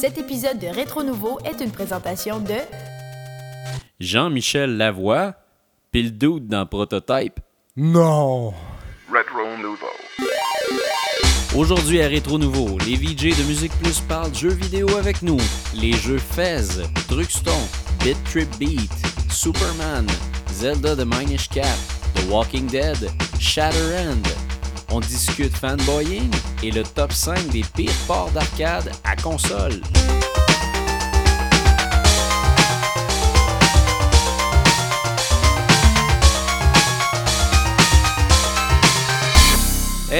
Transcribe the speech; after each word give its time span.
Cet 0.00 0.16
épisode 0.16 0.58
de 0.58 0.66
Rétro 0.66 1.02
Nouveau 1.02 1.38
est 1.44 1.62
une 1.62 1.70
présentation 1.70 2.40
de 2.40 2.54
Jean-Michel 4.00 4.78
Lavoie, 4.78 5.34
pis 5.92 6.04
le 6.04 6.10
doute 6.10 6.46
dans 6.46 6.64
Prototype. 6.64 7.38
Non! 7.76 8.54
Retro 9.12 9.58
Nouveau. 9.62 9.86
Aujourd'hui 11.54 12.00
à 12.00 12.08
Rétro 12.08 12.38
Nouveau, 12.38 12.78
les 12.86 12.94
VJ 12.94 13.36
de 13.38 13.42
Musique 13.42 13.72
Plus 13.78 14.00
parlent 14.00 14.34
jeux 14.34 14.54
vidéo 14.54 14.88
avec 14.96 15.20
nous. 15.20 15.36
Les 15.74 15.92
jeux 15.92 16.16
Fez, 16.16 16.82
Druxton, 17.10 17.60
Bit 18.02 18.16
Trip 18.24 18.48
Beat, 18.58 18.90
Superman, 19.30 20.06
Zelda 20.50 20.96
The 20.96 21.04
Minish 21.04 21.50
Cap, 21.50 21.66
The 22.14 22.30
Walking 22.30 22.68
Dead, 22.68 23.10
Shatterhand. 23.38 24.49
On 24.92 25.00
discute 25.00 25.54
fanboying 25.56 26.30
et 26.62 26.70
le 26.70 26.82
top 26.82 27.12
5 27.12 27.48
des 27.48 27.62
pires 27.76 27.92
ports 28.06 28.30
d'arcade 28.32 28.90
à 29.04 29.14
console. 29.16 29.80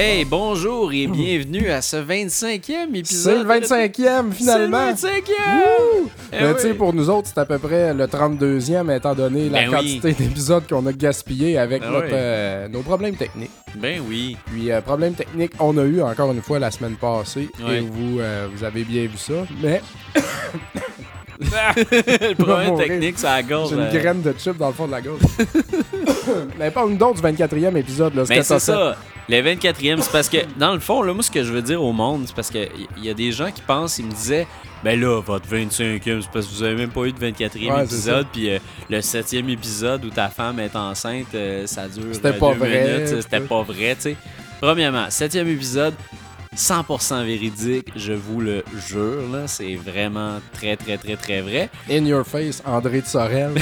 Hey, 0.03 0.25
bonjour 0.25 0.91
et 0.93 1.05
bienvenue 1.05 1.69
à 1.69 1.83
ce 1.83 1.97
25e 1.97 2.95
épisode. 2.95 3.35
C'est 3.37 3.43
le 3.43 3.47
25e 3.47 4.31
finalement! 4.31 4.95
C'est 4.95 5.07
le 5.11 5.21
25e! 5.21 5.21
Wouh! 5.29 6.09
Eh 6.33 6.41
Mais 6.43 6.53
tu 6.55 6.61
sais, 6.61 6.73
pour 6.73 6.91
nous 6.91 7.07
autres, 7.11 7.27
c'est 7.31 7.39
à 7.39 7.45
peu 7.45 7.59
près 7.59 7.93
le 7.93 8.05
32e, 8.07 8.97
étant 8.97 9.13
donné 9.13 9.47
la 9.47 9.59
Ben 9.59 9.67
oui. 9.69 9.75
quantité 9.75 10.13
d'épisodes 10.13 10.63
qu'on 10.67 10.83
a 10.87 10.91
gaspillé 10.91 11.59
avec 11.59 11.83
Ben 11.83 11.91
notre, 11.91 12.05
oui. 12.07 12.11
euh, 12.13 12.67
nos 12.67 12.81
problèmes 12.81 13.15
techniques. 13.15 13.51
Ben 13.75 14.01
oui. 14.09 14.37
Puis, 14.47 14.71
euh, 14.71 14.81
problèmes 14.81 15.13
techniques, 15.13 15.51
on 15.59 15.77
a 15.77 15.83
eu 15.83 16.01
encore 16.01 16.31
une 16.31 16.41
fois 16.41 16.57
la 16.57 16.71
semaine 16.71 16.95
passée, 16.95 17.47
Ouais. 17.63 17.77
et 17.77 17.81
vous, 17.81 18.19
euh, 18.21 18.47
vous 18.51 18.63
avez 18.63 18.83
bien 18.83 19.03
vu 19.03 19.17
ça. 19.17 19.33
Mais 19.61 19.83
le 21.41 22.33
problème 22.35 22.77
technique, 22.77 23.17
c'est 23.17 23.27
la 23.27 23.43
gorge. 23.43 23.69
j'ai 23.69 23.75
une 23.75 23.81
euh. 23.81 23.99
graine 23.99 24.21
de 24.21 24.33
chip 24.37 24.57
dans 24.57 24.67
le 24.67 24.73
fond 24.73 24.87
de 24.87 24.91
la 24.91 25.01
gorge. 25.01 25.21
Mais 26.59 26.71
parle-nous 26.71 26.97
donc 26.97 27.15
du 27.15 27.21
24e 27.21 27.75
épisode. 27.75 28.15
Là, 28.15 28.23
Mais 28.29 28.43
c'est 28.43 28.59
ça. 28.59 28.95
Le 29.29 29.37
24e, 29.37 30.01
c'est 30.01 30.11
parce 30.11 30.29
que, 30.29 30.37
dans 30.57 30.73
le 30.73 30.79
fond, 30.79 31.01
là, 31.03 31.13
moi, 31.13 31.23
ce 31.23 31.31
que 31.31 31.43
je 31.43 31.53
veux 31.53 31.61
dire 31.61 31.81
au 31.81 31.93
monde, 31.93 32.23
c'est 32.25 32.35
parce 32.35 32.49
qu'il 32.49 32.67
y, 32.97 33.05
y 33.05 33.09
a 33.09 33.13
des 33.13 33.31
gens 33.31 33.49
qui 33.51 33.61
pensent, 33.61 33.97
ils 33.99 34.05
me 34.05 34.11
disaient, 34.11 34.45
ben 34.83 34.99
là, 34.99 35.21
votre 35.21 35.47
25e, 35.47 36.21
c'est 36.21 36.31
parce 36.31 36.47
que 36.47 36.51
vous 36.51 36.63
avez 36.63 36.75
même 36.75 36.89
pas 36.89 37.05
eu 37.05 37.13
de 37.13 37.19
24e 37.19 37.31
Ouais, 37.31 37.49
c'est 37.51 37.83
épisode, 37.83 38.27
puis 38.33 38.49
euh, 38.49 38.59
le 38.89 38.99
7e 38.99 39.49
épisode 39.49 40.03
où 40.05 40.09
ta 40.09 40.29
femme 40.29 40.59
est 40.59 40.75
enceinte, 40.75 41.27
euh, 41.35 41.67
ça 41.67 41.87
dure 41.87 42.03
C'était 42.13 42.33
pas 42.33 42.53
deux 42.53 42.59
vrai, 42.59 43.05
c'était 43.07 43.39
pas 43.41 43.61
vrai, 43.61 43.95
tu 43.95 44.01
sais. 44.01 44.15
Premièrement, 44.59 45.07
7e 45.07 45.47
épisode, 45.47 45.93
100% 46.55 47.25
véridique, 47.25 47.87
je 47.95 48.13
vous 48.13 48.41
le 48.41 48.63
jure, 48.87 49.29
là, 49.31 49.47
c'est 49.47 49.75
vraiment 49.75 50.39
très, 50.53 50.75
très, 50.75 50.97
très, 50.97 51.15
très 51.15 51.41
vrai. 51.41 51.69
In 51.89 52.05
your 52.05 52.25
face, 52.25 52.61
André 52.65 53.01
de 53.01 53.05
Sorel. 53.05 53.53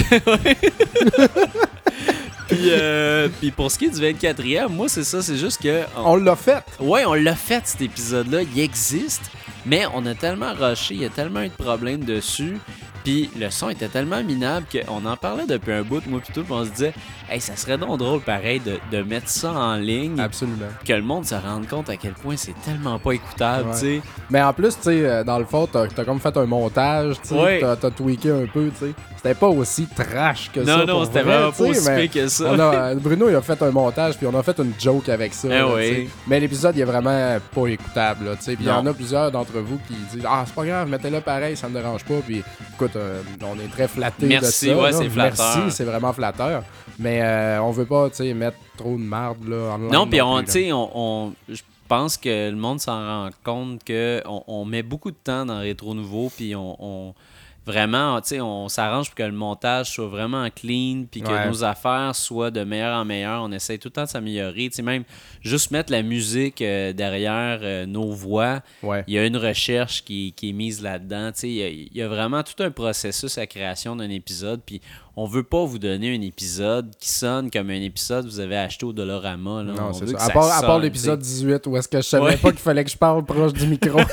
Puis, 2.50 2.70
euh, 2.72 3.28
puis 3.38 3.52
pour 3.52 3.70
ce 3.70 3.78
qui 3.78 3.84
est 3.84 3.90
du 3.90 4.00
24e, 4.00 4.68
moi, 4.70 4.88
c'est 4.88 5.04
ça, 5.04 5.22
c'est 5.22 5.36
juste 5.36 5.62
que... 5.62 5.84
on 5.96 6.16
l'a 6.16 6.34
fait. 6.34 6.64
Ouais, 6.80 7.04
on 7.06 7.14
l'a 7.14 7.36
fait 7.36 7.64
cet 7.64 7.80
épisode-là, 7.80 8.42
il 8.42 8.58
existe, 8.58 9.30
mais 9.64 9.84
on 9.94 10.04
a 10.04 10.16
tellement 10.16 10.52
rushé, 10.52 10.94
il 10.94 11.02
y 11.02 11.04
a 11.04 11.10
tellement 11.10 11.42
eu 11.42 11.48
de 11.48 11.54
problèmes 11.54 12.02
dessus, 12.02 12.58
puis 13.04 13.30
le 13.38 13.50
son 13.50 13.68
était 13.68 13.86
tellement 13.86 14.24
minable 14.24 14.66
qu'on 14.68 15.06
en 15.06 15.16
parlait 15.16 15.46
depuis 15.46 15.72
un 15.72 15.82
bout, 15.82 16.04
moi 16.06 16.18
plutôt, 16.18 16.42
puis 16.42 16.52
on 16.52 16.64
se 16.64 16.70
disait, 16.70 16.92
hey, 17.30 17.40
ça 17.40 17.56
serait 17.56 17.78
donc 17.78 17.98
drôle 17.98 18.20
pareil 18.20 18.60
de, 18.60 18.78
de 18.90 19.02
mettre 19.02 19.28
ça 19.28 19.52
en 19.52 19.76
ligne, 19.76 20.18
Absolument. 20.20 20.66
que 20.84 20.92
le 20.92 21.02
monde 21.02 21.24
se 21.24 21.34
rende 21.34 21.66
compte 21.68 21.88
à 21.88 21.96
quel 21.96 22.12
point 22.12 22.36
c'est 22.36 22.54
tellement 22.64 22.98
pas 22.98 23.12
écoutable, 23.12 23.68
Ouais. 23.70 23.74
tu 23.74 23.80
sais. 23.80 24.02
Mais 24.30 24.42
en 24.42 24.52
plus, 24.52 24.74
tu 24.76 24.82
sais, 24.82 25.04
euh, 25.04 25.24
dans 25.24 25.38
le 25.38 25.44
fond, 25.44 25.66
t'as 25.70 25.84
as 25.96 26.04
comme 26.04 26.20
fait 26.20 26.36
un 26.36 26.46
montage, 26.46 27.16
tu 27.22 27.28
sais, 27.28 27.58
t'as 27.60 27.76
t'as 27.76 27.90
tweaké 27.90 28.30
un 28.30 28.46
peu, 28.52 28.70
tu 28.78 28.86
sais. 28.86 28.92
C'était 29.16 29.34
pas 29.34 29.48
aussi 29.48 29.86
trash 29.86 30.50
que 30.50 30.64
ça. 30.64 30.76
Non, 30.78 30.86
non, 30.86 31.04
c'était 31.04 31.20
vraiment 31.22 31.52
pas 31.52 31.64
aussi 31.64 31.90
mais 31.90 32.08
que 32.08 32.26
ça. 32.28 32.44
on 32.46 32.58
a- 32.58 32.74
euh, 32.74 32.94
Bruno, 33.00 33.28
il 33.28 33.34
a 33.36 33.42
fait 33.42 33.60
un 33.62 33.70
montage, 33.70 34.16
puis 34.16 34.26
on 34.26 34.38
a 34.38 34.42
fait 34.42 34.58
une 34.58 34.72
joke 34.78 35.10
avec 35.10 35.34
ça. 35.34 35.46
Eh 35.50 35.54
là, 35.58 35.68
oui. 35.74 36.08
Mais 36.26 36.40
l'épisode, 36.40 36.74
il 36.74 36.80
est 36.80 36.84
vraiment 36.84 37.36
pas 37.54 37.66
écoutable, 37.66 38.30
tu 38.38 38.44
sais. 38.44 38.56
Puis 38.56 38.64
il 38.64 38.68
y 38.68 38.70
en 38.72 38.86
a 38.86 38.94
plusieurs 38.94 39.30
d'entre 39.30 39.58
vous 39.58 39.78
qui 39.86 39.94
disent 40.12 40.24
Ah, 40.26 40.44
c'est 40.46 40.54
pas 40.54 40.64
grave, 40.64 40.88
mettez-le 40.88 41.20
pareil, 41.20 41.54
ça 41.56 41.68
me 41.68 41.74
dérange 41.78 42.02
pas. 42.04 42.14
Puis 42.26 42.42
écoute, 42.74 42.96
euh, 42.96 43.20
on 43.42 43.54
est 43.60 43.70
très 43.70 43.88
flattés 43.88 44.26
Merci, 44.26 44.68
de 44.68 44.74
ça. 44.74 44.80
ouais, 44.80 44.92
c'est 44.92 45.08
flatteur. 45.10 45.56
Merci, 45.58 45.76
c'est 45.76 45.84
vraiment 45.84 46.12
flatteur. 46.14 46.62
Mais 46.98 47.19
euh, 47.20 47.58
on 47.60 47.70
veut 47.70 47.86
pas, 47.86 48.08
mettre 48.34 48.56
trop 48.76 48.92
de 48.96 49.02
marde, 49.02 49.46
là, 49.48 49.74
en 49.74 49.78
Non, 49.78 50.06
puis 50.06 50.20
on, 50.22 50.36
plus, 50.38 50.44
tu 50.46 50.52
sais, 50.52 50.72
on, 50.72 50.90
on- 50.94 51.32
je 51.48 51.62
pense 51.88 52.16
que 52.16 52.50
le 52.50 52.56
monde 52.56 52.80
s'en 52.80 52.98
rend 52.98 53.30
compte 53.44 53.82
que 53.84 54.22
on, 54.26 54.42
on 54.46 54.64
met 54.64 54.82
beaucoup 54.82 55.10
de 55.10 55.16
temps 55.22 55.44
dans 55.46 55.58
Rétro 55.58 55.94
Nouveau, 55.94 56.30
puis 56.34 56.54
on- 56.54 56.76
vraiment, 57.66 58.20
tu 58.20 58.28
sais, 58.28 58.40
on 58.40 58.68
s'arrange 58.68 59.06
pour 59.08 59.14
que 59.16 59.22
le 59.22 59.32
montage 59.32 59.90
soit 59.90 60.06
vraiment 60.08 60.48
clean, 60.50 61.04
puis 61.10 61.20
que 61.22 61.28
Ouais. 61.28 61.48
nos 61.48 61.62
affaires 61.62 62.14
soient 62.16 62.50
de 62.50 62.64
meilleur 62.64 62.96
en 62.98 63.04
meilleur. 63.04 63.42
On 63.42 63.52
essaie 63.52 63.78
tout 63.78 63.88
le 63.88 63.92
temps 63.92 64.04
de 64.04 64.08
s'améliorer, 64.08 64.68
tu 64.70 64.76
sais, 64.76 64.82
même 64.82 65.04
juste 65.42 65.70
mettre 65.70 65.92
la 65.92 66.02
musique 66.02 66.62
euh, 66.62 66.92
derrière 66.92 67.60
euh, 67.62 67.86
nos 67.86 68.10
voix. 68.12 68.60
Ouais. 68.82 69.04
Il 69.06 69.14
y 69.14 69.18
a 69.18 69.24
une 69.26 69.36
recherche 69.36 70.04
qui, 70.04 70.32
qui 70.36 70.50
est 70.50 70.52
mise 70.52 70.82
là-dedans. 70.82 71.30
tu 71.32 71.40
sais, 71.40 71.48
Il 71.48 71.54
y, 71.54 71.62
a, 71.62 71.68
il 71.68 71.96
y 71.96 72.02
a 72.02 72.08
vraiment 72.08 72.42
tout 72.42 72.60
un 72.62 72.70
processus 72.70 73.38
à 73.38 73.46
création 73.46 73.94
d'un 73.96 74.10
épisode. 74.10 74.60
Puis 74.64 74.80
on 75.16 75.26
veut 75.26 75.42
pas 75.44 75.64
vous 75.64 75.78
donner 75.78 76.14
un 76.16 76.20
épisode 76.22 76.94
qui 76.98 77.08
sonne 77.10 77.50
comme 77.50 77.68
un 77.70 77.82
épisode 77.82 78.24
que 78.24 78.30
vous 78.30 78.40
avez 78.40 78.56
acheté 78.56 78.86
au 78.86 78.92
Dollarama. 78.92 79.62
Là. 79.62 79.72
Non, 79.74 79.82
On 79.90 79.92
c'est 79.92 80.06
ça. 80.08 80.24
À 80.24 80.62
part, 80.62 80.78
l'épisode 80.78 81.20
tu 81.20 81.26
sais. 81.26 81.34
18 81.34 81.66
où 81.66 81.76
est-ce 81.76 81.88
que 81.88 81.98
je 81.98 82.06
savais 82.06 82.24
Ouais. 82.24 82.36
pas 82.36 82.50
qu'il 82.50 82.60
fallait 82.60 82.84
que 82.84 82.90
je 82.90 82.96
parle 82.96 83.24
proche 83.24 83.52
du 83.52 83.66
micro. 83.66 84.00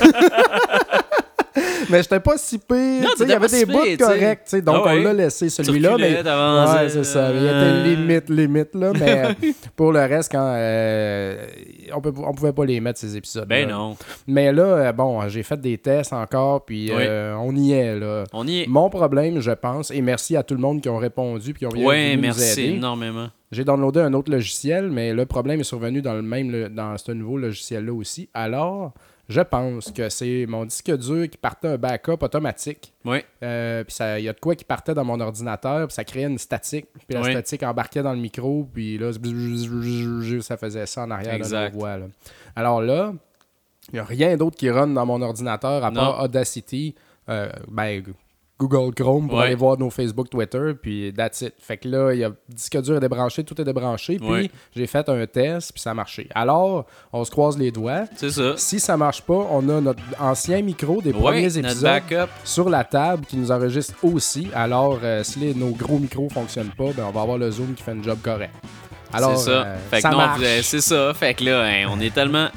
mais 1.90 2.02
j'étais 2.02 2.20
pas 2.20 2.36
si 2.38 2.58
pire. 2.58 3.08
Il 3.20 3.28
y 3.28 3.32
avait 3.32 3.48
des 3.48 3.64
bouts 3.66 3.78
corrects. 3.98 4.54
Donc, 4.64 4.82
Ah 4.86 4.92
on 4.94 5.02
l'a 5.02 5.12
laissé 5.12 5.48
celui-là. 5.48 5.96
Mais... 5.98 6.16
Ouais, 6.22 6.88
c'est 6.88 7.04
ça. 7.04 7.30
Il 7.32 7.38
euh, 7.38 7.84
était 7.84 7.96
limite, 7.96 8.30
limite. 8.30 8.74
Là, 8.74 8.92
mais 8.94 9.24
euh, 9.26 9.32
pour 9.76 9.92
le 9.92 10.00
reste, 10.00 10.32
quand 10.32 10.52
euh, 10.56 11.46
on, 11.94 12.00
peut, 12.00 12.12
on 12.16 12.32
pouvait 12.34 12.52
pas 12.52 12.64
les 12.64 12.80
mettre, 12.80 12.98
ces 12.98 13.16
épisodes. 13.16 13.48
Ben 13.48 13.68
non. 13.68 13.96
Mais 14.26 14.52
là, 14.52 14.62
euh, 14.62 14.92
bon, 14.92 15.26
j'ai 15.28 15.42
fait 15.42 15.60
des 15.60 15.78
tests 15.78 16.12
encore. 16.12 16.64
Puis 16.64 16.90
euh, 16.92 17.34
on 17.38 17.54
y 17.54 17.72
est. 17.72 17.94
là. 17.98 18.24
On 18.32 18.46
y 18.46 18.62
est. 18.62 18.66
Mon 18.66 18.90
problème, 18.90 19.40
je 19.40 19.50
pense, 19.52 19.90
et 19.90 20.00
merci 20.02 20.36
à 20.36 20.42
tout 20.42 20.54
le 20.54 20.60
monde 20.60 20.80
qui 20.80 20.88
ont 20.88 20.98
répondu 20.98 21.52
puis 21.52 21.60
qui 21.60 21.66
ont 21.66 21.70
bien 21.70 21.84
Ouais, 21.86 22.04
voulu 22.10 22.16
nous 22.16 22.22
merci 22.22 22.60
aider. 22.60 22.76
énormément. 22.76 23.28
J'ai 23.50 23.64
downloadé 23.64 24.00
un 24.00 24.12
autre 24.12 24.30
logiciel, 24.30 24.90
mais 24.90 25.14
le 25.14 25.24
problème 25.24 25.60
est 25.60 25.64
survenu 25.64 26.02
dans 26.02 26.12
le 26.12 26.20
même 26.22 26.68
dans 26.68 26.98
ce 26.98 27.12
nouveau 27.12 27.38
logiciel-là 27.38 27.92
aussi. 27.94 28.28
Alors, 28.34 28.92
je 29.28 29.40
pense 29.42 29.90
que 29.92 30.08
c'est 30.08 30.46
mon 30.48 30.64
disque 30.64 30.90
dur 30.96 31.28
qui 31.28 31.36
partait 31.36 31.68
un 31.68 31.76
backup 31.76 32.22
automatique. 32.22 32.92
Oui. 33.04 33.18
Euh, 33.42 33.84
puis 33.84 33.92
ça- 33.94 34.18
il 34.18 34.24
y 34.24 34.28
a 34.28 34.32
de 34.32 34.40
quoi 34.40 34.54
qui 34.54 34.64
partait 34.64 34.94
dans 34.94 35.04
mon 35.04 35.20
ordinateur, 35.20 35.86
puis 35.86 35.94
ça 35.94 36.04
créait 36.04 36.24
une 36.26 36.38
statique. 36.38 36.86
Puis 37.06 37.16
la 37.16 37.20
Oui. 37.22 37.30
statique 37.32 37.62
embarquait 37.62 38.02
dans 38.02 38.12
le 38.14 38.20
micro, 38.20 38.66
puis 38.72 38.96
là, 38.98 39.12
ça 40.40 40.56
faisait 40.56 40.86
ça 40.86 41.02
en 41.04 41.10
arrière 41.10 41.34
Exact. 41.34 41.70
de 41.72 41.78
voix. 41.78 41.96
là. 41.98 42.06
Alors 42.56 42.80
là, 42.80 43.12
il 43.90 43.94
n'y 43.94 44.00
a 44.00 44.04
rien 44.04 44.36
d'autre 44.36 44.56
qui 44.56 44.70
run 44.70 44.88
dans 44.88 45.06
mon 45.06 45.20
ordinateur 45.22 45.84
à 45.84 45.90
part 45.92 46.18
Non. 46.18 46.24
Audacity. 46.24 46.94
euh, 47.30 47.50
ben, 47.70 48.02
Google 48.58 48.92
Chrome 48.94 49.28
pour 49.28 49.38
Ouais. 49.38 49.46
aller 49.46 49.54
voir 49.54 49.78
nos 49.78 49.88
Facebook, 49.88 50.28
Twitter, 50.30 50.72
puis 50.80 51.12
that's 51.16 51.42
it. 51.42 51.54
Fait 51.60 51.76
que 51.76 51.88
là, 51.88 52.12
il 52.12 52.18
y 52.20 52.24
a 52.24 52.30
disque 52.48 52.80
dur 52.82 52.96
est 52.96 53.00
débranché, 53.00 53.44
tout 53.44 53.60
est 53.60 53.64
débranché, 53.64 54.16
puis 54.18 54.28
Ouais. 54.28 54.50
j'ai 54.74 54.86
fait 54.88 55.08
un 55.08 55.26
test, 55.26 55.72
puis 55.72 55.80
ça 55.80 55.92
a 55.92 55.94
marché. 55.94 56.28
Alors, 56.34 56.86
on 57.12 57.24
se 57.24 57.30
croise 57.30 57.56
les 57.56 57.70
doigts. 57.70 58.04
C'est 58.16 58.30
ça. 58.30 58.54
Si 58.56 58.80
ça 58.80 58.96
marche 58.96 59.22
pas, 59.22 59.46
on 59.50 59.68
a 59.68 59.80
notre 59.80 60.02
ancien 60.18 60.60
micro 60.62 61.00
des 61.00 61.12
Ouais, 61.12 61.20
premiers 61.20 61.56
épisodes 61.58 62.28
sur 62.44 62.68
la 62.68 62.82
table 62.84 63.24
qui 63.26 63.36
nous 63.36 63.52
enregistre 63.52 63.94
aussi. 64.02 64.48
Alors, 64.54 64.98
euh, 65.04 65.22
si 65.22 65.38
les- 65.38 65.54
nos 65.54 65.70
gros 65.70 65.98
micros 65.98 66.28
fonctionnent 66.28 66.72
pas, 66.76 66.90
ben, 66.96 67.04
on 67.08 67.12
va 67.12 67.20
avoir 67.22 67.38
le 67.38 67.50
Zoom 67.50 67.74
qui 67.74 67.82
fait 67.82 67.92
un 67.92 68.02
job 68.02 68.18
correct. 68.22 68.52
Alors, 69.12 69.38
c'est 69.38 69.46
ça. 69.50 69.50
euh, 69.66 69.76
fait 69.90 69.96
que 69.96 70.02
ça 70.02 70.10
non, 70.10 70.18
c'est 70.62 70.80
ça. 70.80 71.14
Fait 71.14 71.32
que 71.32 71.44
là, 71.44 71.62
hein, 71.62 71.86
on 71.90 71.98
est 72.00 72.12
tellement. 72.12 72.48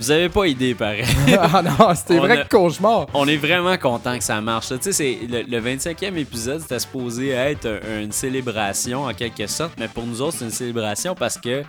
Vous 0.00 0.10
avez 0.12 0.28
pas 0.28 0.46
idée, 0.46 0.74
pareil. 0.74 1.04
ah 1.40 1.60
non, 1.62 1.92
c'était 1.94 2.18
vrai 2.18 2.38
a- 2.38 2.44
que 2.44 2.48
cauchemar. 2.48 3.06
On 3.14 3.26
est 3.26 3.36
vraiment 3.36 3.76
content 3.76 4.16
que 4.16 4.22
ça 4.24 4.40
marche. 4.40 4.68
Tu 4.68 4.76
sais, 4.80 4.92
c'est 4.92 5.18
le, 5.28 5.42
le 5.42 5.60
25e 5.60 6.16
épisode, 6.16 6.60
c'était 6.60 6.78
supposé 6.78 7.30
être 7.30 7.66
un- 7.66 8.02
une 8.02 8.12
célébration 8.12 9.04
en 9.04 9.12
quelque 9.14 9.46
sorte, 9.48 9.72
mais 9.78 9.88
pour 9.88 10.04
nous 10.06 10.22
autres, 10.22 10.36
c'est 10.38 10.44
une 10.44 10.50
célébration 10.52 11.14
parce 11.16 11.36
que 11.36 11.62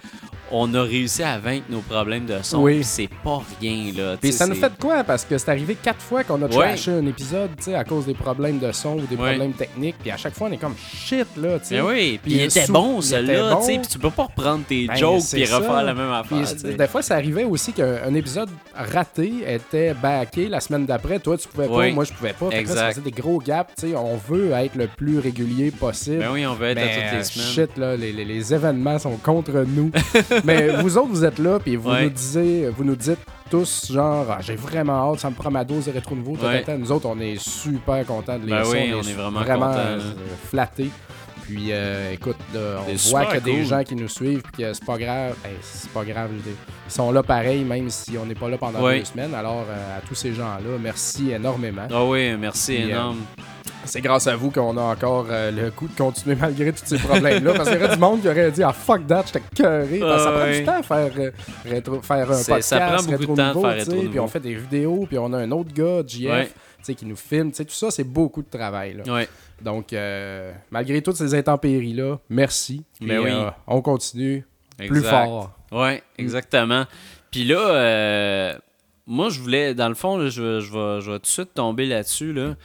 on 0.52 0.74
a 0.74 0.82
réussi 0.82 1.22
à 1.22 1.38
vaincre 1.38 1.66
nos 1.70 1.82
problèmes 1.82 2.26
de 2.26 2.38
son. 2.42 2.64
Oui. 2.64 2.84
C'est 2.84 3.08
pas 3.24 3.40
rien, 3.62 3.92
là. 3.96 4.18
Puis 4.20 4.32
ça 4.34 4.48
nous 4.48 4.56
fait 4.56 4.70
de 4.72 4.82
quoi? 4.82 5.04
Parce 5.04 5.24
que 5.24 5.38
c'est 5.38 5.50
arrivé 5.52 5.76
quatre 5.76 6.02
fois 6.02 6.24
qu'on 6.24 6.42
a 6.42 6.46
Ouais. 6.46 6.70
trashé 6.70 6.92
un 6.92 7.06
épisode, 7.06 7.52
tu 7.58 7.66
sais, 7.66 7.76
à 7.76 7.84
cause 7.84 8.08
des 8.08 8.16
problèmes 8.16 8.58
de 8.58 8.72
son 8.72 8.98
ou 8.98 9.02
des 9.02 9.16
Ouais. 9.16 9.30
problèmes 9.36 9.54
techniques. 9.54 9.98
Puis 10.02 10.10
à 10.10 10.18
chaque 10.18 10.34
fois, 10.34 10.48
on 10.50 10.52
est 10.52 10.58
comme 10.58 10.74
shit, 10.92 11.28
là, 11.38 11.60
tu 11.60 11.66
sais. 11.66 11.76
Mais 11.76 11.82
oui, 11.82 12.20
puis 12.24 12.32
il 12.34 12.42
était 12.42 12.66
sous- 12.66 12.74
bon, 12.74 12.96
il 13.00 13.04
celui-là, 13.04 13.54
bon. 13.54 13.60
tu 13.60 13.66
sais, 13.68 13.78
puis 13.78 13.88
tu 13.90 14.00
peux 14.00 14.10
pas 14.10 14.24
reprendre 14.24 14.64
tes 14.68 14.88
Ben, 14.88 14.96
jokes 14.96 15.22
puis 15.32 15.46
refaire 15.46 15.84
la 15.84 15.94
même 15.94 16.12
affaire, 16.12 16.40
des 16.64 16.88
fois, 16.88 17.04
ça 17.04 17.14
arrivait 17.16 17.44
aussi 17.44 17.72
qu'un 17.72 17.98
un 18.08 18.16
épisode 18.20 18.50
raté 18.76 19.32
était 19.48 19.94
backé 19.94 20.48
la 20.48 20.60
semaine 20.60 20.86
d'après. 20.86 21.20
Toi, 21.20 21.38
tu 21.38 21.48
pouvais 21.48 21.68
pas, 21.68 21.74
Oui. 21.78 21.92
moi, 21.92 22.04
je 22.04 22.14
pouvais 22.14 22.34
pas. 22.34 22.46
Là, 22.46 22.52
ça 22.52 22.58
Exact. 22.60 22.90
faisait 22.90 23.02
des 23.02 23.12
gros 23.12 23.40
gaps. 23.40 23.74
On 23.96 24.16
veut 24.18 24.52
être 24.52 24.76
le 24.76 24.88
plus 24.88 25.20
régulier 25.20 25.72
possible. 25.72 26.20
Ben 26.20 26.32
oui, 26.32 26.46
on 26.46 26.54
veut 26.54 26.68
être 26.68 26.78
à 26.78 26.88
toutes 26.88 27.18
les 27.18 27.24
semaines. 27.24 27.48
shit, 27.68 27.78
là, 27.78 27.96
les, 27.98 28.12
les- 28.12 28.26
les 28.26 28.54
événements 28.54 29.00
sont 29.00 29.18
contre 29.18 29.66
nous. 29.68 29.92
Mais 30.44 30.70
vous 30.82 30.98
autres, 30.98 31.10
vous 31.10 31.26
êtes 31.26 31.40
là, 31.40 31.60
puis 31.60 31.76
vous 31.76 31.90
Ouais. 31.90 32.04
nous 32.04 32.10
disiez, 32.10 32.70
vous 32.70 32.84
nous 32.84 32.96
dites 32.96 33.20
tous 33.50 33.92
genre, 33.92 34.28
Ah, 34.30 34.38
j'ai 34.42 34.56
vraiment 34.56 35.12
hâte, 35.12 35.20
ça 35.22 35.30
me 35.30 35.36
prend 35.36 35.50
ma 35.50 35.64
dose 35.64 35.86
de 35.86 35.92
rétro 35.92 36.16
nouveau. 36.16 36.36
Ouais. 36.38 36.64
Nous 36.78 36.92
autres, 36.92 37.08
on 37.08 37.20
est 37.20 37.40
super 37.42 38.06
contents 38.06 38.38
de 38.38 38.46
les 38.46 38.52
Ben 38.52 38.64
oui, 38.72 38.92
on 38.94 39.02
est 39.02 39.14
vraiment 39.14 39.70
là. 39.72 39.78
euh, 39.78 40.00
flattés. 40.50 40.90
Puis 41.50 41.72
euh, 41.72 42.12
écoute, 42.14 42.38
là, 42.54 42.84
on 42.88 42.94
voit 43.10 43.26
qu'il 43.26 43.34
y 43.34 43.38
a 43.38 43.40
des 43.40 43.66
gens 43.66 43.84
qui 43.84 43.96
nous 43.96 44.08
suivent, 44.08 44.44
puis 44.44 44.64
que 44.64 44.72
c'est 44.72 44.86
pas 44.86 45.00
grave. 45.00 45.36
Hey, 45.44 45.56
c'est 45.64 45.90
pas 45.90 46.04
grave, 46.04 46.30
je. 46.46 46.52
Ils 46.52 46.92
sont 46.92 47.12
là 47.12 47.24
pareil, 47.24 47.64
même 47.64 47.90
si 47.90 48.20
on 48.20 48.26
n'est 48.28 48.36
pas 48.36 48.50
là 48.50 48.58
pendant 48.60 48.80
deux 48.80 49.04
semaines. 49.04 49.34
Alors, 49.34 49.66
euh, 49.68 49.98
à 49.98 50.02
tous 50.02 50.14
ces 50.14 50.34
gens-là, 50.34 50.78
merci 50.80 51.32
énormément. 51.32 51.88
Ah 51.92 52.06
oui, 52.06 52.36
merci 52.38 52.76
Puis, 52.76 52.84
euh, 52.84 52.90
énorme. 52.90 53.22
C'est 53.90 54.02
grâce 54.02 54.28
à 54.28 54.36
vous 54.36 54.52
qu'on 54.52 54.78
a 54.78 54.82
encore 54.82 55.28
euh, 55.30 55.52
le 55.52 55.72
coup 55.72 55.88
de 55.88 55.96
continuer 55.98 56.36
malgré 56.36 56.72
tous 56.72 56.86
ces 56.86 56.98
problèmes-là. 57.00 57.54
parce 57.54 57.70
qu'il 57.70 57.80
y 57.80 57.84
aurait 57.84 57.94
du 57.96 58.00
monde 58.00 58.22
qui 58.22 58.28
aurait 58.30 58.52
dit 58.52 58.64
Ah 58.64 58.72
fuck 58.74 59.06
that, 59.08 59.24
j'étais 59.28 59.42
cœuré. 59.56 60.00
Ça 60.00 60.32
prend 60.32 60.52
du 60.52 60.64
temps 60.64 60.80
à 60.80 60.84
faire, 60.84 61.12
euh, 61.18 61.32
rétro- 61.68 62.02
faire 62.04 62.32
un 62.32 62.36
podcast. 62.38 62.62
ça 62.62 62.80
prend 62.80 63.04
beaucoup 63.04 63.32
de 63.32 63.36
temps 63.36 63.48
nouveau, 63.54 63.62
faire 63.62 63.86
Puis 64.12 64.20
on 64.20 64.28
fait 64.28 64.40
des 64.40 64.56
vidéos, 64.56 65.06
puis 65.08 65.18
on 65.18 65.34
a 65.34 65.38
un 65.40 65.52
autre 65.52 65.74
gars, 65.74 66.02
JF, 66.06 66.30
Ouais. 66.30 66.46
tu 66.48 66.54
sais, 66.84 66.94
qui 66.96 67.06
nous 67.06 67.16
filme. 67.16 67.52
sais, 67.54 67.66
Tout 67.66 67.74
ça, 67.74 67.90
c'est 67.92 68.04
beaucoup 68.04 68.42
de 68.44 68.50
travail. 68.50 68.94
Là. 69.04 69.14
Ouais. 69.14 69.28
Donc, 69.62 69.92
euh, 69.94 70.52
malgré 70.72 71.02
toutes 71.02 71.18
ces 71.18 71.34
intempéries-là, 71.36 72.20
merci. 72.30 72.84
Puis, 73.00 73.08
Ben 73.10 73.20
oui. 73.20 73.32
on 73.68 73.82
continue 73.82 74.46
plus 74.78 75.02
fort. 75.04 75.52
Ouais, 75.72 76.02
exactement. 76.18 76.86
Puis 77.32 77.44
là, 77.44 78.56
moi, 79.08 79.30
je 79.30 79.40
voulais, 79.40 79.74
dans 79.74 79.90
le 79.90 79.96
fond, 79.96 80.18
là, 80.18 80.30
je, 80.30 80.42
vais- 80.42 80.62
je 80.62 80.72
vais, 80.72 81.02
je 81.02 81.12
vais 81.12 81.18
tout 81.18 81.24
de 81.24 81.28
suite 81.28 81.54
tomber 81.56 81.86
là-dessus. 81.88 82.32
Là. 82.34 82.56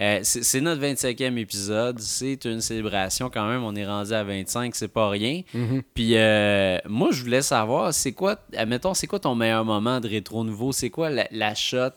Euh, 0.00 0.20
c'est 0.22 0.60
notre 0.60 0.80
25e 0.80 1.36
épisode. 1.38 1.98
C'est 1.98 2.44
une 2.44 2.60
célébration 2.60 3.30
quand 3.30 3.48
même. 3.48 3.64
On 3.64 3.74
est 3.74 3.86
rendu 3.86 4.12
à 4.12 4.22
25, 4.22 4.74
c'est 4.74 4.88
pas 4.88 5.08
rien. 5.08 5.42
Mhm. 5.52 5.82
Puis 5.94 6.16
euh, 6.16 6.78
moi, 6.88 7.08
je 7.10 7.22
voulais 7.22 7.42
savoir, 7.42 7.92
c'est 7.92 8.12
quoi, 8.12 8.36
admettons, 8.56 8.94
c'est 8.94 9.08
quoi 9.08 9.18
ton 9.18 9.34
meilleur 9.34 9.64
moment 9.64 9.98
de 10.00 10.08
rétro 10.08 10.44
nouveau? 10.44 10.70
C'est 10.72 10.90
quoi 10.90 11.10
la, 11.10 11.26
la 11.32 11.54
shot 11.54 11.90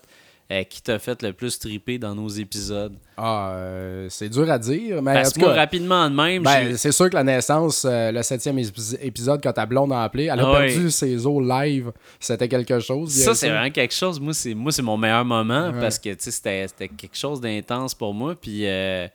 euh, 0.52 0.64
qui 0.64 0.82
t'a 0.82 1.00
fait 1.00 1.24
le 1.24 1.32
plus 1.34 1.58
triper 1.58 1.98
dans 1.98 2.14
nos 2.14 2.28
épisodes? 2.28 2.94
Ah, 3.18 3.54
euh, 3.54 4.08
c'est 4.10 4.28
dur 4.30 4.52
à 4.52 4.60
dire. 4.60 5.02
Mais 5.02 5.14
Parce 5.14 5.32
que 5.34 5.40
cas, 5.40 5.54
rapidement 5.54 6.10
de 6.10 6.16
même, 6.16 6.44
Ben, 6.44 6.76
c'est 6.76 6.92
sûr 6.92 7.10
que 7.10 7.16
la 7.16 7.24
naissance, 7.24 7.86
euh, 7.90 8.12
le 8.12 8.22
septième 8.22 8.58
épis- 8.60 8.98
épisode, 9.02 9.42
quand 9.42 9.54
ta 9.54 9.66
blonde 9.66 9.94
a 9.94 10.04
appelé, 10.04 10.26
elle 10.26 10.40
a 10.42 10.48
Ah 10.48 10.60
perdu 10.60 10.92
ses 10.92 11.26
os 11.26 11.42
live. 11.42 11.92
C'était 12.20 12.48
quelque 12.50 12.80
chose. 12.80 13.12
Ça, 13.12 13.34
c'est 13.34 13.50
vraiment 13.50 13.72
quelque 13.72 13.94
chose. 13.96 14.20
Moi, 14.20 14.34
c'est 14.34 14.54
moi 14.54 14.72
c'est 14.72 14.82
mon 14.82 14.98
meilleur 14.98 15.24
moment 15.24 15.70
Ouais. 15.70 15.80
parce 15.80 15.98
que 15.98 16.10
tu 16.10 16.30
sais, 16.30 16.32
c'était 16.32 16.88
quelque 16.90 17.18
chose 17.18 17.40
d'intense 17.40 17.94
pour 17.96 18.14
moi. 18.14 18.36
Puis, 18.36 18.60
tu 18.60 18.66
sais, 18.66 19.12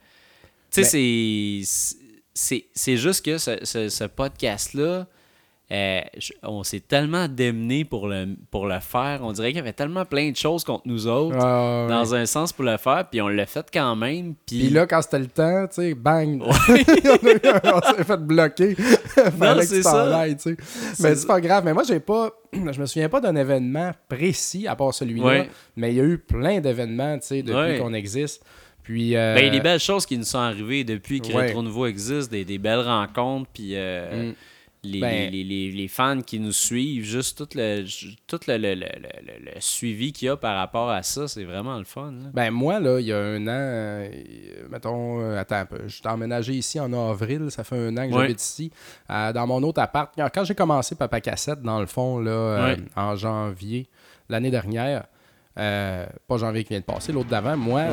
Mais- 0.79 0.85
c'est- 1.63 1.97
c'est 2.35 2.65
c'est 2.75 2.97
juste 2.97 3.25
que 3.25 3.39
ce, 3.39 3.59
ce- 3.63 3.89
ce 3.89 4.05
podcast-là, 4.05 5.07
euh, 5.73 6.01
on 6.45 6.63
s'est 6.63 6.79
tellement 6.81 7.27
démené 7.27 7.85
pour 7.85 8.07
le, 8.07 8.29
pour 8.53 8.67
le 8.67 8.79
faire. 8.79 9.21
On 9.23 9.33
dirait 9.33 9.49
qu'il 9.49 9.57
y 9.57 9.61
avait 9.61 9.73
tellement 9.73 10.05
plein 10.05 10.31
de 10.31 10.37
choses 10.37 10.63
contre 10.63 10.83
nous 10.87 11.09
autres, 11.09 11.37
Ah, 11.41 11.87
dans 11.89 12.15
un 12.15 12.25
sens, 12.25 12.53
pour 12.53 12.65
le 12.65 12.77
faire. 12.77 13.09
Puis, 13.11 13.21
on 13.21 13.27
l'a 13.27 13.47
fait 13.47 13.67
quand 13.73 13.97
même. 13.97 14.35
Puis, 14.47 14.59
Puis 14.61 14.69
là, 14.71 14.87
quand 14.87 15.03
c'était 15.03 15.19
le 15.19 15.27
temps, 15.27 15.67
tu 15.67 15.75
sais, 15.83 15.95
bang! 15.95 16.41
on, 16.47 16.53
s'est 16.53 18.05
fait 18.05 18.17
bloquer. 18.21 18.77
Que 19.17 19.63
c'est 19.63 19.83
ça. 19.83 20.21
ailles, 20.21 20.37
tu 20.37 20.55
sais. 20.55 20.57
Mais 21.03 21.15
c'est 21.15 21.27
pas 21.27 21.41
grave. 21.41 21.65
Mais 21.65 21.73
moi, 21.73 21.83
j'ai 21.87 22.01
pas. 22.01 22.31
Je 22.53 22.81
me 22.81 22.87
souviens 22.87 23.09
pas 23.09 23.21
d'un 23.21 23.35
événement 23.35 23.91
précis 24.09 24.67
à 24.69 24.77
part 24.77 24.93
celui-là. 24.95 25.27
Ouais. 25.27 25.51
Mais 25.77 25.93
il 25.93 25.97
y 25.97 26.01
a 26.01 26.05
eu 26.05 26.19
plein 26.19 26.61
d'événements, 26.61 27.19
tu 27.19 27.27
sais, 27.29 27.43
depuis 27.43 27.57
Ouais. 27.57 27.79
qu'on 27.79 27.93
existe. 27.95 28.45
Puis. 28.83 29.17
euh, 29.17 29.35
ben, 29.35 29.41
il 29.41 29.47
y 29.47 29.49
a 29.49 29.53
des 29.53 29.61
belles 29.61 29.81
choses 29.81 30.07
qui 30.07 30.17
nous 30.19 30.25
sont 30.25 30.39
arrivées 30.39 30.85
depuis 30.85 31.21
que. 31.21 31.33
Retro 31.33 31.63
Nouveau 31.63 31.87
existe, 31.87 32.31
des, 32.31 32.45
des 32.45 32.59
belles 32.59 32.81
rencontres, 32.87 33.49
puis 33.53 33.71
euh, 33.75 34.31
Mm. 34.31 34.35
Les, 34.93 35.01
Ben- 35.01 35.31
les, 35.31 35.45
les- 35.45 35.71
les 35.73 35.89
fans 35.89 36.21
qui 36.21 36.39
nous 36.41 36.53
suivent, 36.53 37.05
juste 37.05 37.37
tout 37.39 37.49
le, 37.55 37.85
tout 38.27 38.41
le, 38.49 38.57
le- 38.57 38.75
le- 38.75 38.81
le- 38.85 39.45
le 39.55 39.61
suivi 39.61 40.13
qu'il 40.13 40.27
y 40.27 40.29
a 40.29 40.37
par 40.37 40.57
rapport 40.57 40.91
à 40.91 41.03
ça, 41.03 41.29
c'est 41.29 41.45
vraiment 41.45 41.79
le 41.79 41.85
fun. 41.85 42.13
là. 42.13 42.29
Ben 42.33 42.51
moi, 42.51 42.81
là, 42.81 42.99
il 43.01 43.07
y 43.07 43.13
a 43.13 43.19
un 43.19 43.43
an, 43.47 43.51
euh, 43.51 44.09
mettons, 44.71 45.21
euh, 45.21 45.39
attends 45.39 45.57
un 45.57 45.67
peu, 45.67 45.79
je 45.87 45.95
suis 45.97 46.07
emménagé 46.09 46.55
ici 46.55 46.79
en 46.81 46.93
avril, 46.93 47.51
ça 47.51 47.65
fait 47.65 47.77
un 47.77 47.97
an 47.97 48.07
que 48.09 48.13
j'habite 48.23 48.43
ici, 48.43 48.71
euh, 49.11 49.33
dans 49.33 49.47
mon 49.47 49.63
autre 49.63 49.81
appart. 49.81 50.13
Quand, 50.35 50.45
j'ai 50.45 50.55
commencé 50.55 50.95
Papa 50.95 51.21
Cassette, 51.21 51.63
dans 51.63 51.81
le 51.81 51.87
fond, 51.87 52.19
là, 52.19 52.75
en 52.97 53.17
janvier 53.17 53.89
l'année 54.29 54.51
dernière, 54.51 55.05
pas 55.55 56.37
janvier 56.37 56.65
qui 56.65 56.71
vient 56.71 56.81
de 56.81 56.85
passer, 56.85 57.13
l'autre 57.13 57.29
d'avant, 57.31 57.57
moi. 57.57 57.85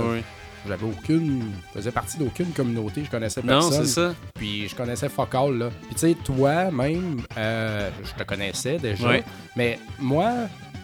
J'avais 0.68 0.86
aucune, 0.86 1.52
je 1.74 1.80
faisais 1.80 1.92
partie 1.92 2.18
d'aucune 2.18 2.48
communauté, 2.54 3.04
je 3.06 3.10
connaissais 3.12 3.42
Non, 3.42 3.60
personne. 3.60 3.86
c'est 3.86 3.92
ça. 3.92 4.16
Puis 4.36 4.68
je 4.68 4.76
connaissais 4.76 5.10
fuck 5.10 5.34
all, 5.36 5.58
là. 5.58 5.70
Puis 5.88 5.96
tu 5.96 6.00
sais, 6.00 6.16
toi, 6.24 6.72
même, 6.72 7.22
euh, 7.38 7.90
je 8.04 8.12
te 8.14 8.24
connaissais 8.28 8.78
déjà. 8.78 9.08
Ouais. 9.10 9.24
Mais 9.56 9.80
moi, 10.00 10.32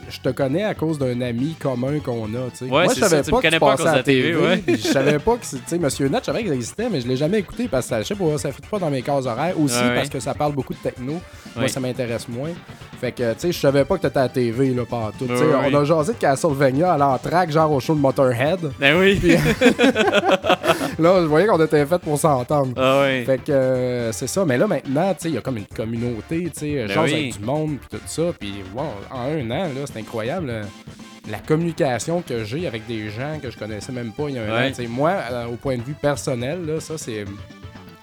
je 0.09 0.19
te 0.19 0.29
connais 0.29 0.63
à 0.63 0.73
cause 0.73 0.97
d'un 0.97 1.21
ami 1.21 1.55
commun 1.59 1.99
qu'on 1.99 2.25
a, 2.25 2.49
tu 2.51 2.57
sais. 2.57 2.65
Ouais, 2.65 2.85
moi, 2.85 2.93
je 2.93 2.99
savais 2.99 3.23
ça, 3.23 3.31
pas 3.31 3.41
que 3.41 3.47
tu 3.47 3.59
passais 3.59 3.87
à 3.87 3.95
la 3.95 4.03
TV, 4.03 4.35
ouais. 4.35 4.63
je 4.67 4.75
savais 4.75 5.19
pas 5.19 5.37
que, 5.37 5.45
sais, 5.45 5.77
Monsieur 5.77 6.07
Net, 6.07 6.21
je 6.21 6.25
savais 6.25 6.43
qu'il 6.43 6.53
existait, 6.53 6.89
mais 6.89 7.01
je 7.01 7.07
l'ai 7.07 7.17
jamais 7.17 7.39
écouté 7.39 7.67
parce 7.67 7.87
que, 7.87 7.99
je 7.99 8.03
sais 8.03 8.15
pas, 8.15 8.37
ça 8.37 8.51
fait 8.51 8.65
pas 8.69 8.79
dans 8.79 8.89
mes 8.89 9.01
cases 9.01 9.25
horaires. 9.25 9.59
Aussi 9.59 9.79
Ouais, 9.79 9.95
parce 9.95 10.09
que 10.09 10.19
ça 10.19 10.33
parle 10.33 10.53
beaucoup 10.53 10.73
de 10.73 10.79
techno. 10.79 11.19
Moi, 11.55 11.67
ça 11.67 11.79
m'intéresse 11.79 12.27
moins. 12.27 12.51
Fait 12.99 13.11
que, 13.11 13.33
tu 13.33 13.39
sais, 13.39 13.51
je 13.51 13.59
savais 13.59 13.85
pas 13.85 13.97
que 13.97 14.01
t'étais 14.01 14.19
à 14.19 14.23
la 14.23 14.29
TV, 14.29 14.73
là, 14.73 14.83
partout. 14.85 15.25
On 15.29 15.75
a 15.75 15.83
jasé 15.83 16.13
de 16.13 16.17
Castlevania 16.17 16.93
à 16.93 16.97
l'entraque, 16.97 17.51
genre 17.51 17.71
au 17.71 17.79
show 17.79 17.95
de 17.95 17.99
Motorhead. 17.99 18.59
Ben 18.79 18.97
oui. 18.97 19.19
là, 20.99 21.21
je 21.21 21.25
voyais 21.27 21.47
qu'on 21.47 21.63
était 21.63 21.85
fait 21.85 21.97
pour 21.99 22.17
s'entendre. 22.19 22.73
ah 22.77 23.01
ouais. 23.01 23.23
Fait 23.25 23.37
que 23.43 23.51
euh, 23.51 24.11
c'est 24.11 24.27
ça. 24.27 24.45
Mais 24.45 24.57
là, 24.57 24.67
maintenant, 24.67 25.13
tu 25.13 25.21
sais, 25.23 25.29
il 25.29 25.35
y 25.35 25.37
a 25.37 25.41
comme 25.41 25.57
une 25.57 25.65
communauté, 25.67 26.43
tu 26.53 26.59
sais, 26.59 26.75
Ben 26.87 26.89
genre 26.89 27.03
oui. 27.05 27.31
du 27.37 27.39
monde, 27.45 27.77
puis 27.79 27.97
tout 27.99 28.03
ça. 28.07 28.23
Puis, 28.39 28.53
wow, 28.75 28.83
en 29.11 29.21
un 29.21 29.51
an, 29.51 29.63
là, 29.65 29.81
c'est 29.85 29.99
incroyable. 29.99 30.47
là, 30.47 30.61
La 31.29 31.39
communication 31.39 32.21
que 32.21 32.43
j'ai 32.43 32.65
avec 32.67 32.87
des 32.87 33.09
gens 33.09 33.39
que 33.41 33.51
je 33.51 33.57
connaissais 33.57 33.91
même 33.91 34.11
pas 34.13 34.29
il 34.29 34.35
y 34.35 34.39
a 34.39 34.43
un 34.43 34.49
Ouais. 34.51 34.71
an. 34.71 34.83
Moi, 34.89 35.11
euh, 35.31 35.45
au 35.47 35.55
point 35.55 35.77
de 35.77 35.83
vue 35.83 35.93
personnel, 35.93 36.65
là, 36.65 36.79
ça, 36.79 36.97
c'est. 36.97 37.25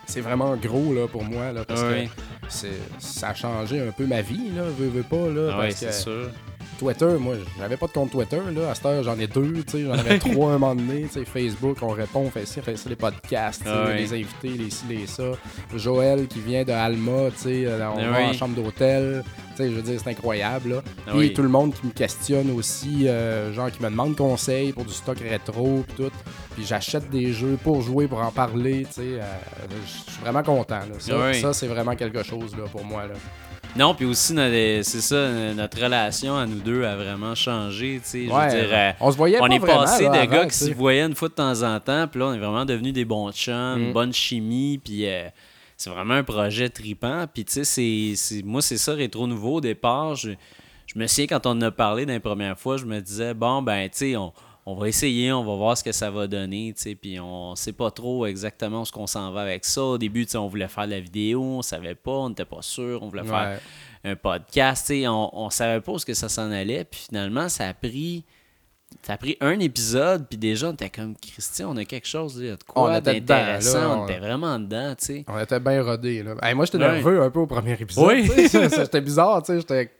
C'est 0.09 0.21
vraiment 0.21 0.55
gros 0.55 0.95
là, 0.95 1.09
pour 1.09 1.25
moi 1.25 1.51
là, 1.53 1.65
parce 1.67 1.83
Ouais. 1.83 2.09
que 2.45 2.67
ça 3.01 3.31
a 3.31 3.35
changé 3.35 3.81
un 3.81 3.91
peu 3.91 4.07
ma 4.07 4.21
vie, 4.21 4.51
là, 4.55 4.63
veux, 4.79 4.87
veux 4.87 5.03
pas. 5.03 5.17
Là, 5.17 5.51
Ah 5.55 5.59
ouais, 5.59 5.69
parce 5.71 5.75
c'est 5.75 5.87
que 5.87 5.93
sûr. 5.93 6.31
Twitter, 6.79 7.09
moi, 7.19 7.35
j'avais 7.59 7.77
pas 7.77 7.87
de 7.87 7.93
compte 7.93 8.11
Twitter. 8.11 8.39
Là. 8.55 8.71
À 8.71 8.75
cette 8.75 8.87
heure, 8.87 9.03
j'en 9.03 9.19
ai 9.19 9.27
deux. 9.27 9.65
tu 9.65 9.79
sais, 9.79 9.83
J'en 9.85 9.93
avais 9.93 10.19
trois 10.21 10.53
à 10.53 10.55
un 10.55 10.59
moment 10.59 10.75
donné. 10.75 11.03
tu 11.03 11.09
sais, 11.21 11.25
Facebook, 11.25 11.79
on 11.83 11.89
répond, 11.89 12.21
on 12.21 12.31
fait 12.31 12.47
ci, 12.47 12.59
on 12.59 12.63
fait 12.63 12.77
ça, 12.77 12.89
les 12.91 12.97
podcasts, 12.97 13.63
Ah 13.67 13.87
ouais. 13.87 13.97
les 13.99 14.13
invités, 14.13 14.49
les 14.51 14.71
ci, 14.71 14.85
les 14.89 15.07
ça. 15.07 15.25
Joël 15.75 16.27
qui 16.27 16.41
vient 16.41 16.65
de 16.65 16.73
Alma, 16.73 17.31
tu 17.33 17.39
sais, 17.43 17.65
euh, 17.67 17.89
on 17.91 17.97
Ah 17.99 18.11
va 18.11 18.19
oui. 18.19 18.25
en 18.25 18.33
chambre 18.33 18.55
d'hôtel. 18.55 19.25
Tu 19.57 19.63
sais, 19.63 19.71
Je 19.71 19.75
veux 19.77 19.83
dire, 19.83 19.99
c'est 20.03 20.11
incroyable. 20.11 20.69
Là. 20.71 20.83
Ah 21.07 21.11
Puis 21.13 21.19
oui. 21.19 21.33
tout 21.33 21.43
le 21.43 21.49
monde 21.49 21.73
qui 21.75 21.87
me 21.87 21.93
questionne 21.93 22.51
aussi, 22.51 23.09
euh, 23.09 23.53
genre 23.55 23.71
qui 23.71 23.83
me 23.83 23.89
demande 23.89 24.15
conseil 24.15 24.73
pour 24.73 24.85
du 24.85 24.93
stock 24.93 25.19
rétro, 25.19 25.83
puis 25.89 26.05
tout. 26.05 26.13
Puis 26.55 26.65
j'achète 26.67 27.09
des 27.11 27.33
jeux 27.33 27.59
pour 27.65 27.81
jouer, 27.81 28.07
pour 28.07 28.21
en 28.21 28.31
parler. 28.31 28.85
tu 28.87 28.93
sais, 28.93 29.03
euh, 29.21 29.23
Je 29.83 30.13
suis 30.13 30.21
vraiment 30.21 30.43
content. 30.43 30.81
là. 30.81 30.87
Ça, 30.99 31.15
oui. 31.19 31.41
ça, 31.41 31.53
c'est 31.55 31.69
vraiment 31.69 31.95
quelque 31.97 32.23
chose 32.23 32.55
là, 32.57 32.65
pour 32.71 32.85
moi. 32.85 33.07
Là. 33.07 33.15
Non, 33.79 33.95
puis 33.95 34.07
aussi, 34.07 34.33
notre- 34.33 34.83
c'est 34.85 35.01
ça, 35.01 35.29
notre 35.55 35.81
relation 35.83 36.37
à 36.37 36.47
nous 36.47 36.61
deux 36.61 36.85
a 36.85 36.97
vraiment 36.97 37.35
changé. 37.35 38.01
tu 38.03 38.09
sais. 38.11 38.27
Je 38.27 38.31
Ouais, 38.33 38.49
veux 38.49 38.61
dire, 38.67 38.69
euh, 38.73 38.93
on 39.01 39.11
se 39.13 39.17
voyait 39.17 39.39
on 39.41 39.47
pas 39.49 39.55
est 39.55 39.59
vraiment, 39.59 39.81
passé 39.83 40.05
là, 40.05 40.11
de 40.11 40.17
avant, 40.17 40.33
gars 40.33 40.47
qui 40.47 40.57
se 40.57 40.71
voyaient 40.73 41.03
une 41.03 41.15
fois 41.15 41.29
de 41.29 41.35
temps 41.35 41.63
en 41.63 41.79
temps, 41.81 42.07
puis 42.09 42.21
là, 42.21 42.27
on 42.27 42.33
est 42.35 42.39
vraiment 42.39 42.65
devenus 42.65 42.93
des 42.93 43.05
bons 43.05 43.31
chums, 43.33 43.79
Mm. 43.79 43.83
une 43.83 43.93
bonne 43.93 44.13
chimie, 44.13 44.79
puis 44.83 45.07
euh, 45.07 45.29
c'est 45.77 45.91
vraiment 45.91 46.15
un 46.15 46.25
projet 46.25 46.69
tripant. 46.69 47.27
Puis 47.33 47.45
tu 47.45 47.65
sais, 47.65 48.43
moi, 48.45 48.63
c'est 48.63 48.79
ça, 48.79 48.95
Rétro 48.95 49.27
Nouveau, 49.27 49.57
au 49.57 49.61
départ. 49.61 50.15
Je, 50.15 50.31
je 50.87 50.99
me 50.99 51.07
souviens, 51.07 51.27
quand 51.27 51.47
on 51.47 51.51
en 51.51 51.61
a 51.63 51.71
parlé 51.71 52.07
d'une 52.07 52.21
première 52.21 52.59
fois, 52.59 52.77
je 52.79 52.85
me 52.87 53.01
disais, 53.01 53.35
bon, 53.35 53.61
ben, 53.63 53.85
tu 53.91 53.99
sais, 53.99 54.17
on, 54.17 54.33
on 54.69 54.75
va 54.75 54.89
essayer, 54.89 55.33
on 55.33 55.45
va 55.45 55.55
voir 55.55 55.79
ce 55.79 55.85
que 55.85 55.93
ça 55.93 56.11
va 56.11 56.27
donner, 56.27 56.73
tu 56.77 56.83
sais, 56.83 56.95
puis 56.97 57.21
on 57.21 57.55
sait 57.55 57.73
pas 57.73 57.93
trop 57.93 58.27
exactement 58.27 58.81
où 58.81 58.85
ce 58.85 58.91
qu'on 58.91 59.07
s'en 59.07 59.31
va 59.31 59.43
avec 59.43 59.65
ça. 59.65 59.83
Au 59.83 59.97
début, 59.99 60.27
tu 60.27 60.33
sais, 60.33 60.39
on 60.39 60.49
voulait 60.49 60.67
faire 60.67 60.87
de 60.87 60.91
la 60.91 61.01
vidéo, 61.01 61.41
on 61.41 61.63
savait 61.63 61.95
pas, 61.95 62.11
on 62.11 62.31
n'était 62.31 62.45
pas 62.45 62.63
sûr, 62.63 63.01
on 63.01 63.09
voulait 63.09 63.23
faire 63.25 63.61
un 64.03 64.17
podcast. 64.17 64.87
tu 64.89 65.03
sais, 65.03 65.09
On, 65.09 65.39
on 65.39 65.51
savait 65.51 65.81
pas 65.81 65.93
où 65.93 65.99
ce 65.99 66.05
que 66.07 66.15
ça 66.15 66.29
s'en 66.29 66.51
allait. 66.51 66.85
Puis 66.85 67.01
finalement, 67.09 67.49
ça 67.49 67.69
a 67.69 67.75
pris. 67.75 68.25
Ça 69.03 69.13
a 69.13 69.17
pris 69.19 69.37
un 69.41 69.59
épisode, 69.61 70.27
puis 70.29 70.37
déjà, 70.37 70.69
on 70.69 70.73
était 70.73 70.91
comme 70.91 71.15
Christian, 71.17 71.71
on 71.73 71.77
a 71.77 71.85
quelque 71.85 72.09
chose 72.09 72.43
là, 72.43 72.51
de 72.53 72.57
On 72.75 72.83
quoi 72.83 73.01
d'intéressant. 73.01 73.79
là, 73.81 73.89
on, 73.91 74.01
on- 74.01 74.05
était 74.09 74.19
vraiment 74.19 74.59
dedans, 74.59 74.95
tu 74.99 75.05
sais. 75.07 75.25
On 75.29 75.39
était 75.39 75.61
bien 75.61 75.81
rodés, 75.83 76.25
là. 76.25 76.35
Hey, 76.43 76.55
moi, 76.55 76.65
j'étais 76.65 76.79
Ouais. 76.79 76.93
nerveux 76.93 77.23
un 77.23 77.31
peu 77.31 77.39
au 77.41 77.47
premier 77.47 77.75
épisode. 77.75 78.05
Oui. 78.09 78.29
C'était 78.49 79.01
bizarre, 79.01 79.43
tu 79.45 79.53
sais. 79.53 79.59
J'étais 79.61 79.91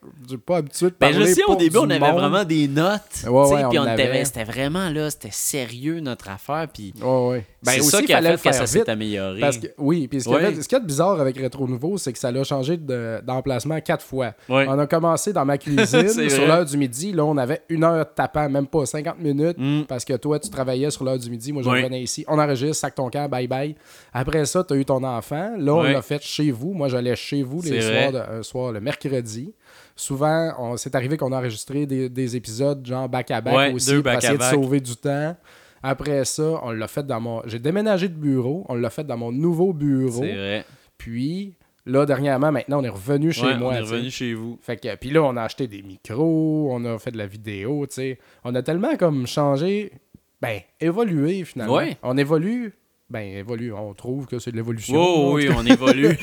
pas 0.45 0.57
habitué 0.57 0.87
de 0.87 0.95
Ben, 0.99 1.13
parler 1.13 1.27
je 1.29 1.35
sais, 1.35 1.45
au 1.47 1.55
début, 1.55 1.79
on 1.79 1.89
avait 1.91 2.01
monde. 2.01 2.19
vraiment 2.19 2.45
des 2.45 2.67
notes. 2.67 3.01
Ouais, 3.25 3.31
ouais, 3.31 3.65
puis 3.69 3.79
on 3.79 3.83
on 3.83 3.87
avait. 3.87 4.25
c'était 4.25 4.45
vraiment 4.45 4.89
là, 4.91 5.09
c'était 5.11 5.29
sérieux 5.31 6.01
notre 6.01 6.29
affaire. 6.29 6.67
Puis. 6.73 6.93
Ben, 7.01 7.43
c'est 7.65 7.81
aussi, 7.81 7.91
ça 7.91 8.03
qui 8.03 8.13
a 8.13 8.17
fallait 8.17 8.31
fait 8.31 8.37
que 8.37 8.43
faire 8.43 8.55
ça 8.55 8.67
s'est 8.67 8.91
amélioré. 8.91 9.41
Parce 9.41 9.59
que, 9.59 9.69
oui, 9.79 10.09
puis 10.09 10.21
ce 10.21 10.31
a 10.31 10.79
de 10.81 10.85
bizarre 10.87 11.21
avec 11.21 11.37
Rétro 11.37 11.69
Nouveau, 11.69 11.97
c'est 11.99 12.13
que 12.13 12.19
ça 12.19 12.31
l'a 12.33 12.43
changé 12.45 12.77
de- 12.77 13.21
d'emplacement 13.25 13.81
quatre 13.81 14.05
fois. 14.05 14.33
On 14.49 14.79
a 14.79 14.87
commencé 14.87 15.33
dans 15.33 15.45
ma 15.45 15.59
cuisine 15.59 16.09
sur 16.29 16.47
l'heure 16.47 16.65
du 16.65 16.77
midi. 16.77 17.13
Là, 17.13 17.25
on 17.25 17.37
avait 17.37 17.63
une 17.69 17.85
heure 17.85 18.07
tapant, 18.15 18.49
même 18.49 18.67
pas, 18.67 18.76
50 18.85 19.19
minutes, 19.21 19.57
Mm. 19.59 19.85
parce 19.89 20.05
que 20.05 20.13
toi, 20.15 20.39
tu 20.39 20.51
travaillais 20.51 20.91
sur 20.91 21.05
l'heure 21.05 21.19
du 21.19 21.31
midi, 21.31 21.53
moi, 21.53 21.63
je 21.63 21.71
Oui. 21.71 21.79
revenais 21.81 22.03
ici. 22.03 22.25
On 22.29 22.39
enregistre, 22.39 22.77
sac 22.77 22.95
ton 22.95 23.09
camp, 23.09 23.29
bye 23.31 23.47
bye. 23.47 23.75
Après 24.13 24.45
ça, 24.45 24.63
tu 24.65 24.75
as 24.75 24.77
eu 24.77 24.85
ton 24.85 25.03
enfant. 25.05 25.55
Là, 25.57 25.75
on 25.75 25.83
Oui. 25.83 25.93
l'a 25.93 26.03
fait 26.03 26.21
chez 26.23 26.51
vous. 26.51 26.73
Moi, 26.75 26.89
j'allais 26.89 27.17
chez 27.17 27.43
vous 27.43 27.63
les 27.63 27.79
vrai. 27.81 28.11
soirs, 28.11 28.13
de- 28.13 28.39
un 28.39 28.43
soir 28.43 28.73
le 28.73 28.81
mercredi. 28.81 29.55
Souvent, 29.95 30.77
c'est 30.77 30.95
arrivé 30.95 31.17
qu'on 31.17 31.33
a 31.33 31.39
enregistré 31.39 31.87
des, 31.87 32.09
des 32.11 32.37
épisodes 32.37 32.85
genre 32.87 33.09
back-à-back 33.09 33.55
Ouais, 33.55 33.73
aussi 33.73 33.91
deux 33.91 34.03
pour 34.03 34.13
essayer 34.13 34.37
de 34.37 34.43
sauver 34.43 34.81
du 34.81 34.95
temps. 34.97 35.35
Après 35.83 36.25
ça, 36.25 36.61
on 36.63 36.71
l'a 36.73 36.89
fait 36.89 37.07
dans 37.07 37.21
mon. 37.21 37.43
J'ai 37.47 37.59
déménagé 37.59 38.09
de 38.09 38.15
bureau. 38.15 38.65
On 38.69 38.75
l'a 38.75 38.91
fait 38.91 39.05
dans 39.05 39.17
mon 39.17 39.31
nouveau 39.33 39.73
bureau. 39.73 40.23
C'est 40.23 40.33
vrai. 40.35 40.65
Puis 40.99 41.55
là, 41.87 42.05
dernièrement, 42.05 42.53
maintenant, 42.53 42.81
on 42.81 42.85
est 42.85 42.89
revenu 42.89 43.33
chez 43.33 43.47
Ouais, 43.47 43.57
moi. 43.57 43.73
on 43.73 43.77
est 43.77 43.81
revenu 43.81 44.11
chez 44.11 44.35
vous. 44.35 44.59
Fait 44.61 44.77
que, 44.77 44.95
puis 44.97 45.11
là, 45.11 45.23
on 45.23 45.37
a 45.37 45.43
acheté 45.43 45.67
des 45.69 45.83
micros, 45.83 46.69
on 46.71 46.85
a 46.85 46.99
fait 46.99 47.13
de 47.13 47.19
la 47.19 47.27
vidéo, 47.27 47.87
tu 47.87 47.95
sais. 47.95 48.19
On 48.45 48.55
a 48.55 48.63
tellement 48.63 48.97
comme 48.97 49.27
changé, 49.27 49.93
ben, 50.41 50.61
évolué 50.81 51.45
finalement. 51.45 51.77
Ouais. 51.77 51.97
On 52.03 52.17
évolue, 52.19 52.75
ben, 53.09 53.21
évolue, 53.21 53.73
on 53.73 53.95
trouve 53.95 54.27
que 54.27 54.39
c'est 54.39 54.51
de 54.51 54.57
l'évolution. 54.57 54.97
Oh 54.99 55.33
oui, 55.35 55.49
on 55.57 55.65
évolue. 55.65 56.19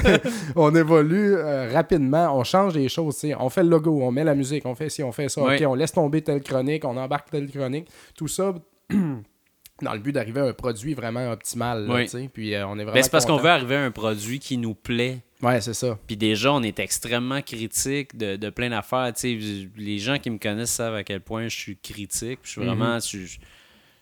on 0.56 0.74
évolue 0.74 1.34
euh, 1.34 1.70
rapidement, 1.72 2.36
on 2.38 2.44
change 2.44 2.74
des 2.74 2.88
choses, 2.88 3.14
tu 3.16 3.28
sais. 3.28 3.34
On 3.38 3.48
fait 3.50 3.62
le 3.64 3.70
logo, 3.70 4.00
on 4.02 4.12
met 4.12 4.24
la 4.24 4.34
musique, 4.34 4.64
on 4.66 4.74
fait 4.74 4.88
ci, 4.88 5.02
on 5.02 5.12
fait 5.12 5.28
ça. 5.28 5.42
OK, 5.42 5.62
on 5.66 5.74
laisse 5.74 5.92
tomber 5.92 6.22
telle 6.22 6.42
chronique, 6.42 6.84
on 6.84 6.96
embarque 6.96 7.30
telle 7.30 7.50
chronique. 7.50 7.88
Tout 8.16 8.28
ça 8.28 8.54
dans 9.82 9.92
le 9.92 10.00
but 10.00 10.12
d'arriver 10.12 10.40
à 10.40 10.44
un 10.44 10.52
produit 10.52 10.94
vraiment 10.94 11.30
optimal, 11.30 11.86
là, 11.86 11.94
Oui. 11.94 12.28
Puis 12.32 12.54
euh, 12.54 12.66
on 12.66 12.72
est 12.78 12.82
vraiment 12.82 12.94
Ben, 12.94 13.02
c'est 13.02 13.10
parce 13.10 13.24
qu'on 13.26 13.36
veut 13.36 13.48
arriver 13.50 13.76
à 13.76 13.84
un 13.84 13.90
produit 13.90 14.38
qui 14.40 14.56
nous 14.56 14.74
plaît. 14.74 15.18
Ouais, 15.40 15.60
c'est 15.60 15.74
ça. 15.74 15.96
Puis 16.06 16.16
déjà, 16.16 16.52
on 16.52 16.62
est 16.64 16.80
extrêmement 16.80 17.40
critique 17.42 18.16
de, 18.16 18.34
de 18.36 18.50
plein 18.50 18.70
d'affaires. 18.70 19.12
Les 19.76 19.98
gens 19.98 20.18
qui 20.18 20.30
me 20.30 20.38
connaissent 20.38 20.72
savent 20.72 20.96
à 20.96 21.04
quel 21.04 21.20
point 21.20 21.46
je 21.48 21.56
suis 21.56 21.76
critique. 21.76 22.40
Je 22.42 22.50
suis 22.50 22.60
vraiment. 22.64 22.98
Je, 22.98 23.18
je- 23.24 23.38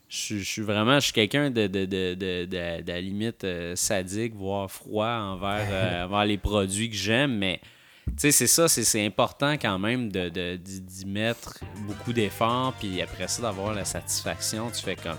je 0.08 0.16
suis- 0.16 0.38
je 0.38 0.44
suis 0.44 0.62
vraiment. 0.62 0.94
Je 1.00 1.04
suis 1.06 1.12
quelqu'un 1.12 1.50
de, 1.50 1.66
de, 1.66 1.84
de, 1.84 2.14
de, 2.14 2.82
la 2.86 3.00
limite 3.00 3.42
euh, 3.44 3.74
sadique, 3.76 4.34
voire 4.34 4.70
froid 4.70 5.08
envers, 5.08 5.66
euh, 5.70 6.04
envers 6.06 6.24
les 6.24 6.38
produits 6.38 6.88
que 6.88 6.96
j'aime. 6.96 7.36
Mais. 7.36 7.60
Tu 8.06 8.12
sais, 8.18 8.30
c'est 8.30 8.46
ça, 8.46 8.68
c'est- 8.68 9.04
important 9.04 9.54
quand 9.54 9.78
même 9.80 10.10
de, 10.12 10.28
de- 10.28 10.54
d'y 10.56 10.80
d'y 10.80 11.06
mettre 11.06 11.58
beaucoup 11.88 12.12
d'efforts, 12.12 12.72
puis 12.78 13.02
après 13.02 13.26
ça, 13.26 13.42
d'avoir 13.42 13.74
la 13.74 13.84
satisfaction, 13.84 14.70
tu 14.70 14.80
fais 14.80 14.94
comme 14.94 15.18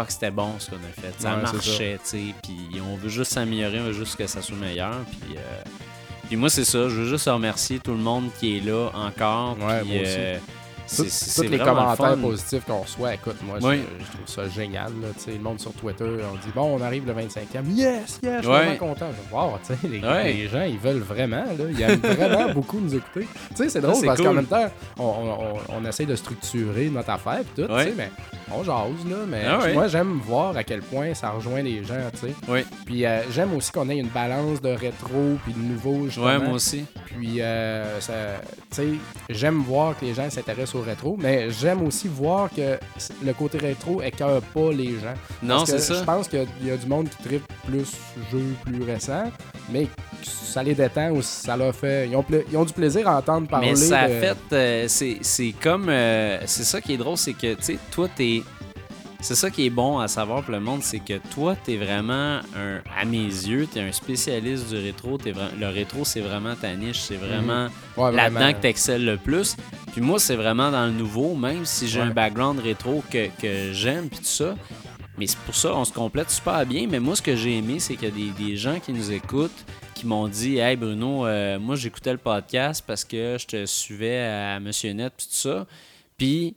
fuck, 0.00 0.10
c'était 0.10 0.30
bon 0.30 0.54
ce 0.58 0.70
qu'on 0.70 0.76
a 0.76 1.00
fait. 1.00 1.14
Ça 1.18 1.34
Ouais, 1.36 1.42
marchait, 1.42 1.98
tu 2.02 2.08
sais. 2.10 2.34
Puis 2.42 2.80
on 2.80 2.96
veut 2.96 3.08
juste 3.08 3.32
s'améliorer, 3.32 3.80
on 3.80 3.84
veut 3.84 3.92
juste 3.92 4.16
que 4.16 4.26
ça 4.26 4.42
soit 4.42 4.56
meilleur. 4.56 4.94
Puis, 5.10 5.36
euh, 5.36 5.62
puis 6.28 6.36
moi, 6.36 6.50
c'est 6.50 6.64
ça. 6.64 6.88
Je 6.88 6.94
veux 7.00 7.08
juste 7.08 7.26
remercier 7.26 7.78
tout 7.78 7.92
le 7.92 7.98
monde 7.98 8.30
qui 8.38 8.58
est 8.58 8.60
là 8.60 8.90
encore. 8.94 9.56
Ouais, 9.58 9.80
puis, 9.80 9.92
moi 9.94 10.02
aussi. 10.02 10.16
Tous 10.88 11.42
les 11.42 11.58
commentaires 11.58 12.16
positifs 12.16 12.64
qu'on 12.64 12.80
reçoit, 12.80 13.14
écoute, 13.14 13.36
moi, 13.42 13.58
je- 13.60 13.66
Oui. 13.66 13.80
je, 13.98 14.12
trouve 14.12 14.26
ça 14.26 14.48
génial. 14.48 14.92
Là, 15.02 15.08
le 15.26 15.38
monde 15.38 15.60
sur 15.60 15.72
Twitter, 15.72 16.04
on 16.04 16.34
dit 16.36 16.52
bon, 16.54 16.78
on 16.78 16.82
arrive 16.82 17.06
le 17.06 17.12
25e. 17.12 17.64
Yes, 17.70 18.18
yes, 18.22 18.36
je 18.36 18.38
suis 18.42 18.48
Ouais. 18.48 18.64
vraiment 18.64 18.76
content. 18.76 19.06
Je 19.30 19.34
wow, 19.34 19.52
les, 19.90 20.00
Ouais. 20.00 20.32
les 20.32 20.48
gens, 20.48 20.62
ils 20.62 20.78
veulent 20.78 21.00
vraiment. 21.02 21.44
Là, 21.44 21.64
ils 21.70 21.80
aiment 21.82 22.00
vraiment 22.00 22.52
beaucoup 22.54 22.78
nous 22.80 22.94
écouter. 22.94 23.26
C'est 23.54 23.80
drôle 23.80 24.04
parce 24.04 24.20
qu'en 24.20 24.32
même 24.32 24.46
temps, 24.46 24.66
on, 24.98 25.02
on, 25.04 25.30
on- 25.76 25.80
on 25.80 25.84
essaie 25.84 26.06
de 26.06 26.14
structurer 26.16 26.88
notre 26.90 27.10
affaire 27.10 27.40
et 27.40 27.62
tout, 27.62 27.70
Ouais. 27.72 27.92
mais 27.96 28.10
on 28.52 28.62
jase, 28.62 29.04
là. 29.10 29.16
Mais 29.28 29.42
Ah 29.46 29.60
moi, 29.72 29.88
j'aime 29.88 30.20
voir 30.24 30.56
à 30.56 30.64
quel 30.64 30.80
point 30.82 31.12
ça 31.14 31.30
rejoint 31.30 31.62
les 31.62 31.82
gens, 31.84 31.94
Puis 32.84 33.04
euh, 33.04 33.20
j'aime 33.30 33.54
aussi 33.54 33.72
qu'on 33.72 33.88
ait 33.88 33.98
une 33.98 34.08
balance 34.08 34.60
de 34.60 34.70
rétro 34.70 35.36
puis 35.44 35.52
de 35.52 35.58
nouveau, 35.58 36.04
justement. 36.06 36.26
ouais, 36.26 36.38
moi 36.38 36.52
aussi. 36.54 36.84
Puis, 37.06 37.40
euh, 37.40 37.98
j'aime 39.28 39.62
voir 39.62 39.98
que 39.98 40.04
les 40.04 40.14
gens 40.14 40.28
s'intéressent 40.30 40.75
rétro, 40.82 41.16
mais 41.20 41.50
j'aime 41.50 41.82
aussi 41.86 42.08
voir 42.08 42.48
que 42.54 42.78
le 43.24 43.32
côté 43.32 43.58
rétro 43.58 44.02
écœure 44.02 44.40
pas 44.42 44.72
les 44.72 44.90
gens. 44.98 45.14
Non, 45.42 45.64
c'est 45.66 45.76
Je 45.78 45.94
ça. 45.94 46.02
pense 46.04 46.28
qu'il 46.28 46.46
y 46.64 46.70
a 46.70 46.76
du 46.76 46.86
monde 46.86 47.08
qui 47.08 47.22
tripe 47.28 47.52
plus 47.66 47.92
jeux 48.32 48.54
plus 48.64 48.82
récents, 48.82 49.30
mais 49.70 49.86
ça 50.22 50.62
les 50.62 50.74
détend 50.74 51.10
ou 51.10 51.22
ça 51.22 51.56
leur 51.56 51.74
fait. 51.74 52.08
Ils 52.08 52.16
ont, 52.16 52.22
pla- 52.22 52.38
ils 52.50 52.56
ont 52.56 52.64
du 52.64 52.72
plaisir 52.72 53.08
à 53.08 53.18
entendre 53.18 53.46
parler. 53.48 53.68
Mais 53.70 53.76
ça 53.76 54.00
a 54.00 54.08
fait. 54.08 54.36
euh, 54.52 54.84
c'est 54.88 55.18
c'est 55.22 55.54
comme. 55.60 55.88
euh, 55.88 56.38
c'est 56.46 56.64
ça 56.64 56.80
qui 56.80 56.94
est 56.94 56.96
drôle, 56.96 57.16
c'est 57.16 57.34
que, 57.34 57.54
tu 57.54 57.62
sais, 57.62 57.78
toi, 57.90 58.08
t'es. 58.14 58.42
C'est 59.20 59.34
ça 59.34 59.50
qui 59.50 59.66
est 59.66 59.70
bon 59.70 59.98
à 59.98 60.06
savoir 60.08 60.42
pour 60.42 60.52
le 60.52 60.60
monde, 60.60 60.82
c'est 60.82 61.00
que 61.00 61.14
toi, 61.34 61.56
t'es 61.56 61.76
vraiment 61.76 62.40
un. 62.56 62.80
À 62.96 63.04
mes 63.04 63.24
yeux, 63.24 63.66
t'es 63.66 63.80
un 63.80 63.90
spécialiste 63.90 64.68
du 64.68 64.76
rétro. 64.76 65.18
Vra- 65.18 65.56
le 65.58 65.66
rétro, 65.68 66.04
c'est 66.04 66.20
vraiment 66.20 66.54
ta 66.54 66.74
niche. 66.76 67.00
C'est 67.00 67.16
vraiment 67.16 67.68
Ouais, 67.96 68.12
là-dedans 68.12 68.40
vraiment. 68.40 68.52
que 68.56 68.62
t'excelles 68.62 69.04
le 69.04 69.16
plus. 69.16 69.56
Puis 69.92 70.00
moi, 70.00 70.18
c'est 70.20 70.36
vraiment 70.36 70.70
dans 70.70 70.86
le 70.86 70.92
nouveau, 70.92 71.34
même 71.34 71.64
si 71.64 71.88
j'ai 71.88 72.00
Ouais. 72.00 72.06
un 72.06 72.10
background 72.10 72.60
rétro 72.60 73.02
que, 73.10 73.26
que 73.40 73.72
j'aime, 73.72 74.08
puis 74.08 74.18
tout 74.18 74.24
ça. 74.26 74.54
Mais 75.18 75.26
c'est 75.26 75.38
pour 75.38 75.54
ça, 75.56 75.74
on 75.74 75.84
se 75.84 75.92
complète 75.92 76.30
super 76.30 76.64
bien. 76.66 76.86
Mais 76.88 77.00
moi, 77.00 77.16
ce 77.16 77.22
que 77.22 77.34
j'ai 77.34 77.56
aimé, 77.58 77.80
c'est 77.80 77.96
qu'il 77.96 78.08
y 78.08 78.12
a 78.12 78.14
des, 78.34 78.44
des 78.44 78.56
gens 78.56 78.78
qui 78.78 78.92
nous 78.92 79.10
écoutent, 79.10 79.64
qui 79.94 80.06
m'ont 80.06 80.28
dit 80.28 80.58
Hey 80.58 80.76
Bruno, 80.76 81.26
euh, 81.26 81.58
moi, 81.58 81.74
j'écoutais 81.74 82.12
le 82.12 82.18
podcast 82.18 82.84
parce 82.86 83.02
que 83.04 83.38
je 83.40 83.46
te 83.46 83.66
suivais 83.66 84.20
à 84.20 84.60
Monsieur 84.60 84.92
Net, 84.92 85.12
puis 85.16 85.26
tout 85.26 85.34
ça. 85.34 85.66
Puis, 86.16 86.54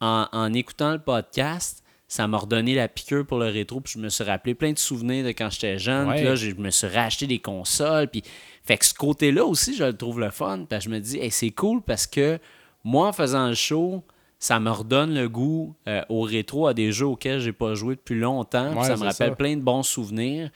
en, 0.00 0.26
en 0.32 0.52
écoutant 0.54 0.92
le 0.92 0.98
podcast, 0.98 1.84
ça 2.08 2.26
m'a 2.26 2.38
redonné 2.38 2.74
la 2.74 2.88
piqûre 2.88 3.26
pour 3.26 3.38
le 3.38 3.46
rétro, 3.46 3.80
puis 3.80 3.92
je 3.94 3.98
me 3.98 4.08
suis 4.08 4.24
rappelé 4.24 4.54
plein 4.54 4.72
de 4.72 4.78
souvenirs 4.78 5.24
de 5.26 5.30
quand 5.30 5.50
j'étais 5.50 5.78
jeune. 5.78 6.08
Ouais. 6.08 6.16
Puis 6.16 6.24
là, 6.24 6.34
je 6.36 6.50
me 6.54 6.70
suis 6.70 6.86
racheté 6.86 7.26
des 7.26 7.38
consoles. 7.38 8.08
Puis, 8.08 8.22
fait 8.64 8.78
que 8.78 8.86
ce 8.86 8.94
côté-là 8.94 9.44
aussi, 9.44 9.76
je 9.76 9.84
le 9.84 9.96
trouve 9.96 10.18
le 10.18 10.30
fun. 10.30 10.64
Puis 10.68 10.80
je 10.80 10.88
me 10.88 10.98
dis, 11.00 11.18
hey, 11.18 11.30
c'est 11.30 11.50
cool 11.50 11.82
parce 11.82 12.06
que 12.06 12.38
moi, 12.82 13.08
en 13.08 13.12
faisant 13.12 13.48
le 13.48 13.54
show, 13.54 14.02
ça 14.38 14.58
me 14.58 14.70
redonne 14.70 15.14
le 15.14 15.28
goût 15.28 15.74
euh, 15.86 16.00
au 16.08 16.22
rétro, 16.22 16.66
à 16.66 16.72
des 16.72 16.92
jeux 16.92 17.06
auxquels 17.06 17.40
j'ai 17.40 17.52
pas 17.52 17.74
joué 17.74 17.96
depuis 17.96 18.18
longtemps. 18.18 18.74
Ouais, 18.74 18.84
ça 18.86 18.96
me 18.96 19.02
rappelle 19.04 19.30
ça. 19.30 19.36
plein 19.36 19.56
de 19.56 19.62
bons 19.62 19.82
souvenirs. 19.82 20.50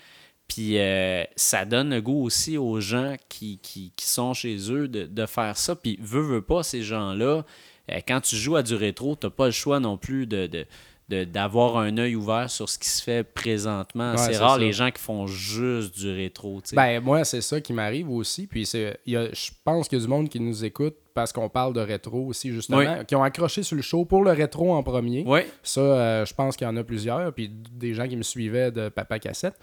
Puis 0.49 0.78
euh, 0.78 1.25
ça 1.37 1.64
donne 1.64 1.90
le 1.90 2.00
goût 2.00 2.23
aussi 2.25 2.56
aux 2.56 2.80
gens 2.80 3.16
qui, 3.28 3.59
qui, 3.62 3.92
qui 3.97 4.06
sont 4.06 4.32
chez 4.35 4.56
eux 4.71 4.88
de, 4.88 5.04
de 5.04 5.26
faire 5.26 5.56
ça. 5.56 5.75
Puis 5.76 5.99
veut 6.00 6.42
pas, 6.42 6.62
ces 6.62 6.82
gens-là, 6.82 7.44
euh, 7.90 8.00
quand 8.06 8.21
tu 8.21 8.37
joues 8.37 8.56
à 8.56 8.62
du 8.62 8.75
rétro, 8.75 9.16
t'as 9.16 9.30
pas 9.30 9.47
le 9.47 9.52
choix 9.52 9.80
non 9.80 9.97
plus 9.99 10.26
de- 10.26 10.66
d'avoir 11.09 11.76
un 11.76 11.99
œil 11.99 12.16
ouvert 12.16 12.49
sur 12.49 12.68
ce 12.68 12.78
qui 12.78 12.88
se 12.88 13.02
fait 13.02 13.23
présentement. 13.23 14.12
Ouais, 14.12 14.18
c'est 14.18 14.37
rare 14.38 14.54
ça. 14.54 14.59
les 14.59 14.73
gens 14.73 14.90
qui 14.90 15.00
font 15.02 15.26
juste 15.26 15.94
du 15.99 16.11
rétro. 16.11 16.61
tu 16.62 16.71
sais. 16.71 16.76
Ben, 16.76 17.00
moi, 17.02 17.25
c'est 17.25 17.40
ça 17.42 17.61
qui 17.61 17.73
m'arrive 17.73 18.09
aussi. 18.11 18.47
Puis, 18.47 18.64
je 18.64 19.50
pense 19.64 19.88
qu'il 19.88 19.99
y 19.99 20.00
a 20.02 20.04
du 20.04 20.11
monde 20.11 20.28
qui 20.28 20.40
nous 20.40 20.64
écoute 20.64 20.94
parce 21.14 21.30
qu'on 21.32 21.50
parle 21.50 21.75
de 21.75 21.80
rétro 21.80 22.26
aussi, 22.26 22.50
justement, 22.52 22.78
Oui. 22.78 22.87
qui 23.06 23.14
ont 23.14 23.23
accroché 23.23 23.62
sur 23.62 23.76
le 23.76 23.82
show 23.82 24.06
pour 24.06 24.25
le 24.25 24.30
rétro 24.30 24.73
en 24.73 24.82
premier. 24.82 25.25
ouais, 25.26 25.47
Ça, 25.62 25.80
euh, 25.80 26.25
je 26.25 26.32
pense 26.32 26.56
qu'il 26.56 26.66
y 26.66 26.71
en 26.71 26.76
a 26.78 26.85
plusieurs. 26.85 27.32
Puis, 27.35 27.50
des 27.50 27.92
gens 27.92 28.09
qui 28.09 28.16
me 28.16 28.23
suivaient 28.23 28.71
de 28.71 28.88
Papa 28.88 29.18
Cassette. 29.18 29.54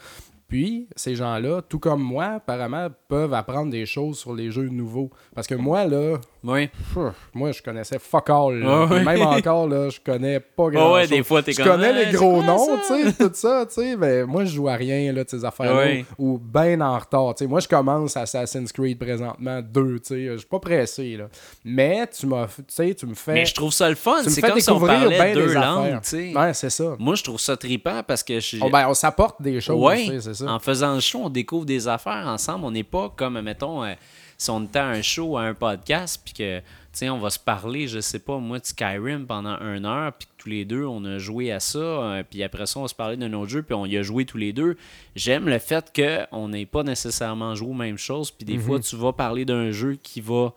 Puis, 0.47 0.87
ces 0.95 1.15
gens-là, 1.15 1.61
tout 1.61 1.77
comme 1.77 2.01
moi, 2.01 2.25
apparemment, 2.37 2.87
peuvent 3.07 3.33
apprendre 3.35 3.71
des 3.71 3.85
choses 3.85 4.17
sur 4.17 4.33
les 4.33 4.49
jeux 4.49 4.69
nouveaux. 4.69 5.11
Parce 5.35 5.45
que 5.47 5.53
moi, 5.55 5.85
là, 5.85 6.19
ouais. 6.43 6.67
pff, 6.67 7.13
moi, 7.33 7.51
je 7.51 7.61
connaissais 7.61 7.99
fuck 7.99 8.29
all. 8.29 8.59
là. 8.59 8.85
Ouais, 8.85 8.91
ouais. 8.95 9.03
Même 9.03 9.21
encore, 9.21 9.67
là, 9.67 9.89
je 9.89 9.99
connais 9.99 10.39
pas 10.39 10.69
grand 10.69 10.93
ouais, 10.93 11.01
chose. 11.01 11.09
des 11.09 11.23
fois, 11.23 11.41
t'es 11.43 11.51
Je 11.53 11.63
connais 11.63 11.89
Hey, 11.89 12.05
les 12.07 12.11
gros 12.11 12.41
noms, 12.43 12.77
tu 12.87 13.11
sais, 13.11 13.13
tout 13.13 13.31
ça, 13.33 13.65
tu 13.67 13.73
sais, 13.75 13.95
mais 13.95 14.25
moi, 14.25 14.45
je 14.45 14.53
joue 14.55 14.67
à 14.69 14.75
rien, 14.75 15.11
là, 15.11 15.23
de 15.23 15.29
ces 15.29 15.43
affaires-là. 15.43 15.77
Ouais. 15.77 16.05
Ou 16.17 16.37
bien 16.37 16.79
en 16.81 16.97
retard, 16.97 17.35
tu 17.35 17.43
sais. 17.43 17.49
Moi, 17.49 17.59
je 17.59 17.67
commence 17.67 18.15
Assassin's 18.17 18.71
Creed 18.71 18.97
présentement, 18.99 19.61
deux, 19.61 19.99
tu 19.99 20.07
sais. 20.15 20.25
Je 20.33 20.37
suis 20.37 20.47
pas 20.47 20.59
pressé, 20.59 21.17
là. 21.17 21.25
Mais 21.63 22.07
tu 22.07 22.25
m'as, 22.27 22.47
tu 22.47 22.63
sais, 22.67 22.93
tu 22.95 23.05
me 23.05 23.13
fais... 23.15 23.33
Mais 23.33 23.45
je 23.45 23.53
trouve 23.53 23.71
ça 23.73 23.89
le 23.89 23.95
fun. 23.95 24.21
C'est 24.27 24.41
comme 24.41 24.59
si 24.59 24.69
on 24.69 24.79
parlait 24.79 25.09
bien 25.17 25.33
deux 25.33 25.53
langues. 25.53 26.01
tu 26.01 26.09
sais. 26.09 26.33
Ouais, 26.37 26.53
c'est 26.53 26.69
ça. 26.69 26.95
Moi, 26.99 27.15
je 27.15 27.23
trouve 27.23 27.39
ça 27.39 27.57
trippant 27.57 28.01
parce 28.07 28.23
que 28.23 28.39
je, 28.39 28.57
Oh, 28.61 28.69
ben, 28.69 28.87
on 28.87 28.93
s'apporte 28.93 29.41
des 29.41 29.59
choses, 29.61 29.81
Ouais, 29.83 30.19
c'est 30.21 30.33
ça. 30.35 30.45
en 30.51 30.59
faisant 30.59 30.93
le 30.95 30.99
show, 30.99 31.21
on 31.23 31.29
découvre 31.29 31.65
des 31.65 31.87
affaires 31.87 32.25
ensemble. 32.27 32.65
On 32.65 32.71
n'est 32.71 32.83
pas 32.83 33.11
comme, 33.15 33.39
mettons, 33.41 33.83
euh, 33.83 33.93
si 34.39 34.49
on 34.49 34.63
était 34.63 34.79
à 34.79 34.87
un 34.87 35.01
show, 35.03 35.37
à 35.37 35.43
un 35.43 35.53
podcast, 35.53 36.19
puis 36.23 36.33
que, 36.33 36.59
tu 36.59 36.65
sais, 36.93 37.09
on 37.09 37.19
va 37.19 37.29
se 37.29 37.37
parler, 37.37 37.87
je 37.89 37.99
sais 37.99 38.19
pas, 38.19 38.37
moi, 38.37 38.57
de 38.57 38.65
Skyrim 38.65 39.27
pendant 39.27 39.57
une 39.59 39.85
heure, 39.85 40.13
puis 40.13 40.27
que 40.27 40.31
tous 40.43 40.49
les 40.49 40.63
deux, 40.65 40.85
on 40.85 41.03
a 41.05 41.17
joué 41.19 41.51
à 41.51 41.59
ça, 41.59 41.77
euh, 41.77 42.23
puis 42.27 42.41
après 42.41 42.65
ça, 42.65 42.79
on 42.79 42.83
va 42.83 42.87
se 42.87 42.95
parler 42.95 43.17
d'un 43.17 43.33
autre 43.33 43.51
jeu, 43.51 43.61
puis 43.63 43.75
on 43.75 43.85
y 43.85 43.97
a 43.97 44.01
joué 44.01 44.23
tous 44.25 44.37
les 44.37 44.53
deux. 44.53 44.77
J'aime 45.15 45.47
le 45.49 45.59
fait 45.59 45.91
qu'on 45.93 46.47
n'ait 46.47 46.65
pas 46.65 46.83
nécessairement 46.83 47.53
joué 47.53 47.69
aux 47.69 47.73
mêmes 47.73 47.97
choses, 47.97 48.31
puis 48.31 48.45
des 48.45 48.55
Mhm. 48.55 48.61
fois, 48.61 48.79
tu 48.79 48.95
vas 48.95 49.11
parler 49.13 49.43
d'un 49.43 49.71
jeu 49.71 49.97
qui 50.01 50.21
va 50.21 50.53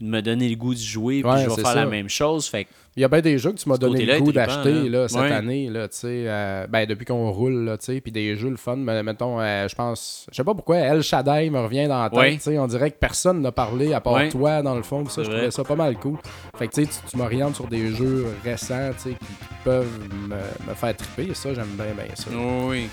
me 0.00 0.20
donner 0.20 0.48
le 0.48 0.56
goût 0.56 0.74
d'y 0.74 0.84
jouer, 0.84 1.22
puis 1.22 1.30
Ouais, 1.30 1.42
je 1.44 1.48
vais 1.48 1.54
faire 1.56 1.66
ça. 1.66 1.74
la 1.74 1.86
même 1.86 2.08
chose. 2.08 2.46
Fait 2.48 2.66
Il 2.98 3.02
y 3.02 3.04
a 3.04 3.08
bien 3.08 3.20
des 3.20 3.36
jeux 3.38 3.52
que 3.52 3.58
tu 3.58 3.68
m'as 3.68 3.76
donné 3.76 4.06
le 4.06 4.18
goût 4.20 4.32
d'acheter 4.32 4.88
là, 4.88 5.06
cette 5.06 5.20
Ouais. 5.20 5.30
année, 5.30 5.68
là, 5.68 5.86
euh, 6.04 6.66
ben, 6.66 6.86
depuis 6.86 7.04
qu'on 7.04 7.30
roule, 7.30 7.64
là, 7.64 7.76
puis 7.78 8.10
des 8.10 8.36
jeux 8.36 8.48
le 8.48 8.56
fun, 8.56 8.76
mais 8.76 9.02
mettons, 9.02 9.38
euh, 9.38 9.68
je 9.68 9.74
pense, 9.74 10.26
je 10.30 10.36
sais 10.36 10.44
pas 10.44 10.54
pourquoi 10.54 10.78
El 10.78 11.02
Shaddai 11.02 11.50
me 11.50 11.60
revient 11.60 11.88
dans 11.88 12.02
la 12.02 12.08
tête, 12.08 12.46
Ouais. 12.46 12.58
on 12.58 12.66
dirait 12.66 12.90
que 12.90 12.96
personne 12.98 13.42
n'a 13.42 13.52
parlé 13.52 13.92
à 13.92 14.00
part 14.00 14.26
toi, 14.30 14.62
dans 14.62 14.74
le 14.74 14.82
fond, 14.82 15.06
ça, 15.10 15.22
je 15.22 15.28
trouvais 15.28 15.50
ça 15.50 15.62
pas 15.62 15.76
mal 15.76 15.96
cool. 15.98 16.16
Fait 16.58 16.68
que, 16.68 16.74
tu 16.74 16.84
sais, 16.86 16.90
tu- 17.10 17.16
m'orientes 17.18 17.54
sur 17.56 17.66
des 17.68 17.92
jeux 17.94 18.26
récents, 18.42 18.92
qui 19.02 19.14
peuvent 19.62 19.86
me, 20.28 20.36
me 20.68 20.74
faire 20.74 20.96
triper, 20.96 21.34
ça, 21.34 21.52
j'aime 21.52 21.76
bien, 21.76 21.92
bien 21.94 22.14
ça. 22.14 22.30
oui. 22.68 22.88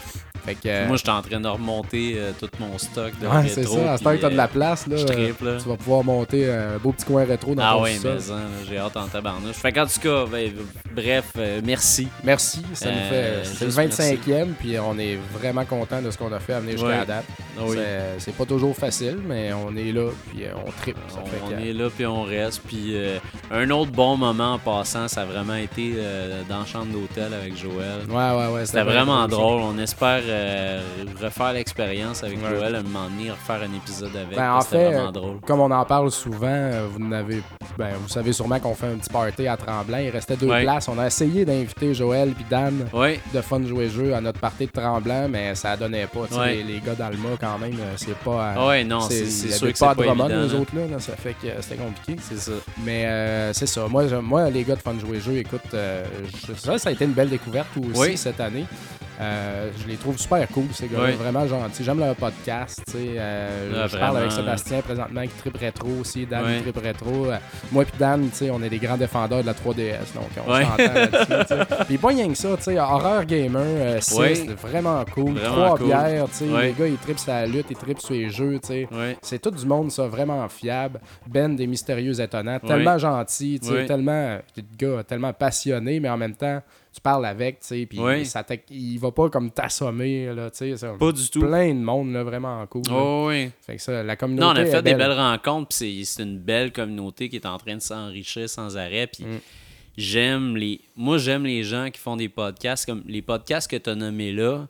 Fait 0.46 0.56
que, 0.56 0.60
euh, 0.68 0.88
Moi, 0.88 0.98
j'étais 0.98 1.10
en 1.10 1.22
train 1.22 1.40
de 1.40 1.48
remonter 1.48 2.16
euh, 2.18 2.32
tout 2.40 2.50
mon 2.60 2.78
stock 2.78 3.12
de 3.22 3.28
ouais, 3.28 3.48
c'est 3.48 3.62
rétro. 3.62 3.78
ça. 3.78 3.94
À 3.94 3.98
ce 3.98 4.04
temps 4.04 4.12
que 4.12 4.22
t'as 4.22 4.30
de 4.30 4.36
la 4.36 4.44
euh, 4.44 4.48
place, 4.48 4.88
là, 4.88 4.98
je 4.98 5.06
tu 5.06 5.70
vas 5.70 5.78
pouvoir 5.78 6.04
monter 6.04 6.50
un 6.52 6.78
beau 6.82 6.92
petit 6.92 7.06
coin 7.06 7.24
rétro 7.26 7.56
dans 7.56 7.64
Ah 7.64 7.74
ton 7.76 7.84
ouais, 7.84 7.94
sous-sol. 7.96 8.18
mais 8.28 8.34
hein, 8.34 8.66
j'ai 8.70 8.78
hâte 8.78 8.98
en 8.98 9.08
tabarnouche. 9.08 9.56
Fait 9.56 9.72
qu'en 9.72 9.86
tout 9.86 10.00
cas, 10.02 10.26
ben, 10.32 10.52
bref, 10.94 11.26
euh, 11.38 11.62
merci. 11.64 12.08
Merci, 12.24 12.62
ça 12.74 12.90
nous 12.92 12.98
fait. 13.10 13.42
C'est 13.44 13.66
le 13.66 13.72
juste 13.72 14.00
25e, 14.02 14.48
puis 14.60 14.78
on 14.80 14.98
est 15.00 15.18
vraiment 15.34 15.64
content 15.66 16.02
de 16.02 16.12
ce 16.12 16.18
qu'on 16.18 16.32
a 16.34 16.40
fait 16.40 16.54
à 16.54 16.60
venir 16.60 16.74
jusqu'à 16.74 16.88
Ouais. 16.88 16.98
la 16.98 17.06
date. 17.06 17.26
Ah 17.58 17.62
oui. 17.66 17.78
C'est- 17.78 18.20
C'est 18.20 18.36
pas 18.36 18.46
toujours 18.46 18.76
facile, 18.76 19.18
mais 19.26 19.52
on 19.54 19.76
est 19.78 19.92
là, 19.92 20.10
puis 20.32 20.44
on 20.56 20.72
tripe. 20.82 20.98
Ça 21.08 21.20
On, 21.22 21.26
fait 21.26 21.38
on 21.46 21.50
que- 21.50 21.62
est 21.68 21.74
là 21.74 21.90
puis 21.96 22.06
on 22.06 22.24
reste. 22.24 22.62
Puis 22.68 22.92
euh, 22.96 23.18
un 23.52 23.70
autre 23.70 23.92
bon 23.92 24.18
moment 24.18 24.54
en 24.56 24.60
passant, 24.60 25.08
ça 25.08 25.22
a 25.22 25.26
vraiment 25.26 25.56
été 25.56 25.94
euh, 25.98 26.42
dans 26.50 26.60
la 26.60 26.66
chambre 26.66 26.88
d'hôtel 26.92 27.34
avec 27.34 27.56
Joël. 27.58 28.02
Ouais, 28.10 28.16
ouais, 28.16 28.54
ouais. 28.54 28.66
C'était 28.66 28.84
vraiment 28.84 29.28
drôle. 29.28 29.62
On 29.62 29.78
espère 29.78 30.22
euh, 30.34 30.82
refaire 31.22 31.54
l'expérience 31.54 32.24
avec 32.24 32.38
Ouais. 32.44 32.50
Joël, 32.50 32.75
un 32.75 32.84
moment 32.84 33.08
donné, 33.10 33.32
refaire 33.32 33.62
un 33.62 33.74
épisode 33.75 34.16
avec. 34.16 34.36
Ben, 34.38 34.54
en 34.56 34.62
fait, 34.62 34.92
vraiment 34.92 35.12
drôle. 35.12 35.40
Comme 35.46 35.60
on 35.62 35.72
en 35.72 35.86
parle 35.86 36.12
souvent, 36.12 36.48
euh, 36.48 36.88
vous 36.92 37.00
n'avez, 37.00 37.42
ben, 37.78 37.92
vous 38.02 38.10
savez 38.10 38.34
sûrement 38.34 38.60
qu'on 38.60 38.75
fait 38.75 38.88
un 38.88 38.96
petit 38.96 39.10
party 39.10 39.48
à 39.48 39.56
Tremblant. 39.58 39.98
Il 40.00 40.10
restait 40.10 40.36
deux 40.36 40.48
Ouais. 40.48 40.63
places. 40.63 40.88
On 40.90 40.98
a 41.00 41.08
essayé 41.08 41.46
d'inviter 41.46 41.94
Joël 41.94 42.32
puis 42.32 42.46
Dan 42.50 42.86
de 43.34 43.42
Fun 43.42 43.63
Jouer 43.66 43.90
Jeu 43.90 44.13
à 44.13 44.22
notre 44.22 44.40
party 44.40 44.66
de 44.66 44.72
Tremblant, 44.72 45.28
mais 45.30 45.56
ça 45.56 45.78
donnait 45.78 46.08
pas. 46.08 46.22
Ouais. 46.38 46.56
Les, 46.56 46.63
les 46.63 46.80
gars 46.80 46.96
d'Alma, 46.96 47.30
quand 47.40 47.58
même, 47.60 47.74
euh, 47.80 47.94
c'est 47.96 48.16
pas. 48.18 48.56
euh, 48.58 48.68
ouais, 48.68 48.84
non, 48.84 49.02
c'est 49.02 49.25
sûr 49.25 49.72
que 49.72 49.78
pas 49.80 49.96
pas 49.96 50.04
Drummond, 50.04 50.25
évident. 50.28 50.42
les 50.42 50.48
là. 50.54 50.60
autres, 50.60 50.75
là, 50.75 50.82
là, 50.92 51.00
ça 51.00 51.13
fait 51.16 51.34
que 51.42 51.48
c'était 51.62 51.75
compliqué. 51.82 52.16
C'est 52.22 52.40
ça. 52.40 52.52
Mais 52.84 53.06
euh, 53.06 53.54
c'est 53.54 53.68
ça. 53.68 53.88
Moi, 53.88 54.08
je- 54.08 54.16
moi, 54.16 54.50
les 54.50 54.63
gars 54.63 54.75
de 54.75 54.82
Fun 54.82 54.96
Jouer 55.00 55.20
Jeu, 55.20 55.38
écoute, 55.38 55.62
je- 55.74 56.54
ça, 56.56 56.78
ça 56.78 56.90
a 56.90 56.92
été 56.92 57.06
une 57.06 57.12
belle 57.13 57.30
découverte 57.30 57.68
aussi 57.94 58.18
cette 58.18 58.40
année. 58.40 58.66
Euh, 59.24 59.70
je 59.82 59.88
les 59.88 59.96
trouve 59.96 60.18
super 60.18 60.48
cool, 60.50 60.65
ces. 60.74 60.86
Oui. 60.86 61.12
Vraiment 61.13 61.48
gentils. 61.48 61.84
J'aime 61.84 62.00
leur 62.00 62.15
podcast. 62.15 62.82
euh, 62.96 63.84
Ah, 63.84 63.88
je 63.88 63.98
parle 63.98 64.18
avec. 64.18 64.32
Sébastien 64.34 64.82
présentement 64.82 65.22
qui 65.22 65.30
tripe 65.39 65.58
rétro 65.58 65.88
aussi. 66.01 66.25
Dan 66.25 66.44
Oui. 66.46 66.58
qui 66.58 66.63
tripe 66.72 66.84
rétro. 66.84 67.25
Euh, 67.32 67.38
moi 67.72 67.84
et 67.84 67.98
Dan, 68.00 68.30
tu 68.30 68.36
sais, 68.36 68.50
on 68.50 68.62
est 68.62 68.70
des 68.70 68.80
grands 68.80 68.98
défendeurs 68.98 69.42
de 69.42 69.46
la 69.46 69.53
3DS. 69.53 70.13
Donc, 70.15 70.30
on 70.46 70.53
Oui. 70.53 70.63
s'entend 70.63 70.94
là-dessus. 70.94 71.84
Puis 71.88 71.98
pas 71.98 72.08
rien 72.10 72.27
que 72.30 72.36
ça. 72.36 72.50
tu 72.58 72.63
sais, 72.63 72.80
Horror 72.80 73.24
Gamer, 73.25 73.62
euh, 73.63 73.98
c'est 74.01 74.50
vraiment 74.62 75.03
cool. 75.13 75.34
Vraiment 75.36 75.56
Trois 75.56 75.77
cool. 75.77 75.88
bières. 75.88 76.25
Les 76.62 76.74
gars, 76.74 76.88
ils 76.88 76.98
tripent 76.98 77.20
sur 77.20 77.32
la 77.32 77.46
lutte, 77.46 77.68
ils 77.70 77.77
tripent 77.77 78.00
sur 78.01 78.13
les 78.13 78.30
jeux. 78.30 78.60
tu 78.62 78.68
sais. 78.68 78.88
Oui. 78.92 79.15
C'est 79.22 79.39
tout 79.39 79.51
du 79.51 79.65
monde, 79.65 79.92
ça, 79.92 80.08
vraiment 80.08 80.48
fiable. 80.50 81.00
Ben, 81.27 81.56
des 81.56 81.68
mystérieux 81.68 82.20
étonnants, 82.20 82.60
tellement 82.60 82.98
gentil, 82.98 83.60
tellement, 83.88 84.38
le 84.58 84.63
gars, 84.77 85.03
tellement 85.03 85.34
passionné, 85.34 86.00
mais 86.00 86.10
en 86.10 86.18
même 86.18 86.36
temps, 86.36 86.62
tu 86.94 87.02
parles 87.02 87.26
avec, 87.26 87.60
tu 87.62 87.68
sais, 87.68 87.86
puis 87.88 88.00
Oui. 88.00 88.24
il 88.70 88.98
va 89.00 89.12
pas 89.12 89.30
comme 89.30 89.50
t'assommer, 89.52 90.34
là, 90.34 90.52
tu 90.52 90.76
sais. 90.78 90.88
Pas 91.00 91.12
du 91.12 91.30
tout. 91.30 91.40
Plein 91.42 91.70
de 91.74 91.80
monde, 91.80 92.12
là, 92.14 92.24
vraiment 92.24 92.66
cool. 92.68 92.84
Oh, 92.92 93.26
oui. 93.30 93.50
Fait 93.62 93.78
que 93.78 93.82
ça, 93.82 94.04
la 94.04 94.16
communauté. 94.16 94.46
Non, 94.46 94.52
on 94.52 94.56
a 94.64 94.66
fait 94.66 94.82
des 94.84 94.94
belle. 94.94 95.10
belles 95.10 95.18
rencontres, 95.20 95.76
puis 95.78 96.06
c'est 96.06 96.22
une 96.24 96.38
belle 96.38 96.72
communauté 96.72 97.30
qui 97.30 97.38
est 97.38 97.46
en 97.48 97.58
train 97.58 97.76
de 97.76 97.82
s'enrichir 97.82 98.48
sans 98.50 98.78
arrêt. 98.78 99.08
Puis 99.08 99.24
Mm. 99.26 99.40
j'aime 99.98 100.56
les. 100.56 100.82
Moi, 100.96 101.18
j'aime 101.18 101.46
les 101.46 101.64
gens 101.64 101.90
qui 101.92 102.00
font 102.00 102.16
des 102.16 102.30
podcasts. 102.30 102.86
Comme 102.86 103.04
les 103.08 103.22
podcasts 103.22 103.70
que 103.70 103.78
tu 103.78 103.90
as 103.90 103.96
nommés 103.96 104.32
là 104.32 104.68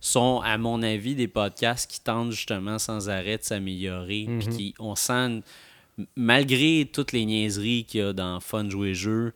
sont, 0.00 0.40
à 0.44 0.56
mon 0.58 0.82
avis, 0.82 1.14
des 1.14 1.28
podcasts 1.28 1.90
qui 1.90 2.00
tentent 2.00 2.30
justement 2.32 2.78
sans 2.78 3.08
arrêt 3.10 3.38
de 3.38 3.42
s'améliorer. 3.42 4.26
Puis 4.26 4.48
Mm-hmm. 4.48 4.56
qui, 4.56 4.74
on 4.78 4.94
sent, 4.94 5.42
malgré 6.14 6.88
toutes 6.92 7.12
les 7.12 7.24
niaiseries 7.24 7.84
qu'il 7.84 8.00
y 8.00 8.02
a 8.02 8.12
dans 8.12 8.40
Fun 8.40 8.68
Jouer 8.68 8.94
Jeu, 8.94 9.32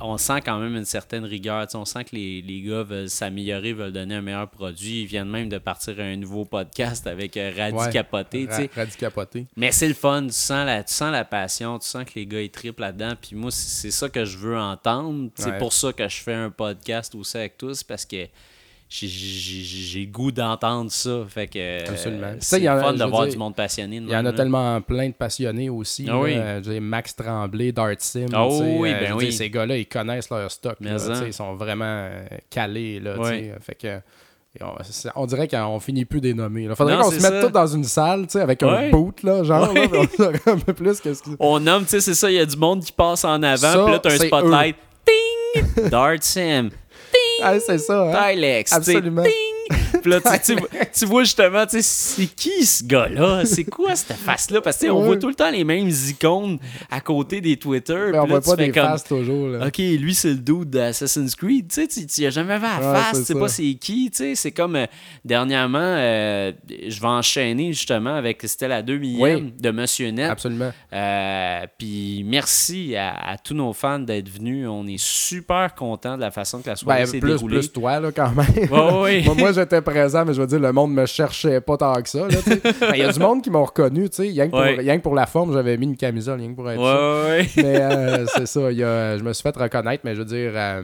on 0.00 0.18
sent 0.18 0.40
quand 0.44 0.58
même 0.58 0.76
une 0.76 0.84
certaine 0.84 1.24
rigueur. 1.24 1.66
Tu 1.66 1.72
sais, 1.72 1.76
on 1.78 1.84
sent 1.84 2.04
que 2.04 2.14
les, 2.14 2.42
les 2.42 2.60
gars 2.62 2.82
veulent 2.82 3.08
s'améliorer, 3.08 3.72
veulent 3.72 3.92
donner 3.92 4.16
un 4.16 4.20
meilleur 4.22 4.48
produit. 4.48 5.02
Ils 5.02 5.06
viennent 5.06 5.28
même 5.30 5.48
de 5.48 5.58
partir 5.58 5.98
à 5.98 6.02
un 6.02 6.16
nouveau 6.16 6.44
podcast 6.44 7.06
avec 7.06 7.36
euh, 7.36 7.50
Radi 7.56 7.76
Ouais. 7.76 7.78
Ra- 7.78 8.70
Radicapoté. 8.74 9.46
Mais 9.56 9.72
c'est 9.72 9.88
le 9.88 9.94
fun, 9.94 10.22
tu 10.26 10.32
sens, 10.32 10.66
la, 10.66 10.84
tu 10.84 10.92
sens 10.92 11.10
la 11.10 11.24
passion, 11.24 11.78
tu 11.78 11.86
sens 11.88 12.04
que 12.04 12.10
les 12.16 12.26
gars 12.26 12.42
ils 12.42 12.50
triplent 12.50 12.82
là-dedans. 12.82 13.14
Puis 13.20 13.34
moi, 13.36 13.50
c'est 13.50 13.70
c'est 13.80 13.90
ça 13.90 14.08
que 14.08 14.24
je 14.24 14.36
veux 14.36 14.58
entendre. 14.58 15.30
C'est 15.34 15.50
Ouais. 15.52 15.58
pour 15.58 15.72
ça 15.72 15.92
que 15.92 16.06
je 16.08 16.16
fais 16.22 16.34
un 16.34 16.50
podcast 16.50 17.14
aussi 17.14 17.36
avec 17.38 17.56
tous, 17.56 17.82
parce 17.82 18.04
que 18.04 18.26
j'ai- 18.90 20.06
goût 20.06 20.32
d'entendre 20.32 20.90
ça. 20.90 21.24
Fait 21.28 21.46
que 21.46 21.58
euh, 21.58 21.84
Absolument. 21.88 22.34
C'est 22.40 22.60
fun 22.64 22.92
de 22.92 23.04
voir 23.04 23.22
dire, 23.22 23.32
du 23.32 23.38
monde 23.38 23.54
passionné. 23.54 23.96
Il 23.96 24.08
y 24.08 24.16
en 24.16 24.20
a 24.20 24.22
là. 24.24 24.32
tellement 24.32 24.80
plein 24.80 25.08
de 25.08 25.14
passionnés 25.14 25.70
aussi. 25.70 26.06
Ah 26.10 26.18
oui. 26.18 26.34
Euh, 26.34 26.60
je 26.62 26.68
veux 26.68 26.72
dire, 26.74 26.82
Max 26.82 27.14
Tremblay, 27.14 27.70
Dart 27.70 27.94
Sim. 27.98 28.26
Ah 28.32 28.48
oui, 28.48 28.92
euh, 28.92 29.00
ben 29.00 29.12
oui. 29.14 29.26
dire, 29.26 29.34
Ces 29.34 29.48
gars-là, 29.48 29.76
ils 29.76 29.86
connaissent 29.86 30.28
leur 30.30 30.50
stock. 30.50 30.76
Là, 30.80 30.96
ils 31.24 31.32
sont 31.32 31.54
vraiment 31.54 32.08
calés. 32.50 32.98
Là. 32.98 33.14
Fait 33.60 33.76
que, 33.76 34.00
on, 35.14 35.26
dirait 35.26 35.46
qu'on 35.46 35.78
finit 35.78 36.04
plus 36.04 36.20
des 36.20 36.34
nommés. 36.34 36.64
Il 36.64 36.74
faudrait 36.74 36.96
qu'on 36.96 37.10
se 37.12 37.22
mette 37.22 37.44
tous 37.46 37.52
dans 37.52 37.66
une 37.68 37.84
salle 37.84 38.22
tu 38.22 38.32
sais, 38.32 38.40
avec 38.40 38.60
Ouais. 38.62 38.88
un 38.88 38.90
boot, 38.90 39.22
là, 39.22 39.44
genre, 39.44 39.72
Ouais. 39.72 39.86
là, 39.86 40.06
puis 40.06 40.18
on 40.46 40.50
un 40.50 40.58
peu 40.58 40.72
plus 40.72 41.00
qu'est-ce 41.00 41.22
que 41.22 41.30
On 41.38 41.60
nomme, 41.60 41.84
tu 41.84 41.90
sais, 41.90 42.00
c'est 42.00 42.14
ça, 42.14 42.28
il 42.28 42.34
y 42.34 42.40
a 42.40 42.46
du 42.46 42.56
monde 42.56 42.82
qui 42.82 42.90
passe 42.90 43.24
en 43.24 43.40
avant, 43.42 43.84
puis 43.84 43.92
là, 43.92 43.98
t'as 44.00 44.12
un 44.12 44.16
spotlight. 44.16 44.76
Dart 45.90 46.16
Sim. 46.20 46.70
Ah, 47.42 47.58
c'est 47.60 47.78
ça, 47.78 48.02
hein? 48.02 48.32
Tilex. 48.34 48.72
Absolument. 48.72 49.22
Ting! 49.22 49.59
Puis 50.02 50.10
là, 50.10 50.20
tu, 50.20 50.54
tu- 50.56 50.62
tu 50.92 51.04
vois 51.06 51.22
justement, 51.24 51.64
tu 51.66 51.80
sais, 51.80 51.82
c'est 51.82 52.26
qui 52.26 52.64
ce 52.64 52.82
gars-là? 52.84 53.44
C'est 53.44 53.64
quoi 53.64 53.94
cette 53.96 54.16
face-là? 54.16 54.60
Parce 54.60 54.78
que 54.78 54.88
on 54.88 55.02
voit 55.02 55.16
tout 55.16 55.28
le 55.28 55.34
temps 55.34 55.50
les 55.50 55.64
mêmes 55.64 55.88
icônes 55.88 56.58
à 56.90 57.00
côté 57.00 57.40
des 57.40 57.56
Twitter. 57.56 58.10
Mais 58.12 58.18
on 58.18 58.24
puis 58.24 58.32
là, 58.32 58.38
voit 58.38 58.40
tu 58.40 58.48
pas 58.50 58.56
des 58.56 58.70
comme, 58.72 58.82
faces 58.86 59.04
toujours. 59.04 59.48
Là. 59.48 59.66
OK, 59.66 59.78
lui, 59.78 60.14
c'est 60.14 60.28
le 60.30 60.34
dude 60.36 60.70
d'Assassin's 60.70 61.34
Creed. 61.34 61.68
Tu 61.68 61.74
sais, 61.74 61.86
tu 61.88 62.06
tu 62.06 62.26
as 62.26 62.30
jamais 62.30 62.56
vu 62.56 62.62
la 62.62 62.76
Ouais, 62.92 62.98
face, 62.98 63.12
c'est 63.12 63.18
tu 63.20 63.24
sais 63.26 63.38
pas 63.38 63.48
c'est 63.48 63.74
qui. 63.74 64.10
Tu 64.10 64.16
sais, 64.16 64.34
c'est 64.34 64.52
comme 64.52 64.76
euh, 64.76 64.86
dernièrement, 65.24 65.78
euh, 65.80 66.52
je 66.88 67.00
vais 67.00 67.06
enchaîner 67.06 67.72
justement 67.72 68.14
avec, 68.14 68.40
c'était 68.44 68.68
la 68.68 68.82
2 68.82 68.98
millième 68.98 69.50
de 69.58 69.70
Monsieur 69.70 70.10
Net. 70.10 70.30
Absolument. 70.30 70.72
Euh, 70.92 71.60
puis 71.78 72.24
merci 72.26 72.96
à, 72.96 73.30
à 73.32 73.36
tous 73.38 73.54
nos 73.54 73.72
fans 73.72 73.98
d'être 73.98 74.28
venus. 74.28 74.66
On 74.68 74.86
est 74.86 74.98
super 75.00 75.74
contents 75.74 76.16
de 76.16 76.20
la 76.22 76.30
façon 76.30 76.60
que 76.60 76.68
la 76.70 76.76
soirée 76.76 77.00
Ben, 77.02 77.06
s'est 77.06 77.18
plus, 77.20 77.30
déroulée. 77.30 77.58
plus 77.58 77.72
toi, 77.72 78.00
là, 78.00 78.10
quand 78.12 78.30
même. 78.32 78.70
Ouais, 78.70 79.00
ouais. 79.00 79.22
moi, 79.24 79.34
moi, 79.36 79.52
j'étais 79.60 79.80
présent, 79.82 80.24
mais 80.24 80.34
je 80.34 80.40
veux 80.40 80.46
dire, 80.46 80.60
le 80.60 80.72
monde 80.72 80.92
me 80.92 81.06
cherchait 81.06 81.60
pas 81.60 81.76
tant 81.76 81.94
que 82.02 82.08
ça. 82.08 82.26
Ben, 82.28 82.90
Il 82.94 82.98
y 82.98 83.02
a 83.02 83.12
du 83.12 83.18
monde 83.20 83.42
qui 83.42 83.50
m'ont 83.50 83.64
reconnu, 83.64 84.08
tu 84.10 84.16
sais. 84.16 84.22
Rien, 84.28 84.46
que 84.46 84.50
pour- 84.50 84.60
Ouais. 84.60 84.76
rien 84.78 84.98
que 84.98 85.02
pour 85.02 85.14
la 85.14 85.26
forme, 85.26 85.52
j'avais 85.52 85.76
mis 85.76 85.86
une 85.86 85.96
camisole, 85.96 86.40
rien 86.40 86.50
que 86.50 86.56
pour 86.56 86.70
être 86.70 86.80
Ouais, 86.80 87.44
ça. 87.44 87.62
Mais 87.62 87.80
euh, 87.80 88.26
c'est 88.26 88.46
ça, 88.46 88.72
y 88.72 88.82
a- 88.82 89.16
je 89.18 89.22
me 89.22 89.32
suis 89.32 89.42
fait 89.42 89.56
reconnaître, 89.56 90.02
mais 90.04 90.14
je 90.14 90.20
veux 90.20 90.24
dire, 90.26 90.52
euh, 90.54 90.82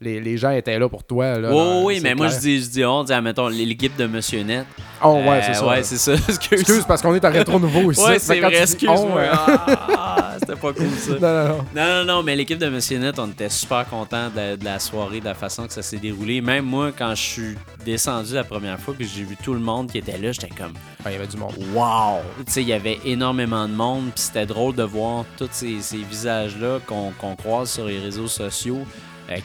les, 0.00 0.20
les 0.20 0.36
gens 0.36 0.50
étaient 0.50 0.78
là 0.78 0.88
pour 0.88 1.04
toi. 1.04 1.38
Là, 1.38 1.50
dans- 1.50 1.82
oui, 1.84 2.00
mais 2.02 2.14
moi 2.14 2.28
je 2.28 2.38
dis, 2.38 2.62
je 2.62 2.68
dis 2.68 2.84
on, 2.84 3.02
dis, 3.04 3.12
admettons, 3.12 3.48
l'équipe 3.48 3.96
de 3.96 4.06
Monsieur 4.06 4.42
Net. 4.42 4.66
Oh, 5.02 5.14
ouais, 5.14 5.28
Euh, 5.28 5.40
c'est 5.46 5.54
ça. 5.54 5.66
Ouais, 5.66 5.82
c'est 5.82 5.96
ça. 5.96 6.12
Excuse. 6.28 6.60
Excuse, 6.60 6.84
parce 6.86 7.00
qu'on 7.02 7.14
est 7.14 7.24
à 7.24 7.30
rétro 7.30 7.58
nouveau 7.58 7.90
ici. 7.92 8.02
Ouais, 8.02 8.18
c'est 8.18 8.40
vrai, 8.40 8.60
excuse-moi. 8.62 9.22
Ah, 9.32 10.34
C'était 10.38 10.56
pas 10.56 10.72
cool 10.72 10.90
ça. 10.98 11.12
non, 11.20 11.20
non, 11.20 11.48
non. 11.48 11.64
Non, 11.74 11.86
non, 11.86 12.04
non, 12.04 12.22
mais 12.22 12.36
l'équipe 12.36 12.58
de 12.58 12.68
Monsieur 12.68 12.98
Net, 12.98 13.18
on 13.18 13.28
était 13.28 13.48
super 13.48 13.86
contents 13.88 14.28
de, 14.34 14.56
de 14.56 14.64
la 14.64 14.78
soirée, 14.78 15.20
de 15.20 15.24
la 15.24 15.34
façon 15.34 15.66
que 15.66 15.72
ça 15.72 15.82
s'est 15.82 15.96
déroulé. 15.98 16.40
Même 16.40 16.64
moi, 16.64 16.92
quand 16.96 17.14
je 17.14 17.22
suis 17.22 17.54
descendu 17.84 18.34
la 18.34 18.44
première 18.44 18.78
fois, 18.78 18.94
puis 18.96 19.06
j'ai 19.12 19.22
vu 19.24 19.36
tout 19.42 19.54
le 19.54 19.60
monde 19.60 19.90
qui 19.90 19.98
était 19.98 20.18
là, 20.18 20.32
j'étais 20.32 20.48
comme, 20.48 20.72
Ah, 21.04 21.10
Il 21.10 21.14
y 21.14 21.16
avait 21.16 21.26
du 21.26 21.36
monde. 21.36 21.54
wow! 21.74 22.18
Tu 22.46 22.52
sais, 22.52 22.62
il 22.62 22.68
y 22.68 22.72
avait 22.72 22.98
énormément 23.04 23.66
de 23.68 23.74
monde, 23.74 24.04
puis 24.14 24.24
c'était 24.24 24.46
drôle 24.46 24.74
de 24.74 24.82
voir 24.82 25.24
tous 25.38 25.48
ces, 25.52 25.80
ces 25.80 25.98
visages-là 25.98 26.78
qu'on 26.86 27.36
croise 27.36 27.70
sur 27.70 27.86
les 27.86 27.98
réseaux 27.98 28.28
sociaux 28.28 28.80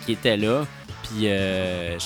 qui 0.06 0.14
étaient 0.14 0.38
là. 0.38 0.66
Puis 1.04 1.24
euh, 1.26 1.98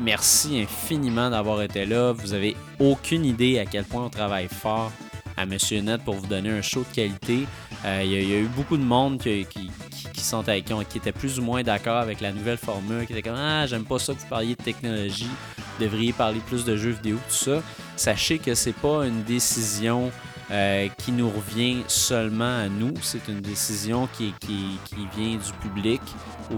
merci 0.00 0.60
infiniment 0.60 1.30
d'avoir 1.30 1.62
été 1.62 1.86
là. 1.86 2.12
Vous 2.12 2.32
avez 2.34 2.56
aucune 2.78 3.24
idée 3.24 3.58
à 3.58 3.64
quel 3.66 3.84
point 3.84 4.04
on 4.04 4.10
travaille 4.10 4.48
fort 4.48 4.90
à 5.36 5.46
Monsieur 5.46 5.80
Net 5.80 6.02
pour 6.04 6.16
vous 6.16 6.26
donner 6.26 6.50
un 6.50 6.60
show 6.62 6.80
de 6.88 6.94
qualité. 6.94 7.46
Euh, 7.86 8.02
Il 8.04 8.10
y, 8.12 8.34
a- 8.34 8.38
eu 8.38 8.48
beaucoup 8.54 8.76
de 8.76 8.82
monde 8.82 9.18
qui, 9.18 9.46
sont 10.16 10.42
qui 10.42 10.98
étaient 10.98 11.12
plus 11.12 11.38
ou 11.38 11.42
moins 11.42 11.62
d'accord 11.62 11.96
avec 11.96 12.20
la 12.20 12.32
nouvelle 12.32 12.58
formule, 12.58 13.06
qui 13.06 13.12
étaient 13.12 13.22
comme 13.22 13.38
Ah, 13.38 13.66
j'aime 13.66 13.84
pas 13.84 13.98
ça 13.98 14.12
que 14.12 14.18
vous 14.18 14.26
parliez 14.26 14.54
de 14.54 14.62
technologie, 14.62 15.28
vous 15.56 15.84
devriez 15.84 16.12
parler 16.12 16.40
plus 16.46 16.64
de 16.64 16.76
jeux 16.76 16.90
vidéo, 16.90 17.16
tout 17.28 17.34
ça. 17.34 17.62
Sachez 17.96 18.38
que 18.38 18.54
c'est 18.54 18.74
pas 18.74 19.06
une 19.06 19.22
décision 19.22 20.10
euh, 20.50 20.88
qui 20.98 21.12
nous 21.12 21.30
revient 21.30 21.78
seulement 21.86 22.58
à 22.64 22.68
nous, 22.68 22.94
c'est 23.02 23.28
une 23.28 23.40
décision 23.40 24.08
qui, 24.16 24.32
qui, 24.40 24.78
qui 24.84 25.06
vient 25.16 25.36
du 25.36 25.52
public 25.62 26.00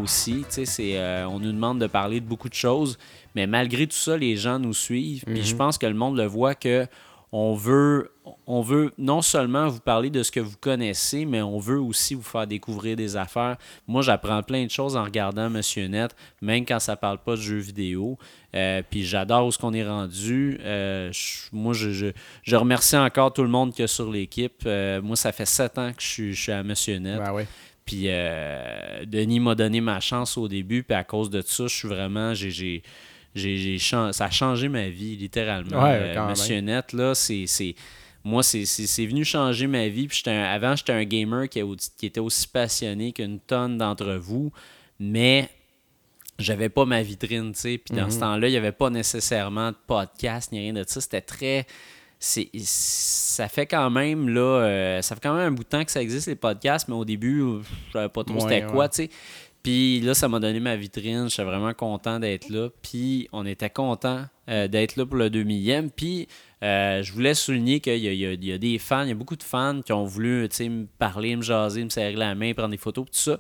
aussi. 0.02 0.44
C'est, 0.48 0.98
euh, 0.98 1.28
on 1.28 1.38
nous 1.38 1.52
demande 1.52 1.78
de 1.78 1.86
parler 1.86 2.20
de 2.20 2.26
beaucoup 2.26 2.48
de 2.48 2.54
choses, 2.54 2.96
mais 3.34 3.46
malgré 3.46 3.86
tout 3.86 3.96
ça, 3.96 4.16
les 4.16 4.36
gens 4.36 4.58
nous 4.58 4.72
suivent. 4.72 5.24
Puis 5.26 5.42
je 5.42 5.54
pense 5.54 5.76
que 5.76 5.86
le 5.86 5.94
monde 5.94 6.16
le 6.16 6.26
voit 6.26 6.54
que 6.54 6.86
on 7.34 7.54
veut, 7.54 8.10
on 8.46 8.60
veut 8.60 8.92
non 8.98 9.22
seulement 9.22 9.66
vous 9.68 9.80
parler 9.80 10.10
de 10.10 10.22
ce 10.22 10.30
que 10.30 10.38
vous 10.38 10.56
connaissez, 10.60 11.24
mais 11.24 11.40
on 11.40 11.58
veut 11.58 11.80
aussi 11.80 12.14
vous 12.14 12.22
faire 12.22 12.46
découvrir 12.46 12.94
des 12.94 13.16
affaires. 13.16 13.56
Moi, 13.88 14.02
j'apprends 14.02 14.42
plein 14.42 14.66
de 14.66 14.70
choses 14.70 14.96
en 14.96 15.04
regardant 15.04 15.48
Monsieur 15.48 15.86
Net, 15.86 16.14
même 16.42 16.66
quand 16.66 16.78
ça 16.78 16.94
parle 16.94 17.18
pas 17.18 17.32
de 17.32 17.40
jeux 17.40 17.58
vidéo. 17.58 18.18
Euh, 18.54 18.82
puis 18.88 19.04
j'adore 19.04 19.46
où 19.46 19.52
ce 19.52 19.56
qu'on 19.58 19.72
est 19.72 19.86
rendu. 19.86 20.58
Euh, 20.62 21.10
je- 21.12 21.48
moi, 21.52 21.72
je, 21.72 21.90
je, 21.90 22.06
je 22.42 22.56
remercie 22.56 22.96
encore 22.96 23.32
tout 23.32 23.42
le 23.42 23.48
monde 23.48 23.72
qui 23.72 23.80
est 23.82 23.86
sur 23.86 24.10
l'équipe. 24.10 24.62
Euh, 24.66 25.00
moi, 25.00 25.16
ça 25.16 25.32
fait 25.32 25.46
sept 25.46 25.78
ans 25.78 25.90
que 25.92 26.02
je 26.02 26.32
suis, 26.34 26.52
à 26.52 26.62
Monsieur 26.62 26.98
Net. 26.98 27.18
Ben. 27.18 27.32
Puis 27.86 28.06
Denis 29.06 29.40
m'a 29.40 29.54
donné 29.54 29.80
ma 29.80 30.00
chance 30.00 30.36
au 30.36 30.48
début, 30.48 30.82
puis 30.82 30.94
à 30.94 31.04
cause 31.04 31.30
de 31.30 31.40
ça, 31.40 31.66
je 31.66 31.74
suis 31.74 31.88
vraiment. 31.88 32.32
J'ai, 32.34 32.82
j'ai, 33.34 33.78
ça 33.78 34.10
a 34.26 34.30
changé 34.30 34.68
ma 34.68 34.88
vie, 34.88 35.16
littéralement. 35.16 35.82
Ouais, 35.82 35.98
Euh, 36.10 36.14
Monsieur 36.28 36.60
Net, 36.60 36.92
là, 36.92 37.14
c'est. 37.14 37.74
moi, 38.24 38.42
c'est, 38.42 38.64
venu 39.06 39.24
changer 39.24 39.66
ma 39.66 39.88
vie. 39.88 40.06
Puis 40.08 40.22
un- 40.26 40.44
avant, 40.44 40.76
j'étais 40.76 40.92
un 40.92 41.04
gamer 41.04 41.48
qui, 41.48 41.60
a 41.60 41.64
qui 41.98 42.06
était 42.06 42.20
aussi 42.20 42.46
passionné 42.46 43.12
qu'une 43.12 43.40
tonne 43.40 43.78
d'entre 43.78 44.12
vous. 44.14 44.52
Mais 45.00 45.48
j'avais 46.42 46.68
pas 46.68 46.84
ma 46.84 47.02
vitrine, 47.02 47.52
tu 47.52 47.60
sais. 47.60 47.78
Puis 47.78 47.96
dans 47.96 48.10
ce 48.10 48.20
temps-là, 48.20 48.48
il 48.48 48.50
n'y 48.50 48.56
avait 48.56 48.72
pas 48.72 48.90
nécessairement 48.90 49.70
de 49.70 49.76
podcast 49.86 50.52
ni 50.52 50.58
rien 50.60 50.72
de 50.72 50.84
ça. 50.86 51.00
C'était 51.00 51.20
très. 51.22 51.66
ça 52.20 53.48
fait 53.48 53.66
quand 53.66 53.90
même 53.90 54.28
là 54.28 54.40
euh, 54.40 55.02
ça 55.02 55.14
fait 55.16 55.20
quand 55.22 55.34
même 55.34 55.48
un 55.48 55.50
bout 55.50 55.64
de 55.64 55.68
temps 55.68 55.84
que 55.84 55.90
ça 55.90 56.00
existe 56.02 56.28
les 56.28 56.34
podcasts 56.36 56.86
mais 56.88 56.94
au 56.94 57.04
début 57.04 57.40
je 57.88 57.92
savais 57.92 58.08
pas 58.08 58.22
trop 58.24 58.34
Ouais, 58.34 58.40
c'était 58.42 58.66
quoi 58.66 58.88
tu 58.88 58.96
sais 59.04 59.10
puis 59.62 60.00
là 60.00 60.14
ça 60.14 60.28
m'a 60.28 60.38
donné 60.40 60.60
ma 60.60 60.76
vitrine 60.76 61.28
j'étais 61.28 61.42
vraiment 61.44 61.74
content 61.74 62.20
d'être 62.20 62.48
là 62.48 62.68
puis 62.82 63.28
on 63.32 63.44
était 63.46 63.70
content 63.70 64.24
euh, 64.48 64.68
d'être 64.68 64.96
là 64.96 65.06
pour 65.06 65.16
le 65.16 65.30
2 65.30 65.42
millième 65.42 65.90
puis 65.90 66.28
euh, 66.62 67.02
je 67.02 67.12
voulais 67.12 67.34
souligner 67.34 67.80
qu'il 67.80 67.96
y, 67.96 68.02
y 68.02 68.26
a- 68.26 68.32
il 68.32 68.44
y 68.44 68.52
a 68.52 68.58
des 68.58 68.78
fans 68.78 69.02
il 69.02 69.08
y 69.08 69.12
a 69.12 69.14
beaucoup 69.16 69.36
de 69.36 69.42
fans 69.42 69.80
qui 69.84 69.92
ont 69.92 70.04
voulu 70.04 70.48
tu 70.48 70.56
sais, 70.56 70.68
me 70.68 70.86
parler 70.98 71.34
me 71.36 71.42
jaser 71.42 71.82
me 71.84 71.90
serrer 71.90 72.14
la 72.14 72.34
main 72.34 72.52
prendre 72.54 72.70
des 72.70 72.76
photos 72.76 73.04
tout 73.06 73.10
ça 73.18 73.38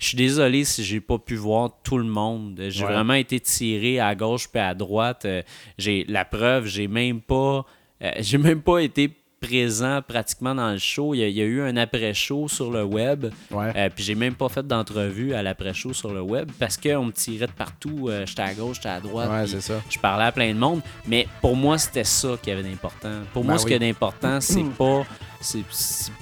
je 0.00 0.06
suis 0.08 0.16
désolé 0.16 0.64
si 0.64 0.82
j'ai 0.82 1.00
pas 1.00 1.18
pu 1.18 1.36
voir 1.36 1.70
tout 1.84 1.98
le 1.98 2.04
monde. 2.04 2.60
J'ai 2.70 2.84
Ouais. 2.84 2.92
vraiment 2.92 3.14
été 3.14 3.38
tiré 3.38 4.00
à 4.00 4.14
gauche 4.16 4.48
puis 4.48 4.60
à 4.60 4.74
droite. 4.74 5.24
Euh, 5.26 5.42
J'ai 5.78 6.04
la 6.08 6.24
preuve, 6.24 6.66
j'ai 6.66 6.88
même 6.88 7.20
pas 7.20 7.64
euh, 8.02 8.10
j'ai 8.18 8.38
même 8.38 8.62
pas 8.62 8.78
été 8.78 9.10
présent 9.40 10.00
pratiquement 10.06 10.54
dans 10.54 10.70
le 10.70 10.78
show. 10.78 11.14
Il 11.14 11.18
y 11.20 11.24
a, 11.24 11.28
il 11.28 11.34
y 11.36 11.40
a 11.40 11.44
eu 11.44 11.62
un 11.62 11.76
après-show 11.76 12.46
sur 12.48 12.70
le 12.70 12.84
web. 12.84 13.26
Ouais. 13.50 13.72
Euh, 13.74 13.88
puis 13.94 14.04
j'ai 14.04 14.14
même 14.14 14.34
pas 14.34 14.48
fait 14.48 14.66
d'entrevue 14.66 15.32
à 15.34 15.42
l'après-show 15.42 15.92
sur 15.92 16.12
le 16.12 16.20
web 16.20 16.50
parce 16.58 16.76
qu'on 16.76 17.06
me 17.06 17.12
tirait 17.12 17.46
de 17.46 17.52
partout. 17.52 18.08
Euh, 18.08 18.24
j'étais 18.26 18.42
à 18.42 18.54
gauche, 18.54 18.76
j'étais 18.76 18.88
à 18.90 19.00
droite. 19.00 19.30
Ouais, 19.30 19.46
c'est 19.46 19.60
ça. 19.62 19.80
Je 19.88 19.98
parlais 19.98 20.24
à 20.24 20.32
plein 20.32 20.52
de 20.52 20.58
monde. 20.58 20.80
Mais 21.06 21.26
pour 21.40 21.56
moi, 21.56 21.78
c'était 21.78 22.04
ça 22.04 22.28
qui 22.42 22.50
avait 22.50 22.62
d'important. 22.62 23.20
Pour 23.32 23.44
moi, 23.44 23.54
Ben 23.54 23.58
ce 23.58 23.66
qui 23.66 23.72
est 23.72 23.78
d'important, 23.78 24.38
c'est 24.40 24.62
pas. 24.78 25.04
C'est 25.42 25.64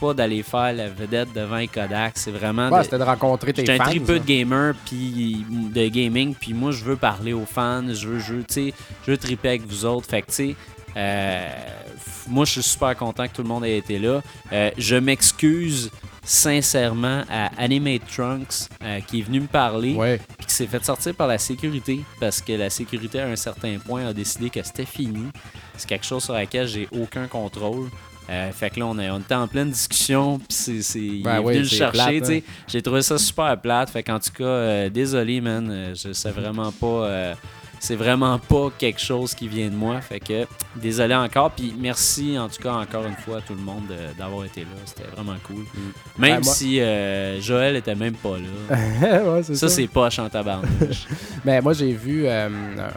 pas 0.00 0.14
d'aller 0.14 0.44
faire 0.44 0.72
la 0.72 0.88
vedette 0.88 1.33
devant 1.35 1.57
un 1.57 1.66
Kodak, 1.66 2.12
c'est 2.16 2.31
vraiment 2.31 2.68
Ouais, 2.68 2.78
de- 2.78 2.85
c'était 2.85 2.98
de 2.98 3.02
rencontrer 3.02 3.52
tes 3.52 3.62
J'étais 3.62 3.72
un 3.72 3.78
fans. 3.85 3.90
tripeux 3.90 4.20
de 4.20 4.24
gamer 4.24 4.74
puis 4.87 5.44
de 5.50 5.88
gaming 5.88 6.37
puis 6.37 6.54
moi 6.54 6.70
je 6.70 6.85
veux 6.85 6.94
parler 6.94 7.33
aux 7.33 7.44
fans, 7.44 7.83
je 7.92 8.07
veux 8.07 8.20
je 8.20 8.35
veux, 8.35 8.44
tu 8.44 8.54
sais, 8.68 8.74
je 9.04 9.11
veux 9.11 9.16
triper 9.16 9.48
avec 9.48 9.62
vous 9.66 9.85
autres. 9.87 10.07
Fait 10.09 10.22
que 10.22 10.28
tu 10.28 10.33
sais 10.35 10.57
euh, 10.96 11.48
moi 12.29 12.45
je 12.45 12.53
suis 12.53 12.62
super 12.62 12.97
content 12.97 13.27
que 13.27 13.33
tout 13.35 13.43
le 13.43 13.49
monde 13.49 13.64
ait 13.64 13.79
été 13.79 13.99
là. 13.99 14.23
Euh, 14.53 14.71
je 14.79 14.97
m'excuse 14.97 15.91
sincèrement 16.23 17.25
à 17.31 17.47
Animate 17.57 18.03
Trunks 18.14 18.69
euh, 18.83 19.01
qui 19.01 19.21
est 19.21 19.23
venu 19.23 19.41
me 19.41 19.47
parler 19.47 19.95
Ouais. 19.95 20.21
puis 20.37 20.47
qui 20.47 20.55
s'est 20.55 20.67
fait 20.67 20.85
sortir 20.85 21.14
par 21.14 21.27
la 21.27 21.38
sécurité 21.38 22.01
parce 22.21 22.41
que 22.41 22.53
la 22.53 22.71
sécurité 22.71 23.21
à 23.21 23.27
un 23.29 23.37
certain 23.37 23.79
point 23.79 24.07
a 24.07 24.12
décidé 24.12 24.51
que 24.51 24.62
c'était 24.62 24.85
fini. 24.85 25.27
C'est 25.77 25.88
quelque 25.88 26.05
chose 26.07 26.25
sur 26.25 26.35
laquelle 26.35 26.69
j'ai 26.69 26.87
aucun 26.93 27.27
contrôle. 27.27 27.88
Euh, 28.31 28.53
fait 28.53 28.69
que 28.69 28.79
là, 28.81 28.87
on, 28.87 28.99
on 28.99 29.21
était 29.21 29.35
en 29.35 29.49
pleine 29.49 29.71
discussion, 29.71 30.37
puis 30.38 30.47
c'est, 30.51 30.83
c'est, 30.83 31.01
il 31.01 31.23
Ben 31.23 31.37
est 31.37 31.38
oui, 31.38 31.53
venu 31.55 31.62
le 31.62 31.69
chercher, 31.69 31.93
plate, 32.21 32.27
sais. 32.27 32.45
J'ai 32.67 32.83
trouvé 32.83 33.01
ça 33.01 33.17
super 33.17 33.59
plate. 33.59 33.88
Fait 33.88 34.03
qu'en 34.03 34.19
tout 34.21 34.33
cas, 34.37 34.45
euh, 34.45 34.91
désolé, 34.91 35.41
man. 35.41 35.95
je 35.95 36.12
sais 36.12 36.31
vraiment 36.31 36.71
pas. 36.73 37.35
C'est 37.81 37.97
vraiment 37.97 38.38
pas 38.38 38.71
quelque 38.79 39.01
chose 39.01 39.35
qui 39.35 39.49
vient 39.49 39.69
de 39.69 39.75
moi. 39.75 40.01
Fait 40.01 40.21
que 40.21 40.47
désolé 40.77 41.14
encore. 41.14 41.51
Puis 41.53 41.75
merci 41.79 42.38
en 42.38 42.49
tout 42.49 42.62
cas 42.62 42.73
encore 42.75 43.05
une 43.07 43.17
fois 43.17 43.38
à 43.38 43.41
tout 43.41 43.55
le 43.55 43.61
monde 43.62 43.85
d'avoir 44.19 44.45
été 44.45 44.62
là. 44.62 44.67
C'était 44.85 45.09
vraiment 45.14 45.37
cool. 45.47 45.64
Même 46.19 46.37
Ben, 46.38 46.45
moi- 46.45 46.53
si 46.55 46.81
euh, 46.81 47.41
Joël 47.41 47.77
était 47.77 47.95
même 47.95 48.14
pas 48.14 48.37
là. 48.38 48.77
ouais, 49.33 49.43
ça, 49.43 49.55
ça. 49.55 49.69
c'est 49.69 49.87
poche 49.87 50.19
en 50.19 50.29
tabarnouche. 50.29 51.07
Mais 51.45 51.61
moi, 51.62 51.73
j'ai 51.73 51.93
vu 51.93 52.25
euh, 52.27 52.49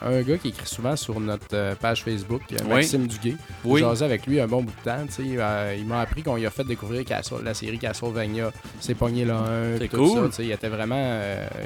un 0.02 0.22
gars 0.22 0.38
qui 0.38 0.50
écrit 0.50 0.66
souvent 0.68 0.96
sur 0.96 1.20
notre 1.20 1.46
euh, 1.54 1.76
page 1.76 2.04
Facebook, 2.04 2.42
euh, 2.52 2.58
Oui. 2.66 2.70
Maxime 2.76 3.08
Duguay. 3.08 3.36
Oui. 3.64 3.80
J'ai 3.82 3.86
jasé 3.88 4.06
avec 4.06 4.26
lui 4.26 4.40
un 4.40 4.48
bon 4.48 4.64
bout 4.64 4.74
de 4.84 4.90
temps. 4.90 5.06
tu 5.08 5.14
sais, 5.14 5.24
euh, 5.38 5.76
il 5.78 5.86
m'a 5.86 6.02
appris 6.02 6.24
qu'on 6.24 6.36
lui 6.36 6.46
a 6.46 6.50
fait 6.50 6.64
découvrir 6.64 7.04
Castle- 7.06 7.44
la 7.44 7.54
série 7.54 7.78
Castlevania. 7.80 8.52
C'est 8.80 8.96
pogné 8.96 9.26
là 9.26 9.38
un. 9.38 9.78
C'est 9.80 9.88
tout 9.88 9.98
cool. 9.98 10.32
ça, 10.34 10.42
il 10.44 10.52
était 10.52 10.70
vraiment. 10.70 11.20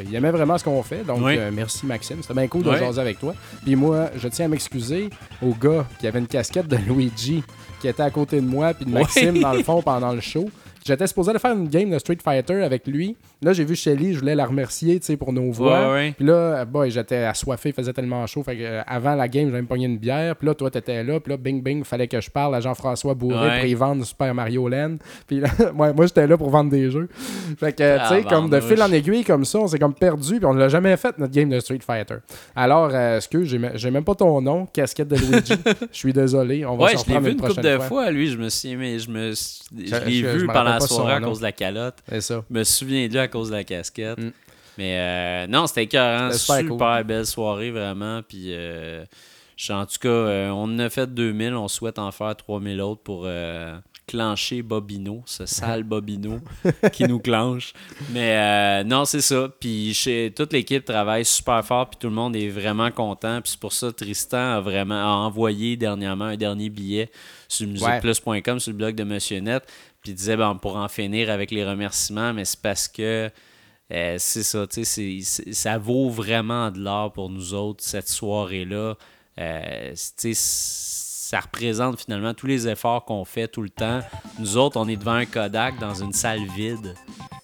il 0.05 0.13
aimait 0.15 0.31
vraiment 0.31 0.57
ce 0.57 0.63
qu'on 0.63 0.83
fait. 0.83 1.03
Donc, 1.05 1.19
Oui. 1.23 1.37
merci 1.53 1.85
Maxime. 1.85 2.17
C'était 2.21 2.33
bien 2.33 2.47
cool 2.47 2.63
de 2.63 2.69
Oui. 2.69 2.77
jaser 2.79 3.04
avec 3.05 3.19
toi. 3.19 3.33
Puis 3.63 3.75
moi, 3.75 4.09
je 4.17 4.27
tiens 4.27 4.45
à 4.45 4.47
m'excuser 4.49 5.09
au 5.41 5.53
gars 5.53 5.85
qui 5.99 6.07
avait 6.07 6.19
une 6.19 6.27
casquette 6.27 6.67
de 6.67 6.75
Luigi 6.77 7.43
qui 7.81 7.87
était 7.87 8.03
à 8.03 8.09
côté 8.09 8.41
de 8.41 8.45
moi, 8.45 8.73
puis 8.73 8.85
de 8.85 8.91
Maxime 8.91 9.33
Oui. 9.35 9.41
dans 9.41 9.53
le 9.53 9.63
fond 9.63 9.81
pendant 9.81 10.11
le 10.13 10.21
show. 10.21 10.49
J'étais 10.85 11.07
supposé 11.07 11.31
aller 11.31 11.39
faire 11.39 11.53
une 11.53 11.67
game 11.67 11.89
de 11.89 11.97
Street 11.99 12.17
Fighter 12.23 12.63
avec 12.63 12.85
lui. 12.87 13.15
Là, 13.45 13.53
j'ai 13.53 13.63
vu 13.63 13.75
Shelly, 13.75 14.13
je 14.15 14.19
voulais 14.19 14.33
la 14.33 14.45
remercier 14.47 14.99
tu 14.99 15.05
sais, 15.05 15.17
pour 15.17 15.31
nos 15.31 15.51
voix. 15.51 15.89
Ouais, 15.89 15.93
ouais. 15.93 16.13
Puis 16.17 16.25
là, 16.25 16.65
boy, 16.65 16.89
j'étais 16.89 17.17
assoiffé, 17.17 17.69
il 17.69 17.75
faisait 17.75 17.93
tellement 17.93 18.25
chaud. 18.25 18.41
Fait 18.43 18.57
que, 18.57 18.61
euh, 18.63 18.81
avant 18.87 19.13
la 19.13 19.27
game, 19.27 19.47
j'avais 19.49 19.61
me 19.61 19.67
pogné 19.67 19.85
une 19.85 19.99
bière. 19.99 20.35
Puis 20.35 20.47
là, 20.47 20.55
toi, 20.55 20.71
t'étais 20.71 21.03
là. 21.03 21.19
Puis 21.19 21.31
là, 21.31 21.37
bing, 21.37 21.61
bing, 21.61 21.83
fallait 21.83 22.07
que 22.07 22.19
je 22.19 22.31
parle 22.31 22.55
à 22.55 22.59
Jean-François 22.59 23.13
Bourré 23.13 23.35
Ouais. 23.47 23.59
pour 23.59 23.67
y 23.67 23.73
vendre 23.75 24.03
Super 24.03 24.33
Mario 24.33 24.67
Land. 24.67 24.95
Puis 25.27 25.39
là, 25.41 25.49
moi, 25.75 25.93
moi 25.93 26.07
j'étais 26.07 26.25
là 26.25 26.37
pour 26.37 26.49
vendre 26.49 26.71
des 26.71 26.89
jeux. 26.89 27.07
Fait 27.59 27.71
que, 27.71 27.99
tu 28.09 28.15
sais, 28.15 28.23
comme 28.23 28.49
de 28.49 28.59
fil 28.59 28.81
en 28.81 28.91
aiguille, 28.91 29.23
comme 29.23 29.45
ça, 29.45 29.59
on 29.59 29.67
s'est 29.67 29.77
comme 29.79 29.93
perdu. 29.93 30.37
Puis 30.37 30.45
on 30.45 30.53
ne 30.55 30.59
l'a 30.59 30.69
jamais 30.69 30.97
fait, 30.97 31.17
notre 31.19 31.33
game 31.33 31.49
de 31.49 31.59
Street 31.59 31.79
Fighter. 31.85 32.15
Alors, 32.55 32.89
euh, 32.93 33.17
excuse, 33.17 33.47
j'ai 33.47 33.59
me- 33.59 33.75
j'ai 33.75 33.91
même 33.91 34.03
pas 34.03 34.15
ton 34.15 34.41
nom, 34.41 34.65
casquette 34.65 35.07
de 35.09 35.17
Luigi. 35.17 35.53
Je 35.91 35.97
suis 35.97 36.13
désolé. 36.13 36.65
On 36.65 36.77
va 36.77 36.85
Ouais, 36.85 36.97
se 36.97 37.03
je 37.03 37.09
l'ai 37.09 37.15
reprendre 37.17 37.25
vu 37.25 37.31
une 37.31 37.35
une 37.37 37.41
couple 37.41 37.53
prochaine 37.53 37.73
de 37.73 37.77
fois. 37.77 37.87
fois. 37.87 38.11
Lui, 38.11 38.27
je 38.29 38.37
me 38.37 38.49
suis 38.49 38.75
mais 38.75 38.97
je 38.99 39.09
me 39.11 39.31
je 39.33 39.85
Je- 39.85 40.05
l'ai 40.05 40.21
vu 40.21 40.39
je 40.39 40.45
pendant 40.45 40.63
la 40.63 40.79
soirée 40.79 41.13
à 41.13 41.19
cause 41.19 41.39
de 41.39 41.43
la 41.43 41.51
calotte. 41.51 41.95
C'est 42.09 42.21
ça. 42.21 42.43
Je 42.49 42.57
me 42.57 42.63
souviens 42.63 43.07
de 43.07 43.11
lui 43.11 43.19
à 43.19 43.27
cause 43.35 43.49
de 43.49 43.55
la 43.55 43.63
casquette. 43.63 44.17
Mm. 44.17 44.31
Mais 44.77 44.97
euh, 44.97 45.47
non, 45.47 45.67
c'était 45.67 45.83
écœurant. 45.83 46.31
Super 46.31 46.59
Super, 46.59 46.97
cool. 46.97 47.03
belle 47.03 47.25
soirée, 47.25 47.71
vraiment. 47.71 48.21
Puis 48.23 48.47
euh, 48.49 49.05
en 49.69 49.85
tout 49.85 49.97
cas, 49.99 50.09
euh, 50.09 50.49
on 50.49 50.63
en 50.63 50.79
a 50.79 50.89
fait 50.89 51.13
2000. 51.13 51.53
On 51.53 51.67
souhaite 51.67 51.99
en 51.99 52.11
faire 52.11 52.35
3000 52.35 52.81
autres 52.81 53.01
pour 53.01 53.23
euh, 53.25 53.77
clencher 54.05 54.61
Bobino, 54.61 55.23
ce 55.25 55.45
sale 55.45 55.83
Bobino 55.85 56.39
qui 56.91 57.05
nous 57.05 57.19
clenche. 57.19 57.73
Mais 58.11 58.83
non, 58.83 59.05
c'est 59.05 59.21
ça. 59.21 59.47
Puis 59.59 59.93
chez, 59.93 60.33
toute 60.35 60.51
l'équipe 60.51 60.83
travaille 60.83 61.23
super 61.23 61.65
fort. 61.65 61.89
Puis 61.89 61.99
tout 61.99 62.07
le 62.07 62.13
monde 62.13 62.35
est 62.35 62.49
vraiment 62.49 62.91
content. 62.91 63.41
Puis 63.41 63.51
c'est 63.51 63.59
pour 63.59 63.73
ça 63.73 63.93
Tristan 63.93 64.57
a 64.57 64.61
vraiment 64.61 64.95
a 65.01 65.25
envoyé 65.25 65.77
dernièrement 65.77 66.25
un 66.25 66.37
dernier 66.37 66.69
billet 66.69 67.09
sur 67.47 67.67
musicplus.com, 67.67 68.59
sur 68.59 68.71
le 68.71 68.77
blog 68.77 68.95
de 68.95 69.03
Monsieur 69.03 69.39
Net. 69.39 69.63
Puis 70.05 70.11
il 70.11 70.15
disait, 70.15 70.37
ben, 70.37 70.53
pour 70.55 70.75
en 70.75 70.87
finir 70.87 71.31
avec 71.31 71.49
les 71.49 71.65
remerciements, 71.65 72.31
mais 72.31 72.45
c'est 72.45 72.61
parce 72.61 72.87
que 72.87 73.31
euh, 73.91 74.15
c'est 74.19 74.43
ça, 74.43 74.67
tu 74.67 74.85
sais, 74.85 75.19
ça 75.51 75.79
vaut 75.79 76.11
vraiment 76.11 76.69
de 76.69 76.77
l'or 76.79 77.11
pour 77.11 77.31
nous 77.31 77.55
autres, 77.55 77.83
cette 77.83 78.07
soirée-là. 78.07 78.93
Euh, 79.39 79.91
tu 80.15 80.33
sais, 80.35 81.29
ça 81.29 81.39
représente 81.39 81.99
finalement 81.99 82.35
tous 82.35 82.45
les 82.45 82.67
efforts 82.67 83.03
qu'on 83.03 83.25
fait 83.25 83.47
tout 83.47 83.63
le 83.63 83.69
temps. 83.71 84.01
Nous 84.37 84.57
autres, 84.57 84.79
on 84.79 84.87
est 84.87 84.95
devant 84.95 85.13
un 85.13 85.25
Kodak 85.25 85.79
dans 85.79 85.95
une 85.95 86.13
salle 86.13 86.45
vide. 86.55 86.93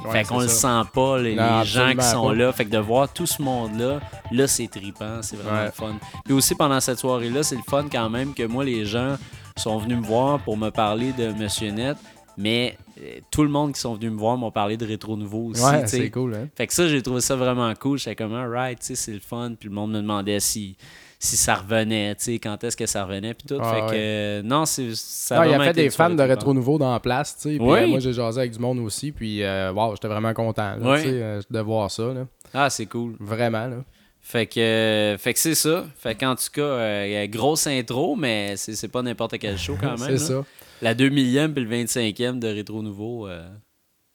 Ouais, 0.05 0.11
fait 0.11 0.23
qu'on 0.23 0.39
le 0.39 0.47
sent 0.47 0.81
pas, 0.93 1.17
les, 1.19 1.33
Non, 1.35 1.61
les 1.61 1.65
gens 1.65 1.93
qui 1.95 2.03
sont 2.05 2.27
pas. 2.27 2.33
là. 2.35 2.51
Fait 2.53 2.65
que 2.65 2.69
de 2.69 2.77
voir 2.77 3.11
tout 3.11 3.25
ce 3.25 3.41
monde-là, 3.41 3.99
là, 4.31 4.47
c'est 4.47 4.67
trippant, 4.67 5.21
c'est 5.23 5.35
vraiment 5.35 5.57
Ouais. 5.57 5.65
le 5.65 5.71
fun. 5.71 5.95
Puis 6.25 6.33
aussi, 6.35 6.53
pendant 6.53 6.79
cette 6.79 6.99
soirée-là, 6.99 7.41
c'est 7.41 7.55
le 7.55 7.63
fun 7.67 7.85
quand 7.91 8.09
même 8.09 8.35
que 8.35 8.43
moi, 8.43 8.63
les 8.63 8.85
gens 8.85 9.15
sont 9.57 9.77
venus 9.79 9.97
me 9.97 10.05
voir 10.05 10.39
pour 10.39 10.57
me 10.57 10.69
parler 10.69 11.11
de 11.13 11.33
Monsieur 11.33 11.69
Net, 11.71 11.97
mais 12.41 12.77
euh, 12.99 13.19
tout 13.31 13.43
le 13.43 13.49
monde 13.49 13.73
qui 13.73 13.79
sont 13.79 13.93
venus 13.95 14.11
me 14.11 14.17
voir 14.17 14.35
m'ont 14.37 14.51
parlé 14.51 14.77
de 14.77 14.85
Rétro 14.85 15.15
Nouveau 15.15 15.49
aussi. 15.51 15.63
Ouais, 15.63 15.85
c'est 15.87 16.09
cool, 16.09 16.33
hein. 16.35 16.47
Fait 16.55 16.67
que 16.67 16.73
ça, 16.73 16.87
j'ai 16.87 17.01
trouvé 17.01 17.21
ça 17.21 17.35
vraiment 17.35 17.73
cool. 17.75 17.97
J'étais 17.97 18.15
comme, 18.15 18.33
alright, 18.33 18.81
sais, 18.81 18.95
c'est 18.95 19.13
le 19.13 19.19
fun. 19.19 19.53
Puis 19.59 19.69
le 19.69 19.75
monde 19.75 19.91
me 19.91 20.01
demandait 20.01 20.39
si, 20.39 20.75
si 21.19 21.37
ça 21.37 21.55
revenait, 21.55 22.15
quand 22.41 22.63
est-ce 22.63 22.75
que 22.75 22.85
ça 22.85 23.03
revenait, 23.05 23.33
puis 23.33 23.47
tout. 23.47 23.57
Ah, 23.61 23.73
fait 23.73 23.79
que, 23.81 23.85
ouais. 23.91 23.97
euh, 23.97 24.41
non, 24.43 24.65
c'est, 24.65 24.89
ça 24.95 25.37
Non, 25.37 25.43
il 25.43 25.45
a 25.45 25.49
vraiment 25.57 25.63
fait 25.65 25.73
des 25.73 25.89
fans 25.89 26.09
de. 26.09 26.21
Rétro 26.23 26.53
Nouveau 26.53 26.77
dans 26.77 26.91
la 26.91 26.99
place, 26.99 27.35
tu 27.37 27.43
sais. 27.43 27.57
Puis 27.57 27.67
Oui. 27.67 27.79
euh, 27.79 27.87
moi, 27.87 27.99
j'ai 27.99 28.13
jasé 28.13 28.39
avec 28.39 28.51
du 28.51 28.59
monde 28.59 28.79
aussi. 28.79 29.11
Puis, 29.11 29.43
euh, 29.43 29.71
wow, 29.71 29.91
j'étais 29.95 30.07
vraiment 30.07 30.33
content, 30.33 30.75
là, 30.77 30.93
Oui. 30.93 31.03
de 31.49 31.59
voir 31.59 31.89
ça, 31.91 32.13
là. 32.13 32.25
Ah, 32.53 32.69
c'est 32.69 32.85
cool. 32.87 33.15
Vraiment, 33.19 33.67
là. 33.67 33.77
Fait 34.23 34.45
que, 34.45 34.59
euh, 34.59 35.17
fait 35.17 35.33
que 35.33 35.39
c'est 35.39 35.55
ça. 35.55 35.83
Fait 35.97 36.13
qu'en 36.15 36.35
tout 36.35 36.43
cas, 36.53 36.61
euh, 36.61 37.05
il 37.07 37.13
y 37.13 37.17
a 37.17 37.27
grosse 37.27 37.65
intro, 37.65 38.15
mais 38.15 38.55
c'est, 38.55 38.87
pas 38.87 39.01
n'importe 39.01 39.37
quel 39.39 39.57
show 39.57 39.75
quand 39.81 39.97
même. 39.99 40.17
C'est 40.17 40.19
ça. 40.19 40.43
La 40.81 40.93
2 40.95 41.09
millième 41.09 41.53
puis 41.53 41.63
le 41.63 41.69
25e 41.69 42.39
de 42.39 42.47
Rétro 42.47 42.81
Nouveau, 42.81 43.27
euh, 43.27 43.47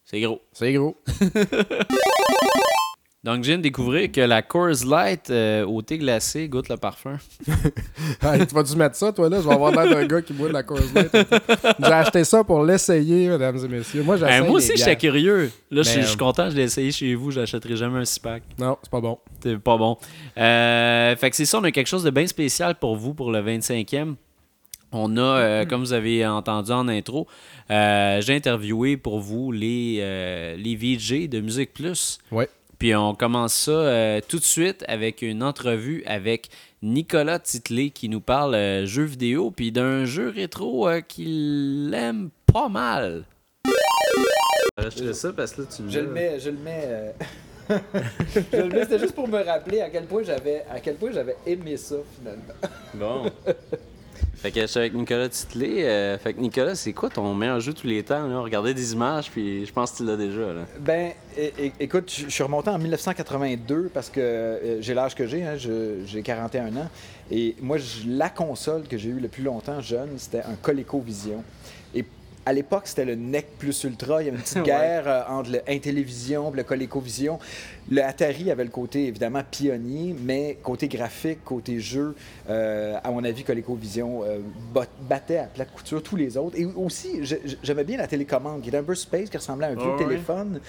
c'est 0.04 0.20
gros. 0.20 0.40
C'est 0.52 0.72
gros. 0.72 0.96
Donc, 3.24 3.42
je 3.42 3.48
viens 3.48 3.56
de 3.56 3.62
découvrir 3.62 4.12
que 4.12 4.20
la 4.20 4.40
Coors 4.40 4.84
Light 4.88 5.30
euh, 5.30 5.66
au 5.66 5.82
thé 5.82 5.98
glacé 5.98 6.48
goûte 6.48 6.68
le 6.68 6.76
parfum. 6.76 7.16
Hey, 8.22 8.46
tu 8.46 8.54
vas-tu 8.54 8.76
mettre 8.76 8.94
ça, 8.94 9.12
toi, 9.12 9.28
là? 9.28 9.40
Je 9.40 9.48
vais 9.48 9.52
avoir 9.54 9.72
l'air 9.72 9.88
d'un 9.90 10.06
gars 10.06 10.22
qui 10.22 10.32
boit 10.32 10.46
de 10.48 10.52
la 10.52 10.62
Coors 10.62 10.78
Light. 10.94 11.10
J'ai 11.80 11.84
acheté 11.92 12.22
ça 12.24 12.44
pour 12.44 12.62
l'essayer, 12.64 13.28
mesdames 13.28 13.58
et 13.64 13.68
messieurs. 13.68 14.04
Moi, 14.04 14.16
Euh, 14.22 14.44
moi 14.44 14.52
aussi, 14.52 14.76
j'étais 14.76 14.94
curieux. 14.96 15.50
Là, 15.72 15.82
je 15.82 15.88
suis- 15.90 16.00
euh, 16.00 16.16
content, 16.16 16.48
je 16.50 16.56
l'ai 16.56 16.62
essayé 16.62 16.92
chez 16.92 17.14
vous. 17.16 17.32
J'achèterai 17.32 17.74
jamais 17.76 17.98
un 17.98 18.04
six-pack. 18.04 18.44
Non, 18.60 18.78
c'est 18.80 18.90
pas 18.90 19.00
bon. 19.00 19.18
C'est 19.42 19.58
pas 19.58 19.76
bon. 19.76 19.96
Euh, 20.38 21.16
fait 21.16 21.30
que 21.30 21.34
c'est 21.36 21.46
ça, 21.46 21.58
on 21.58 21.64
a 21.64 21.72
quelque 21.72 21.88
chose 21.88 22.04
de 22.04 22.10
bien 22.10 22.26
spécial 22.28 22.76
pour 22.76 22.94
vous 22.96 23.12
pour 23.12 23.32
le 23.32 23.40
25e. 23.40 24.14
On 24.96 25.16
a, 25.16 25.20
euh, 25.20 25.64
comme 25.66 25.80
vous 25.80 25.92
avez 25.92 26.26
entendu 26.26 26.72
en 26.72 26.88
intro, 26.88 27.26
euh, 27.70 28.20
j'ai 28.22 28.34
interviewé 28.34 28.96
pour 28.96 29.20
vous 29.20 29.52
les, 29.52 29.98
euh, 30.00 30.56
les 30.56 30.74
VJ 30.74 31.28
de 31.28 31.40
Musique 31.40 31.72
Plus 31.74 32.18
Ouais. 32.32 32.48
Puis 32.78 32.94
on 32.94 33.14
commence 33.14 33.54
ça 33.54 33.70
euh, 33.72 34.20
tout 34.26 34.38
de 34.38 34.44
suite 34.44 34.84
avec 34.88 35.22
une 35.22 35.42
entrevue 35.42 36.02
avec 36.06 36.48
Nicolas 36.82 37.38
Titley 37.38 37.88
qui 37.90 38.08
nous 38.08 38.20
parle 38.20 38.54
euh, 38.54 38.84
jeux 38.86 39.04
vidéo, 39.04 39.50
puis 39.50 39.72
d'un 39.72 40.04
jeu 40.04 40.28
rétro 40.28 40.86
euh, 40.88 41.00
qu'il 41.00 41.92
aime 41.94 42.28
pas 42.52 42.68
mal. 42.68 43.24
Je 44.78 45.12
ça 45.12 45.32
parce 45.32 45.52
que 45.52 45.62
là, 45.62 45.68
tu 45.74 45.82
Je 45.88 46.00
le 46.00 46.08
mets, 46.08 46.38
je 46.38 46.50
le 46.50 46.58
mets. 46.58 46.84
euh, 46.86 47.12
je 48.52 48.58
le 48.58 48.68
mets, 48.68 48.82
c'était 48.82 48.98
juste 48.98 49.14
pour 49.14 49.26
me 49.26 49.42
rappeler 49.42 49.80
à 49.80 49.88
quel 49.88 50.04
point 50.04 50.22
j'avais 50.22 50.64
à 50.70 50.78
quel 50.80 50.96
point 50.96 51.10
j'avais 51.12 51.36
aimé 51.46 51.76
ça 51.78 51.96
finalement. 52.18 52.54
Bon. 52.94 53.30
fait 54.46 54.52
que 54.52 54.60
je 54.60 54.66
suis 54.66 54.78
avec 54.78 54.94
Nicolas 54.94 55.28
Titley. 55.28 55.84
euh, 55.84 56.18
fait 56.18 56.34
que 56.34 56.40
Nicolas, 56.40 56.76
c'est 56.76 56.92
quoi 56.92 57.08
ton 57.10 57.34
meilleur 57.34 57.58
jeu 57.58 57.72
tous 57.72 57.86
les 57.86 58.04
temps? 58.04 58.28
Là? 58.28 58.38
Regardez 58.40 58.74
des 58.74 58.92
images, 58.92 59.28
puis 59.30 59.66
je 59.66 59.72
pense 59.72 59.90
que 59.92 59.96
tu 59.98 60.04
l'as 60.04 60.16
déjà. 60.16 60.52
Là. 60.52 60.66
Ben, 60.78 61.10
écoute, 61.80 62.12
je 62.16 62.28
suis 62.28 62.42
remonté 62.44 62.70
en 62.70 62.78
1982 62.78 63.90
parce 63.92 64.08
que 64.08 64.20
euh, 64.20 64.80
j'ai 64.80 64.94
l'âge 64.94 65.16
que 65.16 65.26
j'ai, 65.26 65.44
hein, 65.44 65.56
j'ai 65.56 66.22
41 66.22 66.76
ans. 66.76 66.88
Et 67.30 67.56
moi, 67.60 67.78
la 68.06 68.28
console 68.28 68.84
que 68.84 68.96
j'ai 68.96 69.08
eue 69.08 69.18
le 69.18 69.28
plus 69.28 69.42
longtemps 69.42 69.80
jeune, 69.80 70.10
c'était 70.16 70.42
un 70.42 70.54
ColecoVision. 70.62 71.42
À 72.48 72.52
l'époque, 72.52 72.82
c'était 72.86 73.04
le 73.04 73.16
NEC 73.16 73.58
plus 73.58 73.82
Ultra. 73.84 74.22
Il 74.22 74.26
y 74.26 74.28
avait 74.28 74.36
une 74.38 74.42
petite 74.42 74.56
Ouais. 74.58 74.62
guerre 74.62 75.08
euh, 75.08 75.22
entre 75.28 75.50
le 75.50 75.60
Intellivision 75.68 76.52
et 76.52 76.56
le 76.56 76.62
ColecoVision. 76.62 77.40
Le 77.90 78.02
Atari 78.04 78.50
avait 78.52 78.62
le 78.64 78.70
côté 78.70 79.06
évidemment 79.08 79.42
pionnier, 79.50 80.14
mais 80.24 80.56
côté 80.62 80.86
graphique, 80.86 81.44
côté 81.44 81.80
jeu, 81.80 82.14
euh, 82.48 82.96
à 83.02 83.10
mon 83.10 83.24
avis, 83.24 83.42
ColecoVision 83.42 84.22
euh, 84.24 84.38
bat- 84.72 84.86
battait 85.08 85.38
à 85.38 85.44
plate 85.46 85.72
couture 85.72 86.00
tous 86.02 86.14
les 86.16 86.36
autres. 86.36 86.56
Et 86.56 86.64
aussi, 86.64 87.20
j'aimais 87.64 87.84
bien 87.84 87.98
la 87.98 88.06
télécommande, 88.06 88.62
qui 88.62 88.68
était 88.68 88.78
un 88.78 88.82
peu 88.84 88.94
space, 88.94 89.28
qui 89.28 89.36
ressemblait 89.36 89.66
à 89.66 89.70
un 89.70 89.74
vieux 89.74 89.90
ouais. 89.90 89.98
téléphone, 90.04 90.60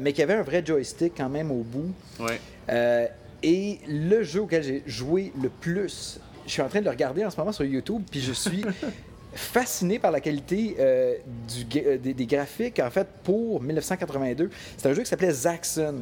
mais 0.00 0.12
qui 0.14 0.22
avait 0.22 0.34
un 0.34 0.42
vrai 0.42 0.62
joystick 0.64 1.12
quand 1.16 1.28
même 1.28 1.50
au 1.50 1.62
bout. 1.62 1.92
Ouais. 2.20 3.10
Et 3.42 3.78
le 3.86 4.22
jeu 4.22 4.40
auquel 4.40 4.62
j'ai 4.62 4.82
joué 4.86 5.30
le 5.42 5.50
plus, 5.50 6.18
je 6.46 6.50
suis 6.52 6.62
en 6.62 6.68
train 6.68 6.80
de 6.80 6.84
le 6.86 6.90
regarder 6.90 7.22
en 7.24 7.30
ce 7.30 7.36
moment 7.36 7.52
sur 7.52 7.64
YouTube, 7.66 8.02
puis 8.10 8.20
je 8.20 8.32
suis 8.32 8.64
fasciné 9.36 9.98
par 9.98 10.10
la 10.10 10.20
qualité 10.20 10.76
euh, 10.78 11.14
du, 11.48 11.80
euh, 11.80 11.98
des, 11.98 12.14
des 12.14 12.26
graphiques, 12.26 12.80
en 12.80 12.90
fait, 12.90 13.06
pour 13.22 13.60
1982. 13.62 14.50
C'est 14.76 14.88
un 14.88 14.92
jeu 14.94 15.02
qui 15.02 15.08
s'appelait 15.08 15.30
Zaxxon 15.32 15.94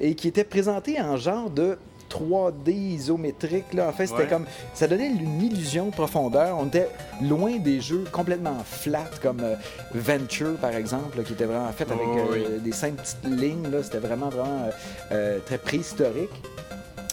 et 0.00 0.14
qui 0.14 0.28
était 0.28 0.44
présenté 0.44 1.00
en 1.00 1.16
genre 1.16 1.50
de 1.50 1.76
3D 2.10 2.70
isométrique. 2.72 3.72
Là. 3.72 3.88
En 3.88 3.92
fait, 3.92 4.06
c'était 4.08 4.22
Ouais. 4.22 4.26
comme. 4.28 4.44
Ça 4.74 4.88
donnait 4.88 5.06
une 5.08 5.40
illusion 5.42 5.86
de 5.86 5.90
profondeur. 5.92 6.56
On 6.58 6.66
était 6.66 6.88
loin 7.22 7.56
des 7.58 7.80
jeux 7.80 8.04
complètement 8.10 8.58
flat, 8.64 9.08
comme 9.22 9.40
euh, 9.42 9.54
Venture, 9.94 10.56
par 10.56 10.74
exemple, 10.74 11.18
là, 11.18 11.22
qui 11.22 11.34
était 11.34 11.44
vraiment 11.44 11.70
fait 11.70 11.88
avec 11.88 12.02
Oh, 12.04 12.32
euh, 12.34 12.58
des 12.58 12.72
simples 12.72 13.00
petites 13.02 13.24
lignes. 13.40 13.68
C'était 13.84 13.98
vraiment, 13.98 14.28
vraiment 14.28 14.70
euh, 15.12 15.38
très 15.46 15.58
préhistorique. 15.58 16.30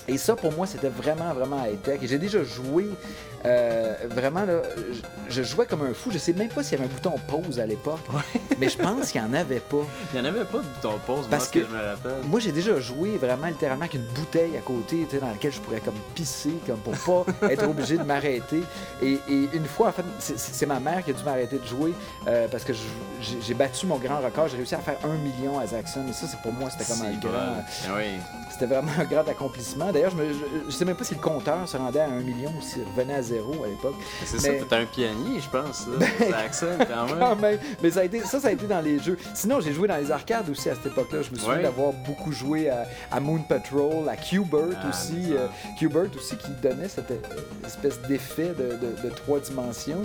Et 0.08 0.18
ça, 0.18 0.36
pour 0.36 0.52
moi, 0.54 0.66
c'était 0.66 0.88
vraiment, 0.90 1.34
vraiment 1.34 1.64
high-tech. 1.66 2.00
J'ai 2.02 2.18
déjà 2.18 2.42
joué, 2.44 2.86
euh, 3.46 3.96
vraiment, 4.10 4.46
là, 4.46 4.62
je, 5.30 5.42
je 5.42 5.44
jouais 5.44 5.66
comme 5.66 5.84
un 5.84 5.94
fou. 5.94 6.10
Je 6.12 6.18
sais 6.18 6.34
même 6.34 6.50
pas 6.50 6.64
s'il 6.64 6.78
y 6.78 6.82
avait 6.82 6.90
un 6.90 6.94
bouton 6.94 7.16
pause 7.28 7.60
à 7.60 7.66
l'époque, 7.66 8.00
mais 8.60 8.70
je 8.70 8.78
pense 8.78 9.12
qu'il 9.12 9.22
n'y 9.22 9.28
en 9.28 9.34
avait 9.34 9.60
pas. 9.60 9.78
Il 10.14 10.20
n'y 10.22 10.28
en 10.28 10.30
avait 10.30 10.46
pas 10.46 10.58
de 10.60 10.64
bouton 10.64 10.94
pause, 11.06 11.28
Parce 11.30 11.46
moi, 11.46 11.52
que- 11.54 11.60
que 11.60 11.66
je 11.66 11.72
me 11.78 11.90
rappelle. 11.90 12.28
Moi, 12.28 12.40
j'ai 12.40 12.52
déjà 12.52 12.80
joué 12.80 13.18
vraiment 13.18 13.48
littéralement 13.48 13.84
avec 13.84 13.94
une 13.96 14.06
bouteille 14.16 14.58
à 14.58 14.62
côté, 14.62 15.08
dans 15.22 15.28
laquelle 15.28 15.52
je 15.54 15.60
pourrais 15.60 15.80
comme 15.80 15.96
pisser, 16.16 16.54
comme 16.66 16.80
pour 16.80 17.24
pas 17.26 17.32
être 17.52 17.68
obligé 17.68 17.98
de 17.98 18.04
m'arrêter. 18.04 18.64
Et, 19.02 19.14
et 19.30 19.50
une 19.54 19.66
fois, 19.66 19.90
en 19.90 19.92
fait, 19.92 20.04
c'est- 20.20 20.66
ma 20.66 20.80
mère 20.80 21.04
qui 21.06 21.12
a 21.12 21.14
dû 21.14 21.24
m'arrêter 21.24 21.58
de 21.60 21.66
jouer 21.66 21.94
euh, 22.28 22.48
parce 22.52 22.64
que 22.66 22.74
j'ai 23.22 23.54
battu 23.54 23.86
mon 23.86 23.98
grand 23.98 24.20
record. 24.20 24.48
J'ai 24.50 24.58
réussi 24.58 24.76
à 24.76 24.80
faire 24.80 24.98
un 25.06 25.16
million 25.16 25.60
à 25.60 25.66
Zaxxon. 25.68 26.02
Et 26.10 26.14
ça, 26.14 26.28
c'est 26.28 26.40
pour 26.42 26.52
moi, 26.52 26.70
c'était 26.70 26.86
comme 26.92 27.02
un 27.06 27.18
grand. 27.18 27.64
Ah 27.88 27.94
oui. 27.98 28.06
C'était 28.52 28.66
vraiment 28.66 28.92
un 29.00 29.06
grand 29.06 29.28
accomplississement. 29.30 29.92
D'ailleurs, 29.92 30.12
je, 30.18 30.24
je 30.68 30.72
sais 30.72 30.84
même 30.86 30.96
pas 30.98 31.04
si 31.06 31.14
le 31.16 31.22
compteur 31.22 31.68
se 31.68 31.78
rendait 31.78 32.00
à 32.02 32.06
un 32.08 32.20
million 32.22 32.52
ou 32.58 32.62
s'il 32.62 32.84
revenait 32.84 33.14
à 33.16 33.22
zéro 33.28 33.64
à 33.64 33.68
l'époque. 33.68 33.96
C'est 34.26 34.40
ça, 34.40 34.50
t'es 34.50 34.76
un 34.76 34.86
pionnier, 34.86 35.40
je 35.40 35.50
pense. 35.50 35.86
là. 35.88 36.06
C'est 36.18 36.34
accent 36.34 36.66
quand 36.80 37.06
même. 37.08 37.20
Quand 37.20 37.36
même. 37.36 37.60
Mais 37.84 37.92
ça, 37.92 38.00
a 38.02 38.04
été, 38.04 38.22
ça, 38.22 38.40
ça 38.40 38.48
a 38.48 38.52
été 38.52 38.66
dans 38.68 38.82
les 38.82 39.00
jeux. 39.00 39.18
Sinon, 39.34 39.60
j'ai 39.62 39.74
joué 39.74 39.88
dans 39.88 39.98
les 39.98 40.12
arcades 40.12 40.50
aussi 40.50 40.70
à 40.70 40.76
cette 40.76 40.88
époque-là. 40.88 41.22
Je 41.22 41.32
me 41.32 41.36
souviens 41.38 41.56
Ouais. 41.58 41.64
d'avoir 41.64 41.94
beaucoup 41.94 42.32
joué 42.32 42.70
à, 42.70 42.86
à 43.12 43.20
Moon 43.20 43.40
Patrol, 43.48 44.08
à 44.10 44.16
Q-Bert 44.16 44.78
Ah, 44.84 44.90
aussi. 44.90 45.30
ça. 45.30 45.34
euh, 45.34 45.48
Q-Bert 45.78 46.08
aussi 46.16 46.36
qui 46.38 46.52
donnait 46.62 46.88
cette 46.90 47.12
espèce 47.66 48.00
d'effet 48.08 48.54
de, 48.58 48.64
de- 48.78 49.08
de 49.10 49.14
trois 49.16 49.40
dimensions. 49.40 50.04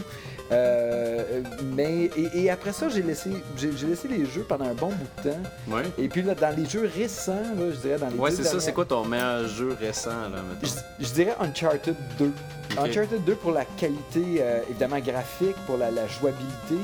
Euh, 0.53 1.41
mais 1.75 2.05
et, 2.17 2.45
et 2.45 2.51
après 2.51 2.73
ça, 2.73 2.89
j'ai 2.89 3.03
laissé, 3.03 3.31
j'ai, 3.57 3.71
laissé 3.87 4.07
les 4.09 4.25
jeux 4.27 4.45
pendant 4.49 4.67
un 4.67 4.75
bon 4.75 4.89
bout 4.89 5.23
de 5.25 5.31
temps. 5.31 5.39
Ouais. 5.69 5.83
Et 5.99 6.09
puis 6.09 6.23
là, 6.23 6.35
dans 6.35 6.55
les 6.55 6.67
jeux 6.69 6.91
récents, 6.95 7.33
là, 7.33 7.71
je 7.71 7.77
dirais 7.77 7.99
dans 7.99 8.09
les 8.09 8.19
Ouais, 8.19 8.31
c'est 8.31 8.45
ça. 8.45 8.61
C'est 8.61 8.73
quoi 8.73 8.85
ton 8.85 9.05
meilleur 9.05 9.49
jeu 9.49 9.77
récent, 9.81 10.11
là, 10.11 10.39
je, 10.63 10.69
je 11.07 11.13
dirais 11.13 11.35
Uncharted 11.41 11.97
2. 12.19 12.27
Ok. 12.73 12.79
Uncharted 12.89 13.23
2 13.25 13.35
pour 13.35 13.53
la 13.53 13.65
qualité, 13.67 14.23
euh, 14.41 14.61
évidemment, 14.71 14.99
graphique, 14.99 15.57
pour 15.67 15.77
la, 15.77 15.91
la 15.91 16.07
jouabilité, 16.07 16.77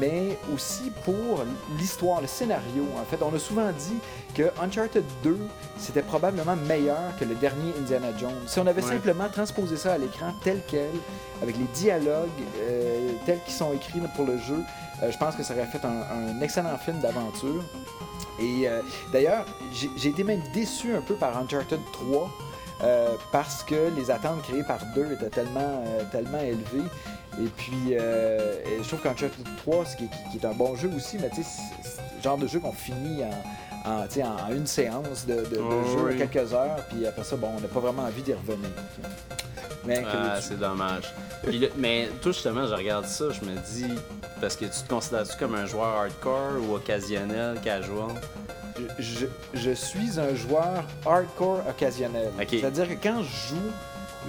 mais 0.00 0.36
aussi 0.52 0.90
pour 1.04 1.44
l'histoire, 1.78 2.20
le 2.20 2.26
scénario. 2.26 2.84
En 3.00 3.04
fait, 3.04 3.22
on 3.22 3.32
a 3.34 3.38
souvent 3.38 3.68
dit 3.70 3.96
que 4.34 4.42
Uncharted 4.60 5.04
2, 5.22 5.36
c'était 5.78 6.02
probablement 6.02 6.56
meilleur 6.56 6.98
que 7.20 7.24
le 7.24 7.34
dernier 7.36 7.72
Indiana 7.80 8.08
Jones. 8.18 8.32
Si 8.46 8.58
on 8.58 8.66
avait 8.66 8.82
Ouais. 8.82 8.88
simplement 8.92 9.28
transposé 9.32 9.76
ça 9.76 9.92
à 9.94 9.98
l'écran 9.98 10.32
tel 10.44 10.58
quel, 10.68 10.90
avec 11.42 11.56
les 11.56 11.64
dialogues 11.74 12.28
euh, 12.60 13.10
tels 13.24 13.40
qu'ils 13.44 13.54
sont 13.54 13.72
écrits 13.72 14.00
pour 14.14 14.24
le 14.24 14.38
jeu, 14.38 14.62
euh, 15.02 15.10
je 15.10 15.18
pense 15.18 15.34
que 15.34 15.42
ça 15.42 15.54
aurait 15.54 15.66
fait 15.66 15.84
un, 15.84 16.40
excellent 16.40 16.76
film 16.78 16.98
d'aventure. 17.00 17.64
Et 18.40 18.68
euh, 18.68 18.82
d'ailleurs, 19.12 19.46
j'ai 19.96 20.08
été 20.08 20.24
même 20.24 20.42
déçu 20.52 20.94
un 20.94 21.00
peu 21.00 21.14
par 21.14 21.36
Uncharted 21.38 21.80
3 21.92 22.30
euh, 22.82 23.14
parce 23.32 23.62
que 23.62 23.90
les 23.96 24.10
attentes 24.10 24.42
créées 24.42 24.62
par 24.64 24.78
2 24.94 25.12
étaient 25.12 25.30
tellement, 25.30 25.82
tellement 26.12 26.40
élevées. 26.40 26.88
Et 27.38 27.48
puis, 27.56 27.94
je 27.96 28.86
trouve 28.86 29.00
qu'Uncharted 29.00 29.46
3, 29.58 29.84
ce 29.84 29.96
qui, 29.96 30.04
est- 30.04 30.44
un 30.44 30.52
bon 30.52 30.76
jeu 30.76 30.90
aussi, 30.94 31.18
mais 31.18 31.30
tu 31.30 31.42
sais, 31.42 31.48
c'est 31.82 32.16
le 32.16 32.22
genre 32.22 32.38
de 32.38 32.46
jeu 32.46 32.60
qu'on 32.60 32.72
finit 32.72 33.22
en, 33.24 33.30
en, 33.86 34.00
en 34.00 34.52
une 34.54 34.66
séance 34.66 35.26
de, 35.26 35.34
de- 35.36 35.56
de 35.56 35.58
Oh, 35.60 35.98
jeu, 35.98 36.04
oui. 36.10 36.18
quelques 36.18 36.52
heures, 36.52 36.76
puis 36.90 37.06
après 37.06 37.24
ça, 37.24 37.36
bon, 37.36 37.50
on 37.56 37.60
n'a 37.60 37.68
pas 37.68 37.80
vraiment 37.80 38.02
envie 38.02 38.22
d'y 38.22 38.34
revenir. 38.34 38.68
Mais 39.84 40.02
Ah, 40.04 40.40
c'est 40.40 40.58
dommage. 40.58 41.14
Puis 41.44 41.68
mais 41.76 42.08
toi, 42.20 42.32
justement, 42.32 42.66
je 42.66 42.74
regarde 42.74 43.06
ça, 43.06 43.26
je 43.30 43.40
me 43.48 43.54
dis, 43.56 43.94
parce 44.40 44.56
que 44.56 44.64
tu 44.64 44.82
te 44.82 44.88
considères-tu 44.88 45.36
comme 45.38 45.54
un 45.54 45.66
joueur 45.66 45.94
hardcore 45.96 46.54
ou 46.68 46.74
occasionnel, 46.74 47.58
casual? 47.62 48.08
je, 48.98 49.26
je 49.54 49.70
suis 49.70 50.18
un 50.20 50.34
joueur 50.34 50.82
hardcore 51.06 51.60
occasionnel. 51.68 52.30
C'est-à-dire 52.50 52.88
que 52.88 53.02
quand 53.02 53.22
je 53.22 53.54
joue, 53.54 53.70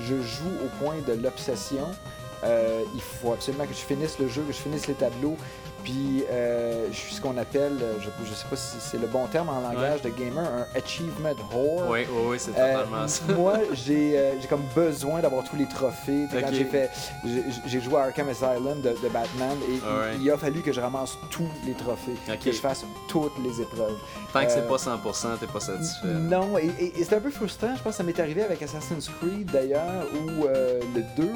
je 0.07 0.15
joue 0.21 0.51
au 0.63 0.83
point 0.83 0.95
de 1.07 1.13
l'obsession. 1.21 1.87
Euh, 2.43 2.81
il 2.93 3.01
faut 3.01 3.33
absolument 3.33 3.65
que 3.65 3.73
je 3.73 3.79
finisse 3.79 4.19
le 4.19 4.27
jeu, 4.27 4.43
que 4.43 4.53
je 4.53 4.59
finisse 4.59 4.85
les 4.85 4.93
tableaux. 4.93 5.35
Puis 5.87 6.25
euh, 6.29 6.87
je 6.91 6.97
suis 6.97 7.15
ce 7.15 7.21
qu'on 7.21 7.37
appelle, 7.37 7.77
euh, 7.81 7.93
je 8.01 8.07
ne 8.29 8.35
sais 8.35 8.45
pas 8.49 8.57
si 8.57 8.75
c'est 8.81 8.97
le 8.99 9.07
bon 9.07 9.25
terme 9.27 9.47
en 9.47 9.61
langage 9.61 10.01
de 10.01 10.09
gamer, 10.09 10.43
un 10.43 10.77
achievement 10.77 11.29
whore. 11.53 11.87
Oui, 11.89 11.99
oui, 12.11 12.21
oui, 12.31 12.37
c'est 12.37 12.51
Euh, 12.57 12.73
totalement 12.73 13.07
ça. 13.07 13.23
moi, 13.37 13.53
j'ai 13.71 14.17
euh, 14.19 14.33
comme 14.49 14.63
besoin 14.75 15.21
d'avoir 15.21 15.45
tous 15.45 15.55
les 15.55 15.65
trophées. 15.65 16.25
Quand 16.29 16.51
j'ai 16.51 16.65
fait, 16.65 16.89
j'ai- 17.65 17.79
joué 17.79 17.95
à 17.95 18.03
Arkham 18.05 18.27
Asylum 18.27 18.81
de, 18.81 18.89
de 19.01 19.07
Batman 19.13 19.55
et 19.69 19.79
il, 20.17 20.23
il 20.23 20.31
a 20.31 20.37
fallu 20.37 20.61
que 20.61 20.73
je 20.73 20.81
ramasse 20.81 21.17
tous 21.29 21.47
les 21.65 21.73
trophées, 21.73 22.17
que 22.43 22.51
je 22.51 22.59
fasse 22.59 22.83
toutes 23.07 23.31
les 23.41 23.61
épreuves. 23.61 23.95
Tant 24.33 24.43
que 24.43 24.51
c'est 24.51 24.67
pas 24.67 24.75
100%, 24.75 25.37
t'es 25.39 25.47
pas 25.47 25.59
satisfait. 25.61 26.07
Non, 26.07 26.57
et, 26.57 26.65
et- 26.79 26.99
et 26.99 27.03
c'est 27.05 27.15
un 27.15 27.21
peu 27.21 27.29
frustrant. 27.31 27.73
Je 27.77 27.81
pense 27.81 27.93
que 27.93 27.97
ça 27.97 28.03
m'est 28.03 28.19
arrivé 28.19 28.43
avec 28.43 28.61
Assassin's 28.61 29.07
Creed 29.21 29.49
d'ailleurs, 29.51 30.03
où 30.13 30.43
le 30.43 31.03
2, 31.15 31.29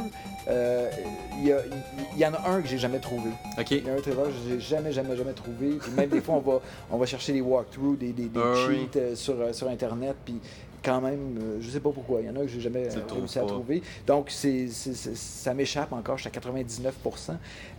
euh, 0.50 0.90
il 1.38 1.46
y, 1.48 2.20
y 2.20 2.26
en 2.26 2.34
a 2.34 2.50
un 2.50 2.62
que 2.62 2.68
j'ai 2.68 2.80
jamais 2.80 3.00
trouvé. 3.00 3.30
Ok. 3.58 3.72
Il 3.72 3.86
y 3.86 3.90
a 3.90 3.94
un 3.94 3.98
que 3.98 4.02
j'ai 4.48 4.60
jamais, 4.60 4.92
jamais, 4.92 5.16
jamais 5.16 5.34
trouvé. 5.34 5.78
Puis 5.82 5.92
même 5.92 6.10
des 6.10 6.22
fois, 6.22 6.36
on 6.36 6.40
va, 6.40 6.60
on 6.92 6.98
va 6.98 7.06
chercher 7.06 7.34
des 7.34 7.42
walkthroughs, 7.42 7.96
des, 7.98 8.12
des, 8.14 8.26
des 8.26 8.40
Ah 8.40 8.54
cheats 8.56 8.98
euh, 9.00 9.16
sur, 9.16 9.40
euh, 9.40 9.54
sur 9.54 9.68
Internet. 9.68 10.16
Puis 10.26 10.36
quand 10.84 11.02
même, 11.02 11.38
euh, 11.42 11.58
je 11.62 11.70
sais 11.70 11.80
pas 11.80 11.92
pourquoi. 11.92 12.22
Il 12.22 12.28
y 12.28 12.30
en 12.30 12.36
a 12.36 12.40
que 12.42 12.48
j'ai 12.48 12.60
jamais 12.62 12.88
euh, 12.88 13.02
réussi 13.14 13.38
à 13.40 13.42
pas. 13.44 13.48
trouver. 13.48 13.82
Donc, 14.08 14.30
c'est, 14.30 14.68
ça 14.70 15.54
m'échappe 15.54 15.94
encore. 15.94 16.18
Je 16.18 16.28
suis 16.28 16.30
à 16.30 16.40
99%. 16.40 17.36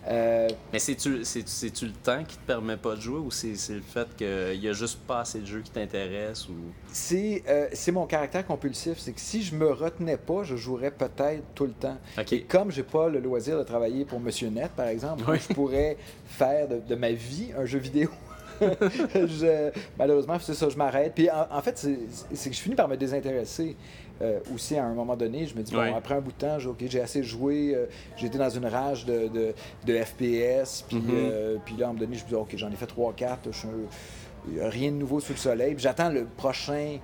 Euh, 0.08 0.48
Mais 0.72 0.78
c'est-tu 0.78 1.24
c'est- 1.24 1.46
c'est-tu 1.46 1.86
le 1.86 1.92
temps 1.92 2.24
qui 2.24 2.36
te 2.36 2.44
permet 2.46 2.76
pas 2.76 2.96
de 2.96 3.00
jouer 3.00 3.18
ou 3.20 3.30
c'est 3.30 3.54
c'est 3.54 3.74
le 3.74 3.82
fait 3.82 4.08
qu'il 4.16 4.60
y 4.60 4.68
a 4.68 4.72
juste 4.72 4.98
pas 5.06 5.20
assez 5.20 5.38
de 5.38 5.46
jeux 5.46 5.60
qui 5.60 5.70
t'intéressent 5.70 6.48
ou... 6.48 6.54
c'est, 6.92 7.44
euh, 7.48 7.68
c'est 7.72 7.92
mon 7.92 8.06
caractère 8.06 8.44
compulsif. 8.44 8.98
C'est 8.98 9.12
que 9.12 9.20
si 9.20 9.42
je 9.44 9.54
me 9.54 9.70
retenais 9.70 10.16
pas, 10.16 10.42
je 10.42 10.56
jouerais 10.56 10.90
peut-être 10.90 11.44
tout 11.54 11.66
le 11.66 11.72
temps. 11.72 11.96
Ok. 12.18 12.32
Et 12.32 12.42
comme 12.42 12.72
j'ai 12.72 12.82
pas 12.82 13.08
le 13.08 13.20
loisir 13.20 13.56
de 13.58 13.62
travailler 13.62 14.04
pour 14.04 14.18
Monsieur 14.18 14.48
Net, 14.48 14.72
par 14.76 14.88
exemple, 14.88 15.22
Oui. 15.28 15.38
je 15.48 15.54
pourrais 15.54 15.96
faire 16.26 16.66
de, 16.68 16.80
de 16.80 16.94
ma 16.96 17.12
vie 17.12 17.50
un 17.56 17.64
jeu 17.64 17.78
vidéo. 17.78 18.08
je, 19.14 19.70
malheureusement, 19.98 20.38
c'est 20.40 20.54
ça, 20.54 20.68
je 20.68 20.76
m'arrête. 20.76 21.12
Puis 21.14 21.28
en, 21.30 21.46
en 21.50 21.60
fait, 21.62 21.76
c'est 21.78 22.50
que 22.50 22.54
je 22.56 22.60
finis 22.60 22.74
par 22.76 22.88
me 22.88 22.96
désintéresser. 22.96 23.76
euh, 24.20 24.38
aussi, 24.54 24.76
à 24.76 24.84
un 24.84 24.94
moment 24.94 25.16
donné, 25.16 25.46
je 25.46 25.54
me 25.56 25.62
dis, 25.62 25.72
bon, 25.72 25.80
Ouais. 25.80 25.92
après 25.96 26.14
un 26.14 26.20
bout 26.20 26.30
de 26.30 26.36
temps, 26.36 26.56
j'ai 26.80 27.00
assez 27.00 27.24
joué, 27.24 27.74
euh, 27.74 27.86
été 28.24 28.38
dans 28.38 28.50
une 28.50 28.66
rage 28.66 29.04
de, 29.04 29.26
de, 29.26 29.52
de 29.84 29.94
FPS, 30.04 30.82
puis 30.86 30.98
Mhm. 30.98 31.10
euh, 31.10 31.56
puis 31.64 31.74
là, 31.76 31.86
à 31.86 31.88
un 31.88 31.92
moment 31.92 32.04
donné, 32.04 32.16
je 32.16 32.22
me 32.24 32.28
dis, 32.28 32.34
ok, 32.36 32.54
j'en 32.56 32.70
ai 32.70 32.76
fait 32.76 32.86
3-4, 32.86 33.38
je 33.50 33.56
suis 33.58 33.68
un- 33.68 34.68
rien 34.68 34.90
de 34.92 34.96
nouveau 34.96 35.18
sous 35.18 35.32
le 35.32 35.38
soleil. 35.38 35.74
Puis 35.74 35.82
J'attends 35.82 36.08
le 36.10 36.24
prochain 36.36 36.98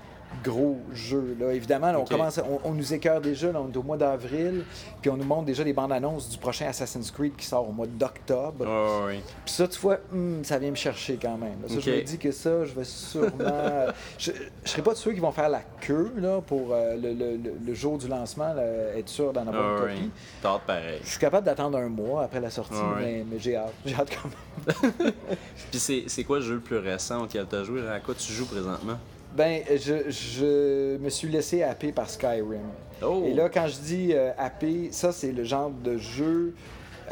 gros 0.44 0.78
jeu. 0.92 1.36
Là. 1.40 1.52
Évidemment, 1.52 1.90
là, 1.92 1.98
on, 2.00 2.04
commence, 2.04 2.38
on, 2.38 2.60
on 2.68 2.72
nous 2.72 2.94
écœure 2.94 3.20
déjà, 3.20 3.50
là, 3.52 3.60
on 3.60 3.72
est 3.72 3.76
au 3.76 3.82
mois 3.82 3.96
d'avril, 3.96 4.64
puis 5.00 5.10
on 5.10 5.16
nous 5.16 5.24
montre 5.24 5.46
déjà 5.46 5.64
les 5.64 5.72
bandes 5.72 5.92
annonces 5.92 6.28
du 6.30 6.38
prochain 6.38 6.66
Assassin's 6.66 7.10
Creed 7.10 7.34
qui 7.36 7.44
sort 7.46 7.68
au 7.68 7.72
mois 7.72 7.86
d'octobre. 7.86 8.64
Ouais. 9.06 9.20
Puis 9.44 9.54
ça, 9.54 9.66
tu 9.66 9.78
vois, 9.80 9.98
hum, 10.12 10.44
ça 10.44 10.58
vient 10.58 10.70
me 10.70 10.76
chercher 10.76 11.18
quand 11.20 11.36
même. 11.38 11.56
Ça, 11.66 11.80
je 11.80 11.90
me 11.90 12.02
dis 12.02 12.18
que 12.18 12.30
ça, 12.30 12.64
je 12.64 12.72
vais 12.74 12.84
sûrement. 12.84 13.86
je, 14.18 14.30
je 14.64 14.70
serais 14.70 14.82
pas 14.82 14.92
de 14.92 14.98
ceux 14.98 15.12
qui 15.12 15.20
vont 15.20 15.32
faire 15.32 15.48
la 15.48 15.62
queue 15.80 16.12
là, 16.18 16.40
pour 16.40 16.72
euh, 16.72 16.94
le, 16.94 17.12
le- 17.14 17.36
le- 17.36 17.54
le 17.66 17.74
jour 17.74 17.98
du 17.98 18.08
lancement, 18.08 18.52
là, 18.54 18.62
être 18.96 19.08
sûr 19.08 19.32
d'en 19.32 19.46
avoir 19.46 19.78
Ah, 19.82 19.90
une 19.90 19.96
copie. 19.96 20.10
T'as 20.42 20.50
hâte 20.54 20.62
pareil. 20.66 21.00
Je 21.02 21.08
suis 21.10 21.18
capable 21.20 21.46
d'attendre 21.46 21.78
un 21.78 21.88
mois 21.88 22.22
après 22.24 22.40
la 22.40 22.50
sortie, 22.50 22.74
Ah, 22.76 22.96
mais, 23.00 23.24
mais 23.30 23.38
j'ai 23.38 23.56
hâte. 23.56 23.72
J'ai 23.84 23.94
hâte 23.94 24.10
quand 24.14 24.28
même. 24.28 25.12
Puis 25.70 26.04
c'est 26.06 26.24
quoi 26.24 26.38
le 26.38 26.44
jeu 26.44 26.54
le 26.54 26.60
plus 26.60 26.78
récent 26.78 27.22
auquel 27.24 27.46
t'as 27.46 27.64
joué? 27.64 27.86
À 27.88 28.00
quoi 28.00 28.14
tu 28.14 28.32
joues 28.32 28.46
présentement? 28.46 28.98
Ben, 29.36 29.62
je, 29.70 30.10
je 30.10 30.96
me 30.96 31.08
suis 31.10 31.28
laissé 31.28 31.62
happer 31.62 31.92
par 31.92 32.08
Skyrim. 32.10 32.60
Oh! 33.02 33.22
Et 33.26 33.34
là, 33.34 33.48
quand 33.48 33.68
je 33.68 33.78
dis 33.78 34.08
euh, 34.12 34.30
happer, 34.36 34.88
ça, 34.90 35.12
c'est 35.12 35.32
le 35.32 35.44
genre 35.44 35.70
de 35.70 35.96
jeu. 35.96 36.54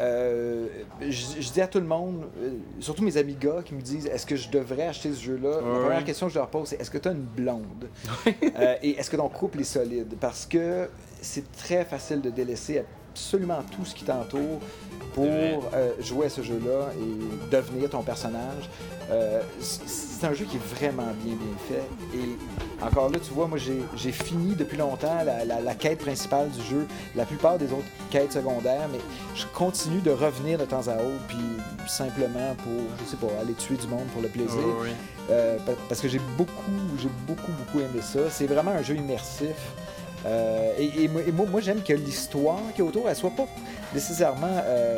euh, 0.01 0.67
je, 1.01 1.09
je 1.39 1.51
dis 1.51 1.61
à 1.61 1.67
tout 1.67 1.79
le 1.79 1.85
monde, 1.85 2.25
euh, 2.41 2.51
surtout 2.79 3.03
mes 3.03 3.15
amis 3.17 3.35
gars, 3.39 3.61
qui 3.63 3.73
me 3.73 3.81
disent 3.81 4.07
est-ce 4.07 4.25
que 4.25 4.35
je 4.35 4.49
devrais 4.49 4.87
acheter 4.87 5.13
ce 5.13 5.21
jeu-là? 5.21 5.61
La 5.61 5.79
première 5.79 6.03
question 6.03 6.27
que 6.27 6.33
je 6.33 6.39
leur 6.39 6.49
pose, 6.49 6.67
c'est 6.67 6.81
est-ce 6.81 6.91
que 6.91 6.97
tu 6.97 7.07
as 7.07 7.11
une 7.13 7.19
blonde? 7.23 7.87
Et 8.83 8.91
est-ce 8.99 9.09
que 9.09 9.15
ton 9.17 9.29
couple 9.29 9.61
est 9.61 9.63
solide? 9.63 10.13
Parce 10.19 10.45
que 10.45 10.89
c'est 11.21 11.49
très 11.53 11.85
facile 11.85 12.21
de 12.21 12.29
délaisser 12.29 12.83
absolument 13.13 13.63
tout 13.75 13.85
ce 13.85 13.95
qui 13.95 14.03
t'entoure 14.03 14.59
pour 15.61 15.71
euh, 15.73 15.91
jouer 15.99 16.27
à 16.27 16.29
ce 16.29 16.41
jeu-là 16.41 16.91
et 16.99 17.49
devenir 17.51 17.89
ton 17.89 18.01
personnage. 18.03 18.69
Euh, 19.09 19.41
c'est 19.59 20.25
un 20.27 20.33
jeu 20.33 20.45
qui 20.45 20.57
est 20.57 20.75
vraiment 20.75 21.11
bien 21.23 21.35
bien 21.35 21.57
fait. 21.69 22.17
Et 22.17 22.83
encore 22.83 23.09
là, 23.09 23.19
tu 23.19 23.33
vois, 23.33 23.47
moi 23.47 23.57
j'ai 23.57 24.11
fini 24.11 24.55
depuis 24.55 24.77
longtemps 24.77 25.23
la, 25.25 25.45
la- 25.45 25.61
la 25.61 25.75
quête 25.75 25.99
principale 25.99 26.49
du 26.49 26.61
jeu, 26.61 26.85
la 27.15 27.25
plupart 27.25 27.57
des 27.57 27.65
autres 27.71 27.85
quêtes 28.09 28.33
secondaires, 28.33 28.87
mais 28.91 28.99
je 29.35 29.45
continue 29.53 30.01
de 30.01 30.11
revenir 30.11 30.57
de 30.59 30.65
temps 30.65 30.87
à 30.87 30.95
autre, 30.95 31.23
puis 31.27 31.37
simplement 31.87 32.55
pour, 32.63 32.73
je 33.03 33.09
sais 33.11 33.17
pas, 33.17 33.27
aller 33.41 33.53
tuer 33.53 33.75
du 33.77 33.87
monde 33.87 34.07
pour 34.13 34.21
le 34.21 34.27
plaisir. 34.27 34.57
Euh, 35.29 35.57
pa- 35.65 35.71
parce 35.89 36.01
que 36.01 36.07
j'ai 36.07 36.21
beaucoup, 36.37 36.51
j'ai 36.99 37.09
beaucoup, 37.27 37.51
beaucoup 37.51 37.79
aimé 37.79 38.01
ça. 38.01 38.19
C'est 38.29 38.47
vraiment 38.47 38.71
un 38.71 38.81
jeu 38.81 38.95
immersif. 38.95 39.55
Euh, 40.25 40.71
et, 40.77 41.03
et 41.03 41.07
moi- 41.07 41.21
et 41.27 41.31
moi, 41.31 41.45
moi, 41.45 41.61
j'aime 41.61 41.81
que 41.83 41.93
l'histoire 41.93 42.59
qui 42.75 42.81
est 42.81 42.83
autour, 42.83 43.07
elle 43.09 43.15
soit 43.15 43.29
pas 43.31 43.47
nécessairement 43.93 44.47
euh, 44.65 44.97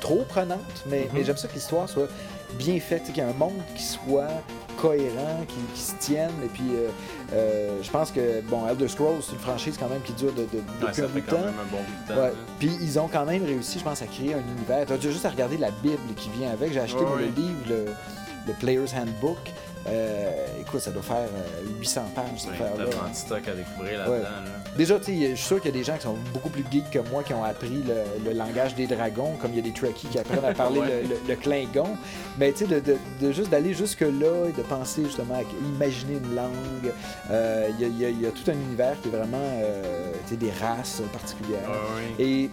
trop 0.00 0.24
prenante, 0.28 0.58
mais, 0.86 1.08
mais 1.12 1.24
j'aime 1.24 1.36
ça 1.36 1.48
que 1.48 1.54
l'histoire 1.54 1.88
soit 1.88 2.08
bien 2.54 2.78
faite, 2.80 3.02
tu 3.06 3.12
qu'il 3.12 3.22
y 3.22 3.26
ait 3.26 3.30
un 3.30 3.34
monde 3.34 3.60
qui 3.76 3.82
soit 3.82 4.28
cohérent, 4.76 5.44
qui, 5.46 5.56
qui 5.74 5.80
se 5.80 5.94
tienne. 5.96 6.30
Et 6.44 6.48
puis, 6.48 6.62
euh, 6.74 6.88
euh, 7.32 7.78
je 7.82 7.90
pense 7.90 8.10
que, 8.10 8.40
bon, 8.42 8.66
Elder 8.66 8.88
Scrolls, 8.88 9.20
c'est 9.22 9.32
une 9.34 9.38
franchise 9.40 9.76
quand 9.78 9.88
même 9.88 10.00
qui 10.02 10.12
dure 10.14 10.32
de, 10.32 10.42
de- 10.42 10.86
Ouais, 10.86 10.92
ça 10.92 11.06
fait 11.08 11.20
quand 11.20 11.36
temps. 11.36 11.42
même 11.44 11.48
un 11.60 11.70
bon 11.70 11.78
bout 11.78 12.08
de 12.08 12.14
temps. 12.14 12.20
Ouais. 12.22 12.32
Puis 12.58 12.70
ils 12.80 12.98
ont 12.98 13.08
quand 13.08 13.24
même 13.26 13.44
réussi, 13.44 13.78
je 13.78 13.84
pense, 13.84 14.00
à 14.02 14.06
créer 14.06 14.34
un 14.34 14.40
univers. 14.56 14.86
T'as 14.86 14.98
juste 14.98 15.26
à 15.26 15.30
regarder 15.30 15.58
la 15.58 15.70
Bible 15.70 15.98
qui 16.16 16.30
vient 16.30 16.50
avec. 16.50 16.72
J'ai 16.72 16.80
acheté 16.80 17.00
ouais. 17.02 17.22
le 17.22 17.26
livre, 17.42 17.60
le, 17.68 17.84
le 18.46 18.52
Player's 18.54 18.94
Handbook. 18.94 19.38
Euh, 19.86 20.30
écoute, 20.60 20.80
ça 20.80 20.90
doit 20.90 21.02
faire 21.02 21.16
euh, 21.16 21.78
800 21.78 22.02
pages, 22.14 22.24
cette 22.36 22.50
affaire-là. 22.50 22.84
de 22.84 23.14
stock 23.16 23.40
à 23.48 23.52
découvrir 23.54 23.98
là-dedans. 24.00 24.12
Ouais. 24.14 24.22
là. 24.22 24.30
Déjà, 24.76 24.98
tu 24.98 25.04
sais, 25.06 25.30
je 25.30 25.34
suis 25.36 25.46
sûr 25.46 25.56
qu'il 25.60 25.70
y 25.70 25.74
a 25.74 25.78
des 25.78 25.84
gens 25.84 25.96
qui 25.96 26.02
sont 26.02 26.16
beaucoup 26.34 26.50
plus 26.50 26.64
geeks 26.70 26.90
que 26.90 26.98
moi 27.10 27.22
qui 27.22 27.32
ont 27.32 27.42
appris 27.42 27.82
le, 27.82 28.30
le 28.30 28.36
langage 28.36 28.74
des 28.74 28.86
dragons, 28.86 29.32
comme 29.40 29.52
il 29.52 29.56
y 29.56 29.58
a 29.60 29.62
des 29.62 29.72
Trekkies 29.72 30.08
qui 30.08 30.18
apprennent 30.18 30.44
à 30.44 30.52
parler 30.52 30.80
Ouais. 30.80 31.02
le, 31.02 31.08
le- 31.08 31.20
le 31.28 31.34
Klingon. 31.36 31.96
Mais 32.38 32.52
tu 32.52 32.58
sais, 32.58 32.66
de, 32.66 32.80
de- 32.80 32.98
de 33.20 33.32
juste 33.32 33.48
d'aller 33.50 33.72
jusque-là 33.74 34.48
et 34.48 34.52
de 34.52 34.62
penser 34.62 35.04
justement 35.04 35.34
à 35.36 35.42
imaginer 35.74 36.18
une 36.22 36.34
langue, 36.34 36.92
euh, 37.30 37.68
il 37.78 37.98
y, 37.98 38.04
a- 38.04 38.10
y 38.10 38.12
y 38.12 38.30
tout 38.32 38.50
un 38.50 38.54
univers 38.54 39.00
qui 39.00 39.08
est 39.08 39.12
vraiment, 39.16 39.38
euh, 39.40 40.12
des 40.30 40.50
races 40.60 41.02
particulières. 41.12 41.68
Et 42.18 42.48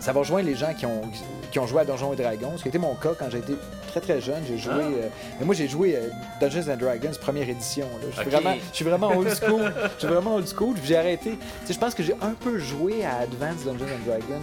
ça 0.00 0.12
va 0.12 0.20
rejoindre 0.20 0.46
les 0.46 0.56
gens 0.56 0.72
qui 0.74 0.86
ont, 0.86 1.02
qui 1.50 1.58
ont 1.58 1.66
joué 1.66 1.82
à 1.82 1.84
Donjons 1.84 2.12
et 2.12 2.16
Dragons, 2.16 2.56
ce 2.56 2.62
qui 2.62 2.68
été 2.68 2.78
mon 2.78 2.94
cas 2.94 3.10
quand 3.18 3.28
été 3.28 3.54
très 3.90 4.00
très 4.00 4.20
jeune. 4.20 4.42
J'ai 4.46 4.58
joué. 4.58 4.72
Ah. 4.74 4.82
euh, 4.82 5.08
mais 5.38 5.46
moi, 5.46 5.54
j'ai 5.54 5.68
joué 5.68 5.96
euh, 5.96 6.08
Dungeons 6.40 6.70
and 6.72 6.76
Dragons 6.76 7.12
première 7.20 7.48
édition. 7.48 7.86
là. 8.00 8.08
Je, 8.10 8.20
suis 8.20 8.30
vraiment, 8.30 8.54
je 8.70 8.76
suis 8.76 8.84
vraiment 8.84 9.08
old 9.08 9.34
school. 9.34 9.72
je 9.94 9.98
suis 9.98 10.08
vraiment 10.08 10.36
old 10.36 10.48
school. 10.48 10.74
puis 10.74 10.86
J'ai 10.86 10.96
arrêté. 10.96 11.38
Je 11.68 11.78
pense 11.78 11.94
que 11.94 12.02
j'ai 12.02 12.14
un 12.22 12.32
peu 12.32 12.58
joué 12.58 13.04
à 13.04 13.18
Advanced 13.18 13.64
Dungeons 13.64 13.84
and 13.84 14.06
Dragons, 14.06 14.42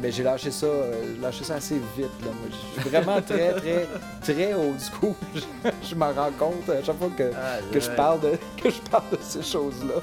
mais, 0.00 0.10
j'ai 0.10 0.22
lâché 0.22 0.50
ça, 0.50 0.66
euh, 0.66 1.14
lâché 1.20 1.44
ça 1.44 1.54
assez 1.54 1.80
vite. 1.96 2.10
Là. 2.24 2.30
Moi, 2.32 2.50
je 2.50 2.80
suis 2.80 2.90
vraiment 2.90 3.20
très 3.20 3.52
très 3.52 3.86
très 4.20 4.54
old 4.54 4.80
school. 4.80 5.14
je 5.34 5.70
je 5.90 5.94
m'en 5.94 6.12
rends 6.12 6.32
compte 6.38 6.68
à 6.68 6.82
chaque 6.82 6.98
fois 6.98 7.10
que, 7.16 7.30
Ah, 7.34 7.58
que 7.70 7.80
je 7.80 7.90
parle 7.90 8.20
de 8.20 8.32
que 8.62 8.70
je 8.70 8.80
parle 8.90 9.10
de 9.12 9.18
ces 9.20 9.42
choses-là. 9.42 10.00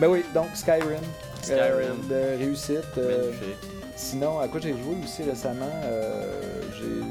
Mais 0.00 0.06
oui, 0.06 0.24
donc 0.34 0.48
Skyrim. 0.54 1.00
Skyrim. 1.42 2.08
de 2.08 2.38
réussite. 2.38 2.96
Magnifique. 2.96 3.83
Sinon, 3.96 4.38
à 4.40 4.48
quoi 4.48 4.60
j'ai 4.60 4.72
joué 4.72 4.96
aussi 5.04 5.22
récemment, 5.22 5.70
euh, 5.84 6.62
j'ai. 6.78 7.04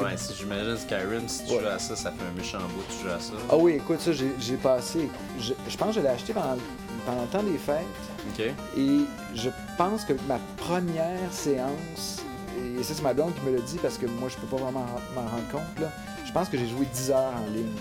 Mal. 0.00 0.16
Si 0.18 0.32
j'imagine 0.34 0.76
Skyrim, 0.78 1.28
si 1.28 1.44
tu 1.44 1.52
Ouais. 1.52 1.60
joues 1.60 1.66
à 1.66 1.78
ça, 1.78 1.94
ça 1.94 2.12
fait 2.12 2.24
un 2.24 2.32
méchant 2.34 2.58
bout, 2.60 2.82
tu 2.88 3.04
joues 3.04 3.12
à 3.12 3.20
ça. 3.20 3.32
Ah 3.50 3.56
oui, 3.58 3.72
écoute, 3.72 4.00
ça, 4.00 4.10
j'ai 4.12 4.56
passé. 4.56 5.10
Je, 5.38 5.52
je 5.68 5.76
pense 5.76 5.88
que 5.88 5.94
je 5.96 6.00
l'ai 6.00 6.08
acheté 6.08 6.32
pendant, 6.32 6.56
pendant 7.04 7.20
le 7.22 7.28
temps 7.28 7.42
des 7.42 7.58
fêtes. 7.58 7.84
Ok. 8.30 8.40
Et 8.78 9.00
je 9.34 9.50
pense 9.76 10.06
que 10.06 10.14
ma 10.26 10.38
première 10.56 11.30
séance, 11.30 12.22
et 12.78 12.82
ça, 12.82 12.94
c'est 12.94 13.02
ma 13.02 13.12
blonde 13.12 13.34
qui 13.34 13.42
me 13.44 13.54
l'a 13.54 13.60
dit 13.62 13.76
parce 13.82 13.98
que 13.98 14.06
moi, 14.06 14.30
je 14.30 14.36
peux 14.36 14.46
pas 14.46 14.62
vraiment 14.62 14.86
m'en 15.14 15.22
rendre 15.28 15.48
compte, 15.52 15.78
là. 15.78 15.88
Je 16.24 16.32
pense 16.32 16.48
que 16.48 16.56
j'ai 16.56 16.68
joué 16.68 16.86
10 16.86 17.10
heures 17.10 17.34
en 17.36 17.50
ligne. 17.52 17.74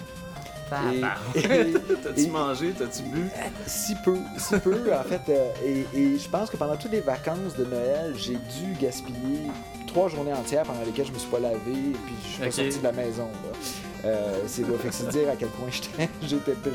Et- 1.36 1.39
et- 1.39 1.73
T'as-tu 2.03 2.27
mangé, 2.27 2.73
t'as-tu 2.77 3.03
bu? 3.03 3.29
Si 3.67 3.95
peu, 4.03 4.17
si 4.38 4.57
peu, 4.60 4.93
en 4.93 5.03
fait. 5.03 5.21
euh, 5.29 5.49
et, 5.65 5.86
et 5.97 6.17
je 6.19 6.29
pense 6.29 6.49
que 6.49 6.57
pendant 6.57 6.75
toutes 6.77 6.91
les 6.91 7.01
vacances 7.01 7.55
de 7.57 7.65
Noël, 7.65 8.13
j'ai 8.15 8.36
dû 8.36 8.73
gaspiller 8.79 9.41
trois 9.88 10.07
journées 10.10 10.34
entières 10.34 10.63
pendant 10.63 10.81
lesquelles 10.86 11.07
je 11.07 11.12
me 11.12 11.19
suis 11.19 11.29
pas 11.29 11.39
lavé 11.39 11.71
et 11.71 11.97
puis 12.05 12.13
je 12.23 12.27
suis 12.29 12.39
pas 12.39 12.45
Ok. 12.47 12.53
sorti 12.53 12.77
de 12.79 12.84
la 12.84 12.91
maison. 12.93 13.23
là. 13.25 13.57
Euh, 14.03 14.39
c'est 14.47 14.63
là, 14.63 14.69
fait 14.81 14.88
que 14.89 14.93
c'est 14.95 15.10
dire 15.10 15.29
à 15.29 15.36
quel 15.36 15.49
point 15.49 15.67
j'étais, 15.69 16.10
j'étais 16.23 16.53
pris. 16.53 16.71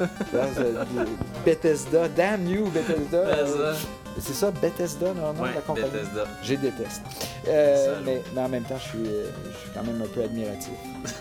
De- 0.00 1.06
Bethesda, 1.44 2.08
damn 2.08 2.46
you 2.48 2.66
Bethesda. 2.70 3.18
Euh, 3.24 3.74
c'est 4.20 4.32
ça, 4.34 4.50
Bethesda, 4.50 5.12
non, 5.14 5.32
non, 5.32 5.42
Ouais, 5.42 5.54
la 5.54 5.60
compagnie? 5.60 5.90
Bethesda. 5.90 6.24
Je 6.42 6.54
déteste. 6.54 7.02
Euh, 7.48 8.00
mais, 8.04 8.22
mais 8.34 8.40
en 8.40 8.48
même 8.48 8.62
temps, 8.64 8.78
je 8.78 8.88
suis, 8.88 8.98
euh, 9.08 9.30
je 9.52 9.58
suis 9.58 9.70
quand 9.74 9.82
même 9.84 10.00
un 10.02 10.06
peu 10.06 10.22
admiratif. 10.22 10.70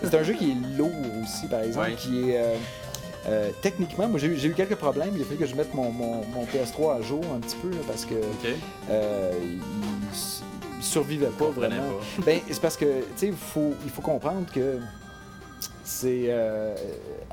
C'est 0.04 0.14
un 0.16 0.24
jeu 0.24 0.34
qui 0.34 0.52
est 0.52 0.78
lourd 0.78 0.92
aussi, 1.24 1.48
par 1.48 1.62
exemple, 1.62 1.88
Ouais. 1.90 1.96
qui 1.96 2.30
est. 2.32 2.38
euh, 2.38 2.56
euh, 3.26 3.50
techniquement, 3.62 4.08
moi 4.10 4.20
j'ai 4.20 4.28
eu, 4.28 4.38
j'ai 4.38 4.50
eu 4.50 4.54
quelques 4.54 4.76
problèmes. 4.76 5.12
Il 5.16 5.22
a 5.22 5.26
fallu 5.26 5.38
que 5.38 5.46
je 5.46 5.56
mette 5.56 5.74
mon, 5.74 5.90
mon- 5.92 6.26
mon 6.26 6.44
PS3 6.46 6.98
à 7.00 7.02
jour 7.02 7.24
un 7.34 7.40
petit 7.40 7.56
peu 7.56 7.70
là, 7.70 7.78
parce 7.88 8.04
que 8.06 8.16
Ok. 8.16 8.48
euh, 8.90 9.32
il, 9.42 9.60
il 10.78 10.84
survivait 10.84 11.28
pas 11.28 11.48
vraiment. 11.48 11.76
pas. 12.18 12.24
Ben, 12.26 12.40
c'est 12.50 12.62
parce 12.62 12.76
que, 12.76 12.86
tu 12.86 13.04
sais, 13.16 13.28
il 13.28 13.34
faut, 13.34 13.74
il 13.86 13.90
faut 13.90 14.02
comprendre 14.02 14.46
que 14.54 14.78
c'est. 15.86 16.34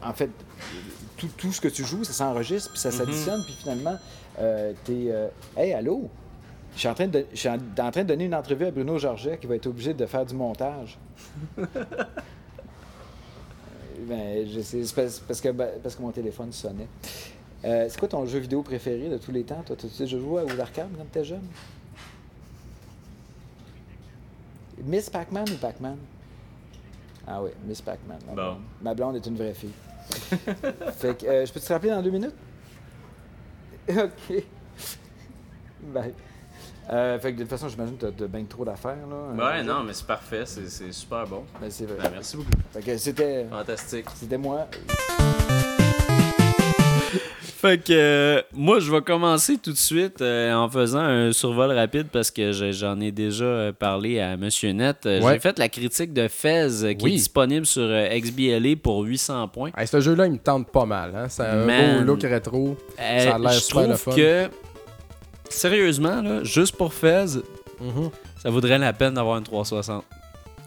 en 0.02 0.12
fait, 0.12 0.30
tout, 1.16 1.28
tout 1.36 1.52
ce 1.52 1.60
que 1.60 1.68
tu 1.68 1.84
joues, 1.84 2.04
ça 2.04 2.12
s'enregistre, 2.12 2.70
puis 2.70 2.80
ça 2.80 2.90
Mhm. 2.90 2.96
s'additionne, 2.96 3.42
puis 3.44 3.54
finalement, 3.60 3.98
euh, 4.40 4.72
t'es. 4.84 5.06
euh, 5.08 5.28
hey, 5.56 5.72
allô? 5.72 6.08
Je 6.74 6.78
suis, 6.80 6.88
en 6.88 6.94
train 6.94 7.08
de, 7.08 7.26
je 7.32 7.36
suis 7.38 7.48
en, 7.48 7.54
en 7.56 7.90
train 7.90 8.02
de 8.02 8.08
donner 8.08 8.26
une 8.26 8.34
entrevue 8.34 8.64
à 8.66 8.70
Bruno 8.70 8.96
Georget 8.98 9.38
qui 9.38 9.46
va 9.48 9.56
être 9.56 9.66
obligé 9.66 9.92
de 9.92 10.06
faire 10.06 10.24
du 10.24 10.34
montage. 10.34 10.98
Ben, 14.08 14.46
je 14.48 14.60
sais, 14.60 14.82
c'est 14.84 14.94
parce, 14.94 15.18
parce 15.20 15.40
que, 15.40 15.50
ben, 15.50 15.68
parce 15.82 15.94
que 15.94 16.02
mon 16.02 16.10
téléphone 16.10 16.52
sonnait. 16.52 16.88
Euh, 17.64 17.86
c'est 17.88 17.98
quoi 17.98 18.08
ton 18.08 18.24
jeu 18.26 18.38
vidéo 18.38 18.62
préféré 18.62 19.08
de 19.08 19.18
tous 19.18 19.30
les 19.30 19.44
temps? 19.44 19.62
Toi, 19.64 19.76
tu 19.76 19.88
sais, 19.88 20.06
je 20.06 20.18
jouais 20.18 20.42
aux 20.42 20.60
arcades 20.60 20.88
quand 20.96 21.04
t'étais 21.04 21.24
jeune? 21.24 21.46
Miss 24.82 25.10
Pac-Man 25.10 25.44
ou 25.52 25.56
Pac-Man? 25.56 25.96
Ah 27.26 27.42
oui, 27.42 27.50
Miss 27.66 27.82
Pac-Man. 27.82 28.18
Ma, 28.26 28.32
Bon. 28.34 28.34
blonde. 28.34 28.58
Ma 28.82 28.94
blonde 28.94 29.16
est 29.16 29.26
une 29.26 29.36
vraie 29.36 29.54
fille. 29.54 29.70
fait 30.96 31.18
que, 31.18 31.26
euh, 31.26 31.46
je 31.46 31.52
peux 31.52 31.60
te 31.60 31.72
rappeler 31.72 31.90
dans 31.90 32.02
deux 32.02 32.10
minutes? 32.10 32.34
OK. 34.30 34.42
Bye. 35.82 36.14
Euh, 36.92 37.18
fait 37.20 37.32
que 37.32 37.36
de 37.38 37.42
toute 37.42 37.50
façon, 37.50 37.68
j'imagine 37.68 37.96
que 37.96 38.06
t'as 38.06 38.24
as 38.24 38.28
bien 38.28 38.44
trop 38.44 38.64
d'affaires, 38.64 38.96
là. 39.08 39.44
Ouais, 39.44 39.60
Euh, 39.60 39.62
non, 39.62 39.84
mais 39.84 39.92
c'est 39.92 40.06
parfait, 40.06 40.44
c'est 40.44 40.68
c'est 40.68 40.90
super 40.92 41.24
bon. 41.26 41.44
Ben, 41.60 41.70
c'est 41.70 41.86
vrai. 41.86 41.96
Ben, 42.02 42.10
merci 42.14 42.36
beaucoup. 42.36 42.50
Fait 42.72 42.82
que 42.82 42.96
c'était... 42.98 43.46
Fantastique. 43.48 44.06
C'était 44.16 44.38
moi. 44.38 44.66
Fait 47.60 47.76
que 47.76 47.92
euh, 47.92 48.42
moi, 48.54 48.80
je 48.80 48.90
vais 48.90 49.02
commencer 49.02 49.58
tout 49.58 49.72
de 49.72 49.76
suite 49.76 50.22
euh, 50.22 50.54
en 50.54 50.70
faisant 50.70 51.00
un 51.00 51.30
survol 51.32 51.70
rapide 51.72 52.06
parce 52.10 52.30
que 52.30 52.52
je- 52.52 52.72
j'en 52.72 52.98
ai 53.00 53.12
déjà 53.12 53.44
euh, 53.44 53.72
parlé 53.72 54.18
à 54.18 54.38
Monsieur 54.38 54.72
Net. 54.72 55.00
Ouais. 55.04 55.20
J'ai 55.34 55.38
fait 55.40 55.58
la 55.58 55.68
critique 55.68 56.14
de 56.14 56.26
Fez 56.28 56.68
qui 56.96 57.04
Oui. 57.04 57.12
est 57.12 57.16
disponible 57.16 57.66
sur 57.66 57.82
XBLA 57.86 58.76
pour 58.82 59.02
800 59.04 59.48
points. 59.48 59.72
Hey, 59.76 59.86
ce 59.86 60.00
jeu-là, 60.00 60.24
il 60.26 60.32
me 60.32 60.38
tente 60.38 60.70
pas 60.70 60.86
mal. 60.86 61.12
Hein? 61.14 61.28
Ça 61.28 61.50
a 61.50 61.56
un 61.56 61.66
Man. 61.66 61.98
beau 61.98 62.04
look 62.14 62.22
rétro. 62.22 62.78
Euh, 62.98 63.24
Ça 63.24 63.34
a 63.34 63.38
l'air 63.38 63.52
super 63.52 63.80
le 63.82 63.86
trouve 63.88 64.14
fun. 64.14 64.16
que, 64.16 64.48
sérieusement, 65.50 66.22
là, 66.22 66.42
juste 66.44 66.76
pour 66.76 66.94
Fez, 66.94 67.26
Mhm. 67.78 68.10
ça 68.42 68.48
vaudrait 68.48 68.78
la 68.78 68.94
peine 68.94 69.12
d'avoir 69.14 69.36
une 69.36 69.44
360. 69.44 70.04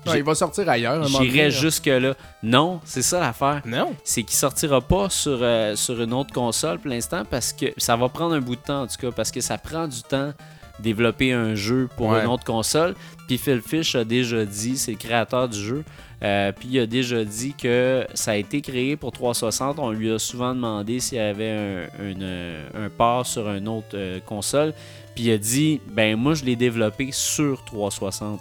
Non, 0.06 0.14
il 0.16 0.24
va 0.24 0.36
sortir 0.36 0.68
ailleurs. 0.70 1.00
là. 1.00 1.50
jusque-là. 1.50 2.14
Non, 2.44 2.80
c'est 2.86 3.02
ça 3.02 3.20
l'affaire. 3.20 3.62
Non. 3.66 3.94
C'est 4.04 4.24
qu'il 4.24 4.36
sortira 4.36 4.82
pas 4.82 5.10
sur, 5.10 5.40
euh, 5.42 5.76
sur 5.76 6.02
une 6.02 6.14
autre 6.14 6.34
console 6.34 6.80
pour 6.80 6.90
l'instant 6.90 7.24
parce 7.30 7.54
que 7.54 7.68
ça 7.78 7.96
va 7.96 8.10
prendre 8.10 8.36
un 8.36 8.42
bout 8.42 8.56
de 8.56 8.62
temps 8.62 8.82
en 8.84 8.88
tout 8.88 8.98
cas 9.00 9.12
parce 9.12 9.32
que 9.32 9.42
ça 9.42 9.58
prend 9.58 9.88
du 9.88 10.02
temps 10.04 10.34
développer 10.80 11.32
un 11.34 11.54
jeu 11.56 11.88
pour 11.96 12.08
Ouais. 12.10 12.22
une 12.22 12.28
autre 12.28 12.44
console. 12.44 12.96
Puis 13.28 13.38
Phil 13.38 13.62
Fish 13.62 13.96
a 13.96 14.04
déjà 14.04 14.44
dit, 14.44 14.78
c'est 14.78 14.92
le 14.92 14.98
créateur 14.98 15.48
du 15.48 15.58
jeu, 15.60 15.84
euh, 16.24 16.52
puis 16.52 16.68
il 16.72 16.80
a 16.80 16.86
déjà 16.88 17.24
dit 17.24 17.54
que 17.54 18.06
ça 18.16 18.32
a 18.32 18.36
été 18.36 18.60
créé 18.62 18.98
pour 18.98 19.12
360. 19.12 19.78
On 19.80 19.92
lui 19.92 20.12
a 20.12 20.18
souvent 20.20 20.54
demandé 20.54 21.00
s'il 21.00 21.20
y 21.20 21.22
avait 21.22 21.88
un, 22.00 22.04
une- 22.04 22.58
un 22.76 22.90
port 22.90 23.26
sur 23.26 23.50
une 23.52 23.68
autre 23.68 23.88
euh, 23.94 24.20
console. 24.26 24.74
Puis 25.16 25.26
il 25.26 25.32
a 25.32 25.38
dit, 25.38 25.80
ben 25.92 26.18
moi 26.18 26.34
je 26.34 26.44
l'ai 26.44 26.56
développé 26.56 27.10
sur 27.12 27.64
360. 27.66 28.40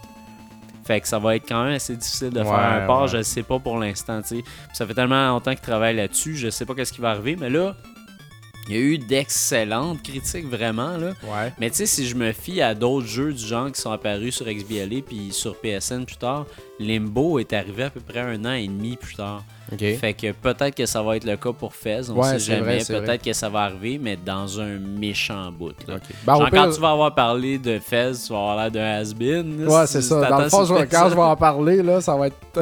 Fait 0.84 1.00
que 1.00 1.08
ça 1.08 1.18
va 1.18 1.36
être 1.36 1.46
quand 1.48 1.64
même 1.64 1.74
assez 1.74 1.96
difficile 1.96 2.30
de 2.30 2.42
faire 2.42 2.52
un 2.52 2.86
port, 2.86 3.02
ouais. 3.02 3.08
je 3.08 3.22
sais 3.22 3.42
pas 3.42 3.58
pour 3.58 3.78
l'instant, 3.78 4.20
tu 4.22 4.28
sais. 4.28 4.42
Puis 4.42 4.74
Ça 4.74 4.86
fait 4.86 4.94
tellement 4.94 5.28
longtemps 5.28 5.52
qu'il 5.52 5.60
travaille 5.60 5.96
là-dessus, 5.96 6.36
je 6.36 6.50
sais 6.50 6.66
pas 6.66 6.74
qu'est-ce 6.74 6.92
qui 6.92 7.00
va 7.00 7.10
arriver, 7.10 7.36
mais 7.36 7.50
là, 7.50 7.76
il 8.68 8.74
y 8.74 8.78
a 8.78 8.80
eu 8.80 8.98
d'excellentes 8.98 10.02
critiques 10.02 10.46
vraiment 10.46 10.96
là. 10.96 11.12
Ouais. 11.24 11.52
Mais 11.58 11.70
tu 11.70 11.78
sais, 11.78 11.86
si 11.86 12.06
je 12.06 12.14
me 12.14 12.32
fie 12.32 12.62
à 12.62 12.74
d'autres 12.74 13.06
jeux 13.06 13.32
du 13.32 13.44
genre 13.44 13.70
qui 13.72 13.80
sont 13.80 13.90
apparus 13.90 14.36
sur 14.36 14.46
XBLA 14.46 15.02
puis 15.04 15.32
sur 15.32 15.56
PSN 15.60 16.04
plus 16.04 16.16
tard, 16.16 16.46
Limbo 16.78 17.38
est 17.38 17.52
arrivé 17.52 17.84
à 17.84 17.90
peu 17.90 18.00
près 18.00 18.20
un 18.20 18.44
an 18.44 18.52
et 18.52 18.66
demi 18.66 18.96
plus 18.96 19.16
tard. 19.16 19.44
Fait 19.78 20.12
que 20.12 20.32
peut-être 20.32 20.74
que 20.74 20.84
ça 20.86 21.02
va 21.02 21.16
être 21.16 21.24
le 21.24 21.36
cas 21.36 21.52
pour 21.52 21.74
Fez, 21.74 22.00
on 22.10 22.14
Ouais, 22.20 22.38
sait 22.38 22.56
jamais. 22.56 22.78
peut-être 22.86 23.22
que 23.22 23.32
ça 23.32 23.48
va 23.48 23.60
arriver, 23.60 23.98
mais 24.02 24.16
dans 24.16 24.60
un 24.60 24.78
méchant 24.78 25.50
bout. 25.50 25.72
Là. 25.88 25.94
Ben, 26.26 26.34
Genre, 26.34 26.50
pire- 26.50 26.62
quand 26.64 26.70
tu 26.70 26.80
vas 26.80 26.90
avoir 26.90 27.14
parlé 27.14 27.58
de 27.58 27.78
Fez, 27.78 28.12
tu 28.26 28.32
vas 28.32 28.38
avoir 28.38 28.56
l'air 28.56 28.70
d'un 28.70 29.00
has-been. 29.00 29.66
Ouais, 29.66 29.86
c'est 29.86 30.02
ça. 30.02 30.28
Dans 30.28 30.38
le 30.40 30.48
fond, 30.50 30.64
je- 30.64 30.74
quand 30.84 31.08
je 31.08 31.14
vais 31.14 31.20
en 31.22 31.36
parler, 31.36 31.82
là, 31.82 32.00
ça 32.00 32.14
va 32.16 32.26
être. 32.26 32.36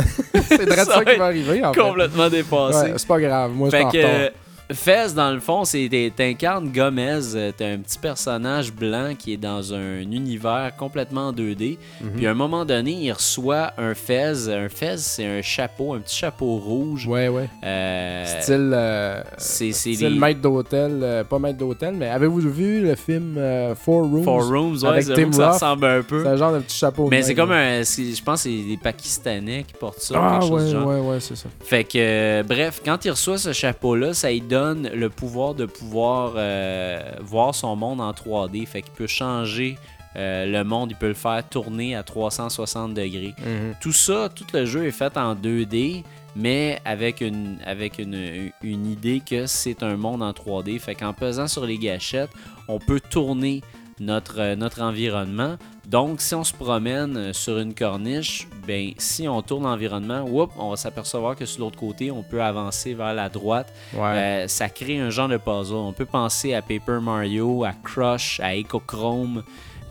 c'est 0.49 0.65
vrai 0.67 0.77
Ça 0.77 0.85
ça, 0.85 0.99
va 0.99 1.05
qui 1.13 1.19
va 1.19 1.25
arriver, 1.27 1.65
en 1.65 1.73
fait. 1.73 1.81
complètement 1.81 2.29
dépassé. 2.29 2.91
Ouais, 2.91 2.95
c'est 2.97 3.09
pas 3.09 3.21
grave. 3.21 3.53
Moi, 3.53 3.71
je 3.71 3.77
suis 3.77 3.87
Fait 3.87 3.99
que 4.31 4.33
Fez, 4.73 5.15
dans 5.15 5.33
le 5.33 5.41
fond, 5.41 5.65
c'est 5.65 5.89
t'incarnes 6.15 6.71
Gomez. 6.73 7.21
euh, 7.35 7.51
T'es 7.57 7.65
un 7.65 7.79
petit 7.79 7.99
personnage 7.99 8.73
blanc 8.73 9.15
qui 9.19 9.33
est 9.33 9.37
dans 9.37 9.75
un 9.75 9.99
univers 10.01 10.73
complètement 10.77 11.33
2D. 11.33 11.79
Mhm. 12.01 12.11
Puis 12.17 12.27
à 12.27 12.31
un 12.31 12.35
moment 12.35 12.65
donné, 12.65 12.93
il 12.93 13.13
reçoit 13.13 13.73
un 13.79 13.95
Fez. 13.95 14.49
Un 14.49 14.69
Fez, 14.69 14.97
c'est 14.99 15.27
un 15.27 15.43
chapeau, 15.43 15.95
un 15.95 15.99
petit 15.99 16.17
chapeau 16.17 16.57
rouge. 16.57 17.07
Ouais, 17.07 17.29
ouais. 17.29 17.49
Euh, 17.65 18.25
Style. 18.41 18.71
euh, 18.73 19.23
c'est 19.39 19.73
c'est 19.73 19.95
style 19.95 20.15
les 20.15 20.19
maître 20.19 20.41
d'hôtel. 20.41 21.01
euh, 21.03 21.25
pas 21.25 21.39
maître 21.39 21.59
d'hôtel, 21.59 21.95
mais 21.95 22.09
avez-vous 22.09 22.41
vu 22.41 22.81
le 22.81 22.95
film 22.95 23.39
Four 23.75 24.03
Rooms? 24.05 24.25
Four 24.25 24.49
Rooms. 24.49 24.77
Ouais, 24.83 24.89
avec 24.89 25.03
c'est 25.05 25.15
Tim 25.15 25.33
ça 25.33 25.51
ressemble 25.53 25.85
un 25.87 26.01
C'est 26.01 26.07
peu. 26.07 26.27
un 26.27 26.37
genre 26.37 26.53
de 26.53 26.59
petit 26.61 26.77
chapeau. 26.77 27.09
Mais 27.11 27.23
c'est 27.23 27.35
comme 27.35 27.53
un. 27.53 27.83
c'est- 27.85 28.15
Je 28.15 28.23
pense 28.23 28.45
que 28.45 28.51
c'est 28.51 28.57
des 28.69 28.77
Pakistanais 28.77 29.65
qui 29.67 29.75
portent 29.75 30.01
ça. 30.01 30.15
Ah, 30.17 30.39
quelque 30.39 30.49
chose 30.49 30.61
ouais, 30.63 30.67
du 30.67 30.73
genre. 30.73 30.87
ouais, 30.87 31.01
ouais, 31.01 31.21
c'est 31.21 31.37
ça. 31.37 31.49
Fait 31.65 31.85
que, 31.85 32.43
bref, 32.43 32.81
quand 32.85 33.05
il 33.05 33.11
reçoit 33.11 33.39
ce 33.39 33.53
chapeau-là, 33.53 34.15
ça 34.15 34.31
lui 34.31 34.41
donne 34.41 34.60
le 34.75 35.09
pouvoir 35.09 35.55
de 35.55 35.67
pouvoir 35.67 36.33
euh, 36.37 37.01
voir 37.21 37.55
son 37.55 37.77
monde 37.77 38.01
en 38.01 38.13
3D. 38.13 38.67
Fait 38.67 38.83
qu'il 38.83 38.93
peut 38.93 39.07
changer 39.07 39.79
euh, 40.17 40.47
le 40.47 40.65
monde, 40.65 40.91
il 40.91 40.97
peut 40.97 41.09
le 41.09 41.15
faire 41.15 41.43
tourner 41.49 41.95
à 41.95 42.03
360 42.03 42.95
degrés. 42.95 43.35
Mhm. 43.39 43.75
Tout 43.81 43.93
ça, 43.93 44.29
tout 44.35 44.47
le 44.53 44.65
jeu 44.65 44.87
est 44.87 44.91
fait 44.91 45.17
en 45.17 45.35
2D, 45.35 46.03
mais 46.35 46.81
avec 46.85 47.21
une, 47.21 47.59
avec 47.65 47.99
une, 47.99 48.51
une 48.63 48.87
idée 48.87 49.23
que 49.25 49.47
c'est 49.47 49.83
un 49.83 49.97
monde 49.97 50.23
en 50.23 50.33
3D. 50.33 50.79
Fait 50.79 50.95
qu'en 50.95 51.13
pesant 51.13 51.47
sur 51.47 51.65
les 51.65 51.79
gâchettes, 51.79 52.31
on 52.67 52.79
peut 52.79 53.01
tourner 53.01 53.63
notre, 54.01 54.41
euh, 54.41 54.57
notre 54.57 54.83
environnement. 54.83 55.57
Donc, 55.91 56.21
si 56.21 56.37
on 56.37 56.45
se 56.45 56.53
promène 56.53 57.17
euh, 57.17 57.33
sur 57.33 57.59
une 57.59 57.75
corniche, 57.75 58.47
ben, 58.65 58.93
si 58.97 59.27
on 59.27 59.43
tourne 59.43 59.65
l'environnement, 59.65 60.25
on 60.57 60.71
va 60.71 60.77
s'apercevoir 60.77 61.35
que 61.35 61.45
sur 61.45 61.65
l'autre 61.65 61.81
côté, 61.81 62.13
on 62.13 62.23
peut 62.23 62.41
avancer 62.41 62.95
vers 62.95 63.13
la 63.13 63.29
droite. 63.29 63.73
Ouais. 63.93 64.01
Euh, 64.03 64.49
ça 64.49 64.69
crée 64.69 65.01
un 65.01 65.11
genre 65.11 65.27
de 65.27 65.37
puzzle. 65.37 65.75
On 65.75 65.93
peut 65.93 66.05
penser 66.07 66.55
à 66.55 66.63
Paper 66.63 67.01
Mario, 67.03 67.65
à 67.65 67.73
Crush, 67.73 68.39
à 68.39 68.55
Echochrome, 68.55 69.43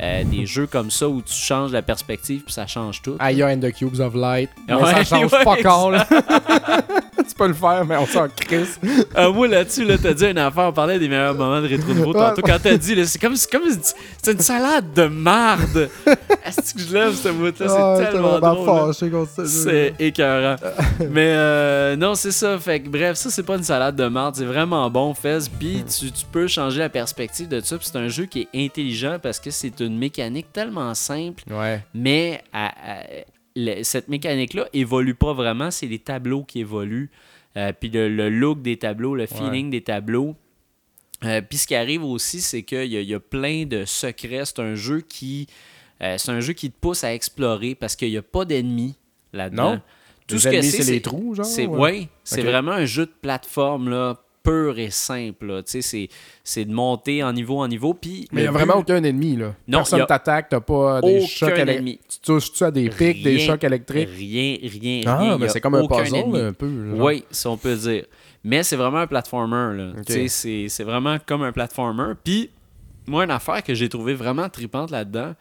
euh, 0.01 0.23
des 0.23 0.45
jeux 0.45 0.67
comme 0.67 0.89
ça 0.89 1.09
où 1.09 1.21
tu 1.21 1.33
changes 1.33 1.73
la 1.73 1.81
perspective 1.81 2.43
puis 2.45 2.53
ça 2.53 2.65
change 2.65 3.01
tout. 3.01 3.17
Aya 3.19 3.47
and 3.47 3.59
the 3.59 3.73
Cubes 3.73 3.99
of 3.99 4.15
Light. 4.15 4.49
Ouais, 4.69 5.03
ça 5.03 5.03
change 5.03 5.33
ouais, 5.33 5.43
pas 5.43 5.51
encore, 5.51 5.91
là. 5.91 6.07
Tu 7.29 7.35
peux 7.35 7.47
le 7.47 7.53
faire, 7.53 7.85
mais 7.85 7.95
on 7.97 8.05
s'en 8.05 8.27
crisse. 8.27 8.79
Ah, 9.15 9.29
moi 9.29 9.47
là-dessus, 9.47 9.85
là, 9.85 9.95
t'as 10.01 10.13
dit 10.13 10.25
une 10.25 10.37
affaire, 10.37 10.65
on 10.67 10.73
parlait 10.73 10.99
des 10.99 11.07
meilleurs 11.07 11.35
moments 11.35 11.61
de 11.61 11.67
rétro 11.67 11.93
nouveau 11.93 12.13
tantôt. 12.13 12.41
Quand 12.41 12.57
t'as 12.61 12.77
dit, 12.77 13.05
c'est 13.05 13.19
comme, 13.19 13.35
c'est 13.35 13.49
comme 13.51 13.63
une, 13.63 13.79
c'est 14.21 14.31
une 14.33 14.39
salade 14.39 14.93
de 14.93 15.03
marde. 15.05 15.89
Est-ce 16.45 16.73
que 16.73 16.81
je 16.81 16.93
lève 16.93 17.13
ce 17.13 17.29
bout-là? 17.29 17.51
C'est 17.57 17.65
Ah, 17.69 17.97
tellement 18.11 18.39
drôle. 18.39 18.93
C'est 19.45 19.93
écœurant. 19.99 20.55
Mais 21.09 21.33
euh, 21.35 21.95
non, 21.95 22.15
c'est 22.15 22.31
ça. 22.31 22.57
Fait 22.59 22.79
que 22.81 22.89
bref, 22.89 23.15
ça, 23.17 23.29
c'est 23.29 23.43
pas 23.43 23.55
une 23.55 23.63
salade 23.63 23.95
de 23.95 24.07
marde. 24.07 24.35
C'est 24.35 24.45
vraiment 24.45 24.89
bon, 24.89 25.13
Fez. 25.13 25.39
Puis 25.59 25.83
tu, 25.85 26.11
tu 26.11 26.25
peux 26.31 26.47
changer 26.47 26.79
la 26.79 26.89
perspective 26.89 27.47
de 27.47 27.59
ça. 27.61 27.77
Puis 27.77 27.87
c'est 27.91 27.97
un 27.97 28.07
jeu 28.07 28.25
qui 28.25 28.47
est 28.53 28.65
intelligent 28.65 29.17
parce 29.21 29.39
que 29.39 29.51
c'est 29.51 29.79
une 29.79 29.97
mécanique 29.97 30.51
tellement 30.51 30.93
simple. 30.95 31.43
Ouais. 31.49 31.83
Mais 31.93 32.41
à- 32.53 32.67
à- 32.67 33.03
le- 33.65 33.83
cette 33.83 34.07
mécanique-là 34.07 34.67
évolue 34.73 35.15
pas 35.15 35.33
vraiment. 35.33 35.71
C'est 35.71 35.87
les 35.87 35.99
tableaux 35.99 36.43
qui 36.43 36.59
évoluent. 36.61 37.09
Euh, 37.57 37.73
puis 37.77 37.89
le, 37.89 38.09
le 38.09 38.29
look 38.29 38.61
des 38.61 38.77
tableaux, 38.77 39.15
le 39.15 39.25
feeling 39.25 39.69
des 39.69 39.81
tableaux. 39.81 40.35
Euh, 41.25 41.41
puis 41.41 41.57
ce 41.57 41.67
qui 41.67 41.75
arrive 41.75 42.03
aussi, 42.03 42.41
c'est 42.41 42.63
qu'il 42.63 42.85
y, 42.93 43.03
y 43.03 43.13
a 43.13 43.19
plein 43.19 43.65
de 43.65 43.85
secrets. 43.85 44.45
C'est 44.45 44.59
un 44.59 44.75
jeu 44.75 45.01
qui. 45.01 45.47
euh, 46.01 46.17
c'est 46.17 46.31
un 46.31 46.39
jeu 46.39 46.53
qui 46.53 46.71
te 46.71 46.77
pousse 46.79 47.03
à 47.03 47.13
explorer 47.13 47.75
parce 47.75 47.95
qu'il 47.95 48.09
n'y 48.09 48.17
a 48.17 48.21
pas 48.21 48.45
d'ennemis 48.45 48.95
là-dedans. 49.33 49.73
Non? 49.73 49.81
Tout 50.27 50.35
Les 50.35 50.41
ce 50.41 50.47
que 50.49 50.53
ennemis, 50.55 50.71
c'est, 50.71 50.83
c'est 50.83 50.91
les 50.91 51.01
trous, 51.01 51.33
genre? 51.35 51.45
C'est, 51.45 51.65
ouais? 51.65 51.79
ouais, 51.79 52.07
c'est 52.23 52.43
vraiment 52.43 52.71
un 52.73 52.85
jeu 52.85 53.07
de 53.07 53.11
plateforme 53.21 53.89
là, 53.89 54.15
pur 54.43 54.77
et 54.79 54.89
simple. 54.89 55.63
Tu 55.65 55.81
C'est, 55.81 56.65
de 56.65 56.71
monter 56.73 57.23
en 57.23 57.33
niveau 57.33 57.59
en 57.59 57.67
niveau. 57.67 57.93
Puis 57.93 58.27
Mais 58.31 58.41
il 58.41 58.43
n'y 58.43 58.47
a 58.47 58.51
vraiment 58.51 58.75
aucun 58.77 59.03
ennemi, 59.03 59.35
là. 59.35 59.55
Non, 59.67 59.79
Personne 59.79 60.01
a 60.01 60.05
t'attaque, 60.05 60.49
t'as 60.49 60.59
pas 60.59 61.01
des 61.01 61.17
aucun 61.17 61.25
chocs 61.27 61.57
électriques. 61.57 62.01
Tu 62.09 62.19
touches-tu 62.19 62.63
à 62.63 62.71
des 62.71 62.89
pics, 62.89 63.23
des 63.23 63.39
chocs 63.39 63.63
électriques? 63.63 64.09
Rien, 64.15 64.57
rien, 64.61 65.01
Ah, 65.05 65.17
rien. 65.19 65.37
mais 65.37 65.45
a 65.45 65.49
c'est 65.49 65.61
comme 65.61 65.75
un 65.75 65.85
puzzle, 65.87 66.15
ennemi. 66.15 66.39
un 66.39 66.53
peu. 66.53 66.67
genre. 66.95 67.05
Oui, 67.05 67.23
si 67.31 67.47
on 67.47 67.57
peut 67.57 67.75
dire. 67.75 68.05
Mais 68.43 68.63
c'est 68.63 68.75
vraiment 68.77 68.99
un 68.99 69.07
platformer. 69.07 69.91
Tu 70.07 70.29
c'est 70.29 70.83
vraiment 70.83 71.17
comme 71.25 71.43
un 71.43 71.51
platformer. 71.51 72.13
Puis, 72.23 72.49
moi, 73.07 73.23
une 73.25 73.31
affaire 73.31 73.63
que 73.63 73.73
j'ai 73.73 73.89
trouvé 73.89 74.13
vraiment 74.13 74.47
tripante 74.49 74.91
là-dedans, 74.91 75.33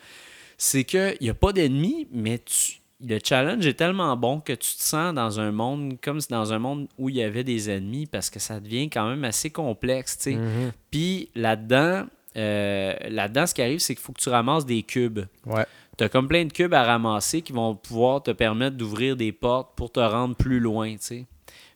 c'est 0.57 0.83
qu'il 0.85 1.17
n'y 1.21 1.31
a 1.31 1.35
pas 1.35 1.53
d'ennemis, 1.53 2.09
mais 2.13 2.39
tu- 2.39 2.78
le 3.01 3.19
challenge 3.23 3.67
est 3.67 3.75
tellement 3.75 4.17
bon 4.17 4.41
que 4.41 4.53
tu 4.53 4.77
te 4.77 4.83
sens 4.83 5.15
dans 5.15 5.39
un 5.39 5.53
monde 5.53 5.99
comme 6.03 6.21
si 6.21 6.29
dans 6.29 6.53
un 6.53 6.59
monde 6.59 6.89
où 6.99 7.09
il 7.09 7.17
y 7.17 7.23
avait 7.23 7.45
des 7.45 7.71
ennemis 7.71 8.07
parce 8.07 8.29
que 8.29 8.41
ça 8.41 8.59
devient 8.59 8.91
quand 8.91 9.09
même 9.09 9.25
assez 9.25 9.51
complexe. 9.51 10.19
tu 10.19 10.33
sais. 10.33 10.37
Mhm. 10.37 10.73
Puis 10.91 11.31
là-dedans, 11.35 12.07
euh, 12.37 12.95
là-dedans, 13.09 13.47
ce 13.47 13.55
qui 13.55 13.63
arrive, 13.63 13.79
c'est 13.79 13.95
qu'il 13.95 14.03
faut 14.03 14.13
que 14.13 14.21
tu 14.21 14.29
ramasses 14.29 14.67
des 14.67 14.83
cubes. 14.83 15.21
Ouais. 15.47 15.65
Tu 15.97 16.05
as 16.05 16.09
comme 16.09 16.29
plein 16.29 16.45
de 16.45 16.53
cubes 16.53 16.75
à 16.75 16.85
ramasser 16.85 17.43
qui 17.43 17.53
vont 17.53 17.75
pouvoir 17.75 18.23
te 18.23 18.31
permettre 18.31 18.77
d'ouvrir 18.77 19.17
des 19.17 19.33
portes 19.33 19.77
pour 19.77 19.91
te 19.91 20.01
rendre 20.01 20.37
plus 20.37 20.61
loin, 20.61 20.93
tu 20.93 20.99
sais. 21.01 21.27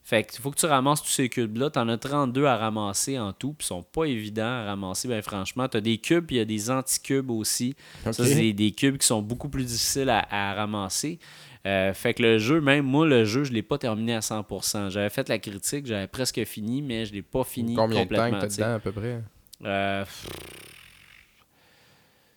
Fait 0.05 0.25
qu'il 0.25 0.41
faut 0.41 0.51
que 0.51 0.59
tu 0.59 0.67
ramasses 0.67 1.01
tous 1.03 1.09
ces 1.11 1.29
cubes-là. 1.29 1.71
Tu 1.71 1.79
en 1.79 1.89
as 1.89 1.97
32 1.97 2.45
à 2.45 2.57
ramasser 2.57 3.19
en 3.19 3.33
tout, 3.33 3.53
puis 3.53 3.65
ils 3.65 3.69
sont 3.69 3.83
pas 3.85 4.05
évidents 4.05 4.43
à 4.43 4.65
ramasser, 4.65 5.07
ben 5.09 5.23
franchement. 5.23 5.69
Tu 5.69 5.77
as 5.77 5.81
des 5.81 5.99
cubes, 5.99 6.27
puis 6.27 6.37
il 6.37 6.39
y 6.41 6.43
a 6.43 6.45
des 6.45 6.71
anti-cubes 6.71 7.31
aussi. 7.31 7.77
Ça, 8.05 8.13
c'est 8.13 8.35
des, 8.35 8.53
des 8.53 8.73
cubes 8.73 8.99
qui 8.99 9.07
sont 9.07 9.23
beaucoup 9.23 9.49
plus 9.49 9.65
difficiles 9.65 10.11
à, 10.11 10.27
à 10.31 10.55
ramasser. 10.55 11.19
Euh, 11.65 11.95
fait 11.95 12.15
que 12.15 12.23
le 12.25 12.39
jeu, 12.39 12.61
même 12.61 12.85
moi, 12.85 13.07
le 13.07 13.25
jeu, 13.25 13.45
je 13.45 13.53
l'ai 13.53 13.63
pas 13.63 13.79
terminé 13.79 14.15
à 14.15 14.19
100%. 14.19 14.91
J'avais 14.91 15.11
fait 15.11 15.29
la 15.29 15.39
critique, 15.39 15.87
j'avais 15.87 16.09
presque 16.09 16.45
fini, 16.45 16.83
mais 16.83 17.07
je 17.07 17.13
l'ai 17.13 17.23
pas 17.23 17.45
fini 17.45 17.77
Combien 17.77 18.05
de 18.05 18.09
temps 18.09 18.17
complètement. 18.17 18.39
que 18.39 18.43
t'as 18.43 18.49
tu 18.49 18.55
sais. 18.55 18.63
dedans, 18.63 18.75
à 18.75 18.79
peu 18.81 18.91
près? 18.91 19.21
Euh, 19.65 20.05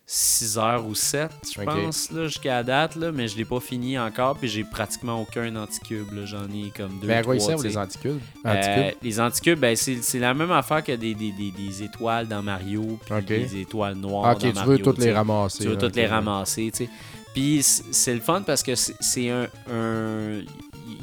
6 0.08 0.56
heures 0.58 0.86
ou 0.86 0.94
7, 0.94 1.30
je 1.56 1.62
pense, 1.62 2.12
là, 2.12 2.28
jusqu'à 2.28 2.54
la 2.58 2.62
date, 2.62 2.94
là, 2.94 3.10
mais 3.10 3.26
je 3.26 3.36
l'ai 3.36 3.44
pas 3.44 3.58
fini 3.58 3.98
encore, 3.98 4.36
puis 4.36 4.48
j'ai 4.48 4.62
pratiquement 4.62 5.20
aucun 5.20 5.54
anticube. 5.56 6.12
là. 6.12 6.24
J'en 6.24 6.44
ai 6.44 6.70
comme 6.76 7.00
deux. 7.00 7.08
Mais 7.08 7.14
à 7.14 7.22
quoi 7.24 7.34
ils 7.34 7.40
servent, 7.40 7.64
les 7.64 7.76
anticubes? 7.76 8.20
Euh, 8.46 8.50
Anticubes? 8.84 8.98
les 9.02 9.20
anticubes, 9.20 9.58
ben, 9.58 9.74
c'est 9.74 10.00
c'est 10.02 10.20
la 10.20 10.32
même 10.32 10.52
affaire 10.52 10.84
que 10.84 10.92
des, 10.92 11.14
des, 11.14 11.32
des, 11.32 11.50
des 11.50 11.82
étoiles 11.82 12.28
dans 12.28 12.40
Mario, 12.42 12.98
puis 13.04 13.22
des 13.24 13.60
étoiles 13.62 13.96
noires 13.96 14.26
Ah, 14.26 14.34
dans 14.34 14.40
tu 14.40 14.52
Mario. 14.52 14.70
veux 14.72 14.78
toutes 14.78 14.98
les 14.98 15.12
ramasser. 15.12 15.64
Tu 15.64 15.68
veux 15.70 15.78
toutes 15.78 15.96
les 15.96 16.06
ramasser, 16.06 16.70
tu 16.72 16.84
sais. 16.84 16.90
Puis 17.34 17.62
c'est 17.62 18.14
le 18.14 18.20
fun 18.20 18.42
parce 18.42 18.62
que 18.62 18.74
c'est- 18.76 18.94
c'est 19.00 19.28
un... 19.30 19.48
un- 19.70 20.40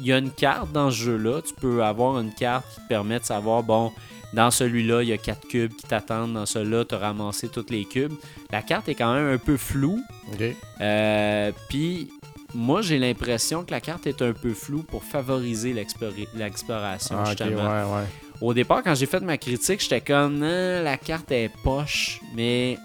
Il 0.00 0.06
y 0.06 0.12
a 0.12 0.18
une 0.18 0.30
carte 0.30 0.72
dans 0.72 0.90
ce 0.90 0.96
jeu-là. 0.96 1.40
Tu 1.42 1.54
peux 1.54 1.82
avoir 1.84 2.18
une 2.18 2.32
carte 2.34 2.64
qui 2.74 2.80
te 2.82 2.88
permet 2.88 3.20
de 3.20 3.24
savoir, 3.24 3.62
bon, 3.62 3.92
dans 4.34 4.50
celui-là, 4.50 5.02
il 5.02 5.08
y 5.08 5.12
a 5.12 5.18
quatre 5.18 5.46
cubes 5.48 5.72
qui 5.74 5.86
t'attendent. 5.86 6.34
Dans 6.34 6.46
celui-là, 6.46 6.84
tu 6.84 6.94
as 6.94 6.98
ramassé 6.98 7.48
tous 7.48 7.66
les 7.70 7.84
cubes. 7.84 8.12
La 8.50 8.62
carte 8.62 8.88
est 8.88 8.94
quand 8.94 9.14
même 9.14 9.32
un 9.34 9.38
peu 9.38 9.56
floue. 9.56 10.00
Ok. 10.32 10.42
Euh, 10.80 11.52
Puis 11.68 12.10
moi, 12.54 12.82
j'ai 12.82 12.98
l'impression 12.98 13.64
que 13.64 13.70
la 13.70 13.80
carte 13.80 14.06
est 14.06 14.22
un 14.22 14.32
peu 14.32 14.52
floue 14.54 14.82
pour 14.82 15.02
favoriser 15.04 15.72
l'exploration, 15.72 17.16
Ah, 17.18 17.34
ouais, 17.34 17.54
ouais. 17.54 18.04
Au 18.40 18.52
départ, 18.52 18.82
quand 18.82 18.94
j'ai 18.94 19.06
fait 19.06 19.20
ma 19.20 19.38
critique, 19.38 19.80
j'étais 19.80 20.00
comme, 20.00 20.42
Ah, 20.42 20.82
la 20.82 20.96
carte 20.96 21.30
est 21.32 21.50
poche, 21.62 22.20
mais 22.34 22.78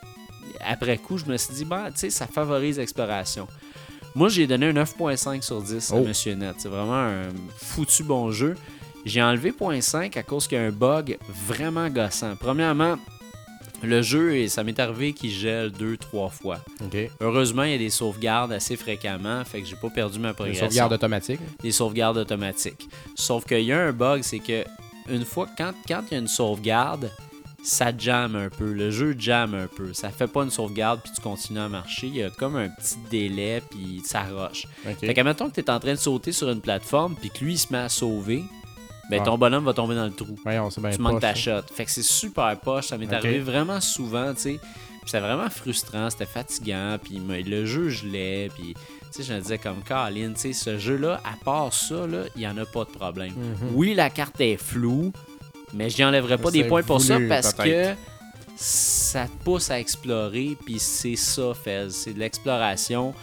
après 0.65 0.97
coup, 0.97 1.17
je 1.17 1.25
me 1.25 1.37
suis 1.37 1.53
dit, 1.53 1.65
bah, 1.65 1.87
tu 1.91 1.99
sais, 1.99 2.09
ça 2.09 2.27
favorise 2.27 2.77
l'exploration. 2.77 3.47
Moi, 4.15 4.29
j'ai 4.29 4.47
donné 4.47 4.67
un 4.67 4.73
9.5 4.73 5.41
sur 5.43 5.61
10 5.61 5.91
à 5.91 5.95
Oh. 5.95 6.03
Monsieur 6.03 6.33
Net. 6.33 6.55
C'est 6.57 6.69
vraiment 6.69 6.95
un 6.95 7.29
foutu 7.57 8.03
bon 8.03 8.31
jeu. 8.31 8.55
J'ai 9.05 9.21
enlevé 9.21 9.51
0.5 9.51 10.17
à 10.17 10.23
cause 10.23 10.47
qu'il 10.47 10.57
y 10.57 10.61
a 10.61 10.65
un 10.65 10.71
bug 10.71 11.17
vraiment 11.47 11.89
gossant. 11.89 12.35
Premièrement, 12.35 12.97
le 13.81 14.01
jeu, 14.01 14.35
et 14.35 14.49
ça 14.49 14.63
m'est 14.63 14.79
arrivé 14.79 15.13
qu'il 15.13 15.31
gèle 15.31 15.71
deux, 15.71 15.97
trois 15.97 16.29
fois. 16.29 16.59
Heureusement, 17.21 17.63
il 17.63 17.71
y 17.71 17.75
a 17.75 17.77
des 17.77 17.89
sauvegardes 17.89 18.51
assez 18.51 18.75
fréquemment, 18.75 19.43
fait 19.45 19.61
que 19.61 19.67
j'ai 19.67 19.75
pas 19.75 19.89
perdu 19.89 20.19
ma 20.19 20.33
progression. 20.33 20.67
sauvegarde 20.67 20.93
automatique. 20.93 21.39
Des 21.61 21.71
sauvegardes 21.71 22.17
automatiques. 22.17 22.89
Sauf 23.15 23.45
qu'il 23.45 23.61
y 23.61 23.71
a 23.71 23.79
un 23.79 23.93
bug, 23.93 24.21
c'est 24.23 24.39
que 24.39 24.65
une 25.09 25.25
fois, 25.25 25.47
quand, 25.57 25.71
quand 25.87 26.03
il 26.09 26.13
y 26.13 26.15
a 26.17 26.19
une 26.19 26.27
sauvegarde, 26.27 27.09
ça 27.63 27.91
jamme 27.97 28.35
un 28.35 28.49
peu. 28.49 28.71
Le 28.71 28.91
jeu 28.91 29.15
jamme 29.17 29.53
un 29.53 29.67
peu. 29.67 29.93
Ça 29.93 30.09
fait 30.11 30.27
pas 30.27 30.43
une 30.43 30.49
sauvegarde 30.49 31.01
puis 31.03 31.11
tu 31.13 31.21
continues 31.21 31.59
à 31.59 31.67
marcher. 31.69 32.07
Il 32.07 32.15
y 32.15 32.23
a 32.23 32.29
comme 32.29 32.55
un 32.55 32.69
petit 32.69 32.95
délai 33.09 33.61
puis 33.69 34.01
ça 34.05 34.23
roche. 34.23 34.65
OK. 34.87 34.99
Fait 34.99 35.13
qu'à 35.13 35.23
mettons 35.23 35.49
que 35.49 35.55
tu 35.55 35.61
es 35.61 35.69
en 35.69 35.79
train 35.79 35.91
de 35.91 35.99
sauter 35.99 36.31
sur 36.31 36.49
une 36.49 36.61
plateforme 36.61 37.15
puis 37.19 37.29
que 37.29 37.43
lui 37.43 37.53
il 37.53 37.57
se 37.57 37.71
met 37.71 37.79
à 37.79 37.89
sauver, 37.89 38.43
ben 39.09 39.23
ton 39.23 39.37
bonhomme 39.37 39.65
va 39.65 39.73
tomber 39.73 39.95
dans 39.95 40.05
le 40.05 40.11
trou. 40.11 40.35
Bien 40.45 40.67
tu 40.69 41.01
manques 41.01 41.21
ta 41.21 41.33
shot. 41.33 41.61
Fait 41.73 41.85
que 41.85 41.91
c'est 41.91 42.03
super 42.03 42.57
poche. 42.59 42.87
Ça 42.87 42.97
m'est 42.97 43.11
arrivé 43.11 43.39
vraiment 43.39 43.81
souvent, 43.81 44.33
tu 44.33 44.41
sais. 44.41 44.59
Puis 45.01 45.11
c'était 45.11 45.21
vraiment 45.21 45.49
frustrant, 45.49 46.09
c'était 46.09 46.25
fatigant. 46.25 46.97
Puis 47.01 47.19
le 47.45 47.65
jeu, 47.65 47.89
je 47.89 48.05
l'ai. 48.05 48.49
Puis, 48.55 48.73
tu 48.73 48.81
sais, 49.11 49.23
je 49.23 49.33
me 49.33 49.39
disais 49.39 49.57
comme 49.57 49.81
Colin, 49.87 50.33
tu 50.33 50.39
sais, 50.39 50.53
ce 50.53 50.77
jeu-là, 50.77 51.21
à 51.25 51.43
part 51.43 51.73
ça, 51.73 52.05
il 52.35 52.39
n'y 52.39 52.47
en 52.47 52.57
a 52.57 52.65
pas 52.65 52.83
de 52.83 52.91
problème. 52.91 53.31
Mhm. 53.31 53.69
Oui, 53.73 53.93
la 53.95 54.09
carte 54.09 54.39
est 54.41 54.57
floue, 54.57 55.11
mais 55.73 55.89
je 55.89 56.03
enlèverai 56.03 56.37
pas 56.37 56.51
des 56.51 56.63
points 56.63 56.83
pour 56.83 57.01
ça 57.01 57.17
parce 57.27 57.53
que 57.53 57.93
ça 58.55 59.25
te 59.25 59.43
pousse 59.43 59.71
à 59.71 59.79
explorer. 59.79 60.55
Puis 60.63 60.77
c'est 60.79 61.15
ça, 61.15 61.53
Fez. 61.53 61.87
C'est 61.89 62.13
de 62.13 62.19
l'exploration. 62.19 63.13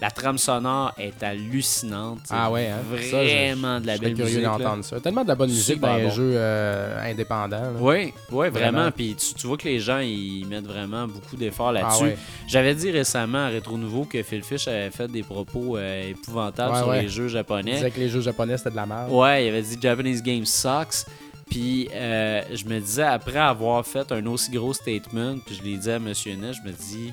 La 0.00 0.10
trame 0.10 0.36
sonore 0.36 0.92
est 0.98 1.22
hallucinante. 1.22 2.18
Ah 2.30 2.50
ouais, 2.50 2.68
hein? 2.68 2.80
Ça, 3.10 3.24
je- 3.26 3.34
Vraiment 3.34 3.80
de 3.80 3.86
la 3.86 3.96
belle 3.96 4.12
curieux 4.14 4.24
musique. 4.36 4.42
là. 4.42 4.58
d'entendre 4.58 4.84
ça. 4.84 5.00
Tellement 5.00 5.22
de 5.22 5.28
la 5.28 5.34
bonne 5.34 5.48
musique 5.50 5.80
dans 5.80 5.96
les 5.96 6.04
bon. 6.04 6.10
jeux 6.10 6.32
euh, 6.36 7.10
indépendants. 7.10 7.56
là. 7.62 7.70
Oui, 7.80 8.12
ouais, 8.30 8.50
vraiment. 8.50 8.72
Vraiment. 8.72 8.90
Puis 8.90 9.14
tu, 9.16 9.34
tu 9.34 9.46
vois 9.46 9.56
que 9.56 9.64
les 9.64 9.80
gens, 9.80 9.98
ils 10.00 10.44
mettent 10.46 10.66
vraiment 10.66 11.06
beaucoup 11.08 11.36
d'efforts 11.36 11.72
là-dessus. 11.72 11.96
Ah 12.02 12.04
ouais. 12.04 12.18
J'avais 12.46 12.74
dit 12.74 12.90
récemment 12.90 13.46
à 13.46 13.48
Rétro 13.48 13.78
Nouveau 13.78 14.04
que 14.04 14.22
Phil 14.22 14.42
Fish 14.42 14.68
avait 14.68 14.90
fait 14.90 15.08
des 15.08 15.22
propos 15.22 15.78
euh, 15.78 16.10
épouvantables 16.10 16.72
Ouais, 16.74 16.78
sur 16.78 16.88
ouais. 16.88 17.02
les 17.02 17.08
jeux 17.08 17.24
Il 17.26 17.30
japonais. 17.30 17.72
disait 17.76 17.90
que 17.90 18.00
les 18.00 18.08
jeux 18.10 18.20
japonais 18.20 18.58
c'était 18.58 18.70
de 18.72 18.76
la 18.76 18.84
merde. 18.86 19.10
Ouais, 19.10 19.46
il 19.46 19.48
avait 19.48 19.62
dit 19.62 19.78
Japanese 19.80 20.22
Game 20.22 20.44
sucks. 20.44 21.06
Puis 21.48 21.88
euh, 21.94 22.42
je 22.52 22.64
me 22.64 22.80
disais, 22.80 23.04
après 23.04 23.38
avoir 23.38 23.86
fait 23.86 24.10
un 24.10 24.26
aussi 24.26 24.50
gros 24.50 24.74
statement, 24.74 25.36
puis 25.46 25.54
je 25.54 25.62
l'ai 25.62 25.76
dit 25.78 25.90
à 25.90 25.98
Monsieur 26.00 26.34
Net, 26.34 26.54
je 26.54 26.68
me 26.68 26.74
dis, 26.74 27.12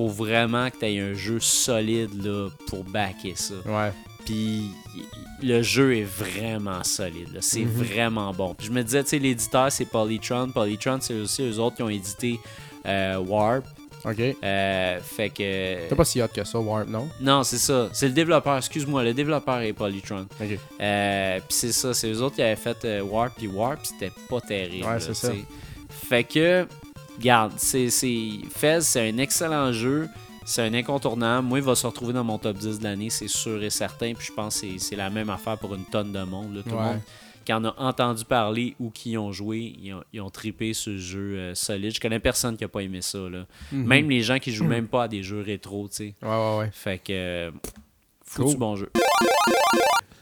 faut 0.00 0.08
vraiment 0.08 0.70
que 0.70 0.78
tu 0.78 0.86
aies 0.86 1.00
un 1.00 1.14
jeu 1.14 1.38
solide 1.40 2.24
là, 2.24 2.48
pour 2.68 2.84
backer 2.84 3.34
ça. 3.36 3.54
Ouais. 3.66 3.92
Puis 4.24 4.70
le 5.42 5.62
jeu 5.62 5.96
est 5.96 6.04
vraiment 6.04 6.82
solide. 6.84 7.28
C'est 7.40 7.60
Mhm. 7.60 7.70
vraiment 7.70 8.32
bon. 8.32 8.54
Puis 8.54 8.66
je 8.68 8.72
me 8.72 8.82
disais, 8.82 9.02
tu 9.02 9.10
sais, 9.10 9.18
l'éditeur, 9.18 9.70
c'est 9.72 9.84
Polytron. 9.84 10.48
Polytron, 10.50 10.98
c'est 11.00 11.14
aussi 11.14 11.42
eux 11.42 11.58
autres 11.58 11.76
qui 11.76 11.82
ont 11.82 11.88
édité 11.90 12.38
euh, 12.86 13.18
Warp. 13.18 13.64
OK. 14.06 14.18
Euh, 14.42 14.98
fait 15.02 15.28
que. 15.28 15.88
T'es 15.88 15.94
pas 15.94 16.04
si 16.06 16.22
hot 16.22 16.28
que 16.34 16.42
ça, 16.44 16.58
Warp, 16.58 16.88
non? 16.88 17.06
Non, 17.20 17.42
c'est 17.42 17.58
ça. 17.58 17.90
C'est 17.92 18.06
le 18.08 18.14
développeur. 18.14 18.56
Excuse-moi, 18.56 19.02
le 19.04 19.12
développeur 19.12 19.60
est 19.60 19.74
Polytron. 19.74 20.26
OK. 20.40 20.58
Euh, 20.80 21.36
puis 21.40 21.44
c'est 21.50 21.72
ça, 21.72 21.92
c'est 21.92 22.10
eux 22.10 22.22
autres 22.22 22.36
qui 22.36 22.42
avaient 22.42 22.56
fait 22.56 23.02
Warp 23.02 23.34
puis 23.36 23.48
Warp, 23.48 23.80
c'était 23.84 24.12
pas 24.30 24.40
terrible. 24.40 24.86
Ouais, 24.86 25.00
c'est 25.00 25.12
ça. 25.14 25.32
Fait 26.08 26.24
que, 26.24 26.66
regarde, 27.20 27.52
c'est, 27.56 27.90
c'est... 27.90 28.30
Fez, 28.50 28.80
c'est 28.80 29.08
un 29.08 29.18
excellent 29.18 29.72
jeu. 29.72 30.08
C'est 30.44 30.62
un 30.62 30.74
incontournable. 30.74 31.46
Moi, 31.46 31.58
il 31.58 31.64
va 31.64 31.74
se 31.74 31.86
retrouver 31.86 32.12
dans 32.12 32.24
mon 32.24 32.38
top 32.38 32.56
10 32.56 32.78
de 32.80 32.84
l'année, 32.84 33.10
c'est 33.10 33.28
sûr 33.28 33.62
et 33.62 33.70
certain. 33.70 34.14
Puis 34.14 34.28
je 34.28 34.32
pense 34.32 34.60
que 34.60 34.66
c'est, 34.78 34.96
la 34.96 35.10
même 35.10 35.30
affaire 35.30 35.58
pour 35.58 35.74
une 35.74 35.84
tonne 35.84 36.12
de 36.12 36.22
monde. 36.22 36.56
là. 36.56 36.62
Tout 36.62 36.70
le 36.70 36.76
monde 36.76 37.00
qui 37.44 37.52
en 37.54 37.64
a 37.64 37.74
entendu 37.78 38.24
parler 38.24 38.74
ou 38.78 38.90
qui 38.90 39.12
y 39.12 39.18
ont 39.18 39.32
joué, 39.32 39.74
ils 39.80 39.94
ont, 39.94 40.02
ils 40.12 40.20
ont 40.20 40.28
trippé 40.28 40.74
ce 40.74 40.98
jeu 40.98 41.36
euh, 41.38 41.54
solide. 41.54 41.94
Je 41.94 42.00
connais 42.00 42.18
personne 42.18 42.56
qui 42.56 42.64
a 42.64 42.68
pas 42.68 42.80
aimé 42.80 43.00
ça. 43.00 43.18
Là. 43.18 43.46
Mhm. 43.72 43.86
Même 43.86 44.10
les 44.10 44.22
gens 44.22 44.38
qui 44.38 44.52
jouent 44.52 44.66
même 44.66 44.88
pas 44.88 45.04
à 45.04 45.08
des 45.08 45.22
jeux 45.22 45.40
rétro, 45.40 45.88
tu 45.88 45.96
sais. 45.96 46.14
Ouais, 46.22 46.28
ouais, 46.28 46.58
ouais. 46.58 46.70
Fait 46.72 46.98
que, 46.98 47.12
euh, 47.12 47.50
foutu 48.24 48.50
Cool. 48.50 48.58
bon 48.58 48.76
jeu. 48.76 48.90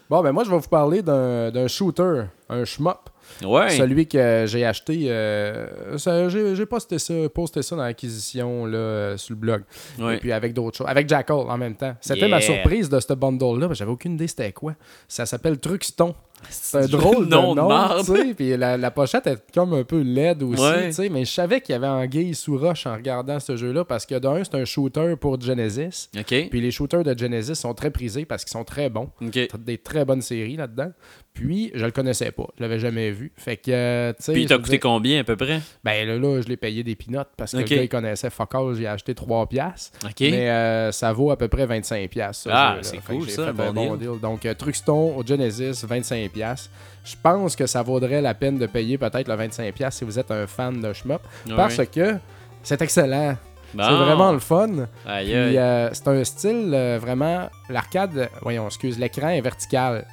Bon, 0.08 0.22
ben 0.22 0.32
moi, 0.32 0.44
je 0.44 0.50
vais 0.50 0.58
vous 0.58 0.68
parler 0.68 1.02
d'un 1.02 1.50
d'un 1.50 1.66
shooter, 1.68 2.24
un 2.48 2.64
shmup. 2.64 3.10
Ouais. 3.44 3.70
Celui 3.70 4.06
que 4.06 4.44
j'ai 4.46 4.64
acheté, 4.64 5.06
euh, 5.08 5.96
j'ai 6.54 6.66
posté 6.66 6.98
ça, 6.98 7.14
posté 7.34 7.62
ça 7.62 7.76
dans 7.76 7.82
l'acquisition 7.82 8.66
là, 8.66 9.16
sur 9.16 9.34
le 9.34 9.40
blog. 9.40 9.62
Ouais. 9.98 10.16
Et 10.16 10.18
puis 10.18 10.32
avec 10.32 10.52
d'autres 10.54 10.78
choses. 10.78 10.86
Avec 10.88 11.08
Jackal 11.08 11.36
en 11.36 11.56
même 11.58 11.74
temps. 11.74 11.94
C'était 12.00 12.20
Yeah. 12.20 12.28
ma 12.28 12.40
surprise 12.40 12.88
de 12.88 12.98
ce 13.00 13.12
bundle-là. 13.12 13.68
J'avais 13.72 13.90
aucune 13.90 14.14
idée 14.14 14.26
c'était 14.28 14.52
quoi. 14.52 14.74
Ça 15.06 15.24
s'appelle 15.26 15.58
Truxton. 15.58 16.14
C'est 16.50 16.90
drôle 16.90 17.26
de 17.28 17.30
nom 17.34 17.54
tu 18.04 18.14
sais. 18.16 18.34
Puis 18.34 18.56
la, 18.56 18.76
la 18.76 18.90
pochette 18.90 19.26
est 19.26 19.42
comme 19.52 19.74
un 19.74 19.84
peu 19.84 20.00
laide 20.00 20.42
aussi, 20.42 20.62
Ouais. 20.62 20.86
tu 20.88 20.92
sais. 20.94 21.08
Mais 21.08 21.24
je 21.24 21.30
savais 21.30 21.60
qu'il 21.60 21.72
y 21.72 21.76
avait 21.76 21.86
anguille 21.86 22.34
sous 22.34 22.56
roche 22.58 22.86
en 22.86 22.94
regardant 22.94 23.40
ce 23.40 23.56
jeu-là 23.56 23.84
parce 23.84 24.06
que 24.06 24.18
d'un, 24.18 24.42
c'est 24.44 24.54
un 24.54 24.64
shooter 24.64 25.14
pour 25.20 25.40
Genesis. 25.40 26.08
Puis 26.26 26.60
les 26.60 26.70
shooters 26.70 27.02
de 27.04 27.16
Genesis 27.18 27.54
sont 27.56 27.74
très 27.74 27.90
prisés 27.90 28.24
parce 28.24 28.44
qu'ils 28.44 28.52
sont 28.52 28.64
très 28.64 28.88
bons. 28.88 29.10
Des 29.58 29.78
très 29.78 30.04
bonnes 30.04 30.22
séries 30.22 30.56
là-dedans. 30.56 30.90
Puis, 31.34 31.70
je 31.72 31.84
le 31.84 31.92
connaissais 31.92 32.32
pas. 32.32 32.48
Je 32.56 32.62
l'avais 32.64 32.80
jamais 32.80 33.12
vu. 33.12 33.30
Fait 33.36 33.56
que, 33.56 33.70
euh, 33.70 34.12
tu 34.14 34.24
sais. 34.24 34.32
Puis 34.32 34.46
t'as 34.46 34.56
veux 34.56 34.62
coûté 34.62 34.80
combien 34.80 35.20
à 35.20 35.24
peu 35.24 35.36
près? 35.36 35.60
Ben 35.84 36.04
là, 36.08 36.18
là, 36.18 36.40
je 36.42 36.48
l'ai 36.48 36.56
payé 36.56 36.82
des 36.82 36.96
pinottes 36.96 37.28
parce 37.36 37.52
que 37.52 37.58
Ok. 37.58 37.70
le 37.70 37.76
gars, 37.76 37.82
il 37.82 37.88
connaissait 37.88 38.28
fuck 38.30 38.52
all. 38.56 38.74
J'ai 38.74 38.88
acheté 38.88 39.14
3 39.14 39.46
piastres. 39.46 39.96
OK. 40.04 40.14
Mais 40.20 40.50
euh, 40.50 40.90
ça 40.90 41.12
vaut 41.12 41.30
à 41.30 41.36
peu 41.38 41.46
près 41.46 41.64
25 41.64 42.10
piastres. 42.10 42.48
Ah, 42.50 42.78
c'est 42.82 42.98
cool, 43.04 43.30
ça, 43.30 43.50
un 43.50 43.52
bon 43.52 43.94
deal. 43.94 44.18
Donc, 44.20 44.46
euh, 44.46 44.54
Truxton 44.54 45.16
au 45.16 45.24
Genesis, 45.24 45.84
25 45.86 46.27
piastres. 46.28 46.70
Je 47.04 47.14
pense 47.22 47.56
que 47.56 47.66
ça 47.66 47.82
vaudrait 47.82 48.20
la 48.20 48.34
peine 48.34 48.58
de 48.58 48.66
payer 48.66 48.98
peut-être 48.98 49.28
le 49.28 49.34
25 49.34 49.72
piastres 49.74 49.98
si 49.98 50.04
vous 50.04 50.18
êtes 50.18 50.30
un 50.30 50.46
fan 50.46 50.80
de 50.80 50.92
shmup. 50.92 51.20
Parce 51.56 51.80
que 51.86 52.16
c'est 52.62 52.80
excellent. 52.82 53.36
Bon. 53.74 53.82
C'est 53.84 53.96
vraiment 53.96 54.32
le 54.32 54.38
fun. 54.38 54.68
Aïe, 55.06 55.26
Puis 55.26 55.34
aïe. 55.34 55.58
euh, 55.58 55.90
c'est 55.92 56.08
un 56.08 56.24
style 56.24 56.70
euh, 56.72 56.98
vraiment. 56.98 57.50
L'arcade, 57.68 58.30
voyons, 58.40 58.66
excuse, 58.66 58.98
l'écran 58.98 59.28
est 59.28 59.42
vertical. 59.42 60.06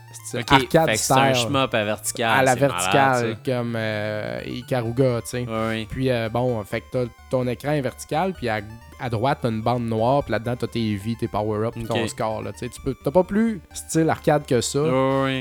Arcade 0.50 0.90
c'est 0.96 1.14
un 1.14 1.34
shmup 1.34 1.74
à 1.74 1.84
vertical. 1.86 2.30
à 2.40 2.44
la 2.44 2.56
malade, 2.56 2.60
verticale, 2.60 3.38
comme 3.46 3.76
euh, 3.78 4.42
Ikaruga, 4.46 5.22
tu 5.22 5.28
sais. 5.30 5.48
Puis 5.90 6.12
euh, 6.12 6.28
bon, 6.28 6.62
fait 6.66 6.82
que 6.82 6.86
t'as- 6.92 7.12
ton 7.32 7.48
écran 7.48 7.72
est 7.72 7.82
vertical, 7.82 8.34
puis 8.34 8.50
à, 8.50 8.60
à 9.00 9.10
droite, 9.10 9.40
t'as 9.42 9.50
une 9.50 9.62
bande 9.62 9.84
noire, 9.86 10.24
puis 10.24 10.32
là-dedans, 10.32 10.56
t'as 10.56 10.68
tes 10.68 10.96
vies, 10.96 11.16
tes 11.16 11.28
power-up, 11.28 11.74
puis 11.74 11.84
ton 11.88 12.08
score, 12.08 12.42
là, 12.42 12.52
tu 12.58 12.68
peux- 12.84 12.96
T'as 13.04 13.12
pas 13.12 13.24
plus 13.24 13.60
style 13.74 14.10
arcade 14.10 14.46
que 14.46 14.62
ça. 14.62 14.80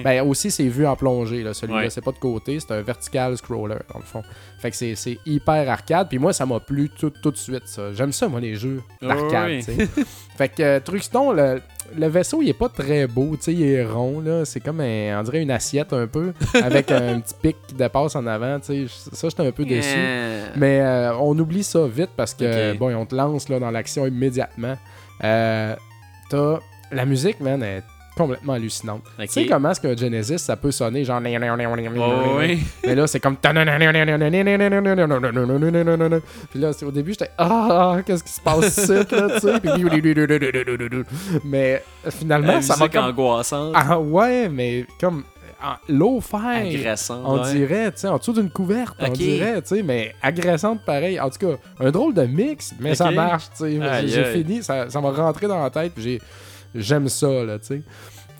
Ben 0.03 0.23
aussi, 0.27 0.51
c'est 0.51 0.65
vu 0.69 0.87
en 0.87 0.97
plongée, 0.97 1.43
là, 1.43 1.55
celui-là. 1.55 1.81
Ouais. 1.83 1.91
C'est 1.91 2.05
pas 2.05 2.13
de 2.13 2.19
côté, 2.19 2.59
c'est 2.61 2.73
un 2.73 2.81
vertical 2.83 3.37
scroller, 3.37 3.77
dans 3.93 3.99
le 3.99 4.05
fond. 4.05 4.23
Fait 4.59 4.71
que 4.71 4.77
c'est- 4.77 4.95
c'est 4.95 5.19
hyper 5.27 5.69
arcade. 5.71 6.09
Puis 6.09 6.19
moi, 6.19 6.33
ça 6.33 6.47
m'a 6.47 6.59
plu 6.61 6.89
tout, 6.99 7.11
tout 7.11 7.31
de 7.31 7.37
suite, 7.37 7.67
ça. 7.67 7.93
J'aime 7.93 8.13
ça, 8.13 8.29
moi, 8.29 8.41
les 8.41 8.55
jeux 8.57 8.83
d'arcade, 9.09 9.51
fait 10.37 10.49
que 10.49 10.63
euh, 10.63 10.81
Truxton, 10.81 11.33
le, 11.33 11.61
le 11.97 12.07
vaisseau, 12.09 12.41
il 12.43 12.49
est 12.49 12.59
pas 12.59 12.69
très 12.71 13.07
beau, 13.07 13.37
tu 13.37 13.43
sais. 13.43 13.53
Il 13.53 13.63
est 13.63 13.85
rond, 13.85 14.21
là. 14.21 14.45
C'est 14.45 14.61
comme, 14.61 14.81
un- 14.81 15.21
on 15.21 15.23
dirait 15.23 15.43
une 15.43 15.51
assiette, 15.51 15.93
un 15.93 16.07
peu, 16.07 16.33
avec 16.55 16.91
un 16.91 17.21
petit 17.21 17.35
pic 17.43 17.57
qui 17.69 17.75
dépasse 17.75 18.17
en 18.17 18.27
avant, 18.27 18.59
tu 18.59 18.87
sais. 18.89 19.09
Ça, 19.13 19.29
j'étais 19.29 19.47
un 19.47 19.53
peu 19.53 19.65
déçu. 19.65 19.95
Euh, 19.97 20.47
Mais 20.57 20.81
euh, 20.81 21.15
on 21.19 21.39
oublie 21.39 21.63
ça 21.65 21.87
vite 21.87 22.11
parce 22.17 22.33
que, 22.35 22.45
bon, 22.79 22.95
on 22.95 23.05
te 23.07 23.15
lance 23.15 23.44
là, 23.49 23.59
dans 23.59 23.71
l'action 23.71 24.07
immédiatement. 24.07 24.77
Euh, 25.23 25.75
t'as... 26.31 26.59
La 26.93 27.07
musique, 27.07 27.41
man, 27.41 27.63
est 27.63 27.83
complètement 28.17 28.53
hallucinante. 28.53 29.03
Tu 29.19 29.27
sais 29.27 29.47
comment 29.47 29.71
est-ce 29.71 29.81
qu'un 29.81 29.97
Genesis, 29.97 30.39
ça 30.39 30.55
peut 30.55 30.71
sonner 30.71 31.05
genre... 31.05 31.21
Mais 31.21 31.37
là, 32.95 33.07
c'est 33.09 33.19
comme... 33.19 33.37
Puis 33.37 33.51
là, 36.61 36.71
au 36.83 36.91
début, 36.93 37.13
j'étais... 37.13 37.31
Ah, 37.37 37.97
qu'est-ce 38.07 38.23
qui 38.23 38.33
se 38.33 38.41
passe 38.41 38.77
ici, 38.77 38.93
là, 38.93 39.05
tu 39.05 39.41
sais? 39.41 39.59
Puis... 39.59 39.71
Mais 41.45 41.83
La 42.05 42.11
finalement, 42.13 42.63
ça 42.63 42.77
m'a 42.77 42.89
comme... 42.89 43.05
angoissante. 43.07 43.75
Ah 43.75 43.99
ouais, 43.99 44.49
mais 44.49 44.87
comme... 45.01 45.25
faire 46.21 46.41
Agressante. 46.67 47.23
on 47.25 47.43
ouais. 47.43 47.53
dirait, 47.53 47.93
tu 47.93 47.99
sais, 48.01 48.09
en 48.09 48.19
dessous 48.19 48.33
d'une 48.33 48.51
couverte, 48.51 48.95
on 49.01 49.09
dirait, 49.09 49.61
tu 49.63 49.69
sais, 49.77 49.83
mais 49.83 50.15
agressante 50.23 50.81
pareil. 50.85 51.19
En 51.21 51.31
tout 51.31 51.39
cas, 51.47 51.57
un 51.81 51.91
drôle 51.91 52.15
de 52.15 52.23
mix, 52.23 52.75
mais 52.81 52.95
ça 52.95 53.11
marche, 53.11 53.45
tu 53.57 53.65
sais. 53.81 54.07
J'ai 54.09 54.25
fini, 54.27 54.63
ça 54.63 54.89
ça 54.91 55.01
m'a 55.01 55.11
rentré 55.11 55.47
dans 55.47 55.63
la 55.63 55.71
tête, 55.71 55.93
j'ai- 55.97 56.21
j'aime 56.75 57.09
ça, 57.09 57.29
là, 57.45 57.59
tu 57.59 57.67
sais. 57.67 57.83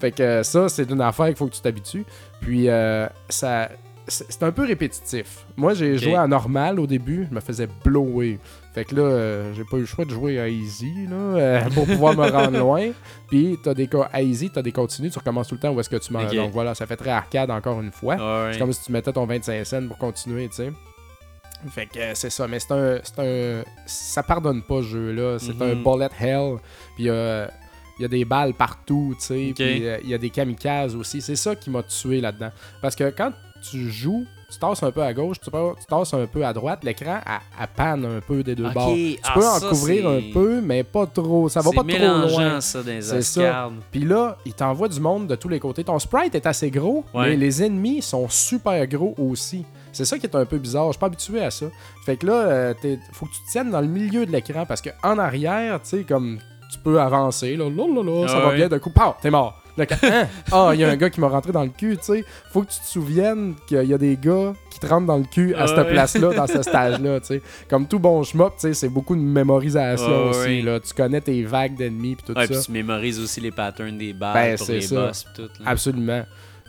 Fait 0.01 0.11
que 0.11 0.23
euh, 0.23 0.43
ça, 0.43 0.69
c'est 0.69 0.91
une 0.91 1.01
affaire 1.01 1.27
qu'il 1.27 1.37
faut 1.37 1.47
que 1.47 1.55
tu 1.55 1.61
t'habitues. 1.61 2.05
Puis 2.41 2.69
euh, 2.69 3.07
ça. 3.29 3.69
C'est 4.07 4.43
un 4.43 4.53
peu 4.53 4.67
répétitif. 4.67 5.47
Moi, 5.57 5.73
j'ai 5.73 5.97
joué 5.97 6.15
à 6.15 6.27
normal 6.27 6.79
au 6.79 6.87
début, 6.87 7.27
je 7.31 7.35
me 7.35 7.41
faisais 7.41 7.67
blower. 7.83 8.39
Fait 8.75 8.85
que 8.85 8.97
là, 8.97 9.03
euh, 9.03 9.55
j'ai 9.55 9.63
pas 9.63 9.77
eu 9.77 9.81
le 9.81 9.87
choix 9.87 10.05
de 10.05 10.11
jouer 10.11 10.41
à 10.41 10.49
easy 10.49 11.07
là, 11.09 11.15
euh, 11.17 11.61
pour 11.71 11.87
pouvoir 11.87 12.17
me 12.17 12.29
rendre 12.29 12.59
loin. 12.59 12.91
Puis 13.29 13.57
t'as 13.63 13.73
des 13.73 13.89
à 14.13 14.21
easy, 14.21 14.51
t'as 14.51 14.63
des 14.63 14.73
continues, 14.73 15.11
tu 15.11 15.19
recommences 15.19 15.47
tout 15.49 15.55
le 15.55 15.61
temps 15.61 15.71
où 15.73 15.79
est-ce 15.79 15.89
que 15.89 15.97
tu 15.97 16.13
m'en. 16.13 16.23
Ok. 16.25 16.35
Donc 16.35 16.51
voilà, 16.53 16.75
ça 16.75 16.85
fait 16.87 16.97
très 16.97 17.11
arcade 17.11 17.51
encore 17.53 17.81
une 17.81 17.93
fois. 17.93 18.17
Ouais. 18.17 18.53
C'est 18.53 18.59
comme 18.59 18.73
si 18.73 18.83
tu 18.85 18.91
mettais 18.93 19.13
ton 19.13 19.27
25 19.27 19.65
cents 19.65 19.87
pour 19.87 19.97
continuer, 19.99 20.49
tu 20.49 20.57
sais. 20.57 20.73
Fait 21.71 21.87
que 21.87 21.99
euh, 21.99 22.11
c'est 22.15 22.31
ça, 22.31 22.47
mais 22.49 22.59
c'est 22.59 22.73
un, 22.73 22.99
c'est 23.03 23.19
un. 23.21 23.65
Ça 23.87 24.23
pardonne 24.25 24.61
pas 24.63 24.79
ce 24.83 24.89
jeu-là. 24.89 25.39
C'est 25.39 25.55
Mhm. 25.55 25.63
un 25.63 25.75
bullet 25.77 26.11
hell. 26.21 26.57
Puis 26.97 27.05
il 27.05 28.03
y 28.03 28.05
a 28.05 28.09
des 28.09 28.25
balles 28.25 28.55
partout, 28.55 29.15
tu 29.19 29.25
sais, 29.25 29.53
puis 29.55 29.85
il 30.03 30.09
y 30.11 30.15
a 30.15 30.19
des 30.19 30.31
kamikazes 30.31 30.97
aussi. 30.97 31.23
C'est 31.23 31.37
ça 31.37 31.55
qui 31.55 31.71
m'a 31.71 31.85
tué 31.85 32.21
là-dedans. 32.21 32.51
Parce 32.83 32.97
que 32.97 33.09
quand 33.11 33.33
tu 33.71 33.89
joues, 33.89 34.27
tu 34.55 34.59
tasses 34.61 34.83
un 34.83 34.91
peu 34.91 35.03
à 35.03 35.13
gauche, 35.13 35.39
tu, 35.41 35.51
tu 35.51 35.87
tasses 35.87 36.15
un 36.15 36.27
peu 36.27 36.45
à 36.45 36.53
droite, 36.53 36.85
l'écran, 36.85 37.19
elle 37.61 37.67
panne 37.77 38.05
un 38.05 38.21
peu 38.21 38.43
des 38.43 38.55
deux 38.55 38.69
bords. 38.71 38.93
Tu 38.95 39.19
Ah, 39.23 39.33
peux 39.35 39.47
en 39.47 39.59
ça, 39.59 39.69
couvrir 39.69 40.09
un 40.09 40.21
peu, 40.33 40.61
mais 40.61 40.83
pas 40.83 41.07
trop. 41.07 41.49
Ça 41.49 41.61
va 41.61 41.71
pas 41.71 41.83
trop 41.85 41.99
loin. 41.99 42.61
ça, 42.61 42.83
dans 42.83 43.01
C'est 43.03 43.23
ça. 43.23 43.71
Puis 43.91 44.01
là, 44.01 44.37
il 44.47 44.55
t'envoie 44.55 44.89
du 44.89 45.01
monde 45.01 45.27
de 45.27 45.35
tous 45.35 45.49
les 45.49 45.61
côtés. 45.61 45.85
Ton 45.85 45.99
sprite 45.99 46.35
est 46.35 46.47
assez 46.47 46.71
gros, 46.71 47.05
Ouais. 47.15 47.31
mais 47.31 47.37
les 47.37 47.63
ennemis 47.63 48.01
sont 48.03 48.29
super 48.29 48.87
gros 48.87 49.15
aussi. 49.19 49.65
C'est 49.93 50.05
ça 50.05 50.19
qui 50.19 50.27
est 50.27 50.35
un 50.35 50.45
peu 50.45 50.59
bizarre. 50.59 50.87
Je 50.89 50.93
suis 50.93 50.99
pas 50.99 51.07
habitué 51.07 51.45
à 51.45 51.51
ça. 51.51 51.67
Fait 52.05 52.17
que 52.17 52.27
là, 52.27 52.33
euh, 52.35 52.75
faut 53.13 53.27
que 53.27 53.31
tu 53.33 53.39
te 53.47 53.51
tiennes 53.53 53.71
dans 53.71 53.81
le 53.81 53.87
milieu 53.87 54.27
de 54.27 54.33
l'écran 54.33 54.65
parce 54.67 54.81
que 54.81 54.91
en 55.03 55.19
arrière, 55.19 55.81
tu 55.83 55.89
sais, 55.99 56.03
comme 56.05 56.39
tu 56.73 56.79
peux 56.81 57.01
avancer, 57.01 57.55
là, 57.57 57.69
là, 57.71 57.85
là, 57.87 58.03
là, 58.03 58.29
ça 58.29 58.39
Ah 58.43 58.49
va 58.49 58.55
bien, 58.55 58.69
d'un 58.69 58.79
coup, 58.81 58.91
pow, 58.91 59.15
t'es 59.23 59.31
mort. 59.31 59.61
Hein? 59.79 60.29
Ah, 60.53 60.71
il 60.75 60.81
y 60.81 60.85
a 60.85 60.89
un 60.91 60.97
gars 60.97 61.11
qui 61.11 61.21
m'a 61.21 61.29
rentré 61.29 61.51
dans 61.53 61.63
le 61.65 61.71
cul, 61.71 61.97
tu 61.97 62.05
sais. 62.05 62.25
Faut 62.53 62.63
que 62.63 62.71
tu 62.71 62.79
te 62.79 62.87
souviennes 62.87 63.55
qu'il 63.67 63.83
y 63.85 63.93
a 63.95 63.99
des 63.99 64.17
gars 64.17 64.53
qui 64.71 64.79
te 64.79 64.87
rentrent 64.87 65.07
dans 65.07 65.17
le 65.19 65.25
cul 65.25 65.55
à 65.55 65.63
Ah 65.63 65.67
cette 65.67 65.77
ouais. 65.79 65.91
place-là, 65.91 66.33
dans 66.35 66.47
ce 66.47 66.63
stage-là, 66.63 67.21
tu 67.21 67.27
sais. 67.27 67.43
Comme 67.69 67.87
tout 67.89 67.99
bon 67.99 68.23
schmop, 68.23 68.55
tu 68.55 68.61
sais, 68.69 68.75
c'est 68.75 68.89
beaucoup 68.89 69.17
de 69.17 69.21
mémorisation 69.21 70.31
aussi, 70.31 70.63
là. 70.63 70.79
Tu 70.81 70.95
connais 70.95 71.21
tes 71.21 71.43
vagues 71.43 71.77
d'ennemis 71.77 72.17
puis 72.17 72.25
tout 72.27 72.39
Ouais, 72.39 72.47
ça. 72.47 72.55
puis 72.55 72.63
tu 72.65 72.73
mémorises 72.73 73.19
aussi 73.21 73.41
les 73.41 73.51
patterns 73.51 73.99
des 73.99 74.13
balles 74.13 74.35
Ben, 74.35 74.59
pour 74.59 74.69
les 74.69 74.81
ça. 74.83 74.95
boss 75.07 75.25
pis 75.25 75.31
tout. 75.43 75.43
là. 75.43 75.71
Absolument. 75.71 76.23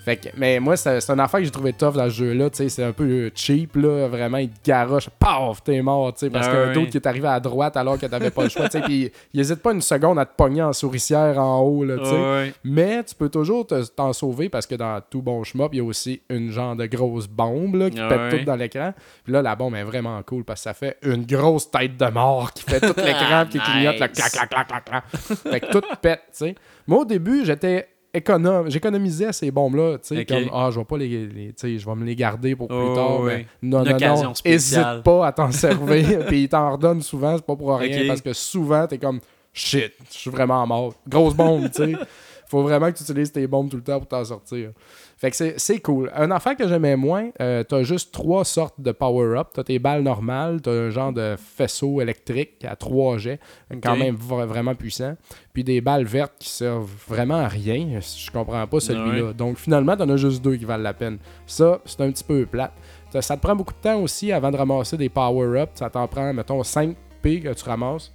Fait 0.05 0.17
que, 0.17 0.29
mais 0.37 0.59
moi, 0.59 0.77
c'est 0.77 0.99
une 1.09 1.19
affaire 1.19 1.39
que 1.39 1.45
j'ai 1.45 1.51
trouvé 1.51 1.73
tough 1.73 1.93
dans 1.93 2.05
ce 2.05 2.13
jeu-là. 2.15 2.49
tu 2.51 2.57
sais, 2.57 2.69
C'est 2.69 2.83
un 2.83 2.91
peu 2.91 3.03
euh, 3.05 3.31
cheap, 3.33 3.75
là. 3.75 4.07
Vraiment, 4.07 4.37
il 4.37 4.49
te 4.49 4.59
garoche. 4.69 5.09
Paf, 5.09 5.63
t'es 5.63 5.81
mort. 5.81 6.13
tu 6.13 6.19
sais, 6.19 6.29
Parce 6.29 6.45
Ah 6.47 6.51
qu'il 6.51 6.59
y 6.59 6.63
a 6.63 6.67
un 6.67 6.73
d'autre 6.73 6.89
qui 6.91 6.97
est 6.97 7.07
arrivé 7.07 7.27
à 7.27 7.39
droite 7.39 7.75
alors 7.75 7.97
que 7.97 8.05
t'avais 8.05 8.29
pas 8.29 8.43
le 8.43 8.49
choix. 8.49 8.69
tu 8.69 8.77
sais, 8.77 8.83
Puis 8.83 9.11
il 9.33 9.39
hésite 9.39 9.63
pas 9.63 9.71
une 9.73 9.81
seconde 9.81 10.19
à 10.19 10.25
te 10.25 10.35
pogner 10.35 10.61
en 10.61 10.73
souricière 10.73 11.39
en 11.39 11.59
haut. 11.61 11.83
Là, 11.83 11.97
tu 11.97 12.05
sais. 12.05 12.11
Ouais. 12.11 12.53
Mais 12.63 13.03
tu 13.03 13.15
peux 13.15 13.29
toujours 13.29 13.65
te- 13.65 13.83
t'en 13.87 14.13
sauver 14.13 14.47
parce 14.47 14.67
que 14.67 14.75
dans 14.75 15.01
tout 15.09 15.23
bon 15.23 15.43
shmup, 15.43 15.69
il 15.73 15.77
y 15.77 15.81
a 15.81 15.83
aussi 15.83 16.21
une 16.29 16.51
genre 16.51 16.75
de 16.75 16.85
grosse 16.85 17.27
bombe 17.27 17.73
là, 17.75 17.89
qui 17.89 17.99
Ah 17.99 18.07
pète 18.07 18.19
ouais. 18.33 18.39
tout 18.39 18.45
dans 18.45 18.55
l'écran. 18.55 18.93
Puis 19.23 19.33
là, 19.33 19.41
la 19.41 19.55
bombe 19.55 19.73
est 19.75 19.83
vraiment 19.83 20.21
cool 20.21 20.43
parce 20.43 20.59
que 20.59 20.63
ça 20.65 20.73
fait 20.75 20.97
une 21.01 21.25
grosse 21.25 21.71
tête 21.71 21.97
de 21.97 22.05
mort 22.11 22.53
qui 22.53 22.61
fait 22.63 22.79
tout 22.79 22.93
l'écran 22.97 23.45
qui 23.49 23.57
clignote 23.59 23.93
Nice. 23.99 24.11
clac, 24.11 24.31
clac, 24.31 24.49
clac, 24.49 24.67
clac, 24.67 24.85
clac. 24.85 25.03
fait 25.51 25.59
que 25.61 25.71
tout 25.71 25.81
pète, 26.01 26.21
tu 26.27 26.37
sais. 26.37 26.55
Moi, 26.85 26.99
au 26.99 27.05
début, 27.05 27.43
j'étais 27.43 27.87
économe. 28.15 28.69
J'économisais 28.69 29.31
ces 29.33 29.51
bombes-là, 29.51 29.97
tu 29.99 30.15
sais, 30.15 30.21
Ok. 30.21 30.27
comme, 30.27 30.49
ah, 30.53 30.69
je 30.71 30.79
vais 30.79 30.85
pas 30.85 30.97
les, 30.97 31.07
les- 31.27 31.47
tu 31.47 31.53
sais, 31.57 31.77
je 31.77 31.85
vais 31.85 31.95
me 31.95 32.05
les 32.05 32.15
garder 32.15 32.55
pour 32.55 32.67
plus 32.67 32.77
Oh, 32.77 32.95
tard. 32.95 33.19
ouais. 33.21 33.45
Mais 33.61 33.69
non, 33.69 33.83
Une 33.83 33.97
non, 33.97 34.23
non, 34.23 34.33
hésite 34.43 35.03
pas 35.03 35.27
à 35.27 35.31
t'en 35.31 35.51
servir. 35.51 36.25
puis 36.27 36.43
ils 36.43 36.49
t'en 36.49 36.71
redonnent 36.73 37.01
souvent, 37.01 37.35
c'est 37.35 37.45
pas 37.45 37.55
pour 37.55 37.77
rien, 37.77 38.01
Ok. 38.01 38.07
parce 38.07 38.21
que 38.21 38.33
souvent, 38.33 38.87
t'es 38.87 38.97
comme, 38.97 39.19
shit, 39.53 39.93
je 40.11 40.17
suis 40.17 40.29
vraiment 40.31 40.65
mort. 40.67 40.93
Grosse 41.07 41.33
bombe, 41.33 41.69
tu 41.71 41.83
sais. 41.83 41.93
Faut 42.47 42.61
vraiment 42.61 42.91
que 42.91 42.97
tu 42.97 43.03
utilises 43.03 43.31
tes 43.31 43.47
bombes 43.47 43.69
tout 43.69 43.77
le 43.77 43.83
temps 43.83 43.97
pour 43.97 44.07
t'en 44.07 44.23
sortir. 44.23 44.69
Fait 45.17 45.31
que 45.31 45.37
c'est- 45.57 45.79
cool. 45.79 46.11
Un 46.13 46.29
affaire 46.31 46.57
que 46.57 46.67
j'aimais 46.67 46.95
moins, 46.97 47.29
euh, 47.41 47.63
t'as 47.63 47.83
juste 47.83 48.13
trois 48.13 48.43
sortes 48.43 48.79
de 48.81 48.91
power-up. 48.91 49.47
T'as 49.53 49.63
tes 49.63 49.79
balles 49.79 50.03
normales, 50.03 50.61
t'as 50.61 50.71
un 50.71 50.89
genre 50.89 51.13
de 51.13 51.35
faisceau 51.37 52.01
électrique 52.01 52.65
à 52.65 52.75
trois 52.75 53.17
jets, 53.17 53.39
quand 53.81 53.95
même 53.99 54.15
vra- 54.15 54.45
vraiment 54.45 54.75
puissant. 54.75 55.15
Puis 55.53 55.63
des 55.63 55.79
balles 55.79 56.03
vertes 56.03 56.33
qui 56.37 56.49
servent 56.49 56.89
vraiment 57.07 57.35
à 57.37 57.47
rien. 57.47 57.99
Je 58.01 58.29
comprends 58.29 58.67
pas 58.67 58.79
celui-là. 58.81 59.23
Ouais. 59.27 59.33
Donc 59.33 59.57
finalement, 59.57 59.95
t'en 59.95 60.09
as 60.09 60.17
juste 60.17 60.43
deux 60.43 60.57
qui 60.57 60.65
valent 60.65 60.83
la 60.83 60.93
peine. 60.93 61.17
Ça, 61.47 61.79
c'est 61.85 62.01
un 62.01 62.11
petit 62.11 62.23
peu 62.23 62.45
plate. 62.45 62.73
Ça- 63.11 63.21
Ça 63.21 63.37
te 63.37 63.41
prend 63.41 63.55
beaucoup 63.55 63.73
de 63.73 63.79
temps 63.79 64.01
aussi 64.01 64.33
avant 64.33 64.51
de 64.51 64.57
ramasser 64.57 64.97
des 64.97 65.07
power-up. 65.09 65.69
Ça 65.75 65.89
t'en 65.89 66.07
prend, 66.07 66.33
mettons, 66.33 66.61
5 66.63 66.95
P 67.21 67.39
que 67.39 67.53
tu 67.53 67.63
ramasses. 67.63 68.11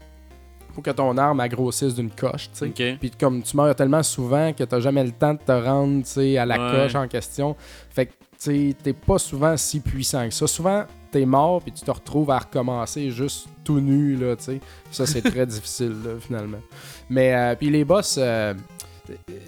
Faut 0.74 0.82
que 0.82 0.90
ton 0.90 1.16
arme 1.18 1.46
grossisse 1.48 1.94
d'une 1.94 2.10
coche, 2.10 2.50
tu 2.52 2.72
sais. 2.74 2.96
Puis 3.00 3.10
comme 3.18 3.42
tu 3.42 3.56
meurs 3.56 3.74
tellement 3.74 4.02
souvent 4.02 4.52
que 4.52 4.64
t'as 4.64 4.80
jamais 4.80 5.04
le 5.04 5.12
temps 5.12 5.34
de 5.34 5.38
te 5.38 5.52
rendre 5.52 6.02
tu 6.04 6.10
sais, 6.10 6.38
à 6.38 6.46
la 6.46 6.58
Ouais. 6.58 6.76
coche 6.84 6.94
en 6.94 7.08
question. 7.08 7.56
Fait 7.90 8.06
que 8.06 8.12
tu 8.12 8.16
sais, 8.70 8.76
t'es 8.82 8.92
pas 8.92 9.18
souvent 9.18 9.56
si 9.56 9.80
puissant 9.80 10.26
que 10.28 10.32
ça. 10.34 10.46
Souvent, 10.46 10.84
t'es 11.10 11.26
mort 11.26 11.60
puis 11.62 11.72
tu 11.72 11.84
te 11.84 11.90
retrouves 11.90 12.30
à 12.30 12.38
recommencer 12.38 13.10
juste 13.10 13.48
tout 13.64 13.80
nu, 13.80 14.16
là, 14.16 14.34
tu 14.36 14.44
sais. 14.44 14.60
Ça, 14.90 15.04
c'est 15.06 15.20
très 15.22 15.44
difficile, 15.46 15.94
là, 16.04 16.12
finalement. 16.20 16.60
Mais, 17.10 17.34
euh, 17.34 17.54
puis 17.56 17.68
les 17.68 17.84
boss... 17.84 18.16
euh, 18.18 18.54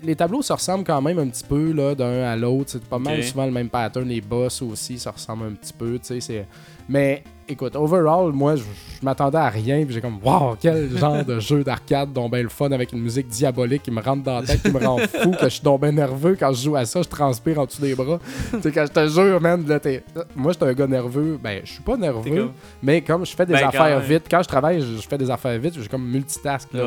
les 0.02 0.16
tableaux 0.16 0.42
se 0.42 0.52
ressemblent 0.52 0.84
quand 0.84 1.00
même 1.00 1.18
un 1.20 1.28
petit 1.28 1.44
peu 1.44 1.70
là, 1.72 1.94
d'un 1.94 2.22
à 2.24 2.34
l'autre. 2.36 2.70
C'est 2.72 2.84
pas 2.84 2.98
mal 2.98 3.22
souvent 3.22 3.46
le 3.46 3.52
même 3.52 3.68
pattern. 3.68 4.06
Les 4.08 4.20
boss 4.20 4.60
aussi, 4.62 4.98
ça 4.98 5.12
ressemble 5.12 5.46
un 5.46 5.52
petit 5.52 5.72
peu. 5.72 5.98
tu 6.00 6.20
sais, 6.20 6.46
Mais 6.88 7.22
écoute, 7.52 7.76
overall, 7.76 8.32
moi, 8.32 8.56
je, 8.56 8.62
je 8.62 9.04
m'attendais 9.04 9.38
à 9.38 9.48
rien. 9.48 9.84
Puis 9.84 9.94
j'ai 9.94 10.00
comme, 10.00 10.18
wow, 10.22 10.56
quel 10.60 10.96
genre 10.98 11.24
de 11.24 11.38
jeu 11.40 11.62
d'arcade, 11.64 12.12
dont 12.12 12.28
ben 12.28 12.42
le 12.42 12.48
fun 12.48 12.70
avec 12.72 12.92
une 12.92 13.00
musique 13.00 13.28
diabolique 13.28 13.82
qui 13.82 13.90
me 13.90 14.00
rentre 14.02 14.22
dans 14.22 14.40
la 14.40 14.46
tête, 14.46 14.62
qui 14.62 14.70
me 14.70 14.78
rend 14.84 14.98
fou, 14.98 15.30
que 15.32 15.44
je 15.44 15.48
suis 15.48 15.62
donc 15.62 15.80
ben 15.80 15.94
nerveux. 15.94 16.36
Quand 16.38 16.52
je 16.52 16.62
joue 16.64 16.76
à 16.76 16.84
ça, 16.84 17.02
je 17.02 17.08
transpire 17.08 17.58
en 17.60 17.64
dessous 17.66 17.80
des 17.82 17.94
bras. 17.94 18.18
tu 18.52 18.60
sais, 18.62 18.72
quand 18.72 18.84
je 18.86 18.92
te 18.92 19.06
jure, 19.08 19.40
man, 19.40 19.64
là, 19.66 19.80
t'es- 19.80 20.02
moi, 20.36 20.52
j'étais 20.52 20.66
un 20.66 20.72
gars 20.74 20.86
nerveux. 20.86 21.38
Ben, 21.42 21.60
je 21.64 21.72
suis 21.72 21.82
pas 21.82 21.96
nerveux, 21.96 22.22
comme- 22.42 22.52
mais 22.82 23.00
comme 23.00 23.24
je 23.26 23.34
fais 23.34 23.46
des 23.46 23.54
Ben, 23.54 23.68
affaires 23.68 24.00
vite, 24.00 24.24
quand 24.30 24.42
je 24.42 24.48
travaille, 24.48 24.80
je, 24.80 25.00
je 25.00 25.08
fais 25.08 25.18
des 25.18 25.30
affaires 25.30 25.58
vite, 25.58 25.74
j'ai 25.80 25.88
comme 25.88 26.06
multitask. 26.08 26.68
là. 26.72 26.82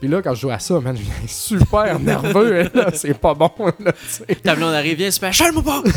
Puis 0.00 0.08
là, 0.08 0.22
quand 0.22 0.34
je 0.34 0.40
joue 0.40 0.50
à 0.50 0.58
ça, 0.58 0.80
man, 0.80 0.96
je 0.96 1.02
viens 1.02 1.12
super 1.28 1.98
nerveux. 2.00 2.70
là, 2.74 2.90
c'est 2.94 3.12
pas 3.18 3.34
bon. 3.34 3.50
Là, 3.78 3.92
tu 3.92 3.98
sais. 4.08 4.34
Ta 4.36 4.54
blonde 4.56 4.72
arrive, 4.74 4.96
viens, 4.96 5.10
Special, 5.10 5.52
moi 5.52 5.62
pas! 5.62 5.82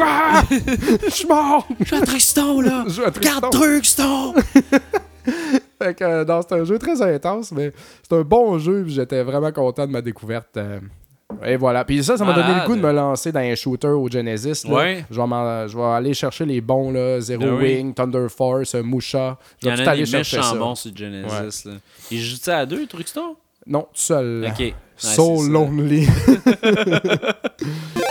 Ah! 0.00 0.42
Je 0.50 1.10
suis 1.10 1.26
mort! 1.26 1.66
Je 1.80 1.84
suis 1.84 1.96
à 1.96 2.00
Tristan, 2.02 2.60
là! 2.60 2.84
Je 2.86 3.02
à 3.02 3.10
Tristan. 3.10 3.36
Regarde 3.36 3.52
Tristan! 3.52 4.34
Fait 5.82 5.94
que, 5.94 6.04
euh, 6.04 6.24
non, 6.24 6.40
c'est 6.48 6.54
un 6.54 6.64
jeu 6.64 6.78
très 6.78 7.02
intense, 7.02 7.52
mais 7.52 7.72
c'est 8.08 8.16
un 8.16 8.22
bon 8.22 8.58
jeu. 8.58 8.84
J'étais 8.88 9.22
vraiment 9.22 9.52
content 9.52 9.86
de 9.86 9.92
ma 9.92 10.00
découverte. 10.00 10.56
euh, 10.56 10.80
et 11.44 11.56
voilà. 11.56 11.84
Puis 11.84 12.02
ça, 12.02 12.16
ça 12.16 12.24
m'a 12.24 12.32
donné 12.32 12.54
le 12.60 12.66
goût 12.66 12.74
de 12.74 12.80
me 12.80 12.92
lancer 12.92 13.30
dans 13.32 13.40
un 13.40 13.54
shooter 13.54 13.88
au 13.88 14.08
Genesis. 14.08 14.66
là. 14.66 14.74
Ouais. 14.74 15.04
Je, 15.10 15.20
vais 15.20 15.68
je 15.68 15.76
vais 15.76 15.84
aller 15.84 16.14
chercher 16.14 16.46
les 16.46 16.60
bons, 16.60 16.90
là. 16.90 17.20
Zero 17.20 17.42
Ah 17.46 17.54
oui. 17.54 17.64
Wing, 17.76 17.94
Thunder 17.94 18.26
Force, 18.28 18.74
euh, 18.74 18.82
Musha. 18.82 19.36
Je 19.62 19.68
vais 19.68 19.76
tout 19.82 19.88
aller 19.88 20.06
chercher 20.06 20.42
ça. 20.42 20.54
bons 20.54 20.74
sur 20.74 20.96
Genesis. 20.96 21.68
Là. 21.68 21.74
Il 22.10 22.20
joue 22.20 22.36
ça 22.36 22.58
à 22.58 22.66
deux, 22.66 22.86
Tristan? 22.86 23.36
Non, 23.66 23.82
tout 23.82 23.88
seul. 23.94 24.46
Ok. 24.48 24.58
Ouais, 24.60 24.74
so 24.96 25.42
lonely. 25.46 26.06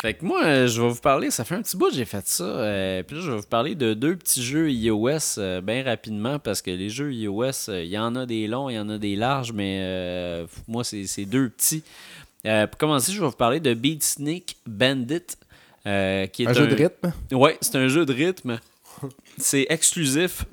Fait 0.00 0.14
que 0.14 0.24
moi, 0.24 0.44
euh, 0.44 0.66
je 0.68 0.80
vais 0.80 0.88
vous 0.88 1.00
parler, 1.00 1.30
ça 1.30 1.44
fait 1.44 1.56
un 1.56 1.62
petit 1.62 1.76
bout 1.76 1.88
que 1.88 1.94
j'ai 1.96 2.04
fait 2.04 2.26
ça. 2.26 2.44
euh, 2.44 3.02
puis 3.02 3.16
là, 3.16 3.22
je 3.22 3.30
vais 3.32 3.36
vous 3.38 3.42
parler 3.46 3.74
de 3.74 3.94
deux 3.94 4.14
petits 4.14 4.44
jeux 4.44 4.70
iOS 4.70 5.38
euh, 5.38 5.60
bien 5.60 5.82
rapidement 5.82 6.38
parce 6.38 6.62
que 6.62 6.70
les 6.70 6.88
jeux 6.88 7.12
iOS, 7.12 7.68
euh, 7.68 7.82
il 7.82 7.90
y 7.90 7.98
en 7.98 8.14
a 8.14 8.24
des 8.24 8.46
longs, 8.46 8.68
il 8.68 8.76
y 8.76 8.78
en 8.78 8.88
a 8.88 8.98
des 8.98 9.16
larges, 9.16 9.52
mais 9.52 10.46
moi, 10.68 10.84
c'est 10.84 11.24
deux 11.24 11.48
petits. 11.48 11.82
Pour 12.44 12.78
commencer, 12.78 13.12
je 13.12 13.20
vais 13.20 13.26
vous 13.26 13.32
parler 13.32 13.58
de 13.60 13.74
Beat 13.74 14.04
Sneak 14.04 14.56
Bandit. 14.66 15.20
qui 15.84 15.88
est 15.88 16.46
un 16.46 16.52
jeu 16.52 16.66
de 16.68 16.74
rythme? 16.74 17.12
Ouais, 17.32 17.58
c'est 17.60 17.76
un 17.76 17.88
jeu 17.88 18.06
de 18.06 18.12
rythme. 18.12 18.58
C'est 19.36 19.66
exclusif. 19.68 20.44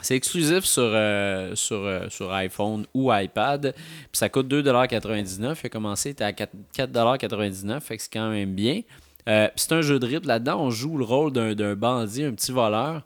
C'est 0.00 0.14
exclusif 0.16 0.64
sur, 0.64 0.82
euh, 0.84 1.54
sur, 1.54 1.76
euh, 1.84 2.08
sur 2.08 2.32
iPhone 2.32 2.86
ou 2.94 3.12
iPad. 3.12 3.72
Puis 3.74 4.08
ça 4.12 4.28
coûte 4.28 4.48
2,99$. 4.48 5.56
Il 5.62 5.66
a 5.66 5.68
commencé, 5.68 6.10
était 6.10 6.24
à 6.24 6.32
4 6.32 6.52
4,99$. 6.76 7.80
Fait 7.80 7.96
que 7.96 8.02
c'est 8.02 8.12
quand 8.12 8.30
même 8.30 8.54
bien. 8.54 8.82
Euh, 9.28 9.48
c'est 9.56 9.72
un 9.72 9.82
jeu 9.82 9.98
de 9.98 10.06
rythme. 10.06 10.28
Là-dedans, 10.28 10.60
on 10.60 10.70
joue 10.70 10.96
le 10.98 11.04
rôle 11.04 11.32
d'un 11.32 11.74
bandit, 11.74 12.24
un 12.24 12.32
petit 12.32 12.52
voleur. 12.52 13.02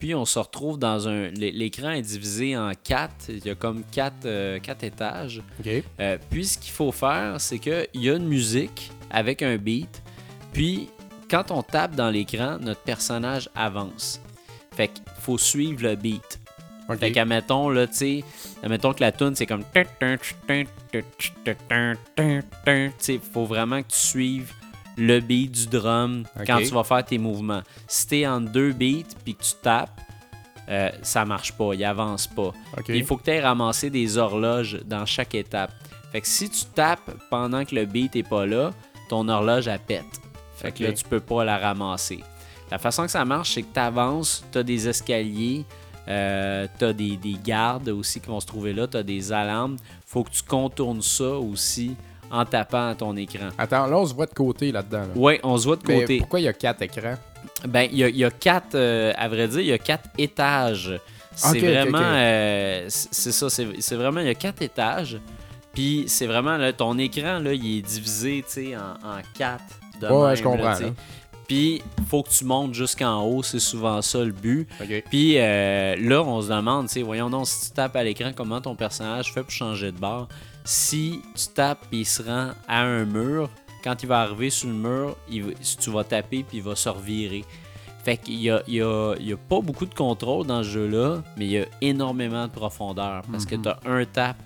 Puis 0.00 0.16
on 0.16 0.24
se 0.24 0.38
retrouve 0.40 0.78
dans 0.80 1.06
un. 1.08 1.28
l'é- 1.28 1.52
L'écran 1.52 1.90
est 1.90 2.02
divisé 2.02 2.56
en 2.56 2.72
quatre. 2.74 3.26
Il 3.28 3.46
y 3.46 3.50
a 3.50 3.54
comme 3.54 3.84
quatre, 3.92 4.58
quatre 4.58 4.82
étages. 4.82 5.40
Puis 6.28 6.44
ce 6.46 6.58
qu'il 6.58 6.72
faut 6.72 6.90
faire, 6.90 7.36
c'est 7.40 7.60
qu'il 7.60 7.86
y 7.94 8.10
a 8.10 8.16
une 8.16 8.26
musique 8.26 8.90
avec 9.12 9.42
un 9.42 9.56
beat. 9.58 10.02
Puis 10.52 10.88
quand 11.30 11.52
on 11.52 11.62
tape 11.62 11.94
dans 11.94 12.10
l'écran, 12.10 12.58
notre 12.60 12.80
personnage 12.80 13.48
avance. 13.54 14.20
Fait 14.80 14.88
qu'il 14.88 15.04
faut 15.20 15.36
suivre 15.36 15.82
le 15.82 15.94
beat. 15.94 16.40
Ok. 16.88 17.00
Fait 17.00 17.12
qu'admettons, 17.12 17.68
là, 17.68 17.86
tu 17.86 17.96
sais, 17.96 18.24
admettons 18.62 18.94
que 18.94 19.02
la 19.02 19.12
tune 19.12 19.36
c'est 19.36 19.44
comme. 19.44 19.62
Tu 22.64 22.90
sais, 22.96 23.20
faut 23.30 23.44
vraiment 23.44 23.82
que 23.82 23.88
tu 23.88 23.98
suives 23.98 24.50
le 24.96 25.20
beat 25.20 25.52
du 25.52 25.66
drum 25.66 26.24
quand 26.46 26.60
tu 26.60 26.72
vas 26.72 26.82
faire 26.84 27.04
tes 27.04 27.18
mouvements. 27.18 27.60
Si 27.86 28.06
t'es 28.06 28.26
en 28.26 28.40
deux 28.40 28.72
beats 28.72 29.14
puis 29.22 29.34
que 29.34 29.42
tu 29.42 29.52
tapes, 29.60 30.00
euh, 30.70 30.88
ça 31.02 31.26
marche 31.26 31.52
pas, 31.52 31.74
il 31.74 31.84
avance 31.84 32.26
pas. 32.26 32.54
Il 32.88 33.04
faut 33.04 33.18
que 33.18 33.24
tu 33.24 33.32
aies 33.32 33.40
ramassé 33.42 33.90
des 33.90 34.16
horloges 34.16 34.80
dans 34.86 35.04
chaque 35.04 35.34
étape. 35.34 35.72
Fait 36.10 36.22
que 36.22 36.26
si 36.26 36.48
tu 36.48 36.64
tapes 36.74 37.10
pendant 37.28 37.66
que 37.66 37.74
le 37.74 37.84
beat 37.84 38.16
est 38.16 38.26
pas 38.26 38.46
là, 38.46 38.72
ton 39.10 39.28
horloge 39.28 39.68
elle 39.68 39.78
pète. 39.78 40.06
Fait 40.56 40.72
que 40.72 40.84
là, 40.84 40.92
tu 40.92 41.04
peux 41.04 41.20
pas 41.20 41.44
la 41.44 41.58
ramasser. 41.58 42.20
La 42.70 42.78
façon 42.78 43.04
que 43.04 43.10
ça 43.10 43.24
marche, 43.24 43.54
c'est 43.54 43.62
que 43.62 43.72
tu 43.74 43.80
avances, 43.80 44.44
tu 44.52 44.58
as 44.58 44.62
des 44.62 44.88
escaliers, 44.88 45.64
euh, 46.08 46.66
tu 46.78 46.84
as 46.84 46.92
des, 46.92 47.16
des 47.16 47.36
gardes 47.44 47.88
aussi 47.88 48.20
qui 48.20 48.28
vont 48.28 48.40
se 48.40 48.46
trouver 48.46 48.72
là, 48.72 48.86
tu 48.86 48.96
as 48.96 49.02
des 49.02 49.32
alarmes. 49.32 49.76
faut 50.06 50.22
que 50.24 50.30
tu 50.30 50.42
contournes 50.42 51.02
ça 51.02 51.30
aussi 51.30 51.96
en 52.30 52.44
tapant 52.44 52.88
à 52.90 52.94
ton 52.94 53.16
écran. 53.16 53.48
Attends, 53.58 53.86
là, 53.86 53.98
on 53.98 54.06
se 54.06 54.14
voit 54.14 54.26
de 54.26 54.34
côté 54.34 54.70
là-dedans. 54.70 55.00
là. 55.00 55.08
Ouais, 55.16 55.40
on 55.42 55.56
se 55.58 55.66
voit 55.66 55.76
de 55.76 55.82
Mais 55.88 56.00
côté. 56.02 56.18
pourquoi 56.18 56.40
il 56.40 56.44
y 56.44 56.48
a 56.48 56.52
quatre 56.52 56.82
écrans? 56.82 57.16
Ben, 57.66 57.88
il 57.90 57.98
y 57.98 58.04
a, 58.04 58.08
il 58.08 58.16
y 58.16 58.24
a 58.24 58.30
quatre, 58.30 58.74
euh, 58.76 59.12
à 59.16 59.28
vrai 59.28 59.48
dire, 59.48 59.60
il 59.60 59.66
y 59.66 59.72
a 59.72 59.78
quatre 59.78 60.08
étages. 60.16 60.98
C'est 61.34 61.58
vraiment. 61.58 61.98
euh, 62.02 62.84
c'est 62.88 63.32
ça. 63.32 63.48
C'est 63.50 63.94
vraiment. 63.96 64.20
Il 64.20 64.26
y 64.26 64.30
a 64.30 64.34
quatre 64.34 64.62
étages. 64.62 65.18
Puis 65.72 66.04
c'est 66.06 66.26
vraiment. 66.26 66.56
Là, 66.56 66.72
ton 66.72 66.96
écran, 66.98 67.38
là, 67.38 67.52
il 67.52 67.78
est 67.78 67.82
divisé 67.82 68.44
tu 68.46 68.52
sais, 68.52 68.76
en, 68.76 69.08
en 69.08 69.20
quatre. 69.36 69.62
de 70.00 70.06
Ouais, 70.08 70.12
ouais, 70.14 70.26
même, 70.28 70.36
je 70.36 70.42
comprends, 70.42 70.70
là. 70.70 70.78
Puis 71.50 71.82
faut 72.06 72.22
que 72.22 72.28
tu 72.28 72.44
montes 72.44 72.74
jusqu'en 72.74 73.24
haut. 73.24 73.42
C'est 73.42 73.58
souvent 73.58 74.00
ça 74.02 74.22
le 74.22 74.30
but. 74.30 74.68
Puis 75.10 75.34
euh, 75.36 75.96
là, 75.96 76.22
on 76.22 76.40
se 76.40 76.48
demande, 76.48 76.86
tu 76.86 76.92
sais, 76.92 77.02
voyons 77.02 77.28
donc, 77.28 77.48
si 77.48 77.66
tu 77.66 77.74
tapes 77.74 77.96
à 77.96 78.04
l'écran, 78.04 78.30
comment 78.32 78.60
ton 78.60 78.76
personnage 78.76 79.32
fait 79.32 79.42
pour 79.42 79.50
changer 79.50 79.90
de 79.90 79.98
bord? 79.98 80.28
Si 80.62 81.20
tu 81.34 81.48
tapes 81.52 81.84
et 81.90 81.96
il 81.96 82.06
se 82.06 82.22
rend 82.22 82.50
à 82.68 82.82
un 82.82 83.04
mur, 83.04 83.50
quand 83.82 84.00
il 84.00 84.06
va 84.06 84.20
arriver 84.20 84.48
sur 84.48 84.68
le 84.68 84.76
mur, 84.76 85.16
il 85.28 85.52
tu 85.56 85.90
vas 85.90 86.04
taper 86.04 86.44
puis 86.44 86.58
il 86.58 86.62
va 86.62 86.76
se 86.76 86.88
revirer. 86.88 87.44
Fait 88.04 88.16
qu'il 88.16 88.40
y 88.40 88.48
a, 88.48 88.62
il 88.68 88.74
y, 88.74 88.82
a, 88.82 89.16
y 89.18 89.32
a 89.32 89.36
pas 89.36 89.60
beaucoup 89.60 89.86
de 89.86 89.94
contrôle 89.94 90.46
dans 90.46 90.62
ce 90.62 90.68
jeu-là, 90.68 91.24
mais 91.36 91.46
il 91.46 91.50
y 91.50 91.58
a 91.58 91.66
énormément 91.80 92.46
de 92.46 92.52
profondeur 92.52 93.24
parce 93.28 93.44
que 93.44 93.56
tu 93.56 93.68
as 93.68 93.80
un 93.86 94.04
tap 94.04 94.36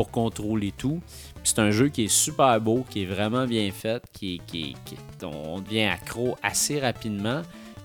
pour 0.00 0.10
contrôler 0.10 0.72
tout. 0.78 1.02
C'est 1.44 1.58
un 1.58 1.70
jeu 1.70 1.88
qui 1.88 2.04
est 2.04 2.08
super 2.08 2.58
beau, 2.58 2.86
qui 2.88 3.02
est 3.02 3.06
vraiment 3.06 3.44
bien 3.46 3.70
fait, 3.70 4.02
qui, 4.14 4.36
est- 4.36 4.38
qui, 4.46 4.74
qui- 4.86 4.96
on 5.26 5.60
devient 5.60 5.82
accro 5.84 6.38
assez 6.42 6.80
rapidement. 6.80 7.42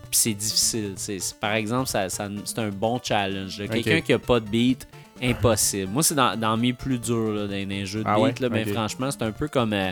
Puis 0.10 0.20
c'est 0.20 0.34
difficile. 0.34 0.94
C'est, 0.96 1.20
par 1.42 1.52
exemple, 1.56 1.90
ça, 1.90 2.08
ça- 2.08 2.30
c'est 2.46 2.60
un 2.60 2.70
bon 2.70 3.02
challenge. 3.04 3.62
Quelqu'un 3.70 4.00
qui 4.00 4.14
a 4.14 4.20
pas 4.20 4.40
de 4.40 4.48
beat, 4.48 4.88
impossible. 5.22 5.92
Moi, 5.92 6.04
c'est 6.04 6.16
dans, 6.16 6.40
dans 6.40 6.56
mes 6.56 6.72
plus 6.72 7.00
durs 7.00 7.34
là, 7.34 7.48
dans 7.48 7.70
les 7.70 7.86
jeux 7.86 8.04
de 8.04 8.08
Ah 8.08 8.16
beat. 8.16 8.24
ouais? 8.24 8.34
là, 8.40 8.48
ben, 8.50 8.66
franchement, 8.74 9.12
c'est 9.12 9.24
un 9.24 9.32
peu 9.34 9.50
comme 9.50 9.74
euh, 9.74 9.92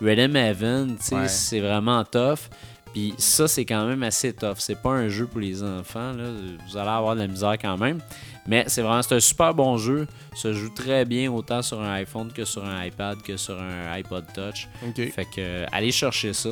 Rhythm 0.00 0.34
Heaven. 0.34 0.96
Ouais. 1.12 1.28
C'est 1.28 1.60
vraiment 1.60 2.02
tough. 2.02 2.48
Puis 2.92 3.14
ça, 3.18 3.46
c'est 3.46 3.64
quand 3.64 3.86
même 3.86 4.02
assez 4.02 4.32
tough. 4.32 4.56
C'est 4.58 4.74
pas 4.82 4.90
un 4.90 5.08
jeu 5.08 5.26
pour 5.26 5.38
les 5.38 5.62
enfants. 5.62 6.12
Là. 6.14 6.24
Vous 6.68 6.76
allez 6.76 6.88
avoir 6.90 7.14
de 7.14 7.20
la 7.20 7.28
misère 7.28 7.56
quand 7.60 7.78
même. 7.78 8.00
Mais 8.46 8.64
c'est 8.66 8.82
vraiment 8.82 9.02
c'est 9.02 9.14
un 9.14 9.20
super 9.20 9.54
bon 9.54 9.76
jeu. 9.76 10.06
Ça 10.34 10.52
joue 10.52 10.70
très 10.70 11.04
bien 11.04 11.30
autant 11.30 11.62
sur 11.62 11.80
un 11.80 11.92
iPhone 11.94 12.32
que 12.32 12.44
sur 12.44 12.64
un 12.64 12.84
iPad 12.84 13.20
que 13.22 13.36
sur 13.36 13.60
un 13.60 13.92
iPod 13.98 14.24
Touch. 14.34 14.68
Fait 15.10 15.24
que 15.24 15.38
euh, 15.38 15.66
allez 15.72 15.92
chercher 15.92 16.32
ça. 16.32 16.50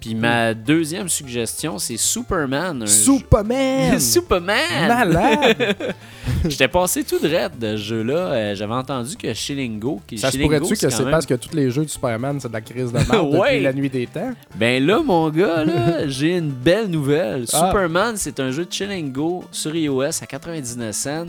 Puis 0.00 0.14
ma 0.14 0.54
deuxième 0.54 1.08
suggestion, 1.08 1.78
c'est 1.78 1.96
Superman. 1.96 2.86
Superman! 2.86 3.92
jeu- 3.94 3.98
Superman! 4.00 4.56
Malade! 4.88 5.76
J'étais 6.48 6.68
passé 6.68 7.02
tout 7.02 7.18
de 7.18 7.26
de 7.58 7.76
ce 7.76 7.82
jeu-là. 7.82 8.14
Euh, 8.14 8.54
J'avais 8.54 8.74
entendu 8.74 9.16
que 9.16 9.32
Shilingo, 9.34 10.00
qui 10.06 10.18
Ça 10.18 10.28
se 10.28 10.32
Shilingo, 10.36 10.58
pourrait-tu 10.58 10.74
que 10.80 10.90
c'est 10.90 11.02
même- 11.02 11.10
parce 11.10 11.26
que 11.26 11.34
tous 11.34 11.54
les 11.54 11.70
jeux 11.70 11.84
de 11.84 11.90
Superman, 11.90 12.38
c'est 12.40 12.48
de 12.48 12.52
la 12.52 12.60
crise 12.60 12.92
de 12.92 12.98
merde 13.10 13.34
Ouais. 13.34 13.52
depuis 13.54 13.62
la 13.64 13.72
nuit 13.72 13.90
des 13.90 14.06
temps? 14.06 14.32
Ben 14.54 14.84
là, 14.84 15.00
mon 15.02 15.28
gars, 15.30 15.64
là, 15.64 16.06
j'ai 16.06 16.36
une 16.36 16.50
belle 16.50 16.86
nouvelle. 16.88 17.46
Ah. 17.52 17.66
Superman, 17.68 18.14
c'est 18.16 18.38
un 18.38 18.50
jeu 18.50 18.64
de 18.64 18.72
Chilingo 18.72 19.44
sur 19.50 19.74
iOS 19.74 20.22
à 20.22 20.26
99 20.26 20.94
cents. 20.94 21.24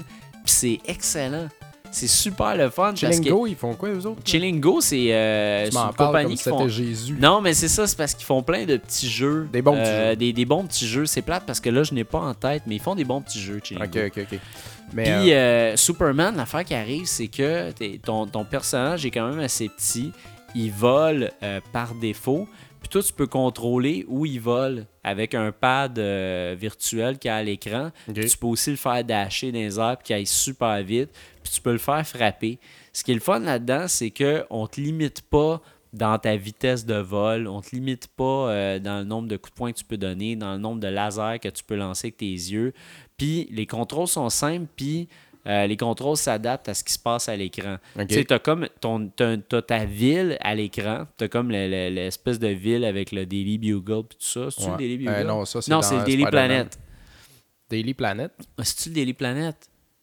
Puis 0.45 0.53
c'est 0.55 0.80
excellent. 0.88 1.47
C'est 1.91 2.07
super 2.07 2.55
le 2.55 2.69
fun. 2.69 2.91
que 2.93 2.99
Chilingo, 2.99 3.47
ils 3.47 3.55
font 3.55 3.73
quoi, 3.73 3.89
eux 3.89 3.97
autres? 4.05 4.17
là? 4.17 4.21
Chilingo, 4.25 4.81
c'est 4.81 5.07
euh, 5.13 5.65
une 5.69 5.95
compagnie 5.95 6.38
comme 6.38 6.53
qui 6.53 6.63
font... 6.63 6.67
Jésus. 6.67 7.17
Non, 7.19 7.41
mais 7.41 7.53
c'est 7.53 7.67
ça, 7.67 7.88
c'est 7.88 7.97
parce 7.97 8.13
qu'ils 8.13 8.25
font 8.25 8.43
plein 8.43 8.65
de 8.65 8.77
petits 8.77 9.09
jeux. 9.09 9.47
Des 9.51 9.61
bons 9.61 9.73
petits 9.73 9.81
Euh, 9.89 10.09
jeux. 10.11 10.15
Des, 10.15 10.33
des 10.33 10.45
bons 10.45 10.63
petits 10.65 10.88
jeux. 10.88 11.05
C'est 11.05 11.21
plate 11.21 11.43
parce 11.45 11.59
que 11.59 11.69
là, 11.69 11.83
je 11.83 11.93
n'ai 11.93 12.03
pas 12.03 12.19
en 12.19 12.33
tête, 12.33 12.63
mais 12.67 12.75
ils 12.75 12.81
font 12.81 12.95
des 12.95 13.05
bons 13.05 13.21
petits 13.21 13.41
jeux, 13.41 13.59
Chilingo. 13.63 13.85
Ok, 13.99 14.11
ok, 14.17 14.25
ok. 14.31 14.39
Mais, 14.93 15.03
Puis 15.03 15.33
euh, 15.33 15.35
euh, 15.73 15.75
Superman, 15.75 16.35
l'affaire 16.38 16.63
qui 16.63 16.73
arrive, 16.73 17.05
c'est 17.05 17.27
que 17.27 17.71
ton, 18.05 18.25
ton 18.25 18.45
personnage 18.45 19.05
est 19.05 19.11
quand 19.11 19.27
même 19.29 19.39
assez 19.39 19.67
petit. 19.69 20.11
Il 20.55 20.71
vole 20.71 21.31
par 21.73 21.93
défaut. 21.95 22.47
Puis 22.79 22.89
toi, 22.89 23.01
tu 23.03 23.11
peux 23.11 23.27
contrôler 23.27 24.05
où 24.07 24.25
il 24.25 24.39
vole 24.39 24.85
avec 25.03 25.33
un 25.33 25.51
pad 25.51 25.97
euh, 25.99 26.55
virtuel 26.57 27.17
qui 27.17 27.27
est 27.27 27.31
à 27.31 27.43
l'écran. 27.43 27.91
Tu 28.13 28.38
peux 28.39 28.47
aussi 28.47 28.69
le 28.69 28.75
faire 28.77 29.03
dasher 29.03 29.51
dans 29.51 29.57
les 29.59 29.79
airs 29.79 29.97
puis 29.97 30.05
qu'il 30.05 30.15
aille 30.15 30.25
super 30.27 30.81
vite. 30.83 31.09
Puis 31.48 31.56
tu 31.56 31.62
peux 31.62 31.72
le 31.72 31.78
faire 31.78 32.06
frapper. 32.06 32.60
Ce 32.93 33.04
qui 33.04 33.12
est 33.12 33.16
le 33.16 33.20
fun 33.22 33.39
là-dedans, 33.39 33.88
c'est 33.88 34.12
qu'on 34.12 34.64
ne 34.64 34.68
te 34.68 34.82
limite 34.82 35.22
pas 35.22 35.62
dans 35.93 36.18
ta 36.20 36.36
vitesse 36.36 36.86
de 36.86 36.95
vol. 36.95 37.48
On 37.48 37.62
te 37.62 37.74
limite 37.76 38.08
pas 38.08 38.50
euh, 38.50 38.80
dans 38.80 39.00
le 39.00 39.06
nombre 39.06 39.28
de 39.30 39.38
coups 39.38 39.54
de 39.54 39.58
poing 39.58 39.72
que 39.72 39.78
tu 39.78 39.86
peux 39.86 39.98
donner, 39.98 40.36
dans 40.36 40.54
le 40.54 40.60
nombre 40.60 40.82
de 40.82 40.88
lasers 40.88 41.39
que 41.41 41.48
tu 41.50 41.64
peux 41.64 41.76
lancer 41.76 42.08
avec 42.08 42.18
tes 42.18 42.26
yeux. 42.26 42.74
Puis 43.18 43.48
les 43.52 43.66
contrôles 43.66 44.08
sont 44.08 44.30
simples, 44.30 44.68
puis 44.76 45.08
euh, 45.48 45.66
les 45.66 45.78
contrôles 45.78 46.18
s'adaptent 46.18 46.68
à 46.68 46.74
ce 46.74 46.84
qui 46.84 46.91
se 46.91 47.00
passe 47.00 47.30
à 47.30 47.36
l'écran. 47.38 47.78
Tu 48.10 48.16
sais, 48.16 48.26
t'as 48.26 48.39
comme 48.39 48.68
ton, 48.82 49.10
t'as 49.16 49.38
ta 49.62 49.86
ville 49.86 50.38
à 50.41 50.54
l'écran, 50.56 51.08
t'as 51.16 51.30
comme 51.30 51.50
le- 51.52 51.70
le- 51.70 51.89
l'espèce 51.95 52.38
de 52.38 52.50
ville 52.50 52.84
avec 52.84 53.14
le 53.14 53.26
Daily 53.26 53.58
Bugle 53.58 54.04
puis 54.10 54.18
tout 54.20 54.26
ça. 54.26 54.52
C'est-tu 54.52 54.66
ouais. 54.66 54.72
le 54.74 54.78
Daily 54.78 54.98
Bugle? 54.98 55.10
Euh, 55.12 55.24
non, 55.24 55.45
ça, 55.45 55.62
c'est 55.62 55.72
non, 55.72 55.82
c'est 55.82 55.98
le 55.98 56.04
Daily. 56.04 56.26
Planet. 56.26 56.78
Daily 57.70 57.93
Planet? 57.93 58.32
Ah, 58.58 58.64
C'est-tu 58.64 58.89
le 58.89 58.95
Daily 58.95 59.14
Planet? 59.14 59.56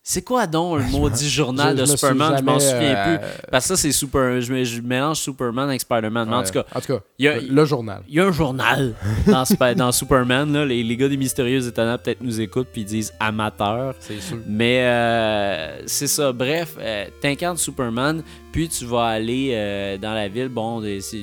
C'est 0.07 0.21
quoi 0.21 0.47
donc 0.47 0.81
le 0.81 0.85
maudit 0.91 1.31
journal 1.31 1.75
je- 1.75 1.81
de 1.81 1.87
je 1.87 1.93
Superman? 1.97 2.37
Je 2.39 2.45
m'en 2.45 2.61
souviens 2.61 2.95
euh, 2.95 3.17
plus. 3.19 3.27
Parce 3.51 3.65
que 3.65 3.69
ça, 3.69 3.77
c'est 3.81 3.91
super. 3.91 4.39
Je, 4.39 4.81
mélange 4.83 5.17
Superman 5.17 5.71
avec 5.71 5.81
Spider-Man. 5.81 6.29
Mais 6.29 6.35
en 6.37 6.41
Ouais. 6.41 6.45
tout 6.45 6.53
cas, 6.53 6.65
En 6.75 6.81
tout 6.83 6.93
cas, 6.93 7.01
y 7.19 7.27
a- 7.27 7.41
le, 7.41 7.49
le 7.49 7.65
journal. 7.65 8.03
il 8.07 8.17
y 8.17 8.21
a 8.21 8.27
un 8.27 8.31
journal 8.33 8.95
dans, 9.27 9.45
dans 9.77 9.93
Superman. 9.93 10.53
Là. 10.53 10.67
Les, 10.67 10.83
les 10.83 10.97
gars 10.99 11.09
des 11.09 11.17
Mystérieux 11.17 11.67
Étonnants 11.67 11.97
peut-être 11.97 12.21
nous 12.21 12.39
écoutent 12.39 12.69
puis 12.71 12.83
ils 12.83 12.87
disent 12.87 13.15
amateur. 13.19 13.95
C'est 13.99 14.21
sûr. 14.21 14.37
Mais 14.47 14.81
euh, 14.83 15.79
c'est 15.87 16.07
ça. 16.07 16.33
Bref, 16.33 16.75
euh, 16.79 17.07
t'incarnes 17.23 17.57
Superman, 17.57 18.23
puis 18.53 18.69
tu 18.69 18.85
vas 18.85 19.07
aller 19.07 19.53
euh, 19.55 19.97
dans 19.97 20.13
la 20.13 20.29
ville. 20.29 20.49
Bon, 20.49 20.83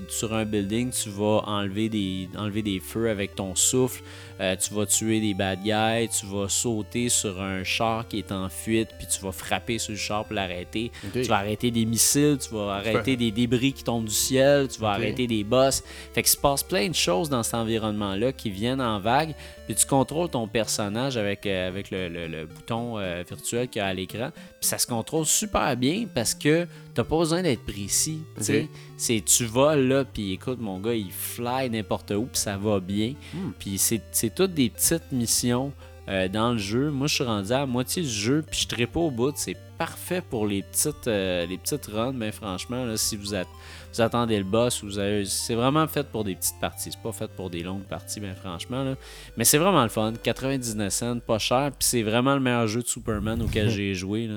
sur 0.10 0.34
un 0.34 0.44
building, 0.44 0.90
tu 0.90 1.10
vas 1.10 1.44
enlever 1.46 1.88
des, 1.88 2.30
enlever 2.36 2.64
des 2.64 2.80
feux 2.80 3.12
avec 3.12 3.36
ton 3.36 3.54
souffle. 3.54 4.02
Euh, 4.42 4.56
tu 4.56 4.74
vas 4.74 4.86
tuer 4.88 5.20
des 5.22 5.34
bad 5.36 5.60
guys. 5.64 6.10
Tu 6.20 6.26
vas 6.26 6.50
sauter 6.50 7.10
sur 7.10 7.39
un 7.42 7.64
char 7.64 8.08
qui 8.08 8.18
est 8.18 8.32
en 8.32 8.50
fuite, 8.50 8.89
puis 8.98 9.08
tu 9.08 9.22
vas 9.22 9.32
frapper 9.32 9.78
sur 9.78 9.92
le 9.92 9.98
char 9.98 10.26
pour 10.26 10.34
l'arrêter. 10.34 10.92
Tu 11.22 11.28
vas 11.30 11.38
arrêter 11.38 11.70
des 11.70 11.86
missiles, 11.86 12.38
tu 12.42 12.54
vas 12.56 12.74
arrêter 12.76 13.16
des 13.18 13.30
débris 13.32 13.72
qui 13.74 13.84
tombent 13.84 14.06
du 14.06 14.14
ciel, 14.14 14.68
tu 14.68 14.80
vas 14.80 14.89
arrêter 14.94 15.28
des 15.28 15.44
boss. 15.44 15.84
Fait 16.14 16.24
qu'il 16.24 16.32
se 16.32 16.38
passe 16.38 16.64
plein 16.64 16.88
de 16.89 16.96
choses 16.96 17.30
dans 17.30 17.44
cet 17.44 17.54
environnement-là 17.54 18.32
qui 18.34 18.50
viennent 18.50 18.82
en 18.82 19.00
vague. 19.00 19.36
Puis 19.68 19.76
tu 19.76 19.86
contrôles 19.86 20.30
ton 20.30 20.48
personnage 20.48 21.18
avec, 21.18 21.46
euh, 21.46 21.68
avec 21.68 21.92
le, 21.92 22.10
le- 22.10 22.28
le 22.28 22.46
bouton 22.46 22.98
euh, 22.98 23.24
virtuel 23.30 23.68
qu'il 23.70 23.80
y 23.80 23.84
a 23.84 23.88
à 23.88 23.94
l'écran. 23.94 24.32
Puis 24.60 24.68
ça 24.68 24.78
se 24.78 24.88
contrôle 24.88 25.26
super 25.26 25.78
bien 25.78 26.06
parce 26.14 26.34
que 26.34 26.68
t'as 26.94 27.04
pas 27.04 27.18
besoin 27.18 27.42
d'être 27.42 27.64
précis. 27.66 28.20
tu 28.38 28.44
sais. 28.44 28.62
Ok. 28.64 28.70
C'est 28.98 29.24
tu 29.26 29.46
voles 29.46 29.88
là, 29.88 30.06
puis 30.06 30.34
écoute, 30.34 30.60
mon 30.60 30.80
gars, 30.80 30.94
il 30.94 31.12
fly 31.12 31.70
n'importe 31.70 32.12
où, 32.12 32.24
puis 32.24 32.39
ça 32.39 32.58
va 32.58 32.80
bien. 32.80 33.14
Hmm. 33.34 33.52
Puis 33.60 33.78
c'est 33.78 34.02
toutes 34.36 34.54
des 34.54 34.70
petites 34.70 35.12
missions 35.12 35.72
euh, 36.10 36.28
dans 36.28 36.52
le 36.54 36.58
jeu. 36.58 36.89
Moi, 36.92 37.08
je 37.08 37.16
suis 37.16 37.24
rendu 37.24 37.52
à 37.52 37.60
la 37.60 37.66
moitié 37.66 38.02
du 38.04 38.10
jeu, 38.10 38.44
puis 38.50 38.60
je 38.62 38.68
serai 38.74 38.88
pas 38.88 39.00
au 39.00 39.12
bout. 39.12 39.34
C'est 39.36 39.58
parfait 39.78 40.22
pour 40.28 40.46
les 40.48 40.62
petites, 40.64 41.08
euh, 41.08 41.46
les 41.46 41.58
petites 41.58 41.86
runs, 41.88 42.14
mais 42.14 42.32
franchement, 42.32 42.86
là, 42.86 42.98
si 42.98 43.16
vous, 43.16 43.34
at- 43.34 43.46
vous 43.94 44.02
attendez 44.02 44.38
le 44.38 44.44
boss, 44.44 44.84
vous 44.84 44.98
avez- 45.00 45.26
c'est 45.26 45.56
vraiment 45.56 45.88
fait 45.88 46.08
pour 46.08 46.24
des 46.24 46.36
petites 46.36 46.60
parties. 46.62 46.92
C'est 46.92 47.02
pas 47.02 47.12
fait 47.12 47.30
pour 47.30 47.50
des 47.50 47.62
longues 47.64 47.84
parties, 47.84 48.20
mais 48.22 48.34
franchement. 48.34 48.84
Là. 48.84 48.96
Mais 49.38 49.44
c'est 49.44 49.58
vraiment 49.58 49.84
le 49.84 49.89
fun. 49.89 50.14
99 50.24 50.94
cents, 50.94 51.20
pas 51.20 51.39
cher, 51.39 51.72
puis 51.78 51.88
c'est 51.88 52.02
vraiment 52.04 52.34
le 52.36 52.39
meilleur 52.39 52.68
jeu 52.68 52.82
de 52.82 52.88
Superman 52.88 53.42
auquel 53.42 53.70
j'ai 53.70 53.94
joué. 53.94 54.30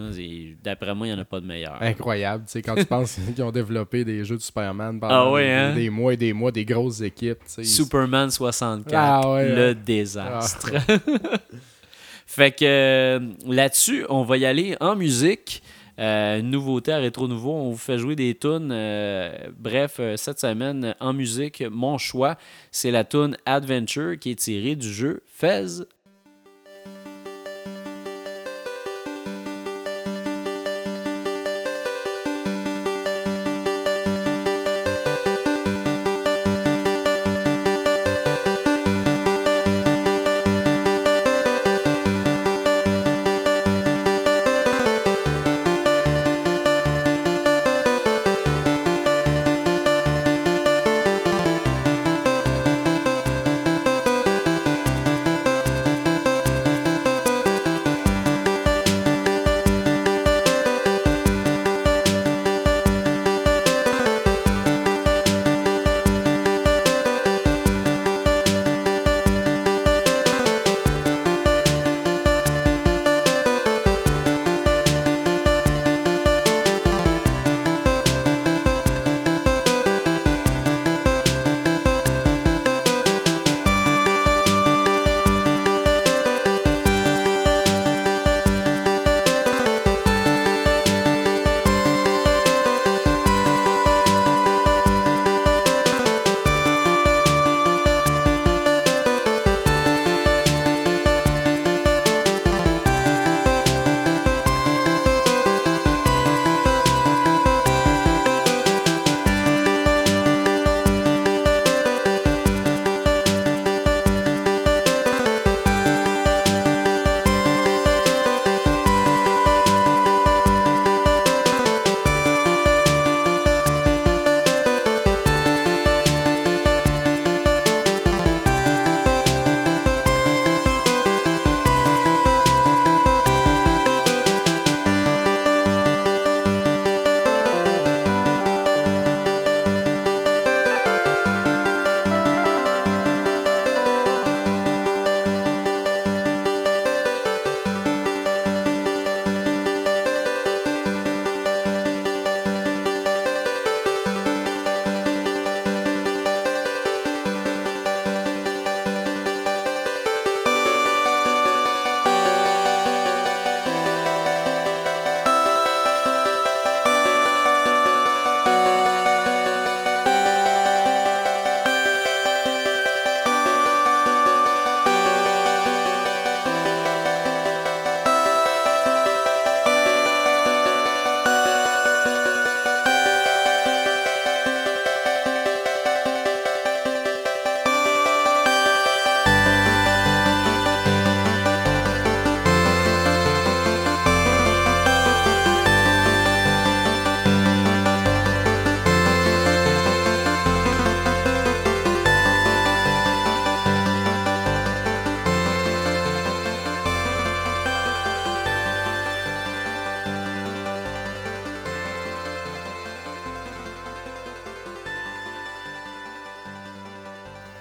D'après 0.62 0.94
moi, 0.94 1.06
il 1.06 1.12
n'y 1.12 1.18
en 1.18 1.22
a 1.22 1.24
pas 1.24 1.40
de 1.40 1.46
meilleur. 1.46 1.76
Incroyable, 1.80 2.44
tu 2.46 2.52
sais, 2.52 2.62
quand 2.62 2.74
tu 2.74 2.84
penses 2.86 3.18
qu'ils 3.34 3.42
ont 3.44 3.52
développé 3.52 4.04
des 4.04 4.24
jeux 4.24 4.36
de 4.36 4.42
Superman 4.42 4.98
pendant 4.98 5.14
Ah 5.28 5.30
ouais, 5.30 5.50
hein? 5.52 5.74
des 5.74 5.90
mois 5.90 6.14
et 6.14 6.16
des 6.16 6.32
mois, 6.32 6.50
des 6.50 6.64
grosses 6.64 7.00
équipes. 7.00 7.38
Superman 7.62 8.30
64, 8.30 8.94
Ah 8.96 9.32
ouais, 9.34 9.48
le 9.48 9.54
ouais. 9.68 9.74
désastre. 9.74 10.70
fait 12.26 12.50
que 12.52 12.64
euh, 12.64 13.20
là-dessus, 13.46 14.04
on 14.08 14.22
va 14.24 14.36
y 14.36 14.46
aller 14.46 14.76
en 14.80 14.96
musique. 14.96 15.62
Euh, 15.98 16.42
nouveauté 16.42 16.92
à 16.92 16.98
Rétro 16.98 17.28
Nouveau, 17.28 17.52
on 17.52 17.70
vous 17.70 17.76
fait 17.76 17.98
jouer 17.98 18.16
des 18.16 18.34
tunes. 18.34 18.70
euh, 18.72 19.32
bref, 19.56 19.96
euh, 20.00 20.16
cette 20.16 20.40
semaine 20.40 20.94
en 21.00 21.12
musique, 21.12 21.62
mon 21.70 21.98
choix, 21.98 22.36
c'est 22.72 22.90
la 22.90 23.04
tune 23.04 23.36
Adventure 23.46 24.18
qui 24.18 24.32
est 24.32 24.36
tirée 24.36 24.76
du 24.76 24.92
jeu 24.92 25.22
Fez. 25.26 25.84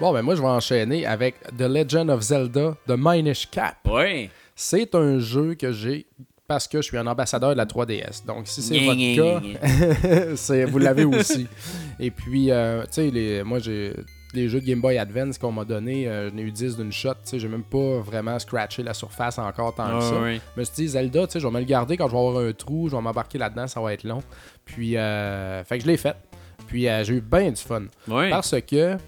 Bon, 0.04 0.12
ben 0.12 0.20
moi, 0.20 0.34
je 0.34 0.42
vais 0.42 0.48
enchaîner 0.48 1.06
avec 1.06 1.36
The 1.56 1.62
Legend 1.62 2.10
of 2.10 2.20
Zelda 2.20 2.76
The 2.86 2.92
Minish 2.94 3.48
Cap. 3.50 3.78
C'est 4.54 4.94
un 4.94 5.18
jeu 5.18 5.54
que 5.54 5.72
j'ai 5.72 6.04
parce 6.46 6.68
que 6.68 6.82
je 6.82 6.88
suis 6.88 6.98
un 6.98 7.06
ambassadeur 7.06 7.52
de 7.52 7.56
la 7.56 7.64
3DS. 7.64 8.26
Donc, 8.26 8.46
si 8.46 8.60
c'est 8.60 8.80
votre 8.80 9.16
cas, 9.16 10.66
vous 10.66 10.78
l'avez 10.78 11.06
aussi. 11.06 11.46
Et 11.98 12.10
puis, 12.10 12.50
euh, 12.50 12.82
tu 12.82 12.88
sais, 12.90 13.10
les, 13.10 13.42
moi, 13.42 13.60
j'ai 13.60 13.94
les 14.34 14.50
jeux 14.50 14.60
de 14.60 14.66
Game 14.66 14.82
Boy 14.82 14.98
Advance 14.98 15.38
qu'on 15.38 15.52
m'a 15.52 15.64
donné, 15.64 16.06
euh, 16.06 16.28
j'en 16.28 16.36
ai 16.36 16.42
eu 16.42 16.52
10 16.52 16.76
d'une 16.76 16.92
shot. 16.92 17.14
Tu 17.14 17.20
sais, 17.24 17.38
j'ai 17.38 17.48
même 17.48 17.64
pas 17.64 18.00
vraiment 18.00 18.38
scratché 18.38 18.82
la 18.82 18.92
surface 18.92 19.38
encore 19.38 19.74
tant 19.74 20.00
que 20.00 20.04
ça. 20.04 20.16
Je 20.54 20.60
me 20.60 20.64
suis 20.64 20.74
dit, 20.74 20.88
Zelda, 20.88 21.26
tu 21.26 21.32
sais, 21.32 21.40
je 21.40 21.46
vais 21.46 21.54
me 21.54 21.60
le 21.60 21.64
garder 21.64 21.96
quand 21.96 22.08
je 22.08 22.12
vais 22.12 22.18
avoir 22.18 22.44
un 22.44 22.52
trou, 22.52 22.90
je 22.90 22.96
vais 22.96 23.00
m'embarquer 23.00 23.38
là-dedans, 23.38 23.66
ça 23.68 23.80
va 23.80 23.94
être 23.94 24.04
long. 24.04 24.22
Puis, 24.66 24.98
euh, 24.98 25.64
fait 25.64 25.78
que 25.78 25.84
je 25.84 25.88
l'ai 25.88 25.96
fait. 25.96 26.14
Puis, 26.66 26.90
euh, 26.90 27.02
j'ai 27.04 27.14
eu 27.14 27.20
bien 27.22 27.50
du 27.50 27.56
fun. 27.62 27.84
Parce 28.28 28.54
que. 28.60 28.98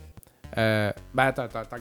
Euh, 0.59 0.91
ben, 1.15 1.25
attends, 1.25 1.43
attends, 1.45 1.77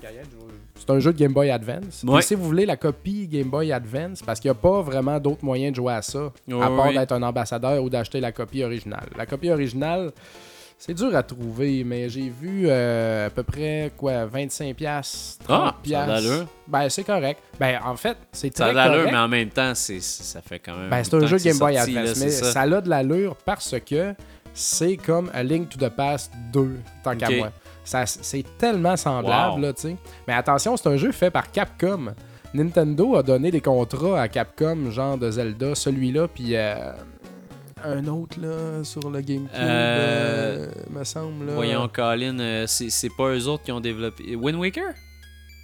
c'est 0.75 0.89
un 0.89 0.99
jeu 0.99 1.13
de 1.13 1.17
Game 1.17 1.33
Boy 1.33 1.49
Advance. 1.49 2.03
Ouais. 2.05 2.21
si 2.21 2.35
vous 2.35 2.43
voulez 2.43 2.65
la 2.65 2.77
copie 2.77 3.27
Game 3.27 3.49
Boy 3.49 3.71
Advance, 3.71 4.21
parce 4.21 4.39
qu'il 4.39 4.49
n'y 4.51 4.57
a 4.57 4.59
pas 4.59 4.81
vraiment 4.81 5.19
d'autres 5.19 5.43
moyens 5.45 5.71
de 5.71 5.75
jouer 5.77 5.93
à 5.93 6.01
ça, 6.01 6.31
Ouais, 6.47 6.61
à 6.61 6.67
part 6.67 6.87
ouais. 6.87 6.93
d'être 6.93 7.11
un 7.13 7.23
ambassadeur 7.23 7.81
ou 7.83 7.89
d'acheter 7.89 8.19
la 8.19 8.31
copie 8.31 8.63
originale. 8.63 9.07
La 9.17 9.25
copie 9.25 9.49
originale, 9.49 10.11
c'est 10.77 10.93
dur 10.93 11.15
à 11.15 11.23
trouver, 11.23 11.83
mais 11.85 12.09
j'ai 12.09 12.29
vu 12.29 12.65
euh, 12.67 13.27
à 13.27 13.29
peu 13.29 13.43
près 13.43 13.91
quoi, 13.95 14.25
25$, 14.25 14.73
30$. 14.75 15.37
Ah, 15.47 15.75
ça 15.85 16.05
d'allure. 16.05 16.47
Ben, 16.67 16.89
c'est 16.89 17.03
correct. 17.05 17.39
Ben, 17.59 17.79
en 17.85 17.95
fait, 17.95 18.17
c'est 18.33 18.55
Ça 18.55 18.65
très 18.65 18.71
a 18.71 18.73
d'allure, 18.73 18.97
correct. 18.97 19.11
mais 19.13 19.19
en 19.19 19.27
même 19.29 19.49
temps, 19.49 19.73
c'est, 19.73 20.01
ça 20.01 20.41
fait 20.41 20.59
quand 20.59 20.75
même. 20.75 20.89
Ben, 20.89 21.03
c'est 21.03 21.13
un 21.13 21.19
de 21.19 21.27
jeu 21.27 21.37
Game 21.37 21.57
Boy 21.57 21.75
sorti, 21.75 21.97
Advance, 21.97 22.17
là, 22.19 22.25
mais 22.25 22.31
ça. 22.31 22.61
a 22.61 22.81
de 22.81 22.89
l'allure 22.89 23.35
parce 23.45 23.75
que 23.79 24.13
c'est 24.53 24.97
comme 24.97 25.29
A 25.33 25.43
Link 25.43 25.69
to 25.69 25.77
the 25.77 25.89
Past 25.89 26.31
2, 26.51 26.77
tant 27.03 27.15
qu'à 27.15 27.29
moi. 27.29 27.51
Ça, 27.85 28.05
c'est 28.05 28.43
tellement 28.57 28.97
semblable, 28.97 29.53
Wow. 29.55 29.59
là, 29.61 29.73
tu 29.73 29.81
sais. 29.81 29.95
Mais 30.27 30.33
attention, 30.33 30.75
c'est 30.75 30.89
un 30.89 30.97
jeu 30.97 31.11
fait 31.11 31.29
par 31.31 31.51
Capcom. 31.51 32.13
Nintendo 32.53 33.15
a 33.15 33.23
donné 33.23 33.51
des 33.51 33.61
contrats 33.61 34.21
à 34.21 34.27
Capcom, 34.27 34.89
genre 34.91 35.17
de 35.17 35.29
Zelda, 35.31 35.75
celui-là, 35.75 36.27
puis 36.27 36.55
euh, 36.55 36.91
un 37.83 38.07
autre, 38.07 38.39
là, 38.41 38.83
sur 38.83 39.09
le 39.11 39.21
GameCube, 39.21 39.49
Euh, 39.55 40.67
euh, 40.67 40.71
me 40.89 41.03
semble, 41.03 41.45
là. 41.47 41.53
Voyons, 41.53 41.87
Colin, 41.93 42.39
euh, 42.39 42.65
c'est, 42.67 43.09
pas 43.15 43.29
eux 43.35 43.47
autres 43.47 43.63
qui 43.63 43.71
ont 43.71 43.79
développé. 43.81 44.35
Wind 44.35 44.57
Waker? 44.57 44.93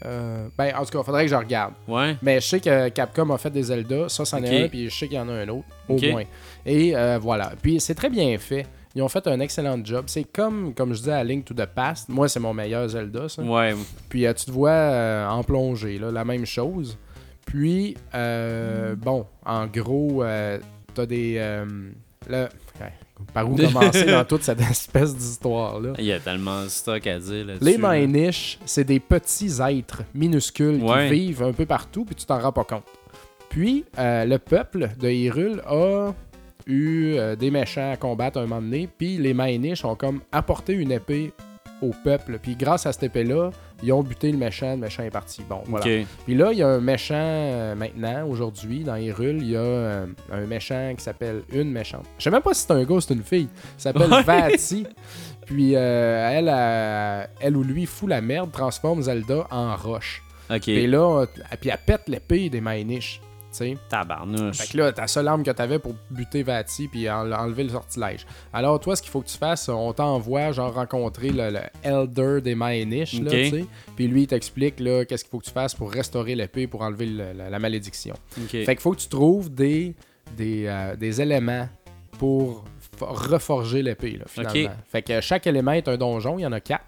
Euh, 0.06 0.48
ben, 0.58 0.74
en 0.76 0.84
tout 0.84 0.98
cas, 0.98 1.04
faudrait 1.04 1.26
que 1.26 1.32
je 1.32 1.36
regarde. 1.36 1.74
Ouais. 1.88 2.18
Mais 2.22 2.42
je 2.42 2.48
sais 2.48 2.60
que 2.60 2.90
Capcom 2.90 3.30
a 3.32 3.38
fait 3.38 3.52
des 3.52 3.64
Zelda, 3.64 4.10
ça, 4.10 4.26
c'en 4.26 4.42
est 4.44 4.66
un, 4.66 4.68
puis 4.68 4.90
je 4.90 4.96
sais 4.98 5.08
qu'il 5.08 5.16
y 5.18 5.20
en 5.20 5.30
a 5.30 5.34
un 5.34 5.48
autre, 5.48 5.68
au 5.88 5.98
moins. 6.12 6.24
Et 6.66 6.96
euh, 6.96 7.20
voilà. 7.22 7.54
Puis 7.62 7.80
c'est 7.80 7.96
très 7.96 8.10
bien 8.10 8.36
fait. 8.38 8.66
Ils 8.96 9.02
ont 9.02 9.08
fait 9.10 9.26
un 9.28 9.39
excellent 9.39 9.80
job. 9.84 10.06
C'est 10.08 10.26
comme, 10.26 10.74
comme 10.74 10.94
je 10.94 11.00
disais 11.00 11.14
à 11.14 11.24
Link 11.24 11.46
to 11.46 11.54
the 11.54 11.66
Past. 11.66 12.10
Moi, 12.10 12.28
c'est 12.28 12.39
mon 12.42 12.54
meilleur 12.54 12.88
Zelda, 12.89 13.30
ça. 13.30 13.42
Ouais. 13.42 13.74
Puis 14.10 14.26
euh, 14.26 14.34
tu 14.34 14.46
te 14.46 14.52
vois 14.52 14.72
euh, 14.72 15.28
en 15.28 15.44
plongée, 15.44 15.98
là, 15.98 16.12
la 16.12 16.26
même 16.26 16.46
chose. 16.46 16.98
Puis, 17.46 17.92
Mm. 17.94 18.16
euh, 18.16 18.96
bon, 18.96 19.26
en 19.46 19.66
gros, 19.68 20.24
euh, 20.24 20.60
t'as 20.94 21.06
des. 21.06 21.36
ouais, 22.30 22.48
par 23.34 23.50
où 23.50 23.56
commencer 23.58 24.06
dans 24.06 24.26
toute 24.26 24.44
cette 24.44 24.62
espèce 24.62 25.16
d'histoire-là? 25.16 25.94
Il 25.98 26.06
y 26.06 26.12
a 26.12 26.20
tellement 26.20 26.64
de 26.64 26.68
stock 26.70 27.06
à 27.08 27.20
dire 27.20 27.46
là-dessus. 27.46 27.64
Les. 27.66 27.78
Minish, 27.78 28.60
c'est 28.66 28.84
des 28.84 29.00
petits 29.00 29.52
êtres 29.62 30.04
minuscules 30.14 30.82
Ouais. 30.84 31.08
qui 31.10 31.14
vivent 31.28 31.44
un 31.44 31.54
peu 31.54 31.66
partout, 31.66 32.04
puis 32.06 32.16
tu 32.16 32.26
t'en 32.26 32.39
rends 32.39 32.52
pas 32.52 32.64
compte. 32.64 32.84
Puis, 33.50 33.86
le 33.98 34.38
peuple 34.38 34.89
de 35.00 35.10
Hyrule 35.10 35.62
a 35.68 36.14
eu 36.72 37.16
euh, 37.18 37.36
des 37.36 37.52
méchants 37.52 37.92
à 37.92 37.98
combattre 37.98 38.40
un 38.40 38.48
moment 38.48 38.62
donné, 38.62 38.88
puis 38.98 39.18
les 39.18 39.34
Minish 39.34 39.86
ont 39.86 39.96
comme 39.96 40.22
apporté 40.32 40.74
une 40.74 40.92
épée 40.92 41.34
au 41.82 41.92
peuple, 42.04 42.40
puis 42.42 42.56
grâce 42.56 42.86
à 42.86 42.94
cette 42.94 43.04
épée-là, 43.04 43.50
ils 43.84 43.92
ont 43.92 44.04
buté 44.04 44.32
le 44.32 44.38
méchant, 44.38 44.72
le 44.72 44.78
méchant 44.78 45.04
est 45.04 45.10
parti. 45.10 45.42
Bon, 45.50 45.64
voilà. 45.66 46.04
Puis 46.26 46.36
là, 46.36 46.52
il 46.52 46.60
y 46.60 46.64
a 46.64 46.68
un 46.68 46.80
méchant 46.80 47.16
euh, 47.18 47.76
maintenant, 47.76 48.28
aujourd'hui, 48.28 48.84
dans 48.84 48.96
Hyrule, 48.96 49.38
il 49.42 49.50
y 49.52 49.56
a 49.56 49.60
euh, 49.60 50.06
un 50.32 50.46
méchant 50.46 50.94
qui 50.96 51.04
s'appelle 51.04 51.42
une 51.52 51.72
méchante. 51.72 52.06
Je 52.18 52.24
sais 52.24 52.30
même 52.30 52.42
pas 52.42 52.54
si 52.54 52.66
c'est 52.68 52.74
un 52.74 52.84
gars 52.84 52.96
ou 52.96 53.02
c'est 53.02 53.14
une 53.14 53.24
fille. 53.24 53.48
Il 53.78 53.82
s'appelle 53.82 54.12
Ouais. 54.12 54.24
Vati. 54.24 54.86
Puis 55.46 55.76
euh, 55.76 56.30
elle, 56.32 57.28
elle 57.40 57.58
ou 57.58 57.64
lui 57.64 57.86
fout 57.86 58.10
la 58.10 58.22
merde, 58.22 58.52
transforme 58.52 59.02
Zelda 59.02 59.48
en 59.50 59.76
roche. 59.76 60.22
Et 60.68 60.86
là, 60.86 61.26
puis 61.60 61.70
elle 61.70 61.80
pète 61.86 62.08
l'épée 62.08 62.50
des 62.50 62.62
Minish. 62.62 63.22
Tu 63.52 63.58
sais. 63.58 63.78
Tabarnouche. 63.89 64.58
Fait 64.58 64.72
que 64.72 64.78
là, 64.78 64.91
ta 64.91 65.08
seule 65.08 65.28
arme 65.28 65.43
que 65.43 65.52
t'avais 65.52 65.80
pour 65.80 65.93
buter 66.10 66.43
Vati 66.43 66.88
puis 66.88 67.10
en- 67.10 67.32
enlever 67.32 67.64
le 67.64 67.70
sortilège. 67.70 68.26
Alors, 68.54 68.80
toi, 68.80 68.95
ce 68.95 69.02
qu'il 69.02 69.12
faut 69.12 69.22
que 69.22 69.28
tu 69.28 69.38
fasses, 69.38 69.70
on 69.70 69.93
t'envoie, 69.93 70.52
genre, 70.52 70.74
rencontrer 70.74 71.30
le, 71.30 71.49
le 71.52 71.60
Elder 71.84 72.41
des 72.41 72.56
Maenish, 72.56 73.14
là. 73.22 73.30
Puis 73.95 74.08
lui, 74.08 74.24
il 74.24 74.28
t'explique, 74.28 74.80
là, 74.80 75.06
qu'est-ce 75.06 75.24
qu'il 75.24 75.32
faut 75.32 75.39
que 75.39 75.45
tu 75.45 75.52
fasses 75.52 75.76
pour 75.76 75.91
restaurer 75.91 76.36
l'épée, 76.36 76.68
pour 76.68 76.82
enlever 76.82 77.06
le- 77.06 77.34
la, 77.34 77.49
la 77.49 77.60
malédiction. 77.60 78.16
Fait 78.66 78.76
qu'il 78.76 78.82
faut 78.82 78.91
que 78.93 78.99
tu 79.02 79.10
trouves 79.10 79.54
des, 79.54 79.95
des, 80.38 80.66
euh, 80.68 80.95
des 80.95 81.22
éléments 81.22 81.68
pour 82.18 82.64
for- 82.97 83.30
reforger 83.32 83.82
l'épée, 83.82 84.12
là, 84.18 84.26
finalement. 84.28 84.76
Fait 84.91 85.02
que 85.02 85.22
chaque 85.22 85.47
élément 85.47 85.72
est 85.72 85.88
un 85.88 85.97
donjon, 85.97 86.38
il 86.38 86.43
y 86.43 86.45
en 86.45 86.52
a 86.52 86.60
quatre. 86.60 86.86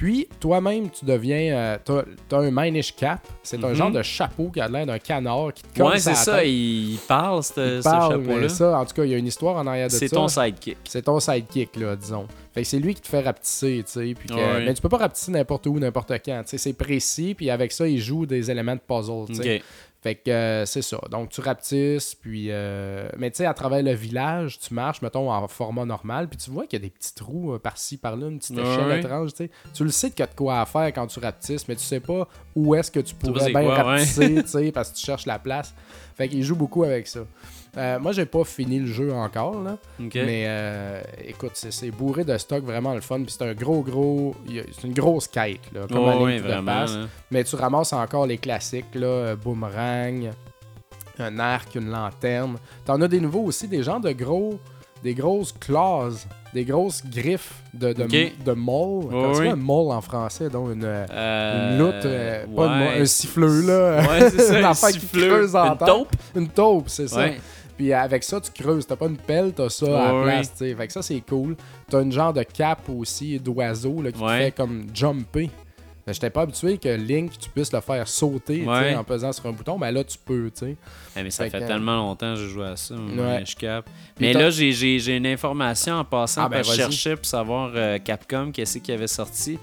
Puis, 0.00 0.26
toi-même, 0.40 0.88
tu 0.88 1.04
deviens. 1.04 1.54
euh, 1.54 2.04
t'as, 2.26 2.38
un 2.38 2.50
Minish 2.50 2.96
Cap. 2.96 3.20
C'est 3.42 3.62
un 3.62 3.68
Mhm. 3.68 3.74
genre 3.74 3.90
de 3.90 4.02
chapeau 4.02 4.48
qui 4.48 4.58
a 4.58 4.66
l'air 4.66 4.86
d'un 4.86 4.98
canard 4.98 5.52
qui 5.52 5.62
te 5.62 5.82
Ouais, 5.82 5.98
c'est 5.98 6.14
ça. 6.14 6.42
Il 6.42 6.96
parle, 7.06 7.42
ce, 7.44 7.82
chapeau-là. 7.82 8.48
ça, 8.48 8.78
en 8.78 8.86
tout 8.86 8.94
cas, 8.94 9.04
il 9.04 9.10
y 9.10 9.14
a 9.14 9.18
une 9.18 9.26
histoire 9.26 9.56
en 9.56 9.66
arrière 9.66 9.88
de 9.88 9.92
ça. 9.92 9.98
C'est 9.98 10.08
ton 10.08 10.26
sidekick. 10.26 10.78
C'est 10.88 11.02
ton 11.02 11.20
sidekick, 11.20 11.76
là, 11.76 11.96
disons. 11.96 12.26
Fait 12.54 12.62
que 12.62 12.66
c'est 12.66 12.78
lui 12.78 12.94
qui 12.94 13.02
te 13.02 13.08
fait 13.08 13.20
rapetisser, 13.20 13.82
tu 13.84 13.92
sais. 13.92 14.14
Puis 14.18 14.28
que- 14.30 14.34
Ouais. 14.34 14.64
Mais 14.64 14.72
tu 14.72 14.80
peux 14.80 14.88
pas 14.88 14.96
rapetisser 14.96 15.32
n'importe 15.32 15.66
où, 15.66 15.78
n'importe 15.78 16.12
quand. 16.24 16.42
Tu 16.44 16.48
sais, 16.48 16.56
c'est 16.58 16.72
précis, 16.72 17.34
puis 17.34 17.50
avec 17.50 17.70
ça, 17.70 17.86
il 17.86 17.98
joue 18.00 18.24
des 18.24 18.50
éléments 18.50 18.74
de 18.76 18.80
puzzle, 18.80 19.26
tu 19.26 19.34
sais. 19.34 19.62
Fait 20.02 20.14
que 20.14 20.30
euh, 20.30 20.64
c'est 20.64 20.80
ça. 20.80 20.98
Donc, 21.10 21.28
tu 21.28 21.42
rapetisses, 21.42 22.14
puis... 22.14 22.46
euh, 22.48 23.08
Mais 23.18 23.30
tu 23.30 23.38
sais, 23.38 23.46
à 23.46 23.52
travers 23.52 23.82
le 23.82 23.92
village, 23.92 24.58
tu 24.58 24.72
marches, 24.72 25.02
mettons, 25.02 25.30
en 25.30 25.46
format 25.46 25.84
normal, 25.84 26.28
puis 26.28 26.38
tu 26.38 26.50
vois 26.50 26.66
qu'il 26.66 26.78
y 26.78 26.82
a 26.82 26.84
des 26.86 26.90
petits 26.90 27.14
trous 27.14 27.52
euh, 27.52 27.58
par-ci, 27.58 27.98
par-là, 27.98 28.28
une 28.28 28.38
petite 28.38 28.56
échelle 28.56 28.86
ouais. 28.86 29.00
étrange, 29.00 29.32
tu 29.32 29.44
sais. 29.44 29.50
Tu 29.74 29.84
le 29.84 29.90
sais 29.90 30.08
qu'il 30.10 30.20
y 30.20 30.22
a 30.22 30.26
de 30.26 30.34
quoi 30.34 30.62
à 30.62 30.64
faire 30.66 30.86
quand 30.86 31.06
tu 31.06 31.20
rapetisses, 31.20 31.68
mais 31.68 31.76
tu 31.76 31.84
sais 31.84 32.00
pas 32.00 32.26
où 32.56 32.74
est-ce 32.74 32.90
que 32.90 33.00
tu 33.00 33.14
pourrais 33.14 33.52
bien 33.52 33.62
quoi, 33.62 33.76
ouais. 33.76 33.82
rapetisser, 33.82 34.34
tu 34.42 34.48
sais, 34.48 34.72
parce 34.72 34.90
que 34.90 34.96
tu 34.96 35.04
cherches 35.04 35.26
la 35.26 35.38
place. 35.38 35.74
Fait 36.16 36.28
qu'il 36.28 36.42
joue 36.42 36.56
beaucoup 36.56 36.84
avec 36.84 37.06
ça. 37.06 37.20
Euh, 37.76 37.98
moi, 38.00 38.12
j'ai 38.12 38.26
pas 38.26 38.42
fini 38.44 38.80
le 38.80 38.86
jeu 38.86 39.12
encore, 39.12 39.62
là. 39.62 39.76
Mais 39.98 40.44
euh, 40.46 41.00
écoute, 41.24 41.52
c'est- 41.54 41.90
bourré 41.90 42.24
de 42.24 42.36
stock, 42.36 42.64
vraiment 42.64 42.94
le 42.94 43.00
fun. 43.00 43.22
Puis 43.22 43.34
c'est 43.38 43.44
un 43.48 43.54
gros, 43.54 43.82
gros. 43.82 44.34
C'est 44.72 44.86
une 44.86 44.94
grosse 44.94 45.28
quête, 45.28 45.60
là, 45.72 45.82
comme 45.88 45.96
to 45.98 46.26
the 46.28 46.40
vraiment. 46.42 46.84
Mais 47.30 47.44
tu 47.44 47.54
ramasses 47.56 47.92
encore 47.92 48.26
les 48.26 48.38
classiques, 48.38 48.94
là, 48.94 49.06
euh, 49.06 49.36
boomerang, 49.36 50.30
un 51.18 51.38
arc, 51.38 51.74
une 51.74 51.90
lanterne. 51.90 52.56
T'en 52.84 53.00
as 53.02 53.08
des 53.08 53.20
nouveaux 53.20 53.44
aussi, 53.44 53.68
des 53.68 53.82
gens 53.82 54.00
de 54.00 54.10
gros. 54.12 54.58
Des 55.02 55.14
grosses 55.14 55.52
claws, 55.58 56.26
des 56.52 56.62
grosses 56.66 57.02
griffes 57.06 57.54
de, 57.72 57.94
de, 57.94 58.04
de 58.44 58.52
mole. 58.52 59.06
Un 59.14 59.56
mole 59.56 59.92
en 59.92 60.02
français? 60.02 60.50
Donc 60.50 60.74
une, 60.74 60.84
euh, 60.84 61.72
une 61.72 61.78
loutre, 61.78 62.02
euh, 62.04 62.44
pas 62.54 62.66
ouais. 62.78 63.00
un 63.00 63.04
siffleux, 63.06 63.62
là. 63.62 64.00
Ouais, 64.02 64.28
c'est 64.28 64.40
ça, 64.42 64.58
Une 64.58 64.64
un 64.66 64.70
affaire 64.72 64.90
qui 64.90 65.00
siffleur. 65.00 65.28
creuse 65.38 65.56
en 65.56 65.72
Une 65.72 65.78
taupe. 65.78 66.12
Une 66.36 66.48
taupe, 66.48 66.88
c'est 66.90 67.08
ça. 67.08 67.16
Ouais. 67.20 67.40
Puis 67.80 67.94
avec 67.94 68.22
ça, 68.24 68.38
tu 68.42 68.50
creuses. 68.62 68.86
T'as 68.86 68.96
pas 68.96 69.06
une 69.06 69.16
pelle, 69.16 69.54
t'as 69.54 69.70
ça 69.70 69.86
à 69.86 70.12
la 70.12 70.22
place. 70.22 70.52
tu 70.52 70.58
sais. 70.58 70.74
Fait 70.74 70.86
que 70.86 70.92
ça, 70.92 71.00
c'est 71.00 71.22
cool. 71.26 71.56
T'as 71.88 72.02
une 72.02 72.12
genre 72.12 72.34
de 72.34 72.42
cape 72.42 72.86
aussi 72.90 73.40
d'oiseau 73.40 74.02
là, 74.02 74.12
qui 74.12 74.20
te 74.20 74.28
fait 74.28 74.54
comme 74.54 74.84
jumper. 74.92 75.48
J'étais 76.06 76.28
pas 76.28 76.42
habitué 76.42 76.76
que 76.76 76.88
Link, 76.90 77.38
tu 77.38 77.48
puisses 77.48 77.72
le 77.72 77.80
faire 77.80 78.06
sauter 78.06 78.66
Ouais. 78.66 78.94
en 78.96 79.02
pesant 79.04 79.32
sur 79.32 79.46
un 79.46 79.52
bouton. 79.52 79.78
Mais 79.78 79.90
là, 79.92 80.04
tu 80.04 80.18
peux. 80.22 80.50
tu. 80.50 80.76
Eh, 81.16 81.22
mais 81.22 81.30
ça 81.30 81.44
Fait 81.44 81.50
fait 81.50 81.60
que- 81.60 81.66
tellement 81.68 81.96
longtemps 81.96 82.34
que 82.34 82.40
j'ai 82.40 82.48
joué 82.48 82.66
à 82.66 82.76
ça, 82.76 82.94
Ouais. 82.96 83.00
Minish 83.36 83.54
Cap. 83.54 83.88
Mais 84.18 84.34
là, 84.34 84.50
j'ai- 84.50 84.72
j'ai 84.72 84.98
j'ai 84.98 85.16
une 85.16 85.26
information 85.26 85.94
en 85.94 86.04
passant 86.04 86.42
Ah, 86.44 86.48
ben, 86.50 86.62
je 86.62 86.72
cherchais 86.72 87.16
pour 87.16 87.24
savoir 87.24 87.70
euh, 87.74 87.98
Capcom, 87.98 88.50
qu'est-ce 88.52 88.76
qui 88.78 88.92
avait 88.92 89.06
sorti. 89.06 89.58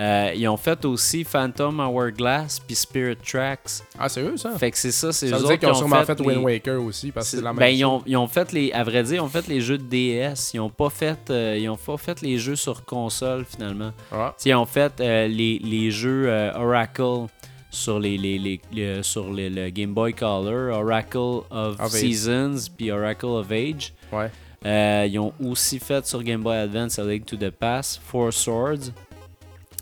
Euh, 0.00 0.32
ils 0.34 0.48
ont 0.48 0.56
fait 0.56 0.82
aussi 0.86 1.24
Phantom 1.24 1.78
Hourglass 1.78 2.58
puis 2.58 2.74
Spirit 2.74 3.16
Tracks. 3.16 3.82
Ah, 3.98 4.08
c'est 4.08 4.22
eux, 4.22 4.34
ça? 4.38 4.56
Fait 4.58 4.70
que 4.70 4.78
c'est 4.78 4.92
ça, 4.92 5.12
c'est 5.12 5.28
eux 5.28 5.34
autres 5.34 5.54
qu'ils 5.56 5.68
ont 5.68 5.72
qui 5.72 5.78
sûrement 5.78 6.04
fait, 6.04 6.18
les- 6.20 6.26
Wind 6.26 6.42
Waker 6.44 6.82
aussi, 6.82 7.12
parce 7.12 7.30
que 7.30 7.36
c'est 7.36 7.42
la 7.42 7.52
même 7.52 7.58
ben, 7.58 7.66
ils, 7.66 7.80
chose. 7.82 7.90
ont, 7.90 8.02
ils 8.06 8.16
ont 8.16 8.26
fait 8.26 8.50
les. 8.52 8.72
À 8.72 8.82
vrai 8.82 9.02
dire, 9.02 9.16
ils 9.16 9.20
ont 9.20 9.28
fait 9.28 9.46
les 9.46 9.60
jeux 9.60 9.76
de 9.76 9.82
DS. 9.84 10.52
Ils 10.54 10.60
ont 10.60 10.70
pas 10.70 10.88
fait. 10.88 11.18
euh, 11.28 11.58
ils 11.60 11.68
ont 11.68 11.76
pas 11.76 11.98
fait 11.98 12.22
les 12.22 12.38
jeux 12.38 12.56
sur 12.56 12.84
console 12.86 13.44
finalement. 13.44 13.92
Ah. 14.10 14.34
Ils 14.44 14.54
ont 14.54 14.64
fait 14.64 14.92
euh, 15.00 15.28
les, 15.28 15.58
les 15.58 15.90
jeux 15.90 16.24
euh, 16.28 16.52
Oracle 16.56 17.26
sur 17.70 17.98
les, 18.00 18.16
les, 18.16 18.38
les- 18.38 18.60
les- 18.72 19.02
sur 19.02 19.30
le 19.30 19.68
Game 19.68 19.92
Boy 19.92 20.14
Color, 20.14 20.74
Oracle 20.78 21.18
of, 21.50 21.78
Of. 21.78 21.88
Seasons 21.90 22.56
puis 22.76 22.90
Oracle 22.90 23.26
of 23.26 23.50
Age. 23.50 23.92
Ouais. 24.12 24.30
Euh, 24.64 25.06
ils 25.08 25.18
ont 25.18 25.32
aussi 25.44 25.78
fait 25.78 26.06
sur 26.06 26.22
Game 26.22 26.42
Boy 26.42 26.56
Advance 26.56 26.98
A 26.98 27.04
Link 27.04 27.26
to 27.26 27.36
the 27.36 27.50
Past, 27.50 28.00
Four 28.04 28.32
Swords. 28.32 28.92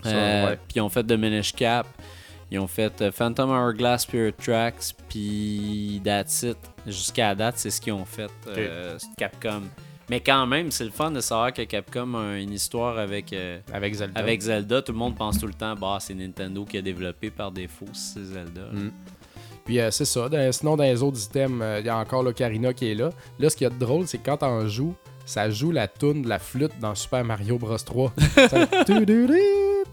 Euh. 0.07 0.57
Puis 0.69 0.77
ils 0.77 0.81
ont 0.81 0.89
fait 0.89 1.05
The 1.05 1.13
Minish 1.13 1.53
Cap. 1.55 1.87
Ils 2.51 2.59
ont 2.59 2.67
fait 2.67 3.01
euh, 3.03 3.13
Phantom 3.13 3.51
Hourglass 3.51 4.03
Spirit 4.03 4.33
Tracks. 4.35 4.95
Puis 5.09 6.01
That's 6.05 6.43
It. 6.43 6.57
Jusqu'à 6.87 7.29
la 7.29 7.35
date, 7.35 7.55
c'est 7.59 7.71
ce 7.71 7.81
qu'ils 7.81 7.93
ont 7.93 8.05
fait, 8.05 8.31
euh, 8.49 8.97
Capcom. 9.17 9.63
Mais 10.11 10.21
quand 10.21 10.47
même, 10.47 10.71
c'est 10.71 10.85
le 10.85 10.91
fun 10.91 11.11
de 11.11 11.21
savoir 11.21 11.53
que 11.53 11.61
Capcom 11.63 12.15
a 12.15 12.39
une 12.39 12.53
histoire 12.53 12.97
avec, 12.99 13.31
euh, 13.35 13.59
Avec 13.71 13.93
Zelda. 13.95 14.19
avec 14.19 14.41
Zelda. 14.41 14.81
Tout 14.81 14.93
le 14.93 14.99
monde 14.99 15.15
pense 15.17 15.39
tout 15.39 15.47
le 15.47 15.53
temps, 15.53 15.75
bah, 15.75 15.99
c'est 16.01 16.15
Nintendo 16.15 16.65
qui 16.65 16.79
a 16.79 16.83
développé 16.83 17.29
par 17.31 17.51
défaut, 17.53 17.85
c'est 17.93 18.25
Zelda. 18.25 18.63
Mm. 18.73 18.91
Puis 19.67 19.79
euh, 19.81 19.91
c'est 19.91 20.07
ça. 20.07 20.31
Dans- 20.31 20.51
sinon, 20.51 20.77
dans 20.77 20.85
les 20.85 21.03
autres 21.03 21.23
items, 21.27 21.63
il 21.81 21.85
y 21.85 21.91
a 21.91 21.99
encore 21.99 22.23
l'Ocarina 22.23 22.73
qui 22.73 22.91
est 22.91 22.95
là. 22.95 23.11
Là, 23.39 23.51
ce 23.51 23.57
qui 23.57 23.65
est 23.65 23.79
drôle, 23.79 24.07
c'est 24.07 24.17
que 24.17 24.25
quand 24.25 24.39
t'en 24.39 24.67
joues, 24.67 24.95
ça 25.29 25.51
joue 25.51 25.71
la 25.71 25.87
toune 25.89 26.23
de 26.23 26.29
la 26.29 26.39
flûte 26.39 26.73
dans 26.81 26.95
Super 26.95 27.23
Mario 27.25 27.59
Bros 27.59 27.77
3. 27.77 28.13
Ça- 28.49 28.67
Tu-du-du, 28.87 29.29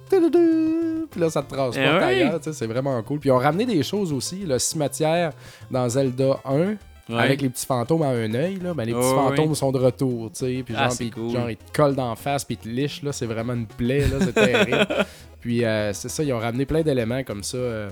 tu-du-du. 0.10 1.08
Puis 1.12 1.20
là, 1.22 1.30
ça 1.30 1.42
te 1.42 1.54
transporte 1.54 1.78
Eh 1.78 1.98
oui. 1.98 2.04
ailleurs. 2.04 2.40
C'est 2.42 2.68
vraiment 2.68 3.02
cool. 3.04 3.20
Puis 3.20 3.30
ils 3.30 3.32
ont 3.32 3.38
ramené 3.38 3.66
des 3.66 3.84
choses 3.84 4.12
aussi. 4.14 4.38
Le 4.46 4.60
cimetière 4.60 5.32
dans 5.70 5.88
Zelda 5.90 6.40
1. 6.46 6.76
Ouais. 7.08 7.20
Avec 7.22 7.42
les 7.44 7.50
petits 7.50 7.68
fantômes 7.68 8.02
à 8.02 8.08
un 8.08 8.34
œil, 8.34 8.56
là, 8.64 8.74
ben, 8.74 8.84
les 8.84 8.92
petits 8.94 9.06
Ouais, 9.06 9.14
fantômes 9.14 9.54
sont 9.54 9.72
de 9.72 9.78
retour, 9.78 10.32
tu 10.32 10.40
sais, 10.40 10.64
puis 10.66 10.74
Ah, 10.76 10.90
cool. 11.14 11.30
genre, 11.30 11.50
ils 11.52 11.56
te 11.58 11.72
collent 11.72 11.94
d'en 11.94 12.16
face, 12.16 12.44
puis 12.44 12.58
ils 12.60 12.64
te 12.64 12.68
lichent, 12.68 13.04
là, 13.04 13.12
c'est 13.12 13.28
vraiment 13.28 13.54
une 13.54 13.68
plaie, 13.68 14.08
là, 14.08 14.16
c'est 14.22 14.34
terrible. 14.34 14.88
puis 15.40 15.64
euh, 15.64 15.94
c'est 15.94 16.10
ça, 16.10 16.24
ils 16.24 16.34
ont 16.34 16.40
ramené 16.40 16.66
plein 16.66 16.82
d'éléments 16.82 17.22
comme 17.24 17.44
ça. 17.44 17.58
euh. 17.58 17.90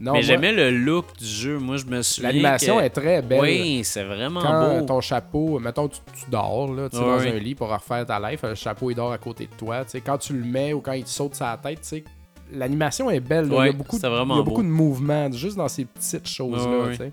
Non, 0.00 0.12
Mais 0.12 0.18
moi, 0.18 0.20
j'aimais 0.22 0.52
le 0.52 0.70
look 0.70 1.16
du 1.16 1.24
jeu. 1.24 1.58
Moi, 1.58 1.76
je 1.76 1.84
me 1.86 2.02
souviens. 2.02 2.30
L'animation 2.30 2.78
que- 2.78 2.82
est 2.82 2.90
très 2.90 3.22
belle. 3.22 3.40
Oui, 3.40 3.80
c'est 3.84 4.02
vraiment 4.02 4.40
Quand 4.42 4.80
beau. 4.80 4.86
ton 4.86 5.00
chapeau, 5.00 5.58
mettons, 5.60 5.86
tu, 5.88 6.00
tu 6.18 6.30
dors 6.30 6.72
là, 6.72 6.88
tu 6.90 6.96
dans 6.96 7.18
un 7.20 7.30
lit 7.38 7.54
pour 7.54 7.68
refaire 7.72 8.04
ta 8.04 8.18
life, 8.30 8.42
le 8.42 8.54
chapeau 8.56 8.90
il 8.90 8.96
dort 8.96 9.12
à 9.12 9.18
côté 9.18 9.46
de 9.46 9.56
toi. 9.56 9.84
Quand 10.04 10.18
tu 10.18 10.32
le 10.32 10.44
mets 10.44 10.72
ou 10.72 10.80
quand 10.80 10.92
il 10.92 11.04
te 11.04 11.08
saute 11.10 11.38
la 11.40 11.56
tête, 11.56 11.80
tu 11.82 11.88
sais, 11.88 12.04
l'animation 12.52 13.08
est 13.08 13.20
belle. 13.20 13.48
là. 13.48 13.56
il 13.62 13.66
y 13.66 13.68
a 13.68 13.72
beaucoup, 13.72 13.96
de- 13.98 14.04
il 14.06 14.10
y 14.10 14.14
a 14.20 14.24
beau. 14.24 14.42
beaucoup 14.42 14.62
de 14.62 14.68
mouvements 14.68 15.30
juste 15.30 15.56
dans 15.56 15.68
ces 15.68 15.84
petites 15.84 16.28
choses-là. 16.28 17.06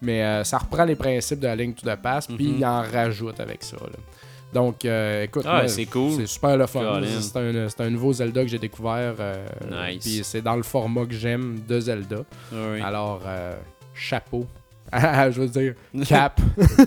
Mais 0.00 0.22
euh, 0.24 0.42
ça 0.44 0.58
reprend 0.58 0.84
les 0.84 0.96
principes 0.96 1.38
de 1.40 1.46
la 1.46 1.54
ligne 1.56 1.74
to 1.74 1.88
the 1.88 1.96
pass, 1.96 2.26
puis 2.26 2.48
Mhm. 2.48 2.54
il 2.58 2.66
en 2.66 2.82
rajoute 2.82 3.38
avec 3.40 3.62
ça. 3.62 3.76
là. 3.76 3.98
Donc, 4.52 4.84
euh, 4.84 5.24
écoute, 5.24 5.44
Ah, 5.48 5.66
c'est 5.66 5.86
cool. 5.86 6.12
C'est 6.12 6.26
super 6.26 6.56
le 6.56 6.66
fun. 6.66 7.00
C'est 7.20 7.80
un, 7.80 7.90
nouveau 7.90 8.12
Zelda 8.12 8.42
que 8.42 8.48
j'ai 8.48 8.58
découvert. 8.58 9.14
euh, 9.18 9.46
Nice. 9.70 10.04
Puis 10.04 10.20
c'est 10.24 10.42
dans 10.42 10.56
le 10.56 10.62
format 10.62 11.06
que 11.06 11.14
j'aime 11.14 11.60
de 11.66 11.80
Zelda. 11.80 12.24
Oui. 12.52 12.80
Alors, 12.82 13.22
euh, 13.26 13.54
chapeau. 13.94 14.46
Ah, 14.94 15.30
je 15.30 15.40
veux 15.40 15.48
dire, 15.48 15.74
cap. 16.06 16.38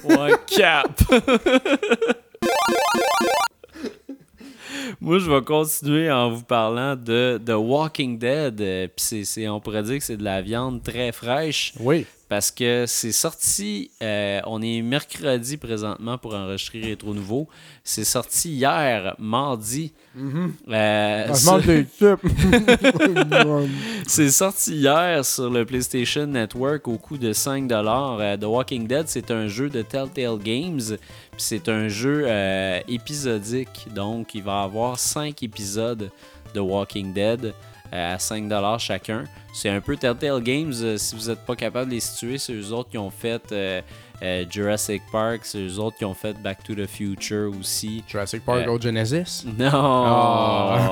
Ouais, 0.04 0.34
cap. 0.46 0.92
Moi, 5.02 5.18
je 5.20 5.32
vais 5.32 5.42
continuer 5.42 6.12
en 6.12 6.30
vous 6.30 6.44
parlant 6.44 6.96
de 6.96 7.42
The 7.44 7.54
Walking 7.56 8.20
Dead. 8.20 8.92
Puis 8.96 9.48
on 9.50 9.60
pourrait 9.60 9.82
dire 9.84 9.98
que 9.98 10.04
c'est 10.04 10.18
de 10.18 10.24
la 10.24 10.42
viande 10.44 10.84
très 10.84 11.12
fraîche 11.12 11.74
oui. 11.80 12.06
Parce 12.28 12.50
que 12.52 12.86
c'est 12.88 13.12
sorti. 13.12 13.92
euh, 14.02 14.40
on 14.48 14.62
est 14.62 14.82
mercredi 14.82 15.58
présentement 15.58 16.18
pour 16.18 16.34
enregistrer 16.34 16.82
Rétro 16.82 17.14
Nouveau. 17.14 17.48
C'est 17.84 18.04
sorti 18.04 18.52
hier, 18.54 19.16
mardi. 19.20 19.94
Sur- 21.36 21.60
des 21.62 21.86
chips. 22.00 22.20
c'est 24.08 24.30
sorti 24.32 24.76
hier 24.76 25.24
sur 25.26 25.50
le 25.50 25.66
PlayStation 25.66 26.26
Network 26.26 26.88
au 26.88 26.98
coût 26.98 27.18
de 27.18 27.32
5$. 27.34 27.70
Euh, 28.20 28.38
The 28.38 28.44
Walking 28.46 28.88
Dead, 28.88 29.06
c'est 29.08 29.30
un 29.32 29.48
jeu 29.48 29.70
de 29.70 29.82
Telltale 29.82 30.38
Games. 30.40 30.82
puis 31.32 31.38
C'est 31.38 31.70
un 31.70 31.88
jeu 31.88 32.26
épisodique. 32.88 33.88
Donc, 33.94 34.34
il 34.36 34.44
va 34.44 34.64
avoir 34.64 34.98
5 35.00 35.44
épisodes 35.44 36.10
de 36.54 36.60
Walking 36.60 37.14
Dead 37.14 37.54
à 37.92 38.18
5$ 38.18 38.80
chacun. 38.80 39.24
C'est 39.54 39.70
un 39.70 39.80
peu 39.82 39.96
Telltale 39.96 40.42
Games. 40.42 40.74
euh, 40.82 40.98
si 40.98 41.16
vous 41.16 41.28
n'êtes 41.30 41.46
pas 41.46 41.56
capable 41.56 41.90
de 41.90 41.96
les 41.96 42.00
situer, 42.02 42.38
c'est 42.38 42.54
eux 42.54 42.74
autres 42.74 42.90
qui 42.90 42.98
ont 42.98 43.10
fait 43.10 43.42
euh, 43.54 43.82
euh, 44.22 44.44
Jurassic 44.50 45.02
Park. 45.12 45.42
C'est 45.44 45.60
eux 45.66 45.80
autres 45.80 45.98
qui 45.98 46.04
ont 46.06 46.14
fait 46.14 46.34
Back 46.42 46.62
to 46.64 46.76
the 46.76 46.86
Future 46.88 47.52
aussi. 47.58 48.04
Jurassic 48.08 48.44
Park 48.44 48.66
Euh, 48.68 48.72
au 48.72 48.80
Genesis? 48.82 49.46
Non! 49.58 49.70
Ah. 49.74 50.92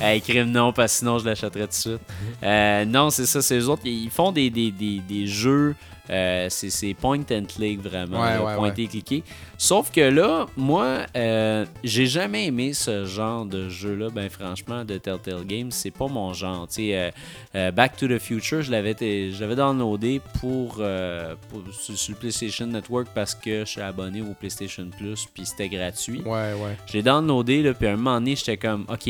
hey, 0.00 0.20
crime 0.20 0.50
non, 0.50 0.72
parce 0.72 0.92
que 0.94 0.98
sinon 1.00 1.18
je 1.18 1.24
l'achèterais 1.26 1.62
tout 1.62 1.66
de 1.68 1.72
suite. 1.72 2.00
Euh, 2.42 2.84
non, 2.84 3.10
c'est 3.10 3.26
ça, 3.26 3.40
c'est 3.42 3.58
eux 3.58 3.68
autres. 3.68 3.82
Ils 3.84 4.10
font 4.10 4.32
des, 4.32 4.50
des, 4.50 4.70
des, 4.72 4.98
des 5.00 5.26
jeux. 5.26 5.74
Euh, 6.10 6.46
c'est 6.50 6.94
point 6.94 7.20
and 7.30 7.44
click 7.48 7.80
vraiment. 7.80 8.20
Ouais, 8.22 8.34
là, 8.34 8.44
ouais, 8.44 8.56
pointer 8.56 8.82
et 8.82 8.86
cliquer. 8.88 9.22
Sauf 9.56 9.90
que 9.90 10.00
là, 10.00 10.46
moi, 10.56 10.98
euh, 11.16 11.64
j'ai 11.82 12.06
jamais 12.06 12.46
aimé 12.46 12.74
ce 12.74 13.04
genre 13.06 13.46
de 13.46 13.68
jeu-là. 13.68 14.08
Ben, 14.10 14.28
franchement, 14.28 14.84
de 14.84 14.98
Telltale 14.98 15.44
Games, 15.46 15.70
c'est 15.70 15.90
pas 15.90 16.08
mon 16.08 16.32
genre. 16.32 16.68
Euh, 16.78 17.70
Back 17.72 17.96
to 17.96 18.06
the 18.08 18.18
Future, 18.18 18.62
je 18.62 18.70
l'avais 18.70 18.94
l'avais 19.40 19.56
downloadé 19.56 20.20
pour, 20.40 20.74
pour- 20.74 21.62
sur, 21.72 21.96
sur 21.96 22.12
le 22.14 22.18
PlayStation 22.18 22.66
Network 22.66 23.08
parce 23.14 23.34
que 23.34 23.60
je 23.60 23.70
suis 23.70 23.80
abonné 23.80 24.20
au 24.22 24.34
PlayStation 24.34 24.86
Plus, 24.96 25.26
puis 25.32 25.46
c'était 25.46 25.68
gratuit. 25.68 26.20
Ouais, 26.22 26.52
ouais. 26.54 26.76
Je 26.86 26.94
l'ai 26.94 27.02
downloadé, 27.02 27.62
là, 27.62 27.74
puis 27.74 27.86
à 27.86 27.92
un 27.92 27.96
moment 27.96 28.18
donné, 28.18 28.36
j'étais 28.36 28.56
comme, 28.56 28.84
OK, 28.88 29.08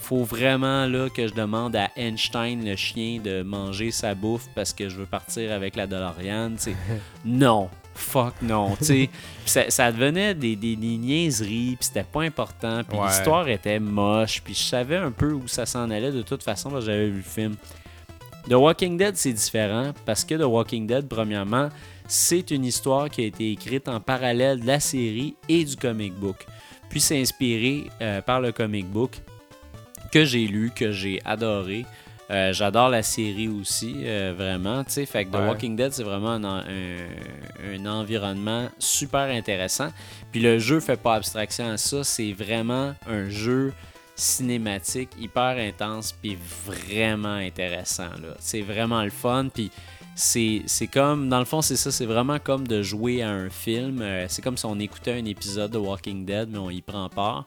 faut 0.00 0.24
vraiment 0.24 0.86
là, 0.86 1.08
que 1.10 1.26
je 1.26 1.34
demande 1.34 1.76
à 1.76 1.90
Einstein, 1.96 2.64
le 2.64 2.76
chien, 2.76 3.20
de 3.22 3.42
manger 3.42 3.90
sa 3.90 4.14
bouffe 4.14 4.46
parce 4.54 4.72
que 4.72 4.88
je 4.88 4.96
veux 4.96 5.06
partir 5.06 5.52
avec 5.52 5.76
la 5.76 5.86
DeLorean. 5.86 6.50
tu 6.56 6.58
sais. 6.70 6.76
non, 7.24 7.68
fuck 7.94 8.34
non. 8.42 8.76
ça, 9.44 9.70
ça 9.70 9.92
devenait 9.92 10.34
des, 10.34 10.56
des, 10.56 10.76
des 10.76 10.96
niaiseries, 10.96 11.76
puis 11.78 11.86
c'était 11.86 12.04
pas 12.04 12.22
important, 12.22 12.82
puis 12.88 12.98
Ouais. 12.98 13.06
l'histoire 13.08 13.48
était 13.48 13.80
moche, 13.80 14.40
puis 14.42 14.54
je 14.54 14.62
savais 14.62 14.96
un 14.96 15.10
peu 15.10 15.32
où 15.32 15.46
ça 15.48 15.66
s'en 15.66 15.90
allait 15.90 16.12
de 16.12 16.22
toute 16.22 16.42
façon 16.42 16.70
parce 16.70 16.84
que 16.84 16.90
j'avais 16.92 17.08
vu 17.08 17.18
le 17.18 17.22
film. 17.22 17.56
The 18.48 18.54
Walking 18.54 18.96
Dead, 18.96 19.14
c'est 19.16 19.32
différent 19.32 19.92
parce 20.06 20.24
que 20.24 20.34
The 20.34 20.44
Walking 20.46 20.86
Dead, 20.86 21.06
premièrement, 21.06 21.68
c'est 22.06 22.50
une 22.50 22.64
histoire 22.64 23.10
qui 23.10 23.22
a 23.22 23.24
été 23.26 23.52
écrite 23.52 23.88
en 23.88 24.00
parallèle 24.00 24.60
de 24.60 24.66
la 24.66 24.80
série 24.80 25.34
et 25.50 25.64
du 25.64 25.76
comic 25.76 26.14
book. 26.14 26.46
Puis 26.88 27.00
c'est 27.02 27.20
inspiré 27.20 27.84
euh, 28.00 28.22
par 28.22 28.40
le 28.40 28.50
comic 28.52 28.86
book 28.86 29.18
que 30.12 30.24
j'ai 30.24 30.46
lu, 30.46 30.70
que 30.74 30.92
j'ai 30.92 31.20
adoré. 31.24 31.84
Euh, 32.30 32.52
J'adore 32.52 32.90
la 32.90 33.02
série 33.02 33.48
aussi, 33.48 34.02
euh, 34.04 34.34
vraiment. 34.36 34.84
Fait 34.84 35.24
que 35.24 35.30
The 35.30 35.34
Ouais. 35.36 35.46
Walking 35.48 35.76
Dead, 35.76 35.92
c'est 35.94 36.02
vraiment 36.02 36.32
un, 36.32 36.44
un- 36.44 36.64
un 37.74 37.86
environnement 37.86 38.68
super 38.78 39.30
intéressant. 39.34 39.88
Puis 40.30 40.40
le 40.42 40.58
jeu 40.58 40.80
fait 40.80 41.00
pas 41.00 41.14
abstraction 41.14 41.70
à 41.70 41.78
ça. 41.78 42.04
C'est 42.04 42.32
vraiment 42.32 42.94
un 43.08 43.30
jeu 43.30 43.72
cinématique 44.14 45.10
hyper 45.18 45.56
intense 45.58 46.12
puis 46.12 46.36
vraiment 46.66 47.34
intéressant. 47.34 48.08
C'est 48.38 48.60
vraiment 48.62 49.02
le 49.04 49.10
fun. 49.10 49.48
Puis 49.52 49.70
c'est 50.14 50.62
c'est 50.66 50.88
comme, 50.88 51.28
dans 51.30 51.38
le 51.38 51.44
fond, 51.46 51.62
c'est 51.62 51.76
ça, 51.76 51.90
c'est 51.90 52.04
vraiment 52.04 52.38
comme 52.38 52.66
de 52.68 52.82
jouer 52.82 53.22
à 53.22 53.30
un 53.30 53.48
film. 53.48 54.00
Euh, 54.02 54.26
c'est 54.28 54.42
comme 54.42 54.56
si 54.58 54.66
on 54.66 54.78
écoutait 54.80 55.12
un 55.12 55.24
épisode 55.24 55.70
de 55.70 55.78
Walking 55.78 56.26
Dead, 56.26 56.48
mais 56.50 56.58
on 56.58 56.68
y 56.70 56.82
prend 56.82 57.08
part. 57.08 57.44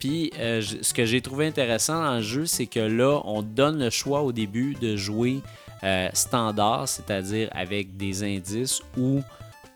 Puis 0.00 0.32
euh, 0.38 0.60
ce 0.82 0.92
que 0.92 1.04
j'ai 1.04 1.20
trouvé 1.20 1.46
intéressant 1.46 2.02
dans 2.02 2.16
le 2.16 2.22
jeu, 2.22 2.46
c'est 2.46 2.66
que 2.66 2.80
là, 2.80 3.20
on 3.24 3.42
donne 3.42 3.78
le 3.78 3.90
choix 3.90 4.22
au 4.22 4.32
début 4.32 4.74
de 4.80 4.96
jouer 4.96 5.40
euh, 5.84 6.08
standard, 6.14 6.88
c'est-à-dire 6.88 7.48
avec 7.52 7.96
des 7.96 8.22
indices 8.24 8.80
ou 8.98 9.20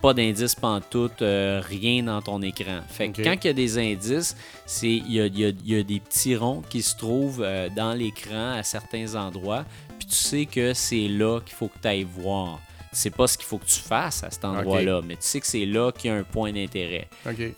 pas 0.02 0.12
d'indices 0.12 0.54
pantoute, 0.54 1.22
euh, 1.22 1.62
rien 1.66 2.02
dans 2.02 2.20
ton 2.20 2.42
écran. 2.42 2.80
Fait 2.88 3.08
que 3.08 3.22
quand 3.22 3.36
il 3.42 3.46
y 3.46 3.50
a 3.50 3.54
des 3.54 3.78
indices, 3.78 4.36
c'est 4.66 4.88
il 4.88 5.12
y 5.12 5.20
a, 5.20 5.26
il 5.26 5.38
y 5.38 5.44
a- 5.46 5.48
il 5.48 5.68
y 5.76 5.78
a 5.78 5.82
des 5.82 6.00
petits 6.00 6.36
ronds 6.36 6.62
qui 6.68 6.82
se 6.82 6.94
trouvent 6.96 7.42
euh, 7.42 7.68
dans 7.74 7.94
l'écran 7.94 8.52
à 8.52 8.62
certains 8.62 9.14
endroits, 9.14 9.64
puis 9.98 10.06
tu 10.08 10.14
sais 10.16 10.44
que 10.46 10.74
c'est 10.74 11.08
là 11.08 11.40
qu'il 11.40 11.54
faut 11.54 11.68
que 11.68 11.78
tu 11.80 11.88
ailles 11.88 12.04
voir. 12.04 12.60
Sais 12.96 13.10
pas 13.10 13.26
ce 13.26 13.36
qu'il 13.36 13.46
faut 13.46 13.58
que 13.58 13.66
tu 13.66 13.80
fasses 13.80 14.22
à 14.24 14.30
cet 14.30 14.44
endroit-là, 14.44 15.00
mais 15.04 15.14
tu 15.16 15.22
sais 15.22 15.40
que 15.40 15.46
c'est 15.46 15.66
là 15.66 15.90
qu'il 15.92 16.10
y 16.10 16.14
a 16.14 16.16
un 16.16 16.22
point 16.22 16.52
d'intérêt. 16.52 17.08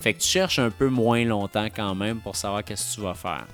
Fait 0.01 0.15
que 0.15 0.21
tu 0.21 0.27
cherches 0.29 0.59
un 0.59 0.71
peu 0.71 0.89
moins 0.89 1.25
longtemps 1.25 1.67
quand 1.75 1.95
même 1.95 2.19
pour 2.21 2.37
savoir 2.37 2.65
qu'est-ce 2.65 2.91
que 2.91 2.95
tu 2.97 3.01
vas 3.03 3.15
faire. 3.15 3.47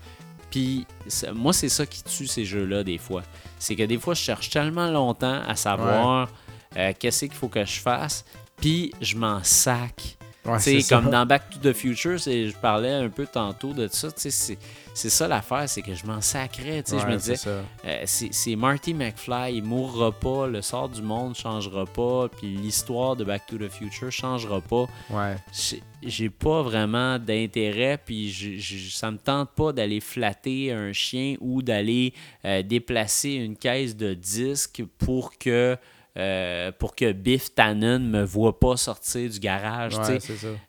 Puis 0.51 0.87
moi, 1.35 1.53
c'est 1.53 1.69
ça 1.69 1.87
qui 1.87 2.03
tue 2.05 2.27
ces 2.27 2.45
jeux-là 2.45 2.85
des 2.85 2.99
fois. 2.99 3.23
C'est 3.59 3.75
que 3.75 3.83
des 3.85 3.99
fois, 3.99 4.15
je 4.15 4.21
cherche 4.23 4.51
tellement 4.51 4.91
longtemps 4.91 5.41
à 5.47 5.57
savoir 5.57 6.29
euh, 6.77 6.93
qu'est-ce 6.99 7.25
qu'il 7.27 7.35
faut 7.35 7.49
que 7.49 7.65
je 7.65 7.81
fasse, 7.81 8.25
puis 8.57 8.93
je 9.01 9.17
m'en 9.17 9.43
sac. 9.43 10.17
Ouais, 10.45 10.59
c'est 10.59 10.83
comme 10.89 11.05
ça. 11.05 11.11
dans 11.11 11.27
Back 11.27 11.51
to 11.51 11.59
the 11.59 11.73
Future, 11.75 12.19
c'est- 12.19 12.49
je 12.49 12.57
parlais 12.57 12.93
un 12.93 13.09
peu 13.09 13.27
tantôt 13.27 13.73
de 13.73 13.87
ça. 13.89 14.11
tu 14.11 14.21
sais, 14.23 14.31
C'est 14.31 14.59
c'est 14.95 15.11
ça 15.11 15.27
l'affaire, 15.27 15.69
c'est 15.69 15.83
que 15.83 15.95
je 15.95 16.05
m'en 16.07 16.21
sacrais. 16.21 16.83
tu 16.83 16.93
sais, 16.93 16.99
je 17.01 17.07
me 17.07 17.13
Ouais, 17.13 17.17
disais, 17.17 17.37
euh, 17.85 18.03
c'est 18.07 18.57
Marty 18.57 18.93
McFly, 18.95 19.57
il 19.57 19.63
mourra 19.65 20.13
pas, 20.13 20.47
le 20.47 20.61
sort 20.63 20.89
du 20.89 21.01
monde 21.03 21.35
changera 21.35 21.87
pas, 21.87 22.29
puis 22.29 22.49
l'histoire 22.57 23.17
de 23.17 23.25
Back 23.25 23.47
to 23.47 23.57
the 23.59 23.69
Future 23.69 24.11
changera 24.13 24.61
pas 24.61 24.87
Ouais. 25.11 25.37
j'ai- 25.53 25.83
j'ai 26.03 26.29
pas 26.31 26.63
vraiment 26.63 27.19
d'intérêt, 27.19 27.99
puis 28.05 28.31
je- 28.31 28.59
je- 28.59 28.91
ça 28.95 29.11
me 29.11 29.19
tente 29.19 29.51
pas 29.51 29.73
d'aller 29.73 30.01
flatter 30.01 30.73
un 30.73 30.93
chien 30.93 31.37
ou 31.41 31.63
d'aller 31.63 32.13
euh, 32.45 32.63
déplacer 32.63 33.31
une 33.33 33.57
caisse 33.57 33.97
de 33.97 34.15
disques 34.15 34.83
pour 34.99 35.39
que 35.39 35.77
euh, 36.19 36.73
pour 36.73 36.95
que 36.95 37.13
Biff 37.13 37.55
Tannen 37.55 38.07
me 38.07 38.23
voit 38.23 38.59
pas 38.59 38.77
sortir 38.77 39.31
du 39.31 39.39
garage. 39.39 39.97
Ouais. 39.97 40.19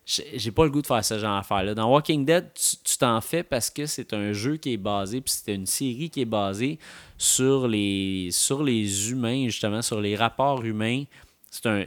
J'ai 0.06 0.50
pas 0.50 0.64
le 0.64 0.70
goût 0.70 0.80
de 0.80 0.86
faire 0.86 1.04
ce 1.04 1.18
genre 1.18 1.36
d'affaires-là. 1.36 1.74
Dans 1.74 1.90
Walking 1.90 2.24
Dead, 2.24 2.50
tu 2.54 2.96
t'en 2.98 3.20
fais 3.20 3.42
parce 3.42 3.68
que 3.68 3.86
c'est 3.86 4.14
un 4.14 4.32
jeu 4.32 4.56
qui 4.56 4.72
est 4.72 4.78
basé, 4.78 5.20
puis 5.20 5.34
c'est 5.36 5.54
une 5.54 5.66
série 5.66 6.08
qui 6.08 6.22
est 6.22 6.26
basée 6.26 6.78
sur 7.18 7.68
les, 7.68 8.30
sur 8.30 8.62
les 8.62 9.10
humains, 9.10 9.44
justement, 9.46 9.82
sur 9.82 10.00
les 10.00 10.16
rapports 10.16 10.64
humains 10.64 11.04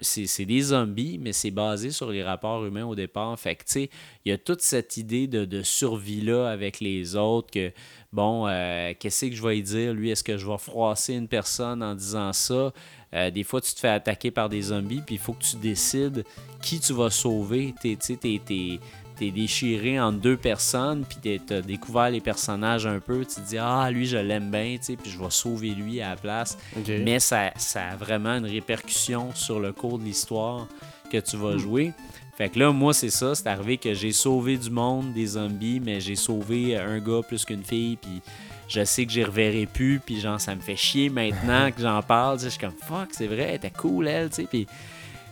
c'est 0.02 0.46
des 0.46 0.62
zombies, 0.62 1.18
mais 1.20 1.34
c'est 1.34 1.52
basé 1.52 1.92
sur 1.92 2.10
les 2.10 2.24
rapports 2.24 2.66
humains 2.66 2.86
au 2.86 2.96
départ. 2.96 3.38
Fait 3.40 3.56
que, 3.56 3.64
tu 3.64 3.72
sais, 3.72 3.90
il 4.26 4.30
y 4.30 4.32
a 4.32 4.38
toute 4.38 4.62
cette 4.62 4.98
idée 4.98 5.28
de, 5.28 5.46
de 5.46 5.62
survie-là 5.62 6.50
avec 6.50 6.80
les 6.80 7.16
autres, 7.16 7.52
que, 7.52 7.72
bon, 8.14 8.48
euh, 8.48 8.94
qu'est-ce 8.98 9.26
que 9.26 9.36
je 9.36 9.44
vais 9.44 9.60
y 9.60 9.64
dire? 9.64 9.94
Lui, 9.94 10.10
est-ce 10.10 10.24
que 10.24 10.38
je 10.38 10.48
vais 10.48 10.58
froisser 10.58 11.16
une 11.16 11.28
personne 11.28 11.84
en 11.84 11.96
disant 11.96 12.34
ça? 12.34 12.72
Euh, 13.14 13.32
des 13.32 13.44
fois, 13.44 13.62
tu 13.62 13.74
te 13.74 13.80
fais 13.80 13.88
attaquer 13.90 14.32
par 14.32 14.50
des 14.50 14.62
zombies, 14.64 15.02
puis 15.06 15.16
il 15.16 15.22
faut 15.22 15.34
que 15.34 15.44
tu 15.44 15.56
décides 15.58 16.24
qui 16.62 16.80
tu 16.80 16.94
vas 16.94 17.10
sauver. 17.10 17.74
T'es, 17.82 17.92
tu 17.96 18.06
sais, 18.08 18.16
t'es, 18.18 18.42
t'es- 18.46 18.80
t'es 19.16 19.32
déchiré 19.32 20.00
entre 20.00 20.20
deux 20.20 20.38
personnes, 20.38 21.04
puis 21.08 21.40
tu 21.48 21.54
as 21.54 21.62
découvert 21.62 22.10
les 22.10 22.20
personnages 22.22 22.86
un 22.86 23.00
peu. 23.00 23.20
Tu 23.26 23.36
te 23.42 23.48
dis, 23.48 23.58
ah, 23.58 23.90
lui, 23.92 24.06
je 24.06 24.18
l'aime 24.18 24.52
bien, 24.52 24.76
tu 24.78 24.84
sais, 24.84 24.96
puis 24.96 25.10
je 25.10 25.18
vais 25.18 25.30
sauver 25.30 25.70
lui 25.70 26.02
à 26.02 26.10
la 26.10 26.16
place. 26.18 26.58
Mais 26.88 27.20
ça, 27.20 27.52
ça 27.56 27.88
a 27.90 27.96
vraiment 27.96 28.36
une 28.38 28.46
répercussion 28.46 29.34
sur 29.34 29.60
le 29.60 29.72
cours 29.74 29.98
de 30.00 30.04
l'histoire 30.04 30.68
que 31.12 31.18
tu 31.18 31.36
Hmm. 31.38 31.42
vas 31.42 31.58
jouer. 31.58 31.94
Fait 32.38 32.50
que 32.50 32.60
là, 32.60 32.72
moi, 32.72 32.94
c'est 32.94 33.10
ça. 33.10 33.34
C'est 33.34 33.48
arrivé 33.48 33.78
que 33.78 33.96
j'ai 33.96 34.12
sauvé 34.12 34.58
du 34.58 34.70
monde, 34.70 35.12
des 35.14 35.26
zombies, 35.26 35.80
mais 35.80 36.00
j'ai 36.00 36.16
sauvé 36.16 36.78
un 36.78 37.00
gars 37.00 37.22
plus 37.28 37.44
qu'une 37.46 37.64
fille, 37.64 37.96
puis 37.96 38.22
je 38.68 38.84
sais 38.84 39.06
que 39.06 39.12
j'y 39.12 39.24
reverrai 39.24 39.66
plus, 39.72 40.00
puis 40.04 40.20
genre, 40.20 40.40
ça 40.42 40.56
me 40.56 40.62
fait 40.62 40.76
chier 40.76 41.10
maintenant 41.10 41.72
que 41.72 41.82
j'en 41.82 42.02
parle. 42.02 42.38
tu 42.38 42.46
Je 42.46 42.50
suis 42.50 42.60
comme, 42.60 42.74
fuck, 42.88 43.10
c'est 43.12 43.28
vrai, 43.28 43.46
elle 43.50 43.56
était 43.56 43.72
cool, 43.72 44.08
elle, 44.08 44.30
tu 44.30 44.36
sais, 44.38 44.44
puis... 44.44 44.68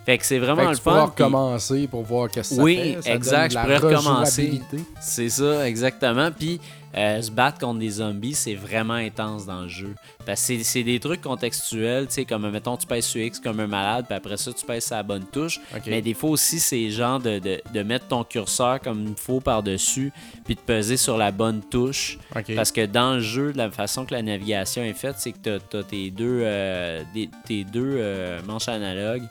Fait 0.04 0.18
que 0.18 0.24
c'est 0.24 0.38
vraiment 0.38 0.58
Fait 0.60 0.66
que 0.66 0.70
le 0.70 0.76
tu 0.76 0.82
fun. 0.82 0.92
puis- 1.16 1.24
recommencer 1.24 1.88
pour 1.88 2.04
voir 2.04 2.30
qu'est-ce 2.30 2.50
que 2.50 2.54
ça 2.56 2.62
Oui, 2.62 2.76
fait. 2.76 3.02
Ça 3.02 3.14
exact, 3.14 3.52
je 3.54 3.58
pourrais 3.58 3.76
recommencer. 3.78 4.62
C'est 5.00 5.28
ça, 5.28 5.68
exactement. 5.68 6.30
Puis 6.30 6.60
euh, 6.96 7.20
se 7.20 7.30
battre 7.30 7.58
contre 7.58 7.78
des 7.80 7.90
zombies, 7.90 8.34
c'est 8.34 8.54
vraiment 8.54 8.94
intense 8.94 9.44
dans 9.44 9.62
le 9.62 9.68
jeu. 9.68 9.94
Parce 10.24 10.46
que 10.46 10.62
c'est- 10.62 10.82
des 10.82 10.98
trucs 10.98 11.20
contextuels, 11.20 12.06
tu 12.06 12.14
sais, 12.14 12.24
comme 12.24 12.48
mettons, 12.50 12.76
tu 12.76 12.86
pèses 12.86 13.04
sur 13.04 13.20
X 13.20 13.38
comme 13.38 13.60
un 13.60 13.66
malade, 13.66 14.06
puis 14.08 14.16
après 14.16 14.36
ça, 14.36 14.52
tu 14.52 14.64
pèses 14.64 14.86
sur 14.86 14.96
la 14.96 15.02
bonne 15.02 15.24
touche. 15.24 15.60
Mais 15.90 16.02
des 16.02 16.14
fois 16.14 16.30
aussi, 16.30 16.58
c'est 16.58 16.90
genre 16.90 17.20
de, 17.20 17.38
de, 17.38 17.60
de 17.72 17.82
mettre 17.82 18.08
ton 18.08 18.24
curseur 18.24 18.80
comme 18.80 19.08
il 19.08 19.14
faut 19.16 19.40
par-dessus, 19.40 20.12
puis 20.44 20.54
de 20.54 20.60
peser 20.60 20.96
sur 20.96 21.16
la 21.18 21.30
bonne 21.32 21.60
touche. 21.60 22.18
Parce 22.56 22.72
que 22.72 22.86
dans 22.86 23.14
le 23.14 23.20
jeu, 23.20 23.52
de 23.52 23.58
la 23.58 23.70
façon 23.70 24.04
que 24.06 24.14
la 24.14 24.22
navigation 24.22 24.82
est 24.82 24.94
faite, 24.94 25.16
c'est 25.18 25.32
que 25.32 25.58
tu 25.70 25.76
as, 25.76 25.82
tes 25.82 26.10
deux, 26.10 26.40
euh, 26.44 27.02
des- 27.12 27.28
tes 27.46 27.64
deux 27.64 27.96
euh, 27.98 28.40
manches 28.46 28.68
analogues, 28.68 29.24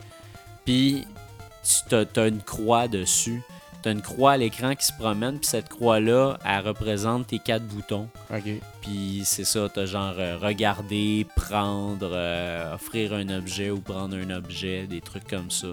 puis 0.66 1.05
tu 1.89 1.95
as, 1.95 2.28
une 2.28 2.41
croix 2.41 2.88
dessus. 2.88 3.41
Tu 3.86 3.89
as 3.89 3.91
une 3.91 4.01
croix 4.01 4.31
à 4.31 4.38
l'écran 4.38 4.73
qui 4.73 4.83
se 4.83 4.93
promène, 4.93 5.38
puis 5.38 5.45
cette 5.45 5.69
croix-là, 5.69 6.39
elle 6.43 6.65
représente 6.65 7.27
tes 7.27 7.38
quatre 7.38 7.67
boutons. 7.67 8.07
Ok. 8.33 8.49
Puis 8.81 9.21
c'est 9.25 9.43
ça, 9.43 9.69
t'as 9.71 9.86
genre 9.86 10.15
euh, 10.17 10.39
regarder, 10.39 11.27
prendre, 11.36 12.09
euh, 12.11 12.73
offrir 12.73 13.13
un 13.13 13.29
objet 13.29 13.69
ou 13.69 13.79
prendre 13.79 14.17
un 14.17 14.31
objet, 14.31 14.88
des 14.88 15.01
trucs 15.01 15.27
comme 15.27 15.51
ça. 15.51 15.67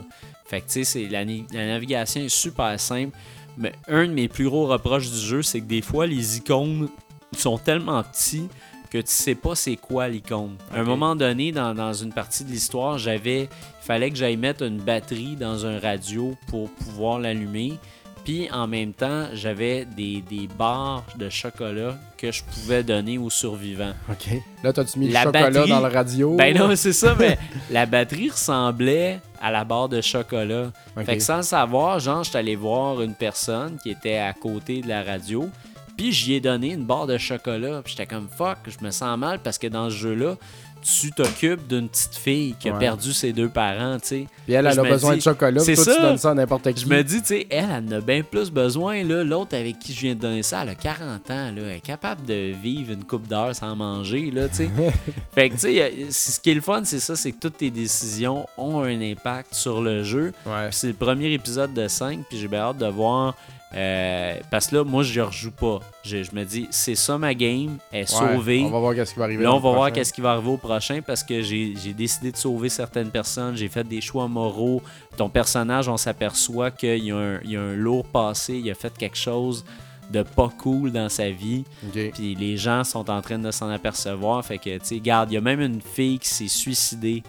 Fait 0.44 0.60
que 0.60 0.70
tu 0.70 0.84
sais, 0.84 1.08
la, 1.08 1.24
la 1.24 1.66
navigation 1.66 2.20
est 2.20 2.28
super 2.28 2.78
simple. 2.78 3.16
Mais 3.56 3.72
un 3.88 4.06
de 4.06 4.12
mes 4.12 4.28
plus 4.28 4.44
gros 4.44 4.66
reproches 4.66 5.10
du 5.10 5.16
jeu, 5.18 5.40
c'est 5.40 5.62
que 5.62 5.66
des 5.66 5.80
fois, 5.80 6.06
les 6.06 6.36
icônes 6.36 6.90
sont 7.34 7.56
tellement 7.56 8.02
petits 8.02 8.46
que 8.90 8.98
tu 8.98 9.04
sais 9.06 9.34
pas 9.34 9.54
c'est 9.54 9.76
quoi 9.76 10.06
l'icône. 10.08 10.56
À 10.70 10.80
un 10.80 10.84
moment 10.84 11.16
donné, 11.16 11.50
dans, 11.50 11.74
dans 11.74 11.94
une 11.94 12.12
partie 12.12 12.44
de 12.44 12.50
l'histoire, 12.50 12.98
j'avais. 12.98 13.44
Il 13.44 13.86
fallait 13.86 14.10
que 14.10 14.16
j'aille 14.16 14.36
mettre 14.36 14.64
une 14.64 14.76
batterie 14.76 15.34
dans 15.34 15.64
un 15.64 15.78
radio 15.78 16.36
pour 16.48 16.68
pouvoir 16.68 17.18
l'allumer. 17.18 17.78
Puis 18.24 18.48
en 18.52 18.68
même 18.68 18.92
temps, 18.92 19.26
j'avais 19.32 19.84
des, 19.84 20.22
des 20.30 20.48
barres 20.58 21.02
de 21.16 21.28
chocolat 21.28 21.96
que 22.16 22.30
je 22.30 22.44
pouvais 22.44 22.84
donner 22.84 23.18
aux 23.18 23.30
survivants. 23.30 23.94
Ok. 24.08 24.40
Là, 24.62 24.72
t'as-tu 24.72 25.00
mis 25.00 25.08
La 25.08 25.20
le 25.20 25.26
chocolat 25.26 25.50
batterie- 25.50 25.68
dans 25.70 25.80
le 25.80 25.88
radio? 25.92 26.36
Ben 26.36 26.56
non, 26.56 26.76
c'est 26.76 26.92
ça, 26.92 27.16
mais 27.18 27.36
la 27.70 27.84
batterie 27.84 28.30
ressemblait 28.30 29.18
à 29.40 29.50
la 29.50 29.64
barre 29.64 29.88
de 29.88 30.00
chocolat. 30.00 30.70
Fait 31.04 31.16
que 31.16 31.22
sans 31.22 31.38
le 31.38 31.42
savoir, 31.42 31.98
genre, 31.98 32.22
j'étais 32.22 32.38
allé 32.38 32.54
voir 32.54 33.02
une 33.02 33.14
personne 33.14 33.76
qui 33.82 33.90
était 33.90 34.18
à 34.18 34.32
côté 34.32 34.82
de 34.82 34.88
la 34.88 35.02
radio, 35.02 35.48
puis 35.96 36.12
j'y 36.12 36.34
ai 36.34 36.40
donné 36.40 36.74
une 36.74 36.84
barre 36.84 37.08
de 37.08 37.18
chocolat. 37.18 37.80
Puis 37.82 37.94
j'étais 37.96 38.06
comme 38.06 38.28
fuck, 38.28 38.58
je 38.68 38.84
me 38.84 38.92
sens 38.92 39.18
mal 39.18 39.40
parce 39.40 39.58
que 39.58 39.66
dans 39.66 39.90
ce 39.90 39.96
jeu-là, 39.96 40.36
tu 40.82 41.10
t'occupes 41.12 41.66
d'une 41.66 41.88
petite 41.88 42.14
fille 42.16 42.54
qui 42.58 42.68
a 42.68 42.72
Ouais. 42.72 42.78
perdu 42.78 43.12
ses 43.12 43.32
deux 43.32 43.48
parents, 43.48 43.98
tu 44.00 44.06
sais. 44.08 44.26
Puis 44.44 44.54
elle, 44.54 44.66
elle 44.66 44.78
a 44.78 44.82
besoin 44.82 45.16
de 45.16 45.20
chocolat. 45.22 45.60
c'est 45.60 45.74
toi, 45.74 45.84
tu 45.84 45.90
ça. 45.92 46.00
donnes 46.02 46.18
ça 46.18 46.30
à 46.30 46.34
n'importe 46.34 46.72
qui. 46.72 46.82
Je 46.82 46.86
me 46.88 47.02
dis, 47.02 47.20
tu 47.20 47.28
sais, 47.28 47.46
elle, 47.50 47.64
elle 47.70 47.84
en 47.94 47.98
a 47.98 48.00
bien 48.00 48.22
plus 48.22 48.50
besoin. 48.50 49.02
là. 49.04 49.22
L'autre 49.24 49.56
avec 49.56 49.78
qui 49.78 49.92
je 49.94 50.00
viens 50.00 50.14
de 50.14 50.20
donner 50.20 50.42
ça, 50.42 50.62
elle 50.62 50.70
a 50.70 50.74
40 50.74 51.30
ans. 51.30 51.50
Là. 51.52 51.52
Elle 51.56 51.68
est 51.76 51.80
capable 51.80 52.24
de 52.26 52.52
vivre 52.62 52.92
une 52.92 53.04
coupe 53.04 53.26
d'heures 53.28 53.54
sans 53.54 53.74
manger. 53.76 54.30
Là, 54.30 54.48
tu 54.48 54.56
sais. 54.56 54.70
fait 55.34 55.48
que, 55.50 55.54
tu 55.54 55.60
sais, 55.60 55.82
a- 55.82 56.10
ce 56.10 56.40
qui 56.40 56.50
est 56.50 56.54
le 56.54 56.60
fun, 56.60 56.82
c'est 56.84 57.00
ça, 57.00 57.14
c'est 57.16 57.32
que 57.32 57.38
toutes 57.40 57.58
tes 57.58 57.70
décisions 57.70 58.46
ont 58.58 58.82
un 58.82 59.00
impact 59.00 59.54
sur 59.54 59.80
le 59.80 60.02
jeu. 60.02 60.32
Ouais. 60.46 60.68
C'est 60.70 60.88
le 60.88 60.94
premier 60.94 61.32
épisode 61.32 61.72
de 61.74 61.86
5, 61.88 62.20
puis 62.28 62.38
j'ai 62.38 62.48
bien 62.48 62.60
hâte 62.60 62.78
de 62.78 62.86
voir. 62.86 63.34
Euh, 63.74 64.34
parce 64.50 64.66
que 64.68 64.76
là, 64.76 64.84
moi, 64.84 65.02
je 65.02 65.20
rejoue 65.20 65.50
pas. 65.50 65.80
Je, 66.04 66.22
je 66.22 66.34
me 66.34 66.44
dis, 66.44 66.68
c'est 66.70 66.94
ça 66.94 67.16
ma 67.18 67.32
game, 67.34 67.78
elle 67.90 68.02
est 68.02 68.12
Ouais, 68.20 68.34
sauvée. 68.34 68.62
On 68.66 68.70
va 68.70 68.78
voir 68.80 68.94
qu'est-ce 68.94 69.12
qui 69.14 69.18
va 69.18 69.24
arriver. 69.24 69.44
Là, 69.44 69.54
on 69.54 69.58
va 69.60 69.72
voir 69.72 69.92
qu'est-ce 69.92 70.12
qui 70.12 70.20
va 70.20 70.32
arriver 70.32 70.50
au 70.50 70.56
prochain 70.56 71.00
parce 71.06 71.22
que 71.22 71.40
j'ai 71.42 71.74
décidé 71.96 72.32
de 72.32 72.36
sauver 72.36 72.68
certaines 72.68 73.10
personnes. 73.10 73.56
J'ai 73.56 73.68
fait 73.68 73.84
des 73.84 74.00
choix 74.00 74.28
moraux. 74.28 74.82
Ton 75.16 75.28
personnage, 75.28 75.88
on 75.88 75.96
s'aperçoit 75.96 76.70
qu'il 76.70 77.04
y, 77.04 77.10
a 77.12 77.16
un- 77.16 77.40
il 77.44 77.50
y 77.52 77.56
a 77.56 77.60
un 77.62 77.74
lourd 77.74 78.04
passé. 78.06 78.54
Il 78.54 78.70
a 78.70 78.74
fait 78.74 78.96
quelque 78.96 79.16
chose 79.18 79.64
de 80.10 80.22
pas 80.22 80.50
cool 80.58 80.92
dans 80.92 81.08
sa 81.08 81.30
vie. 81.30 81.64
Puis 82.12 82.34
les 82.34 82.56
gens 82.58 82.84
sont 82.84 83.08
en 83.08 83.22
train 83.22 83.38
de 83.38 83.50
s'en 83.50 83.70
apercevoir. 83.70 84.44
Fait 84.44 84.58
que, 84.58 84.76
tu 84.78 84.84
sais, 84.84 85.00
garde, 85.00 85.30
il 85.30 85.34
y 85.34 85.38
a 85.38 85.40
même 85.40 85.60
une 85.60 85.80
fille 85.80 86.18
qui 86.18 86.28
s'est 86.28 86.48
suicidée 86.48 87.22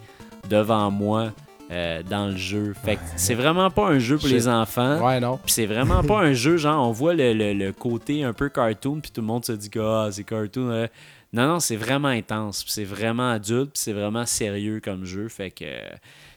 devant 0.50 0.90
moi 0.90 1.32
euh, 1.70 2.02
dans 2.02 2.28
le 2.28 2.36
jeu. 2.36 2.74
Fait 2.84 2.96
que 2.96 3.00
c'est 3.16 3.34
vraiment 3.34 3.70
pas 3.70 3.88
un 3.88 3.98
jeu 3.98 4.16
pour 4.18 4.28
les 4.28 4.48
enfants. 4.48 5.04
Ouais, 5.06 5.20
non. 5.20 5.38
Puis 5.38 5.52
c'est 5.52 5.66
vraiment 5.66 6.02
pas 6.02 6.20
un 6.20 6.32
jeu, 6.32 6.56
genre, 6.56 6.86
on 6.88 6.92
voit 6.92 7.14
le, 7.14 7.32
le- 7.32 7.52
le 7.54 7.72
côté 7.72 8.22
un 8.24 8.32
peu 8.32 8.48
cartoon, 8.48 9.00
puis 9.00 9.10
tout 9.10 9.20
le 9.20 9.26
monde 9.26 9.44
se 9.44 9.52
dit 9.52 9.70
que 9.70 9.78
ah, 9.80 10.08
c'est 10.12 10.24
cartoon. 10.24 10.70
euh. 10.70 10.86
Non, 11.32 11.48
non, 11.48 11.58
c'est 11.60 11.74
vraiment 11.76 12.08
intense, 12.08 12.62
puis 12.62 12.72
c'est 12.72 12.84
vraiment 12.84 13.30
adulte, 13.30 13.72
puis 13.72 13.82
c'est 13.82 13.92
vraiment 13.92 14.24
sérieux 14.24 14.80
comme 14.84 15.04
jeu. 15.04 15.26
Fait 15.28 15.50
que 15.50 15.64
euh, 15.64 15.90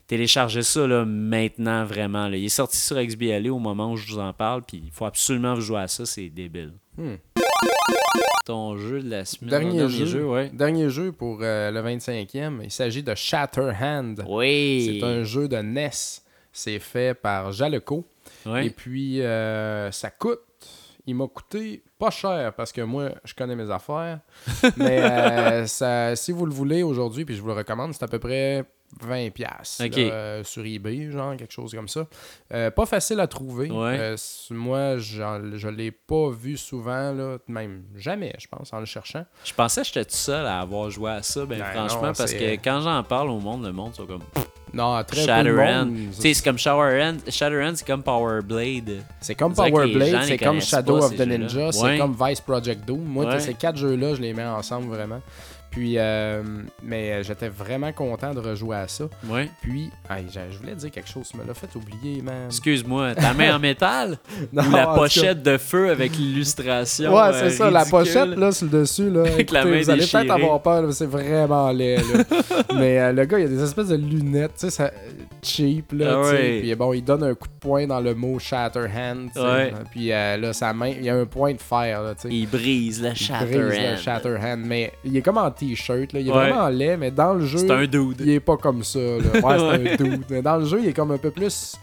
téléchargez 0.07 0.63
ça 0.63 0.87
là, 0.87 1.05
maintenant, 1.05 1.85
vraiment. 1.85 2.27
là. 2.27 2.35
Il 2.37 2.45
est 2.45 2.49
sorti 2.49 2.77
sur 2.77 2.95
XBLA 3.03 3.51
au 3.53 3.59
moment 3.59 3.91
où 3.91 3.97
je 3.97 4.11
vous 4.11 4.19
en 4.19 4.33
parle, 4.33 4.63
puis 4.63 4.81
il 4.85 4.91
faut 4.91 5.05
absolument 5.05 5.53
vous 5.53 5.61
jouer 5.61 5.81
à 5.81 5.87
ça, 5.87 6.05
c'est 6.05 6.29
débile. 6.29 6.73
Hmm. 6.97 7.15
Ton 8.47 8.77
jeu 8.77 9.01
de 9.01 9.09
la 9.09 9.25
semaine? 9.25 9.49
Dernier 9.49 9.79
ton 9.81 9.89
jeu. 9.89 10.25
ouais. 10.25 10.49
Dernier 10.53 10.89
jeu 10.89 11.11
pour 11.11 11.39
euh, 11.41 11.69
le 11.69 11.81
25e. 11.81 12.61
Il 12.63 12.71
s'agit 12.71 13.03
de 13.03 13.13
Shatterhand. 13.13 14.15
Oui. 14.25 14.99
C'est 15.01 15.05
un 15.05 15.23
jeu 15.23 15.49
de 15.49 15.57
NES. 15.57 15.89
C'est 16.53 16.79
fait 16.79 17.13
par 17.13 17.51
Jaleco. 17.51 18.05
Et 18.55 18.69
puis, 18.69 19.21
euh, 19.21 19.91
ça 19.91 20.11
coûte. 20.11 20.39
Il 21.05 21.15
m'a 21.15 21.27
coûté 21.27 21.83
pas 21.99 22.09
cher 22.09 22.53
parce 22.53 22.71
que 22.71 22.79
moi, 22.79 23.09
je 23.25 23.33
connais 23.33 23.55
mes 23.57 23.69
affaires. 23.69 24.21
Mais 24.77 25.01
euh, 25.01 25.67
ça, 25.67 26.15
si 26.15 26.31
vous 26.31 26.45
le 26.45 26.53
voulez 26.53 26.83
aujourd'hui, 26.83 27.25
puis 27.25 27.35
je 27.35 27.41
vous 27.41 27.47
le 27.47 27.53
recommande, 27.53 27.93
c'est 27.93 28.03
à 28.03 28.07
peu 28.07 28.19
près 28.19 28.63
20$ 29.05 29.31
piastres, 29.31 29.85
Ok. 29.85 29.95
là, 29.95 30.01
euh, 30.01 30.43
sur 30.43 30.65
eBay, 30.65 31.11
genre 31.11 31.35
quelque 31.35 31.53
chose 31.53 31.73
comme 31.73 31.87
ça. 31.87 32.07
Euh, 32.53 32.71
pas 32.71 32.85
facile 32.85 33.19
à 33.19 33.27
trouver. 33.27 33.69
Ouais. 33.69 33.97
Euh, 33.99 34.17
moi, 34.51 34.97
je 34.97 35.67
l'ai 35.67 35.91
pas 35.91 36.29
vu 36.29 36.57
souvent, 36.57 37.11
là, 37.11 37.37
même 37.47 37.83
jamais, 37.95 38.33
je 38.39 38.47
pense, 38.47 38.71
en 38.73 38.79
le 38.79 38.85
cherchant. 38.85 39.25
Je 39.43 39.53
pensais 39.53 39.81
que 39.81 39.87
j'étais 39.87 40.05
tout 40.05 40.15
seul 40.15 40.45
à 40.45 40.61
avoir 40.61 40.89
joué 40.89 41.11
à 41.11 41.21
ça, 41.21 41.45
ben, 41.45 41.59
Ben 41.59 41.65
franchement, 41.65 42.07
non, 42.07 42.13
parce 42.13 42.33
que 42.33 42.53
quand 42.55 42.81
j'en 42.81 43.03
parle 43.03 43.29
au 43.29 43.39
monde, 43.39 43.65
le 43.65 43.71
monde 43.71 43.93
sont 43.93 44.05
comme 44.05 44.23
Non, 44.73 45.01
très 45.03 45.25
monde. 45.43 46.11
Tu 46.19 46.33
c'est 46.33 46.43
comme 46.43 46.57
Shadowrun. 46.57 47.17
Shadowrun, 47.29 47.75
c'est 47.75 47.85
comme 47.87 48.03
Power 48.03 48.41
Blade. 48.41 49.01
C'est 49.21 49.35
comme 49.35 49.53
Power 49.53 49.87
Blade, 49.93 50.23
c'est 50.23 50.37
comme 50.37 50.61
Shadow 50.61 50.99
pas, 50.99 51.05
of 51.05 51.15
the. 51.15 51.21
Ninja, 51.21 51.65
Ouais. 51.67 51.71
c'est 51.71 51.97
comme 51.97 52.15
Vice 52.19 52.41
Project 52.41 52.85
Doom. 52.85 53.03
Moi, 53.03 53.25
Ouais. 53.25 53.39
ces 53.39 53.53
quatre 53.53 53.77
jeux-là, 53.77 54.15
je 54.15 54.21
les 54.21 54.33
mets 54.33 54.45
ensemble 54.45 54.87
vraiment. 54.87 55.21
Puis, 55.77 55.93
euh, 55.99 56.41
mais 56.81 57.11
euh, 57.11 57.23
j'étais 57.23 57.49
vraiment 57.49 57.91
content 57.91 58.33
de 58.33 58.39
rejouer 58.39 58.77
à 58.77 58.87
ça. 58.87 59.03
Ouais. 59.27 59.47
Puis, 59.61 59.91
hey, 60.09 60.25
je 60.27 60.57
voulais 60.57 60.73
dire 60.73 60.89
quelque 60.89 61.07
chose, 61.07 61.29
tu 61.29 61.37
me 61.37 61.45
l'as 61.45 61.53
fait 61.53 61.69
oublier, 61.75 62.23
man. 62.23 62.47
Excuse-moi, 62.47 63.13
ta 63.13 63.35
main 63.35 63.55
en 63.55 63.59
métal? 63.59 64.17
Non, 64.53 64.63
ou 64.63 64.71
la 64.71 64.87
pochette 64.87 65.43
de 65.43 65.57
feu 65.57 65.89
avec 65.91 66.15
l'illustration 66.15 67.13
Ouais, 67.13 67.21
euh, 67.27 67.33
c'est 67.33 67.49
ça, 67.51 67.69
la 67.69 67.85
pochette 67.85 68.29
là 68.37 68.51
sur 68.51 68.65
le 68.67 68.79
dessus 68.79 69.09
là. 69.09 69.21
Avec 69.25 69.51
la 69.51 69.65
main 69.65 69.81
vous 69.81 69.89
allez 69.89 70.05
peut-être 70.05 70.31
avoir 70.31 70.61
peur, 70.61 70.81
là, 70.83 70.91
c'est 70.93 71.05
vraiment 71.05 71.69
laid. 71.71 71.97
là. 71.97 72.23
Mais 72.75 72.99
euh, 72.99 73.11
le 73.11 73.25
gars, 73.25 73.39
il 73.39 73.45
a 73.45 73.49
des 73.49 73.61
espèces 73.61 73.89
de 73.89 73.95
lunettes, 73.95 74.53
tu 74.57 74.61
sais, 74.61 74.69
ça 74.69 74.91
cheap 75.43 75.91
là, 75.91 76.13
Ah 76.23 76.31
ouais. 76.31 76.59
Puis 76.61 76.75
bon, 76.75 76.93
il 76.93 77.03
donne 77.03 77.23
un 77.23 77.33
coup 77.35 77.47
de 77.47 77.59
poing 77.59 77.85
dans 77.87 77.99
le 77.99 78.15
mot 78.15 78.39
Shatterhand. 78.39 79.27
Ouais. 79.35 79.73
Puis 79.91 80.07
là, 80.07 80.53
sa 80.53 80.73
main, 80.73 80.89
il 80.89 81.03
y 81.03 81.09
a 81.09 81.15
un 81.15 81.25
point 81.25 81.53
de 81.53 81.61
fer 81.61 82.01
là, 82.01 82.15
tu 82.15 82.21
sais. 82.23 82.29
Il 82.33 82.47
brise 82.47 83.01
le 83.01 83.09
Il 83.09 83.13
brise 83.13 83.27
Shatterhand. 83.27 83.91
le 83.91 83.97
Shatterhand, 83.97 84.57
mais 84.65 84.93
il 85.03 85.15
est 85.17 85.21
comme 85.21 85.37
en 85.37 85.51
t-shirt, 85.75 86.13
là. 86.13 86.19
il 86.19 86.27
est 86.27 86.31
Ouais. 86.31 86.49
vraiment 86.49 86.69
laid, 86.69 86.97
mais 86.97 87.11
dans 87.11 87.33
le 87.33 87.45
jeu, 87.45 87.57
C'est 87.59 87.71
un 87.71 87.85
dude. 87.85 88.21
il 88.21 88.29
est 88.29 88.39
pas 88.39 88.57
comme 88.57 88.83
ça. 88.83 88.99
Là. 88.99 89.39
Ouais, 89.41 89.57
c'est 89.57 89.93
un 89.93 89.95
dude. 90.09 90.23
Mais 90.29 90.41
dans 90.41 90.57
le 90.57 90.65
jeu, 90.65 90.79
il 90.81 90.87
est 90.89 90.93
comme 90.93 91.11
un 91.11 91.17
peu 91.17 91.31
plus 91.31 91.75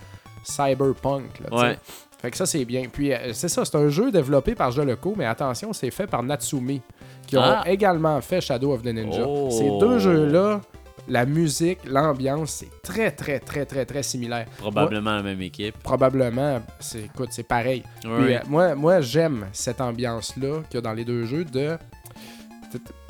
cyberpunk. 0.42 1.40
Là. 1.50 1.56
Ouais. 1.58 1.78
Fait 2.20 2.30
que 2.30 2.36
ça, 2.36 2.46
c'est 2.46 2.64
bien. 2.64 2.84
Puis 2.90 3.12
euh, 3.12 3.32
c'est 3.32 3.48
ça, 3.48 3.64
c'est 3.64 3.76
un 3.76 3.88
jeu 3.88 4.10
développé 4.10 4.54
par 4.54 4.70
Joloco, 4.70 5.14
mais 5.16 5.26
attention, 5.26 5.72
c'est 5.72 5.90
fait 5.90 6.06
par 6.06 6.22
Natsumi, 6.22 6.80
qui 7.26 7.36
ont 7.36 7.42
Ah. 7.42 7.62
également 7.66 8.20
fait 8.20 8.40
Shadow 8.40 8.72
of 8.72 8.82
the 8.82 8.86
Ninja. 8.86 9.24
Oh. 9.26 9.50
Ces 9.50 9.68
deux 9.78 9.98
jeux-là 9.98 10.60
la 11.06 11.26
musique, 11.26 11.80
l'ambiance, 11.86 12.50
c'est 12.50 12.80
très, 12.82 13.10
très, 13.10 13.38
très, 13.38 13.66
très, 13.66 13.84
très 13.84 14.02
similaire. 14.02 14.46
Probablement 14.56 15.16
la 15.16 15.22
même 15.22 15.42
équipe. 15.42 15.76
Probablement, 15.82 16.62
c'est, 16.80 17.00
écoute, 17.04 17.28
c'est 17.30 17.42
pareil. 17.46 17.82
Puis, 18.00 18.10
euh, 18.10 18.38
moi, 18.48 18.74
moi 18.74 19.02
j'aime 19.02 19.44
cette 19.52 19.82
ambiance-là 19.82 20.62
qu'il 20.70 20.76
y 20.76 20.78
a 20.78 20.80
dans 20.80 20.94
les 20.94 21.04
deux 21.04 21.26
jeux 21.26 21.44
de 21.44 21.76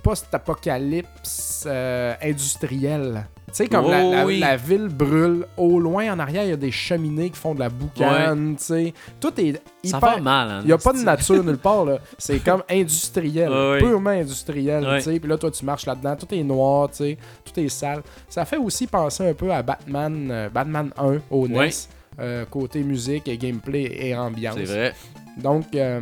post-apocalypse 0.05 1.65
euh, 1.67 2.15
industriel. 2.23 3.27
Tu 3.49 3.59
sais, 3.59 3.67
comme 3.69 3.89
la, 3.89 4.03
Oh, 4.05 4.13
la- 4.13 4.27
oui. 4.27 4.39
la 4.41 4.57
ville 4.57 4.89
brûle. 4.89 5.47
Au 5.57 5.79
loin, 5.79 6.13
en 6.13 6.19
arrière, 6.19 6.43
il 6.45 6.51
y 6.51 6.53
a 6.53 6.57
des 6.57 6.73
cheminées 6.73 7.31
qui 7.31 7.39
font 7.39 7.55
de 7.55 7.61
la 7.61 7.69
boucane. 7.69 8.57
tu 8.57 8.65
sais. 8.65 8.95
Tout 9.21 9.33
est 9.41 9.63
Ça 9.85 9.99
hyper... 9.99 10.01
va 10.17 10.21
mal. 10.21 10.51
Hein, 10.51 10.59
Il 10.63 10.67
n'y 10.67 10.73
a 10.73 10.79
pas 10.79 10.93
de 10.93 10.99
nature 10.99 11.45
nulle 11.45 11.59
part, 11.59 11.85
là. 11.85 11.99
C'est 12.19 12.41
comme 12.43 12.63
industriel, 12.69 13.51
purement 13.79 14.11
industriel, 14.11 14.85
tu 14.97 15.03
sais. 15.03 15.21
Puis 15.21 15.29
là, 15.29 15.39
toi, 15.39 15.51
tu 15.53 15.65
marches 15.65 15.87
là-dedans, 15.87 16.17
tout 16.17 16.35
est 16.35 16.43
noir, 16.43 16.91
tu 16.91 16.97
sais, 16.97 17.19
tout 17.45 17.61
est 17.61 17.69
sale. 17.69 18.03
Ça 18.29 18.45
fait 18.45 18.57
aussi 18.59 18.87
penser 18.89 19.29
un 19.29 19.35
peu 19.35 19.53
à 19.53 19.63
Batman, 19.63 20.29
euh, 20.31 20.49
Batman 20.49 20.91
1 20.99 21.19
au 21.31 21.47
NES, 21.47 21.57
Ouais. 21.59 21.71
euh, 22.19 22.45
côté 22.47 22.83
musique 22.83 23.29
et 23.29 23.37
gameplay 23.39 23.89
et 24.01 24.17
ambiance. 24.17 24.57
C'est 24.57 24.65
vrai. 24.65 24.95
Donc, 25.37 25.67
euh, 25.77 26.01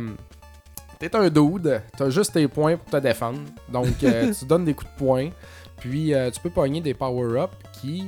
t'es 1.09 1.15
un 1.17 1.29
dude, 1.29 1.81
t'as 1.97 2.09
juste 2.09 2.33
tes 2.33 2.47
points 2.47 2.77
pour 2.77 2.89
te 2.89 2.97
défendre. 2.97 3.39
Donc, 3.69 4.03
euh, 4.03 4.31
tu 4.39 4.45
donnes 4.45 4.65
des 4.65 4.73
coups 4.73 4.91
de 4.91 4.97
poing. 4.97 5.29
Puis, 5.77 6.13
euh, 6.13 6.29
tu 6.31 6.39
peux 6.39 6.49
pogner 6.49 6.81
des 6.81 6.93
power-ups 6.93 7.53
qui 7.81 8.05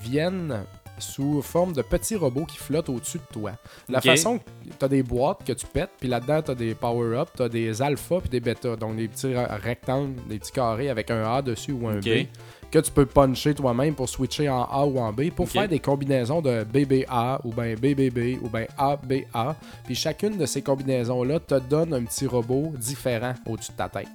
viennent 0.00 0.64
sous 0.98 1.42
forme 1.42 1.72
de 1.74 1.82
petits 1.82 2.16
robots 2.16 2.44
qui 2.44 2.58
flottent 2.58 2.88
au-dessus 2.88 3.18
de 3.18 3.32
toi. 3.32 3.52
La 3.88 3.98
Ok. 3.98 4.04
façon, 4.04 4.40
t'as 4.80 4.88
des 4.88 5.02
boîtes 5.04 5.44
que 5.46 5.52
tu 5.52 5.64
pètes, 5.66 5.90
puis 6.00 6.08
là-dedans, 6.08 6.42
t'as 6.42 6.54
des 6.56 6.74
power-ups, 6.74 7.30
t'as 7.36 7.48
des 7.48 7.80
alphas 7.82 8.20
puis 8.20 8.28
des 8.30 8.40
bêtas. 8.40 8.74
Donc, 8.76 8.96
des 8.96 9.06
petits 9.06 9.32
rectangles, 9.34 10.14
des 10.28 10.38
petits 10.40 10.50
carrés 10.52 10.90
avec 10.90 11.10
un 11.12 11.22
A 11.22 11.40
dessus 11.42 11.72
ou 11.72 11.86
un. 11.88 12.00
B 12.00 12.26
que 12.70 12.78
tu 12.80 12.90
peux 12.90 13.06
puncher 13.06 13.54
toi-même 13.54 13.94
pour 13.94 14.08
switcher 14.08 14.48
en 14.50 14.64
A 14.64 14.84
ou 14.84 14.98
en 14.98 15.12
B 15.12 15.30
pour 15.30 15.46
Ok. 15.46 15.52
faire 15.52 15.68
des 15.68 15.78
combinaisons 15.78 16.42
de 16.42 16.64
BBA 16.64 17.40
ou 17.44 17.52
bien 17.52 17.74
BBB 17.74 18.38
ou 18.42 18.48
bien 18.48 18.66
ABA. 18.76 19.56
Puis 19.86 19.94
chacune 19.94 20.36
de 20.36 20.44
ces 20.46 20.60
combinaisons-là 20.62 21.40
te 21.40 21.58
donne 21.58 21.94
un 21.94 22.02
petit 22.04 22.26
robot 22.26 22.72
différent 22.78 23.32
au-dessus 23.46 23.72
de 23.72 23.76
ta 23.76 23.88
tête. 23.88 24.08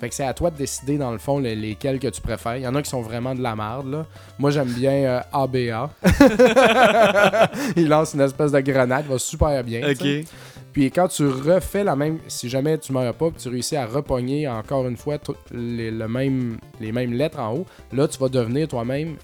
Fait 0.00 0.08
que 0.08 0.14
c'est 0.16 0.24
à 0.24 0.34
toi 0.34 0.50
de 0.50 0.56
décider 0.56 0.98
dans 0.98 1.12
le 1.12 1.18
fond 1.18 1.38
les- 1.38 1.54
lesquels 1.54 2.00
que 2.00 2.08
tu 2.08 2.20
préfères. 2.20 2.56
Il 2.56 2.62
y 2.62 2.66
en 2.66 2.74
a 2.74 2.82
qui 2.82 2.90
sont 2.90 3.02
vraiment 3.02 3.36
de 3.36 3.40
la 3.40 3.54
merde. 3.54 3.88
Là. 3.88 4.06
Moi 4.36 4.50
j'aime 4.50 4.72
bien 4.72 4.90
euh, 4.92 5.20
ABA. 5.32 5.90
Il 7.76 7.88
lance 7.88 8.14
une 8.14 8.20
espèce 8.22 8.50
de 8.52 8.60
grenade, 8.60 9.06
va 9.06 9.18
super 9.18 9.62
bien. 9.62 9.80
sais. 9.94 10.24
Puis 10.72 10.90
quand 10.90 11.08
tu 11.08 11.26
refais 11.26 11.84
la 11.84 11.94
même, 11.96 12.18
si 12.28 12.48
jamais 12.48 12.78
tu 12.78 12.92
meurs 12.92 13.12
pas, 13.14 13.30
puis 13.30 13.42
tu 13.42 13.48
réussis 13.50 13.76
à 13.76 13.84
repogner 13.86 14.48
encore 14.48 14.86
une 14.88 14.96
fois 14.96 15.18
les, 15.52 15.90
le 15.90 16.08
même, 16.08 16.56
les 16.80 16.92
mêmes 16.92 17.12
lettres 17.12 17.38
en 17.40 17.54
haut, 17.56 17.66
là 17.92 18.08
tu 18.08 18.18
vas 18.18 18.28
devenir 18.30 18.68
toi-même, 18.68 19.16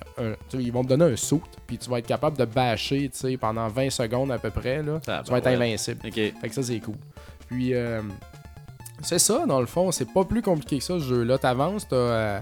ils 0.53 0.73
vont 0.73 0.83
te 0.85 0.89
donner 0.89 1.07
un 1.07 1.17
saut, 1.17 1.41
puis 1.67 1.79
tu 1.79 1.89
vas 1.89 2.01
être 2.01 2.07
capable 2.07 2.37
de 2.37 2.45
bâcher, 2.45 3.09
tu 3.09 3.19
sais, 3.19 3.37
pendant 3.39 3.67
20 3.69 3.89
secondes 3.91 4.31
à 4.31 4.39
peu 4.39 4.51
près, 4.51 4.83
là, 4.83 5.01
Ah, 5.07 5.23
tu 5.25 5.31
vas 5.31 5.39
être 5.39 5.47
ouais. 5.47 5.55
invincible. 5.55 6.01
Ok. 6.05 6.15
Fait 6.15 6.33
que 6.49 6.55
ça 6.55 6.63
c'est 6.63 6.81
cool. 6.81 6.97
Puis 7.49 7.73
euh, 7.75 8.03
c'est 9.03 9.19
ça 9.19 9.45
dans 9.47 9.61
le 9.61 9.67
fond, 9.67 9.91
c'est 9.91 10.13
pas 10.13 10.25
plus 10.25 10.43
compliqué 10.43 10.79
que 10.79 10.85
ça 10.85 10.95
ce 10.99 11.05
jeu-là. 11.05 11.39
T'avances, 11.39 11.89
t'as 11.89 11.97
euh, 11.97 12.41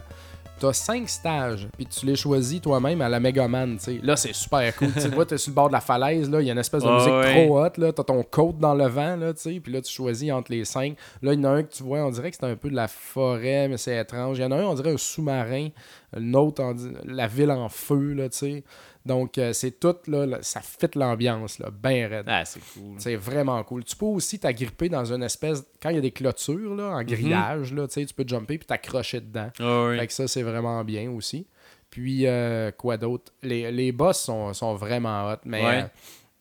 T'as 0.59 0.73
5 0.73 1.09
stages, 1.09 1.69
puis 1.77 1.85
tu 1.85 2.07
les 2.07 2.17
choisis 2.17 2.63
toi-même 2.63 3.03
à 3.03 3.11
la 3.11 3.21
Megaman, 3.21 3.77
tu 3.77 3.85
sais. 3.85 4.01
Là, 4.03 4.17
c'est 4.17 4.35
super 4.35 4.75
cool. 4.77 4.91
tu 4.93 5.09
vois, 5.09 5.27
t'es 5.27 5.37
sur 5.37 5.51
le 5.51 5.55
bord 5.55 5.69
de 5.69 5.75
la 5.75 5.83
falaise, 5.83 6.31
là, 6.31 6.41
il 6.41 6.47
y 6.47 6.51
a 6.51 6.55
une 6.55 6.59
espèce 6.59 6.83
de 6.83 6.91
musique 6.91 7.13
ouais. 7.13 7.45
trop 7.45 7.61
haute, 7.61 7.77
là. 7.77 7.93
T'as 7.93 8.05
ton 8.05 8.23
côte 8.23 8.59
dans 8.59 8.75
le 8.75 8.87
vent, 8.87 9.17
là, 9.17 9.35
tu 9.35 9.41
sais. 9.41 9.61
Puis 9.61 9.71
là, 9.71 9.83
tu 9.83 9.93
choisis 9.93 10.33
entre 10.33 10.51
les 10.53 10.65
5. 10.65 10.97
Là, 11.21 11.35
il 11.35 11.41
y 11.41 11.47
en 11.47 11.51
a 11.51 11.53
un 11.57 11.63
que 11.63 11.73
tu 11.73 11.83
vois, 11.83 11.99
on 11.99 12.11
dirait 12.11 12.31
que 12.31 12.39
c'est 12.41 12.47
un 12.47 12.57
peu 12.57 12.71
de 12.71 12.77
la 12.77 12.89
forêt, 12.89 13.69
mais 13.69 13.77
c'est 13.77 13.99
étrange. 13.99 14.39
Il 14.39 14.43
y 14.43 14.45
en 14.45 14.53
a 14.53 14.57
un, 14.57 14.65
on 14.65 14.75
dirait 14.75 14.93
un 14.93 14.97
sous-marin. 14.97 15.69
L'autre, 16.17 16.63
la 17.05 17.27
ville 17.27 17.51
en 17.51 17.69
feu, 17.69 18.15
là, 18.15 18.29
tu 18.31 18.39
sais. 18.39 18.65
Donc, 19.07 19.39
euh, 19.39 19.53
c'est 19.53 19.79
tout, 19.79 19.95
là, 20.09 20.27
là, 20.27 20.39
ça 20.43 20.61
fit 20.61 20.89
l'ambiance, 20.97 21.59
là, 21.61 21.71
ben 21.71 22.07
raide. 22.11 22.27
Ah, 22.29 22.45
c'est 22.45 22.61
cool. 22.75 22.97
C'est 22.99 23.17
vraiment 23.17 23.63
cool. 23.63 23.85
Tu 23.85 23.95
peux 23.97 24.07
aussi 24.07 24.39
t'agripper 24.39 24.89
dans 24.89 25.13
une 25.13 25.23
espèce. 25.23 25.65
Quand 25.81 25.91
il 25.91 25.95
y 25.95 25.99
a 25.99 26.03
des 26.03 26.11
clôtures, 26.11 26.75
là, 26.75 26.89
en 26.97 27.03
grillage, 27.05 27.73
là, 27.73 27.87
tu 27.87 27.95
sais, 27.95 28.05
tu 28.07 28.13
peux 28.15 28.25
jumper 28.27 28.59
puis 28.59 28.67
t'accrocher 28.67 29.21
dedans. 29.21 29.51
Oui. 29.61 29.97
Fait 29.99 30.07
que 30.09 30.13
ça, 30.13 30.27
c'est 30.27 30.43
vraiment 30.43 30.83
bien 30.85 31.11
aussi. 31.11 31.47
Puis, 31.89 32.27
euh, 32.27 32.73
quoi 32.73 32.97
d'autre? 32.97 33.33
Les, 33.43 33.71
les 33.71 33.93
boss 33.93 34.21
sont, 34.21 34.53
sont 34.53 34.75
vraiment 34.75 35.31
hot, 35.31 35.37
mais 35.45 35.65
Ouais. 35.65 35.83
euh, 35.85 35.87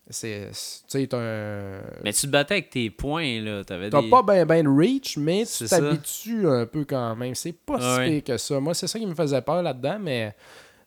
c'est. 0.10 0.50
Tu 0.90 1.08
un. 1.16 1.82
Mais 2.04 2.14
tu 2.14 2.22
te 2.26 2.32
battais 2.32 2.56
avec 2.56 2.72
tes 2.72 2.90
points, 2.90 3.42
là. 3.42 3.64
T'avais 3.64 3.90
T'as 3.92 4.02
des... 4.02 4.10
pas 4.10 4.22
ben 4.24 4.46
ben 4.46 4.64
de 4.64 4.70
reach, 4.70 5.18
mais 5.18 5.46
tu 5.46 5.66
t'habitues 5.68 6.48
un 6.48 6.66
peu 6.66 6.84
quand 6.84 7.16
même. 7.16 7.36
C'est 7.36 7.54
pas 7.54 7.80
si 7.80 8.10
pire 8.10 8.24
que 8.24 8.38
ça. 8.38 8.60
Moi, 8.60 8.74
c'est 8.74 8.88
ça 8.88 9.00
qui 9.00 9.06
me 9.06 9.16
faisait 9.16 9.42
peur 9.42 9.62
là-dedans, 9.62 9.98
mais. 10.02 10.36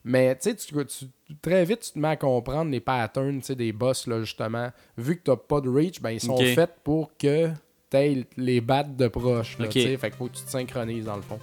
Mais 0.03 0.35
tu 0.35 0.49
sais, 0.49 0.55
tu- 0.55 0.73
tu- 0.85 1.35
très 1.41 1.65
vite, 1.65 1.81
tu 1.81 1.91
te 1.91 1.99
mets 1.99 2.07
à 2.09 2.15
comprendre 2.15 2.71
les 2.71 2.79
patterns 2.79 3.39
tu 3.39 3.47
sais, 3.47 3.55
des 3.55 3.71
boss, 3.73 4.07
là, 4.07 4.21
justement. 4.21 4.69
Vu 4.97 5.17
que 5.17 5.23
t'as 5.23 5.35
pas 5.35 5.59
de 5.61 5.69
reach, 5.69 6.01
ben, 6.01 6.11
ils 6.11 6.19
sont 6.21 6.37
faits 6.55 6.75
pour 6.83 7.11
que 7.17 7.49
t'aies 7.89 8.25
les 8.37 8.61
battes 8.61 8.95
de 8.95 9.07
proche. 9.07 9.57
Là, 9.59 9.65
tu. 9.83 9.97
Fait 9.97 10.09
qu'il 10.09 10.17
faut 10.17 10.27
que 10.27 10.37
tu 10.37 10.43
te 10.43 10.49
synchronises 10.49 11.05
dans 11.05 11.15
le 11.17 11.21
fond. 11.21 11.39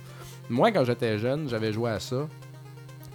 Moi, 0.48 0.70
quand 0.72 0.84
j'étais 0.84 1.18
jeune, 1.18 1.48
j'avais 1.48 1.72
joué 1.72 1.90
à 1.90 2.00
ça. 2.00 2.28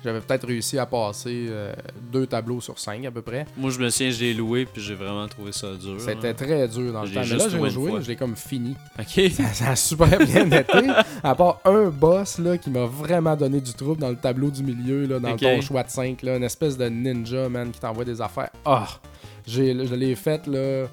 J'avais 0.04 0.20
peut-être 0.20 0.48
réussi 0.48 0.80
à 0.80 0.86
passer 0.86 1.46
euh, 1.50 1.74
deux 2.12 2.26
tableaux 2.26 2.60
sur 2.60 2.80
cinq 2.80 3.06
à 3.06 3.12
peu 3.12 3.22
près. 3.22 3.46
Moi, 3.56 3.70
je 3.70 3.80
me 3.80 3.90
souviens, 3.90 4.10
je 4.12 4.20
l'ai 4.20 4.34
loué, 4.34 4.66
puis 4.66 4.82
j'ai 4.82 4.96
vraiment 4.96 5.28
trouvé 5.28 5.52
ça 5.52 5.68
dur. 5.80 5.96
C'était 6.00 6.34
très 6.34 6.68
dur 6.68 6.92
dans 6.92 7.04
le 7.04 7.10
temps. 7.10 7.22
Mais 7.22 7.36
là, 7.38 7.48
j'ai 7.50 7.70
joué, 7.70 7.92
je 8.02 8.08
l'ai 8.08 8.16
comme 8.16 8.36
fini. 8.36 8.76
Ok. 9.00 9.22
Ça, 9.32 9.46
ça 9.54 9.70
a 9.72 9.76
super 9.76 10.18
bien 10.18 10.50
été. 10.52 10.88
À 11.24 11.36
part 11.36 11.60
un 11.66 11.90
boss 11.90 12.40
là, 12.40 12.58
qui 12.58 12.70
m'a 12.72 12.86
vraiment 12.86 13.36
donné 13.36 13.62
du 13.62 13.74
trouble 13.74 14.02
dans 14.02 14.10
le 14.10 14.16
tableau 14.16 14.50
du 14.50 14.64
milieu, 14.64 15.06
là, 15.06 15.20
dans 15.20 15.32
Ok. 15.34 15.40
ton 15.42 15.62
choix 15.62 15.84
de 15.84 15.90
5, 15.90 16.22
là, 16.24 16.38
une 16.38 16.44
espèce 16.44 16.78
de 16.78 16.86
ninja, 16.90 17.48
man, 17.50 17.70
qui 17.72 17.80
t'envoie 17.80 18.06
des 18.06 18.20
affaires. 18.22 18.50
Ah! 18.66 18.88
J'ai, 19.46 19.86
je 19.86 19.96
l'ai 19.96 20.16
fait 20.16 20.46
là, 20.48 20.88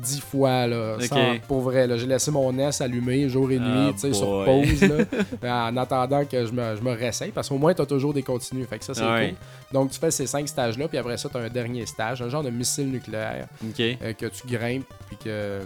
dix 0.00 0.20
fois, 0.20 0.66
là, 0.66 0.96
sans- 1.00 1.38
pour 1.46 1.60
vrai. 1.60 1.86
J'ai 1.98 2.06
laissé 2.06 2.30
mon 2.30 2.52
NES 2.52 2.70
allumé 2.80 3.28
jour 3.28 3.50
et 3.50 3.58
nuit, 3.58 3.88
Ah, 3.88 3.92
tu 3.92 3.98
sais, 4.00 4.12
sur 4.12 4.44
pause, 4.44 4.82
là, 5.42 5.66
en 5.70 5.76
attendant 5.76 6.24
que 6.24 6.44
je 6.46 6.52
me, 6.52 6.76
je 6.76 6.82
me 6.82 6.92
réessaye, 6.92 7.30
parce 7.30 7.48
qu'au 7.48 7.58
moins, 7.58 7.74
t'as 7.74 7.86
toujours 7.86 8.14
des 8.14 8.22
continues. 8.22 8.64
Fait 8.64 8.78
que 8.78 8.84
ça, 8.84 8.94
c'est 8.94 9.00
cool. 9.02 9.34
Donc, 9.72 9.90
tu 9.90 9.98
fais 10.00 10.10
ces 10.10 10.26
cinq 10.26 10.48
stages-là, 10.48 10.88
puis 10.88 10.98
après 10.98 11.16
ça, 11.16 11.28
t'as 11.32 11.40
un 11.40 11.48
dernier 11.48 11.86
stage, 11.86 12.22
un 12.22 12.28
genre 12.28 12.42
de 12.42 12.50
missile 12.50 12.90
nucléaire 12.90 13.46
euh, 13.80 14.12
que 14.14 14.26
tu 14.26 14.46
grimpes 14.46 14.86
puis 15.08 15.16
que 15.16 15.22
euh, 15.28 15.60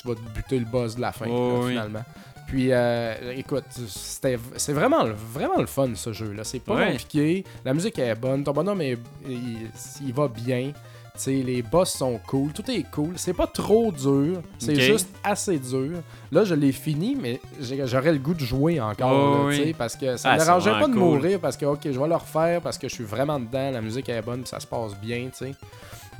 tu 0.00 0.08
vas 0.08 0.14
te 0.14 0.20
buter 0.34 0.58
le 0.58 0.64
boss 0.64 0.96
de 0.96 1.00
la 1.00 1.12
fin 1.12 1.26
Oh, 1.28 1.52
là, 1.52 1.58
oui. 1.64 1.70
finalement. 1.70 2.04
Puis 2.48 2.68
euh, 2.70 3.32
écoute, 3.36 3.64
c'était 3.88 4.38
c'est 4.56 4.72
vraiment 4.72 5.02
le- 5.02 5.12
vraiment 5.32 5.58
le 5.58 5.66
fun 5.66 5.88
ce 5.96 6.12
jeu 6.12 6.32
là, 6.32 6.44
c'est 6.44 6.60
pas 6.60 6.76
Ouais. 6.76 6.92
compliqué, 6.92 7.44
la 7.64 7.74
musique 7.74 7.98
est 7.98 8.14
bonne, 8.14 8.44
ton 8.44 8.52
bonhomme 8.52 8.80
est- 8.82 8.98
il, 9.28 9.68
il 10.06 10.12
va 10.14 10.28
bien. 10.28 10.70
Tu 11.16 11.22
sais, 11.22 11.32
les 11.42 11.62
boss 11.62 11.92
sont 11.94 12.20
cool, 12.26 12.52
tout 12.52 12.68
est 12.70 12.84
cool. 12.90 13.14
C'est 13.16 13.32
pas 13.32 13.46
trop 13.46 13.90
dur, 13.90 14.40
c'est 14.58 14.74
juste 14.80 15.08
assez 15.24 15.58
dur. 15.58 15.98
Là, 16.30 16.44
je 16.44 16.54
l'ai 16.54 16.72
fini, 16.72 17.16
mais 17.20 17.40
j'aurais 17.84 18.12
le 18.12 18.18
goût 18.18 18.34
de 18.34 18.40
jouer 18.44 18.80
encore, 18.80 19.10
Oh, 19.12 19.48
là, 19.50 19.56
oui. 19.56 19.74
parce 19.76 19.96
que 19.96 20.16
ça 20.16 20.30
Ah, 20.30 20.34
me 20.34 20.38
c'est 20.40 20.44
dérangeait 20.46 20.70
pas 20.72 20.88
de 20.88 20.94
mourir, 20.94 21.40
parce 21.40 21.56
que, 21.56 21.64
ok, 21.66 21.80
je 21.84 21.98
vais 21.98 22.08
le 22.08 22.14
refaire, 22.16 22.60
parce 22.60 22.76
que 22.78 22.88
je 22.88 22.94
suis 22.94 23.04
vraiment 23.04 23.40
dedans, 23.40 23.70
la 23.70 23.80
musique 23.80 24.08
est 24.08 24.22
bonne, 24.22 24.44
ça 24.46 24.60
se 24.60 24.66
passe 24.66 24.94
bien, 25.00 25.24
tu 25.36 25.46
sais. 25.46 25.54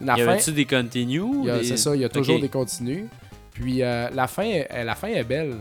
Y 0.03 0.11
avait-tu 0.11 0.53
des 0.53 0.65
continues? 0.67 1.45
des- 1.45 1.65
C'est 1.65 1.77
ça, 1.77 1.95
il 1.95 2.03
y 2.03 2.05
a 2.05 2.09
toujours 2.09 2.39
des 2.41 2.49
continues. 2.49 3.09
Puis 3.59 3.83
euh, 3.83 4.09
la, 4.15 4.27
fin, 4.27 4.43
est- 4.45 4.85
la 4.85 4.95
fin 4.95 5.09
est 5.09 5.25
belle. 5.25 5.55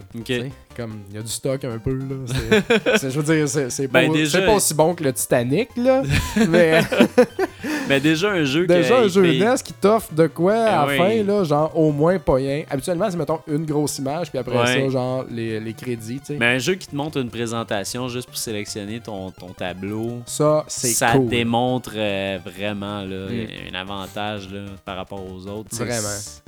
Comme 0.76 1.00
il 1.10 1.16
y 1.16 1.20
a 1.20 1.22
du 1.22 1.30
stock 1.32 1.64
un 1.64 1.78
peu. 1.80 1.94
Là. 1.94 2.16
C'est- 2.28 2.98
c'est- 2.98 3.10
je 3.12 3.20
veux 3.22 3.36
dire, 3.36 3.48
c'est 3.48 3.70
c'est 3.70 3.88
pas, 3.88 4.02
Ben, 4.02 4.12
déjà- 4.12 4.40
c'est 4.40 4.46
pas 4.46 4.54
aussi 4.56 4.74
bon 4.74 4.94
que 4.94 5.04
le 5.04 5.14
Titanic. 5.14 5.70
Là. 5.78 6.04
mais 6.50 6.82
Mais 7.88 8.00
déjà 8.00 8.32
un 8.32 8.44
jeu 8.44 8.66
déjà, 8.68 8.98
un 9.00 9.08
jeu 9.08 9.22
NES 9.26 9.56
qui 9.64 9.72
t'offre 9.74 10.12
de 10.14 10.28
quoi 10.28 10.56
à 10.56 10.82
Ah 10.82 10.86
la 10.86 10.92
oui. 10.92 10.98
fin, 10.98 11.24
là, 11.24 11.44
genre 11.44 11.72
au 11.78 11.92
moins 11.92 12.18
pas 12.20 12.34
rien. 12.36 12.64
Habituellement, 12.70 13.10
c'est 13.10 13.16
mettons 13.18 13.40
une 13.48 13.66
grosse 13.66 14.00
image, 14.00 14.30
puis 14.32 14.40
après 14.40 14.58
Ouais. 14.58 14.66
ça, 14.86 14.90
genre 14.90 15.24
les, 15.30 15.60
les 15.60 15.74
crédits. 15.74 16.20
Mais 16.40 16.48
un 16.48 16.58
jeu 16.58 16.76
qui 16.76 16.88
te 16.88 16.96
montre 16.96 17.20
une 17.20 17.30
présentation 17.30 18.08
juste 18.10 18.28
pour 18.28 18.38
sélectionner 18.38 19.00
ton, 19.00 19.30
ton 19.32 19.50
tableau. 19.50 20.22
Ça, 20.26 20.66
c'est 20.68 20.88
ça 20.90 21.12
cool. 21.14 21.28
démontre 21.28 21.92
euh, 21.96 22.40
vraiment 22.44 23.02
là, 23.02 23.28
Mm. 23.30 23.74
un 23.74 23.80
avantage 23.80 24.50
là, 24.52 24.62
par 24.84 24.98
rapport 24.98 25.22
aux 25.24 25.48
autres. 25.48 25.70
Vraiment. 25.76 25.94
C'est- 26.10 26.42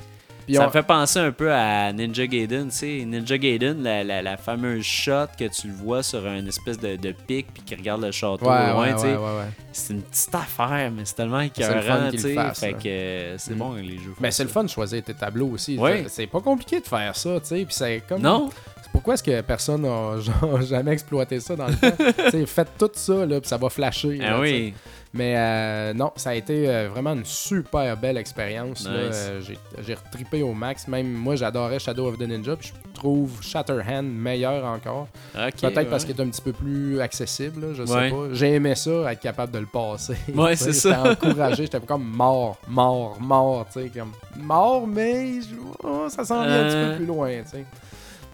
ça 0.54 0.62
on- 0.62 0.66
me 0.66 0.70
fait 0.72 0.82
penser 0.82 1.18
un 1.18 1.32
peu 1.32 1.52
à 1.52 1.92
Ninja 1.92 2.26
Gaiden, 2.26 2.68
tu 2.70 2.76
sais. 2.76 3.04
Ninja 3.06 3.36
Gaiden, 3.38 3.82
la, 3.82 4.02
la, 4.04 4.22
la 4.22 4.36
fameuse 4.36 4.84
shot 4.84 5.26
que 5.38 5.44
tu 5.48 5.68
le 5.68 5.74
vois 5.74 6.02
sur 6.02 6.26
un 6.26 6.44
espèce 6.46 6.78
de, 6.78 6.96
de 6.96 7.12
pic 7.12 7.46
puis 7.52 7.62
qui 7.64 7.74
regarde 7.74 8.02
le 8.02 8.10
château 8.10 8.46
Ouais, 8.48 8.70
au 8.70 8.72
loin, 8.74 8.80
ouais, 8.82 8.94
tu 8.94 9.00
sais. 9.00 9.06
ouais, 9.08 9.16
ouais, 9.16 9.22
ouais. 9.38 9.48
C'est 9.72 9.92
une 9.92 10.02
petite 10.02 10.34
affaire, 10.34 10.90
mais 10.94 11.02
c'est 11.04 11.14
tellement 11.14 11.40
écœurant, 11.40 12.10
tu 12.10 12.18
sais. 12.18 12.34
Fait 12.54 12.72
que 12.72 12.88
euh, 12.88 13.38
c'est 13.38 13.54
Mm. 13.54 13.58
bon 13.58 13.74
les 13.74 13.98
jeux. 13.98 14.14
Mais 14.20 14.30
font 14.30 14.36
c'est 14.36 14.42
le 14.44 14.48
fun 14.48 14.64
de 14.64 14.68
choisir 14.70 15.02
tes 15.02 15.14
tableaux 15.14 15.48
aussi. 15.48 15.76
Ouais. 15.78 16.06
C'est 16.08 16.26
pas 16.26 16.40
compliqué 16.40 16.80
de 16.80 16.86
faire 16.86 17.14
ça, 17.14 17.38
tu 17.40 17.46
sais. 17.46 17.64
Puis 17.64 17.74
c'est 17.74 18.02
comme. 18.08 18.22
Non? 18.22 18.50
Pourquoi 18.92 19.14
est-ce 19.14 19.22
que 19.22 19.40
personne 19.42 19.82
n'a 19.82 20.16
jamais 20.62 20.92
exploité 20.92 21.40
ça 21.40 21.54
dans 21.56 21.66
le 21.68 21.74
temps? 21.74 22.46
Faites 22.46 22.72
tout 22.78 22.90
ça, 22.94 23.24
là, 23.26 23.40
puis 23.40 23.48
ça 23.48 23.56
va 23.56 23.68
flasher. 23.70 24.18
Ah 24.22 24.30
là, 24.32 24.40
oui. 24.40 24.74
Mais 25.14 25.34
euh, 25.38 25.94
non, 25.94 26.12
ça 26.16 26.30
a 26.30 26.34
été 26.34 26.68
euh, 26.68 26.88
vraiment 26.92 27.14
une 27.14 27.24
super 27.24 27.96
belle 27.96 28.18
expérience. 28.18 28.80
Nice. 28.80 28.88
Euh, 29.30 29.40
j'ai- 29.86 29.94
retrippé 29.94 30.42
au 30.42 30.52
max. 30.52 30.86
Même 30.86 31.10
moi, 31.10 31.34
j'adorais 31.34 31.78
Shadow 31.78 32.08
of 32.08 32.18
the 32.18 32.22
Ninja. 32.28 32.56
Puis 32.56 32.72
je 32.76 32.92
trouve 33.00 33.42
Shatterhand 33.42 34.02
meilleur 34.02 34.66
encore. 34.66 35.08
Peut-être 35.32 35.88
parce 35.88 36.04
qu'il 36.04 36.14
est 36.14 36.22
un 36.22 36.28
petit 36.28 36.42
peu 36.42 36.52
plus 36.52 37.00
accessible, 37.00 37.62
là, 37.62 37.66
je 37.74 37.86
sais 37.86 37.92
Ouais. 37.94 38.10
pas. 38.10 38.16
J'ai 38.32 38.52
aimé 38.54 38.74
ça, 38.74 39.10
être 39.10 39.20
capable 39.20 39.52
de 39.52 39.60
le 39.60 39.66
passer. 39.66 40.16
Ouais, 40.34 40.56
c'est 40.56 40.74
ça. 40.74 41.02
J'étais 41.04 41.26
encouragé, 41.26 41.62
j'étais 41.64 41.80
comme 41.80 42.04
mort, 42.04 42.58
mort, 42.68 43.16
mort, 43.18 43.66
tu 43.72 43.80
sais, 43.80 43.88
comme 43.88 44.12
mort, 44.36 44.86
mais 44.86 45.38
oh, 45.82 46.06
ça 46.10 46.22
s'en 46.24 46.44
vient 46.44 46.66
un 46.66 46.68
petit 46.68 46.90
peu 46.90 46.96
plus 46.96 47.06
loin, 47.06 47.30
tu 47.44 47.50
sais. 47.50 47.64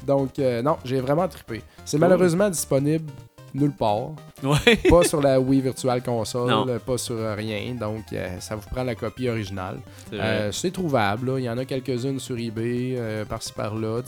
Donc, 0.07 0.39
euh, 0.39 0.63
non, 0.63 0.77
j'ai 0.85 1.01
vraiment 1.01 1.27
trippé. 1.29 1.63
C'est 1.85 1.99
malheureusement 1.99 2.49
disponible 2.51 3.11
nulle 3.57 3.71
part. 3.71 4.11
Ouais. 4.43 4.77
pas 4.91 5.05
sur 5.05 5.23
la 5.23 5.39
Wii 5.41 5.61
Virtual 5.61 6.03
Console, 6.03 6.51
Non. 6.51 6.67
pas 6.85 6.99
sur 6.99 7.17
rien. 7.37 7.75
Donc, 7.79 8.03
euh, 8.13 8.41
ça 8.41 8.57
vous 8.57 8.69
prend 8.69 8.83
la 8.83 8.97
copie 8.97 9.29
originale. 9.29 9.77
C'est. 10.11 10.21
Euh, 10.21 10.51
c'est 10.53 10.71
trouvable. 10.73 11.31
là. 11.31 11.39
Il 11.39 11.45
y 11.45 11.49
en 11.49 11.57
a 11.57 11.65
quelques-unes 11.65 12.19
sur 12.19 12.37
eBay, 12.37 12.97
euh, 12.97 13.25
par-ci 13.25 13.53
par-là. 13.53 14.01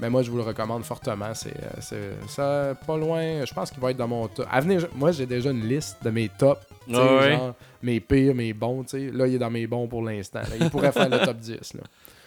Mais 0.00 0.10
moi, 0.10 0.22
je 0.22 0.30
vous 0.30 0.36
le 0.36 0.42
recommande 0.42 0.84
fortement. 0.84 1.32
C'est 1.32 1.54
c'est- 1.80 2.12
ça, 2.28 2.74
pas 2.86 2.98
loin. 2.98 3.44
Je 3.46 3.54
pense 3.54 3.70
qu'il 3.70 3.80
va 3.80 3.90
être 3.90 3.96
dans 3.96 4.06
mon 4.08 4.28
top. 4.28 4.46
À 4.50 4.60
venir, 4.60 4.86
moi, 4.94 5.12
j'ai 5.12 5.24
déjà 5.26 5.50
une 5.50 5.66
liste 5.66 5.96
de 6.04 6.10
mes 6.10 6.28
tops. 6.28 6.60
Ouais, 6.86 6.94
genre, 6.94 7.54
mes 7.82 8.00
pires, 8.00 8.34
mes 8.34 8.52
bons. 8.52 8.84
Là, 8.92 9.26
il 9.26 9.34
est 9.34 9.38
dans 9.38 9.50
mes 9.50 9.66
bons 9.66 9.88
pour 9.88 10.02
l'instant. 10.02 10.40
là. 10.40 10.56
Il 10.60 10.68
pourrait 10.68 10.92
faire 10.92 11.08
le 11.08 11.18
top 11.24 11.36
10. 11.38 11.72
là. 11.74 11.82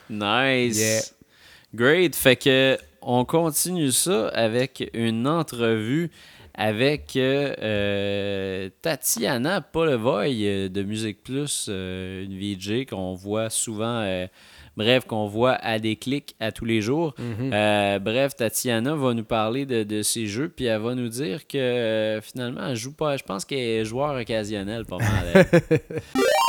Nice. 0.09 0.79
Yeah. 0.79 1.01
Great. 1.75 2.15
Fait 2.15 2.35
que 2.35 2.77
on 3.05 3.25
continue 3.25 3.91
ça 3.91 4.27
avec 4.29 4.89
une 4.93 5.27
entrevue 5.27 6.11
avec 6.55 7.15
euh, 7.15 7.53
euh, 7.61 8.69
Tatiana 8.81 9.61
Polevoy 9.61 10.69
de 10.69 10.83
Musique 10.83 11.23
Plus, 11.23 11.67
euh, 11.69 12.23
une 12.23 12.37
VJ 12.37 12.85
qu'on 12.85 13.15
voit 13.15 13.49
souvent, 13.49 14.01
euh, 14.01 14.27
bref, 14.77 15.05
qu'on 15.05 15.25
voit 15.27 15.53
à 15.53 15.79
des 15.79 15.95
clics 15.95 16.35
à 16.39 16.51
tous 16.51 16.65
les 16.65 16.81
jours. 16.81 17.15
Euh, 17.19 17.97
bref, 17.99 18.35
Tatiana 18.35 18.93
va 18.93 19.13
nous 19.13 19.23
parler 19.23 19.65
de, 19.65 19.83
de 19.83 20.03
ses 20.03 20.27
jeux, 20.27 20.49
puis 20.49 20.65
elle 20.65 20.81
va 20.81 20.93
nous 20.93 21.09
dire 21.09 21.47
que 21.47 22.19
finalement, 22.21 22.67
elle 22.67 22.75
joue 22.75 22.93
pas. 22.93 23.17
Je 23.17 23.23
pense 23.23 23.45
qu'elle 23.45 23.59
est 23.59 23.85
joueur 23.85 24.15
occasionnel 24.19 24.85
pas 24.85 24.97
mal. 24.97 25.45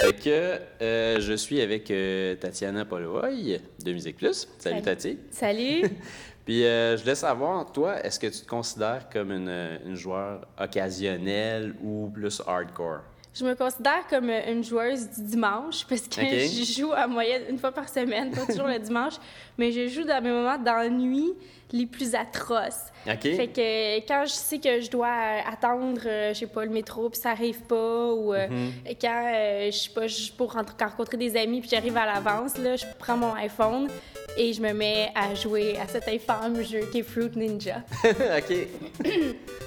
Fait 0.00 0.12
que 0.12 0.60
euh, 0.82 1.20
je 1.20 1.34
suis 1.34 1.60
avec 1.60 1.90
euh, 1.90 2.34
Tatiana 2.36 2.84
Polovoy 2.84 3.60
de 3.84 3.92
Musique 3.92 4.16
Plus. 4.16 4.48
Salut 4.58 4.76
Salut. 4.76 4.82
Tati. 4.82 5.18
Salut. 5.30 5.82
Puis 6.44 6.64
euh, 6.64 6.96
je 6.96 7.02
voulais 7.02 7.14
savoir, 7.14 7.72
toi, 7.72 8.04
est-ce 8.04 8.20
que 8.20 8.26
tu 8.26 8.40
te 8.40 8.46
considères 8.46 9.08
comme 9.10 9.32
une, 9.32 9.78
une 9.86 9.94
joueur 9.94 10.46
occasionnelle 10.60 11.74
ou 11.82 12.10
plus 12.12 12.42
hardcore? 12.46 13.00
Je 13.34 13.44
me 13.44 13.54
considère 13.54 14.06
comme 14.08 14.30
une 14.30 14.62
joueuse 14.62 15.08
du 15.10 15.22
dimanche 15.22 15.84
parce 15.88 16.02
que 16.02 16.20
je 16.22 16.80
joue 16.80 16.92
à 16.92 17.06
moyenne 17.06 17.42
une 17.50 17.58
fois 17.58 17.72
par 17.72 17.88
semaine, 17.88 18.30
pas 18.30 18.46
toujours 18.46 18.68
le 18.68 18.78
dimanche, 18.78 19.14
mais 19.58 19.72
je 19.72 19.88
joue 19.88 20.04
dans 20.04 20.22
mes 20.22 20.30
moments 20.30 20.58
d'ennui 20.58 21.32
les 21.72 21.86
plus 21.86 22.14
atroces. 22.14 22.92
Fait 23.04 23.48
que 23.48 23.96
quand 24.06 24.24
je 24.26 24.32
sais 24.32 24.58
que 24.60 24.80
je 24.80 24.88
dois 24.88 25.08
euh, 25.08 25.40
attendre, 25.52 26.02
euh, 26.06 26.32
je 26.32 26.38
sais 26.40 26.46
pas, 26.46 26.64
le 26.64 26.70
métro, 26.70 27.10
puis 27.10 27.18
ça 27.20 27.30
arrive 27.30 27.62
pas, 27.62 28.12
ou 28.12 28.32
euh, 28.32 28.46
Mm-hmm. 28.46 28.96
quand 29.00 29.32
euh, 29.34 29.70
je 29.72 29.76
sais 29.76 29.90
pas, 29.90 30.06
je 30.06 30.30
pour 30.32 30.52
rencontrer 30.52 31.16
des 31.16 31.36
amis, 31.36 31.60
puis 31.60 31.68
j'arrive 31.70 31.96
à 31.96 32.06
l'avance, 32.06 32.56
là, 32.58 32.76
je 32.76 32.84
prends 32.98 33.16
mon 33.16 33.34
iPhone 33.34 33.88
et 34.36 34.52
je 34.52 34.60
me 34.60 34.72
mets 34.72 35.10
à 35.14 35.34
jouer 35.34 35.76
à 35.78 35.86
cet 35.88 36.08
infâme 36.08 36.62
jeu 36.64 36.80
qui 36.92 36.98
est 37.00 37.02
Fruit 37.02 37.30
Ninja. 37.36 37.82
OK. 38.04 38.56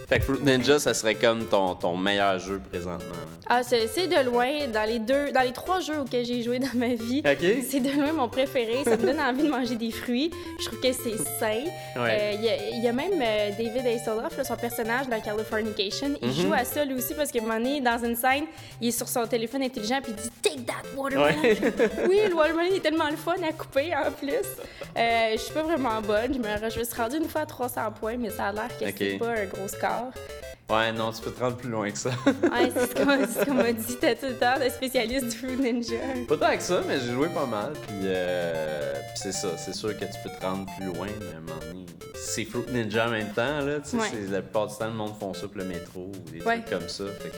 fait 0.09 0.19
que 0.19 0.23
Fruit 0.23 0.39
Ninja, 0.43 0.79
ça 0.79 0.93
serait 0.93 1.15
comme 1.15 1.45
ton, 1.45 1.75
ton 1.75 1.95
meilleur 1.97 2.39
jeu 2.39 2.61
présentement. 2.71 3.15
Ah, 3.49 3.61
c'est 3.63 4.07
de 4.07 4.25
loin, 4.25 4.67
dans 4.73 4.83
les 4.87 4.99
deux, 4.99 5.31
dans 5.31 5.41
les 5.41 5.53
trois 5.53 5.79
jeux 5.79 5.99
auxquels 5.99 6.25
j'ai 6.25 6.41
joué 6.43 6.59
dans 6.59 6.73
ma 6.75 6.89
vie, 6.95 7.21
OK. 7.25 7.63
c'est 7.69 7.79
de 7.79 7.89
loin 7.91 8.11
mon 8.13 8.27
préféré. 8.29 8.83
Ça 8.83 8.91
me 8.97 9.05
donne 9.05 9.19
envie 9.19 9.43
de 9.43 9.49
manger 9.49 9.75
des 9.75 9.91
fruits. 9.91 10.31
Je 10.59 10.65
trouve 10.65 10.79
que 10.81 10.91
c'est 10.91 11.17
sain. 11.39 11.63
Ouais. 11.95 12.17
Euh, 12.19 12.31
Il 12.35 12.43
y, 12.43 12.49
a- 12.49 12.69
il 12.77 12.83
y 12.83 12.87
a 12.87 12.93
même 12.93 13.13
euh, 13.21 13.49
David 13.51 13.85
Hasselhoff, 13.87 14.37
là, 14.37 14.43
son 14.43 14.55
personnage 14.55 15.07
dans 15.07 15.19
Californication. 15.21 16.15
Il 16.21 16.27
Mm-hmm. 16.27 16.41
joue 16.41 16.53
à 16.53 16.65
ça 16.65 16.83
lui 16.85 16.95
aussi 16.95 17.13
parce 17.13 17.31
qu'à 17.31 17.39
un 17.39 17.43
moment 17.43 17.57
donné, 17.57 17.79
dans 17.81 17.97
une 18.03 18.15
scène, 18.15 18.43
il 18.81 18.89
est 18.89 18.91
sur 18.91 19.07
son 19.07 19.25
téléphone 19.27 19.63
intelligent 19.63 19.99
puis 20.03 20.11
il 20.15 20.21
dit 20.21 20.29
Take 20.41 20.61
that 20.65 20.73
watermelon. 20.95 21.41
Ouais. 21.41 21.57
oui, 22.09 22.19
le 22.27 22.35
watermelon 22.35 22.75
est 22.75 22.79
tellement 22.81 23.09
le 23.09 23.15
fun 23.15 23.35
à 23.47 23.53
couper 23.53 23.91
en 23.95 24.11
plus. 24.11 24.33
Euh, 24.97 25.31
je 25.33 25.37
suis 25.37 25.53
pas 25.53 25.63
vraiment 25.63 26.01
bonne. 26.01 26.33
Je 26.33 26.39
me, 26.39 26.69
suis 26.69 26.95
rendue 26.95 27.17
une 27.17 27.27
fois 27.29 27.41
à 27.41 27.45
300 27.45 27.91
points, 27.99 28.17
mais 28.17 28.29
ça 28.29 28.47
a 28.47 28.51
l'air 28.53 28.69
que 28.79 28.85
Ok. 28.85 28.95
c'est 28.97 29.17
pas 29.17 29.31
un 29.31 29.45
gros 29.45 29.67
score. 29.67 30.11
Ouais, 30.69 30.91
non, 30.91 31.11
tu 31.13 31.21
peux 31.21 31.31
te 31.31 31.39
rendre 31.39 31.55
plus 31.55 31.69
loin 31.69 31.89
que 31.89 31.97
ça. 31.97 32.09
Ouais, 32.25 32.69
c'est 32.73 32.87
ce 32.89 33.45
qu'on 33.45 33.53
m'a 33.53 33.71
dit. 33.71 33.97
T'as 34.01 34.15
tout 34.15 34.25
le 34.25 34.35
temps 34.35 34.59
de 34.61 34.69
spécialiste 34.69 35.25
du 35.29 35.31
Fruit 35.37 35.55
Ninja. 35.55 35.95
Pas 36.27 36.35
tant 36.37 36.57
que 36.57 36.63
ça, 36.63 36.81
mais 36.85 36.99
j'ai 36.99 37.13
joué 37.13 37.29
pas 37.29 37.45
mal. 37.45 37.71
Puis, 37.87 37.95
euh, 38.03 38.93
puis 38.93 39.21
c'est 39.23 39.31
ça, 39.31 39.57
c'est 39.57 39.73
sûr 39.73 39.97
que 39.97 40.03
tu 40.03 40.11
peux 40.23 40.29
te 40.29 40.45
rendre 40.45 40.65
plus 40.77 40.87
loin, 40.87 41.07
mais 41.19 41.25
un 41.37 41.57
c'est 42.15 42.43
Fruit 42.45 42.65
Ninja 42.71 43.07
en 43.07 43.11
même 43.11 43.31
temps. 43.31 43.59
Là, 43.61 43.79
tu 43.79 43.91
sais, 43.91 43.97
Ouais. 43.97 44.09
La 44.29 44.41
plupart 44.41 44.67
du 44.67 44.75
temps, 44.75 44.87
le 44.87 44.93
monde 44.93 45.13
font 45.17 45.33
ça 45.33 45.47
pour 45.47 45.57
le 45.57 45.63
métro 45.65 46.11
ou 46.13 46.31
des 46.31 46.41
Ouais. 46.43 46.57
trucs 46.61 46.69
comme 46.79 46.89
ça. 46.89 47.05
Fait 47.21 47.29
que, 47.29 47.37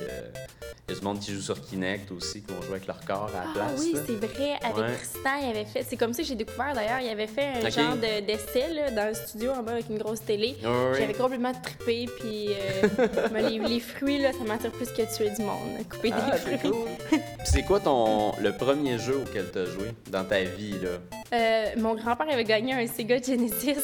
il 0.88 0.94
y 0.94 0.98
a 0.98 1.00
du 1.00 1.06
monde 1.06 1.20
qui 1.20 1.32
joue 1.34 1.42
sur 1.42 1.62
Kinect 1.62 2.12
aussi, 2.12 2.42
qui 2.42 2.52
vont 2.52 2.62
jouer 2.64 2.72
avec 2.78 2.88
leur 2.88 3.00
corps 3.06 3.30
à 3.30 3.38
la 3.38 3.46
Ah 3.48 3.54
place. 3.54 3.80
oui, 3.82 3.94
là. 3.94 4.00
c'est 4.08 4.14
vrai. 4.16 4.54
Avec 4.64 4.76
Ouais. 4.78 4.96
Tristan, 4.96 5.30
il 5.44 5.50
avait 5.52 5.66
fait. 5.66 5.86
C'est 5.88 5.98
comme 5.98 6.14
ça 6.14 6.24
que 6.24 6.28
j'ai 6.28 6.36
découvert 6.36 6.74
d'ailleurs. 6.74 7.00
Il 7.02 7.10
avait 7.10 7.28
fait 7.28 7.46
un 7.64 7.70
genre 7.70 7.96
de- 7.96 8.26
d'essai 8.26 8.74
là, 8.74 8.90
dans 8.92 9.08
le 9.10 9.14
studio 9.14 9.52
en 9.52 9.62
bas 9.62 9.74
avec 9.74 9.88
une 9.90 10.00
grosse 10.00 10.22
télé. 10.26 10.56
J'avais 10.98 11.14
complètement 11.14 11.54
trippé. 11.54 12.08
Puis 12.20 12.48
euh, 12.50 13.08
les, 13.50 13.60
les 13.60 13.80
fruits, 13.80 14.18
là, 14.20 14.32
ça 14.32 14.44
m'attire 14.46 14.72
plus 14.72 14.90
que 14.90 15.16
tuer 15.16 15.30
du 15.32 15.42
monde. 15.44 15.60
Couper 15.90 16.12
Ah, 16.14 16.32
des 16.32 16.38
c'est 16.38 16.58
fruits. 16.58 16.72
cool. 16.72 16.88
Puis 17.10 17.20
c'est 17.46 17.64
quoi 17.64 17.80
ton 17.80 18.34
le 18.42 18.52
premier 18.52 18.98
jeu 18.98 19.18
auquel 19.26 19.46
tu 19.52 19.60
as 19.60 19.66
joué 19.66 19.92
dans 20.12 20.24
ta 20.24 20.42
vie 20.42 20.76
là? 20.82 20.90
Euh, 21.34 21.66
mon 21.78 21.96
grand-père 21.96 22.28
avait 22.32 22.44
gagné 22.44 22.74
un 22.74 22.88
Sega 22.88 23.22
Genesis. 23.22 23.76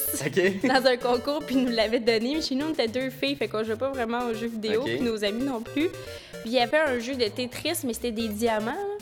Dans 0.68 0.86
un 0.88 0.98
concours, 0.98 1.40
puis 1.46 1.56
il 1.56 1.66
nous 1.66 1.72
l'avait 1.72 2.00
donné. 2.00 2.36
Mais 2.36 2.42
chez 2.42 2.56
nous, 2.56 2.66
on 2.68 2.74
était 2.74 2.88
deux 2.88 3.10
filles, 3.12 3.36
fait 3.36 3.48
qu'on 3.48 3.64
jouait 3.64 3.76
pas 3.76 3.92
vraiment 3.92 4.20
aux 4.30 4.34
jeux 4.34 4.48
vidéo, 4.48 4.82
Ok. 4.82 4.88
puis 4.88 5.02
nos 5.02 5.24
amis 5.24 5.44
non 5.44 5.62
plus. 5.62 5.90
Puis 5.90 6.42
il 6.48 6.52
y 6.54 6.60
avait 6.60 6.78
un 6.80 6.98
jeu 7.00 7.14
de 7.16 7.26
Tetris, 7.26 7.80
mais 7.86 7.94
c'était 7.94 8.12
des 8.12 8.30
diamants. 8.30 8.66
là. 8.72 8.95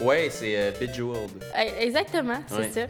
Ouais, 0.00 0.28
c'est 0.30 0.54
euh, 0.56 0.70
Bejeweled. 0.80 1.30
Euh, 1.56 1.80
Exactement, 1.80 2.38
c'est 2.48 2.56
Ouais. 2.56 2.70
ça. 2.72 2.80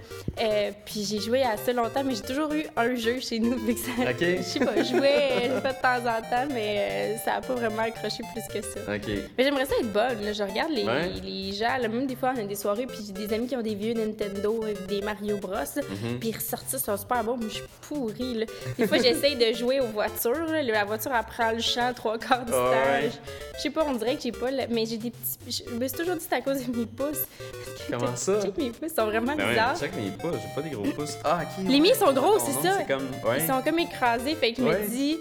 Euh, 0.43 0.71
puis 0.85 1.05
j'ai 1.05 1.19
joué 1.21 1.43
à 1.43 1.57
ça 1.57 1.73
longtemps, 1.73 2.05
mais 2.05 2.15
j'ai 2.15 2.23
toujours 2.23 2.53
eu 2.53 2.65
un 2.77 2.95
jeu 2.95 3.19
chez 3.21 3.39
nous. 3.41 3.59
fait 3.59 3.75
que 3.75 3.81
ça- 3.81 4.11
Ok. 4.11 4.21
Je 4.39 4.43
sais 4.43 4.61
pas, 4.61 4.77
je 4.83 4.85
jouais 4.97 5.47
une 5.47 5.61
fois 5.61 5.73
de 5.73 5.83
temps 5.83 6.09
en 6.09 6.21
temps, 6.23 6.53
mais 6.53 6.77
euh, 6.79 7.17
ça 7.25 7.35
a 7.35 7.41
pas 7.41 7.55
vraiment 7.55 7.83
accroché 7.83 8.23
plus 8.33 8.43
que 8.61 8.65
ça. 8.65 8.81
OK. 8.95 9.09
Mais 9.37 9.45
j'aimerais 9.45 9.67
ça 9.67 9.75
être 9.81 9.93
bonne. 9.93 10.25
là. 10.25 10.33
Je 10.33 10.43
regarde 10.43 10.71
les, 10.73 10.85
Ouais. 10.85 11.11
les 11.23 11.53
gens, 11.53 11.77
là, 11.81 11.89
même 11.89 12.07
des 12.07 12.17
fois, 12.17 12.33
on 12.37 12.41
a 12.41 12.45
des 12.45 12.55
soirées, 12.55 12.87
puis 12.87 12.99
j'ai 13.07 13.13
des 13.13 13.33
amis 13.35 13.47
qui 13.49 13.57
ont 13.57 13.63
des 13.63 13.75
vieux 13.75 13.95
Nintendo, 13.95 14.61
avec 14.63 14.87
des 14.87 15.03
Mario 15.03 15.37
Bros. 15.39 15.53
Mhm. 15.55 16.19
Puis 16.21 16.29
ils 16.31 16.37
ressortent 16.37 16.69
ça, 16.69 16.77
ils 16.79 16.81
sont 16.85 16.97
super 16.97 17.25
bons, 17.25 17.37
mais 17.37 17.49
je 17.49 17.55
suis 17.55 17.65
pourrie. 17.89 18.35
Là. 18.35 18.47
Des 18.79 18.87
fois, 18.87 18.99
j'essaye 19.03 19.37
de 19.37 19.53
jouer 19.57 19.81
aux 19.81 19.87
voitures. 19.89 20.47
là. 20.47 20.63
La 20.63 20.85
voiture, 20.85 21.11
elle 21.13 21.25
prend 21.27 21.51
le 21.53 21.61
champ 21.61 21.93
trois 21.95 22.19
quarts 22.19 22.45
du 22.45 22.53
Ah 22.55 22.71
ouais. 22.71 23.11
Je 23.11 23.57
je 23.59 23.63
sais 23.65 23.71
pas, 23.71 23.85
on 23.87 23.95
dirait 23.95 24.17
que 24.17 24.23
j'ai 24.23 24.33
pas. 24.33 24.51
le- 24.51 24.69
Mais 24.71 24.87
j'ai 24.87 24.97
des 24.97 25.11
petits. 25.11 25.65
Je 25.69 25.75
me 25.75 25.87
suis 25.87 25.97
toujours 25.99 26.15
dit 26.15 26.21
que 26.21 26.27
c'est 26.31 26.37
à 26.37 26.41
cause 26.41 26.65
de 26.67 26.77
mes 26.79 26.87
pouces. 27.05 27.25
Comment 27.91 28.15
ça? 28.17 28.41
Check 28.43 28.57
mes 28.59 28.71
pouces, 28.71 28.91
ils 28.93 28.95
sont 28.95 29.07
vraiment 29.07 29.35
Ben 29.35 29.45
ouais, 29.45 29.51
bizarres. 29.51 29.79
check 29.79 29.97
mes 29.97 30.11
pouces, 30.11 30.37
j'ai 30.43 30.55
pas 30.55 30.63
des 30.69 30.71
gros 30.75 30.85
pouces. 30.93 31.17
Ah, 31.25 31.41
OK. 31.43 31.65
Les 31.67 31.75
ouais. 31.75 31.81
miens 31.81 31.95
sont 31.95 32.13
gros, 32.13 32.39
c'est 32.39 32.53
ça. 32.67 32.83
Comme 32.87 33.03
ouais. 33.29 33.41
Ils 33.41 33.47
sont 33.47 33.61
comme 33.63 33.79
écrasés, 33.79 34.35
fait 34.35 34.53
que 34.53 34.63
je 34.63 34.67
Ouais. 34.69 34.83
me 34.83 34.89
dis, 34.89 35.19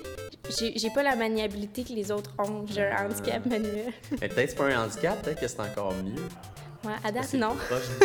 j'ai 0.57 0.77
j'ai 0.77 0.89
pas 0.89 1.03
la 1.03 1.15
maniabilité 1.15 1.83
que 1.83 1.93
les 1.93 2.11
autres 2.11 2.31
ont. 2.39 2.65
J'ai 2.67 2.83
un 2.83 3.05
handicap 3.05 3.45
manuel. 3.45 3.91
Mais 4.21 4.27
peut-être 4.27 4.49
c'est 4.51 4.55
pas 4.55 4.65
un 4.65 4.85
handicap, 4.85 5.21
peut-être 5.21 5.39
que 5.39 5.47
c'est 5.47 5.59
encore 5.61 5.93
mieux. 6.03 6.21
Ouais, 6.85 6.93
à 7.03 7.11
date, 7.11 7.33
non. 7.33 7.55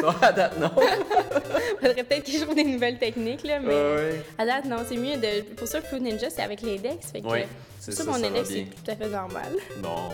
Non, 0.03 0.15
à 0.21 0.33
date, 0.33 0.59
non. 0.59 0.71
Faudrait 1.81 2.03
peut-être 2.05 2.29
je 2.31 2.39
trouve 2.43 2.55
des 2.57 2.65
nouvelles 2.65 2.99
techniques, 2.99 3.45
là, 3.45 3.61
mais 3.61 3.73
ouais. 3.73 4.23
à 4.37 4.45
date, 4.45 4.65
non, 4.65 4.79
c'est 4.89 4.97
mieux 4.97 5.17
de. 5.17 5.43
Pour 5.55 5.69
ça, 5.69 5.81
Food 5.81 6.03
Ninja, 6.03 6.29
c'est 6.31 6.43
avec 6.43 6.61
l'index. 6.63 7.07
Fait 7.13 7.21
que 7.21 7.27
Ouais, 7.29 7.47
c'est 7.79 7.93
ça, 7.93 8.03
mon 8.05 8.15
index, 8.15 8.49
c'est 8.49 8.67
tout 8.85 8.91
à 8.91 8.97
fait 8.97 9.09
normal. 9.09 9.53
Bon. 9.79 10.09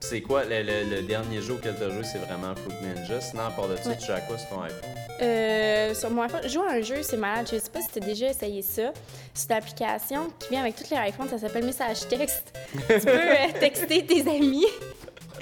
C'est 0.00 0.20
quoi 0.20 0.44
le, 0.44 0.62
le- 0.62 0.96
le 0.96 1.02
dernier 1.02 1.40
jeu 1.40 1.54
auquel 1.54 1.74
tu 1.76 1.82
as 1.82 1.88
joué, 1.90 2.04
c'est 2.04 2.18
vraiment 2.18 2.54
Fruit 2.54 2.74
Ninja? 2.82 3.20
Sinon, 3.22 3.44
à 3.46 3.50
part 3.50 3.68
de 3.68 3.76
ça, 3.76 3.88
Ouais. 3.88 3.96
tu 3.98 4.06
joues 4.06 4.12
à 4.12 4.20
quoi 4.20 4.36
sur 4.36 4.48
ton 4.50 4.60
iPhone? 4.62 4.90
Euh, 5.22 5.94
sur 5.94 6.10
mon 6.10 6.22
iPhone, 6.22 6.40
je 6.44 6.48
joue 6.50 6.62
à 6.62 6.72
un 6.72 6.82
jeu, 6.82 6.96
c'est 7.02 7.16
malade. 7.16 7.48
Je 7.50 7.56
sais 7.58 7.70
pas 7.70 7.80
si 7.80 7.88
tu 7.88 7.98
as 8.02 8.06
déjà 8.06 8.28
essayé 8.28 8.60
ça. 8.60 8.92
C'est 9.32 9.48
une 9.50 9.56
application 9.56 10.30
qui 10.38 10.50
vient 10.50 10.60
avec 10.60 10.76
tous 10.76 10.90
les 10.90 11.08
iPhones, 11.08 11.28
ça 11.30 11.38
s'appelle 11.38 11.64
Message 11.64 12.06
Texte. 12.08 12.52
tu 12.74 13.00
peux 13.00 13.08
euh, 13.10 13.58
texter 13.58 14.04
tes 14.04 14.20
amis. 14.28 14.66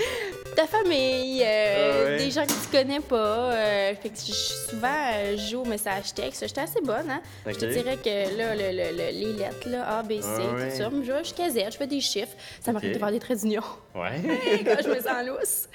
Ta 0.57 0.67
famille, 0.67 1.43
euh, 1.43 1.47
Ah 1.47 2.05
ouais. 2.11 2.17
des 2.19 2.31
gens 2.31 2.45
que 2.45 2.53
tu 2.53 2.69
connais 2.71 3.01
pas. 3.01 3.53
euh, 3.55 3.95
fait 3.95 4.11
que 4.11 4.17
je- 4.19 4.71
souvent, 4.71 4.89
euh, 5.15 5.35
je 5.39 5.51
joue 5.51 5.61
au 5.63 5.65
message 5.65 6.13
texte. 6.13 6.45
J'étais 6.47 6.61
assez 6.61 6.81
bonne, 6.83 7.11
hein? 7.11 7.23
Je 7.47 7.53
te 7.55 7.65
dirais 7.65 7.97
que 7.97 8.37
là, 8.37 8.55
le- 8.55 8.71
le- 8.77 8.97
le- 8.97 9.19
les 9.19 9.33
lettres, 9.33 9.67
là, 9.69 9.99
A, 9.99 10.03
B, 10.03 10.21
C, 10.21 10.27
Ah 10.29 10.55
ouais. 10.55 10.71
tout 10.71 10.77
ça. 10.77 10.91
Je, 11.23 11.29
je 11.29 11.35
casette, 11.35 11.73
je 11.73 11.79
fais 11.79 11.87
des 11.87 12.01
chiffres. 12.03 12.37
Ça 12.61 12.71
m'arrive 12.73 12.93
de 12.93 12.99
faire 12.99 13.11
des 13.11 13.19
traits 13.19 13.41
d'union 13.41 13.63
Ouais. 13.95 14.21
quand 14.65 14.77
je 14.85 14.89
me 14.91 14.97
sens 15.01 15.27
lousse. 15.27 15.69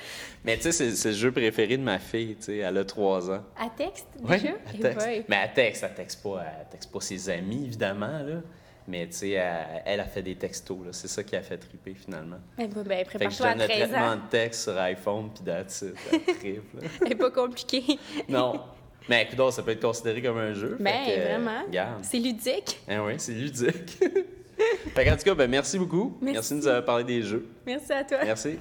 Mais 0.46 0.58
tu 0.58 0.64
sais, 0.64 0.72
c'est, 0.72 0.92
c'est 0.92 1.10
le 1.10 1.16
jeu 1.16 1.32
préféré 1.32 1.76
de 1.78 1.84
ma 1.84 1.98
fille, 1.98 2.36
tu 2.36 2.44
sais. 2.46 2.58
Elle 2.58 2.78
a 2.78 2.86
3 2.86 3.32
ans. 3.32 3.42
À 3.60 3.70
texte, 3.76 4.06
déjà? 4.20 4.50
Eh 4.76 4.80
texte. 4.80 5.08
Mais 5.28 5.38
elle 5.44 5.54
texte, 5.56 5.84
elle 5.84 5.96
texte 5.96 6.22
pas, 6.22 6.44
elle 6.46 6.68
texte 6.70 6.92
pas 6.92 7.02
ses 7.02 7.30
amis, 7.32 7.64
évidemment, 7.66 8.20
là. 8.20 8.42
Mais 8.88 9.06
tu 9.08 9.18
sais, 9.18 9.30
elle, 9.32 9.84
elle 9.86 10.00
a 10.00 10.06
fait 10.06 10.22
des 10.22 10.36
textos, 10.36 10.78
là. 10.86 10.94
C'est 10.94 11.10
ça 11.10 11.22
qui 11.22 11.36
a 11.36 11.42
fait 11.42 11.58
triper, 11.58 11.94
finalement. 11.94 12.38
Eh 12.58 12.68
ben, 12.68 12.84
ben, 12.84 13.06
Fait 13.06 13.20
que 13.20 13.30
je 13.30 13.38
prépare-toi 13.38 13.48
à 13.48 13.54
donne 13.54 13.62
le 13.62 13.68
13 13.68 13.90
traitement 13.90 14.16
de 14.16 14.30
texte 14.30 14.64
sur 14.64 14.78
iPhone, 14.78 15.30
puis 15.34 15.44
that's 15.44 15.82
it. 15.82 16.62
Elle 17.06 17.18
pas 17.18 17.32
compliqué. 17.32 18.00
Non. 18.30 18.62
Mais 19.10 19.24
écoute, 19.24 19.52
ça 19.52 19.62
peut 19.64 19.72
être 19.72 19.82
considéré 19.82 20.22
comme 20.22 20.38
un 20.38 20.54
jeu. 20.54 20.78
Ben, 20.80 21.06
fait 21.06 21.16
que, 21.16 21.20
vraiment. 21.20 21.64
C'est 22.02 22.20
ludique. 22.20 22.80
Ah 22.90 23.04
oui, 23.04 23.14
c'est 23.18 23.34
ludique. 23.34 23.98
fait 24.96 25.06
qu'en 25.06 25.16
tout 25.18 25.24
cas, 25.24 25.36
ben, 25.36 25.50
merci 25.50 25.78
beaucoup. 25.78 26.18
Merci. 26.22 26.54
de 26.54 26.60
nous 26.60 26.68
avoir 26.68 26.86
parlé 26.86 27.04
des 27.04 27.22
jeux. 27.22 27.46
Merci 27.66 27.92
à 27.92 28.04
toi. 28.06 28.20
Merci. 28.24 28.58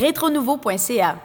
Rétronouveau.ca 0.00 1.20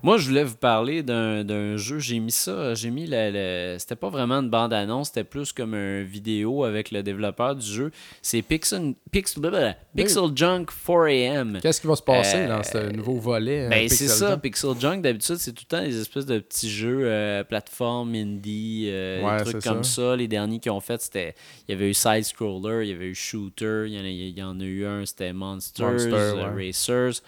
Moi, 0.00 0.16
je 0.16 0.28
voulais 0.28 0.44
vous 0.44 0.54
parler 0.56 1.02
d'un 1.02 1.76
jeu. 1.76 1.98
J'ai 1.98 2.20
mis 2.20 2.30
ça, 2.30 2.72
j'ai 2.74 2.90
mis 2.90 3.06
le. 3.06 3.30
le- 3.32 3.78
C'était 3.78 3.96
pas 3.96 4.08
vraiment 4.08 4.36
une 4.36 4.48
bande-annonce, 4.48 5.08
c'était 5.08 5.24
plus 5.24 5.52
comme 5.52 5.74
une 5.74 6.04
vidéo 6.04 6.62
avec 6.62 6.92
le 6.92 7.02
développeur 7.02 7.56
du 7.56 7.66
jeu. 7.66 7.90
C'est 8.22 8.42
Pixel, 8.42 8.94
Pixel, 9.10 9.40
blablabla, 9.42 9.76
Pixel 9.96 10.30
Junk 10.36 10.66
4AM. 10.86 11.60
Qu'est-ce 11.60 11.80
qui 11.80 11.88
va 11.88 11.96
se 11.96 12.02
passer 12.02 12.38
Euh, 12.38 12.48
dans 12.48 12.62
ce 12.62 12.92
nouveau 12.92 13.18
volet? 13.18 13.62
euh, 13.66 13.68
Ben, 13.70 13.88
c'est 13.88 14.06
ça? 14.06 14.36
Pixel 14.36 14.70
Junk, 14.78 15.00
d'habitude, 15.00 15.34
c'est 15.36 15.52
tout 15.52 15.64
le 15.68 15.76
temps 15.76 15.82
des 15.84 16.00
espèces 16.00 16.26
de 16.26 16.38
petits 16.38 16.70
jeux 16.70 17.00
euh, 17.02 17.42
plateforme, 17.42 18.14
indie, 18.14 18.86
euh, 18.90 19.22
Ouais, 19.24 19.38
des 19.38 19.50
trucs 19.50 19.64
comme 19.64 19.82
ça. 19.82 20.10
ça. 20.12 20.16
Les 20.16 20.28
derniers 20.28 20.60
qu'ils 20.60 20.70
ont 20.70 20.80
fait, 20.80 21.00
c'était. 21.00 21.34
Il 21.68 21.72
y 21.72 21.74
avait 21.74 21.90
eu 21.90 21.94
Side 21.94 22.22
Scroller, 22.24 22.86
il 22.86 22.90
y 22.90 22.94
avait 22.94 23.06
eu 23.08 23.14
Shooter, 23.16 23.84
il 23.88 23.94
y 23.94 23.98
en 24.00 24.04
a, 24.04 24.08
il 24.08 24.38
y 24.38 24.42
en 24.44 24.60
a 24.60 24.64
eu 24.64 24.86
un, 24.86 25.04
c'était 25.04 25.32
Monsters, 25.32 25.90
Monster, 25.90 26.14
euh, 26.14 26.54
ouais. 26.54 26.66
Racers, 26.68 27.20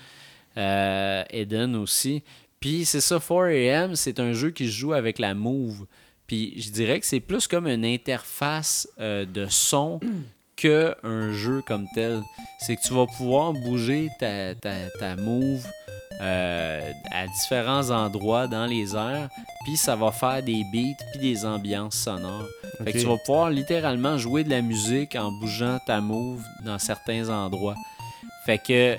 euh, 0.57 1.23
Eden 1.31 1.77
aussi. 1.77 2.23
Puis 2.61 2.85
c'est 2.85 3.01
ça, 3.01 3.17
4AM, 3.19 3.95
c'est 3.95 4.21
un 4.21 4.33
jeu 4.33 4.51
qui 4.51 4.67
se 4.67 4.73
joue 4.73 4.93
avec 4.93 5.19
la 5.19 5.35
Move. 5.35 5.87
Puis 6.27 6.61
je 6.61 6.71
dirais 6.71 7.01
que 7.01 7.07
c'est 7.07 7.21
plus 7.21 7.49
comme 7.49 7.67
une 7.67 7.85
interface 7.85 8.89
euh, 9.01 9.25
de 9.25 9.47
son 9.49 9.99
que 10.57 10.95
un 11.03 11.33
jeu 11.33 11.63
comme 11.67 11.87
tel. 11.95 12.23
C'est 12.61 12.77
que 12.77 12.83
tu 12.83 12.93
vas 12.93 13.07
pouvoir 13.07 13.55
bouger 13.55 14.11
ta, 14.19 14.55
ta, 14.55 14.91
ta 14.99 15.17
Move 15.17 15.67
euh, 16.21 16.93
à 17.11 17.27
différents 17.29 17.89
endroits 17.89 18.47
dans 18.47 18.67
les 18.67 18.95
airs, 18.95 19.31
puis 19.65 19.79
ça 19.79 19.97
va 19.97 20.13
faire 20.13 20.43
des 20.43 20.65
beats 20.71 21.03
puis 21.13 21.21
des 21.21 21.47
ambiances 21.47 21.95
sonores. 21.95 22.47
Fait 22.85 22.93
que 22.93 22.99
tu 22.99 23.07
vas 23.07 23.17
pouvoir 23.17 23.49
littéralement 23.49 24.19
jouer 24.19 24.45
de 24.45 24.51
la 24.51 24.61
musique 24.61 25.17
en 25.17 25.33
bougeant 25.33 25.79
ta 25.87 26.03
move 26.03 26.43
dans 26.63 26.79
certains 26.79 27.31
endroits. 27.31 27.77
Fait 28.45 28.59
que 28.59 28.99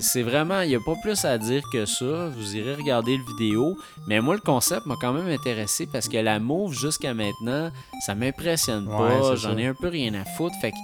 c'est- 0.00 0.22
vraiment, 0.22 0.60
il 0.62 0.68
n'y 0.70 0.74
a 0.74 0.80
pas 0.80 0.94
plus 1.02 1.24
à 1.24 1.36
dire 1.38 1.62
que 1.72 1.84
ça. 1.86 2.28
Vous 2.36 2.56
irez 2.56 2.74
regarder 2.74 3.16
le 3.16 3.24
vidéo. 3.24 3.76
Mais 4.06 4.20
moi, 4.20 4.34
le 4.34 4.40
concept 4.40 4.86
m'a 4.86 4.96
quand 5.00 5.12
même 5.12 5.28
intéressé 5.28 5.86
parce 5.86 6.08
que 6.08 6.16
la 6.16 6.38
move 6.40 6.72
jusqu'à 6.72 7.14
maintenant, 7.14 7.70
ça 8.06 8.14
m'impressionne 8.14 8.88
Ouais, 8.88 9.20
pas. 9.20 9.34
J'en 9.36 9.56
ai 9.58 9.66
un 9.66 9.74
peu 9.74 9.88
rien 9.88 10.14
à 10.14 10.24
foutre. 10.24 10.54
Fait 10.60 10.70
que 10.72 10.76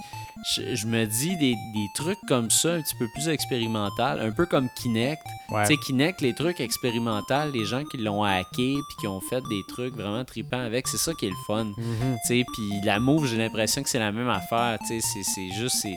je, 0.55 0.75
je 0.75 0.87
me 0.87 1.05
dis 1.05 1.35
des, 1.37 1.53
des 1.73 1.87
trucs 1.95 2.19
comme 2.27 2.49
ça, 2.49 2.73
un 2.73 2.81
petit 2.81 2.95
peu 2.95 3.07
plus 3.13 3.27
expérimental, 3.29 4.19
un 4.21 4.31
peu 4.31 4.45
comme 4.45 4.69
Kinect. 4.81 5.21
Ouais. 5.49 5.63
Tu 5.67 5.73
sais, 5.73 5.79
Kinect, 5.85 6.21
les 6.21 6.33
trucs 6.33 6.59
expérimentaux, 6.59 7.51
les 7.53 7.65
gens 7.65 7.83
qui 7.83 7.97
l'ont 7.97 8.23
hacké 8.23 8.47
puis 8.75 8.95
qui 9.01 9.07
ont 9.07 9.19
fait 9.21 9.41
des 9.49 9.61
trucs 9.67 9.95
vraiment 9.95 10.23
tripants 10.23 10.59
avec, 10.61 10.87
c'est 10.87 10.97
ça 10.97 11.13
qui 11.13 11.25
est 11.25 11.29
le 11.29 11.35
fun. 11.47 11.65
Mhm. 11.65 11.73
Tu 11.77 12.27
sais, 12.27 12.45
puis 12.53 12.81
la 12.83 12.99
move, 12.99 13.27
j'ai 13.27 13.37
l'impression 13.37 13.83
que 13.83 13.89
c'est 13.89 13.99
la 13.99 14.11
même 14.11 14.29
affaire. 14.29 14.77
Tu 14.87 14.99
sais, 14.99 15.07
c'est- 15.13 15.23
c'est 15.23 15.49
juste, 15.59 15.75
c'est, 15.81 15.95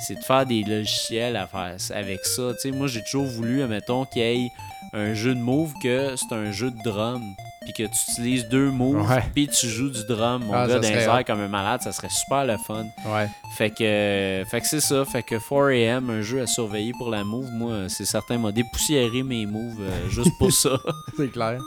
c'est 0.00 0.14
de 0.16 0.20
faire 0.24 0.44
des 0.46 0.62
logiciels 0.64 1.36
à 1.36 1.46
faire 1.46 1.74
ça- 1.78 1.96
avec 1.96 2.24
ça. 2.24 2.52
Tu 2.54 2.60
sais, 2.60 2.70
moi, 2.70 2.86
j'ai 2.88 3.02
toujours 3.04 3.26
voulu, 3.26 3.62
admettons, 3.62 4.04
qu'il 4.04 4.22
y 4.22 4.24
ait 4.24 4.48
un 4.92 5.14
jeu 5.14 5.34
de 5.34 5.40
move 5.40 5.72
que 5.82 6.14
c'est 6.16 6.34
un 6.34 6.50
jeu 6.52 6.70
de 6.70 6.82
drum. 6.82 7.22
Puis 7.64 7.72
que 7.84 7.92
tu 7.92 7.98
utilises 8.12 8.48
deux 8.48 8.70
moves, 8.70 9.06
puis 9.34 9.46
tu 9.46 9.66
joues 9.68 9.90
du 9.90 10.02
drum. 10.06 10.42
Mon 10.46 10.54
Ah, 10.54 10.66
gars, 10.66 10.76
dans 10.76 10.80
les 10.80 10.88
airs 10.88 11.24
comme 11.26 11.40
un 11.40 11.48
malade, 11.48 11.82
ça 11.82 11.92
serait 11.92 12.08
super 12.08 12.46
le 12.46 12.56
fun. 12.56 12.86
Ouais. 13.04 13.28
Fait 13.58 13.68
que, 13.68 14.42
fait 14.50 14.60
que 14.62 14.66
c'est 14.66 14.80
ça. 14.80 15.04
Fait 15.04 15.22
que 15.22 15.34
4AM, 15.34 16.08
un 16.08 16.22
jeu 16.22 16.40
à 16.40 16.46
surveiller 16.46 16.92
pour 16.96 17.10
la 17.10 17.24
move, 17.24 17.50
moi, 17.52 17.88
c'est 17.88 18.06
certain, 18.06 18.38
m'a 18.38 18.52
dépoussiéré 18.52 19.22
mes 19.22 19.44
moves 19.44 19.82
euh, 19.82 20.08
juste 20.08 20.30
pour 20.38 20.50
ça. 20.50 20.78
C'est 21.18 21.30
clair. 21.30 21.58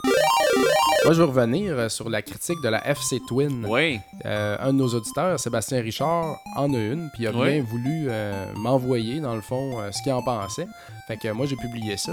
Moi, 1.04 1.14
je 1.14 1.18
veux 1.20 1.24
revenir 1.28 1.72
euh, 1.78 1.88
sur 1.88 2.08
la 2.08 2.22
critique 2.22 2.60
de 2.62 2.68
la 2.68 2.84
FC 2.88 3.20
Twin. 3.28 3.64
oui. 3.68 4.00
Euh, 4.24 4.56
un 4.60 4.72
de 4.72 4.78
nos 4.78 4.88
auditeurs, 4.88 5.38
Sébastien 5.38 5.80
Richard, 5.82 6.36
en 6.56 6.72
a 6.74 6.78
une, 6.78 7.10
puis 7.12 7.24
il 7.24 7.26
a 7.28 7.32
bien 7.32 7.62
voulu 7.62 8.06
euh, 8.08 8.46
m'envoyer, 8.56 9.20
dans 9.20 9.34
le 9.34 9.40
fond, 9.40 9.80
euh, 9.80 9.90
ce 9.92 10.00
qu'il 10.02 10.12
en 10.12 10.22
pensait. 10.22 10.66
Fait 11.08 11.16
que 11.16 11.28
moi, 11.32 11.46
j'ai 11.46 11.56
publié 11.56 11.96
ça. 11.96 12.12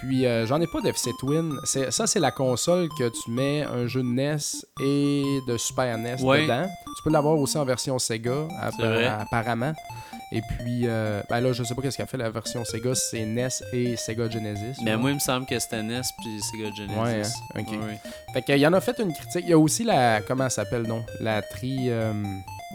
Puis, 0.00 0.26
euh, 0.26 0.46
j'en 0.46 0.60
ai 0.60 0.66
pas 0.66 0.80
d'FC 0.80 1.10
Twin. 1.18 1.58
Ça, 1.64 2.06
c'est 2.06 2.20
la 2.20 2.30
console 2.30 2.88
que 2.98 3.08
tu 3.08 3.30
mets 3.30 3.62
un 3.64 3.86
jeu 3.88 4.02
de 4.02 4.06
NES 4.08 4.36
et 4.80 5.40
de 5.48 5.56
Super 5.56 5.98
NES 5.98 6.22
Ouais. 6.22 6.42
dedans. 6.42 6.68
Tu 6.96 7.02
peux 7.02 7.10
l'avoir 7.10 7.36
aussi 7.38 7.58
en 7.58 7.64
version 7.64 7.98
Sega, 7.98 8.46
apparemment. 9.20 9.72
Et 10.30 10.42
puis, 10.42 10.82
euh, 10.84 11.22
ben 11.30 11.40
là, 11.40 11.52
je 11.52 11.62
sais 11.64 11.74
pas 11.74 11.80
qu'est-ce 11.80 11.96
qu'a 11.96 12.06
fait 12.06 12.18
la 12.18 12.28
version 12.30 12.62
Sega, 12.64 12.94
c'est 12.94 13.24
NES 13.24 13.48
et 13.72 13.96
Sega 13.96 14.28
Genesis. 14.28 14.78
Mais 14.84 14.96
moi, 14.96 15.10
il 15.10 15.14
me 15.14 15.20
semble 15.20 15.46
que 15.46 15.58
c'était 15.58 15.82
NES 15.82 16.02
puis 16.18 16.40
Sega 16.42 16.70
Genesis. 16.76 16.98
Ouais, 17.00 17.22
hein, 17.56 17.60
ok. 17.62 17.68
Ouais. 17.72 18.00
Fait 18.34 18.42
qu'il 18.42 18.58
y 18.58 18.66
en 18.66 18.72
a 18.74 18.80
fait 18.80 18.98
une 18.98 19.12
critique. 19.12 19.42
Il 19.44 19.50
y 19.50 19.52
a 19.54 19.58
aussi 19.58 19.84
la. 19.84 20.20
Comment 20.20 20.44
elle 20.44 20.50
s'appelle, 20.50 20.82
non 20.82 21.02
La 21.20 21.40
tri. 21.42 21.86
euh, 21.88 22.12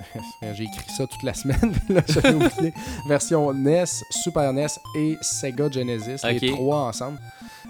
J'ai 0.53 0.63
écrit 0.63 0.89
ça 0.89 1.05
toute 1.07 1.23
la 1.23 1.33
semaine, 1.33 1.73
là, 1.89 2.01
j'avais 2.07 2.33
oublié. 2.33 2.73
Version 3.07 3.53
NES, 3.53 3.85
Super 4.09 4.51
NES 4.53 4.67
et 4.95 5.17
Sega 5.21 5.69
Genesis, 5.69 6.21
les 6.23 6.51
trois 6.51 6.77
ensemble. 6.77 7.19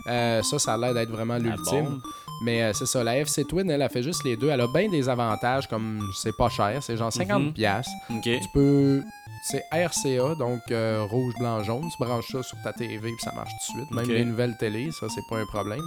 Euh, 0.08 0.42
ça, 0.44 0.60
ça 0.60 0.74
a 0.74 0.78
l'air 0.78 0.94
d'être 0.94 1.12
vraiment 1.12 1.36
La 1.36 1.40
l'ultime. 1.40 2.02
Mais 2.42 2.64
euh, 2.64 2.74
c'est 2.74 2.86
ça, 2.88 3.04
la 3.04 3.18
FC 3.20 3.46
Twin, 3.46 3.70
elle 3.70 3.82
a 3.82 3.90
fait 3.90 4.04
juste 4.04 4.24
les 4.26 4.36
deux. 4.36 4.50
Elle 4.50 4.62
a 4.62 4.68
bien 4.68 4.90
des 4.90 5.08
avantages, 5.08 5.68
comme 5.68 6.02
c'est 6.22 6.36
pas 6.36 6.50
cher, 6.50 6.82
c'est 6.82 6.98
genre 6.98 7.10
50$. 7.12 7.84
Mhm. 8.10 8.22
Tu 8.22 8.40
peux. 8.54 9.02
C'est 9.46 9.62
RCA, 9.74 10.36
donc 10.36 10.62
euh, 10.72 11.04
rouge, 11.10 11.34
blanc, 11.38 11.62
jaune. 11.64 11.84
Tu 11.90 11.98
branches 12.04 12.32
ça 12.32 12.42
sur 12.44 12.58
ta 12.64 12.72
TV 12.72 12.98
puis 13.00 13.12
ça 13.20 13.34
marche 13.36 13.50
tout 13.68 13.74
de 13.74 13.80
suite. 13.82 13.92
Même 13.92 14.08
les 14.10 14.24
nouvelles 14.24 14.56
télé, 14.58 14.90
ça, 14.98 15.08
c'est 15.14 15.22
pas 15.30 15.38
un 15.38 15.46
problème. 15.46 15.82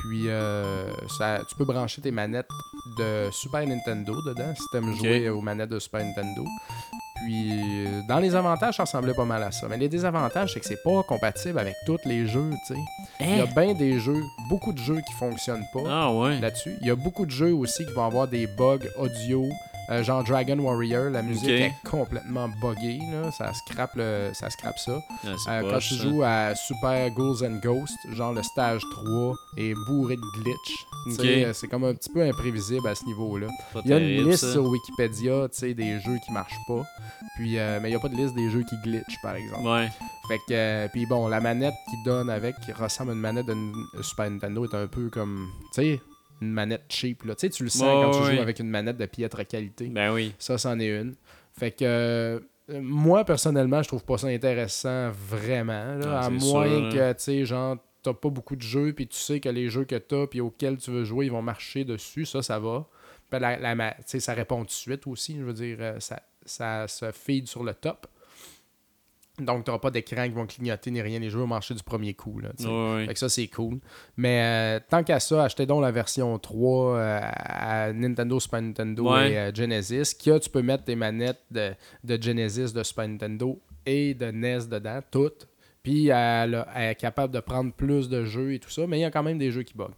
Puis, 0.00 0.28
euh, 0.28 0.90
ça, 1.18 1.40
tu 1.48 1.54
peux 1.54 1.66
brancher 1.66 2.00
tes 2.00 2.10
manettes 2.10 2.48
de 2.98 3.28
Super 3.30 3.66
Nintendo 3.66 4.14
dedans 4.22 4.54
si 4.54 4.62
t'aimes 4.72 4.88
Ok. 4.90 4.96
jouer 4.96 5.28
aux 5.28 5.42
manettes 5.42 5.68
de 5.68 5.78
Super 5.78 6.02
Nintendo. 6.02 6.44
Puis, 7.24 7.50
euh, 7.86 8.00
dans 8.08 8.18
les 8.18 8.34
avantages, 8.34 8.76
ça 8.76 8.84
ressemblait 8.84 9.14
pas 9.14 9.24
mal 9.24 9.42
à 9.42 9.50
ça. 9.50 9.66
Mais 9.68 9.76
les 9.76 9.88
désavantages, 9.88 10.52
c'est 10.54 10.60
que 10.60 10.66
c'est 10.66 10.82
pas 10.82 11.02
compatible 11.02 11.58
avec 11.58 11.74
tous 11.86 11.98
les 12.04 12.26
jeux, 12.26 12.50
tu 12.66 12.74
sais. 12.74 12.80
Il 13.20 13.36
y 13.36 13.40
a 13.40 13.44
Hein? 13.44 13.46
bien 13.56 13.74
des 13.74 13.98
jeux, 13.98 14.22
beaucoup 14.48 14.72
de 14.72 14.78
jeux 14.78 15.00
qui 15.06 15.12
fonctionnent 15.14 15.66
pas 15.72 15.80
Ah 15.88 16.12
ouais. 16.12 16.38
là-dessus. 16.40 16.76
Il 16.80 16.86
y 16.86 16.90
a 16.90 16.96
beaucoup 16.96 17.26
de 17.26 17.30
jeux 17.30 17.52
aussi 17.54 17.84
qui 17.84 17.92
vont 17.92 18.04
avoir 18.04 18.28
des 18.28 18.46
bugs 18.46 18.78
audio. 18.98 19.44
Euh, 19.90 20.02
genre 20.04 20.22
Dragon 20.24 20.58
Warrior, 20.58 21.10
la 21.10 21.22
musique 21.22 21.48
est 21.48 21.72
complètement 21.88 22.48
buggée, 22.60 22.98
là. 23.10 23.30
Ça 23.32 23.52
scrape, 23.54 23.92
le, 23.96 24.30
ça, 24.34 24.50
scrape 24.50 24.78
ça. 24.78 24.98
Ah, 25.46 25.60
Euh, 25.62 25.70
quand 25.72 25.78
tu 25.78 25.94
ça. 25.94 26.02
joues 26.02 26.22
à 26.22 26.54
Super 26.54 27.10
Ghouls 27.10 27.44
and 27.44 27.60
Ghosts, 27.62 27.96
genre 28.12 28.32
le 28.32 28.42
stage 28.42 28.82
3 28.90 29.34
est 29.56 29.74
bourré 29.86 30.16
de 30.16 30.42
glitch. 30.42 30.86
Euh, 31.20 31.52
C'est 31.54 31.68
comme 31.68 31.84
un 31.84 31.94
petit 31.94 32.10
peu 32.10 32.22
imprévisible 32.22 32.86
à 32.86 32.94
ce 32.94 33.04
niveau-là. 33.06 33.46
Il 33.84 33.90
y 33.90 33.94
a 33.94 33.98
une 33.98 34.28
liste 34.28 34.44
ça. 34.44 34.52
sur 34.52 34.64
Wikipédia, 34.64 35.48
tu 35.48 35.58
sais, 35.58 35.74
des 35.74 35.98
jeux 36.00 36.16
qui 36.24 36.32
marchent 36.32 36.52
pas. 36.66 36.82
Puis, 37.36 37.58
euh, 37.58 37.78
mais 37.80 37.88
il 37.88 37.92
n'y 37.92 37.96
a 37.96 38.00
pas 38.00 38.08
de 38.08 38.16
liste 38.16 38.34
des 38.34 38.50
jeux 38.50 38.64
qui 38.68 38.76
glitchent, 38.82 39.20
par 39.22 39.34
exemple. 39.36 39.66
Ouais. 39.66 39.88
Fait 40.28 40.38
que, 40.48 40.86
puis 40.88 41.06
bon, 41.06 41.28
la 41.28 41.40
manette 41.40 41.72
qui 41.88 41.96
donne 42.04 42.28
avec, 42.28 42.54
qui 42.60 42.72
ressemble 42.72 43.12
à 43.12 43.14
une 43.14 43.20
manette 43.20 43.46
de 43.46 43.54
Super 44.02 44.30
Nintendo, 44.30 44.64
est 44.66 44.74
un 44.74 44.86
peu 44.86 45.08
comme, 45.08 45.48
tu 45.72 45.80
sais, 45.82 46.00
une 46.40 46.52
manette 46.52 46.84
cheap, 46.88 47.24
là. 47.24 47.34
Tu 47.34 47.40
sais, 47.46 47.50
tu 47.50 47.64
le 47.64 47.70
sens 47.70 47.82
quand 47.82 48.10
tu 48.22 48.34
joues 48.34 48.40
avec 48.40 48.58
une 48.58 48.68
manette 48.70 48.96
de 48.96 49.06
piètre 49.06 49.46
qualité. 49.46 49.86
Ben 49.88 50.12
oui. 50.12 50.34
Ça, 50.38 50.58
c'en 50.58 50.78
est 50.78 50.88
une. 51.00 51.14
Fait 51.58 51.72
que, 51.72 51.84
euh, 51.84 52.40
moi, 52.80 53.24
personnellement, 53.24 53.82
je 53.82 53.88
trouve 53.88 54.04
pas 54.04 54.18
ça 54.18 54.28
intéressant 54.28 55.10
vraiment, 55.10 55.94
là, 55.96 56.20
Ah, 56.20 56.26
à 56.26 56.30
moins 56.30 56.40
sûr, 56.40 56.84
hein. 56.86 56.90
que, 56.92 57.12
tu 57.14 57.18
sais, 57.22 57.44
genre, 57.44 57.76
t'as 58.02 58.12
pas 58.14 58.28
beaucoup 58.28 58.56
de 58.56 58.62
jeux, 58.62 58.92
puis 58.92 59.06
tu 59.08 59.16
sais 59.18 59.40
que 59.40 59.48
les 59.48 59.68
jeux 59.68 59.84
que 59.84 59.96
t'as, 59.96 60.26
puis 60.26 60.40
auxquels 60.40 60.76
tu 60.76 60.90
veux 60.90 61.04
jouer, 61.04 61.26
ils 61.26 61.32
vont 61.32 61.42
marcher 61.42 61.84
dessus, 61.84 62.26
ça, 62.26 62.42
ça 62.42 62.58
va. 62.58 62.86
Puis 63.30 63.40
la, 63.40 63.96
ça 64.04 64.34
répond 64.34 64.60
tout 64.60 64.66
de 64.66 64.70
suite 64.70 65.06
aussi, 65.06 65.36
je 65.38 65.42
veux 65.44 65.52
dire, 65.52 65.76
euh, 65.80 66.00
ça, 66.00 66.22
ça 66.44 66.86
se 66.88 67.10
feed 67.12 67.46
sur 67.48 67.64
le 67.64 67.74
top. 67.74 68.06
Donc, 69.40 69.64
tu 69.64 69.70
n'auras 69.70 69.80
pas 69.80 69.90
d'écran 69.90 70.24
qui 70.24 70.30
vont 70.34 70.46
clignoter 70.46 70.90
ni 70.90 71.00
rien. 71.00 71.18
Les 71.20 71.30
jeux 71.30 71.38
vont 71.38 71.46
marcher 71.46 71.74
du 71.74 71.82
premier 71.82 72.14
coup. 72.14 72.40
Là. 72.40 72.50
Fait 73.06 73.12
que 73.14 73.18
ça, 73.18 73.28
c'est 73.28 73.46
cool. 73.48 73.78
Mais 74.16 74.42
euh, 74.42 74.80
tant 74.88 75.02
qu'à 75.04 75.20
ça, 75.20 75.44
achetez 75.44 75.64
donc 75.66 75.82
la 75.82 75.90
version 75.90 76.38
3 76.38 76.96
euh, 76.96 77.20
à 77.22 77.92
Nintendo, 77.92 78.40
Super 78.40 78.62
Nintendo 78.62 79.04
et 79.30 79.38
euh, 79.38 79.54
Genesis. 79.54 80.14
Que 80.16 80.38
tu 80.38 80.50
peux 80.50 80.62
mettre 80.62 80.84
tes 80.84 80.96
manettes 80.96 81.42
de, 81.50 81.70
de 82.04 82.22
Genesis, 82.22 82.72
de 82.72 82.82
Super 82.82 83.06
Nintendo 83.08 83.60
et 83.86 84.14
de 84.14 84.26
NES 84.30 84.66
dedans, 84.70 85.00
toutes. 85.10 85.48
Puis 85.82 86.08
elle, 86.08 86.54
a- 86.56 86.68
elle 86.74 86.90
est 86.90 86.94
capable 86.96 87.32
de 87.32 87.40
prendre 87.40 87.72
plus 87.72 88.08
de 88.08 88.24
jeux 88.24 88.52
et 88.54 88.58
tout 88.58 88.68
ça, 88.70 88.86
mais 88.86 88.98
il 88.98 89.02
y 89.02 89.04
a 89.04 89.10
quand 89.10 89.22
même 89.22 89.38
des 89.38 89.50
jeux 89.52 89.62
qui 89.62 89.74
bug. 89.74 89.90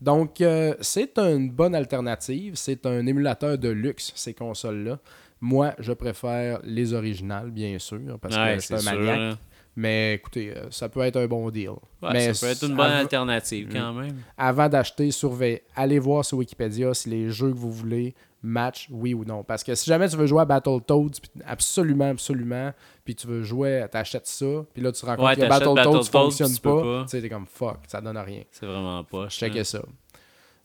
Donc, 0.00 0.42
c'est 0.80 1.18
une 1.18 1.50
bonne 1.50 1.74
alternative. 1.74 2.54
C'est 2.56 2.84
un 2.86 3.06
émulateur 3.06 3.56
de 3.56 3.68
luxe, 3.68 4.12
ces 4.14 4.34
consoles-là. 4.34 4.98
Moi, 5.44 5.74
je 5.80 5.92
préfère 5.92 6.60
les 6.62 6.94
originales, 6.94 7.50
bien 7.50 7.76
sûr, 7.78 7.98
parce 8.20 8.34
Ouais, 8.36 8.56
que 8.56 8.62
c'est 8.62 8.74
un 8.74 8.78
sûr, 8.78 8.92
maniaque. 8.92 9.18
là. 9.18 9.38
Mais 9.74 10.14
écoutez, 10.14 10.54
euh, 10.56 10.70
ça 10.70 10.88
peut 10.88 11.00
être 11.00 11.16
un 11.16 11.26
bon 11.26 11.50
deal. 11.50 11.70
Ouais, 12.02 12.12
mais 12.12 12.32
ça 12.32 12.46
peut 12.46 12.52
être 12.52 12.62
une 12.64 12.76
bonne 12.76 12.90
alternative 12.92 13.68
quand 13.72 13.92
même. 13.94 14.16
Avant 14.38 14.68
d'acheter, 14.68 15.10
surveillez. 15.10 15.62
Allez 15.74 15.98
voir 15.98 16.24
sur 16.24 16.38
Wikipédia 16.38 16.94
si 16.94 17.08
les 17.08 17.30
jeux 17.30 17.50
que 17.50 17.56
vous 17.58 17.72
voulez 17.72 18.14
match 18.42 18.88
oui 18.90 19.14
ou 19.14 19.24
non. 19.24 19.42
Parce 19.44 19.64
que 19.64 19.74
si 19.74 19.86
jamais 19.86 20.08
tu 20.08 20.16
veux 20.16 20.26
jouer 20.26 20.42
à 20.42 20.44
Battletoads, 20.44 21.10
absolument, 21.46 22.10
absolument, 22.10 22.72
puis 23.04 23.14
tu 23.14 23.26
veux 23.26 23.42
jouer, 23.42 23.86
t'achètes 23.90 24.26
ça, 24.26 24.46
puis 24.74 24.82
là 24.82 24.90
tu 24.92 25.00
te 25.00 25.06
rends 25.06 25.16
compte 25.16 25.26
Ouais, 25.26 25.36
que 25.36 25.48
Battletoads 25.48 25.74
Battletoads, 25.74 26.04
fonctionne 26.10 26.58
pas. 26.58 27.02
tu 27.04 27.08
sais, 27.08 27.20
t'es 27.22 27.28
comme 27.28 27.46
fuck, 27.46 27.78
ça 27.88 28.00
donne 28.00 28.18
rien. 28.18 28.42
C'est 28.50 28.66
vraiment 28.66 29.02
pas. 29.04 29.28
Checkez 29.28 29.64
ça. 29.64 29.82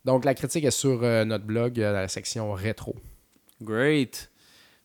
Donc 0.06 0.26
la 0.26 0.34
critique 0.34 0.66
est 0.66 0.72
sur 0.72 1.00
euh, 1.04 1.24
notre 1.24 1.46
blog, 1.46 1.80
euh, 1.80 1.94
dans 1.94 2.00
la 2.00 2.08
section 2.08 2.52
rétro. 2.54 2.96
Great. 3.62 4.30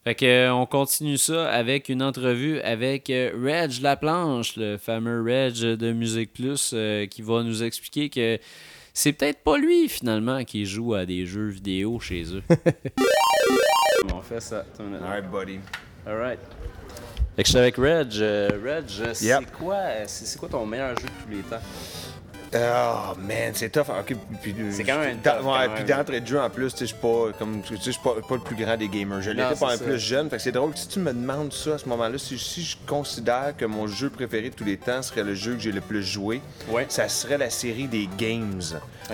Fait 0.05 0.17
que, 0.17 0.25
euh, 0.25 0.53
on 0.55 0.67
continue 0.67 1.17
ça 1.17 1.49
avec 1.51 1.89
une 1.89 2.03
entrevue 2.03 2.59
avec 2.61 3.09
euh, 3.09 3.31
Reg 3.41 3.81
Laplanche, 3.83 4.57
le 4.57 4.77
fameux 4.77 5.23
Reg 5.23 5.55
de 5.77 5.93
Musique 5.93 6.33
Plus, 6.33 6.73
euh, 6.75 7.07
qui 7.07 7.23
va 7.23 7.45
nous 7.45 7.63
expliquer 7.63 8.11
que 8.11 8.39
c'est 8.93 9.13
peut-être 9.13 9.45
pas 9.45 9.57
lui 9.59 9.89
finalement 9.89 10.43
qui 10.43 10.67
joue 10.67 10.95
à 10.95 11.07
des 11.07 11.25
jeux 11.25 11.49
vidéo 11.51 12.01
chez 12.01 12.25
eux. 12.35 12.43
on 14.13 14.21
fait 14.23 14.41
ça. 14.41 14.65
Alright, 14.81 15.31
buddy. 15.31 15.61
Alright. 16.05 16.41
Fait 17.37 17.43
que 17.45 17.47
je 17.47 17.51
suis 17.51 17.59
avec 17.59 17.77
Reg. 17.77 18.13
Reg, 18.13 19.13
c'est 19.15 19.25
Yep. 19.27 19.53
quoi, 19.53 19.79
c'est 20.09 20.27
c'est 20.27 20.39
quoi 20.39 20.49
ton 20.49 20.67
meilleur 20.67 20.97
jeu 20.99 21.07
de 21.07 21.25
tous 21.25 21.31
les 21.31 21.43
temps? 21.43 21.63
Oh 22.55 23.15
man, 23.19 23.53
c'est 23.55 23.71
tough. 23.71 23.87
Puis, 24.05 24.15
puis- 24.43 24.55
C'est 24.73 24.85
quand 24.85 24.99
même 24.99 25.19
tough, 25.19 25.43
ouais, 25.45 25.69
puis 25.75 25.85
d'entrée 25.85 26.21
de 26.21 26.27
jeu 26.27 26.39
en 26.41 26.51
plus, 26.51 26.75
je 26.79 26.85
suis 26.85 26.95
pas 26.97 27.29
comme 27.39 27.63
je 27.71 27.77
suis 27.91 28.01
pas, 28.03 28.15
pas 28.29 28.35
le 28.35 28.41
plus 28.43 28.57
grand 28.57 28.77
des 28.77 28.89
gamers. 28.89 29.23
Je 29.23 29.31
l'étais 29.31 29.55
pas 29.59 29.73
un 29.73 29.77
ça. 29.79 29.85
plus 29.85 29.99
jeune. 29.99 30.29
Fait 30.29 30.37
que 30.37 30.43
c'est 30.43 30.53
drôle 30.53 30.73
si 30.77 30.87
tu 30.89 30.99
me 30.99 31.13
demandes 31.15 31.53
ça 31.53 31.75
à 31.75 31.79
ce 31.79 31.89
moment-là, 31.89 32.19
si, 32.19 32.39
si 32.39 32.63
je 32.63 32.77
considère 32.87 33.55
que 33.57 33.65
mon 33.65 33.87
jeu 33.87 34.11
préféré 34.11 34.51
de 34.51 34.55
tous 34.55 34.65
les 34.65 34.77
temps 34.77 35.01
serait 35.01 35.23
le 35.25 35.35
jeu 35.35 35.55
que 35.55 35.61
j'ai 35.61 35.73
le 35.73 35.81
plus 35.81 36.03
joué, 36.05 36.43
Ouais. 36.69 36.85
ça 36.91 37.09
serait 37.09 37.39
la 37.39 37.49
série 37.49 37.87
des 37.89 38.09
games. 38.19 38.61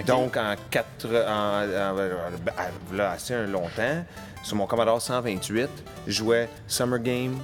Donc 0.07 0.37
en 0.37 0.55
quatre 0.71 1.07
en, 1.07 1.63
en- 1.63 1.97
en- 1.97 2.97
là, 2.97 3.13
assez 3.13 3.35
un 3.35 3.47
longtemps, 3.47 4.05
sur 4.43 4.57
mon 4.57 4.67
Commodore 4.67 5.01
128, 5.01 5.69
je 6.07 6.13
jouais 6.13 6.49
Summer 6.67 6.99
Game, 6.99 7.39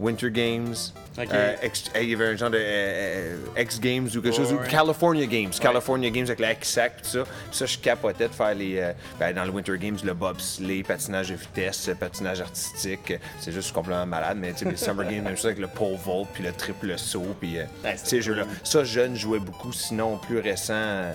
Winter 0.00 0.30
Games, 0.30 0.74
euh, 1.18 1.54
X- 1.64 1.90
il 2.00 2.10
y 2.10 2.14
avait 2.14 2.26
un 2.26 2.36
genre 2.36 2.50
de 2.50 2.58
euh, 2.58 3.36
euh, 3.56 3.62
X 3.62 3.80
Games 3.80 4.06
ou 4.06 4.20
quelque 4.20 4.32
chose, 4.36 4.52
ou. 4.52 4.58
California 4.68 5.26
Games, 5.26 5.50
California 5.50 6.08
Games 6.10 6.26
avec 6.26 6.38
la 6.38 6.54
XSAC, 6.54 7.02
tout 7.02 7.08
ça. 7.08 7.24
Puis 7.24 7.32
ça, 7.58 7.66
je 7.66 7.78
capotais 7.78 8.28
de 8.28 8.32
faire 8.32 8.54
les. 8.54 8.78
euh, 8.78 8.92
ben, 9.18 9.34
dans 9.34 9.44
le 9.44 9.50
Winter 9.50 9.76
Games, 9.78 9.96
le 10.04 10.14
bobsleigh, 10.14 10.84
patinage 10.84 11.30
de 11.30 11.34
vitesse, 11.34 11.90
patinage 11.98 12.40
artistique. 12.40 13.14
C'est 13.40 13.52
juste 13.52 13.72
complètement 13.72 14.06
malade, 14.06 14.38
mais 14.40 14.52
les 14.64 14.76
Summer 14.76 15.04
Games, 15.08 15.22
même 15.24 15.36
chose 15.36 15.46
avec 15.46 15.58
le 15.58 15.66
pole 15.68 15.96
vault, 15.96 16.26
puis 16.32 16.44
le 16.44 16.52
triple 16.52 16.96
saut, 16.96 17.34
puis 17.40 17.58
euh, 17.58 17.64
Ouais, 17.84 17.96
ces 17.96 18.22
jeux-là. 18.22 18.44
Ça, 18.62 18.84
jeune, 18.84 19.14
je 19.16 19.20
jouais 19.22 19.40
beaucoup, 19.40 19.72
sinon, 19.72 20.16
plus 20.18 20.38
récent. 20.38 21.12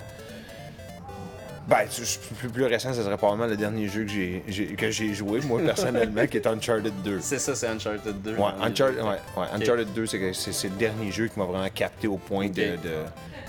Ben, 1.68 1.86
plus, 1.86 2.48
plus 2.48 2.64
récent, 2.64 2.92
ce 2.92 3.02
serait 3.02 3.16
probablement 3.16 3.48
le 3.48 3.56
dernier 3.56 3.88
jeu 3.88 4.04
que 4.04 4.10
j'ai, 4.10 4.66
que 4.76 4.90
j'ai 4.90 5.14
joué, 5.14 5.40
moi, 5.40 5.60
personnellement, 5.64 6.26
qui 6.26 6.36
est 6.36 6.46
Uncharted 6.46 6.92
2. 7.02 7.18
C'est 7.20 7.38
ça, 7.38 7.54
c'est 7.54 7.68
Uncharted 7.68 8.20
2. 8.22 8.34
Ouais, 8.36 8.44
Uncharted, 8.60 8.98
ouais, 9.00 9.18
ouais, 9.36 9.46
Uncharted 9.54 9.92
2, 9.94 10.06
c'est, 10.06 10.32
c'est, 10.34 10.68
le 10.68 10.76
dernier 10.76 11.10
jeu 11.10 11.28
qui 11.28 11.38
m'a 11.38 11.46
vraiment 11.46 11.68
capté 11.74 12.06
au 12.06 12.18
point 12.18 12.48
de, 12.48 12.52
de, 12.76 12.76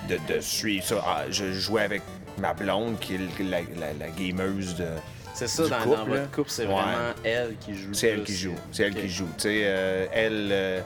de, 0.10 0.34
de 0.36 0.40
suivre 0.40 0.86
ça. 0.86 1.04
Ah, 1.06 1.24
je 1.30 1.52
jouais 1.52 1.82
avec 1.84 2.02
ma 2.40 2.54
blonde, 2.54 3.00
qui 3.00 3.16
est 3.16 3.20
la, 3.44 3.60
la, 3.80 3.94
la 4.00 4.08
gameuse 4.10 4.76
de. 4.76 4.86
C'est 5.34 5.48
ça, 5.50 5.68
dans, 5.68 5.78
couple, 5.80 5.98
dans 5.98 6.06
votre 6.06 6.32
couple, 6.32 6.50
c'est 6.50 6.66
Ouais. 6.66 6.74
vraiment 6.74 7.14
elle 7.26 7.56
qui 7.60 7.76
joue. 7.76 7.94
C'est 7.94 8.08
elle 8.08 8.24
qui 8.24 8.36
joue. 8.38 8.56
C'est 8.72 8.84
elle 8.84 8.96
qui 8.96 9.10
joue. 9.10 9.28
Tu 9.38 9.42
sais, 9.44 9.62
euh, 9.66 10.06
elle. 10.14 10.50
euh, 10.52 10.82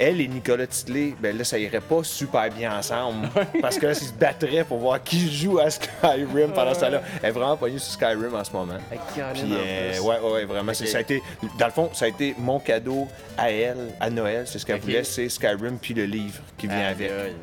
elle 0.00 0.20
et 0.20 0.26
Nicolas 0.28 0.66
Titley, 0.66 1.14
ben 1.20 1.36
là, 1.36 1.44
ça 1.44 1.58
irait 1.58 1.80
pas 1.80 2.02
super 2.02 2.50
bien 2.50 2.76
ensemble. 2.76 3.28
parce 3.60 3.78
que 3.78 3.86
là, 3.86 3.92
ils 3.92 3.96
se 4.06 4.12
battraient 4.12 4.64
pour 4.64 4.78
voir 4.78 5.02
qui 5.02 5.30
joue 5.32 5.58
à 5.58 5.70
Skyrim 5.70 6.50
pendant 6.54 6.74
ce 6.74 6.80
temps-là. 6.80 7.02
Elle 7.22 7.28
est 7.28 7.32
vraiment 7.32 7.56
pognée 7.56 7.78
sur 7.78 7.92
Skyrim 7.92 8.34
en 8.34 8.42
ce 8.42 8.52
moment. 8.52 8.78
Puis, 9.34 9.42
euh, 9.52 10.00
ouais, 10.00 10.18
ouais, 10.32 10.44
vraiment. 10.46 10.72
c'est- 10.74 10.84
Ok. 10.84 10.90
Ça 10.90 10.98
a 10.98 11.00
été, 11.02 11.22
dans 11.58 11.66
le 11.66 11.72
fond, 11.72 11.90
ça 11.92 12.06
a 12.06 12.08
été 12.08 12.34
mon 12.38 12.58
cadeau 12.58 13.06
à 13.36 13.50
elle, 13.50 13.76
à 14.00 14.08
Noël. 14.10 14.44
C'est 14.46 14.58
ce 14.58 14.66
qu'elle 14.66 14.80
voulait, 14.80 15.04
c'est 15.04 15.28
Skyrim 15.28 15.78
puis 15.78 15.94
le 15.94 16.04
livre 16.06 16.40
qui 16.58 16.66
vient 16.66 16.88
avec. 16.88 17.10
aïe, 17.10 17.34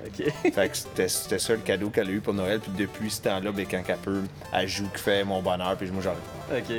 ok. 0.43 0.53
Fait 0.53 0.69
que 0.69 0.75
c'était, 0.77 1.07
ça 1.39 1.53
le 1.53 1.59
cadeau 1.59 1.89
qu'elle 1.89 2.07
a 2.07 2.11
eu 2.11 2.19
pour 2.21 2.33
Noël. 2.33 2.59
Puis 2.59 2.71
depuis 2.77 3.11
ce 3.11 3.21
temps-là, 3.21 3.51
ben, 3.51 3.65
quand 3.69 3.81
elle 3.87 3.95
peut, 3.97 4.21
elle 4.53 4.67
joue, 4.67 4.87
qui 4.95 5.01
fait 5.03 5.23
mon 5.23 5.41
bonheur. 5.41 5.75
Puis 5.77 5.89
moi, 5.91 6.01
genre, 6.01 6.15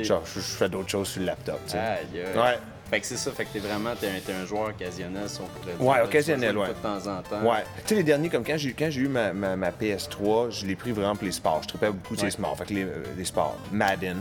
genre 0.03 0.23
je, 0.25 0.39
je 0.41 0.45
fais 0.45 0.67
d'autres 0.69 0.89
choses 0.89 1.07
sur 1.07 1.21
le 1.21 1.27
laptop. 1.27 1.59
Ouais. 2.35 2.57
Fait 2.89 2.99
que 2.99 3.05
c'est 3.05 3.17
ça, 3.17 3.31
fait 3.31 3.45
que 3.45 3.53
t'es 3.53 3.59
vraiment 3.59 3.91
t'es 3.99 4.07
un, 4.07 4.19
t'es 4.25 4.33
un 4.33 4.45
joueur 4.45 4.69
occasionnel, 4.69 5.27
si 5.29 5.39
on 5.41 5.45
pourrait 5.45 5.73
dire. 5.77 5.85
Ouais, 5.85 6.01
occasionnel, 6.01 6.57
ouais. 6.57 6.69
De 6.69 6.73
temps 6.73 6.97
en 6.97 7.21
temps. 7.21 7.41
Ouais. 7.47 7.63
Tu 7.83 7.89
sais, 7.89 7.95
les 7.95 8.03
derniers, 8.03 8.29
comme 8.29 8.43
quand 8.43 8.57
j'ai, 8.57 8.73
quand 8.73 8.89
j'ai 8.89 9.01
eu 9.01 9.07
ma, 9.07 9.31
ma, 9.31 9.55
ma 9.55 9.69
PS3, 9.71 10.49
je 10.51 10.65
l'ai 10.65 10.75
pris 10.75 10.91
vraiment 10.91 11.15
pour 11.15 11.25
les 11.25 11.31
sports. 11.31 11.59
Je 11.63 11.67
trippais 11.67 11.91
beaucoup 11.91 12.15
Ouais. 12.15 12.23
les 12.23 12.31
sports. 12.31 12.57
Fait 12.57 12.65
que 12.65 12.73
les, 12.73 12.83
euh, 12.83 13.03
les 13.17 13.25
sports. 13.25 13.57
Madden. 13.71 14.17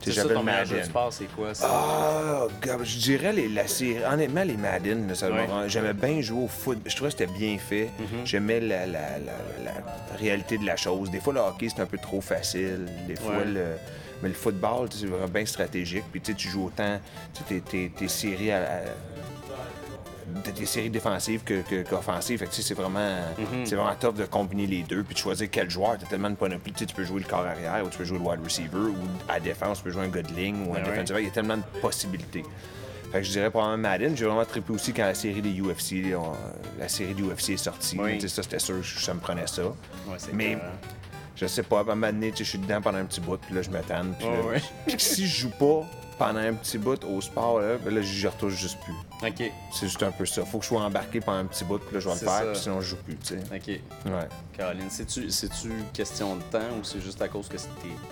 C'est 0.00 0.12
ça, 0.12 0.24
ton 0.28 0.42
meilleur 0.42 0.66
jeu 0.66 0.80
de 0.80 0.82
sport, 0.84 1.10
c'est 1.10 1.24
quoi 1.34 1.54
ça? 1.54 1.66
Ah, 1.72 2.46
je 2.82 2.98
dirais 2.98 3.32
les, 3.32 3.48
la 3.48 3.66
série. 3.66 4.04
Honnêtement, 4.04 4.44
les 4.44 4.56
Madden, 4.58 5.08
là, 5.08 5.14
ça 5.14 5.28
j'aimais 5.66 5.94
bien 5.94 6.20
jouer 6.20 6.44
au 6.44 6.48
foot. 6.48 6.78
Je 6.84 6.94
trouvais 6.94 7.10
que 7.10 7.16
c'était 7.18 7.32
bien 7.32 7.56
fait. 7.56 7.84
Mm-hmm. 7.98 8.26
J'aimais 8.26 8.60
la, 8.60 8.84
la, 8.86 9.00
la, 9.18 9.72
la 10.10 10.16
réalité 10.18 10.58
de 10.58 10.66
la 10.66 10.76
chose. 10.76 11.10
Des 11.10 11.20
fois, 11.20 11.32
le 11.32 11.40
hockey, 11.40 11.68
c'est 11.74 11.80
un 11.80 11.86
peu 11.86 11.96
trop 11.96 12.20
facile. 12.20 12.86
Des 13.08 13.16
fois, 13.16 13.38
Ouais. 13.38 13.44
le. 13.46 13.64
Mais 14.24 14.30
le 14.30 14.34
football, 14.34 14.88
c'est 14.90 15.04
vraiment 15.06 15.28
bien 15.28 15.44
stratégique. 15.44 16.04
Puis 16.10 16.20
tu 16.22 16.48
joues 16.48 16.66
autant. 16.66 16.98
T'es- 17.46 17.60
t'es- 17.60 17.92
t'es 17.94 18.08
séries 18.08 18.50
à- 18.52 18.80
des 20.56 20.64
séries 20.66 20.88
défensives 20.90 21.42
que- 21.44 21.82
qu'offensives. 21.82 22.40
Que, 22.40 22.46
c'est 22.50 22.72
vraiment, 22.74 23.18
c'est 23.64 23.74
vraiment 23.76 23.94
tough 24.00 24.14
de 24.14 24.24
combiner 24.24 24.66
les 24.66 24.82
deux 24.82 25.02
puis 25.04 25.14
de 25.14 25.18
choisir 25.18 25.48
quel 25.50 25.68
joueur. 25.70 25.98
Tu 25.98 26.04
as 26.06 26.08
tellement 26.08 26.30
de 26.30 26.36
panoplie. 26.36 26.72
Tu 26.72 26.86
peux 26.86 27.04
jouer 27.04 27.20
le 27.20 27.26
corps 27.28 27.44
arrière 27.44 27.82
ou 27.84 27.90
tu 27.90 27.98
peux 27.98 28.04
jouer 28.04 28.18
le 28.18 28.24
wide 28.24 28.40
receiver 28.42 28.78
ou 28.78 28.96
à 29.28 29.38
défense, 29.38 29.78
tu 29.78 29.84
peux 29.84 29.90
jouer 29.90 30.04
un 30.04 30.08
gars 30.08 30.22
de 30.22 30.32
ligne 30.32 30.66
ou 30.66 30.72
un 30.72 30.76
Ouais, 30.76 30.82
ouais. 30.88 30.90
defensive. 30.90 31.16
Il 31.18 31.24
y 31.26 31.28
a 31.28 31.30
tellement 31.30 31.58
de 31.58 31.80
possibilités. 31.82 32.42
Fait 33.12 33.20
que 33.20 33.26
je 33.26 33.30
dirais 33.32 33.50
probablement 33.50 33.78
Madden. 33.90 34.16
J'ai 34.16 34.24
vraiment 34.24 34.44
trippé 34.46 34.72
aussi 34.72 34.92
quand 34.94 35.04
la 35.04 35.14
série 35.14 35.42
des 35.42 35.52
UFC, 35.60 36.14
on- 36.16 36.32
la 36.80 36.88
série 36.88 37.14
du 37.14 37.22
UFC 37.24 37.50
est 37.52 37.56
sortie. 37.58 37.98
Oui. 38.00 38.18
Ça, 38.26 38.42
c'était 38.42 38.58
sûr, 38.58 38.80
que 38.80 38.86
ça 39.02 39.12
me 39.14 39.20
prenait 39.20 39.46
ça. 39.46 39.62
Ouais, 39.66 40.16
Mais 40.32 40.54
clair. 40.54 40.70
Je 41.36 41.46
sais 41.46 41.62
pas, 41.62 41.78
à 41.78 41.80
un 41.80 41.84
moment 41.84 42.06
donné, 42.06 42.32
tu 42.32 42.44
je 42.44 42.50
suis 42.50 42.58
dedans 42.58 42.80
pendant 42.80 42.98
un 42.98 43.04
petit 43.04 43.20
bout, 43.20 43.38
puis 43.38 43.54
là, 43.54 43.62
je 43.62 43.70
tanne. 43.70 44.14
Puis 44.18 44.28
ouais. 44.28 44.62
puis 44.86 44.96
si 44.98 45.26
je 45.26 45.42
joue 45.42 45.50
pas 45.50 45.84
pendant 46.18 46.40
un 46.40 46.54
petit 46.54 46.78
bout 46.78 47.02
au 47.04 47.20
sport, 47.20 47.60
là, 47.60 47.76
ben 47.84 47.92
là 47.94 48.00
je 48.00 48.28
retouche 48.28 48.54
juste 48.54 48.78
plus. 48.80 48.94
Ok, 49.26 49.50
C'est 49.72 49.86
juste 49.86 50.02
un 50.02 50.12
peu 50.12 50.26
ça. 50.26 50.44
Faut 50.44 50.58
que 50.58 50.64
je 50.64 50.68
sois 50.68 50.82
embarqué 50.82 51.20
pendant 51.20 51.38
un 51.38 51.44
petit 51.46 51.64
bout, 51.64 51.78
puis 51.78 51.94
là, 51.94 52.00
je 52.00 52.08
vais 52.08 52.14
le 52.14 52.20
faire, 52.20 52.52
puis 52.52 52.60
sinon, 52.60 52.80
je 52.80 52.90
joue 52.90 52.96
plus, 52.96 53.16
tu 53.16 53.34
sais. 53.34 53.40
ok. 53.52 53.66
Ouais. 54.12 54.28
Caroline, 54.56 54.90
c'est-tu, 54.90 55.30
c'est-tu 55.30 55.72
question 55.92 56.36
de 56.36 56.42
temps 56.42 56.78
ou 56.80 56.84
c'est 56.84 57.00
juste 57.00 57.20
à 57.20 57.28
cause 57.28 57.48
que 57.48 57.56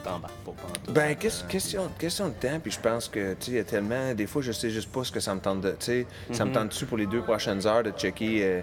t'embarques 0.02 0.32
pas 0.44 0.52
pendant 0.52 0.74
tout 0.84 0.92
Ben, 0.92 1.14
temps? 1.14 1.46
question, 1.48 1.88
question 1.98 2.28
de 2.28 2.34
temps, 2.34 2.58
puis 2.60 2.72
je 2.72 2.80
pense 2.80 3.08
que, 3.08 3.34
tu 3.34 3.46
sais, 3.46 3.50
il 3.52 3.56
y 3.56 3.60
a 3.60 3.64
tellement. 3.64 4.14
Des 4.14 4.26
fois, 4.26 4.42
je 4.42 4.52
sais 4.52 4.70
juste 4.70 4.90
pas 4.90 5.04
ce 5.04 5.12
que 5.12 5.20
ça 5.20 5.34
me 5.34 5.40
tente 5.40 5.60
de. 5.60 5.70
Tu 5.72 5.76
sais, 5.86 6.06
ça 6.32 6.44
me 6.44 6.52
tente-tu 6.52 6.86
pour 6.86 6.96
les 6.98 7.06
deux 7.06 7.22
prochaines 7.22 7.64
heures 7.66 7.82
de 7.84 7.90
checker 7.92 8.40
euh, 8.42 8.62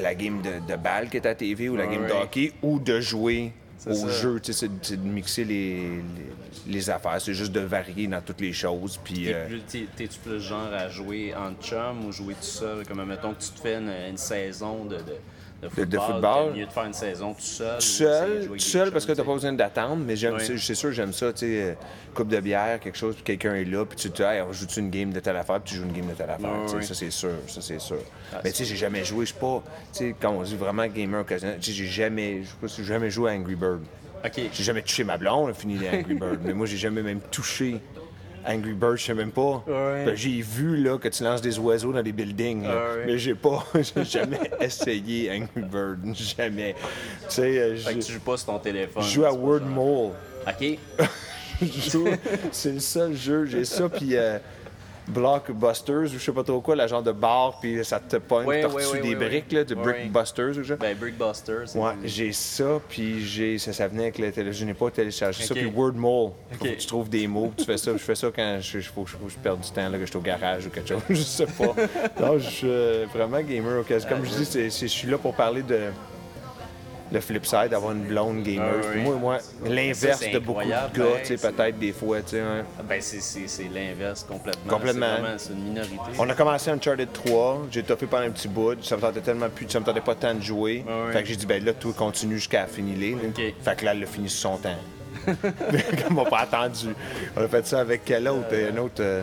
la 0.00 0.14
game 0.14 0.40
de, 0.42 0.72
de 0.72 0.76
balle 0.76 1.08
qui 1.10 1.16
est 1.18 1.26
à 1.26 1.34
TV 1.34 1.68
ou 1.68 1.76
la 1.76 1.86
Ouais, 1.86 1.94
game 1.96 2.06
de 2.06 2.12
hockey 2.12 2.52
ou 2.62 2.78
de 2.78 3.00
jouer 3.00 3.52
au 3.86 3.94
ça. 3.94 4.08
jeu, 4.08 4.40
tu 4.40 4.52
sais, 4.52 4.68
c'est- 4.80 4.96
de 4.96 5.02
mixer 5.08 5.44
les, 5.44 5.76
les, 5.76 6.72
les 6.72 6.90
affaires, 6.90 7.20
c'est 7.20 7.34
juste 7.34 7.50
de 7.52 7.60
varier 7.60 8.06
dans 8.06 8.20
toutes 8.20 8.40
les 8.40 8.52
choses, 8.52 8.98
puis. 9.02 9.24
T'es 9.24 9.34
euh, 9.34 9.46
plus- 9.48 9.60
t'es- 9.62 9.86
T'es-tu 9.96 10.18
plus 10.20 10.40
genre 10.40 10.72
à 10.72 10.88
jouer 10.88 11.34
en 11.34 11.52
chum 11.60 12.04
ou 12.06 12.12
jouer 12.12 12.34
tout 12.34 12.42
seul? 12.42 12.86
Comme, 12.86 13.04
mettons 13.04 13.34
que 13.34 13.42
tu 13.42 13.50
te 13.50 13.60
fais 13.60 13.74
une, 13.78 13.90
une 14.10 14.16
saison 14.16 14.84
de, 14.84 14.96
de, 14.98 15.16
de 15.62 15.68
football. 15.68 15.88
de 15.88 15.98
football? 15.98 16.52
mieux 16.54 16.66
de 16.66 16.72
faire 16.72 16.84
une 16.84 16.92
saison 16.92 17.34
tout 17.34 17.40
seul. 17.40 17.76
ou 18.50 18.54
Tout 18.54 18.58
seul, 18.58 18.86
tout 18.86 18.92
parce 18.92 19.06
que 19.06 19.12
chums, 19.14 19.16
t'as 19.16 19.24
pas 19.24 19.34
besoin 19.34 19.52
d'attendre, 19.52 20.02
mais 20.04 20.16
j'aime 20.16 20.38
c'est 20.38 20.74
sûr 20.74 20.90
que 20.90 20.94
j'aime 20.94 21.12
ça, 21.12 21.32
tu 21.32 21.40
sais, 21.40 21.62
euh, 21.62 21.74
coupe 22.14 22.28
de 22.28 22.40
bière, 22.40 22.80
quelque 22.80 22.98
chose, 22.98 23.14
puis 23.14 23.22
quelqu'un 23.22 23.54
est 23.54 23.64
là, 23.64 23.84
puis 23.84 23.96
tu 23.96 24.10
te 24.10 24.16
dis, 24.16 24.22
hey, 24.22 24.42
on 24.42 24.52
joue-tu 24.52 24.80
une 24.80 24.90
game 24.90 25.12
de 25.12 25.20
telle 25.20 25.36
affaire, 25.36 25.60
puis 25.60 25.72
tu 25.72 25.78
joues 25.78 25.86
une 25.86 25.92
game 25.92 26.08
de 26.08 26.14
telle 26.14 26.30
affaire, 26.30 26.50
tu 26.66 26.80
sais, 26.80 26.82
ça 26.82 26.94
c'est 26.94 27.10
sûr, 27.10 27.30
ça 27.46 27.60
c'est 27.60 27.80
sûr. 27.80 27.98
Ah, 28.32 28.40
mais 28.42 28.50
tu 28.50 28.58
sais, 28.58 28.64
j'ai 28.64 28.76
jamais 28.76 29.04
joué, 29.04 29.24
je 29.24 29.32
suis 29.32 29.40
pas, 29.40 29.62
tu 29.92 29.98
sais, 29.98 30.16
quand 30.20 30.30
on 30.30 30.42
dit 30.42 30.56
vraiment 30.56 30.86
gamer 30.86 31.20
occasionnel, 31.20 31.58
tu 31.60 31.70
sais, 31.70 31.76
j'ai 31.76 31.86
jamais, 31.86 32.42
je 32.42 32.48
sais 32.48 32.76
pas 32.76 32.82
jamais 32.82 33.10
joué 33.10 33.30
à 33.30 33.34
Angry 33.34 33.54
Bird. 33.54 33.82
J'ai 34.36 34.64
jamais 34.64 34.82
touché 34.82 35.04
ma 35.04 35.16
blonde, 35.16 35.46
elle 35.46 35.50
a 35.50 35.54
fini 35.54 35.78
les 35.78 35.88
Angry 35.88 36.14
Bird, 36.14 36.38
mais 36.44 36.52
moi 36.52 36.66
j'ai 36.66 36.76
jamais 36.76 37.02
même 37.02 37.20
touché 37.30 37.80
Angry 38.46 38.72
Bird, 38.72 38.96
je 38.96 39.04
sais 39.04 39.14
même 39.14 39.30
pas. 39.32 39.62
Ouais. 39.66 40.04
Ben, 40.06 40.14
j'ai 40.14 40.40
vu 40.40 40.76
là 40.82 40.98
que 40.98 41.08
tu 41.08 41.22
lances 41.24 41.40
des 41.42 41.58
oiseaux 41.58 41.92
dans 41.92 42.02
des 42.02 42.12
buildings, 42.12 42.62
là, 42.64 42.74
ouais. 42.96 43.04
mais 43.06 43.18
j'ai 43.18 43.34
pas, 43.34 43.64
j'ai 43.74 44.04
jamais 44.04 44.38
essayé 44.60 45.30
Angry 45.30 45.68
Bird, 45.68 46.00
jamais. 46.36 46.74
Tu 46.74 47.26
sais, 47.28 47.58
euh, 47.58 47.76
Fait 47.76 47.94
que 47.94 48.00
tu 48.04 48.12
joues 48.12 48.20
pas 48.20 48.36
sur 48.36 48.46
ton 48.46 48.58
téléphone. 48.58 49.02
je 49.02 49.10
joue 49.10 49.24
à 49.24 49.32
Word 49.32 49.60
genre- 49.60 49.68
Mole. 49.68 50.12
Ok. 50.46 50.78
C'est 52.50 52.72
le 52.72 52.80
seul 52.80 53.14
jeu, 53.16 53.46
j'ai 53.46 53.64
ça, 53.64 53.88
puis 53.88 54.16
euh, 54.16 54.38
Blockbusters 55.08 56.02
ou 56.04 56.06
je 56.06 56.18
sais 56.18 56.32
pas 56.32 56.42
trop 56.44 56.60
quoi, 56.60 56.76
la 56.76 56.86
genre 56.86 57.02
de 57.02 57.12
bar, 57.12 57.58
puis 57.60 57.84
ça 57.84 57.98
te 58.00 58.16
pogne, 58.16 58.44
t'as 58.46 58.68
ouais, 58.68 58.84
reçu 58.84 58.92
ouais, 58.94 59.00
des 59.00 59.14
briques, 59.14 59.52
là, 59.52 59.64
de. 59.64 59.74
Brickbusters 59.74 60.58
ou 60.58 60.62
genre. 60.62 60.78
Ben, 60.78 60.96
Brickbuster. 60.96 61.58
c'est- 61.66 61.78
Ouais, 61.78 61.92
j'ai 62.04 62.32
ça, 62.32 62.80
puis 62.88 63.24
j'ai 63.24 63.58
ça, 63.58 63.72
ça 63.72 63.88
venait 63.88 64.04
avec 64.04 64.18
le 64.18 64.30
télé. 64.30 64.52
Je 64.52 64.64
n'ai 64.64 64.74
pas 64.74 64.90
téléchargé 64.90 65.42
ça, 65.44 65.54
Ok. 65.54 65.60
puis 65.60 65.70
Wordmole. 65.74 66.30
Faut 66.52 66.64
Ok. 66.64 66.70
que 66.70 66.80
tu 66.80 66.86
trouves 66.86 67.08
des 67.08 67.26
mots, 67.26 67.52
tu 67.56 67.64
fais 67.64 67.78
ça. 67.78 67.92
Je 67.92 67.98
fais 67.98 68.14
ça 68.14 68.28
quand 68.34 68.58
je, 68.60 68.80
je, 68.80 68.88
faut, 68.90 69.04
je, 69.06 69.12
faut 69.12 69.26
perde 69.42 69.60
du 69.60 69.70
temps, 69.70 69.88
là, 69.88 69.98
que 69.98 70.04
je 70.04 70.10
suis 70.10 70.16
au 70.18 70.20
garage 70.22 70.66
ou 70.66 70.70
quelque 70.70 70.88
chose. 70.88 71.02
je 71.10 71.14
sais 71.22 71.46
pas. 71.46 71.74
Non, 72.20 72.38
je 72.38 72.48
suis 72.48 72.68
euh, 72.70 73.06
vraiment 73.12 73.40
gamer. 73.40 73.84
Comme 74.08 74.24
je 74.24 74.42
dis, 74.44 74.70
je 74.80 74.86
suis 74.86 75.08
là 75.08 75.18
pour 75.18 75.34
parler 75.34 75.62
de 75.62 75.78
le 77.12 77.20
flip 77.20 77.44
side, 77.46 77.68
d'avoir 77.70 77.92
une 77.92 78.04
blonde 78.04 78.42
gamer. 78.42 78.66
Ah 78.82 78.86
oui. 78.94 79.00
Moi, 79.02 79.16
moi 79.16 79.38
l'inverse 79.64 80.20
de 80.30 80.38
beaucoup 80.38 80.62
de 80.64 80.68
gars, 80.70 80.88
ben, 80.94 81.06
c'est- 81.22 81.40
peut-être 81.52 81.78
des 81.78 81.92
fois, 81.92 82.18
hein. 82.18 82.62
Ben, 82.88 83.00
c'est- 83.00 83.68
l'inverse 83.72 84.24
complètement. 84.28 84.72
Complètement. 84.72 85.16
C'est 85.36 85.52
une 85.52 85.64
minorité. 85.64 85.96
On 86.18 86.28
a 86.28 86.34
commencé 86.34 86.70
Uncharted 86.70 87.12
3, 87.12 87.66
j'ai 87.70 87.82
topé 87.82 88.06
pendant 88.06 88.24
un 88.26 88.30
petit 88.30 88.48
bout, 88.48 88.82
ça 88.82 88.96
me 88.96 89.00
tentait 89.00 89.20
tellement 89.20 89.48
plus, 89.48 89.68
ça 89.68 89.80
me 89.80 89.84
tentait 89.84 90.00
pas 90.00 90.14
tant 90.14 90.34
de 90.34 90.42
jouer. 90.42 90.84
Ouais. 90.86 91.12
Fait 91.12 91.22
que 91.22 91.28
j'ai 91.28 91.36
dit, 91.36 91.46
ben 91.46 91.64
là, 91.64 91.72
tout 91.72 91.92
continue 91.92 92.36
jusqu'à 92.36 92.66
finir 92.66 92.96
les. 92.98 93.16
Fait 93.62 93.76
que 93.76 93.84
là, 93.84 93.92
elle 93.92 94.00
l'a 94.00 94.06
fini 94.06 94.28
sur 94.28 94.50
son 94.50 94.56
temps. 94.58 94.76
Comme 96.02 96.18
on 96.18 96.24
n'a 96.24 96.30
pas 96.30 96.38
attendu. 96.40 96.94
On 97.36 97.42
a 97.44 97.48
fait 97.48 97.66
ça 97.66 97.80
avec 97.80 98.02
quel 98.04 98.26
autre? 98.28 98.48
Un 98.54 98.76
autre. 98.78 98.94
euh, 99.00 99.22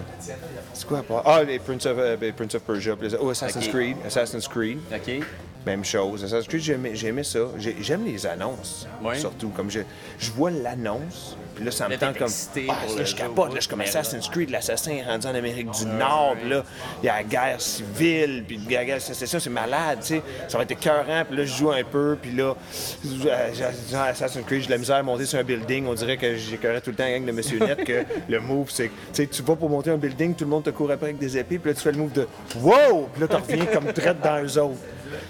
C'est 0.74 0.88
quoi? 0.88 1.04
Ah, 1.26 1.44
les 1.44 1.60
Prince 1.60 1.86
of, 1.88 1.98
euh, 1.98 2.16
ben, 2.16 2.32
Prince 2.32 2.56
of 2.56 2.62
Persia. 2.62 2.96
Oh, 3.20 3.30
Assassin's. 3.30 3.68
Creed. 3.68 3.98
Assassin's 4.06 4.48
Creed. 4.48 4.80
OK. 4.94 5.24
Même 5.70 5.86
chose. 5.86 6.24
Assassin's 6.24 6.48
Creed, 6.48 6.62
j'ai 6.62 6.74
aimé, 6.74 6.92
j'ai 6.96 7.08
aimé 7.10 7.24
ça. 7.24 7.40
J'ai- 7.60 7.76
J'aime 7.80 8.04
les 8.06 8.26
annonces. 8.26 8.88
Ouais. 9.04 9.20
Surtout. 9.20 9.50
Comme 9.50 9.70
je, 9.70 9.82
je 10.18 10.32
vois 10.32 10.50
l'annonce, 10.50 11.38
puis 11.56 11.64
là, 11.64 11.70
ça 11.70 11.86
me 11.86 11.92
Là, 11.92 11.98
tente 12.00 12.14
t'es 12.14 12.20
comme. 12.20 12.28
excité 12.28 12.66
Ah, 12.70 12.74
pour 12.86 12.94
là, 12.96 13.00
le 13.02 13.06
je 13.06 13.12
jeu 13.12 13.18
capote. 13.18 13.54
Là, 13.54 13.60
je 13.60 13.70
comme 13.70 13.80
mais 13.80 13.88
Assassin's 13.88 14.28
Creed, 14.30 14.50
l'assassin 14.50 14.92
est 14.94 15.04
rendu 15.04 15.28
en 15.28 15.36
Amérique 15.36 15.70
du 15.70 15.86
Nord. 15.86 16.36
puis 16.42 16.50
là, 16.50 16.64
il 17.04 17.06
y 17.06 17.10
a 17.10 17.18
la 17.18 17.24
guerre 17.24 17.62
civile, 17.62 18.44
puis 18.48 18.60
la 18.70 18.84
guerre 18.84 18.98
de 18.98 19.02
sécession, 19.02 19.40
c'est 19.40 19.50
malade, 19.52 20.00
tu 20.02 20.08
sais. 20.16 20.22
Ça 20.48 20.58
va 20.58 20.64
être 20.64 20.72
écœurant, 20.72 21.24
puis 21.28 21.38
là, 21.38 21.46
je 21.46 21.54
joue 21.56 21.72
un 21.72 21.84
peu, 21.84 22.18
puis 22.20 22.32
là, 22.32 22.56
euh, 22.56 23.50
j'ai- 23.54 23.94
dans 23.94 24.02
Assassin's 24.02 24.46
Creed, 24.46 24.62
j'ai 24.62 24.66
de 24.68 24.72
la 24.72 24.78
misère 24.80 24.96
à 24.98 25.04
monter 25.04 25.26
sur 25.26 25.38
un 25.38 25.44
building. 25.44 25.86
On 25.86 25.94
dirait 25.94 26.18
que 26.18 26.36
j'écœurais 26.36 26.82
tout 26.82 26.90
le 26.90 26.96
temps 26.96 27.04
la 27.04 27.12
gang 27.12 27.26
de 27.26 27.32
Monsieur 27.32 27.60
Net 27.60 27.84
que 27.84 28.04
le 28.28 28.40
move, 28.40 28.72
c'est 28.72 28.88
que, 28.88 28.94
tu 28.94 28.96
sais, 29.14 29.28
tu 29.28 29.44
vas 29.44 29.56
pour 29.56 29.70
monter 29.70 29.92
un 29.92 29.98
building, 29.98 30.34
tout 30.34 30.46
le 30.46 30.50
monde 30.50 30.64
te 30.64 30.72
court 30.72 30.90
après 30.92 31.08
avec 31.10 31.20
des 31.20 31.38
épées, 31.38 31.60
puis 31.60 31.70
là, 31.72 31.76
tu 31.76 31.82
fais 31.84 31.92
le 31.92 32.00
move 32.00 32.14
de 32.14 32.28
Wow! 32.60 33.08
Puis 33.14 33.22
là, 33.22 33.28
tu 33.28 33.36
reviens 33.36 33.66
comme 33.68 33.94
traite 33.94 34.20
dans 34.22 34.44
eux 34.44 34.58
autres. 34.60 34.80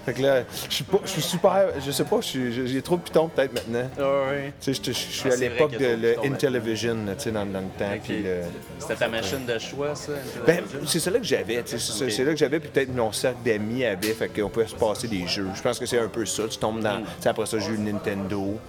Fait 0.05 0.13
que 0.13 0.21
là, 0.21 0.43
je 0.69 0.73
suis 0.75 0.83
pas- 0.83 0.99
je 1.03 1.09
suis 1.09 1.21
super, 1.21 1.67
je 1.83 1.91
sais 1.91 2.03
pas, 2.03 2.19
j'ai 2.21 2.81
trop 2.81 2.97
de 2.97 3.01
pitons 3.01 3.27
peut-être 3.29 3.53
maintenant. 3.53 3.89
Ah 3.99 4.31
oui. 4.31 4.51
Tu 4.61 4.73
sais, 4.73 4.81
je- 4.83 4.91
suis 4.97 5.29
Ah, 5.29 5.33
à 5.33 5.35
l'époque 5.37 5.71
de 5.71 5.75
a 5.75 5.79
trop 5.79 5.95
de 5.97 6.01
le 6.01 6.13
pitons 6.13 6.33
Intellivision, 6.33 6.97
là, 7.05 7.15
tu 7.15 7.23
sais, 7.23 7.31
dans, 7.31 7.45
dans 7.45 7.59
le 7.59 7.65
temps. 7.77 7.93
OK. 7.93 8.01
puis 8.03 8.23
le- 8.23 8.41
C'était 8.79 8.95
ta 8.95 9.07
machine 9.07 9.45
de 9.45 9.57
choix, 9.59 9.95
ça? 9.95 10.11
Ben, 10.45 10.63
c'est 10.85 10.99
ça 10.99 11.11
là 11.11 11.19
que 11.19 11.25
j'avais, 11.25 11.63
tu 11.63 11.77
sais, 11.79 12.09
c'est 12.09 12.23
là 12.25 12.31
que 12.31 12.37
j'avais, 12.37 12.59
puis 12.59 12.69
peut-être 12.69 12.93
mon 12.95 13.11
cercle 13.11 13.37
d'amis 13.45 13.85
avait, 13.85 14.13
fait 14.13 14.29
qu'on 14.29 14.49
pouvait 14.49 14.67
se 14.67 14.75
passer 14.75 15.07
des 15.07 15.27
jeux. 15.27 15.47
Je 15.55 15.61
pense 15.61 15.79
que 15.79 15.85
c'est 15.85 15.99
un 15.99 16.07
peu 16.07 16.25
ça, 16.25 16.43
tu 16.47 16.57
tombes 16.57 16.79
Mm. 16.79 16.83
dans, 16.83 16.97
tu 16.99 17.05
sais, 17.21 17.29
après 17.29 17.45
ça, 17.45 17.59
j'ai 17.59 17.69
eu 17.69 17.77
le 17.77 17.91
Nintendo, 17.91 18.59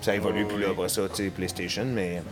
ça 0.00 0.12
a 0.12 0.14
évolué, 0.14 0.44
puis 0.44 0.58
là, 0.62 0.68
après 0.72 0.88
ça, 0.88 1.02
tu 1.08 1.24
sais, 1.24 1.30
PlayStation, 1.30 1.84
mais 1.84 2.22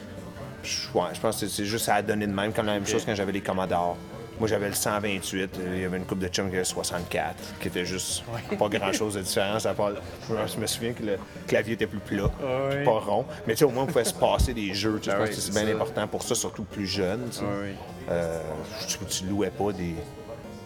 je 0.63 0.89
ouais, 0.97 1.07
je 1.15 1.21
pense 1.21 1.41
que 1.41 1.47
c'est 1.49 1.65
juste 1.65 1.87
ça 1.87 1.97
a 1.97 2.03
donné 2.03 2.27
de 2.27 2.33
même, 2.33 2.53
comme 2.53 2.67
la 2.67 2.75
même 2.75 2.87
chose 2.87 3.03
quand 3.05 3.15
j'avais 3.15 3.33
les 3.33 3.41
Commodore. 3.41 3.97
Moi, 4.39 4.49
j'avais 4.49 4.69
le 4.69 4.75
128, 4.75 5.41
euh, 5.61 5.73
il 5.77 5.83
y 5.83 5.85
avait 5.85 5.99
une 5.99 6.05
coupe 6.05 6.19
de 6.19 6.27
chum 6.29 6.49
qui 6.49 6.57
avait 6.57 6.65
64, 6.65 7.37
qui 7.61 7.69
était 7.69 7.85
juste 7.85 8.25
pas 8.59 8.69
grand-chose 8.69 9.15
de 9.15 9.21
différence, 9.21 9.67
à 9.67 9.75
part, 9.75 9.93
je 10.29 10.59
me 10.59 10.67
souviens 10.67 10.93
que 10.93 11.03
le 11.03 11.19
clavier 11.47 11.75
était 11.75 11.87
plus 11.87 11.99
plat, 12.01 12.31
puis 12.71 12.85
pas 12.85 12.91
rond, 12.99 13.25
mais 13.47 13.53
tu 13.55 13.61
sais, 13.61 13.65
au 13.65 13.71
moins, 13.71 13.85
on 13.85 13.87
pouvait 13.87 14.05
se 14.05 14.15
passer 14.15 14.53
des 14.55 14.75
jeux, 14.75 14.99
tu 15.01 15.05
sais, 15.05 15.11
je 15.11 15.17
Ah 15.17 15.27
pense 15.27 15.29
que 15.37 15.41
c'est 15.41 15.65
bien 15.65 15.75
important 15.75 16.09
pour 16.09 16.23
ça, 16.23 16.35
surtout 16.35 16.65
plus 16.65 16.87
jeune, 16.87 17.29
tu 17.31 17.39
sais. 17.39 17.45
Oui. 17.45 17.71
Euh, 18.11 18.41
pas, 18.89 19.05
tu 19.09 19.25
louais 19.27 19.51
pas 19.51 19.73
des. 19.73 19.95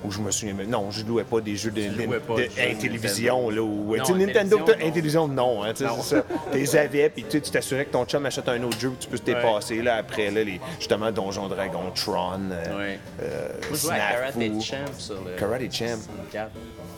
Ou 0.07 0.11
je 0.13 0.21
me 0.21 0.31
souviens 0.31 0.55
même. 0.55 0.69
Non, 0.71 0.91
je 0.91 1.05
louais 1.05 1.25
pas 1.25 1.41
des 1.41 1.57
jeux 1.57 1.71
de, 1.73 1.83
louais 2.05 2.21
pas 2.21 2.35
de 2.37 2.43
de 2.43 2.45
jeux 2.45 2.63
Intellivision, 2.71 3.51
là. 3.51 3.57
Non, 3.57 3.93
tu 3.93 4.05
sais, 4.05 4.13
Nintendo, 4.13 4.59
Intellivision, 4.59 4.65
t'as- 4.65 4.77
non. 4.77 4.87
Intellivision, 4.89 5.29
non, 5.29 5.65
hein, 5.65 5.73
tu 5.75 5.83
Non. 5.85 6.01
ça. 6.03 6.25
Tu 6.53 6.59
les 6.59 6.77
avais, 6.77 7.11
puis 7.11 7.25
tu 7.29 7.41
tu 7.41 7.51
t'assurais 7.51 7.85
que 7.87 7.91
ton 7.93 8.05
chum 8.05 8.25
achète 8.27 8.49
un 8.49 8.63
autre 8.63 8.79
jeu, 8.79 8.91
puis 8.91 8.99
tu 9.01 9.09
peux 9.09 9.19
te 9.19 9.25
dépasser, 9.27 9.83
là, 9.83 9.97
après, 9.97 10.31
là, 10.31 10.45
les, 10.45 10.61
justement, 10.79 11.11
Donjon 11.11 11.49
Dragon, 11.49 11.91
Tron, 11.95 12.41
euh, 12.53 12.65
Oui. 12.79 12.99
euh, 13.23 13.49
Moi, 13.49 13.59
je 13.73 13.77
jouais 13.77 13.95
à 13.95 13.99
Karate 14.13 14.35
Snafu. 14.35 14.61
Champ 14.63 14.77
sur 14.99 15.15
le. 15.25 15.33
Karate 15.39 15.73
Champ. 15.73 15.87
64. 16.33 16.51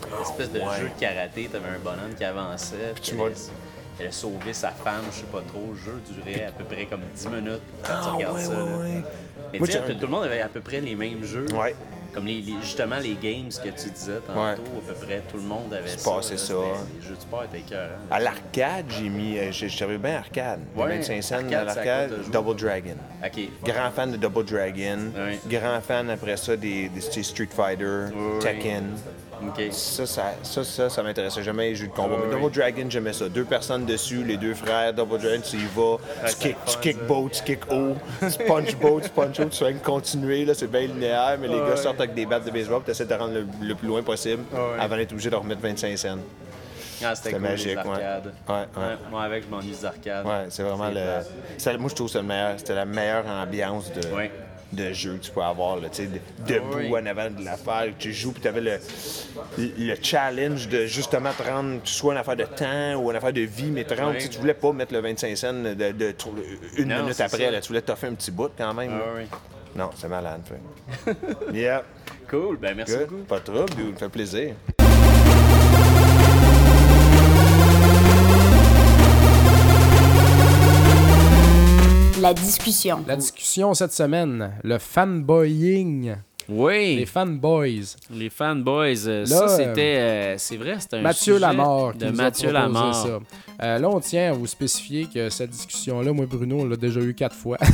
Une 0.06 0.22
espèce 0.22 0.52
de 0.52 0.58
Ouais. 0.60 0.64
jeu 0.80 0.88
de 0.94 1.00
karaté, 1.00 1.48
t'avais 1.50 1.68
un 1.68 1.78
bonhomme 1.82 2.14
qui 2.16 2.24
avançait. 2.24 2.76
Puis 2.94 3.02
tu 3.02 3.14
il 3.14 4.02
allait 4.02 4.12
sauver 4.12 4.52
sa 4.52 4.70
femme, 4.70 5.02
je 5.10 5.16
sais 5.16 5.24
pas 5.24 5.42
trop. 5.48 5.72
Le 5.72 5.76
jeu 5.76 6.00
durait 6.22 6.44
à 6.44 6.52
peu 6.52 6.62
près 6.62 6.86
comme 6.86 7.00
10 7.16 7.26
minutes 7.28 7.60
quand 7.82 7.94
tu 7.94 8.08
Ah, 8.08 8.10
regardes 8.12 8.36
ouais, 8.36 8.44
ça. 8.44 8.50
ouais, 8.50 8.62
ouais. 8.62 9.02
Mais 9.52 9.58
Moi, 9.58 9.66
tu 9.66 9.72
sais, 9.72 9.80
tout 9.80 9.96
le 10.02 10.06
monde 10.06 10.22
avait 10.24 10.40
à 10.40 10.46
peu 10.48 10.60
près 10.60 10.80
les 10.80 10.94
mêmes 10.94 11.24
jeux. 11.24 11.46
Ouais. 11.52 11.74
Comme 12.18 12.26
les, 12.26 12.40
les- 12.40 12.54
justement 12.62 12.96
les 12.98 13.14
games 13.14 13.48
que 13.48 13.68
tu 13.80 13.90
disais 13.90 14.18
tantôt, 14.26 14.40
Ouais. 14.40 14.50
à 14.50 14.56
peu 14.88 15.06
près 15.06 15.22
tout 15.30 15.36
le 15.36 15.42
monde 15.44 15.72
avait 15.72 15.86
ça. 15.88 16.10
là. 16.16 16.22
ça. 16.22 16.54
Les 17.00 17.06
jeux 17.08 17.14
de 17.14 17.20
sport 17.20 17.44
étaient. 17.44 17.76
À 18.10 18.18
l'arcade, 18.18 18.86
j'ai 18.88 19.08
mis. 19.08 19.38
euh, 19.38 19.52
J'avais 19.52 19.98
bien 19.98 20.16
arcade. 20.16 20.58
Ouais, 20.76 20.96
25 20.96 21.22
cents 21.22 21.36
à 21.52 21.62
l'arcade. 21.64 22.10
Double 22.32 22.56
Dragon. 22.56 22.96
Grand 23.64 23.90
fan 23.92 24.10
de 24.10 24.16
Double 24.16 24.44
Dragon. 24.44 24.98
Ouais. 25.16 25.38
Grand 25.48 25.80
fan 25.80 26.10
après 26.10 26.36
ça 26.36 26.56
des, 26.56 26.88
des 26.88 27.00
Street 27.00 27.48
Fighter. 27.54 28.06
Tekken. 28.40 28.96
Ça, 29.70 30.06
ça, 30.06 30.22
ça, 30.42 30.64
ça, 30.64 30.88
ça 30.90 31.02
m'intéressait 31.02 31.42
jamais 31.42 31.70
les 31.70 31.74
jeux 31.74 31.86
de 31.88 31.92
combat. 31.92 32.16
Mais 32.18 32.34
oui. 32.34 32.40
Double 32.42 32.54
Dragon, 32.54 32.86
j'aimais 32.88 33.12
ça. 33.12 33.28
Deux 33.28 33.44
personnes 33.44 33.84
dessus, 33.86 34.24
les 34.24 34.36
deux 34.36 34.54
frères, 34.54 34.92
Double 34.92 35.18
Dragon, 35.18 35.40
tu 35.42 35.56
y 35.56 35.66
vas, 35.76 35.96
tu 36.28 36.34
kick, 36.36 36.56
tu 36.66 36.78
kick 36.78 37.06
bas, 37.06 37.14
tu 37.32 37.42
kick 37.44 37.60
haut, 37.72 37.94
tu 38.20 38.44
punch 38.44 38.76
bas, 38.76 38.88
tu 39.02 39.08
punch 39.10 39.40
haut, 39.40 39.44
tu 39.46 39.58
fais 39.64 39.74
continuer, 39.74 40.44
là, 40.44 40.54
c'est 40.54 40.66
bien 40.70 40.82
linéaire, 40.82 41.36
mais 41.40 41.48
les 41.48 41.58
gars 41.58 41.76
sortent 41.76 42.00
avec 42.00 42.14
des 42.14 42.26
battes 42.26 42.44
de 42.44 42.50
baseball, 42.50 42.82
tu 42.84 42.90
essaies 42.90 43.06
de 43.06 43.14
rendre 43.14 43.34
le, 43.34 43.46
le 43.62 43.74
plus 43.74 43.88
loin 43.88 44.02
possible 44.02 44.42
Ouais. 44.52 44.80
avant 44.80 44.96
d'être 44.96 45.12
obligé 45.12 45.30
de 45.30 45.36
remettre 45.36 45.60
25 45.60 45.96
cents. 45.96 46.16
Ah, 47.04 47.14
c'était 47.14 47.30
cool, 47.32 47.40
magique, 47.42 47.66
les 47.68 47.74
ouais. 47.76 47.78
arcades. 47.78 48.32
Ouais, 48.48 48.54
ouais. 48.54 48.96
Moi, 49.08 49.22
avec, 49.22 49.44
je 49.44 49.48
m'ennuie 49.48 49.70
des 49.70 49.84
arcades. 49.84 50.26
Ouais, 50.26 50.46
c'est 50.48 50.64
vraiment 50.64 50.88
le. 50.88 51.78
Moi, 51.78 51.88
je 51.90 51.94
trouve 51.94 52.08
que 52.08 52.12
c'est 52.12 52.18
le 52.18 52.24
meilleur. 52.24 52.54
C'était 52.58 52.74
la 52.74 52.84
meilleure 52.86 53.24
ambiance 53.28 53.92
de. 53.92 54.00
De 54.72 54.92
jeu 54.92 55.14
que 55.14 55.24
tu 55.24 55.30
peux 55.30 55.42
avoir. 55.42 55.76
Là, 55.80 55.88
tu 55.88 55.96
sais, 56.02 56.06
de- 56.08 56.52
debout 56.52 56.78
Oui. 56.78 56.92
en 56.92 57.06
avant 57.06 57.30
de 57.30 57.44
l'affaire, 57.44 57.86
tu 57.98 58.12
joues, 58.12 58.32
puis 58.32 58.42
tu 58.42 58.48
avais 58.48 58.60
le, 58.60 58.78
le 59.56 59.94
challenge 60.02 60.68
de 60.68 60.86
justement 60.86 61.30
te 61.32 61.42
rendre 61.42 61.80
soit 61.84 62.12
une 62.12 62.18
affaire 62.20 62.36
de 62.36 62.44
temps 62.44 62.94
ou 63.02 63.10
une 63.10 63.16
affaire 63.16 63.32
de 63.32 63.40
vie, 63.42 63.70
mais 63.70 63.84
te 63.84 63.94
rendre. 63.94 64.12
Ouais. 64.12 64.28
tu 64.28 64.38
voulais 64.38 64.54
pas 64.54 64.72
mettre 64.72 64.92
le 64.92 65.00
25 65.00 65.36
cents 65.36 65.52
de, 65.52 66.14
une 66.76 66.88
Non, 66.88 67.02
minute 67.02 67.20
après. 67.20 67.50
Là, 67.50 67.60
tu 67.60 67.68
voulais 67.68 67.80
t'offrir 67.82 68.10
un 68.10 68.14
petit 68.14 68.30
bout 68.30 68.50
quand 68.56 68.74
même. 68.74 68.92
Ah, 68.94 69.12
oui. 69.16 69.24
Non, 69.76 69.90
c'est 69.96 70.08
malade. 70.08 70.40
yeah, 71.52 71.82
Cool, 72.28 72.56
ben 72.56 72.74
merci 72.76 72.96
good. 72.96 73.08
beaucoup. 73.08 73.22
Pas 73.24 73.40
dude. 73.40 73.94
Ça 73.94 74.00
fait 74.00 74.08
plaisir. 74.08 74.54
La 82.20 82.34
discussion. 82.34 83.04
La 83.06 83.16
discussion 83.16 83.74
cette 83.74 83.92
semaine, 83.92 84.52
le 84.64 84.78
fanboying, 84.78 86.16
Oui. 86.48 86.96
les 86.96 87.06
fanboys. 87.06 87.84
Les 88.10 88.28
fanboys, 88.30 89.06
euh, 89.06 89.20
Là, 89.20 89.26
ça 89.26 89.44
euh, 89.44 89.48
c'était. 89.56 89.96
euh, 89.98 90.34
c'est 90.38 90.56
vrai, 90.56 90.76
c'était 90.80 90.96
un 90.96 91.02
Mathieu 91.02 91.34
sujet 91.34 91.46
Lamar 91.46 91.92
qui 91.92 91.98
de 91.98 92.06
nous 92.06 92.12
Mathieu 92.16 92.48
a 92.48 92.52
proposé 92.62 92.74
Lamar. 92.80 92.94
ça. 92.94 93.18
Euh, 93.62 93.78
là, 93.78 93.88
on 93.88 94.00
tient 94.00 94.30
à 94.30 94.32
vous 94.32 94.46
spécifier 94.46 95.06
que 95.12 95.28
cette 95.30 95.50
discussion-là, 95.50 96.12
moi 96.12 96.26
Bruno, 96.28 96.60
on 96.60 96.64
l'a 96.64 96.76
déjà 96.76 97.00
eu 97.00 97.14
quatre 97.14 97.36
fois. 97.36 97.56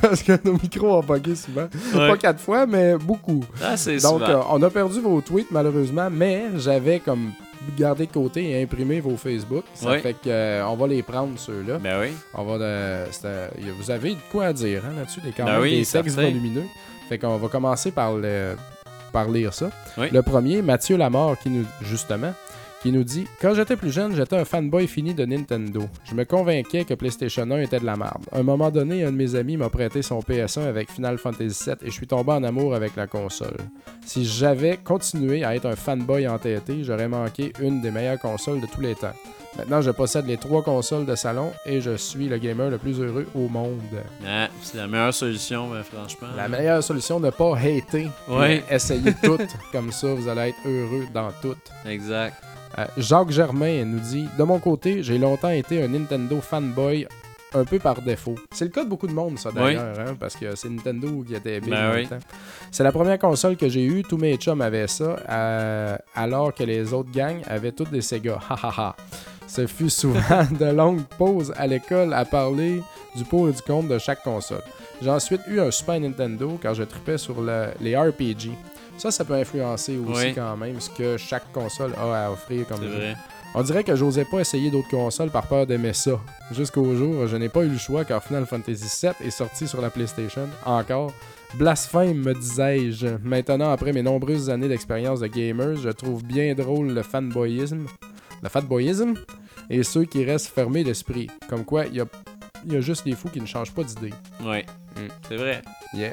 Parce 0.00 0.22
que 0.22 0.32
nos 0.44 0.52
micros 0.54 0.96
ont 0.98 1.02
bugué 1.02 1.34
souvent. 1.36 1.68
Ouais. 1.94 2.08
Pas 2.08 2.16
quatre 2.16 2.40
fois, 2.40 2.66
mais 2.66 2.96
beaucoup. 2.96 3.44
Ah, 3.62 3.76
c'est 3.76 3.98
Donc, 3.98 4.22
euh, 4.22 4.40
on 4.50 4.60
a 4.62 4.70
perdu 4.70 5.00
vos 5.00 5.20
tweets 5.20 5.50
malheureusement, 5.50 6.08
mais 6.10 6.44
j'avais 6.58 6.98
comme 7.00 7.30
gardé 7.76 8.06
de 8.06 8.12
côté 8.12 8.50
et 8.50 8.62
imprimé 8.62 9.00
vos 9.00 9.16
Facebook. 9.16 9.64
Ça 9.74 9.98
fait 9.98 10.14
que 10.14 10.28
euh, 10.28 10.66
on 10.66 10.76
va 10.76 10.86
les 10.86 11.02
prendre 11.02 11.38
ceux-là. 11.38 11.78
Ben 11.78 12.00
oui. 12.00 12.08
On 12.34 12.44
va 12.44 12.58
de- 12.58 13.62
y 13.64 13.68
a- 13.68 13.72
vous 13.78 13.90
avez 13.90 14.10
de 14.10 14.20
quoi 14.32 14.46
à 14.46 14.52
dire 14.52 14.82
hein, 14.86 14.92
là-dessus, 14.96 15.20
des, 15.20 15.30
quand 15.32 15.44
Ben 15.44 15.52
même 15.52 15.62
oui, 15.62 15.70
des 15.80 15.86
textes 15.86 16.16
volumineux. 16.16 16.64
Fait 17.08 17.18
qu'on 17.18 17.36
va 17.36 17.48
commencer 17.48 17.90
par, 17.90 18.14
le, 18.14 18.56
par 19.12 19.28
lire 19.28 19.52
ça. 19.52 19.70
Oui. 19.98 20.06
Le 20.12 20.22
premier, 20.22 20.62
Mathieu 20.62 20.96
Lamar, 20.96 21.38
qui 21.38 21.50
nous, 21.50 21.64
justement, 21.82 22.32
qui 22.82 22.92
nous 22.92 23.04
dit 23.04 23.26
Quand 23.40 23.54
j'étais 23.54 23.76
plus 23.76 23.90
jeune, 23.90 24.14
j'étais 24.14 24.36
un 24.36 24.44
fanboy 24.44 24.86
fini 24.86 25.14
de 25.14 25.24
Nintendo. 25.24 25.82
Je 26.04 26.14
me 26.14 26.24
convainquais 26.24 26.84
que 26.84 26.94
PlayStation 26.94 27.50
1 27.50 27.60
était 27.62 27.80
de 27.80 27.86
la 27.86 27.96
merde. 27.96 28.24
À 28.32 28.38
un 28.38 28.42
moment 28.42 28.70
donné, 28.70 29.04
un 29.04 29.12
de 29.12 29.16
mes 29.16 29.34
amis 29.34 29.56
m'a 29.56 29.68
prêté 29.68 30.02
son 30.02 30.20
PS1 30.20 30.62
avec 30.62 30.90
Final 30.90 31.18
Fantasy 31.18 31.64
VII 31.64 31.76
et 31.82 31.86
je 31.86 31.92
suis 31.94 32.06
tombé 32.06 32.32
en 32.32 32.42
amour 32.42 32.74
avec 32.74 32.96
la 32.96 33.06
console. 33.06 33.56
Si 34.04 34.24
j'avais 34.24 34.78
continué 34.78 35.44
à 35.44 35.54
être 35.54 35.66
un 35.66 35.76
fanboy 35.76 36.26
entêté, 36.26 36.82
j'aurais 36.84 37.08
manqué 37.08 37.52
une 37.60 37.80
des 37.80 37.90
meilleures 37.90 38.18
consoles 38.18 38.60
de 38.60 38.66
tous 38.66 38.80
les 38.80 38.94
temps. 38.94 39.14
Maintenant, 39.58 39.82
je 39.82 39.90
possède 39.90 40.26
les 40.26 40.36
trois 40.36 40.62
consoles 40.62 41.04
de 41.04 41.14
salon 41.16 41.52
et 41.66 41.80
je 41.80 41.96
suis 41.96 42.28
le 42.28 42.38
gamer 42.38 42.70
le 42.70 42.78
plus 42.78 43.00
heureux 43.00 43.26
au 43.34 43.48
monde. 43.48 43.80
Ah, 44.26 44.48
c'est 44.62 44.76
la 44.76 44.86
meilleure 44.86 45.12
solution, 45.12 45.68
ben, 45.70 45.82
franchement. 45.82 46.28
La 46.36 46.48
meilleure 46.48 46.82
solution, 46.84 47.18
ne 47.18 47.30
pas 47.30 47.56
hater. 47.56 48.08
Mais 48.28 48.62
Essayez 48.70 49.12
tout. 49.22 49.38
Comme 49.72 49.90
ça, 49.90 50.14
vous 50.14 50.28
allez 50.28 50.50
être 50.50 50.66
heureux 50.66 51.06
dans 51.12 51.30
tout. 51.42 51.56
Exact. 51.84 52.36
Euh, 52.78 52.84
Jacques 52.96 53.30
Germain 53.30 53.84
nous 53.84 54.00
dit 54.00 54.28
De 54.38 54.44
mon 54.44 54.58
côté, 54.58 55.02
j'ai 55.02 55.18
longtemps 55.18 55.50
été 55.50 55.82
un 55.82 55.88
Nintendo 55.88 56.40
fanboy 56.40 57.06
un 57.52 57.64
peu 57.64 57.80
par 57.80 58.00
défaut. 58.00 58.36
C'est 58.52 58.64
le 58.64 58.70
cas 58.70 58.84
de 58.84 58.88
beaucoup 58.88 59.08
de 59.08 59.12
monde, 59.12 59.36
ça 59.38 59.50
d'ailleurs, 59.50 59.98
hein, 59.98 60.16
parce 60.20 60.36
que 60.36 60.54
c'est 60.54 60.68
Nintendo 60.68 61.24
qui 61.26 61.34
était 61.34 61.60
big 61.60 61.70
Ben 61.70 61.92
oui. 61.94 62.08
C'est 62.70 62.84
la 62.84 62.92
première 62.92 63.18
console 63.18 63.56
que 63.56 63.68
j'ai 63.68 63.84
eue, 63.84 64.02
tous 64.04 64.18
mes 64.18 64.36
chums 64.36 64.60
avaient 64.60 64.86
ça, 64.86 65.16
euh, 65.28 65.96
alors 66.14 66.54
que 66.54 66.62
les 66.62 66.92
autres 66.92 67.10
gangs 67.10 67.42
avaient 67.48 67.72
toutes 67.72 67.90
des 67.90 68.02
Sega. 68.02 68.38
Ha 68.48 68.54
ha 68.62 68.72
ha. 68.76 68.96
Ce 69.48 69.66
fut 69.66 69.90
souvent 69.90 70.46
de 70.60 70.66
longues 70.66 71.02
pauses 71.18 71.52
à 71.56 71.66
l'école 71.66 72.14
à 72.14 72.24
parler 72.24 72.80
du 73.16 73.24
pour 73.24 73.48
et 73.48 73.52
du 73.52 73.62
contre 73.62 73.88
de 73.88 73.98
chaque 73.98 74.22
console. 74.22 74.62
J'ai 75.02 75.10
ensuite 75.10 75.40
eu 75.48 75.58
un 75.58 75.72
Super 75.72 75.98
Nintendo 75.98 76.56
car 76.62 76.74
je 76.74 76.84
tripais 76.84 77.18
sur 77.18 77.40
le- 77.40 77.70
les 77.80 77.96
RPG. 77.96 78.50
Ça, 79.00 79.10
ça 79.10 79.24
peut 79.24 79.34
influencer 79.34 79.96
aussi 79.96 80.26
Oui. 80.26 80.34
quand 80.34 80.56
même 80.58 80.78
ce 80.78 80.90
que 80.90 81.16
chaque 81.16 81.50
console 81.52 81.94
a 81.96 82.26
à 82.26 82.30
offrir 82.30 82.66
comme 82.68 82.82
jeu. 82.82 82.88
vrai. 82.88 83.16
On 83.54 83.62
dirait 83.62 83.82
que 83.82 83.96
j'osais 83.96 84.26
pas 84.26 84.40
essayer 84.40 84.70
d'autres 84.70 84.90
consoles 84.90 85.30
par 85.30 85.46
peur 85.46 85.66
d'aimer 85.66 85.94
ça. 85.94 86.20
Jusqu'au 86.52 86.94
jour, 86.94 87.22
où 87.22 87.26
je 87.26 87.36
n'ai 87.36 87.48
pas 87.48 87.62
eu 87.64 87.68
le 87.68 87.78
choix 87.78 88.04
car 88.04 88.22
Final 88.22 88.44
Fantasy 88.46 88.84
VII 89.06 89.26
est 89.26 89.30
sorti 89.30 89.66
sur 89.66 89.80
la 89.80 89.88
PlayStation. 89.90 90.46
Encore. 90.66 91.12
Blasphème, 91.54 92.18
me 92.18 92.34
disais-je. 92.34 93.08
Maintenant, 93.24 93.72
après 93.72 93.92
mes 93.92 94.02
nombreuses 94.02 94.50
années 94.50 94.68
d'expérience 94.68 95.20
de 95.20 95.26
gamer, 95.28 95.76
je 95.76 95.88
trouve 95.88 96.22
bien 96.22 96.54
drôle 96.54 96.88
le 96.92 97.02
fanboyisme. 97.02 97.86
Le 98.42 98.48
fanboyisme? 98.50 99.14
Et 99.70 99.82
ceux 99.82 100.04
qui 100.04 100.24
restent 100.24 100.48
fermés 100.54 100.84
d'esprit. 100.84 101.28
Comme 101.48 101.64
quoi, 101.64 101.86
il 101.86 101.94
y 101.96 102.00
a, 102.00 102.06
il 102.66 102.74
y 102.74 102.76
a 102.76 102.80
juste 102.82 103.04
les 103.06 103.14
fous 103.16 103.28
qui 103.30 103.40
ne 103.40 103.46
changent 103.46 103.72
pas 103.74 103.82
d'idée. 103.82 104.12
Ouais. 104.44 104.64
Mm. 104.96 105.08
C'est 105.28 105.36
vrai. 105.36 105.62
Yeah. 105.94 106.12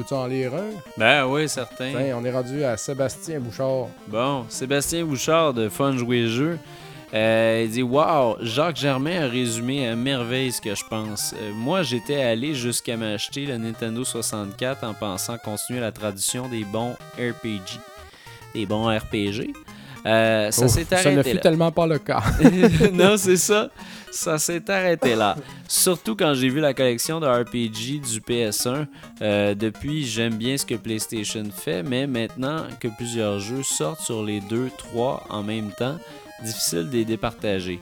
Veux-tu 0.00 0.14
en 0.14 0.26
lire 0.28 0.54
un? 0.54 0.70
Ben 0.96 1.26
oui, 1.26 1.46
certain. 1.46 1.90
Tiens, 1.90 2.16
on 2.18 2.24
est 2.24 2.30
rendu 2.32 2.64
à 2.64 2.78
Sébastien 2.78 3.38
Bouchard. 3.38 3.88
Bon, 4.08 4.46
Sébastien 4.48 5.04
Bouchard 5.04 5.52
de 5.52 5.68
Fun 5.68 5.94
Jouer 5.94 6.26
Jeu. 6.26 6.58
euh, 7.12 7.64
il 7.66 7.70
dit 7.70 7.82
Waouh, 7.82 8.36
Jacques 8.40 8.76
Germain 8.76 9.24
a 9.24 9.28
résumé 9.28 9.86
à 9.86 9.94
merveille 9.96 10.52
ce 10.52 10.62
que 10.62 10.74
je 10.74 10.84
pense. 10.88 11.34
Euh, 11.34 11.50
moi, 11.54 11.82
j'étais 11.82 12.22
allé 12.22 12.54
jusqu'à 12.54 12.96
m'acheter 12.96 13.44
le 13.44 13.58
Nintendo 13.58 14.02
64 14.02 14.84
en 14.84 14.94
pensant 14.94 15.36
continuer 15.36 15.80
la 15.80 15.92
tradition 15.92 16.48
des 16.48 16.64
bons 16.64 16.94
RPG. 17.18 17.78
Des 18.54 18.64
bons 18.64 18.86
RPG. 18.96 19.52
Euh, 20.06 20.50
ça 20.50 20.66
s'est 20.66 20.86
ça 20.88 20.96
ne 21.10 21.16
arrêté 21.16 21.28
fut 21.28 21.36
là. 21.36 21.42
tellement 21.42 21.72
pas 21.72 21.86
le 21.86 21.98
cas. 21.98 22.22
non, 22.94 23.18
c'est 23.18 23.36
ça. 23.36 23.68
Ça 24.10 24.38
s'est 24.38 24.68
arrêté 24.70 25.14
là. 25.14 25.36
Surtout 25.68 26.16
quand 26.16 26.34
j'ai 26.34 26.48
vu 26.48 26.60
la 26.60 26.74
collection 26.74 27.20
de 27.20 27.26
RPG 27.26 28.00
du 28.00 28.20
PS1. 28.20 28.86
Euh, 29.22 29.54
depuis, 29.54 30.04
j'aime 30.04 30.34
bien 30.34 30.56
ce 30.56 30.66
que 30.66 30.74
PlayStation 30.74 31.44
fait, 31.54 31.82
mais 31.82 32.06
maintenant 32.06 32.64
que 32.80 32.88
plusieurs 32.88 33.38
jeux 33.38 33.62
sortent 33.62 34.00
sur 34.00 34.24
les 34.24 34.40
deux, 34.40 34.70
trois 34.76 35.24
en 35.30 35.42
même 35.42 35.70
temps, 35.70 35.96
difficile 36.42 36.90
de 36.90 36.98
les 36.98 37.04
départager. 37.04 37.80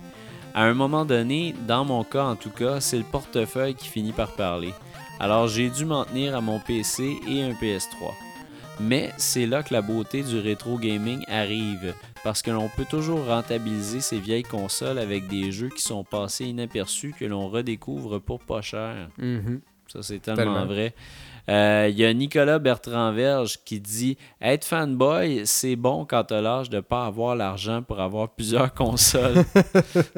À 0.54 0.64
un 0.64 0.74
moment 0.74 1.04
donné, 1.04 1.54
dans 1.66 1.84
mon 1.84 2.04
cas 2.04 2.24
en 2.24 2.36
tout 2.36 2.50
cas, 2.50 2.80
c'est 2.80 2.98
le 2.98 3.04
portefeuille 3.04 3.74
qui 3.74 3.88
finit 3.88 4.12
par 4.12 4.32
parler. 4.32 4.74
Alors 5.20 5.48
j'ai 5.48 5.70
dû 5.70 5.84
m'en 5.84 6.04
tenir 6.04 6.36
à 6.36 6.40
mon 6.40 6.60
PC 6.60 7.16
et 7.28 7.42
un 7.42 7.52
PS3. 7.52 8.27
Mais 8.80 9.10
c'est 9.16 9.46
là 9.46 9.62
que 9.62 9.72
la 9.74 9.82
beauté 9.82 10.22
du 10.22 10.38
rétro 10.38 10.78
gaming 10.78 11.24
arrive, 11.28 11.94
parce 12.22 12.42
que 12.42 12.50
l'on 12.50 12.68
peut 12.76 12.84
toujours 12.88 13.26
rentabiliser 13.26 14.00
ces 14.00 14.18
vieilles 14.18 14.42
consoles 14.44 14.98
avec 14.98 15.26
des 15.28 15.50
jeux 15.50 15.68
qui 15.68 15.82
sont 15.82 16.04
passés 16.04 16.44
inaperçus 16.46 17.14
que 17.18 17.24
l'on 17.24 17.48
redécouvre 17.48 18.20
pour 18.20 18.40
pas 18.40 18.62
cher. 18.62 19.08
Mhm. 19.18 19.60
Ça, 19.88 20.02
c'est 20.02 20.18
tellement 20.20 20.42
Tellement. 20.42 20.66
vrai. 20.66 20.94
Euh, 21.48 21.88
Il 21.90 21.96
y 21.98 22.04
a 22.04 22.12
Nicolas 22.12 22.58
Bertrand-Verge 22.58 23.60
qui 23.64 23.80
dit 23.80 24.18
Être 24.42 24.66
fanboy, 24.66 25.46
c'est 25.46 25.76
bon 25.76 26.04
quand 26.04 26.24
t'as 26.24 26.42
l'âge 26.42 26.68
de 26.68 26.80
pas 26.80 27.06
avoir 27.06 27.34
l'argent 27.34 27.82
pour 27.82 27.98
avoir 27.98 28.28
plusieurs 28.28 28.74
consoles. 28.74 29.44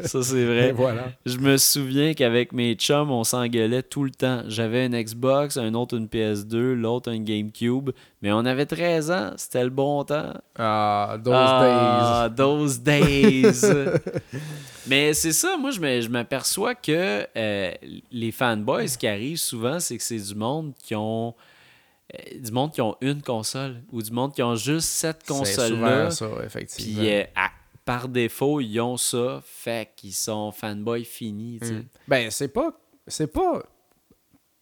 ça, 0.02 0.22
c'est 0.24 0.44
vrai. 0.44 0.72
voilà. 0.72 1.12
Je 1.24 1.38
me 1.38 1.56
souviens 1.56 2.14
qu'avec 2.14 2.52
mes 2.52 2.74
chums, 2.74 3.12
on 3.12 3.22
s'engueulait 3.22 3.84
tout 3.84 4.02
le 4.02 4.10
temps. 4.10 4.42
J'avais 4.48 4.86
une 4.86 5.00
Xbox, 5.00 5.56
un 5.56 5.74
autre 5.74 5.96
une 5.96 6.06
PS2, 6.08 6.72
l'autre 6.72 7.12
une 7.12 7.22
GameCube. 7.24 7.90
Mais 8.22 8.32
on 8.32 8.44
avait 8.44 8.66
13 8.66 9.10
ans, 9.10 9.32
c'était 9.36 9.64
le 9.64 9.70
bon 9.70 10.04
temps. 10.04 10.34
Ah, 10.58 11.16
those 11.24 11.34
Ah, 11.34 12.28
those 12.36 12.80
days. 12.80 13.62
Mais 14.86 15.14
c'est 15.14 15.32
ça, 15.32 15.56
moi, 15.56 15.70
je 15.70 16.08
m'aperçois 16.08 16.74
que 16.74 17.26
euh, 17.36 17.72
les 18.10 18.30
fanboys, 18.32 18.88
ce 18.88 18.98
qui 18.98 19.06
arrive 19.06 19.36
souvent, 19.38 19.80
c'est 19.80 19.96
que 19.96 20.02
c'est 20.02 20.18
du 20.18 20.34
monde 20.34 20.72
qui 20.82 20.94
ont. 20.94 21.34
euh, 22.14 22.38
du 22.38 22.50
monde 22.52 22.72
qui 22.72 22.80
ont 22.80 22.96
une 23.00 23.22
console 23.22 23.82
ou 23.92 24.02
du 24.02 24.10
monde 24.10 24.34
qui 24.34 24.42
ont 24.42 24.54
juste 24.56 24.88
cette 24.88 25.26
days. 25.26 25.44
C'est 25.44 25.56
console-là. 25.56 26.10
souvent 26.10 26.36
ça, 26.38 26.44
effectivement. 26.44 27.00
Puis 27.00 27.14
euh, 27.14 27.24
par 27.84 28.08
défaut, 28.08 28.60
ils 28.60 28.80
ont 28.80 28.96
ça, 28.96 29.40
fait 29.44 29.90
qu'ils 29.96 30.12
sont 30.14 30.52
fanboys 30.52 31.04
finis. 31.04 31.58
tu 31.60 31.68
sais. 31.68 31.72
Mm. 31.74 31.84
Ben, 32.08 32.30
c'est 32.30 32.48
pas. 32.48 32.72
C'est 33.06 33.32
pas. 33.32 33.62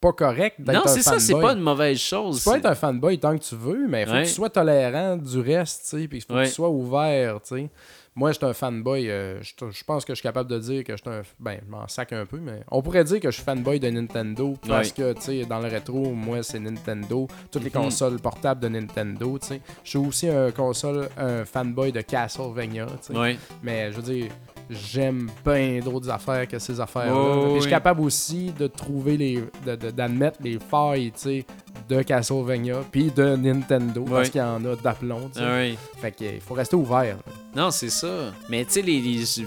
Pas 0.01 0.13
correct 0.13 0.61
d'être 0.61 0.77
Non, 0.77 0.83
c'est 0.87 1.03
ça, 1.03 1.19
c'est 1.19 1.33
pas 1.33 1.53
une 1.55 1.61
mauvaise 1.61 1.99
chose. 1.99 2.43
Tu 2.43 2.49
peux 2.49 2.57
être 2.57 2.67
un 2.67 2.75
fanboy 2.77 3.19
tant 3.19 3.37
que 3.37 3.43
tu 3.43 3.57
veux, 3.57 3.87
mais 3.89 4.03
il 4.03 4.07
faut 4.07 4.13
Ouais. 4.15 4.23
que 4.23 4.29
tu 4.29 4.35
sois 4.35 4.51
tolérant 4.51 5.17
du 5.17 5.41
reste, 5.41 5.83
tu 5.91 6.01
sais, 6.03 6.07
puis 6.09 6.19
il 6.19 6.21
faut 6.21 6.35
Ouais. 6.35 6.45
que 6.45 6.49
tu 6.49 6.55
sois 6.55 6.69
ouvert, 6.71 7.41
tu 7.43 7.57
sais. 7.57 7.69
Moi, 8.15 8.31
je 8.33 8.37
suis 8.39 8.47
un 8.47 8.53
fanboy, 8.53 9.09
euh, 9.11 9.41
je 9.43 9.53
je 9.71 9.85
pense 9.85 10.05
que 10.05 10.13
je 10.13 10.17
suis 10.17 10.23
capable 10.25 10.51
de 10.51 10.59
dire 10.59 10.83
que 10.85 10.97
je 10.97 11.03
suis 11.03 11.11
un... 11.11 11.23
Ben, 11.39 11.61
je 11.65 11.71
m'en 11.71 11.87
sac 11.89 12.13
un 12.13 12.27
peu, 12.27 12.39
mais 12.39 12.63
on 12.71 12.81
pourrait 12.83 13.05
dire 13.05 13.19
que 13.21 13.31
je 13.31 13.35
suis 13.37 13.45
fanboy 13.45 13.79
de 13.81 13.91
Nintendo, 13.91 14.55
parce 14.69 14.93
que, 14.93 15.13
tu 15.15 15.21
sais, 15.21 15.45
dans 15.45 15.59
le 15.61 15.69
rétro, 15.69 16.13
moi, 16.13 16.43
c'est 16.45 16.59
Nintendo, 16.61 17.27
toutes 17.51 17.63
les 17.65 17.71
Mhm. 17.71 17.83
consoles 17.85 18.19
portables 18.21 18.61
de 18.61 18.69
Nintendo, 18.69 19.39
tu 19.41 19.47
sais. 19.49 19.61
Je 19.85 19.89
suis 19.91 19.99
aussi 19.99 20.29
un 20.29 20.51
console, 20.53 21.09
un 21.17 21.45
fanboy 21.45 21.91
de 21.93 22.01
Castlevania, 22.03 22.87
tu 22.87 23.13
sais. 23.13 23.19
Ouais. 23.19 23.37
Mais, 23.65 23.91
je 23.93 23.97
veux 24.01 24.03
dire, 24.13 24.31
j'aime 24.71 25.31
bien 25.45 25.81
d'autres 25.85 26.11
affaires 26.11 26.47
que 26.49 26.59
ces 26.59 26.79
affaires-là. 26.81 27.15
Oh, 27.15 27.53
je 27.57 27.61
suis 27.61 27.71
capable 27.71 28.01
aussi 28.01 28.53
de 28.53 28.67
trouver 28.67 29.17
les. 29.17 29.45
de- 29.67 29.77
de- 29.77 29.91
d'admettre 29.91 30.39
les 30.43 30.59
failles, 30.59 31.13
tu 31.13 31.21
sais, 31.21 31.47
de 31.89 32.03
Castlevania, 32.03 32.83
puis 32.91 33.11
de 33.11 33.37
Nintendo, 33.37 34.05
parce 34.05 34.31
qu'il 34.31 34.41
y 34.41 34.45
en 34.45 34.65
a 34.65 34.77
d'aplomb, 34.77 35.29
tu 35.33 35.39
sais. 35.41 35.45
Ouais. 35.47 35.75
Fait 35.99 36.13
qu'il 36.13 36.41
faut 36.41 36.55
rester 36.55 36.77
ouvert. 36.77 37.17
Non, 37.55 37.71
c'est 37.71 37.91
ça. 37.91 38.33
Mais 38.49 38.65
tu 38.65 38.73
sais, 38.73 38.83
les. 38.83 39.01
les- 39.01 39.47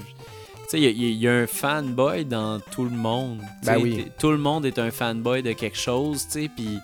il 0.73 0.79
y, 0.79 0.85
a- 0.87 0.89
il 0.89 1.13
y 1.17 1.27
a 1.27 1.33
un 1.33 1.47
fanboy 1.47 2.23
dans 2.25 2.59
tout 2.71 2.85
le 2.85 2.89
monde. 2.95 3.41
Ben 3.63 3.77
oui. 3.81 4.05
Tout 4.17 4.31
le 4.31 4.37
monde 4.37 4.65
est 4.65 4.79
un 4.79 4.89
fanboy 4.89 5.43
de 5.43 5.51
quelque 5.53 5.77
chose, 5.77 6.25
tu 6.31 6.43
sais, 6.43 6.49
puis. 6.55 6.77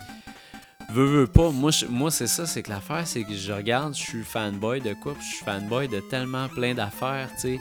Veux, 0.89 1.05
veux 1.05 1.27
pas. 1.27 1.51
Moi, 1.51 1.71
je- 1.71 1.85
moi 1.85 2.11
c'est 2.11 2.27
ça, 2.27 2.45
c'est 2.45 2.63
que 2.63 2.69
l'affaire, 2.69 3.05
c'est 3.05 3.23
que 3.23 3.33
je 3.33 3.51
regarde, 3.51 3.93
je 3.93 4.01
suis 4.01 4.23
fanboy 4.23 4.79
de 4.79 4.93
quoi, 4.93 5.13
puis 5.15 5.23
je 5.29 5.35
suis 5.35 5.45
fanboy 5.45 5.87
de 5.89 5.99
tellement 5.99 6.47
plein 6.47 6.73
d'affaires, 6.73 7.29
tu 7.35 7.41
sais. 7.41 7.59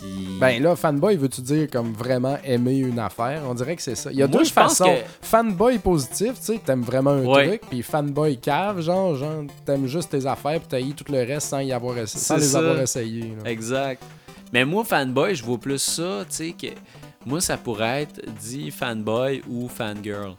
Puis. 0.00 0.26
Ben 0.40 0.62
là, 0.62 0.76
fanboy, 0.76 1.16
veux-tu 1.16 1.40
dire 1.40 1.68
comme 1.70 1.92
vraiment 1.92 2.36
aimer 2.44 2.78
une 2.78 2.98
affaire? 2.98 3.42
On 3.48 3.54
dirait 3.54 3.76
que 3.76 3.82
c'est 3.82 3.94
ça. 3.94 4.10
Il 4.12 4.18
y 4.18 4.22
a 4.22 4.28
Moi, 4.28 4.38
deux 4.38 4.44
je 4.44 4.52
pense 4.52 4.78
façons. 4.78 4.84
que- 4.94 5.26
Fanboy 5.26 5.78
positif, 5.78 6.34
tu 6.38 6.42
sais, 6.54 6.60
t'aimes 6.64 6.82
vraiment 6.82 7.10
un 7.10 7.24
Ouais. 7.24 7.46
truc, 7.48 7.62
puis 7.68 7.82
fanboy 7.82 8.38
cave, 8.38 8.80
genre, 8.80 9.14
genre 9.16 9.44
t'aimes 9.64 9.86
juste 9.86 10.10
tes 10.10 10.24
affaires, 10.26 10.60
puis 10.60 10.68
t'haïs 10.68 10.94
tout 10.94 11.10
le 11.10 11.18
reste 11.18 11.48
sans, 11.48 11.60
y 11.60 11.72
avoir 11.72 11.96
essa- 11.98 12.18
sans 12.18 12.36
les 12.36 12.54
avoir 12.56 12.78
essayés. 12.80 13.32
Exact. 13.44 14.02
Mais 14.52 14.64
moi, 14.64 14.84
fanboy, 14.84 15.34
je 15.34 15.44
vois 15.44 15.58
plus 15.58 15.78
ça, 15.78 16.24
tu 16.28 16.34
sais, 16.36 16.52
que 16.52 16.68
moi, 17.26 17.40
ça 17.40 17.56
pourrait 17.56 18.02
être 18.02 18.20
dit 18.40 18.70
fanboy 18.70 19.42
ou 19.48 19.68
fangirl. 19.68 20.36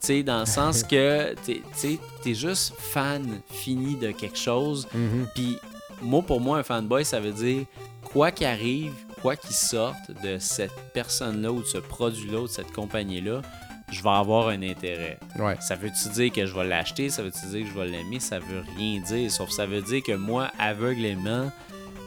Tu 0.00 0.06
sais, 0.06 0.22
dans 0.22 0.40
le 0.40 0.46
sens 0.46 0.82
que 0.84 1.34
t'es 1.44 1.60
tu 1.80 1.98
t'es 2.22 2.34
juste 2.34 2.74
fan 2.78 3.26
fini 3.50 3.96
de 3.96 4.12
quelque 4.12 4.38
chose. 4.38 4.86
Mhm. 4.94 5.26
Puis, 5.34 5.56
moi, 6.00 6.22
pour 6.22 6.40
moi, 6.40 6.58
un 6.58 6.62
fanboy, 6.62 7.04
ça 7.04 7.18
veut 7.18 7.32
dire 7.32 7.64
quoi 8.12 8.30
qu'il 8.30 8.46
arrive, 8.46 8.92
quoi 9.22 9.36
qu'il 9.36 9.54
sorte 9.54 10.10
de 10.22 10.38
cette 10.38 10.72
personne-là 10.92 11.52
ou 11.52 11.60
de 11.62 11.66
ce 11.66 11.78
produit-là 11.78 12.40
ou 12.40 12.46
de 12.46 12.52
cette 12.52 12.72
compagnie-là, 12.72 13.42
je 13.90 14.02
vais 14.02 14.10
avoir 14.10 14.48
un 14.48 14.62
intérêt. 14.62 15.18
Ouais. 15.38 15.56
Ça 15.60 15.74
veut-tu 15.74 16.08
dire 16.10 16.32
que 16.32 16.44
je 16.46 16.54
vais 16.54 16.66
l'acheter? 16.66 17.08
Ça 17.10 17.22
veut-tu 17.22 17.46
dire 17.46 17.62
que 17.64 17.68
je 17.68 17.74
vais 17.78 17.86
l'aimer? 17.86 18.20
Ça 18.20 18.38
veut 18.38 18.62
rien 18.76 19.00
dire. 19.00 19.30
Sauf 19.30 19.50
ça 19.50 19.64
veut 19.66 19.80
dire 19.82 20.02
que 20.02 20.12
moi, 20.12 20.50
aveuglément, 20.58 21.50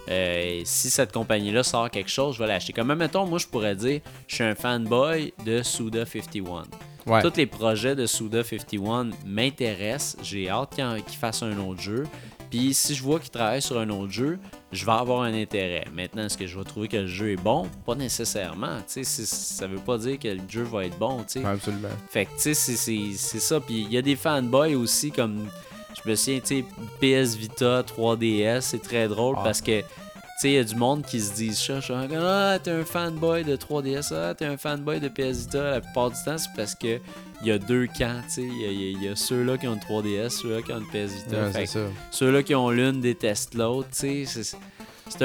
euh, 0.10 0.61
si 0.64 0.90
cette 0.90 1.11
compagnie-là 1.11 1.64
sort 1.64 1.90
quelque 1.90 2.10
chose, 2.10 2.36
je 2.36 2.40
vais 2.44 2.48
l'acheter. 2.48 2.73
Comme, 2.73 2.94
mettons, 2.94 3.26
moi, 3.26 3.40
je 3.40 3.48
pourrais 3.48 3.76
dire, 3.76 4.02
je 4.28 4.36
suis 4.36 4.44
un 4.44 4.53
fanboy 4.56 5.34
de 5.45 5.64
Suda 5.64 6.06
51. 6.06 6.64
Ouais. 7.07 7.22
Tous 7.23 7.36
les 7.36 7.48
projets 7.48 7.95
de 7.95 8.06
Suda 8.06 8.44
51 8.44 9.10
m'intéressent. 9.26 10.18
J'ai 10.23 10.49
hâte 10.49 10.76
qu'il 10.76 10.84
en- 10.84 11.02
qu'il 11.02 11.18
fasse 11.18 11.41
un 11.41 11.57
autre 11.57 11.82
jeu. 11.82 12.06
Puis 12.52 12.73
si 12.76 12.94
je 12.94 13.02
vois 13.02 13.19
qu'il 13.19 13.32
travaille 13.32 13.61
sur 13.61 13.80
un 13.80 13.90
autre 13.90 14.11
jeu, 14.11 14.38
je 14.72 14.85
vais 14.85 14.91
avoir 14.91 15.22
un 15.23 15.34
intérêt. 15.34 15.85
Maintenant, 15.93 16.23
est-ce 16.26 16.38
que 16.38 16.48
je 16.48 16.57
vais 16.57 16.64
trouver 16.64 16.88
que 16.88 16.98
le 16.98 17.07
jeu 17.07 17.31
est 17.31 17.41
bon? 17.41 17.68
Pas 17.85 17.95
nécessairement. 17.95 18.77
Tu 18.80 18.84
sais, 18.88 19.03
c'est- 19.03 19.26
ça 19.26 19.68
veut 19.68 19.80
pas 19.80 19.98
dire 19.98 20.18
que 20.19 20.27
le 20.30 20.41
jeu 20.48 20.64
va 20.64 20.85
être 20.85 20.98
bon. 20.98 21.18
tu 21.23 21.41
sais. 21.41 21.45
Absolument. 21.45 21.89
Fait 22.10 22.26
que, 22.26 22.31
tu 22.41 22.53
sais, 22.53 22.76
c'est- 23.15 23.39
ça. 23.39 23.60
Puis 23.60 23.81
il 23.81 23.91
y 23.91 23.98
a 23.98 24.02
des 24.02 24.15
fanboys 24.15 24.76
aussi, 24.76 25.11
comme, 25.11 25.48
je 26.03 26.10
me 26.10 26.15
souviens, 26.15 26.39
tu 26.39 26.60
sais, 26.61 26.65
PS 26.99 27.35
Vita, 27.35 27.84
3DS, 27.84 28.61
c'est 28.61 28.81
très 28.81 29.07
drôle 29.07 29.35
Ah. 29.39 29.43
parce 29.43 29.61
que, 29.61 29.81
tu 29.81 29.85
sais, 30.39 30.49
il 30.52 30.53
y 30.53 30.57
a 30.57 30.64
du 30.64 30.76
monde 30.76 31.03
qui 31.06 31.19
se 31.19 31.34
disent 31.34 31.60
ça, 31.60 31.80
genre, 31.81 32.06
ah, 32.15 32.57
t'es 32.64 32.72
un 32.72 32.85
fanboy 32.85 33.43
de 33.43 33.56
3DS, 33.56 34.11
ah, 34.14 34.34
t'es 34.34 34.45
un 34.45 34.57
fanboy 34.57 34.99
de 34.99 35.10
PS 35.10 35.41
Vita. 35.48 35.72
La 35.72 35.81
plupart 35.81 36.11
du 36.11 36.18
temps, 36.23 36.38
c'est 36.38 36.49
parce 36.56 36.76
que 36.76 36.99
il 37.42 37.48
y 37.48 37.52
a 37.52 37.58
deux 37.58 37.88
camps, 37.88 38.22
tu 38.28 38.34
sais. 38.34 38.44
Il 38.44 39.02
y 39.04 39.08
a- 39.08 39.16
ceux-là 39.16 39.58
qui 39.58 39.68
ont 39.68 39.74
une 39.74 39.80
3DS, 39.80 40.30
ceux-là 40.42 40.62
qui 40.62 40.72
ont 40.74 40.80
une 40.80 40.88
PS 40.88 41.12
Vita. 41.26 41.50
Ouais, 41.50 41.66
ceux-là 42.12 42.44
qui 42.44 42.56
ont 42.56 42.70
l'une 42.70 43.02
détestent 43.02 43.56
l'autre, 43.56 43.90
tu 43.92 44.26
sais. 44.26 44.44
c'est- 44.44 44.58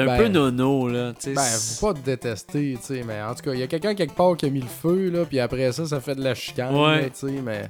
un 0.01 0.05
Ben- 0.05 0.17
peu 0.17 0.27
nono, 0.27 0.89
là. 0.89 1.13
tu 1.13 1.29
sais, 1.29 1.33
Ben, 1.33 1.41
faut 1.41 1.93
pas 1.93 1.99
te 1.99 2.05
détester, 2.05 2.77
tu 2.79 2.85
sais, 2.85 3.03
mais 3.07 3.21
en 3.21 3.33
tout 3.33 3.41
cas, 3.43 3.53
il 3.53 3.59
y 3.61 3.63
a 3.63 3.67
quelqu'un 3.67 3.95
quelque 3.95 4.15
part 4.15 4.35
qui 4.35 4.45
a 4.45 4.49
mis 4.49 4.59
le 4.59 4.67
feu, 4.67 5.09
là, 5.09 5.23
puis 5.25 5.39
après 5.39 5.71
ça, 5.71 5.85
ça 5.85 6.01
fait 6.01 6.15
de 6.15 6.23
la 6.23 6.35
chicane, 6.35 6.75
Ouais. 6.75 7.09
tu 7.09 7.27
sais, 7.27 7.31
mais... 7.41 7.69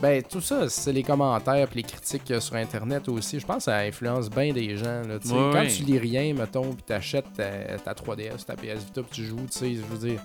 Ben, 0.00 0.22
tout 0.22 0.40
ça, 0.40 0.66
c'est 0.70 0.92
les 0.94 1.02
commentaires 1.02 1.66
puis 1.68 1.82
les 1.82 1.88
critiques 1.88 2.24
qu'il 2.24 2.34
y 2.34 2.38
a 2.38 2.40
sur 2.40 2.54
Internet 2.54 3.06
aussi. 3.08 3.38
Je 3.38 3.44
pense 3.44 3.56
que 3.58 3.62
ça 3.64 3.76
influence 3.80 4.30
bien 4.30 4.50
des 4.52 4.74
gens, 4.78 5.02
là, 5.06 5.18
tu 5.20 5.28
sais. 5.28 5.34
Ouais, 5.34 5.50
Quand 5.52 5.58
ouais. 5.60 5.66
tu 5.68 5.82
lis 5.82 5.98
rien, 5.98 6.32
mettons, 6.32 6.72
puis 6.72 6.82
t'achètes 6.86 7.26
ta, 7.36 7.50
ta 7.84 7.92
3DS, 7.94 8.46
ta 8.46 8.54
PS 8.54 8.84
Vita, 8.86 9.02
puis 9.02 9.10
tu 9.10 9.24
joues, 9.26 9.36
tu 9.50 9.58
sais, 9.58 9.74
je 9.74 9.82
veux 9.82 10.08
dire, 10.08 10.20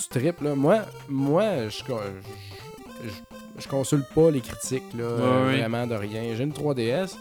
tu 0.00 0.08
tripes, 0.08 0.40
là. 0.40 0.54
Moi, 0.56 0.78
moi, 1.08 1.68
je... 1.68 1.84
je, 1.86 1.92
je- 3.04 3.62
je 3.62 3.68
consulte 3.68 4.06
pas 4.14 4.30
les 4.30 4.40
critiques, 4.40 4.92
là, 4.96 5.04
ouais. 5.46 5.58
vraiment 5.58 5.86
de 5.86 5.94
rien. 5.94 6.34
J'ai 6.36 6.44
une 6.44 6.52
3DS, 6.52 7.16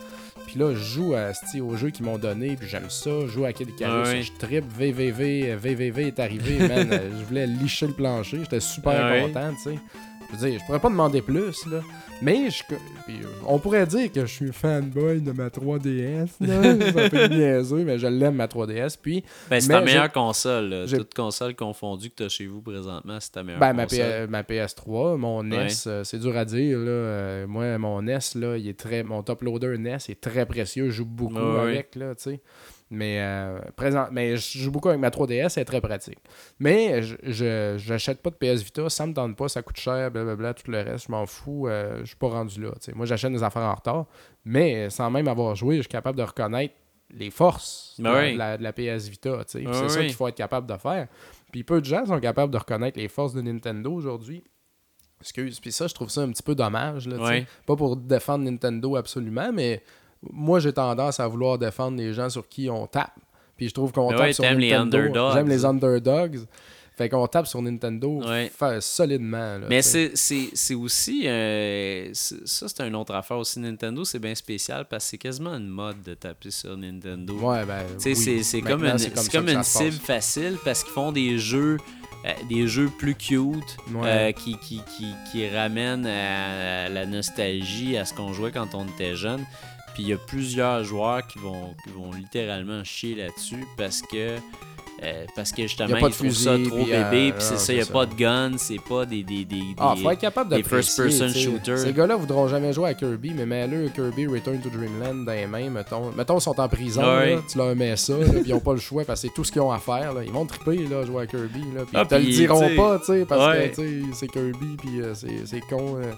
puis 0.47 0.57
là, 0.59 0.73
je 0.73 0.79
joue 0.79 1.13
à, 1.13 1.31
aux 1.61 1.75
jeux 1.75 1.89
qu'ils 1.89 2.05
m'ont 2.05 2.17
donné, 2.17 2.55
puis 2.55 2.67
j'aime 2.67 2.89
ça. 2.89 3.09
Je 3.25 3.27
joue 3.27 3.45
à 3.45 3.53
Kid 3.53 3.69
Icarus, 3.69 4.07
Ouais. 4.07 4.21
je 4.21 4.31
tripe. 4.39 4.65
VVV, 4.77 5.55
VVV 5.55 6.07
est 6.07 6.19
arrivé, 6.19 6.59
man. 6.67 6.89
je 7.19 7.23
voulais 7.25 7.47
licher 7.47 7.87
le 7.87 7.93
plancher. 7.93 8.39
J'étais 8.41 8.59
super 8.59 9.11
Ouais. 9.11 9.21
content, 9.27 9.53
tu 9.55 9.71
sais. 9.73 9.79
Je 10.33 10.37
veux 10.37 10.49
dire, 10.49 10.59
je 10.59 10.65
pourrais 10.65 10.79
pas 10.79 10.89
demander 10.89 11.21
plus, 11.21 11.65
là. 11.67 11.81
Mais 12.23 12.49
je, 12.51 12.63
euh, 12.71 13.13
on 13.47 13.57
pourrait 13.57 13.87
dire 13.87 14.11
que 14.11 14.21
je 14.21 14.31
suis 14.31 14.51
fanboy 14.53 15.21
de 15.21 15.31
ma 15.31 15.49
3DS, 15.49 16.29
là. 16.39 16.61
C'est 16.93 17.05
un 17.05 17.09
peu 17.09 17.25
niaiseux, 17.27 17.83
mais 17.83 17.97
je 17.97 18.05
l'aime, 18.07 18.35
ma 18.35 18.45
3DS. 18.47 18.95
Puis, 19.01 19.23
Ben, 19.49 19.59
c'est 19.59 19.69
ta 19.69 19.81
meilleure 19.81 20.11
console. 20.11 20.69
là. 20.69 20.85
Toute 20.85 21.13
console 21.15 21.55
confondue 21.55 22.09
que 22.11 22.15
tu 22.17 22.23
as 22.23 22.29
chez 22.29 22.45
vous 22.45 22.61
présentement, 22.61 23.17
c'est 23.19 23.31
ta 23.31 23.43
meilleure 23.43 23.59
Ben, 23.59 23.73
ma, 23.73 23.83
console. 23.85 23.99
P- 23.99 24.27
ma 24.29 24.43
PS3, 24.43 25.17
mon 25.17 25.43
NES, 25.43 25.55
Ouais. 25.57 25.67
euh, 25.87 26.03
c'est 26.03 26.19
dur 26.19 26.37
à 26.37 26.45
dire. 26.45 26.77
Là. 26.77 26.85
Euh, 26.91 27.47
moi, 27.47 27.77
mon 27.79 28.01
NES, 28.03 28.19
là, 28.35 28.55
il 28.57 28.67
est 28.67 28.77
très, 28.79 29.01
mon 29.03 29.23
top 29.23 29.41
loader 29.41 29.77
NES 29.79 29.97
est 30.07 30.21
très 30.21 30.45
précieux. 30.45 30.85
Je 30.89 30.97
joue 30.97 31.05
beaucoup 31.05 31.35
Ouais, 31.35 31.41
ouais. 31.55 31.59
avec. 31.71 31.95
Là, 31.95 32.13
tu 32.15 32.23
sais. 32.23 32.39
Mais, 32.91 33.19
euh, 33.21 33.59
présent, 33.75 34.07
mais 34.11 34.35
je 34.37 34.59
joue 34.59 34.69
beaucoup 34.69 34.89
avec 34.89 34.99
ma 34.99 35.09
3DS, 35.09 35.49
c'est 35.49 35.65
très 35.65 35.81
pratique. 35.81 36.19
Mais 36.59 37.01
je 37.01 37.77
j'achète 37.77 38.21
pas 38.21 38.29
de 38.29 38.35
PS 38.35 38.61
Vita, 38.61 38.89
ça 38.89 39.07
me 39.07 39.13
tente 39.13 39.35
pas, 39.37 39.47
ça 39.47 39.61
coûte 39.61 39.77
cher, 39.77 40.11
blablabla, 40.11 40.53
tout 40.53 40.69
le 40.69 40.81
reste, 40.81 41.07
je 41.07 41.11
m'en 41.11 41.25
fous. 41.25 41.67
euh, 41.67 41.99
je 42.01 42.07
suis 42.07 42.15
pas 42.17 42.27
rendu 42.27 42.61
là. 42.61 42.71
Moi, 42.93 43.05
j'achète 43.05 43.31
des 43.31 43.43
affaires 43.43 43.63
en 43.63 43.73
retard, 43.73 44.05
mais 44.45 44.89
sans 44.89 45.09
même 45.09 45.27
avoir 45.27 45.55
joué, 45.55 45.77
je 45.77 45.81
suis 45.81 45.89
capable 45.89 46.17
de 46.17 46.23
reconnaître 46.23 46.75
les 47.13 47.31
forces 47.31 47.95
Ben 47.99 48.11
de, 48.13 48.19
oui. 48.19 48.33
de 48.33 48.37
la, 48.37 48.57
de 48.57 48.63
la 48.63 48.73
PS 48.73 49.07
Vita. 49.09 49.37
Ouais, 49.37 49.43
c'est 49.47 49.89
ça 49.89 50.01
qu'il 50.01 50.13
faut 50.13 50.27
être 50.27 50.35
capable 50.35 50.67
de 50.67 50.77
faire. 50.77 51.07
Puis 51.51 51.63
peu 51.63 51.79
de 51.81 51.85
gens 51.85 52.05
sont 52.05 52.19
capables 52.19 52.51
de 52.53 52.57
reconnaître 52.57 52.97
les 52.99 53.07
forces 53.07 53.33
de 53.33 53.41
Nintendo 53.41 53.91
aujourd'hui. 53.91 54.43
Excuse. 55.19 55.59
Puis 55.59 55.71
ça, 55.71 55.87
je 55.87 55.93
trouve 55.93 56.09
ça 56.09 56.21
un 56.21 56.29
petit 56.31 56.41
peu 56.43 56.55
dommage. 56.55 57.07
Là. 57.07 57.17
Pas 57.65 57.75
pour 57.75 57.95
défendre 57.95 58.43
Nintendo 58.45 58.95
absolument, 58.95 59.51
mais 59.53 59.83
moi, 60.29 60.59
j'ai 60.59 60.73
tendance 60.73 61.19
à 61.19 61.27
vouloir 61.27 61.57
défendre 61.57 61.97
les 61.97 62.13
gens 62.13 62.29
sur 62.29 62.47
qui 62.47 62.69
on 62.69 62.85
tape. 62.87 63.13
Puis 63.57 63.69
je 63.69 63.73
trouve 63.73 63.91
qu'on 63.91 64.09
tape 64.09 64.19
ouais, 64.19 64.33
sur 64.33 64.43
t'aimes 64.43 64.59
les 64.59 64.71
Nintendo. 64.71 64.97
underdogs. 64.97 65.33
J'aime 65.33 65.47
les 65.49 65.65
underdogs. 65.65 66.39
Fait 66.97 67.09
qu'on 67.09 67.25
tape 67.25 67.47
sur 67.47 67.61
Nintendo 67.61 68.21
Ouais. 68.27 68.51
solidement. 68.81 69.57
là, 69.57 69.65
Mais 69.69 69.81
c'est- 69.81 70.11
aussi. 70.75 71.23
euh, 71.25 72.09
ça, 72.13 72.67
c'est 72.67 72.87
une 72.87 72.95
autre 72.95 73.15
affaire 73.15 73.37
aussi. 73.37 73.59
Nintendo, 73.59 74.03
c'est 74.03 74.19
bien 74.19 74.35
spécial 74.35 74.85
parce 74.89 75.05
que 75.05 75.09
c'est 75.11 75.17
quasiment 75.17 75.51
une 75.55 75.67
mode 75.69 76.01
de 76.03 76.13
taper 76.13 76.51
sur 76.51 76.75
Nintendo. 76.77 77.33
Ouais, 77.35 77.65
ben. 77.65 77.83
Oui. 78.05 78.15
c'est- 78.43 78.61
comme 78.61 78.83
une, 78.85 78.97
comme 79.31 79.47
une 79.49 79.63
cible 79.63 79.89
passe. 79.97 79.99
facile 79.99 80.57
parce 80.63 80.83
qu'ils 80.83 80.93
font 80.93 81.11
des 81.11 81.37
jeux. 81.39 81.77
euh, 82.23 82.33
des 82.47 82.67
jeux 82.67 82.91
plus 82.99 83.15
cute 83.15 83.55
Ouais. 83.95 84.01
euh, 84.05 84.31
qui, 84.31 84.55
qui, 84.59 84.79
qui, 84.95 85.07
qui 85.31 85.49
ramènent 85.49 86.05
à, 86.05 86.87
la 86.87 87.07
nostalgie, 87.07 87.97
à 87.97 88.05
ce 88.05 88.13
qu'on 88.13 88.31
jouait 88.31 88.51
quand 88.51 88.75
on 88.75 88.85
était 88.85 89.15
jeune. 89.15 89.43
Puis 90.01 90.07
il 90.07 90.09
y 90.09 90.13
a 90.13 90.17
plusieurs 90.17 90.83
joueurs 90.83 91.27
qui 91.27 91.37
vont, 91.37 91.75
qui 91.83 91.91
vont 91.91 92.11
littéralement 92.11 92.83
chier 92.83 93.13
là-dessus 93.13 93.67
parce 93.77 94.01
que 94.01 94.37
euh, 95.03 95.25
parce 95.35 95.51
que 95.51 95.61
justement 95.63 95.89
Y 95.89 95.93
a 95.93 95.99
pas 95.99 96.07
ils 96.07 96.11
de 96.11 96.15
trouvent 96.15 96.31
ça 96.31 96.57
trop 96.63 96.83
puis, 96.83 96.93
euh, 96.93 97.09
bébé, 97.11 97.31
puis 97.33 97.41
c'est 97.43 97.57
ça, 97.57 97.73
il 97.73 97.77
n'y 97.77 97.81
a 97.81 97.85
pas 97.87 98.05
de 98.07 98.13
gun, 98.15 98.51
c'est 98.57 98.79
pas 98.87 99.05
des, 99.05 99.23
des, 99.23 99.45
des, 99.45 99.61
Ah, 99.77 99.95
faut 99.99 100.09
être 100.11 100.19
capable 100.19 100.49
de 100.51 100.55
des 100.57 100.63
first-person 100.63 101.29
shooters. 101.29 101.77
Ces 101.79 101.93
gars-là 101.93 102.15
voudront 102.15 102.47
jamais 102.47 102.71
jouer 102.73 102.89
à 102.89 102.93
Kirby, 102.95 103.31
mais 103.35 103.45
mets-le 103.47 103.89
Kirby 103.89 104.25
Return 104.27 104.59
to 104.59 104.69
Dreamland 104.69 105.25
dans 105.25 105.31
les 105.33 105.47
mains, 105.47 105.69
mettons. 105.71 106.11
Mettons, 106.11 106.37
ils 106.37 106.41
sont 106.41 106.59
en 106.59 106.67
prison, 106.69 107.01
Ouais. 107.01 107.35
là, 107.35 107.41
tu 107.47 107.57
leur 107.59 107.75
mets 107.75 107.95
ça, 107.95 108.13
puis 108.15 108.41
ils 108.45 108.53
ont 108.53 108.59
pas 108.59 108.73
le 108.73 108.79
choix 108.79 109.03
parce 109.05 109.21
que 109.21 109.27
c'est 109.27 109.33
tout 109.33 109.43
ce 109.43 109.51
qu'ils 109.51 109.61
ont 109.61 109.71
à 109.71 109.79
faire. 109.79 110.13
Là. 110.13 110.23
Ils 110.23 110.31
vont 110.31 110.45
triper, 110.45 110.77
là, 110.87 111.03
jouer 111.05 111.23
à 111.23 111.25
Kirby, 111.27 111.61
là, 111.75 111.81
puis 111.85 111.95
Ah, 111.95 112.01
ils 112.03 112.07
te 112.07 112.15
le 112.15 112.23
diront 112.25 112.59
t'sais, 112.67 112.75
pas, 112.75 112.99
tu 112.99 113.05
sais, 113.05 113.25
parce 113.25 113.55
ouais. 113.57 113.71
que, 113.75 113.81
c'est 114.13 114.27
Kirby, 114.27 114.77
puis 114.77 115.01
euh, 115.01 115.13
c'est 115.15 115.45
c'est 115.45 115.61
con. 115.61 115.97
euh. 115.97 116.11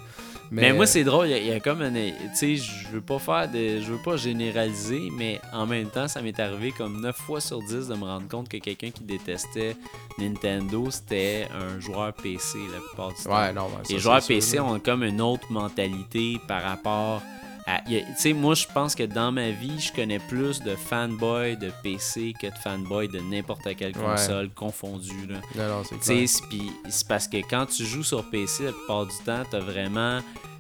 Mais, 0.52 0.72
moi, 0.74 0.86
c'est 0.86 1.04
drôle, 1.04 1.28
il 1.28 1.32
y 1.32 1.34
a- 1.34 1.38
il 1.40 1.48
y, 1.48 1.52
a 1.52 1.60
comme 1.60 1.82
un. 1.82 1.92
Tu 1.92 2.12
sais, 2.36 2.56
je 2.58 2.90
veux 2.92 3.02
pas 3.02 3.18
faire 3.20 3.50
de. 3.52 3.80
Je 3.82 3.92
veux 3.92 4.02
pas 4.04 4.18
généraliser, 4.18 5.10
mais 5.18 5.40
en 5.52 5.66
même 5.66 5.88
temps, 5.90 6.08
ça 6.08 6.22
m'est 6.22 6.40
arrivé 6.40 6.72
comme 6.72 7.02
9 7.02 7.16
fois 7.16 7.42
sur 7.42 7.60
10 7.62 7.88
de 7.88 7.96
me 7.96 8.04
rendre 8.04 8.28
compte 8.28 8.50
que 8.50 8.58
quelqu'un 8.58 8.92
qui 8.92 9.04
détestait 9.04 9.76
Nintendo, 10.20 10.90
c'était 10.92 11.48
un 11.54 11.80
joueur 11.80 12.14
PC 12.14 12.60
la 12.72 12.80
plupart 12.80 13.10
du 13.14 13.24
temps. 13.24 13.36
Ouais, 13.36 13.52
non, 13.54 13.68
ça, 13.84 13.94
Les 13.94 14.00
joueurs 14.00 14.22
sûr, 14.22 14.36
PC 14.36 14.58
là. 14.58 14.64
ont 14.66 14.80
comme 14.80 15.04
une 15.04 15.22
autre 15.22 15.52
mentalité 15.52 16.40
par 16.48 16.62
rapport 16.62 17.22
Tu 17.88 18.04
sais, 18.18 18.34
moi, 18.34 18.56
je 18.56 18.66
pense 18.74 18.94
que 18.96 19.04
dans 19.04 19.32
ma 19.32 19.52
vie, 19.52 19.80
je 19.80 19.92
connais 19.94 20.20
plus 20.20 20.62
de 20.62 20.76
fanboy 20.76 21.56
de 21.58 21.72
PC 21.82 22.34
que 22.40 22.48
de 22.48 22.58
fanboy 22.64 23.08
de 23.08 23.20
n'importe 23.20 23.64
quelle 23.78 23.96
Ouais. 23.98 24.04
console 24.04 24.50
confondue. 24.50 25.28
Là. 25.28 25.40
Non, 25.56 25.78
non, 25.78 25.84
c'est 25.84 27.08
parce 27.08 27.28
que 27.28 27.38
quand 27.38 27.66
tu 27.68 27.86
joues 27.86 28.04
sur 28.04 28.24
PC, 28.30 28.66
la 28.66 28.72
plupart 28.74 29.06
du 29.06 29.16
temps, 29.26 29.44
t'as 29.50 29.60
vraiment 29.60 30.20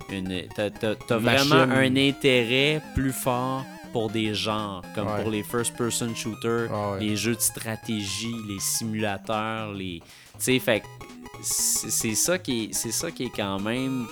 une, 0.09 0.43
t'as, 0.55 0.69
t'as- 0.69 1.17
vraiment 1.17 1.55
un 1.55 1.95
intérêt 1.95 2.81
plus 2.93 3.11
fort 3.13 3.65
pour 3.91 4.09
des 4.09 4.33
genres, 4.33 4.81
comme 4.95 5.07
Ouais. 5.07 5.21
pour 5.21 5.29
les 5.31 5.43
first-person 5.43 6.15
shooters, 6.15 6.69
Ah 6.73 6.91
ouais. 6.93 6.99
les 7.01 7.15
jeux 7.15 7.35
de 7.35 7.41
stratégie, 7.41 8.35
les 8.47 8.59
simulateurs, 8.59 9.71
les, 9.73 9.99
tu 9.99 10.05
sais, 10.39 10.59
fait 10.59 10.83
c'est 11.41 11.89
c'est 11.91 12.15
ça 12.15 12.37
qui 12.39 12.65
est, 12.65 12.73
c'est 12.73 12.91
ça 12.91 13.11
qui 13.11 13.25
est 13.25 13.31
quand 13.35 13.59
même 13.59 14.07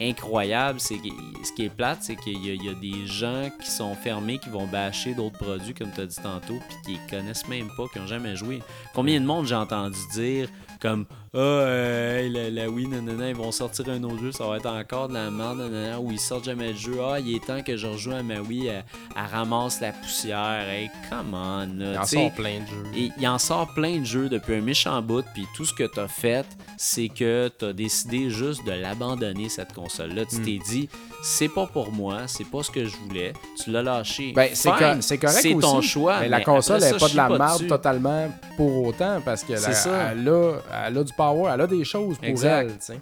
incroyable. 0.00 0.80
C'est 0.80 0.98
ce 1.44 1.52
qui 1.52 1.64
est 1.64 1.68
plate, 1.74 1.98
c'est 2.02 2.16
qu'il 2.16 2.44
y, 2.44 2.68
a- 2.68 2.74
des 2.74 3.06
gens 3.06 3.50
qui 3.62 3.70
sont 3.70 3.94
fermés, 3.94 4.38
qui 4.38 4.48
vont 4.50 4.66
bâcher 4.66 5.14
d'autres 5.14 5.38
produits, 5.38 5.74
comme 5.74 5.90
tu 5.92 6.00
as 6.00 6.06
dit 6.06 6.16
tantôt, 6.22 6.58
puis 6.68 6.76
qui 6.98 6.98
connaissent 7.10 7.48
même 7.48 7.68
pas, 7.76 7.84
qui 7.92 7.98
n'ont 7.98 8.06
jamais 8.06 8.36
joué. 8.36 8.60
Combien 8.94 9.20
de 9.20 9.26
monde 9.26 9.46
j'ai 9.46 9.54
entendu 9.54 9.98
dire 10.12 10.48
comme 10.80 11.06
Ah, 11.34 11.38
euh, 11.38 12.28
la, 12.30 12.50
la 12.50 12.70
Wii, 12.70 12.86
nanana, 12.86 13.28
ils 13.28 13.36
vont 13.36 13.52
sortir 13.52 13.88
un 13.88 14.02
autre 14.02 14.18
jeu, 14.18 14.32
ça 14.32 14.46
va 14.46 14.56
être 14.56 14.66
encore 14.66 15.08
de 15.08 15.14
la 15.14 15.30
merde, 15.30 15.58
nanana, 15.58 16.00
ou 16.00 16.10
ils 16.10 16.18
sortent 16.18 16.44
jamais 16.44 16.72
de 16.72 16.78
jeu. 16.78 16.98
Ah, 17.02 17.20
il 17.20 17.36
est 17.36 17.44
temps 17.44 17.62
que 17.62 17.76
je 17.76 17.86
rejoue 17.86 18.12
à 18.12 18.22
ma 18.22 18.40
Wii, 18.40 18.66
elle, 18.66 18.84
elle 19.14 19.22
ramasse 19.30 19.80
la 19.80 19.92
poussière. 19.92 20.66
Hey, 20.68 20.90
come 21.10 21.34
on, 21.34 21.66
là. 21.78 21.92
Il 21.92 21.98
en 21.98 22.06
sort 22.06 22.32
plein 22.32 22.60
de 22.60 22.66
jeux. 22.66 22.84
Et 22.96 23.10
il 23.18 23.28
en 23.28 23.38
sort 23.38 23.74
plein 23.74 23.98
de 23.98 24.04
jeux 24.04 24.28
depuis 24.28 24.54
un 24.54 24.60
méchant 24.60 25.02
bout, 25.02 25.24
puis 25.34 25.46
tout 25.54 25.64
ce 25.64 25.74
que 25.74 25.84
tu 25.84 26.00
as 26.00 26.08
fait, 26.08 26.46
c'est 26.76 27.08
que 27.08 27.50
tu 27.58 27.64
as 27.66 27.72
décidé 27.72 28.30
juste 28.30 28.64
de 28.64 28.72
l'abandonner, 28.72 29.48
cette 29.48 29.74
console-là. 29.74 30.22
Hmm. 30.22 30.26
Tu 30.28 30.42
t'es 30.42 30.64
dit, 30.64 30.88
c'est 31.22 31.48
pas 31.48 31.66
pour 31.66 31.90
moi, 31.92 32.22
c'est 32.26 32.44
pas 32.48 32.62
ce 32.62 32.70
que 32.70 32.84
je 32.84 32.96
voulais. 32.96 33.32
Tu 33.62 33.70
l'as 33.70 33.82
lâché. 33.82 34.32
Ben, 34.32 34.50
c'est 34.54 34.70
co- 34.70 35.00
c'est 35.00 35.18
correct 35.18 35.38
C'est 35.42 35.54
ton 35.54 35.80
choix. 35.80 36.20
Mais 36.20 36.28
la 36.28 36.38
mais 36.38 36.44
console 36.44 36.76
après 36.76 36.92
n'est 36.92 36.98
pas 36.98 37.08
de 37.08 37.16
la 37.16 37.28
merde 37.28 37.66
totalement 37.66 38.28
pour 38.56 38.86
autant 38.86 39.20
parce 39.24 39.42
qu'elle 39.44 39.58
C'est 39.58 39.74
ça. 39.74 40.10
elle 40.12 40.28
a, 40.28 40.52
elle 40.86 40.98
a 40.98 41.04
du 41.04 41.12
power, 41.12 41.50
elle 41.52 41.60
a 41.60 41.66
des 41.66 41.84
choses 41.84 42.16
pour 42.18 42.24
Exact. 42.26 42.68
elle, 42.70 42.72
tu 42.72 42.76
sais. 42.80 43.00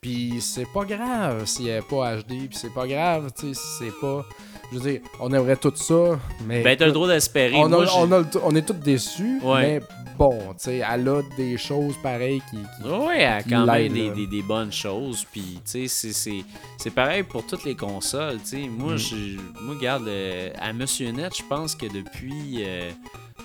Puis 0.00 0.38
c'est 0.42 0.66
pas 0.72 0.84
grave 0.84 1.46
si 1.46 1.68
elle 1.68 1.78
est 1.78 1.88
pas 1.88 2.16
HD, 2.16 2.46
puis 2.48 2.48
c'est 2.52 2.72
pas 2.74 2.86
grave, 2.86 3.30
tu 3.38 3.48
sais, 3.48 3.54
si 3.54 3.66
c'est 3.78 4.00
pas... 4.00 4.24
Je 4.74 4.80
veux 4.80 4.90
dire, 4.90 5.00
on 5.20 5.32
aimerait 5.32 5.54
tout 5.56 5.72
ça, 5.76 6.18
mais... 6.46 6.62
Ben, 6.64 6.76
t'as 6.76 6.86
le 6.86 6.92
droit 6.92 7.06
d'espérer. 7.06 7.54
on, 7.54 7.68
Moi, 7.68 7.86
on, 7.96 8.10
a 8.10 8.18
le 8.18 8.24
t- 8.24 8.40
on 8.42 8.54
est 8.56 8.62
tous 8.66 8.72
déçus, 8.72 9.38
Ouais. 9.40 9.62
mais 9.62 9.80
bon, 10.18 10.36
tu 10.48 10.54
sais, 10.64 10.78
elle 10.78 11.08
a 11.08 11.20
des 11.36 11.56
choses 11.56 11.94
pareilles 12.02 12.42
qui... 12.50 12.56
qui- 12.56 12.88
Ouais, 12.88 13.20
elle 13.20 13.32
a 13.34 13.42
quand 13.44 13.66
même 13.66 13.92
des, 13.92 14.10
des- 14.10 14.26
des 14.26 14.42
bonnes 14.42 14.72
choses. 14.72 15.24
Puis, 15.30 15.60
tu 15.70 15.86
sais, 15.86 16.42
c'est 16.76 16.90
pareil 16.90 17.22
pour 17.22 17.46
toutes 17.46 17.62
les 17.64 17.76
consoles. 17.76 18.38
Tu 18.42 18.62
sais, 18.62 18.68
moi, 18.68 18.94
Mm. 18.94 18.98
je 18.98 19.16
moi, 19.62 19.74
regarde, 19.76 20.08
euh, 20.08 20.50
à 20.58 20.72
Monsieur 20.72 21.10
Net, 21.12 21.36
je 21.36 21.42
pense 21.48 21.76
que 21.76 21.86
depuis 21.86 22.56
euh, 22.64 22.90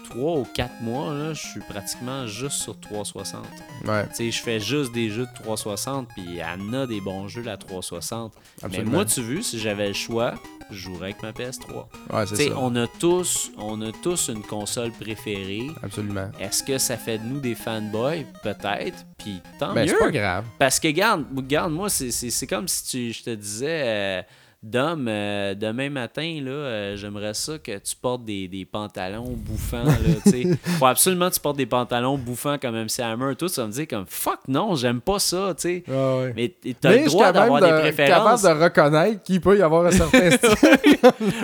3 0.10 0.38
ou 0.40 0.44
4 0.54 0.82
mois, 0.82 1.14
là, 1.14 1.34
je 1.34 1.46
suis 1.48 1.60
pratiquement 1.62 2.26
juste 2.28 2.62
sur 2.62 2.80
360. 2.80 3.46
Ouais, 3.86 4.06
Tu 4.16 4.32
je 4.32 4.40
fais 4.42 4.60
juste 4.60 4.92
des 4.94 5.10
jeux 5.10 5.26
de 5.26 5.34
360, 5.44 6.08
puis 6.16 6.38
elle 6.38 6.62
en 6.62 6.74
a 6.74 6.88
des 6.88 7.02
bons 7.02 7.28
jeux, 7.28 7.42
la 7.44 7.58
360. 7.58 8.34
absolument. 8.62 8.90
Mais 8.92 8.96
moi, 8.98 9.06
tu 9.06 9.22
veux, 9.22 9.42
si 9.42 9.60
j'avais 9.60 9.88
le 9.88 9.94
choix, 9.94 10.34
je 10.72 10.78
jouerais 10.78 11.12
avec 11.12 11.24
ma 11.24 11.32
PS3. 11.32 11.88
ouais, 12.12 12.24
Tu 12.26 12.30
c'est 12.30 12.36
sais, 12.36 12.50
ça. 12.50 12.56
on 12.60 12.76
a 12.76 12.86
tous, 12.88 13.52
on 13.58 13.82
a 13.82 13.92
tous 13.92 14.30
une 14.30 14.44
console 14.44 14.92
préférée. 14.92 15.68
Absolument. 15.82 16.30
Est-ce 16.40 16.62
que 16.64 16.78
ça 16.78 16.96
fait 16.98 17.18
de 17.18 17.24
nous 17.24 17.40
des 17.40 17.56
fanboys? 17.56 18.26
Peut-être. 18.44 19.06
Puis 19.18 19.42
tant 19.60 19.74
Ben, 19.74 19.82
mieux. 19.86 19.88
c'est 19.90 19.98
pas 20.00 20.12
grave. 20.12 20.46
Parce 20.60 20.80
que, 20.80 20.88
garde, 20.90 21.26
garde 21.48 21.72
moi, 21.74 21.90
c'est- 21.90 22.12
c'est 22.12 22.30
c'est 22.30 22.46
comme 22.48 22.68
si 22.68 22.84
tu, 22.86 23.12
je 23.14 23.24
te 23.24 23.30
disais, 23.32 23.82
euh, 23.84 24.22
Dom, 24.62 25.06
euh, 25.08 25.56
demain 25.56 25.90
matin, 25.90 26.42
là, 26.44 26.52
euh, 26.52 26.96
j'aimerais 26.98 27.34
ça 27.34 27.58
que 27.60 27.78
tu 27.78 27.96
portes 27.96 28.26
des, 28.26 28.50
des 28.50 28.66
pantalons 28.66 29.30
bouffants. 29.34 29.86
Sais. 30.26 30.44
Faut 30.80 30.86
absolument 30.86 31.30
que 31.30 31.36
tu 31.36 31.40
portes 31.40 31.56
des 31.56 31.66
pantalons 31.66 32.18
bouffants 32.18 32.58
comme 32.58 32.76
MC 32.76 33.00
Hammer. 33.00 33.36
Tout 33.38 33.48
ça 33.48 33.66
me 33.66 33.72
dit 33.72 33.88
comme 33.88 34.04
fuck 34.06 34.40
non, 34.50 34.76
j'aime 34.76 35.00
pas 35.00 35.20
ça. 35.20 35.54
tu 35.58 35.62
sais. 35.62 35.84
Ouais, 35.88 35.96
ouais. 35.96 36.34
Mais 36.36 36.74
t'as 36.74 36.92
le 36.92 37.06
droit 37.06 37.32
d'avoir 37.32 37.62
des 37.62 37.72
de- 37.72 37.80
préférences. 37.80 38.42
capable 38.42 38.60
de 38.60 38.64
reconnaître 38.66 39.24
qu'il 39.24 39.40
peut 39.40 39.58
y 39.58 39.62
avoir 39.62 39.86
un 39.86 39.92
certain 39.92 40.30
style. 40.32 40.98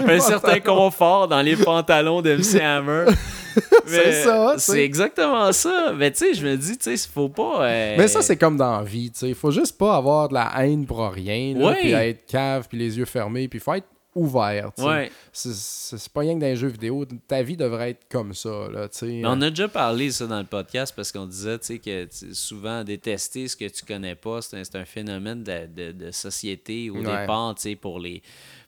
un 0.09 0.19
certain 0.19 0.59
confort 0.59 1.29
dans 1.29 1.41
les 1.41 1.55
pantalons 1.55 2.21
de 2.21 2.35
MC 2.35 2.55
Hammer. 2.61 3.05
C'est 3.85 4.23
ça. 4.23 4.55
C'est 4.57 4.83
exactement 4.83 5.49
ça. 5.53 5.93
Mais 5.95 6.11
tu 6.11 6.17
sais, 6.17 6.33
je 6.33 6.45
me 6.45 6.57
dis, 6.57 6.77
tu 6.77 6.97
sais, 6.97 7.07
faut 7.09 7.29
pas. 7.29 7.59
euh, 7.65 7.95
Mais 7.97 8.09
ça, 8.09 8.21
c'est 8.21 8.35
comme 8.35 8.57
dans 8.57 8.79
la 8.79 8.83
vie. 8.83 9.09
Il 9.21 9.33
faut 9.33 9.51
juste 9.51 9.77
pas 9.77 9.95
avoir 9.95 10.27
de 10.27 10.33
la 10.33 10.51
haine 10.57 10.85
pour 10.85 11.09
rien, 11.09 11.55
puis 11.79 11.93
être 11.93 12.25
cave, 12.25 12.65
puis 12.67 12.77
les 12.77 12.97
yeux 12.97 13.04
fermés, 13.05 13.47
puis 13.47 13.59
faut 13.59 13.73
être 13.73 13.87
ouvert. 14.15 14.71
Ouais. 14.77 15.11
C'est- 15.33 16.07
pas 16.13 16.21
rien 16.21 16.35
que 16.35 16.39
dans 16.39 16.45
les 16.47 16.55
jeux 16.55 16.69
vidéo. 16.69 17.03
Ta 17.27 17.43
vie 17.43 17.57
devrait 17.57 17.89
être 17.91 18.07
comme 18.09 18.33
ça, 18.33 18.69
là, 18.71 18.87
on 19.25 19.41
a 19.41 19.49
déjà 19.49 19.67
parlé 19.67 20.09
ça 20.09 20.25
dans 20.25 20.39
le 20.39 20.45
podcast 20.45 20.93
parce 20.95 21.11
qu'on 21.11 21.25
disait 21.25 21.59
que 21.59 22.07
souvent 22.31 22.85
détester 22.85 23.49
ce 23.49 23.57
que 23.57 23.67
tu 23.67 23.83
connais 23.83 24.15
pas, 24.15 24.41
c'est 24.41 24.75
un, 24.75 24.85
phénomène 24.85 25.43
de, 25.43 25.67
de- 25.67 25.91
de 25.91 26.11
société 26.11 26.89
au 26.89 26.95
Ouais. 26.95 27.01
départ, 27.21 27.55
tu 27.55 27.63
sais, 27.63 27.75
pour 27.75 27.99
les 27.99 28.21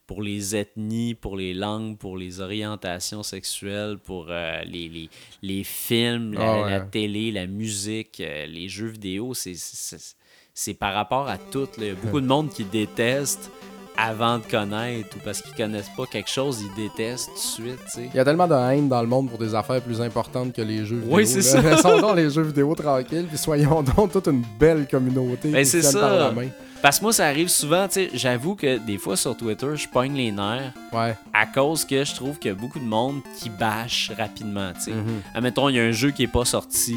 pour 0.05 0.21
les 0.21 0.55
ethnies, 0.55 1.15
pour 1.15 1.35
les 1.35 1.53
langues, 1.53 1.97
pour 1.97 2.15
les 2.17 2.39
orientations 2.39 3.23
sexuelles, 3.23 3.97
pour 3.97 4.27
euh, 4.29 4.61
les, 4.63 4.87
les, 4.87 5.09
les 5.41 5.63
films, 5.65 6.33
la, 6.33 6.39
Ah 6.53 6.61
ouais. 6.63 6.69
la 6.71 6.79
télé, 6.79 7.29
la 7.33 7.45
musique, 7.45 8.21
euh, 8.21 8.45
les 8.45 8.69
jeux 8.69 8.87
vidéo, 8.87 9.33
c'est- 9.33 10.73
par 10.79 10.93
rapport 10.93 11.27
à 11.27 11.37
tout. 11.37 11.67
Il 11.77 11.83
y 11.83 11.89
a 11.89 11.93
beaucoup 11.93 12.21
de 12.21 12.25
monde 12.25 12.49
qui 12.51 12.63
déteste 12.63 13.51
avant 13.97 14.37
de 14.37 14.43
connaître 14.43 15.15
ou 15.17 15.19
parce 15.25 15.41
qu'ils 15.41 15.53
connaissent 15.55 15.89
pas 15.97 16.05
quelque 16.05 16.29
chose, 16.29 16.61
ils 16.61 16.83
détestent 16.83 17.29
tout 17.29 17.63
de 17.63 17.67
suite. 17.69 17.99
Il 18.13 18.15
y 18.15 18.19
a 18.19 18.23
tellement 18.25 18.47
de 18.47 18.53
haine 18.53 18.87
dans 18.87 19.01
le 19.01 19.07
monde 19.07 19.29
pour 19.29 19.39
des 19.39 19.55
affaires 19.55 19.81
plus 19.81 19.99
importantes 20.01 20.53
que 20.53 20.61
les 20.61 20.85
jeux 20.85 20.97
vidéo. 20.97 21.15
Oui, 21.15 21.25
c'est 21.27 21.41
ça. 21.41 21.61
Laissons 21.63 21.99
donc 21.99 22.15
les 22.15 22.29
jeux 22.29 22.43
vidéo 22.43 22.75
tranquilles, 22.75 23.25
puis 23.27 23.37
soyons 23.37 23.81
donc 23.83 24.11
toute 24.11 24.27
une 24.27 24.43
belle 24.59 24.87
communauté 24.87 25.49
Ben, 25.49 25.65
c'est 25.65 25.81
par 25.81 25.91
ça. 25.91 26.15
la 26.15 26.31
main. 26.31 26.47
Parce 26.79 26.99
que 26.99 27.05
moi, 27.05 27.11
ça 27.13 27.25
arrive 27.25 27.47
souvent, 27.47 27.87
tu 27.87 27.93
sais, 27.95 28.09
j'avoue 28.13 28.53
que 28.53 28.77
des 28.77 28.99
fois 28.99 29.17
sur 29.17 29.35
Twitter, 29.35 29.65
je 29.75 29.87
pogne 29.87 30.13
les 30.13 30.31
nerfs 30.31 30.73
Ouais. 30.93 31.15
à 31.33 31.47
cause 31.47 31.83
que 31.83 32.03
je 32.05 32.13
trouve 32.13 32.37
qu'il 32.37 32.49
y 32.49 32.51
a 32.51 32.55
beaucoup 32.55 32.77
de 32.79 32.85
monde 32.85 33.21
qui 33.39 33.49
bâche 33.49 34.11
rapidement, 34.15 34.71
tu 34.75 34.81
sais. 34.81 34.91
Mhm. 34.91 35.21
Admettons, 35.33 35.69
il 35.69 35.75
y 35.75 35.79
a 35.79 35.83
un 35.83 35.91
jeu 35.91 36.11
qui 36.11 36.21
est 36.23 36.27
pas 36.31 36.45
sorti, 36.45 36.95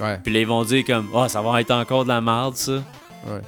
Ouais. 0.00 0.18
puis 0.24 0.32
là, 0.32 0.40
ils 0.40 0.46
vont 0.46 0.64
dire 0.64 0.82
comme 0.86 1.08
«Ah, 1.14 1.28
ça 1.28 1.42
va 1.42 1.60
être 1.60 1.72
encore 1.72 2.04
de 2.04 2.08
la 2.08 2.22
merde, 2.22 2.54
ça. 2.56 2.82
Ouais. 3.26 3.40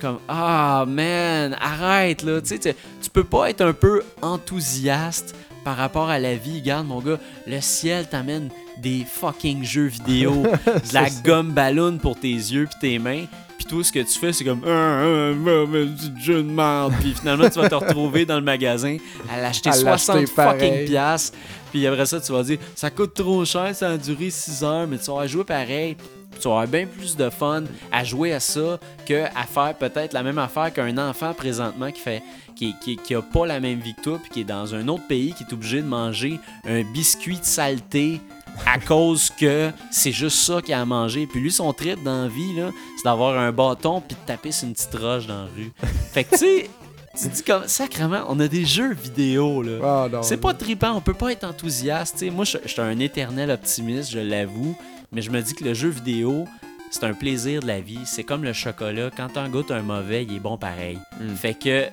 Comme 0.00 0.18
«Ah, 0.28 0.84
man, 0.86 1.56
arrête, 1.60 2.22
là.» 2.22 2.40
Tu 2.42 2.56
sais, 2.56 2.58
tu- 3.00 3.10
peux 3.10 3.24
pas 3.24 3.48
être 3.48 3.62
un 3.62 3.72
peu 3.72 4.02
enthousiaste 4.20 5.34
par 5.64 5.76
rapport 5.76 6.10
à 6.10 6.18
la 6.18 6.34
vie. 6.36 6.60
Regarde, 6.60 6.86
mon 6.86 7.00
gars, 7.00 7.18
le 7.46 7.60
ciel 7.60 8.06
t'amène 8.08 8.50
des 8.78 9.04
fucking 9.10 9.64
jeux 9.64 9.86
vidéo, 9.86 10.42
de 10.66 10.94
la 10.94 11.08
gomme 11.24 11.52
ballon 11.52 11.98
pour 11.98 12.18
tes 12.18 12.28
yeux 12.28 12.68
puis 12.70 12.78
tes 12.80 12.98
mains. 12.98 13.24
Puis 13.56 13.66
tout 13.66 13.82
ce 13.82 13.90
que 13.90 14.00
tu 14.00 14.18
fais, 14.18 14.34
c'est 14.34 14.44
comme 14.44 14.60
ah, 14.66 15.32
mais 15.68 15.86
du 15.86 16.22
jeu 16.22 16.42
de 16.42 16.50
merde. 16.50 16.92
Puis 17.00 17.14
finalement, 17.14 17.48
tu 17.48 17.58
vas 17.58 17.70
te 17.70 17.74
retrouver 17.74 18.26
dans 18.26 18.36
le 18.36 18.42
magasin 18.44 18.98
à 19.32 19.40
l'acheter 19.40 19.70
À 19.70 19.72
60 19.72 20.16
l'acheter 20.16 20.26
fucking 20.26 20.84
piastres. 20.84 21.36
Puis 21.70 21.86
après 21.86 22.06
ça, 22.06 22.20
tu 22.20 22.32
vas 22.32 22.42
dire 22.42 22.58
ça 22.74 22.90
coûte 22.90 23.14
trop 23.14 23.44
cher, 23.44 23.74
ça 23.74 23.90
a 23.90 23.96
duré 23.96 24.28
6 24.30 24.62
heures, 24.62 24.86
mais 24.86 24.98
tu 24.98 25.10
vas 25.10 25.26
jouer 25.26 25.44
pareil. 25.44 25.96
Tu 26.40 26.48
vas 26.48 26.54
avoir 26.54 26.68
bien 26.68 26.86
plus 26.86 27.16
de 27.16 27.30
fun 27.30 27.64
à 27.92 28.04
jouer 28.04 28.32
à 28.32 28.40
ça 28.40 28.78
que 29.06 29.24
à 29.24 29.44
faire 29.44 29.74
peut-être 29.74 30.12
la 30.12 30.22
même 30.22 30.38
affaire 30.38 30.72
qu'un 30.72 30.96
enfant 30.98 31.34
présentement 31.34 31.90
qui 31.90 32.00
fait 32.00 32.22
qui, 32.54 32.74
qui, 32.80 32.96
qui 32.96 33.14
a 33.14 33.22
pas 33.22 33.46
la 33.46 33.60
même 33.60 33.80
vie 33.80 33.94
que 33.94 34.00
toi 34.00 34.18
puis 34.20 34.30
qui 34.30 34.40
est 34.40 34.44
dans 34.44 34.74
un 34.74 34.88
autre 34.88 35.06
pays 35.06 35.34
qui 35.34 35.44
est 35.44 35.52
obligé 35.52 35.82
de 35.82 35.86
manger 35.86 36.40
un 36.66 36.82
biscuit 36.82 37.38
de 37.38 37.44
saleté 37.44 38.20
à 38.64 38.78
cause 38.86 39.30
que 39.38 39.70
c'est 39.90 40.12
juste 40.12 40.38
ça 40.38 40.62
qu'il 40.62 40.74
a 40.74 40.80
à 40.80 40.84
manger. 40.84 41.26
Puis 41.26 41.40
lui, 41.40 41.52
son 41.52 41.72
trip 41.72 42.02
dans 42.02 42.22
la 42.22 42.28
vie, 42.28 42.54
c'est 42.96 43.04
d'avoir 43.04 43.38
un 43.38 43.52
bâton 43.52 44.00
puis 44.00 44.16
de 44.16 44.26
taper 44.26 44.52
sur 44.52 44.68
une 44.68 44.74
petite 44.74 44.94
roche 44.94 45.26
dans 45.26 45.42
la 45.42 45.48
rue. 45.54 45.72
Fait 46.12 46.24
que 46.24 46.30
tu 46.30 46.38
sais, 46.38 46.70
tu 47.18 47.28
dis 47.28 47.42
comme 47.42 47.66
sacrément, 47.66 48.24
on 48.28 48.38
a 48.40 48.48
des 48.48 48.64
jeux 48.64 48.94
vidéo 48.94 49.62
là. 49.62 50.08
Ah. 50.12 50.22
C'est 50.22 50.36
pas 50.36 50.54
trippant, 50.54 50.92
on 50.94 51.00
peut 51.00 51.14
pas 51.14 51.32
être 51.32 51.44
enthousiaste. 51.44 52.18
tu 52.18 52.26
sais. 52.26 52.30
moi, 52.30 52.44
je 52.44 52.58
suis 52.66 52.80
un 52.80 52.98
éternel 52.98 53.50
optimiste, 53.50 54.10
je 54.10 54.18
l'avoue, 54.18 54.76
mais 55.12 55.22
je 55.22 55.30
me 55.30 55.40
dis 55.40 55.54
que 55.54 55.64
le 55.64 55.74
jeu 55.74 55.88
vidéo, 55.88 56.46
c'est 56.90 57.04
un 57.04 57.12
plaisir 57.14 57.60
de 57.62 57.66
la 57.66 57.80
vie. 57.80 57.98
C'est 58.04 58.24
comme 58.24 58.44
le 58.44 58.52
chocolat. 58.52 59.10
Quand 59.16 59.28
t'en 59.28 59.48
goûtes 59.48 59.70
un 59.70 59.82
mauvais, 59.82 60.24
il 60.24 60.36
est 60.36 60.40
bon 60.40 60.56
pareil. 60.56 60.98
Mm. 61.20 61.34
Fait 61.34 61.54
que, 61.54 61.86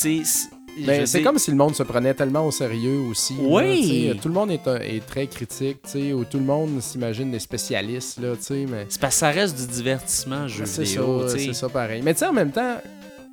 tu 0.00 0.24
sais, 0.24 0.48
Ben, 0.86 1.06
c'est 1.06 1.22
comme 1.22 1.38
si 1.38 1.50
le 1.50 1.56
monde 1.56 1.74
se 1.74 1.82
prenait 1.82 2.12
tellement 2.12 2.46
au 2.46 2.50
sérieux 2.50 2.98
aussi. 3.08 3.34
Oui. 3.40 4.12
tout 4.20 4.28
le 4.28 4.34
monde 4.34 4.50
est, 4.50 4.66
un- 4.68 4.76
est 4.80 5.04
très 5.06 5.26
critique, 5.26 5.78
tu 5.84 5.90
sais, 5.90 6.12
ou 6.12 6.24
tout 6.24 6.36
le 6.38 6.44
monde 6.44 6.80
s'imagine 6.82 7.30
des 7.30 7.38
spécialistes, 7.38 8.18
là, 8.20 8.36
tu 8.36 8.42
sais, 8.42 8.66
mais... 8.68 8.84
C'est 8.90 9.00
parce 9.00 9.14
que 9.14 9.20
ça 9.20 9.30
reste 9.30 9.56
du 9.58 9.66
divertissement, 9.72 10.46
jeu 10.48 10.66
C'est 10.66 10.82
vidéo. 10.82 11.26
c'est 11.28 11.52
ça 11.54 11.68
pareil. 11.70 12.02
Mais 12.04 12.12
tu 12.12 12.18
sais, 12.20 12.26
en 12.26 12.34
même 12.34 12.50
temps, 12.50 12.76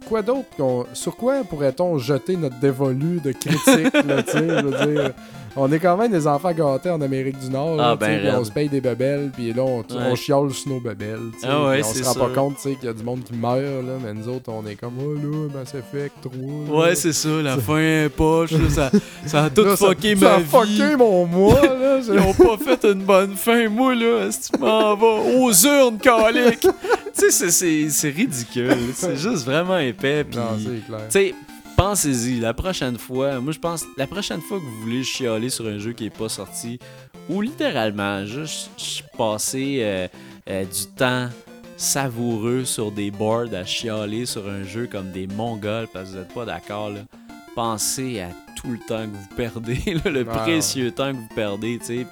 quoi 0.08 0.22
d'autre 0.22 0.48
Sur 0.94 1.18
quoi 1.18 1.44
pourrait-on 1.44 1.98
jeter 1.98 2.38
notre 2.38 2.60
dévolu 2.62 3.20
de 3.20 3.34
critique, 3.34 3.94
là, 4.06 4.24
tu 4.24 4.32
sais, 4.32 4.48
je 4.48 4.66
veux 4.66 4.94
dire... 4.94 5.12
On 5.56 5.72
est 5.72 5.78
quand 5.80 5.96
même 5.98 6.12
des 6.12 6.26
enfants 6.26 6.52
gâtés 6.52 6.90
en 6.90 7.00
Amérique 7.00 7.38
du 7.38 7.50
Nord, 7.50 7.78
Ah, 7.80 7.96
ben 7.96 8.20
puis 8.20 8.30
on 8.36 8.44
se 8.44 8.52
paye 8.52 8.70
des 8.70 8.82
bebelles, 8.82 9.30
puis 9.32 9.54
là, 9.54 9.62
on, 9.62 9.80
Ouais. 9.82 9.84
on 10.12 10.16
chiale 10.16 10.50
sur 10.52 10.70
nos 10.72 10.80
bebelles, 10.80 11.20
Ah 11.44 11.66
ouais, 11.68 11.82
on 11.84 11.94
se 11.94 12.04
rend 12.04 12.14
pas 12.28 12.30
compte, 12.34 12.56
tu 12.56 12.62
sais, 12.70 12.76
qu'il 12.76 12.86
y 12.86 12.88
a 12.88 12.94
du 12.94 13.04
monde 13.04 13.24
qui 13.24 13.34
meurt, 13.36 13.60
là, 13.62 13.94
mais 14.04 14.14
nous 14.16 14.28
autres, 14.30 14.52
on 14.52 14.66
est 14.66 14.74
comme, 14.76 14.94
oh 15.00 15.14
là, 15.14 15.50
Mass 15.60 15.76
Effect 15.76 16.16
3, 16.24 16.34
là. 16.36 16.74
Ouais, 16.88 16.96
c'est 16.96 17.14
ça, 17.14 17.30
la 17.44 17.58
fin 17.58 17.78
est 17.78 18.10
poche, 18.10 18.52
là, 18.52 18.70
ça, 18.70 18.92
ça 19.28 19.44
a 19.44 19.50
tout 19.52 19.64
Là, 19.64 19.76
ça- 19.76 19.86
fucké 19.88 20.16
ça 20.16 20.26
ma 20.26 20.34
a 20.34 20.40
vie. 20.40 20.46
fucké 20.78 20.96
mon 20.98 21.26
mois, 21.28 21.62
là. 21.62 22.00
Ils 22.04 22.20
ont 22.20 22.34
pas 22.34 22.58
fait 22.58 22.86
une 22.92 23.04
bonne 23.04 23.36
fin, 23.36 23.70
moi, 23.70 23.94
là. 23.94 24.32
Si 24.32 24.52
tu 24.52 24.60
m'en 24.60 24.96
vas 24.96 25.22
aux 25.40 25.52
urnes, 25.52 25.98
calique. 26.00 26.62
tu 27.18 27.32
sais, 27.32 27.52
c'est- 27.90 28.10
ridicule. 28.10 28.76
C'est 28.96 29.16
juste 29.18 29.46
vraiment 29.46 29.78
épais. 29.78 30.24
Puis, 30.24 30.40
Non, 30.40 30.46
c'est 30.58 30.86
clair. 30.88 31.08
Pensez-y. 31.78 32.40
La 32.40 32.54
prochaine 32.54 32.98
fois, 32.98 33.40
moi, 33.40 33.52
je 33.54 33.60
pense, 33.60 33.86
la 33.98 34.08
prochaine 34.08 34.42
fois 34.42 34.60
que 34.60 34.64
vous 34.64 34.82
voulez 34.82 35.04
chialer 35.04 35.50
sur 35.50 35.68
un 35.68 35.78
jeu 35.80 35.94
qui 35.94 36.06
est 36.06 36.16
pas 36.18 36.30
sorti, 36.30 36.80
ou 37.30 37.42
littéralement, 37.42 38.26
juste 38.26 39.04
passer 39.18 39.80
euh, 39.82 40.08
euh, 40.50 40.64
du 40.66 40.86
temps 40.96 41.30
savoureux 41.78 42.66
sur 42.66 42.92
des 42.92 43.12
boards 43.12 43.54
à 43.54 43.66
chialer 43.66 44.26
sur 44.26 44.48
un 44.48 44.64
jeu 44.64 44.88
comme 44.92 45.12
des 45.12 45.28
mongols 45.28 45.88
parce 45.92 46.10
que 46.10 46.14
vous 46.14 46.20
n'êtes 46.20 46.34
pas 46.34 46.46
d'accord. 46.46 46.92
Pensez 47.56 48.22
à 48.22 48.30
tout 48.56 48.72
le 48.72 48.80
temps 48.80 49.06
que 49.06 49.16
vous 49.16 49.36
perdez, 49.36 50.00
là, 50.06 50.12
le 50.12 50.26
Ah, 50.30 50.40
précieux 50.40 50.92
temps 50.92 51.12
que 51.12 51.18
vous 51.18 51.30
perdez, 51.36 51.80
tu 51.80 52.06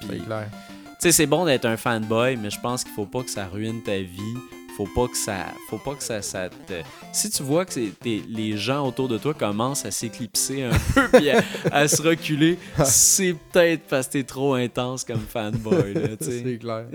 sais, 0.98 1.12
c'est 1.12 1.26
bon 1.26 1.44
d'être 1.46 1.64
un 1.64 1.76
fanboy, 1.76 2.36
mais 2.36 2.50
je 2.50 2.60
pense 2.60 2.84
qu'il 2.84 2.92
faut 2.92 3.06
pas 3.06 3.22
que 3.22 3.30
ça 3.30 3.46
ruine 3.46 3.82
ta 3.82 3.96
vie. 3.96 4.36
Faut 4.76 4.88
pas 4.94 5.06
que 5.08 5.16
ça. 5.16 5.46
Faut 5.68 5.78
pas 5.78 5.94
que 5.94 6.02
ça, 6.02 6.22
ça 6.22 6.48
te. 6.48 6.74
Si 7.12 7.28
tu 7.30 7.42
vois 7.42 7.64
que 7.66 7.78
les 8.02 8.56
gens 8.56 8.86
autour 8.86 9.08
de 9.08 9.18
toi 9.18 9.34
commencent 9.34 9.84
à 9.84 9.90
s'éclipser 9.90 10.62
un 10.64 10.70
peu 10.94 11.08
puis 11.18 11.30
à, 11.30 11.42
à 11.70 11.88
se 11.88 12.00
reculer, 12.02 12.58
c'est 12.84 13.34
peut-être 13.52 13.82
parce 13.88 14.06
que 14.06 14.12
t'es 14.12 14.24
trop 14.24 14.54
intense 14.54 15.04
comme 15.04 15.20
fanboy. 15.20 15.94
C'est 16.20 16.58
clair. 16.58 16.86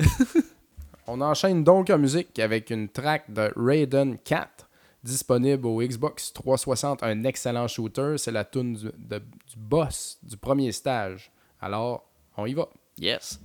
On 1.07 1.21
enchaîne 1.21 1.63
donc 1.63 1.89
en 1.89 1.97
musique 1.97 2.37
avec 2.39 2.69
une 2.69 2.89
track 2.89 3.31
de 3.31 3.51
Raiden 3.55 4.17
4 4.23 4.67
disponible 5.03 5.65
au 5.67 5.81
Xbox 5.81 6.33
360, 6.33 7.01
un 7.03 7.23
excellent 7.23 7.67
shooter. 7.67 8.15
C'est 8.17 8.31
la 8.31 8.43
tune 8.43 8.73
du, 8.73 8.85
de- 8.97 9.19
du 9.19 9.55
boss 9.55 10.17
du 10.23 10.35
premier 10.35 10.71
stage. 10.73 11.31
Alors, 11.61 12.03
on 12.35 12.45
y 12.45 12.53
va. 12.53 12.67
Yes. 12.99 13.39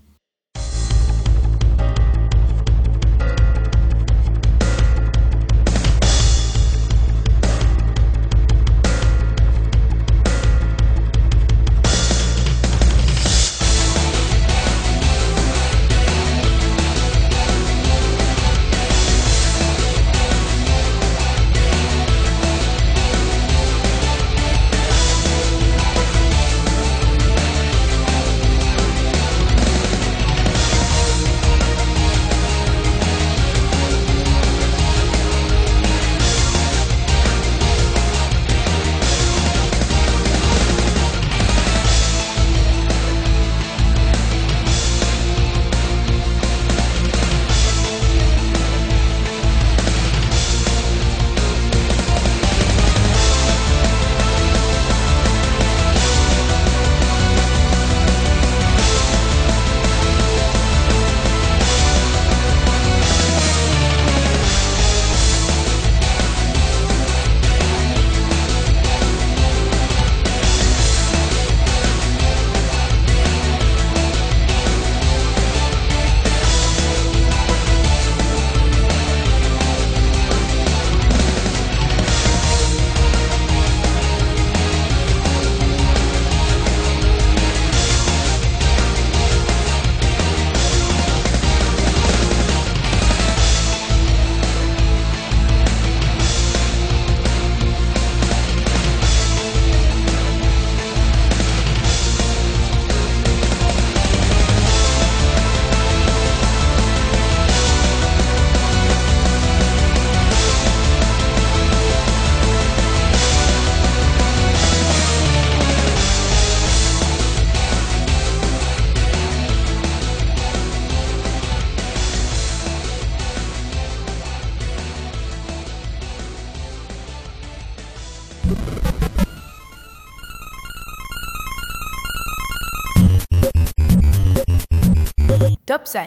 5. 135.93 136.07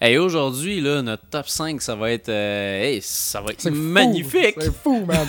Et 0.00 0.18
aujourd'hui, 0.18 0.80
là, 0.80 1.00
notre 1.02 1.24
top 1.30 1.48
5, 1.48 1.80
ça 1.80 1.94
va 1.94 2.10
être, 2.10 2.28
euh, 2.28 2.82
hey, 2.82 3.00
ça 3.02 3.40
va 3.40 3.52
être 3.52 3.60
C'est 3.60 3.70
fou, 3.70 3.76
magnifique. 3.76 4.56
C'est 4.60 4.74
fou, 4.74 5.04
man. 5.06 5.26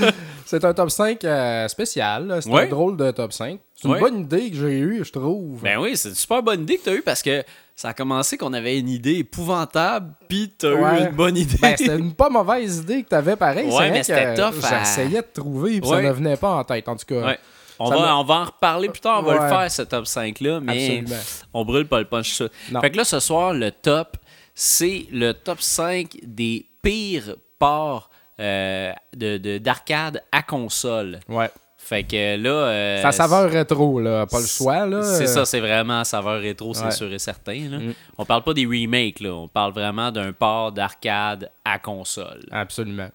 c'est 0.44 0.64
un 0.64 0.74
top 0.74 0.90
5 0.90 1.24
euh, 1.24 1.68
spécial. 1.68 2.38
C'est 2.42 2.50
Ouais. 2.50 2.64
un 2.64 2.68
drôle 2.68 2.96
de 2.96 3.10
top 3.10 3.32
5. 3.32 3.58
C'est 3.74 3.86
une 3.88 3.94
Ouais. 3.94 4.00
bonne 4.00 4.20
idée 4.20 4.50
que 4.50 4.56
j'ai 4.56 4.78
eue, 4.80 5.02
je 5.04 5.12
trouve. 5.12 5.60
Ben 5.62 5.78
oui, 5.78 5.96
c'est 5.96 6.10
une 6.10 6.14
super 6.14 6.42
bonne 6.42 6.62
idée 6.62 6.76
que 6.78 6.82
tu 6.84 6.88
as 6.90 6.94
eue 6.94 7.02
parce 7.02 7.22
que 7.22 7.42
ça 7.76 7.90
a 7.90 7.94
commencé 7.94 8.36
qu'on 8.36 8.52
avait 8.52 8.78
une 8.78 8.88
idée 8.88 9.14
épouvantable, 9.18 10.12
puis 10.28 10.52
tu 10.58 10.66
as 10.66 10.74
Ouais. 10.74 11.02
eu 11.02 11.06
une 11.06 11.14
bonne 11.14 11.36
idée. 11.36 11.56
Ben, 11.62 11.76
c'était 11.78 11.96
une 11.96 12.12
pas 12.12 12.28
mauvaise 12.28 12.78
idée 12.78 13.04
que 13.04 13.08
t'avais 13.08 13.36
pareil. 13.36 13.66
Ouais, 13.66 13.70
C'est 13.70 13.76
vrai 13.78 13.90
mais 13.92 14.02
c'était 14.02 14.34
que 14.34 14.36
tough 14.36 14.64
à- 14.64 14.78
J'essayais 14.80 15.22
de 15.22 15.26
trouver, 15.32 15.80
puis 15.80 15.88
Ouais. 15.90 16.02
ça 16.02 16.08
ne 16.08 16.12
venait 16.12 16.36
pas 16.36 16.50
en 16.56 16.64
tête, 16.64 16.88
en 16.88 16.96
tout 16.96 17.06
cas. 17.06 17.36
On 17.80 17.90
va, 17.90 18.16
on 18.16 18.24
va 18.24 18.34
en 18.34 18.44
reparler 18.44 18.88
plus 18.88 19.00
tard, 19.00 19.20
on 19.20 19.22
va 19.22 19.34
Ouais. 19.36 19.42
le 19.42 19.48
faire 19.48 19.70
ce 19.70 19.82
top 19.82 20.04
5-là, 20.06 20.60
mais 20.60 21.00
Absolument. 21.02 21.22
on 21.54 21.64
brûle 21.64 21.86
pas 21.86 21.98
le 22.00 22.04
punch 22.06 22.32
ça. 22.32 22.46
Fait 22.80 22.90
que 22.90 22.96
là, 22.96 23.04
ce 23.04 23.20
soir, 23.20 23.52
le 23.54 23.70
top, 23.70 24.16
c'est 24.54 25.06
le 25.12 25.32
top 25.32 25.60
5 25.60 26.16
des 26.22 26.66
pires 26.82 27.36
ports 27.58 28.10
euh, 28.40 28.92
de- 29.16 29.36
de- 29.38 29.58
d'arcade 29.58 30.22
à 30.30 30.42
console. 30.42 31.18
Ouais. 31.28 31.50
Fait 31.76 32.02
que 32.04 32.36
là. 32.36 32.50
euh, 32.50 33.02
Ça 33.02 33.10
saveur 33.12 33.50
rétro, 33.50 33.98
là. 33.98 34.26
Pas 34.26 34.38
le 34.40 34.46
choix, 34.46 34.86
là. 34.86 35.02
C'est 35.02 35.26
ça, 35.26 35.44
c'est 35.44 35.58
vraiment 35.60 36.04
saveur 36.04 36.40
rétro, 36.40 36.72
c'est 36.74 36.84
Ouais. 36.84 36.90
sûr 36.92 37.12
et 37.12 37.18
certain. 37.18 37.68
Là. 37.68 37.78
Mm. 37.78 37.94
On 38.18 38.24
parle 38.24 38.42
pas 38.44 38.52
des 38.54 38.66
remakes, 38.66 39.20
là. 39.20 39.30
on 39.30 39.48
parle 39.48 39.72
vraiment 39.72 40.12
d'un 40.12 40.32
port 40.32 40.70
d'arcade 40.70 41.50
à 41.64 41.78
console. 41.80 42.44
Absolument. 42.52 43.08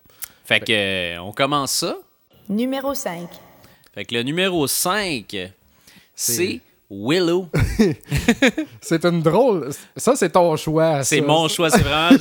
Fait 0.43 0.59
que 0.59 0.71
euh, 0.73 1.21
on 1.21 1.31
commence 1.31 1.71
ça. 1.71 1.95
Numéro 2.49 2.93
5. 2.93 3.29
Fait 3.93 4.05
que 4.05 4.15
le 4.15 4.23
numéro 4.23 4.65
5, 4.67 5.51
c'est 6.15 6.61
Willow. 6.89 7.47
C'est 8.81 9.03
une 9.05 9.21
drôle. 9.21 9.69
Ça, 9.97 10.15
c'est 10.15 10.29
ton 10.29 10.55
choix. 10.57 11.03
C'est 11.03 11.21
mon 11.21 11.47
choix, 11.47 11.69
c'est 11.71 11.81
vraiment, 11.81 12.17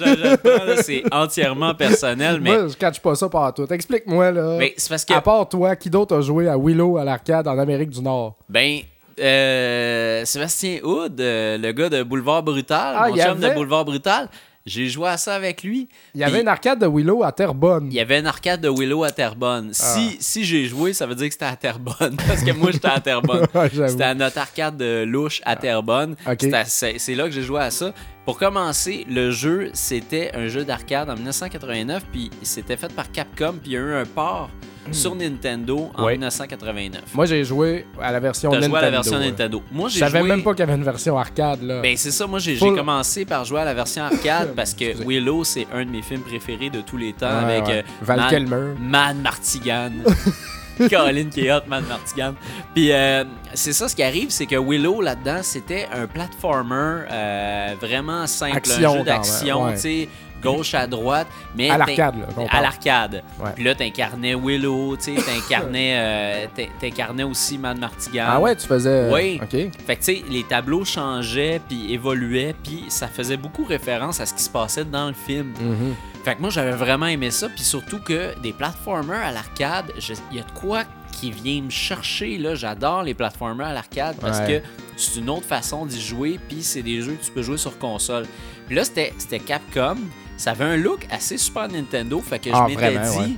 c'est 0.83 1.03
entièrement 1.13 1.75
personnel, 1.75 2.41
mais, 2.41 2.57
Moi, 2.57 2.69
je 2.69 2.77
catch 2.77 3.01
pas 3.01 3.15
ça 3.15 3.29
par 3.29 3.53
tout. 3.53 3.71
Explique-moi, 3.71 4.31
là. 4.33 4.57
mais 4.59 4.73
c'est 4.79 4.89
parce 4.89 5.05
que, 5.05 5.13
À 5.13 5.21
part 5.21 5.47
toi, 5.49 5.77
qui 5.77 5.91
d'autre 5.91 6.17
a 6.17 6.21
joué 6.23 6.49
à 6.49 6.57
Willow 6.57 6.97
à 6.97 7.05
l'arcade 7.05 7.47
en 7.49 7.59
Amérique 7.59 7.91
du 7.91 8.01
Nord? 8.01 8.37
ben, 8.49 8.81
euh, 9.21 10.25
Sébastien 10.25 10.79
Hood, 10.83 11.21
euh, 11.21 11.59
le 11.59 11.73
gars 11.73 11.91
de 11.91 12.03
Boulevard 12.03 12.43
Brutal, 12.43 12.97
Ah, 12.99 13.09
mon 13.11 13.17
chum 13.17 13.39
de 13.41 13.51
Boulevard 13.51 13.85
Brutal, 13.85 14.29
j'ai 14.67 14.89
joué 14.89 15.09
à 15.09 15.17
ça 15.17 15.35
avec 15.35 15.63
lui. 15.63 15.89
Il 16.15 16.21
y 16.21 16.25
avait 16.25 16.41
une 16.41 16.49
arcade 16.49 16.79
de 16.79 16.87
Willow 16.87 17.25
à 17.25 17.33
Terrebonne. 17.33 17.89
Il 17.91 17.95
y 17.95 18.01
avait 18.01 18.19
une 18.21 18.27
arcade 18.27 18.61
de 18.61 18.69
Willow 18.69 19.03
à 19.05 19.11
Terrebonne. 19.11 19.71
Ah. 19.71 19.73
Si, 19.75 20.17
si 20.21 20.45
j'ai 20.45 20.67
joué, 20.67 20.93
ça 20.93 21.07
veut 21.07 21.15
dire 21.15 21.27
que 21.27 21.33
c'était 21.33 21.47
à 21.47 21.57
Terrebonne. 21.57 22.17
Parce 22.29 22.43
que 22.43 22.53
moi, 22.53 22.71
j'étais 22.71 22.89
à 22.89 23.01
Terrebonne. 23.01 23.47
C'était 23.89 24.05
à 24.05 24.15
notre 24.15 24.39
arcade 24.39 24.77
de 24.77 25.05
louche 25.05 25.41
à 25.45 25.57
Terrebonne. 25.57 26.17
À- 26.25 26.35
C'est 26.65 26.99
c'est 26.99 27.15
là 27.15 27.25
que 27.25 27.31
j'ai 27.31 27.43
joué 27.43 27.61
à 27.61 27.71
ça. 27.71 27.93
Pour 28.25 28.39
commencer, 28.39 29.05
le 29.11 29.31
jeu, 29.33 29.71
c'était 29.73 30.31
un 30.35 30.47
jeu 30.47 30.65
d'arcade 30.65 31.11
en 31.11 31.15
1989. 31.15 32.05
Puis 32.13 32.31
c'était 32.43 32.77
fait 32.77 32.93
par 32.95 33.11
Capcom. 33.11 33.55
Puis 33.61 33.71
il 33.71 33.73
y 33.73 33.77
a 33.77 33.81
eu 33.81 33.95
un 33.95 34.05
port 34.05 34.49
sur 34.93 35.15
Nintendo 35.15 35.91
en 35.95 36.03
Hmm. 36.03 36.05
Ouais. 36.07 36.13
1989. 36.13 37.03
Moi, 37.15 37.27
j'ai 37.27 37.45
joué 37.45 37.87
à 38.01 38.11
la 38.13 38.21
version 38.21 38.51
Nintendo. 38.51 38.69
joué 38.71 38.79
à 38.79 38.83
la 38.83 38.91
version 38.91 39.17
ouais. 39.19 39.25
Nintendo. 39.27 39.63
Moi, 39.73 39.89
Je 39.89 39.95
j'ai 39.95 40.01
savais 40.01 40.21
joué... 40.21 40.29
même 40.29 40.43
pas 40.43 40.51
qu'il 40.53 40.61
y 40.61 40.63
avait 40.63 40.75
une 40.75 40.83
version 40.85 41.17
arcade, 41.19 41.63
là. 41.63 41.81
Ben 41.81 41.97
c'est 41.97 42.11
ça, 42.11 42.27
moi 42.27 42.39
j'ai 42.41 42.57
Full- 42.57 42.77
commencé 42.77 43.25
par 43.25 43.45
jouer 43.45 43.61
à 43.61 43.65
la 43.65 43.75
version 43.75 44.03
arcade 44.05 44.53
parce 44.57 44.75
que 44.75 44.85
Excusez. 44.85 45.05
Willow 45.09 45.45
c'est 45.45 45.67
un 45.73 45.85
de 45.85 45.91
mes 45.91 46.03
films 46.03 46.23
préférés 46.23 46.71
de 46.71 46.81
tous 46.81 46.97
les 46.97 47.13
temps 47.13 47.27
avec 47.29 47.65
ouais. 47.67 47.79
euh, 47.79 47.83
Val 48.03 48.19
Man- 48.21 48.29
Kilmer. 48.31 48.75
Man 48.81 49.19
Martigan. 49.23 49.91
Caroline 50.91 51.29
qui 51.31 51.47
est 51.47 51.53
hot, 51.53 51.61
Man 51.67 51.85
Martigan. 51.89 52.35
Puis 52.75 52.93
euh, 52.93 53.25
c'est 53.55 53.73
ça, 53.73 53.89
ce 53.89 53.95
qui 53.97 54.03
arrive, 54.03 54.31
c'est 54.31 54.47
que 54.47 54.57
Willow 54.57 55.01
là-dedans, 55.01 55.41
c'était 55.43 55.87
un 55.93 56.07
platformer 56.07 57.05
euh, 57.11 57.75
vraiment 57.81 58.27
simple, 58.27 58.57
Action, 58.57 58.93
un 58.95 58.99
jeu 58.99 59.05
d'action, 59.05 59.65
ouais. 59.65 59.75
tu 59.75 59.81
sais, 59.81 60.09
gauche 60.43 60.75
à 60.75 60.89
droite, 60.89 61.29
mais 61.57 61.71
À 61.71 61.79
l'arcade, 61.79 62.17
là, 62.19 62.27
À 62.51 62.61
l'arcade. 62.61 63.23
Ouais. 63.39 63.51
Puis 63.55 63.63
là, 63.63 63.77
t'incarnais 63.77 64.35
Willow, 64.35 64.97
tu 64.97 65.15
sais, 65.17 65.23
t'incarnais, 65.23 65.93
euh, 65.97 66.47
t'in- 66.55 66.67
t'incarnais 66.81 67.23
aussi 67.23 67.59
Man 67.59 67.79
Martigan. 67.79 68.25
Ah 68.27 68.41
ouais, 68.41 68.57
tu 68.57 68.67
faisais. 68.67 69.09
Oui. 69.13 69.39
OK. 69.41 69.51
Fait 69.51 69.71
que, 69.97 70.03
tu 70.03 70.17
sais, 70.17 70.23
les 70.29 70.43
tableaux 70.43 70.85
changeaient, 70.85 71.61
puis 71.69 71.93
évoluaient, 71.93 72.57
puis 72.65 72.87
ça 72.89 73.07
faisait 73.07 73.37
beaucoup 73.37 73.65
référence 73.65 74.21
à 74.21 74.27
ce 74.27 74.35
qui 74.35 74.43
se 74.43 74.51
passait 74.51 74.85
dans 74.85 75.07
le 75.07 75.15
film. 75.15 75.53
Mhm. 75.61 75.95
Fait 76.25 76.37
que 76.37 76.41
moi, 76.41 76.51
j'avais 76.51 76.73
vraiment 76.73 77.07
aimé 77.07 77.31
ça, 77.31 77.49
puis 77.49 77.65
surtout 77.65 77.99
que 77.99 78.39
des 78.41 78.53
platformers 78.53 79.21
à 79.25 79.33
l'arcade, 79.33 79.93
je- 79.99 80.15
il 80.31 80.37
y 80.37 80.41
a 80.41 80.45
de 80.45 80.51
quoi 80.53 80.85
qui 81.19 81.31
vient 81.33 81.63
me 81.63 81.71
chercher, 81.71 82.39
là. 82.39 82.55
J'adore 82.55 83.03
les 83.03 83.15
platformers 83.15 83.67
à 83.67 83.73
l'arcade 83.73 84.17
parce 84.21 84.39
Ouais. 84.41 84.63
que 84.63 84.69
c'est 84.97 85.19
une 85.21 85.29
autre 85.31 85.47
façon 85.47 85.85
d'y 85.85 86.01
jouer, 86.01 86.39
puis 86.49 86.63
c'est 86.63 86.83
des 86.83 87.03
jeux 87.03 87.15
que 87.15 87.25
tu 87.25 87.31
peux 87.33 87.43
jouer 87.43 87.59
sur 87.59 87.77
console. 87.79 88.27
Puis 88.67 88.77
là, 88.77 88.85
c'était 88.85 89.13
Capcom, 89.41 89.97
ça 90.37 90.53
avait 90.53 90.65
un 90.65 90.77
look 90.77 91.07
assez 91.11 91.37
Super 91.39 91.69
Nintendo, 91.69 92.21
fait 92.21 92.39
que 92.39 92.51
je 92.51 92.55
Ah, 92.57 92.67
m'étais 92.69 92.91
vraiment, 92.95 93.11
dit... 93.13 93.19
ouais. 93.33 93.37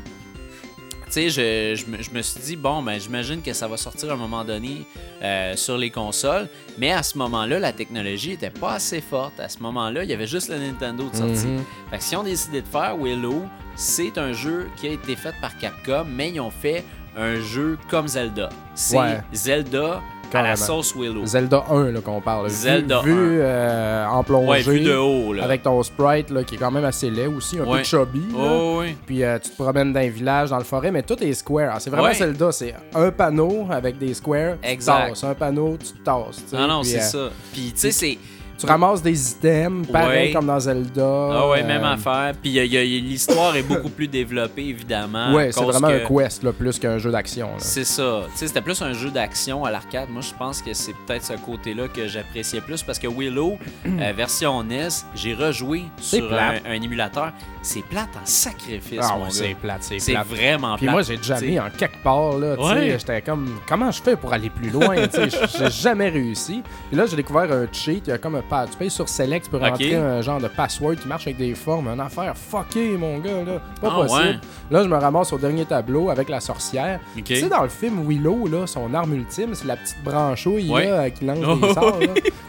Tu 1.14 1.30
sais, 1.30 1.76
je, 1.76 1.80
je 1.80 1.86
me- 1.88 2.02
je 2.02 2.10
me 2.10 2.22
suis 2.22 2.40
dit, 2.40 2.56
bon, 2.56 2.82
ben, 2.82 2.98
j'imagine 2.98 3.40
que 3.40 3.52
ça 3.52 3.68
va 3.68 3.76
sortir 3.76 4.10
à 4.10 4.14
un 4.14 4.16
moment 4.16 4.44
donné 4.44 4.84
euh, 5.22 5.54
sur 5.54 5.78
les 5.78 5.88
consoles, 5.90 6.48
mais 6.76 6.90
à 6.90 7.04
ce 7.04 7.16
moment-là, 7.18 7.60
la 7.60 7.72
technologie 7.72 8.32
était 8.32 8.50
pas 8.50 8.72
assez 8.72 9.00
forte. 9.00 9.38
À 9.38 9.48
ce 9.48 9.60
moment-là, 9.60 10.02
il 10.02 10.10
y 10.10 10.12
avait 10.12 10.26
juste 10.26 10.48
le 10.48 10.58
Nintendo 10.58 11.08
de 11.08 11.14
sortie. 11.16 11.46
Mhm. 11.46 11.62
Fait 11.92 11.98
que 11.98 12.02
si 12.02 12.16
on 12.16 12.24
décidé 12.24 12.62
de 12.62 12.66
faire 12.66 12.96
Willow, 13.00 13.44
c'est 13.76 14.18
un 14.18 14.32
jeu 14.32 14.68
qui 14.76 14.88
a 14.88 14.90
été 14.90 15.14
fait 15.14 15.34
par 15.40 15.56
Capcom, 15.58 16.04
mais 16.08 16.30
ils 16.30 16.40
ont 16.40 16.50
fait 16.50 16.82
un 17.16 17.36
jeu 17.40 17.78
comme 17.88 18.08
Zelda. 18.08 18.48
C'est 18.74 18.98
Ouais. 18.98 19.20
Zelda 19.32 20.02
à 20.34 20.42
la 20.42 20.48
Carrément. 20.50 20.66
sauce 20.66 20.94
Willow. 20.96 21.26
Zelda 21.26 21.64
1, 21.70 21.90
là, 21.92 22.00
qu'on 22.00 22.20
parle. 22.20 22.46
Vu- 22.48 22.54
Zelda 22.54 23.00
vu, 23.02 23.12
1. 23.12 23.16
euh, 23.16 24.06
en 24.06 24.22
plongée. 24.24 24.48
Ouais, 24.48 24.60
vu 24.62 24.80
de 24.80 24.94
haut, 24.96 25.32
là. 25.32 25.44
Avec 25.44 25.62
ton 25.62 25.82
sprite, 25.82 26.30
là, 26.30 26.44
qui 26.44 26.54
est 26.54 26.58
quand 26.58 26.70
même 26.70 26.84
assez 26.84 27.10
laid 27.10 27.26
aussi, 27.28 27.58
un 27.58 27.64
Ouais. 27.64 27.78
peu 27.78 27.84
chubby. 27.84 28.22
Oh, 28.36 28.78
oui. 28.80 28.96
Puis 29.06 29.22
euh, 29.22 29.38
tu 29.38 29.50
te 29.50 29.56
promènes 29.62 29.92
dans 29.92 30.00
un 30.00 30.08
village, 30.08 30.50
dans 30.50 30.58
le 30.58 30.64
forêt, 30.64 30.90
mais 30.90 31.02
tout 31.02 31.22
est 31.22 31.32
square. 31.34 31.68
Alors, 31.70 31.80
C'est 31.80 31.90
vraiment 31.90 32.08
Ouais. 32.08 32.14
Zelda, 32.14 32.52
c'est 32.52 32.74
un 32.94 33.10
panneau 33.10 33.66
avec 33.70 33.98
des 33.98 34.14
squares, 34.14 34.56
tu 34.62 34.68
Exact. 34.68 35.08
tasses. 35.10 35.24
Un 35.24 35.34
panneau, 35.34 35.76
tu 35.78 35.92
tasses. 36.02 36.42
tu. 36.48 36.56
Non, 36.56 36.66
non, 36.68 36.82
c'est 36.82 36.98
euh, 36.98 37.02
ça. 37.02 37.30
Puis, 37.52 37.72
tu 37.74 37.80
sais, 37.80 37.90
c'est. 37.90 38.18
Tu 38.58 38.66
ramasses 38.66 39.02
des 39.02 39.30
items, 39.32 39.86
pareil 39.88 40.28
Ouais. 40.28 40.32
comme 40.32 40.46
dans 40.46 40.60
Zelda. 40.60 41.02
Ah 41.32 41.48
ouais, 41.48 41.62
même 41.62 41.82
euh, 41.82 41.92
affaire. 41.94 42.32
Puis, 42.40 42.50
l'histoire 43.00 43.56
est 43.56 43.62
beaucoup 43.62 43.88
plus 43.88 44.06
développée, 44.08 44.66
évidemment. 44.68 45.32
Ouais, 45.34 45.50
c'est 45.52 45.62
vraiment 45.64 45.88
que- 45.88 46.04
un 46.04 46.06
quest, 46.24 46.42
là, 46.42 46.52
plus 46.52 46.78
qu'un 46.78 46.98
jeu 46.98 47.10
d'action. 47.10 47.50
C'est 47.58 47.84
ça. 47.84 48.22
Tu 48.32 48.38
sais, 48.38 48.46
c'était 48.48 48.60
plus 48.60 48.80
un 48.82 48.92
jeu 48.92 49.10
d'action 49.10 49.64
à 49.64 49.70
l'arcade. 49.70 50.08
Moi, 50.08 50.22
je 50.22 50.32
pense 50.38 50.62
que 50.62 50.72
c'est 50.72 50.94
peut-être 51.06 51.24
ce 51.24 51.32
côté-là 51.34 51.88
que 51.88 52.06
j'appréciais 52.06 52.60
plus 52.60 52.82
parce 52.82 52.98
que 52.98 53.08
Willow, 53.08 53.58
euh, 53.86 54.12
version 54.16 54.62
NES, 54.62 54.88
j'ai 55.14 55.34
rejoué 55.34 55.82
sur 56.00 56.32
un, 56.32 56.54
émulateur. 56.80 57.32
C'est 57.62 57.82
plate 57.82 58.10
en 58.22 58.26
sacrifice, 58.26 59.00
Ah 59.02 59.16
mon 59.18 59.30
c'est 59.30 59.54
plate, 59.54 59.78
c'est 59.82 59.98
C'est 59.98 60.12
plate. 60.12 60.26
vraiment 60.28 60.76
Puis 60.76 60.84
plate. 60.86 60.92
moi, 60.92 61.02
j'ai 61.02 61.16
déjà 61.16 61.40
mis 61.40 61.58
en 61.58 61.70
quelque 61.70 62.02
part, 62.02 62.36
là, 62.38 62.56
tu 62.56 62.62
sais, 62.62 62.68
Ouais. 62.74 62.96
j'étais 62.98 63.22
comme, 63.22 63.58
comment 63.66 63.90
je 63.90 64.02
fais 64.02 64.16
pour 64.16 64.32
aller 64.32 64.50
plus 64.50 64.68
loin, 64.70 64.94
tu 65.08 65.30
sais, 65.30 65.46
j'ai 65.58 65.70
jamais 65.70 66.10
réussi. 66.10 66.62
Puis 66.90 66.96
là, 66.98 67.06
j'ai 67.06 67.16
découvert 67.16 67.50
un 67.50 67.66
cheat, 67.72 68.04
il 68.06 68.10
y 68.10 68.12
a 68.12 68.18
comme 68.18 68.34
un 68.34 68.42
tu 68.70 68.76
payes 68.78 68.90
sur 68.90 69.08
Select, 69.08 69.48
Ok. 69.52 69.60
rentrer 69.60 69.94
un 69.96 70.20
genre 70.22 70.40
de 70.40 70.48
password 70.48 70.96
qui 70.96 71.08
marche 71.08 71.26
avec 71.26 71.36
des 71.38 71.54
formes, 71.54 71.88
une 71.88 72.00
affaire 72.00 72.34
fucké, 72.36 72.96
mon 72.98 73.18
gars, 73.18 73.42
là, 73.46 73.60
pas 73.80 73.88
Ah, 73.90 74.02
possible. 74.02 74.20
ouais. 74.22 74.38
Là, 74.70 74.82
je 74.84 74.88
me 74.88 74.96
ramasse 74.96 75.32
au 75.32 75.38
dernier 75.38 75.64
tableau 75.64 76.10
avec 76.10 76.28
la 76.28 76.40
sorcière. 76.40 77.00
Tu 77.24 77.36
sais, 77.36 77.48
dans 77.48 77.62
le 77.62 77.68
film 77.68 78.06
Willow, 78.08 78.46
là, 78.48 78.66
son 78.66 78.92
arme 78.94 79.14
ultime, 79.14 79.54
c'est 79.54 79.66
la 79.66 79.76
petite 79.76 80.02
branchouille, 80.04 80.70
Ouais. 80.70 80.86
là, 80.90 81.10
qui 81.10 81.24
lance 81.24 81.38
Oh, 81.46 81.56
des 81.66 81.72
sorts, 81.74 82.00
là. 82.00 82.06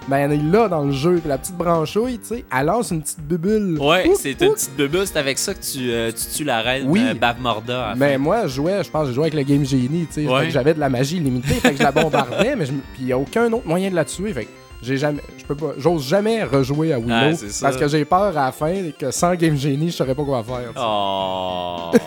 Ben, 0.07 0.17
elle 0.17 0.34
est 0.34 0.43
là 0.51 0.67
dans 0.67 0.84
le 0.84 0.91
jeu, 0.91 1.19
la 1.26 1.38
petite 1.39 1.57
branchouille, 1.57 2.19
tu 2.19 2.27
sais, 2.27 2.45
elle 2.55 2.65
lance 2.67 2.91
une 2.91 3.01
petite 3.01 3.22
bubule. 3.22 3.80
Ouais, 3.80 4.11
c'est 4.15 4.31
une 4.41 4.53
petite 4.53 4.76
bubule. 4.77 5.05
C'est 5.07 5.17
avec 5.17 5.38
ça 5.39 5.53
que 5.53 5.59
tu, 5.63 5.91
euh, 5.91 6.11
tu 6.11 6.38
tues 6.38 6.43
la 6.43 6.61
reine 6.61 6.85
Oui. 6.88 7.01
euh, 7.03 7.13
Bavmorda. 7.15 7.93
Mais 7.97 8.13
fin. 8.13 8.17
moi, 8.19 8.41
je 8.47 8.53
jouais, 8.55 8.84
je 8.84 8.89
pense 8.91 9.07
je 9.07 9.13
jouais 9.13 9.23
avec 9.27 9.34
le 9.34 9.41
Game 9.43 9.65
Genie, 9.65 10.05
tu 10.13 10.26
sais. 10.26 10.27
Ouais. 10.27 10.49
J'avais 10.51 10.73
de 10.76 10.80
la 10.80 10.89
magie 10.89 11.19
limitée, 11.19 11.55
fait 11.55 11.72
que 11.72 11.77
je 11.77 11.84
la 11.84 11.91
bombardais, 11.91 12.55
mais 12.57 12.65
je, 12.67 12.72
m- 12.72 12.81
puis 12.93 13.01
il 13.01 13.05
n'y 13.07 13.13
a 13.13 13.17
aucun 13.17 13.51
autre 13.51 13.67
moyen 13.67 13.89
de 13.89 13.95
la 13.95 14.05
tuer, 14.05 14.31
fait 14.34 14.47
j'ai 14.86 14.98
jamais, 14.98 15.22
je 15.38 15.44
peux 15.44 15.56
pas, 15.56 15.74
j'ose 15.78 16.07
jamais 16.07 16.44
rejouer 16.44 16.94
à 16.94 16.99
Willow 16.99 17.36
ça. 17.36 17.68
parce 17.68 17.78
que 17.78 17.88
j'ai 17.88 18.06
peur 18.06 18.38
à 18.38 18.45
la 18.45 18.52
fin 18.52 18.68
et 18.68 18.94
que 18.98 19.12
sans 19.12 19.34
Game 19.36 19.57
Genie, 19.57 19.90
je 19.90 19.95
saurais 19.95 20.16
pas 20.16 20.24
quoi 20.24 20.44
faire. 20.44 20.72
Oh. 20.78 21.91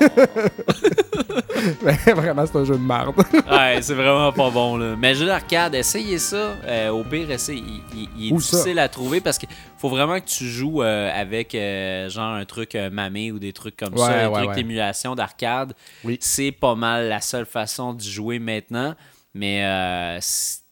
Mais 1.82 2.12
vraiment, 2.12 2.46
c'est 2.46 2.56
un 2.56 2.64
jeu 2.64 2.74
de 2.76 2.80
merde. 2.82 3.14
ouais, 3.50 3.78
c'est 3.82 3.94
vraiment 3.94 4.32
pas 4.32 4.50
bon, 4.50 4.76
là. 4.76 4.94
Mais 4.96 5.14
jeu 5.14 5.26
d'arcade, 5.26 5.74
essayez 5.74 6.18
ça. 6.18 6.54
Euh, 6.64 6.90
au 6.90 7.02
pire, 7.04 7.30
essayez. 7.30 7.62
Il, 7.94 7.98
il- 8.00 8.08
il 8.16 8.28
est 8.28 8.32
Où 8.32 8.40
ça? 8.40 8.56
difficile 8.58 8.78
à 8.78 8.88
trouver 8.88 9.20
parce 9.20 9.38
qu'il 9.38 9.48
faut 9.76 9.88
vraiment 9.88 10.20
que 10.20 10.26
tu 10.26 10.44
joues 10.46 10.82
euh, 10.82 11.10
avec 11.14 11.54
euh, 11.54 12.08
genre 12.08 12.34
un 12.34 12.44
truc 12.44 12.76
mamé 12.92 13.32
ou 13.32 13.38
des 13.38 13.52
trucs 13.52 13.76
comme 13.76 13.92
Ouais, 13.94 13.98
ça, 14.06 14.26
un 14.26 14.28
ouais, 14.28 14.34
truc 14.38 14.48
ouais. 14.50 14.54
d'émulation 14.56 15.14
d'arcade. 15.14 15.72
Oui. 16.04 16.16
C'est 16.20 16.52
pas 16.52 16.74
mal 16.74 17.08
la 17.08 17.20
seule 17.20 17.46
façon 17.46 17.92
d'y 17.92 18.10
jouer 18.10 18.38
maintenant. 18.38 18.94
Mais 19.34 19.62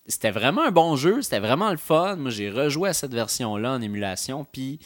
c'était 0.08 0.30
vraiment 0.30 0.62
un 0.62 0.70
bon 0.70 0.96
jeu, 0.96 1.22
c'était 1.22 1.40
vraiment 1.40 1.70
le 1.70 1.76
fun. 1.76 2.16
Moi, 2.16 2.30
j'ai 2.30 2.50
rejoué 2.50 2.88
à 2.90 2.92
cette 2.92 3.12
version-là 3.14 3.72
en 3.72 3.80
émulation. 3.82 4.46
Puis 4.50 4.78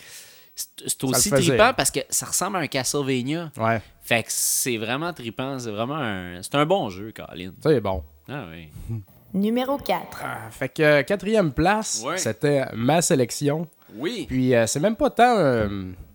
c'est 0.55 1.05
aussi 1.05 1.31
trippant 1.31 1.73
parce 1.77 1.91
que 1.91 2.01
ça 2.11 2.27
ressemble 2.27 2.57
à 2.57 2.61
un 2.61 2.67
Castlevania. 2.67 3.51
ouais, 3.59 3.81
Fait 4.03 4.23
que 4.23 4.29
c'est 4.31 4.77
vraiment 4.77 5.13
trippant. 5.13 5.59
C'est 5.59 5.71
vraiment 5.71 5.97
un. 5.97 6.43
C'est 6.43 6.55
un 6.55 6.67
bon 6.67 6.89
jeu, 6.91 7.13
Colin. 7.15 7.53
c'est 7.63 7.81
bon. 7.81 8.03
Ah 8.29 8.45
oui. 8.51 8.69
Numéro 9.35 9.79
4. 9.79 10.23
Ah, 10.25 10.51
fait 10.51 10.69
que 10.69 10.83
euh, 10.83 11.03
quatrième 11.05 11.53
place, 11.53 12.03
Ouais. 12.05 12.19
c'était 12.19 12.65
ma 12.75 13.01
sélection. 13.01 13.69
Oui. 13.95 14.25
Puis 14.29 14.55
euh, 14.55 14.67
c'est 14.67 14.81
même 14.81 14.97
pas 14.97 15.11
tant 15.11 15.37
euh, 15.39 15.69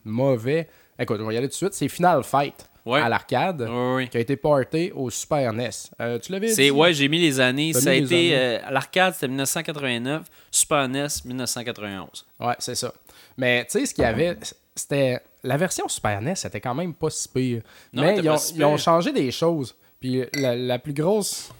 mauvais. 0.03 0.67
Écoute, 0.99 1.19
on 1.21 1.25
va 1.25 1.33
y 1.33 1.37
aller 1.37 1.47
tout 1.47 1.51
de 1.51 1.55
suite. 1.55 1.73
C'est 1.73 1.87
Final 1.87 2.23
Fight 2.23 2.69
Ouais. 2.85 3.01
à 3.01 3.09
l'arcade 3.09 3.67
qui 4.11 4.17
a 4.17 4.19
été 4.19 4.35
porté 4.35 4.91
au 4.93 5.09
Super 5.09 5.51
NES. 5.53 5.69
Euh, 5.99 6.19
tu 6.19 6.31
l'avais 6.31 6.53
dit? 6.53 6.71
Ouais, 6.71 6.93
j'ai 6.93 7.07
mis 7.07 7.19
les 7.19 7.39
années. 7.39 7.73
Ça 7.73 7.89
a 7.89 7.93
été. 7.93 8.29
euh, 8.35 8.59
à 8.63 8.71
l'arcade, 8.71 9.13
c'était 9.15 9.27
1989. 9.27 10.23
Super 10.51 10.87
NES, 10.87 11.07
1991. 11.25 12.25
Ouais, 12.39 12.53
c'est 12.59 12.75
ça. 12.75 12.93
Mais 13.37 13.65
tu 13.65 13.79
sais, 13.79 13.85
ce 13.87 13.93
qu'il 13.93 14.03
y 14.03 14.07
avait, 14.07 14.37
c'était. 14.75 15.19
La 15.43 15.57
version 15.57 15.87
Super 15.87 16.21
NES, 16.21 16.35
c'était 16.35 16.59
quand 16.61 16.73
même 16.73 16.93
pas 16.93 17.09
si 17.11 17.27
pire. 17.29 17.61
Non, 17.93 18.01
Mais 18.03 18.17
ils 18.17 18.29
ont, 18.29 18.37
si 18.37 18.55
ils 18.55 18.63
ont 18.65 18.75
pire. 18.75 18.83
changé 18.83 19.11
des 19.11 19.29
choses. 19.31 19.75
Puis 19.99 20.23
la, 20.33 20.55
la 20.55 20.79
plus 20.79 20.93
grosse. 20.93 21.51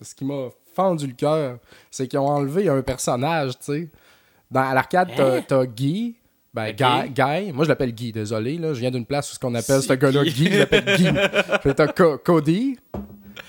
Ce 0.00 0.14
qui 0.14 0.24
m'a 0.24 0.48
fendu 0.74 1.06
le 1.08 1.12
cœur, 1.14 1.58
c'est 1.90 2.06
qu'ils 2.08 2.18
ont 2.20 2.26
enlevé 2.28 2.68
un 2.68 2.80
personnage, 2.82 3.58
tu 3.58 3.64
sais. 3.64 3.88
Dans 4.50 4.60
à 4.62 4.74
l'arcade, 4.74 5.10
t'as, 5.16 5.42
t'as 5.42 5.64
Guy. 5.66 6.14
Ben. 6.54 6.72
Guy, 6.72 7.10
Guy. 7.14 7.52
Moi, 7.52 7.64
je 7.64 7.68
l'appelle 7.70 7.92
Guy, 7.92 8.12
désolé. 8.12 8.58
Là. 8.58 8.74
Je 8.74 8.80
viens 8.80 8.90
d'une 8.90 9.06
place 9.06 9.30
où 9.30 9.34
ce 9.34 9.38
qu'on 9.38 9.54
appelle 9.54 9.82
ce 9.82 9.92
gars-là 9.94 10.22
Guy. 10.24 10.32
Guy. 10.32 10.52
Je 10.52 10.58
l'appelle 10.58 10.96
Guy. 10.96 11.08
Puis 11.62 11.74
t'as 11.74 11.86
Co- 11.88 12.18
Cody. 12.18 12.76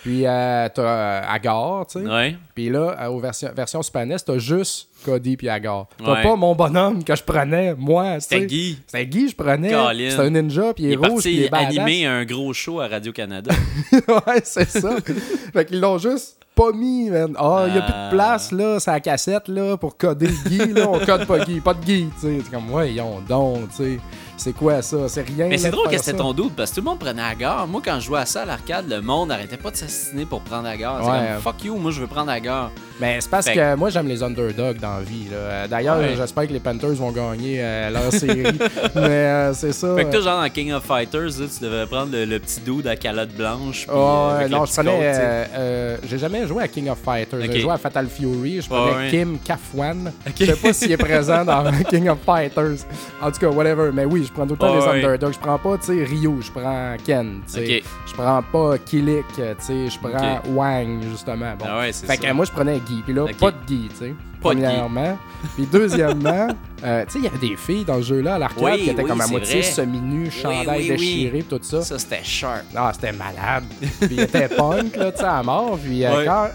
Puis 0.01 0.25
euh, 0.25 0.67
t'as 0.73 0.81
euh, 0.81 1.21
Agar, 1.29 1.85
tu 1.87 1.99
sais. 1.99 2.05
Ouais. 2.05 2.35
Puis 2.55 2.69
là, 2.69 2.95
euh, 3.01 3.07
aux 3.07 3.19
version, 3.19 3.49
version 3.55 3.81
Super 3.81 4.05
NES, 4.05 4.17
t'as 4.25 4.37
juste 4.37 4.87
Cody 5.05 5.35
puis 5.37 5.47
Agar. 5.49 5.87
T'as 5.97 6.13
Ouais. 6.13 6.23
pas 6.23 6.35
mon 6.35 6.55
bonhomme 6.55 7.03
que 7.03 7.15
je 7.15 7.23
prenais, 7.23 7.73
moi. 7.75 8.19
C'était. 8.21 8.45
Guy. 8.45 8.79
C'était 8.87 9.05
Guy, 9.05 9.29
je 9.29 9.35
prenais. 9.35 9.69
C'était 10.09 10.21
un 10.21 10.29
ninja, 10.29 10.73
puis 10.73 10.83
il 10.85 10.89
Il 10.89 10.93
est 10.93 10.95
rouge, 10.95 11.23
puis 11.23 11.33
il 11.35 11.43
est 11.43 11.49
badass. 11.49 11.77
animer 11.77 12.05
un 12.05 12.23
gros 12.25 12.53
show 12.53 12.79
à 12.81 12.87
Radio-Canada. 12.87 13.51
ouais, 13.91 14.41
c'est 14.43 14.69
ça. 14.69 14.95
fait 15.53 15.65
qu'ils 15.65 15.79
l'ont 15.81 15.97
juste 15.97 16.37
pas 16.55 16.71
mis, 16.71 17.09
man. 17.09 17.33
Ah, 17.37 17.65
il 17.67 17.75
y 17.75 17.77
a 17.77 17.81
plus 17.81 17.93
Ah. 17.95 18.09
de 18.09 18.15
place, 18.15 18.51
là, 18.51 18.79
c'est 18.79 18.91
la 18.91 18.99
cassette, 18.99 19.47
là, 19.47 19.77
pour 19.77 19.97
coder 19.97 20.29
Guy, 20.45 20.73
là. 20.73 20.87
On 20.89 20.99
code 20.99 21.25
pas 21.25 21.39
Guy, 21.45 21.59
pas 21.59 21.73
de 21.73 21.83
Guy, 21.83 22.09
tu 22.15 22.21
sais. 22.27 22.37
C'est 22.43 22.51
comme, 22.51 22.71
ouais, 22.71 22.95
on 23.01 23.21
donc, 23.21 23.69
tu 23.69 23.75
sais. 23.83 23.99
C'est 24.35 24.53
quoi 24.53 24.81
ça? 24.81 24.97
C'est 25.07 25.21
rien. 25.21 25.47
Mais 25.47 25.57
c'est 25.57 25.69
drôle 25.69 25.89
que 25.89 25.97
c'était 25.97 26.17
ton 26.17 26.33
doute 26.33 26.53
parce 26.57 26.71
que 26.71 26.75
tout 26.75 26.81
le 26.81 26.89
monde 26.89 26.99
prenait 26.99 27.21
la 27.21 27.35
gare. 27.35 27.67
Moi, 27.67 27.81
quand 27.85 27.99
je 27.99 28.05
jouais 28.07 28.19
à 28.19 28.25
ça 28.25 28.41
à 28.41 28.45
l'arcade, 28.45 28.85
le 28.89 28.99
monde 29.01 29.29
n'arrêtait 29.29 29.57
pas 29.57 29.71
de 29.71 29.75
s'assassiner 29.77 30.25
pour 30.25 30.41
prendre 30.41 30.63
la 30.63 30.75
gare. 30.75 30.99
C'est 31.03 31.09
Ouais. 31.09 31.27
comme 31.33 31.41
fuck 31.53 31.63
you, 31.63 31.75
moi 31.77 31.91
je 31.91 32.01
veux 32.01 32.07
prendre 32.07 32.27
la 32.27 32.39
gare. 32.39 32.71
Mais 32.99 33.19
c'est 33.21 33.29
parce 33.29 33.47
Fait 33.47 33.55
que 33.55 33.75
moi, 33.75 33.89
j'aime 33.89 34.07
les 34.07 34.21
underdogs 34.21 34.79
dans 34.79 34.97
la 34.97 35.01
vie. 35.01 35.27
Euh, 35.31 35.67
D'ailleurs, 35.67 35.97
Ouais. 35.97 36.13
j'espère 36.15 36.47
que 36.47 36.53
les 36.53 36.59
Panthers 36.59 36.93
vont 36.93 37.11
gagner 37.11 37.57
euh, 37.59 37.89
leur 37.89 38.11
série. 38.13 38.43
Mais 38.95 39.01
euh, 39.01 39.53
c'est 39.53 39.71
ça. 39.73 39.95
Fait 39.95 40.05
que 40.05 40.11
toi, 40.11 40.21
genre 40.21 40.41
dans 40.41 40.49
King 40.49 40.73
of 40.73 40.83
Fighters, 40.83 41.39
là, 41.39 41.45
tu 41.57 41.63
devrais 41.63 41.87
prendre 41.87 42.11
le, 42.11 42.25
le 42.25 42.39
petit 42.39 42.59
dude 42.61 42.85
à 42.87 42.95
calotte 42.95 43.33
blanche. 43.35 43.87
puis, 43.87 43.95
euh, 43.97 44.41
le 44.43 44.47
non, 44.49 44.65
je 44.65 44.73
prenais. 44.73 45.99
J'ai 46.07 46.17
jamais 46.17 46.45
joué 46.47 46.63
à 46.63 46.67
King 46.67 46.89
of 46.89 46.99
Fighters. 47.03 47.39
J'ai 47.51 47.59
joué 47.61 47.71
à 47.71 47.77
Fatal 47.77 48.07
Fury. 48.07 48.61
Je 48.61 48.67
prenais 48.69 48.95
ouais. 48.95 49.09
Kim 49.09 49.37
Kafwan. 49.39 50.11
Je 50.39 50.45
sais 50.45 50.55
pas 50.55 50.73
s'il 50.73 50.91
est 50.91 50.97
présent 50.97 51.43
dans 51.45 51.63
King 51.89 52.09
of 52.09 52.19
Fighters. 52.25 52.85
En 53.21 53.31
tout 53.31 53.39
cas, 53.39 53.47
whatever. 53.47 53.91
Mais 53.93 54.05
oui, 54.05 54.23
je 54.27 54.31
prends 54.33 54.45
tout 54.45 54.53
le 54.53 54.57
temps 54.57 54.75
les 54.75 54.81
ouais. 54.81 55.03
underdogs. 55.03 55.33
Je 55.33 55.39
prends 55.39 55.57
pas, 55.57 55.77
tu 55.77 55.85
sais, 55.85 56.03
Ryu. 56.03 56.41
Je 56.41 56.51
prends 56.51 56.95
Ken. 57.05 57.41
tu 57.47 57.53
sais. 57.53 57.77
Ok. 57.77 57.83
Je 58.07 58.13
prends 58.13 58.41
pas 58.43 58.77
Kilik. 58.79 59.25
Tu 59.35 59.41
sais, 59.59 59.89
je 59.89 59.99
prends 59.99 60.41
Wang, 60.49 61.01
justement. 61.09 61.53
Bon. 61.57 61.65
Ah 61.67 61.79
ouais, 61.79 61.93
Fait 61.93 62.05
ça. 62.07 62.17
que 62.17 62.31
moi, 62.33 62.45
je 62.45 62.51
prenais 62.51 62.79
Guy. 62.79 63.01
Puis 63.03 63.13
là, 63.13 63.25
pas 63.39 63.51
de 63.51 63.57
Guy, 63.65 63.87
tu 63.89 63.95
sais. 63.97 64.13
Premièrement. 64.41 65.17
Puis 65.55 65.65
deuxièmement, 65.71 66.49
euh, 66.83 67.05
tu 67.05 67.11
sais, 67.13 67.19
il 67.19 67.23
y 67.23 67.27
avait 67.27 67.37
des 67.37 67.55
filles 67.55 67.85
dans 67.85 67.97
ce 67.97 68.07
jeu-là 68.07 68.35
à 68.35 68.39
l'arcade 68.39 68.61
Oui, 68.63 68.83
qui 68.83 68.89
étaient 68.89 69.01
oui, 69.01 69.09
comme 69.09 69.21
à 69.21 69.27
moitié 69.27 69.61
semi-nues, 69.61 70.31
chandail 70.31 70.65
oui, 70.67 70.75
oui. 70.81 70.87
déchiré, 70.89 71.43
tout 71.43 71.59
ça. 71.61 71.81
Ça, 71.81 71.97
c'était 71.97 72.23
sharp. 72.23 72.63
Ah, 72.75 72.91
c'était 72.93 73.13
malade. 73.13 73.63
Puis 74.01 74.09
il 74.11 74.19
était 74.19 74.49
punk, 74.49 74.95
là, 74.97 75.11
tu 75.13 75.19
sais, 75.19 75.23
à 75.23 75.41
mort. 75.43 75.79
Puis 75.81 76.03
euh, 76.05 76.25
quand. 76.25 76.49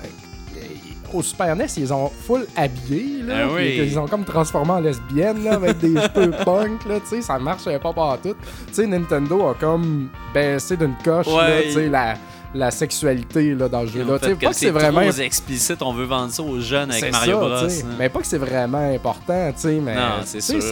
Au 1.14 1.22
Super 1.22 1.56
NES, 1.56 1.66
ils 1.78 1.93
ont 1.93 2.10
full 2.26 2.47
habillé, 2.56 3.22
là. 3.22 3.44
Ah 3.44 3.48
oui. 3.55 3.80
Ils 3.82 3.98
ont 3.98 4.06
comme 4.06 4.24
transformé 4.24 4.72
en 4.72 4.80
lesbienne, 4.80 5.43
là, 5.44 5.55
avec 5.55 5.78
des 5.78 5.94
cheveux 6.14 6.32
punk, 6.44 6.85
là, 6.86 7.01
tu 7.01 7.06
sais. 7.16 7.22
Ça 7.22 7.39
marchait 7.39 7.78
pas 7.78 7.93
partout. 7.93 8.35
Tu 8.68 8.74
sais, 8.74 8.86
Nintendo 8.86 9.48
a 9.48 9.55
comme 9.55 10.09
baissé 10.35 10.76
d'une 10.76 10.94
coche, 11.05 11.26
là, 11.26 11.36
Ouais. 11.48 11.70
sais, 11.70 11.89
la, 11.89 12.14
la 12.55 12.70
sexualité, 12.70 13.55
là, 13.55 13.69
dans 13.69 13.83
le 13.83 13.89
sais, 13.89 13.93
fait 14.31 14.35
pas 14.47 14.51
que 14.51 14.57
c'est 14.57 14.70
vraiment. 14.70 15.01
trop 15.03 15.20
explicite, 15.20 15.83
on 15.83 15.93
veut 15.93 16.05
vendre 16.07 16.33
ça 16.33 16.43
aux 16.43 16.61
jeunes 16.61 16.91
avec 16.91 17.12
Mario 17.12 17.33
ça, 17.41 17.47
Bros. 17.47 17.55
hein. 17.65 17.95
Mais 17.99 18.09
pas 18.09 18.20
que 18.20 18.27
c'est 18.27 18.39
vraiment 18.39 18.95
important, 18.95 19.53
tu 19.53 19.61
sais, 19.61 19.81
mais 19.81 19.97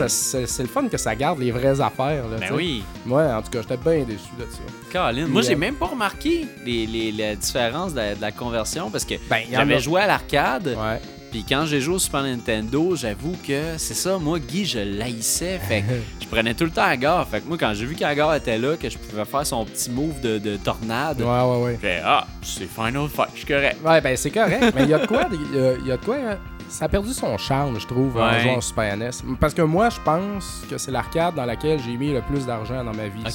c'est 0.09 0.63
le 0.63 0.69
fun 0.69 0.89
que 0.89 0.97
ça 0.97 1.15
garde 1.15 1.39
les 1.39 1.51
vraies 1.51 1.81
affaires. 1.81 2.25
Là, 2.29 2.37
Ben 2.39 2.41
tu 2.41 2.47
sais. 2.49 2.53
oui. 2.55 2.83
Moi, 3.05 3.25
en 3.25 3.43
tout 3.43 3.51
cas, 3.51 3.61
j'étais 3.63 3.77
bien 3.77 4.05
déçu 4.05 4.29
de 4.39 4.45
ça. 4.51 4.59
Colin. 4.93 5.27
Moi, 5.27 5.43
j'ai 5.43 5.55
euh, 5.55 5.59
même 5.59 5.75
pas 5.75 5.87
remarqué 5.87 6.47
les, 6.65 6.87
les, 6.87 7.13
la 7.13 7.35
différence 7.37 7.93
de 7.93 7.99
la, 7.99 8.15
de 8.15 8.21
la 8.21 8.33
conversion 8.33 8.91
parce 8.91 9.05
que 9.05 9.15
Ben, 9.29 9.43
j'avais 9.51 9.75
a- 9.75 9.79
joué 9.79 10.01
à 10.01 10.07
l'arcade. 10.07 10.69
Ouais. 10.69 11.01
Puis 11.31 11.45
quand 11.49 11.67
j'ai 11.67 11.81
joué 11.81 11.97
au 11.97 11.99
Super 11.99 12.23
Nintendo, 12.23 12.95
j'avoue 12.97 13.37
que 13.47 13.77
c'est 13.79 13.95
ça, 13.95 14.17
moi, 14.19 14.39
Guy, 14.39 14.65
je 14.65 14.79
l'haïssais. 14.79 15.59
Fait 15.59 15.83
que 15.83 15.87
je 16.23 16.27
prenais 16.27 16.55
tout 16.55 16.65
le 16.65 16.71
temps 16.71 16.85
à 16.85 16.97
gare. 16.97 17.27
Fait 17.29 17.41
que 17.41 17.49
moi, 17.49 17.57
quand 17.59 17.73
j'ai 17.75 17.85
vu 17.87 17.95
qu'Agar 17.95 18.35
était 18.35 18.59
là, 18.59 18.77
que 18.77 18.89
je 18.89 18.97
pouvais 18.97 19.25
faire 19.25 19.47
son 19.47 19.65
petit 19.65 19.91
move 19.91 20.21
de, 20.21 20.39
de 20.39 20.57
tornade, 20.57 21.21
Ouais, 21.21 21.27
ouais, 21.27 21.63
ouais. 21.65 21.79
j'ai 21.83 21.89
fait 21.89 22.03
Ah, 22.05 22.27
c'est 22.43 22.69
Final 22.71 23.09
Fight, 23.09 23.29
je 23.35 23.39
suis 23.39 23.47
correct. 23.47 23.77
Ouais, 23.85 24.01
ben 24.01 24.17
c'est 24.17 24.31
correct, 24.31 24.73
mais 24.75 24.85
il 24.85 24.89
y 24.91 24.95
a 24.95 24.99
de 25.01 25.07
quoi, 25.07 25.29
il 25.33 25.87
y 25.87 25.93
a, 25.93 25.97
de 25.97 26.05
quoi, 26.05 26.17
hein, 26.17 26.39
ça 26.69 26.87
a 26.87 26.89
perdu 26.89 27.13
son 27.13 27.37
charme, 27.39 27.79
je 27.79 27.87
trouve, 27.87 28.17
en 28.17 28.31
Ouais. 28.33 28.41
jouant 28.41 28.57
au 28.59 28.61
Super 28.61 28.97
NES. 28.97 29.11
Parce 29.41 29.53
que 29.55 29.63
moi, 29.63 29.89
je 29.91 30.01
pense 30.05 30.63
que 30.71 30.79
c'est 30.79 30.91
l'arcade 30.91 31.35
dans 31.35 31.45
laquelle 31.45 31.81
j'ai 31.85 31.97
mis 31.97 32.13
le 32.13 32.23
plus 32.23 32.47
d'argent 32.47 32.83
dans 32.85 32.95
ma 32.95 33.09
vie. 33.09 33.23
ça. 33.25 33.31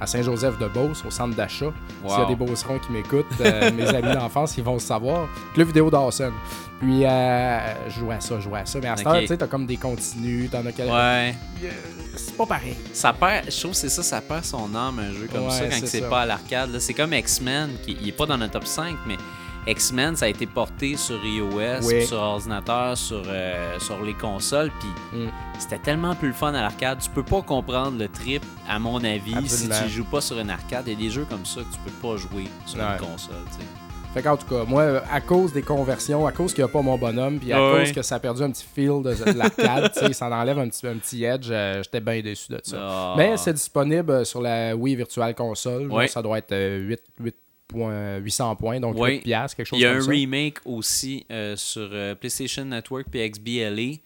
À 0.00 0.06
Saint-Joseph-de-Beauce, 0.06 1.04
au 1.06 1.10
centre 1.10 1.36
d'achat. 1.36 1.66
S'il 2.02 2.10
y 2.10 2.12
a 2.12 2.20
Wow. 2.22 2.26
des 2.28 2.34
beaucerons 2.34 2.78
qui 2.80 2.90
m'écoutent, 2.92 3.26
euh, 3.40 3.70
mes 3.76 3.86
amis 3.88 4.12
d'enfance, 4.14 4.56
ils 4.58 4.64
vont 4.64 4.74
le 4.74 4.78
savoir. 4.80 5.28
Club 5.54 5.68
vidéo 5.68 5.88
Dawson. 5.90 6.32
Puis, 6.80 7.04
euh, 7.06 7.88
je 7.88 8.00
jouais 8.00 8.16
à 8.16 8.20
ça, 8.20 8.34
je 8.38 8.42
jouais 8.42 8.58
à 8.60 8.66
ça. 8.66 8.78
Mais 8.82 8.88
à 8.88 8.96
cette 8.96 9.06
Ok. 9.06 9.14
heure, 9.14 9.20
tu 9.20 9.26
sais, 9.28 9.36
t'as 9.36 9.46
comme 9.46 9.66
des 9.66 9.76
continus, 9.76 10.50
t'en 10.50 10.66
as 10.66 10.72
quel- 10.72 10.88
Ouais. 10.88 11.34
Euh, 11.64 11.70
C'est 12.16 12.36
pas 12.36 12.46
pareil. 12.46 12.76
Ça 12.92 13.12
perd, 13.12 13.46
je 13.50 13.58
trouve 13.60 13.70
que 13.72 13.76
c'est 13.76 13.88
ça, 13.88 14.02
ça 14.02 14.20
perd 14.20 14.44
son 14.44 14.72
âme, 14.74 14.98
un 14.98 15.12
jeu 15.12 15.28
comme 15.32 15.44
Ouais, 15.46 15.50
ça, 15.50 15.64
quand 15.66 15.86
c'est 15.86 16.08
pas 16.08 16.22
à 16.22 16.26
l'arcade. 16.26 16.76
C'est 16.80 16.94
comme 16.94 17.12
X-Men, 17.14 17.70
qui 17.84 17.96
il 18.00 18.08
est 18.08 18.12
pas 18.12 18.26
dans 18.26 18.36
notre 18.36 18.52
top 18.52 18.66
5, 18.66 18.96
mais 19.06 19.16
X-Men, 19.66 20.16
ça 20.16 20.26
a 20.26 20.28
été 20.28 20.46
porté 20.46 20.96
sur 20.96 21.24
iOS, 21.24 21.86
Oui. 21.86 22.04
sur 22.06 22.18
ordinateur, 22.18 22.96
sur, 22.96 23.22
euh, 23.26 23.78
sur 23.78 24.02
les 24.02 24.14
consoles, 24.14 24.70
puis 24.80 25.18
Mm. 25.20 25.28
c'était 25.58 25.78
tellement 25.78 26.14
plus 26.14 26.28
le 26.28 26.34
fun 26.34 26.52
à 26.54 26.60
l'arcade. 26.62 26.98
Tu 27.00 27.10
peux 27.10 27.22
pas 27.22 27.42
comprendre 27.42 27.98
le 27.98 28.08
trip, 28.08 28.42
à 28.68 28.78
mon 28.78 29.02
avis, 29.02 29.34
Absolument. 29.34 29.74
si 29.74 29.82
tu 29.84 29.88
joues 29.90 30.04
pas 30.04 30.20
sur 30.20 30.38
une 30.38 30.50
arcade. 30.50 30.84
Il 30.86 30.92
y 30.92 30.96
a 30.96 30.98
des 30.98 31.10
jeux 31.10 31.26
comme 31.28 31.44
ça 31.46 31.60
que 31.60 31.72
tu 31.72 31.78
peux 31.84 31.90
pas 32.08 32.16
jouer 32.16 32.44
sur 32.66 32.78
Ouais. 32.78 32.84
une 32.92 32.98
console, 33.06 33.34
tu 33.52 33.60
sais. 33.60 33.66
Fait 34.12 34.22
qu'en 34.22 34.36
tout 34.36 34.46
cas, 34.46 34.62
moi, 34.64 35.02
à 35.10 35.20
cause 35.20 35.52
des 35.52 35.62
conversions, 35.62 36.24
à 36.24 36.30
cause 36.30 36.54
qu'il 36.54 36.62
n'y 36.62 36.70
a 36.70 36.72
pas 36.72 36.82
mon 36.82 36.96
bonhomme, 36.96 37.40
puis 37.40 37.52
à 37.52 37.72
Ouais, 37.72 37.80
cause 37.80 37.90
que 37.92 38.02
ça 38.02 38.14
a 38.14 38.18
perdu 38.20 38.42
un 38.44 38.50
petit 38.52 38.64
feel 38.64 39.02
de, 39.02 39.12
de 39.12 39.36
l'arcade, 39.36 39.90
tu 39.94 40.06
sais, 40.06 40.12
ça 40.12 40.28
en 40.28 40.32
enlève 40.32 40.56
un 40.56 40.68
petit, 40.68 40.86
un 40.86 40.94
petit 40.98 41.24
edge, 41.24 41.48
euh, 41.50 41.82
j'étais 41.82 41.98
bien 42.00 42.20
déçu 42.20 42.52
de 42.52 42.60
ça. 42.62 42.76
Ah. 42.80 43.14
Mais 43.16 43.36
c'est 43.36 43.54
disponible 43.54 44.12
euh, 44.12 44.24
sur 44.24 44.40
la 44.40 44.76
Wii 44.76 44.94
Virtual 44.94 45.34
Console. 45.34 45.90
Ouais. 45.90 46.06
Ça 46.06 46.22
doit 46.22 46.38
être 46.38 46.52
euh, 46.52 46.78
8, 46.78 47.00
8 47.18 47.34
points- 47.68 48.16
800 48.18 48.56
points, 48.56 48.80
donc 48.80 48.96
Ouais. 48.98 49.14
8 49.16 49.20
piastres, 49.20 49.56
quelque 49.56 49.66
chose 49.66 49.78
Il 49.78 49.82
y 49.82 49.86
a 49.86 49.90
comme 49.90 49.98
un 49.98 50.04
ça. 50.04 50.10
remake 50.10 50.58
aussi 50.64 51.26
euh, 51.30 51.56
sur 51.56 51.88
euh, 51.92 52.14
PlayStation 52.14 52.64
Network 52.64 53.06
puis 53.10 53.28
XBLA. 53.28 53.98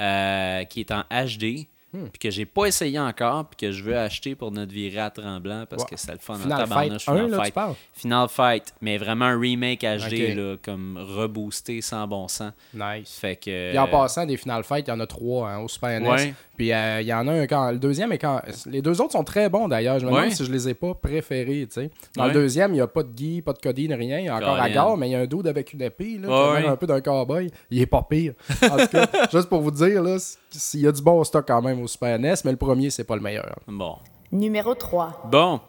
Euh, 0.00 0.64
qui 0.64 0.80
est 0.80 0.90
en 0.90 1.02
HD, 1.10 1.66
Hmm. 1.92 2.04
puis 2.06 2.20
que 2.20 2.30
j'ai 2.30 2.46
pas 2.46 2.66
essayé 2.66 3.00
encore, 3.00 3.46
puis 3.46 3.66
que 3.66 3.72
je 3.72 3.82
veux 3.82 3.98
acheter 3.98 4.36
pour 4.36 4.52
notre 4.52 4.70
virée 4.72 5.00
à 5.00 5.10
Tremblant 5.10 5.64
parce 5.68 5.84
que 5.84 5.96
c'est 5.96 6.12
le 6.12 6.18
fun 6.18 6.34
en 6.34 6.38
Final 6.38 6.58
tabarnouche, 6.58 7.04
Fight 7.04 7.08
1, 7.08 7.14
Final 7.26 7.30
là, 7.30 7.44
Fight. 7.44 7.54
Final 7.94 8.28
Fight, 8.28 8.74
mais 8.80 8.96
vraiment 8.96 9.24
un 9.24 9.40
remake 9.40 9.80
HD, 9.82 10.34
là, 10.36 10.56
comme 10.62 10.96
reboosté 10.98 11.80
sans 11.80 12.06
bon 12.06 12.28
sens. 12.28 12.52
Nice. 12.74 13.18
Fait 13.20 13.34
que. 13.34 13.70
Puis 13.70 13.78
en 13.78 13.88
passant, 13.88 14.24
des 14.24 14.36
Final 14.36 14.62
Fight, 14.62 14.86
il 14.86 14.90
y 14.90 14.92
en 14.92 15.00
a 15.00 15.06
trois 15.08 15.50
hein, 15.50 15.58
au 15.58 15.66
Super 15.68 16.00
NES. 16.00 16.08
Ouais. 16.08 16.34
Puis 16.60 16.74
euh, 16.74 17.00
il 17.00 17.06
y 17.06 17.14
en 17.14 17.26
a 17.26 17.32
un 17.32 17.46
quand. 17.46 17.70
Le 17.70 17.78
deuxième 17.78 18.12
est 18.12 18.18
quand. 18.18 18.42
Les 18.66 18.82
deux 18.82 19.00
autres 19.00 19.12
sont 19.12 19.24
très 19.24 19.48
bons 19.48 19.66
d'ailleurs. 19.66 19.98
Je 19.98 20.04
me 20.04 20.10
demande 20.10 20.24
Ouais. 20.26 20.30
si 20.30 20.44
je 20.44 20.52
les 20.52 20.68
ai 20.68 20.74
pas 20.74 20.92
préférés. 20.92 21.66
tu 21.66 21.72
sais. 21.80 21.90
Dans 22.14 22.24
Ouais. 22.24 22.28
le 22.28 22.34
deuxième, 22.34 22.72
il 22.72 22.74
n'y 22.74 22.80
a 22.82 22.86
pas 22.86 23.02
de 23.02 23.08
Guy, 23.08 23.40
pas 23.40 23.54
de 23.54 23.58
Cody, 23.60 23.88
ni 23.88 23.94
rien. 23.94 24.18
Il 24.18 24.26
y 24.26 24.28
a 24.28 24.36
encore. 24.36 24.60
Agar, 24.60 24.94
mais 24.98 25.08
il 25.08 25.12
y 25.12 25.14
a 25.14 25.20
un 25.20 25.26
dude 25.26 25.46
avec 25.46 25.72
une 25.72 25.80
épée. 25.80 26.18
Là, 26.20 26.52
Ouais, 26.52 26.66
un 26.66 26.76
peu 26.76 26.86
d'un 26.86 27.00
cowboy. 27.00 27.50
Il 27.70 27.80
est 27.80 27.86
pas 27.86 28.02
pire. 28.02 28.34
En 28.62 28.76
tout 28.76 28.88
cas, 28.88 29.06
juste 29.32 29.48
pour 29.48 29.62
vous 29.62 29.70
dire, 29.70 30.02
s'il 30.50 30.80
y 30.80 30.86
a 30.86 30.92
du 30.92 31.00
bon 31.00 31.24
stock 31.24 31.46
quand 31.48 31.62
même 31.62 31.80
au 31.80 31.86
Super 31.86 32.18
NES, 32.18 32.34
mais 32.44 32.50
le 32.50 32.58
premier, 32.58 32.90
c'est 32.90 33.04
pas 33.04 33.16
le 33.16 33.22
meilleur. 33.22 33.58
Bon. 33.66 33.96
Numéro 34.30 34.74
3. 34.74 35.28
Bon. 35.32 35.60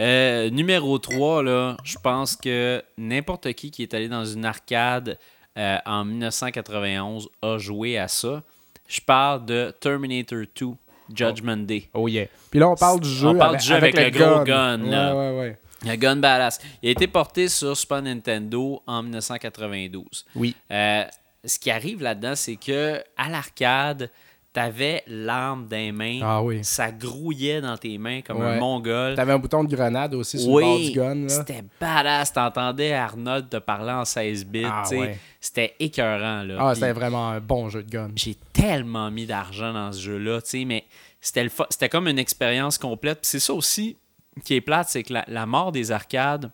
Euh, 0.00 0.48
numéro 0.48 0.98
3, 0.98 1.42
là, 1.42 1.76
je 1.84 1.98
pense 2.02 2.34
que 2.34 2.82
n'importe 2.96 3.52
qui 3.52 3.70
qui 3.70 3.82
est 3.82 3.92
allé 3.92 4.08
dans 4.08 4.24
une 4.24 4.46
arcade 4.46 5.18
euh, 5.58 5.76
en 5.84 6.06
1991 6.06 7.28
a 7.42 7.58
joué 7.58 7.98
à 7.98 8.08
ça. 8.08 8.42
Je 8.90 9.00
parle 9.00 9.46
de 9.46 9.72
Terminator 9.78 10.40
2, 10.60 10.66
Judgment 11.14 11.58
Day. 11.58 11.88
Oh 11.94 12.08
yeah. 12.08 12.26
Puis 12.50 12.58
là, 12.58 12.68
on 12.68 12.74
parle 12.74 12.98
du 13.00 13.08
jeu. 13.08 13.28
On 13.28 13.38
parle 13.38 13.56
du 13.58 13.64
jeu 13.64 13.76
avec 13.76 13.96
le 13.96 14.10
gros 14.10 14.42
gun, 14.42 14.82
Ouais, 14.82 14.90
là. 14.90 15.14
ouais, 15.16 15.38
ouais. 15.38 15.58
Le 15.86 15.96
Gun 15.96 16.16
Badass. 16.16 16.58
Il 16.82 16.88
a 16.88 16.92
été 16.92 17.06
porté 17.06 17.48
sur 17.48 17.74
Super 17.76 18.02
Nintendo 18.02 18.82
en 18.86 19.02
1992. 19.02 20.26
Oui. 20.34 20.54
Euh, 20.70 21.04
ce 21.44 21.58
qui 21.58 21.70
arrive 21.70 22.02
là-dedans, 22.02 22.34
c'est 22.34 22.56
que 22.56 23.02
à 23.16 23.28
l'arcade, 23.30 24.10
t'avais 24.52 25.02
l'arme 25.06 25.66
dans 25.68 25.76
les 25.76 25.92
mains, 25.92 26.18
Ah 26.22 26.42
oui. 26.42 26.58
ça 26.62 26.90
grouillait 26.90 27.60
dans 27.60 27.76
tes 27.76 27.96
mains 27.98 28.20
comme 28.22 28.38
Ouais. 28.40 28.46
un 28.56 28.58
mongol. 28.58 29.14
T'avais 29.14 29.32
un 29.32 29.38
bouton 29.38 29.62
de 29.64 29.74
grenade 29.74 30.14
aussi 30.14 30.38
sur 30.40 30.56
le 30.58 30.62
bord 30.64 30.76
Oui, 30.76 30.90
du 30.90 30.98
gun. 30.98 31.28
C'était 31.28 31.62
badass. 31.80 32.32
T'entendais 32.32 32.92
Arnold 32.92 33.48
te 33.48 33.58
parler 33.58 33.92
en 33.92 34.04
16 34.04 34.44
bits. 34.46 34.64
Ah, 34.66 34.82
ouais. 34.90 35.18
C'était 35.40 35.74
écœurant. 35.78 36.42
Là. 36.42 36.56
Ah, 36.58 36.74
c'était 36.74 36.92
vraiment 36.92 37.28
un 37.28 37.40
bon 37.40 37.68
jeu 37.68 37.82
de 37.84 37.90
gun. 37.90 38.10
J'ai 38.16 38.34
tellement 38.52 39.10
mis 39.10 39.26
d'argent 39.26 39.72
dans 39.72 39.92
ce 39.92 40.00
jeu-là, 40.00 40.40
tu 40.42 40.50
sais, 40.50 40.64
mais 40.64 40.84
c'était 41.20 41.48
fa- 41.48 41.68
comme 41.90 42.08
une 42.08 42.18
expérience 42.18 42.76
complète. 42.78 43.20
C'est 43.22 43.40
ça 43.40 43.52
aussi 43.54 43.96
qui 44.44 44.54
est 44.54 44.60
plate, 44.60 44.88
c'est 44.88 45.02
que 45.02 45.12
la, 45.12 45.24
la 45.28 45.46
mort 45.46 45.70
des 45.70 45.92
arcades, 45.92 46.50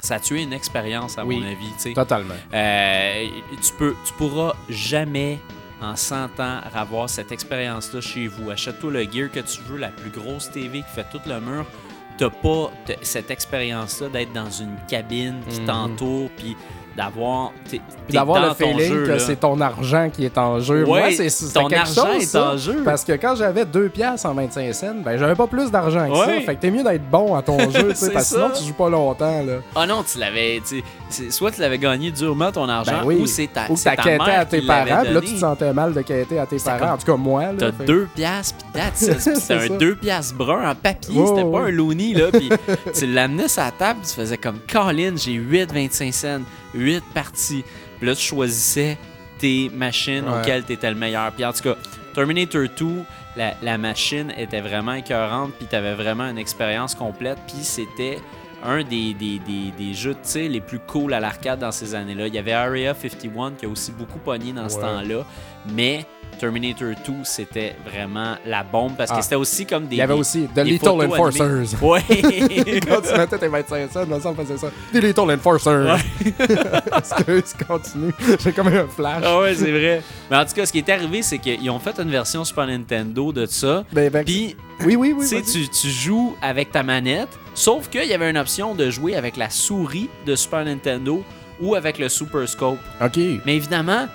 ça 0.00 0.16
a 0.16 0.20
tué 0.20 0.42
une 0.42 0.52
expérience, 0.52 1.16
à 1.18 1.24
Oui. 1.24 1.38
mon 1.38 1.46
avis. 1.46 1.66
tu 1.76 1.80
sais. 1.82 1.92
Totalement. 1.92 2.34
Euh, 2.52 3.26
tu, 3.62 3.72
peux, 3.78 3.94
tu 4.04 4.12
pourras 4.14 4.54
jamais, 4.68 5.38
en 5.80 5.96
100 5.96 6.40
ans, 6.40 6.60
avoir 6.74 7.08
cette 7.10 7.32
expérience-là 7.32 8.00
chez 8.00 8.26
vous. 8.26 8.50
Achète-toi 8.50 8.90
le 8.92 9.02
gear 9.04 9.30
que 9.30 9.40
tu 9.40 9.60
veux, 9.68 9.76
la 9.78 9.88
plus 9.88 10.10
grosse 10.10 10.50
TV 10.50 10.78
qui 10.82 10.88
fait 10.94 11.06
tout 11.10 11.20
le 11.26 11.40
mur. 11.40 11.66
T'as 12.16 12.30
pas 12.30 12.70
cette 13.02 13.30
expérience-là 13.30 14.08
d'être 14.08 14.32
dans 14.32 14.50
une 14.50 14.76
cabine 14.88 15.40
qui 15.50 15.60
Mhm. 15.60 15.66
t'entoure, 15.66 16.30
puis 16.36 16.56
d'avoir. 16.96 17.52
d'avoir 18.08 18.48
le 18.48 18.54
feeling 18.54 18.88
jeu, 18.88 19.06
que 19.06 19.18
c'est 19.18 19.36
ton 19.36 19.60
argent 19.60 20.10
qui 20.12 20.24
est 20.24 20.38
en 20.38 20.60
jeu. 20.60 20.84
Ouais, 20.84 21.00
Moi, 21.16 21.28
c'est 21.28 21.52
ton 21.52 21.66
quelque 21.66 21.80
argent 21.80 22.12
chose, 22.12 22.22
est 22.22 22.26
ça, 22.26 22.50
en 22.52 22.56
jeu. 22.56 22.82
Parce 22.84 23.04
que 23.04 23.12
quand 23.12 23.34
j'avais 23.34 23.64
2 23.64 23.88
piastres 23.88 24.26
en 24.28 24.34
25 24.34 24.72
cents, 24.74 24.94
ben 25.04 25.16
j'avais 25.18 25.34
pas 25.34 25.46
plus 25.46 25.70
d'argent 25.70 26.06
que 26.06 26.12
Ouais. 26.12 26.26
ça. 26.40 26.40
Fait 26.46 26.54
que 26.56 26.60
t'es 26.60 26.70
mieux 26.70 26.84
d'être 26.84 27.08
bon 27.10 27.34
à 27.34 27.42
ton 27.42 27.58
jeu, 27.70 27.88
tu 27.90 27.94
sais, 27.94 27.94
C'est 27.94 28.10
parce 28.12 28.30
que 28.30 28.34
sinon 28.36 28.50
tu 28.56 28.64
joues 28.64 28.74
pas 28.74 28.88
longtemps. 28.88 29.42
Là. 29.44 29.54
Ah 29.74 29.86
non, 29.86 30.04
tu 30.10 30.18
l'avais. 30.18 30.60
Soit 31.30 31.50
tu 31.52 31.60
l'avais 31.60 31.78
gagné 31.78 32.10
durement 32.10 32.50
ton 32.50 32.68
argent, 32.68 32.92
Ben 33.00 33.06
oui. 33.06 33.18
ou 33.20 33.26
c'est 33.26 33.46
ta, 33.46 33.70
Ou 33.70 33.76
t'as 33.76 33.96
ta 33.96 34.02
quêté 34.02 34.30
à 34.30 34.44
tes 34.44 34.62
parents, 34.62 35.02
là 35.02 35.20
tu 35.20 35.34
te 35.34 35.38
sentais 35.40 35.72
mal 35.72 35.92
de 35.94 36.00
quêter 36.02 36.38
à 36.38 36.46
tes 36.46 36.58
parents. 36.58 36.78
comme- 36.78 36.88
En 36.90 36.96
tout 36.98 37.06
cas, 37.06 37.16
moi. 37.16 37.44
T'as 37.58 37.72
fait- 37.72 37.84
deux 37.84 38.08
piastres, 38.14 38.63
C'était 38.94 39.12
un 39.14 39.18
C'est 39.18 39.68
ça. 39.68 39.68
deux 39.68 39.94
piastres 39.96 40.34
brun 40.34 40.68
en 40.70 40.74
papier, 40.74 41.26
c'était 41.26 41.42
ouais. 41.42 41.52
pas 41.52 41.66
un 41.66 41.70
loony, 41.70 42.14
là. 42.14 42.30
Puis 42.32 42.48
tu 42.98 43.06
l'amenais 43.06 43.48
sur 43.48 43.62
la 43.62 43.70
table, 43.70 44.00
tu 44.06 44.14
faisais 44.14 44.38
comme 44.38 44.58
Colin, 44.70 45.14
j'ai 45.16 45.32
8,25 45.38 46.12
cents, 46.12 46.40
8 46.74 47.02
parties. 47.14 47.64
Puis 47.98 48.06
là, 48.06 48.14
tu 48.14 48.22
choisissais 48.22 48.98
tes 49.38 49.70
machines 49.74 50.24
Ouais. 50.28 50.40
auxquelles 50.40 50.64
t'étais 50.64 50.90
le 50.90 50.96
meilleur. 50.96 51.30
Puis 51.32 51.44
en 51.44 51.52
tout 51.52 51.62
cas, 51.62 51.76
Terminator 52.14 52.62
2, 52.78 52.86
la, 53.36 53.54
la 53.62 53.78
machine 53.78 54.32
était 54.36 54.60
vraiment 54.60 54.92
écœurante, 54.94 55.52
puis 55.58 55.66
t'avais 55.66 55.94
vraiment 55.94 56.24
une 56.28 56.38
expérience 56.38 56.94
complète, 56.94 57.38
puis 57.48 57.62
c'était 57.64 58.18
un 58.64 58.82
des, 58.82 59.12
des, 59.14 59.40
des, 59.40 59.72
des 59.76 59.92
jeux 59.92 60.14
de 60.14 60.18
tir 60.22 60.48
les 60.50 60.60
plus 60.60 60.78
cool 60.78 61.12
à 61.12 61.20
l'arcade 61.20 61.58
dans 61.58 61.72
ces 61.72 61.94
années-là. 61.94 62.28
Il 62.28 62.34
y 62.34 62.38
avait 62.38 62.52
Area 62.52 62.94
51 62.94 63.52
qui 63.52 63.66
a 63.66 63.68
aussi 63.68 63.92
beaucoup 63.92 64.18
pogné 64.18 64.52
dans 64.52 64.68
ce 64.68 64.78
temps-là, 64.80 65.24
mais 65.74 66.06
Terminator 66.38 66.88
2, 67.06 67.12
c'était 67.24 67.74
vraiment 67.90 68.36
la 68.46 68.62
bombe 68.62 68.92
parce 68.96 69.10
que 69.10 69.16
Ah. 69.18 69.22
c'était 69.22 69.34
aussi 69.36 69.64
comme 69.66 69.86
des. 69.86 69.96
Il 69.96 69.98
y 69.98 70.02
avait 70.02 70.14
aussi 70.14 70.46
The 70.54 70.58
Little 70.64 71.04
Enforcers. 71.06 71.82
Ouais! 71.82 72.02
Quand 72.86 73.00
tu 73.00 73.16
mettais 73.18 73.38
tes 73.38 73.48
25 73.48 73.90
cents, 73.92 74.04
dans 74.06 74.16
le 74.16 74.26
on 74.26 74.34
faisait 74.34 74.56
ça. 74.58 74.68
The 74.92 74.96
Little 75.02 75.30
Enforcers. 75.32 75.98
Excuse, 76.96 77.54
continue. 77.66 78.12
J'ai 78.42 78.52
comme 78.52 78.68
un 78.68 78.86
flash. 78.86 79.22
ah 79.24 79.40
ouais, 79.40 79.54
c'est 79.54 79.70
vrai. 79.70 80.02
Mais 80.30 80.36
en 80.36 80.44
tout 80.44 80.54
cas, 80.54 80.66
ce 80.66 80.72
qui 80.72 80.78
est 80.78 80.88
arrivé, 80.88 81.22
c'est 81.22 81.38
qu'ils 81.38 81.70
ont 81.70 81.78
fait 81.78 81.98
une 81.98 82.10
version 82.10 82.44
Super 82.44 82.66
Nintendo 82.66 83.32
de 83.32 83.46
ça. 83.46 83.84
Ben, 83.92 84.10
ben, 84.10 84.24
Puis, 84.24 84.56
oui, 84.84 84.96
oui, 84.96 85.14
oui. 85.16 85.42
tu, 85.42 85.68
tu 85.68 85.88
joues 85.90 86.36
avec 86.42 86.72
ta 86.72 86.82
manette, 86.82 87.28
sauf 87.54 87.88
qu'il 87.88 88.04
y 88.06 88.12
avait 88.14 88.30
une 88.30 88.38
option 88.38 88.74
de 88.74 88.90
jouer 88.90 89.16
avec 89.16 89.36
la 89.36 89.50
souris 89.50 90.08
de 90.26 90.34
Super 90.36 90.64
Nintendo 90.64 91.22
ou 91.60 91.74
avec 91.74 91.98
le 91.98 92.08
Super 92.08 92.48
Scope. 92.48 92.78
Ok. 93.00 93.16
Mais 93.46 93.56
évidemment, 93.56 94.06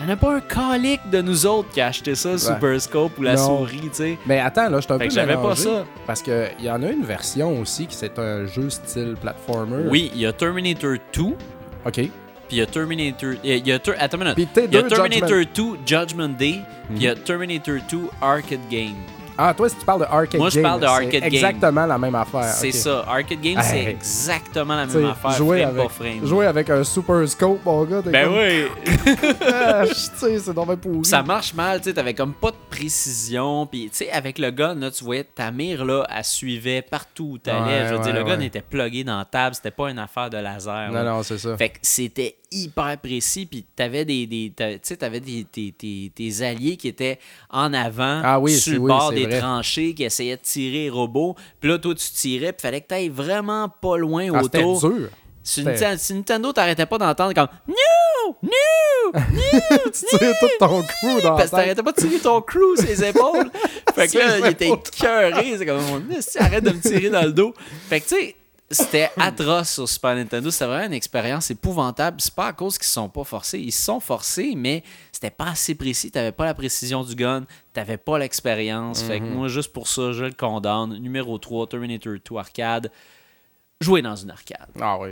il 0.00 0.06
n'y 0.06 0.10
en 0.10 0.14
a 0.14 0.16
pas 0.16 0.34
un 0.36 0.40
calique 0.40 1.08
de 1.10 1.20
nous 1.22 1.46
autres 1.46 1.68
qui 1.70 1.80
a 1.80 1.86
acheté 1.88 2.14
ça, 2.14 2.36
Super 2.38 2.80
Scope 2.80 3.18
ou 3.18 3.22
la 3.22 3.34
Non. 3.36 3.58
souris, 3.58 3.80
tu 3.82 3.88
sais. 3.92 4.18
Mais 4.26 4.40
attends, 4.40 4.68
là, 4.68 4.76
je 4.78 4.82
suis 4.84 4.92
un 4.92 4.98
Fait 4.98 5.04
peu 5.04 5.08
que 5.08 5.14
j'avais 5.14 5.34
pas 5.36 5.54
ça. 5.56 5.84
Parce 6.06 6.22
qu'il 6.22 6.50
y 6.62 6.70
en 6.70 6.82
a 6.82 6.88
une 6.88 7.04
version 7.04 7.60
aussi 7.60 7.86
qui 7.86 7.94
c'est 7.96 8.18
un 8.18 8.46
jeu 8.46 8.68
style 8.70 9.14
platformer. 9.20 9.84
Oui, 9.88 10.10
il 10.14 10.20
y 10.20 10.26
a 10.26 10.32
Terminator 10.32 10.94
2, 11.14 11.22
Ok. 11.86 11.92
puis 11.92 12.10
il 12.50 12.56
y 12.58 12.60
a 12.62 12.66
Terminator. 12.66 13.30
Il 13.44 13.50
y 13.50 13.52
a, 13.52 13.56
il 13.56 13.66
y 13.68 13.72
a 13.72 13.78
Ter- 13.78 13.94
Attends 13.98 14.18
une 14.18 14.24
minute. 14.34 14.48
Il 14.56 14.74
y 14.74 14.76
a 14.76 14.82
Terminator 14.82 15.28
Judgment- 15.28 15.54
2 15.54 15.78
Judgment 15.86 16.28
Day, 16.38 16.60
puis 16.88 16.96
il 16.96 17.02
y 17.02 17.08
a 17.08 17.14
Terminator 17.14 17.76
2 17.90 17.98
Arcade 18.20 18.58
Game. 18.70 18.94
Ah, 19.42 19.54
toi, 19.54 19.68
si 19.68 19.76
tu 19.76 19.84
parles 19.86 20.00
de 20.00 20.04
arcade 20.04 20.38
Moi, 20.38 20.50
je 20.50 20.56
game, 20.56 20.62
parle 20.62 20.80
de 20.80 20.86
c'est 20.86 20.92
arcade 20.92 21.10
game. 21.12 21.24
exactement 21.24 21.86
la 21.86 21.96
même 21.98 22.14
affaire. 22.14 22.44
C'est 22.44 22.72
ça. 22.72 23.04
Arcade 23.08 23.40
Game, 23.40 23.58
Hey. 23.58 23.64
c'est 23.64 23.84
exactement 23.90 24.76
la 24.76 24.86
même 24.86 25.04
affaire. 25.06 25.30
jouer, 25.32 25.60
frame 25.62 25.70
avec, 25.70 25.82
par 25.88 25.92
frame. 25.92 26.26
jouer 26.26 26.46
avec 26.46 26.70
un 26.70 26.84
super 26.84 27.26
scope, 27.28 27.64
mon 27.64 27.84
gars. 27.84 28.02
Ben 28.02 28.26
comme, 28.26 28.36
oui. 28.38 28.66
Ah, 29.52 29.84
tu 29.86 29.94
sais, 29.94 30.38
c'est 30.38 30.52
dommage 30.52 30.76
pourri. 30.76 31.04
ça 31.04 31.22
marche 31.22 31.54
mal, 31.54 31.78
tu 31.80 31.84
sais, 31.84 31.94
t'avais 31.94 32.14
comme 32.14 32.34
pas 32.34 32.50
de 32.50 32.56
précision, 32.68 33.66
puis 33.66 33.88
tu 33.90 33.96
sais, 33.96 34.10
avec 34.10 34.38
le 34.38 34.50
gun, 34.50 34.74
là, 34.74 34.90
tu 34.90 35.04
voyais 35.04 35.24
ta 35.24 35.50
mire, 35.50 35.84
là, 35.84 36.06
elle 36.14 36.24
suivait 36.24 36.82
partout 36.82 37.30
où 37.32 37.38
t'allais. 37.38 37.82
Ouais, 37.82 37.88
Je 37.88 37.94
veux 37.94 38.00
dire, 38.02 38.12
ouais, 38.12 38.18
le 38.20 38.24
gun 38.24 38.40
était 38.40 38.60
plugué 38.62 39.04
dans 39.04 39.18
la 39.18 39.24
table, 39.24 39.54
c'était 39.54 39.70
pas 39.70 39.90
une 39.90 39.98
affaire 39.98 40.28
de 40.30 40.36
laser. 40.38 40.88
Non, 40.88 40.94
là. 40.94 41.04
non, 41.04 41.22
c'est 41.22 41.38
ça. 41.38 41.56
Fait 41.56 41.70
que 41.70 41.78
c'était 41.82 42.36
hyper 42.52 42.98
précis, 42.98 43.46
puis 43.46 43.64
t'avais 43.76 44.04
des, 44.04 44.26
des 44.26 44.52
t'as- 44.54 44.72
tu 44.74 44.80
sais, 44.82 44.96
t'avais 44.96 45.20
des, 45.20 45.44
tes, 45.44 45.72
tes- 45.76 46.10
tes 46.14 46.42
alliés 46.42 46.76
qui 46.76 46.88
étaient 46.88 47.18
en 47.48 47.72
avant, 47.72 48.20
Ah 48.24 48.40
oui, 48.40 48.52
sur 48.56 48.72
le 48.74 48.80
bord 48.88 49.12
des 49.12 49.26
vrai. 49.26 49.38
tranchées, 49.38 49.94
qui 49.94 50.02
essayaient 50.04 50.36
de 50.36 50.42
tirer 50.42 50.78
les 50.84 50.90
robots, 50.90 51.36
puis 51.60 51.70
là, 51.70 51.78
toi, 51.78 51.94
tu 51.94 52.10
tirais, 52.10 52.52
puis 52.52 52.62
fallait 52.62 52.80
que 52.80 52.88
t'ailles 52.88 53.08
vraiment 53.08 53.68
pas 53.68 53.96
loin 53.96 54.28
Ah, 54.34 54.40
c'était 54.42 54.64
autour. 54.64 54.90
dur. 54.90 55.08
C'était- 55.42 55.70
Nintendo, 55.72 55.98
sur 55.98 56.14
Nintendo, 56.16 56.52
t'arrêtais 56.52 56.86
pas 56.86 56.98
d'entendre 56.98 57.34
comme 57.34 57.48
«No! 57.68 58.36
No! 58.42 59.12
tu 59.84 60.18
tires 60.18 60.34
tout 60.38 60.46
ton 60.60 60.82
crew 60.82 61.22
dans 61.22 61.36
Parce 61.36 61.50
que 61.50 61.56
t'arrêtais 61.56 61.82
pas 61.82 61.92
de 61.92 62.00
tirer 62.00 62.18
ton 62.18 62.40
crew 62.42 62.76
sur 62.76 62.86
les 62.86 63.04
épaules. 63.04 63.50
fait 63.94 64.08
que 64.08 64.18
là, 64.18 64.38
il 64.38 64.46
était 64.46 64.66
épaules. 64.66 64.78
cœuré. 65.00 65.54
C'est 65.58 65.66
comme, 65.66 65.80
arrête 66.38 66.62
de 66.64 66.70
me 66.70 66.80
tirer 66.80 67.10
dans 67.10 67.22
le 67.22 67.32
dos. 67.32 67.54
Fait 67.88 68.00
que, 68.00 68.08
tu 68.08 68.14
sais, 68.16 68.36
c'était 68.70 69.10
atroce 69.16 69.70
sur 69.70 69.88
Super 69.88 70.14
Nintendo. 70.14 70.50
C'était 70.50 70.66
vraiment 70.66 70.86
une 70.86 70.92
expérience 70.92 71.50
épouvantable. 71.50 72.20
C'est 72.20 72.34
pas 72.34 72.46
à 72.48 72.52
cause 72.52 72.78
qu'ils 72.78 72.86
se 72.86 72.94
sont 72.94 73.08
pas 73.08 73.24
forcés. 73.24 73.58
Ils 73.58 73.72
se 73.72 73.84
sont 73.84 74.00
forcés, 74.00 74.54
mais 74.56 74.82
c'était 75.12 75.30
pas 75.30 75.48
assez 75.50 75.74
précis. 75.74 76.10
T'avais 76.10 76.32
pas 76.32 76.44
la 76.44 76.54
précision 76.54 77.02
du 77.02 77.14
gun. 77.14 77.44
T'avais 77.72 77.96
pas 77.96 78.18
l'expérience. 78.18 79.02
Fait 79.02 79.18
que 79.20 79.24
Mhm. 79.24 79.34
moi, 79.34 79.48
juste 79.48 79.72
pour 79.72 79.88
ça, 79.88 80.12
je 80.12 80.24
le 80.24 80.32
condamne. 80.32 80.96
Numéro 80.98 81.36
3, 81.38 81.66
Terminator 81.66 82.14
2 82.30 82.36
arcade. 82.36 82.90
Jouer 83.80 84.02
dans 84.02 84.16
une 84.16 84.30
arcade. 84.30 84.68
Ah 84.80 84.98
oui. 85.00 85.10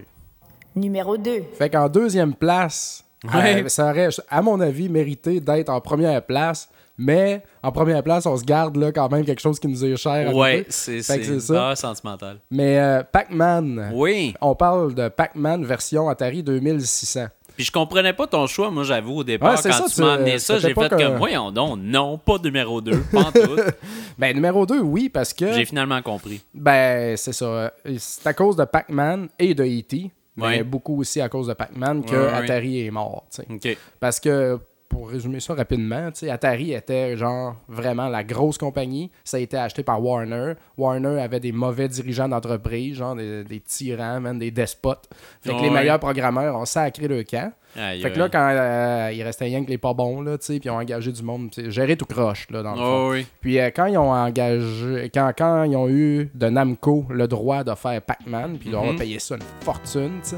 Numéro 0.76 1.16
2. 1.16 1.42
Fait 1.56 1.70
qu'en 1.70 1.88
deuxième 1.88 2.34
place, 2.34 3.04
Ouais. 3.24 3.64
euh, 3.64 3.68
ça 3.68 3.90
aurait, 3.90 4.08
à 4.28 4.42
mon 4.42 4.60
avis, 4.60 4.88
mérité 4.88 5.40
d'être 5.40 5.70
en 5.70 5.80
première 5.80 6.24
place. 6.24 6.68
Mais 6.98 7.42
en 7.62 7.70
première 7.70 8.02
place, 8.02 8.26
on 8.26 8.36
se 8.36 8.44
garde 8.44 8.76
là 8.76 8.90
quand 8.92 9.08
même 9.10 9.24
quelque 9.24 9.40
chose 9.40 9.60
qui 9.60 9.68
nous 9.68 9.84
est 9.84 9.96
cher. 9.96 10.34
Ouais, 10.34 10.66
c'est 10.68 11.00
ça. 11.02 11.14
valeur 11.48 11.76
sentimentale. 11.76 12.38
Mais 12.50 12.78
euh, 12.80 13.02
Pac-Man, 13.10 13.90
Oui. 13.94 14.34
on 14.40 14.54
parle 14.54 14.94
de 14.94 15.08
Pac-Man 15.08 15.64
version 15.64 16.08
Atari 16.08 16.42
2600. 16.42 17.26
Puis 17.56 17.64
je 17.64 17.72
comprenais 17.72 18.12
pas 18.12 18.26
ton 18.28 18.46
choix, 18.46 18.70
moi 18.70 18.84
j'avoue 18.84 19.16
au 19.18 19.24
départ 19.24 19.50
Ouais, 19.50 19.60
quand 19.62 19.72
ça, 19.72 19.84
tu 19.92 20.00
m'as 20.00 20.12
amené 20.14 20.38
ça, 20.38 20.56
c'était 20.60 20.68
j'ai 20.68 20.74
fait 20.74 20.88
que- 20.90 20.94
comme 21.02 21.16
voyons 21.16 21.50
donc, 21.50 21.78
non, 21.82 22.16
pas 22.16 22.38
numéro 22.38 22.80
2, 22.80 23.00
pas 23.12 23.20
en 23.20 23.32
tout. 23.32 23.56
Ben, 24.18 24.34
numéro 24.34 24.64
2, 24.66 24.80
oui, 24.80 25.08
parce 25.08 25.32
que. 25.32 25.52
J'ai 25.52 25.64
finalement 25.64 26.00
compris. 26.02 26.40
Ben, 26.54 27.16
c'est 27.16 27.32
ça. 27.32 27.72
C'est 27.98 28.26
à 28.26 28.32
cause 28.32 28.54
de 28.56 28.64
Pac-Man 28.64 29.28
et 29.38 29.54
de 29.54 29.64
E.T., 29.64 30.10
mais 30.36 30.62
beaucoup 30.62 31.00
aussi 31.00 31.20
à 31.20 31.28
cause 31.28 31.48
de 31.48 31.52
Pac-Man 31.54 32.04
que. 32.04 32.28
Atari 32.28 32.86
est 32.86 32.90
mort. 32.92 33.24
tu 33.32 33.42
sais. 33.60 33.72
OK. 33.74 33.78
Parce 33.98 34.20
que, 34.20 34.58
pour 34.88 35.10
résumer 35.10 35.40
ça 35.40 35.54
rapidement, 35.54 36.10
Atari 36.30 36.72
était 36.72 37.16
genre 37.16 37.56
vraiment 37.68 38.08
la 38.08 38.24
grosse 38.24 38.56
compagnie. 38.58 39.10
Ça 39.24 39.36
a 39.36 39.40
été 39.40 39.56
acheté 39.56 39.82
par 39.82 40.02
Warner. 40.02 40.54
Warner 40.76 41.20
avait 41.20 41.40
des 41.40 41.52
mauvais 41.52 41.88
dirigeants 41.88 42.28
d'entreprise, 42.28 42.96
genre 42.96 43.14
des, 43.14 43.44
des 43.44 43.60
tyrans, 43.60 44.20
même 44.20 44.38
des 44.38 44.50
despotes. 44.50 45.08
Fait 45.42 45.50
que 45.50 45.56
les 45.62 45.68
Ouais. 45.68 45.70
meilleurs 45.70 45.98
programmeurs 46.00 46.56
ont 46.56 46.64
sacré 46.64 47.06
le 47.08 47.22
camp. 47.22 47.52
Aïe, 47.76 48.00
Fait 48.00 48.10
que 48.10 48.18
là, 48.18 48.28
quand 48.30 48.48
euh, 48.50 49.10
il 49.12 49.22
restait 49.22 49.44
rien 49.44 49.62
que 49.62 49.68
les 49.68 49.76
pas 49.76 49.92
bons, 49.92 50.22
là, 50.22 50.38
puis 50.38 50.58
ils 50.64 50.70
ont 50.70 50.76
engagé 50.78 51.12
du 51.12 51.22
monde, 51.22 51.50
géré 51.68 51.96
tout 51.96 52.06
croche, 52.06 52.48
là, 52.50 52.62
dans 52.62 52.72
le 52.72 52.78
fond. 52.78 53.06
Oh, 53.08 53.10
oui. 53.12 53.26
Puis 53.42 53.60
euh, 53.60 53.70
quand 53.74 53.84
ils 53.86 53.98
ont 53.98 54.10
engagé, 54.10 55.10
quand, 55.12 55.30
quand 55.36 55.64
ils 55.64 55.76
ont 55.76 55.88
eu 55.88 56.30
de 56.34 56.48
Namco 56.48 57.04
le 57.10 57.28
droit 57.28 57.64
de 57.64 57.74
faire 57.74 58.00
Pac-Man, 58.00 58.56
puis 58.58 58.70
ils 58.70 58.74
ont 58.76 58.92
Mhm. 58.92 58.98
payé 58.98 59.18
ça 59.18 59.34
une 59.36 59.42
fortune, 59.60 60.12
tu 60.22 60.30
sais. 60.30 60.36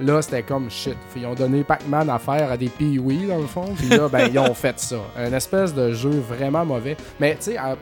Là, 0.00 0.20
c'était 0.22 0.42
comme 0.42 0.70
shit. 0.70 0.96
Puis 1.12 1.20
ils 1.22 1.26
ont 1.26 1.34
donné 1.34 1.62
Pac-Man 1.64 2.10
à 2.10 2.18
faire 2.18 2.50
à 2.50 2.56
des 2.56 2.68
pee 2.68 2.98
dans 3.28 3.38
le 3.38 3.46
fond. 3.46 3.66
Puis 3.76 3.88
là, 3.88 4.08
ben, 4.08 4.28
ils 4.32 4.38
ont 4.38 4.54
fait 4.54 4.78
ça. 4.80 4.96
Un 5.16 5.32
espèce 5.32 5.72
de 5.74 5.92
jeu 5.92 6.10
vraiment 6.28 6.64
mauvais. 6.64 6.96
Mais, 7.20 7.36
tu 7.36 7.52
sais, 7.52 7.58
euh, 7.58 7.74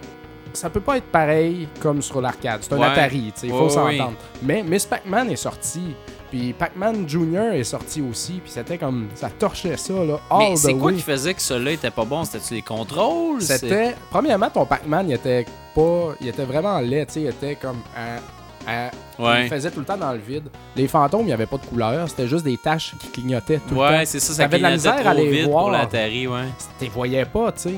ça 0.52 0.68
peut 0.68 0.80
pas 0.80 0.96
être 0.98 1.06
pareil 1.06 1.68
comme 1.80 2.02
sur 2.02 2.20
l'arcade. 2.20 2.58
C'est 2.62 2.72
un 2.74 2.78
Ouais. 2.78 2.86
Atari, 2.86 3.32
tu 3.34 3.40
sais, 3.42 3.46
il 3.46 3.52
faut 3.52 3.68
s'entendre. 3.68 4.14
oui. 4.18 4.38
Mais 4.42 4.62
Miss 4.62 4.84
Pac-Man 4.84 5.30
est 5.30 5.36
sorti. 5.36 5.94
Puis 6.30 6.52
Pac-Man 6.52 7.08
Junior 7.08 7.52
est 7.54 7.64
sorti 7.64 8.02
aussi. 8.02 8.34
Puis 8.42 8.52
c'était 8.52 8.76
comme. 8.78 9.08
Ça 9.14 9.30
torchait 9.30 9.76
ça, 9.76 9.94
là. 9.94 10.18
Mais 10.38 10.54
c'est 10.56 10.74
quoi 10.74 10.90
way. 10.90 10.94
qui 10.96 11.02
faisait 11.02 11.34
que 11.34 11.40
celui-là 11.42 11.72
était 11.72 11.90
pas 11.90 12.04
bon? 12.04 12.24
C'était-tu 12.24 12.54
les 12.54 12.62
contrôles? 12.62 13.40
C'était. 13.40 13.94
Premièrement, 14.10 14.50
ton 14.50 14.64
Pac-Man, 14.66 15.08
il 15.08 15.14
était 15.14 15.46
pas. 15.74 16.14
Il 16.20 16.28
était 16.28 16.44
vraiment 16.44 16.78
laid, 16.80 17.06
tu 17.06 17.14
sais. 17.14 17.20
Il 17.22 17.26
était 17.28 17.54
comme. 17.56 17.78
un- 17.96 18.20
un- 18.68 18.90
Ouais. 19.22 19.44
Il 19.44 19.48
faisait 19.50 19.70
tout 19.70 19.80
le 19.80 19.84
temps 19.86 19.96
dans 19.98 20.12
le 20.12 20.18
vide. 20.18 20.44
Les 20.76 20.88
fantômes, 20.88 21.22
il 21.22 21.26
n'y 21.26 21.32
avait 21.32 21.44
pas 21.46 21.58
de 21.58 21.66
couleur. 21.66 22.08
C'était 22.08 22.26
juste 22.26 22.44
des 22.44 22.56
taches 22.56 22.94
qui 22.98 23.08
clignotaient 23.08 23.58
tout 23.68 23.74
le 23.74 23.80
Ouais, 23.80 23.98
temps. 23.98 24.02
c'est 24.06 24.20
ça, 24.20 24.32
ça 24.32 24.42
T'avais 24.44 24.56
de 24.58 24.62
la 24.62 24.70
misère 24.70 25.06
à 25.06 25.12
les 25.14 25.42
voir. 25.44 25.64
pour 25.64 25.70
l'Atari, 25.72 26.26
ouais. 26.26 26.44
Tu 26.78 26.84
les 26.84 26.90
voyais 26.90 27.24
pas, 27.26 27.52
tu 27.52 27.60
sais. 27.62 27.74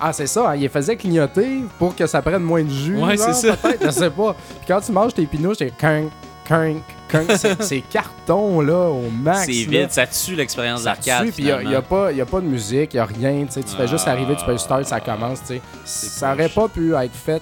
Ah, 0.00 0.12
c'est 0.12 0.26
ça, 0.26 0.50
hein, 0.50 0.56
il 0.56 0.62
les 0.62 0.68
faisait 0.68 0.96
clignoter 0.96 1.60
pour 1.78 1.94
que 1.96 2.06
ça 2.06 2.20
prenne 2.20 2.42
moins 2.42 2.62
de 2.62 2.68
jus. 2.70 2.96
Ouais, 2.98 3.16
c'est 3.16 3.32
ça. 3.32 3.56
je 3.82 3.90
sais 3.90 4.10
pas. 4.10 4.34
Puis 4.58 4.66
quand 4.68 4.80
tu 4.80 4.92
manges 4.92 5.14
tes 5.14 5.24
pinots, 5.24 5.54
c'est 5.54 5.70
cunk, 5.70 6.10
cunk, 6.46 6.82
cunk. 7.08 7.30
C'est- 7.36 7.62
C'est 7.62 7.80
carton, 7.80 8.60
là, 8.60 8.88
au 8.90 9.08
max. 9.08 9.46
C'est 9.46 9.52
là. 9.70 9.82
vite, 9.82 9.92
ça 9.92 10.06
tue 10.06 10.34
l'expérience 10.34 10.82
d'arcade. 10.82 11.30
puis 11.32 11.44
il 11.44 11.68
n'y 11.68 11.74
a, 11.74 11.80
pas, 11.80 12.10
de 12.12 12.40
musique, 12.46 12.92
il 12.92 12.96
n'y 12.96 13.00
a 13.00 13.04
rien. 13.06 13.46
tu 13.46 13.62
fais 13.62 13.88
juste 13.88 14.04
Ah. 14.06 14.10
arriver, 14.10 14.34
tu 14.36 14.44
peux 14.44 14.58
start, 14.58 14.84
ça 14.84 15.00
commence. 15.00 15.38
Ça 15.84 16.32
aurait 16.34 16.48
pas 16.50 16.68
pu 16.68 16.94
être 16.94 17.14
fait 17.14 17.40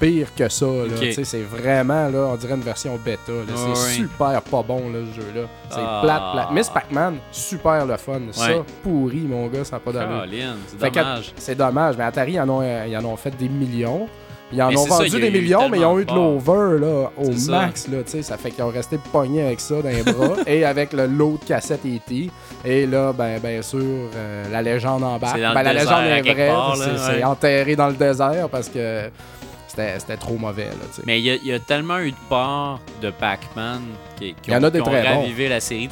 pire 0.00 0.28
que 0.36 0.48
ça. 0.48 0.66
là, 0.66 0.72
Ok. 0.94 1.00
tu 1.00 1.12
sais, 1.12 1.24
C'est 1.24 1.42
vraiment, 1.42 2.08
là, 2.08 2.28
on 2.32 2.36
dirait 2.36 2.54
une 2.54 2.60
version 2.60 2.98
bêta. 3.04 3.32
c'est 3.54 3.92
super 3.92 4.40
pas 4.42 4.62
bon, 4.62 4.90
là, 4.90 4.98
ce 5.14 5.20
jeu-là. 5.20 5.46
C'est 5.70 5.76
Ah. 5.80 6.00
plate, 6.02 6.22
plate. 6.32 6.50
Miss 6.52 6.68
Pac-Man, 6.68 7.16
super 7.32 7.86
le 7.86 7.96
fun. 7.96 8.20
Ça, 8.32 8.48
pourri, 8.82 9.20
mon 9.28 9.46
gars, 9.48 9.64
ça 9.64 9.76
n'a 9.76 9.80
pas 9.80 9.92
d'allure. 9.92 10.24
C'est 10.66 10.78
dommage. 10.92 11.32
C'est 11.36 11.54
dommage, 11.54 11.94
mais 11.96 12.04
Atari, 12.04 12.32
ils 12.32 12.40
en 12.40 12.48
ont, 12.48 12.60
euh, 12.62 12.86
ils 12.88 12.96
en 12.96 13.04
ont 13.04 13.16
fait 13.16 13.30
des 13.36 13.48
millions. 13.48 14.08
Ils 14.52 14.62
en 14.62 14.68
Mais 14.68 14.76
ont 14.76 14.86
ça, 14.86 14.98
vendu 14.98 15.18
des 15.20 15.30
millions, 15.30 15.68
mais 15.68 15.78
ils 15.78 15.84
ont 15.84 15.98
eu 15.98 16.04
de 16.04 16.12
l'over 16.14 16.78
là, 16.78 17.10
au 17.16 17.24
C'est 17.32 17.38
ça. 17.38 17.52
max. 17.52 17.88
Là, 17.88 18.02
tu 18.04 18.10
sais, 18.12 18.22
ça 18.22 18.36
fait 18.36 18.50
qu'ils 18.50 18.62
ont 18.62 18.68
resté 18.68 18.98
pognés 19.10 19.42
avec 19.46 19.58
ça 19.58 19.76
dans 19.82 19.88
les 19.88 20.02
bras 20.04 20.36
et 20.46 20.64
avec 20.64 20.92
le 20.92 21.06
lot 21.06 21.38
de 21.42 21.48
cassettes 21.48 21.84
E.T. 21.84 22.30
Et 22.64 22.86
là, 22.86 23.12
ben, 23.12 23.40
bien 23.40 23.62
sûr, 23.62 23.80
euh, 23.82 24.44
la 24.52 24.62
légende 24.62 25.02
embarque. 25.02 25.40
Ben, 25.40 25.54
la 25.54 25.74
désert, 25.74 25.98
légende 26.02 26.26
est 26.26 26.32
vraie. 26.34 26.52
c'est 26.76 26.98
c'est 26.98 27.16
ouais. 27.16 27.24
enterré 27.24 27.74
dans 27.74 27.88
le 27.88 27.94
désert 27.94 28.48
parce 28.50 28.68
que 28.68 29.08
c'était 29.98 30.16
trop 30.16 30.36
mauvais. 30.38 30.66
Là. 30.66 30.86
Mais 31.06 31.20
il 31.20 31.24
y, 31.24 31.30
a- 31.30 31.34
il 31.36 31.46
y 31.46 31.52
a 31.52 31.58
tellement 31.58 31.98
eu 31.98 32.10
de 32.12 32.16
parts 32.28 32.80
de 33.02 33.10
Pac-Man 33.10 33.80
qui, 34.18 34.34
qui 34.34 34.36
Il 34.48 34.52
y 34.52 34.56
en 34.56 34.60
ont, 34.62 34.64
a 34.64 34.70
des 34.70 34.80
qui 34.80 34.88
ont 34.88 34.90
très 34.90 35.02
bons. 35.02 35.20
ravivé 35.20 35.48
la 35.48 35.60
série. 35.60 35.88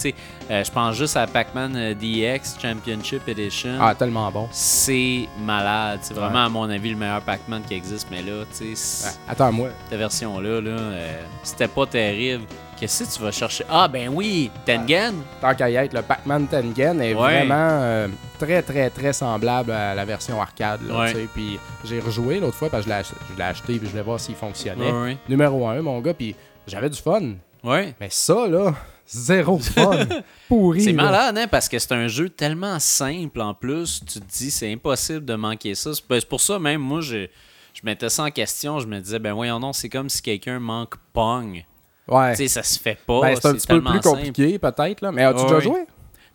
Euh, 0.50 0.64
je 0.64 0.70
pense 0.70 0.96
juste 0.96 1.16
à 1.16 1.26
Pac-Man 1.26 1.74
euh, 1.76 1.94
DX 1.94 2.56
Championship 2.60 3.26
Edition. 3.28 3.78
Ah, 3.80 3.94
tellement 3.94 4.30
bon. 4.30 4.48
C'est 4.52 5.26
malade. 5.44 6.00
C'est 6.02 6.14
vraiment, 6.14 6.40
Ouais. 6.40 6.46
à 6.46 6.48
mon 6.48 6.70
avis, 6.70 6.90
le 6.90 6.96
meilleur 6.96 7.20
Pac-Man 7.22 7.62
qui 7.68 7.74
existe. 7.74 8.08
Mais 8.10 8.22
là, 8.22 8.44
tu 8.56 8.74
sais, 8.74 8.74
c- 8.74 9.06
Ouais, 9.08 9.14
Attends-moi. 9.32 9.68
cette 9.88 9.98
version-là, 9.98 10.60
là, 10.60 10.70
euh, 10.70 11.22
c'était 11.42 11.68
pas 11.68 11.86
terrible. 11.86 12.44
Qu'est-ce 12.82 13.04
que 13.04 13.14
tu 13.16 13.22
vas 13.22 13.30
chercher? 13.30 13.64
Ah, 13.70 13.86
ben 13.86 14.08
oui, 14.08 14.50
Tengen. 14.66 15.14
Tant 15.40 15.54
qu'à 15.54 15.70
y 15.70 15.76
être, 15.76 15.92
le 15.94 16.02
Pac-Man 16.02 16.48
Tengen 16.48 17.00
est 17.00 17.14
Ouais. 17.14 17.44
vraiment 17.44 17.54
euh, 17.80 18.08
très, 18.40 18.60
très, 18.60 18.90
très 18.90 19.12
semblable 19.12 19.70
à 19.70 19.94
la 19.94 20.04
version 20.04 20.42
arcade. 20.42 20.80
Là, 20.88 20.98
Ouais. 21.02 21.28
Puis 21.32 21.60
j'ai 21.84 22.00
rejoué 22.00 22.40
l'autre 22.40 22.56
fois 22.56 22.68
parce 22.70 22.84
que 22.84 22.90
je 22.90 23.36
l'ai 23.38 23.44
acheté 23.44 23.74
et 23.74 23.80
je 23.80 23.86
voulais 23.88 24.02
voir 24.02 24.18
s'il 24.18 24.34
fonctionnait. 24.34 24.90
Ouais. 24.90 25.16
Numéro 25.28 25.64
1, 25.68 25.80
mon 25.80 26.00
gars, 26.00 26.12
puis 26.12 26.34
j'avais 26.66 26.90
du 26.90 26.98
fun. 27.00 27.34
Ouais. 27.62 27.94
Mais 28.00 28.08
ça, 28.10 28.48
là, 28.48 28.74
zéro 29.06 29.60
fun. 29.60 30.00
Pourri. 30.48 30.82
C'est 30.82 30.92
malade, 30.92 31.38
hein, 31.38 31.46
parce 31.48 31.68
que 31.68 31.78
c'est 31.78 31.92
un 31.92 32.08
jeu 32.08 32.30
tellement 32.30 32.80
simple 32.80 33.42
en 33.42 33.54
plus. 33.54 34.00
Tu 34.04 34.18
te 34.18 34.24
dis, 34.38 34.50
c'est 34.50 34.72
impossible 34.72 35.24
de 35.24 35.36
manquer 35.36 35.76
ça. 35.76 35.94
C'est 35.94 36.02
c'est 36.18 36.28
pour 36.28 36.40
ça, 36.40 36.58
même 36.58 36.80
moi, 36.80 37.00
je, 37.00 37.28
je 37.74 37.80
mettais 37.84 38.08
ça 38.08 38.24
en 38.24 38.30
question. 38.32 38.80
Je 38.80 38.88
me 38.88 38.98
disais, 38.98 39.20
ben 39.20 39.34
voyons 39.34 39.60
non, 39.60 39.72
c'est 39.72 39.88
comme 39.88 40.08
si 40.08 40.20
quelqu'un 40.20 40.58
manque 40.58 40.94
Pong. 41.12 41.64
Ouais. 42.12 42.30
Tu 42.32 42.36
sais, 42.36 42.48
ça 42.48 42.62
se 42.62 42.78
fait 42.78 42.98
pas. 43.06 43.20
Ben, 43.20 43.34
c'est 43.40 43.48
un 43.48 43.52
petit 43.54 43.66
peu 43.66 43.80
plus 43.80 43.92
simple. 44.02 44.08
compliqué, 44.08 44.58
peut-être, 44.58 45.00
là. 45.00 45.12
Mais 45.12 45.24
as-tu 45.24 45.40
Ouais, 45.42 45.46
déjà 45.48 45.60
joué? 45.60 45.80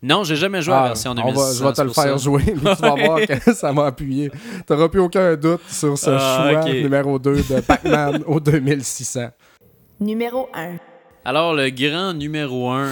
Non, 0.04 0.24
j'ai 0.24 0.36
jamais 0.36 0.62
joué 0.62 0.74
à 0.76 0.78
la 0.78 0.84
Ah, 0.84 0.88
version 0.90 1.12
on 1.12 1.16
va- 1.16 1.22
2006. 1.24 1.58
Je 1.60 1.64
vais 1.64 1.74
te 1.74 1.82
le 1.82 1.90
faire 1.90 2.18
jouer, 2.20 2.44
tu 2.46 2.54
vas 2.54 2.96
voir 2.96 3.20
que 3.28 3.54
ça 3.54 3.74
m'a 3.74 3.88
appuyé. 3.88 4.32
T'auras 4.68 4.90
plus 4.90 5.00
aucun 5.00 5.36
doute 5.36 5.62
sur 5.70 5.98
ce 5.98 6.12
Ah, 6.12 6.50
choix 6.52 6.66
numéro 6.72 7.18
2 7.18 7.38
de 7.38 7.62
Pac-Man 7.62 8.24
au 8.28 8.40
2600. 8.40 9.30
Numéro 10.00 10.50
1. 10.54 10.76
Alors, 11.26 11.54
le 11.56 11.70
grand 11.72 12.14
numéro 12.14 12.70
1, 12.70 12.92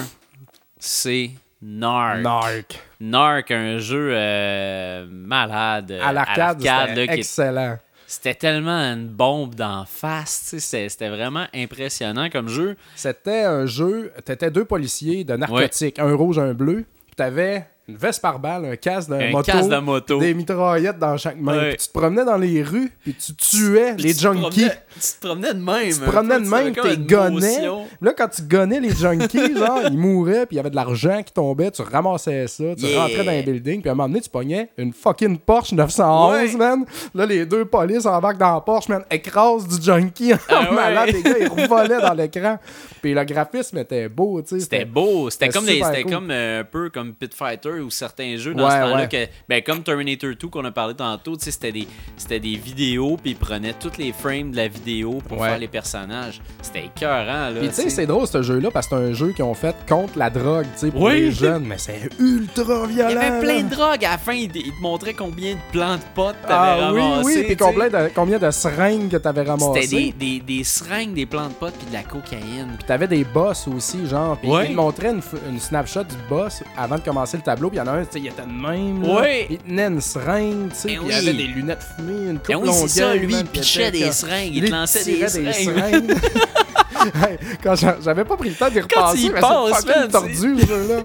c'est 0.78 1.30
Narc. 1.62 2.20
Narc. 2.22 2.80
Narc, 3.00 3.50
un 3.50 3.78
jeu 3.78 4.10
euh, 4.12 5.06
malade. 5.10 5.96
À 6.02 6.12
l'arcade, 6.12 6.62
là, 6.62 6.86
c'était 6.88 7.06
qui 7.06 7.12
est- 7.14 7.18
excellent. 7.18 7.78
C'était 8.06 8.34
tellement 8.34 8.78
une 8.78 9.08
bombe 9.08 9.54
d'en 9.54 9.84
face. 9.84 10.48
tu 10.50 10.60
C'était 10.60 11.08
vraiment 11.08 11.46
impressionnant 11.54 12.30
comme 12.30 12.48
jeu. 12.48 12.76
C'était 12.94 13.42
un 13.42 13.66
jeu, 13.66 14.12
t'étais 14.24 14.50
deux 14.50 14.64
policiers 14.64 15.24
de 15.24 15.36
narcotiques, 15.36 15.98
un 15.98 16.14
rouge, 16.14 16.38
un 16.38 16.54
bleu, 16.54 16.84
puis 17.06 17.16
t'avais 17.16 17.66
une 17.88 17.96
veste 17.96 18.20
par 18.20 18.38
balle, 18.38 18.64
un 18.64 18.76
casque 18.76 19.10
de 19.10 19.14
Un 19.14 19.30
moto, 19.30 19.52
casque 19.52 19.68
de 19.70 19.76
moto. 19.78 20.18
des 20.18 20.34
mitraillettes 20.34 20.98
dans 20.98 21.16
chaque 21.16 21.38
main. 21.40 21.56
Ouais. 21.56 21.68
Puis 21.70 21.78
tu 21.78 21.86
te 21.88 21.92
promenais 21.98 22.24
dans 22.24 22.36
les 22.36 22.62
rues, 22.62 22.90
puis 23.02 23.14
tu 23.14 23.34
tuais 23.34 23.94
les 23.96 24.12
Tu 24.14 24.20
junkies. 24.22 24.68
Tu 24.94 25.00
te 25.20 25.26
promenais 25.26 25.54
de 25.54 25.60
même. 25.60 25.88
Tu 25.92 25.98
te 25.98 26.04
un 26.04 26.10
promenais 26.10 26.40
de 26.40 26.48
même, 26.48 26.72
t'es 26.74 27.30
motion. 27.30 27.84
Là, 28.00 28.12
quand 28.16 28.28
tu 28.28 28.42
gonnais 28.42 28.80
les 28.80 28.90
junkies, 28.94 29.54
genre, 29.56 29.80
ils 29.90 29.96
mouraient, 29.98 30.46
puis 30.46 30.54
il 30.54 30.56
y 30.56 30.60
avait 30.60 30.70
de 30.70 30.76
l'argent 30.76 31.22
qui 31.22 31.32
tombait, 31.32 31.70
tu 31.70 31.82
ramassais 31.82 32.46
ça, 32.48 32.64
tu 32.76 32.86
Yeah. 32.86 33.02
rentrais 33.02 33.24
dans 33.24 33.30
un 33.30 33.42
building, 33.42 33.80
puis 33.80 33.88
à 33.88 33.92
un 33.92 33.94
moment 33.94 34.08
donné, 34.08 34.20
tu 34.20 34.30
pognais 34.30 34.68
une 34.78 34.92
fucking 34.92 35.38
Porsche 35.38 35.72
911, 35.72 36.32
Ouais. 36.52 36.56
man. 36.56 36.84
Là, 37.14 37.26
les 37.26 37.46
deux 37.46 37.64
polices 37.66 38.06
embarquent 38.06 38.38
dans 38.38 38.54
la 38.54 38.60
Porsche, 38.60 38.88
man, 38.88 39.04
écrasent 39.10 39.66
du 39.68 39.80
junkie 39.84 40.34
en 40.34 40.38
Ah 40.48 40.60
ouais. 40.70 40.74
malade, 40.74 41.10
les 41.12 41.22
gars, 41.22 41.38
ils 41.40 41.48
revolaient 41.48 42.00
dans 42.00 42.14
l'écran. 42.14 42.58
Puis 43.02 43.14
le 43.14 43.24
graphisme 43.24 43.78
était 43.78 44.08
beau, 44.08 44.42
tu 44.42 44.48
sais. 44.56 44.60
C'était 44.60 44.84
beau. 44.84 45.30
C'était 45.30 45.48
comme, 45.50 45.64
des- 45.66 45.80
cool. 45.80 46.10
comme 46.12 46.30
euh, 46.30 46.60
un 46.60 46.64
peu 46.64 46.90
comme 46.90 47.14
Pit 47.14 47.32
Fighter 47.34 47.75
ou 47.82 47.90
certains 47.90 48.36
jeux 48.36 48.54
dans 48.54 48.64
Ouais, 48.64 48.70
ce 48.70 48.76
temps-là. 48.76 48.96
ouais. 49.02 49.08
Que, 49.08 49.30
ben, 49.48 49.62
comme 49.62 49.82
Terminator 49.82 50.30
2 50.40 50.48
qu'on 50.48 50.64
a 50.64 50.70
parlé 50.70 50.94
tantôt, 50.94 51.36
tu 51.36 51.44
sais, 51.44 51.50
c'était 51.50 51.72
des, 51.72 51.88
c'était 52.16 52.40
des 52.40 52.56
vidéos, 52.56 53.16
puis 53.22 53.32
ils 53.32 53.36
prenaient 53.36 53.74
tous 53.74 53.96
les 53.98 54.12
frames 54.12 54.50
de 54.52 54.56
la 54.56 54.68
vidéo 54.68 55.20
pour 55.28 55.38
Ouais. 55.40 55.48
faire 55.48 55.58
les 55.58 55.68
personnages. 55.68 56.40
C'était 56.62 56.84
écœurant. 56.86 57.50
Là, 57.50 57.54
Puis 57.60 57.68
tu 57.68 57.74
sais, 57.74 57.90
c'est 57.90 58.06
drôle 58.06 58.26
ce 58.26 58.42
jeu-là 58.42 58.70
parce 58.70 58.86
que 58.88 58.96
c'est 58.96 59.02
un 59.02 59.12
jeu 59.12 59.32
qu'ils 59.32 59.44
ont 59.44 59.54
fait 59.54 59.74
contre 59.88 60.18
la 60.18 60.30
drogue, 60.30 60.66
tu 60.74 60.78
sais, 60.86 60.90
pour 60.90 61.02
Oui. 61.02 61.14
les 61.14 61.32
jeunes, 61.32 61.64
mais 61.64 61.78
c'est 61.78 62.08
ultra 62.18 62.86
violent. 62.86 63.10
Il 63.10 63.14
y 63.14 63.18
avait 63.18 63.40
plein 63.40 63.62
de 63.62 63.68
drogues. 63.74 64.04
À 64.04 64.10
la 64.12 64.18
fin, 64.18 64.32
il, 64.32 64.48
te- 64.48 64.58
il 64.58 64.72
te 64.72 64.80
montrait 64.82 65.14
combien 65.14 65.54
de 65.54 65.58
plants 65.72 65.96
de 65.96 66.02
potes 66.14 66.36
t'avais 66.42 66.82
Ah 66.82 66.92
oui, 66.92 67.00
ramassé. 67.00 67.24
oui, 67.38 67.44
puis 67.46 67.56
combien 67.56 67.88
de, 67.88 68.10
combien 68.14 68.38
de 68.38 68.50
seringues 68.50 69.08
que 69.10 69.16
t'avais 69.16 69.42
ramassées. 69.42 69.82
C'était 69.82 70.12
des, 70.12 70.12
des, 70.12 70.40
des 70.40 70.64
seringues, 70.64 71.14
des 71.14 71.26
plants 71.26 71.48
de 71.48 71.52
potes, 71.54 71.74
puis 71.74 71.86
de 71.88 71.92
la 71.92 72.02
cocaïne. 72.02 72.74
Puis 72.78 72.86
t'avais 72.86 73.08
des 73.08 73.24
boss 73.24 73.66
aussi, 73.68 74.06
genre. 74.06 74.36
Puis 74.38 74.50
Ouais. 74.50 74.68
il 74.70 74.76
te 74.76 75.06
une, 75.06 75.20
f- 75.20 75.48
une 75.48 75.60
snapshot 75.60 76.04
du 76.04 76.14
boss 76.28 76.62
avant 76.76 76.96
de 76.96 77.00
commencer 77.00 77.36
le 77.36 77.42
tableau. 77.42 77.65
Puis 77.68 77.76
il 77.76 77.78
y 77.78 77.82
en 77.82 77.86
a 77.86 77.92
un, 77.92 78.04
tu 78.04 78.12
sais, 78.12 78.20
il 78.20 78.26
était 78.26 78.42
de 78.42 78.46
même. 78.46 79.02
Là. 79.02 79.20
Ouais. 79.20 79.46
Il 79.50 79.58
tenait 79.58 79.86
une 79.86 80.00
seringue, 80.00 80.70
tu 80.70 80.76
sais. 80.76 80.88
Ben 80.88 80.98
puis 80.98 81.04
il 81.04 81.08
oui. 81.08 81.14
avait 81.14 81.34
des 81.34 81.46
lunettes 81.46 81.86
fumées, 81.96 82.30
une 82.30 82.38
coupe 82.38 82.48
Ben 82.48 82.56
oui, 82.56 82.70
c'est 82.72 82.88
ça, 83.00 83.14
lui, 83.14 83.34
il 83.34 83.44
pitchait 83.46 83.90
des 83.90 84.12
seringues, 84.12 84.54
il 84.54 84.64
te 84.64 84.70
lançait 84.70 85.04
des 85.04 85.28
seringues. 85.28 86.14
Hey, 87.14 87.38
Quand 87.62 87.74
j'a- 87.74 87.96
j'avais 88.02 88.24
pas 88.24 88.36
pris 88.36 88.50
le 88.50 88.54
temps 88.54 88.68
d'y 88.68 88.76
y 88.76 88.80
repenser, 88.80 89.30
mais 89.32 89.40
c'est 89.40 89.74
fucking 89.92 90.10
tordu, 90.10 90.34
ce 90.60 90.66
jeu-là. 90.66 91.02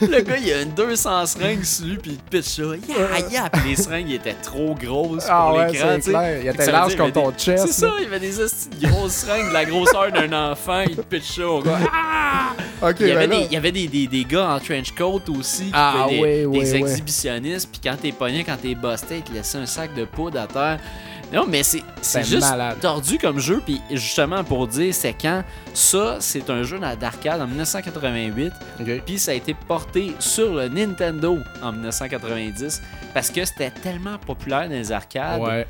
Le 0.02 0.20
gars, 0.22 0.36
il 0.36 0.52
a 0.52 0.62
une 0.62 0.72
200 0.72 1.26
seringues 1.26 1.64
sur 1.64 1.86
lui, 1.86 1.96
puis 1.96 2.12
il 2.12 2.16
te 2.18 2.36
pitch 2.36 2.56
ça. 2.56 2.62
Ya, 2.62 3.28
ya. 3.44 3.50
Puis 3.50 3.70
les 3.70 3.76
seringues, 3.76 4.10
étaient 4.10 4.34
trop 4.42 4.74
grosses 4.74 5.26
Ah 5.28 5.46
pour 5.48 5.58
ouais, 5.58 5.70
l'écran. 5.72 5.88
c'est 5.96 6.00
tu 6.00 6.10
sais. 6.12 6.40
Il 6.42 6.48
était 6.48 6.72
large 6.72 6.96
comme 6.96 7.08
il 7.08 7.14
y 7.14 7.18
avait 7.18 7.22
ton 7.24 7.30
des- 7.30 7.38
chest. 7.38 7.66
C'est 7.66 7.72
ça, 7.72 7.90
il 7.98 8.04
y 8.04 8.06
avait 8.06 8.20
des 8.20 8.32
grosses 8.88 9.12
seringues 9.12 9.48
de 9.48 9.52
la 9.52 9.64
grosseur 9.64 10.12
d'un 10.12 10.50
enfant. 10.52 10.82
Il 10.88 10.96
te 10.96 11.02
pitch 11.02 11.36
ça 11.36 11.46
au 11.48 11.62
gars. 11.62 11.78
Ah! 12.80 12.88
Ok, 12.90 12.96
Il 13.00 13.08
y 13.08 13.12
avait, 13.12 13.26
ben 13.26 13.40
des, 13.40 13.46
il 13.46 13.52
y 13.52 13.56
avait 13.56 13.72
des, 13.72 13.88
des, 13.88 14.06
des 14.06 14.24
gars 14.24 14.50
en 14.50 14.60
trench 14.60 14.92
coat 14.94 15.22
aussi 15.36 15.64
qui 15.64 15.70
Ah, 15.72 16.06
des, 16.08 16.46
des 16.46 16.76
exhibitionnistes. 16.76 17.68
Puis 17.72 17.80
quand 17.82 17.96
t'es 18.00 18.12
pogné, 18.12 18.44
quand 18.44 18.56
t'es 18.60 18.74
busté, 18.74 19.16
ils 19.18 19.22
te 19.22 19.32
laissaient 19.32 19.58
un 19.58 19.66
sac 19.66 19.94
de 19.94 20.04
poudre 20.04 20.40
à 20.40 20.46
terre. 20.46 20.78
Non, 21.32 21.44
mais 21.46 21.62
c'est 21.62 21.82
juste 22.24 22.40
malade. 22.40 22.78
tordu 22.80 23.18
comme 23.18 23.38
jeu. 23.38 23.60
Puis 23.64 23.80
justement, 23.90 24.42
pour 24.44 24.66
dire, 24.66 24.94
c'est 24.94 25.12
quand 25.12 25.44
ça, 25.74 26.16
c'est 26.20 26.48
un 26.48 26.62
jeu 26.62 26.78
d'arcade 26.78 27.40
en 27.40 27.46
1988. 27.46 28.52
Ok. 28.80 29.02
Puis 29.04 29.18
ça 29.18 29.32
a 29.32 29.34
été 29.34 29.54
porté 29.54 30.14
sur 30.18 30.54
le 30.54 30.68
Nintendo 30.68 31.38
en 31.62 31.72
1990 31.72 32.80
parce 33.12 33.30
que 33.30 33.44
c'était 33.44 33.70
tellement 33.70 34.18
populaire 34.18 34.68
dans 34.68 34.74
les 34.74 34.90
arcades. 34.90 35.42
Ouais. 35.42 35.66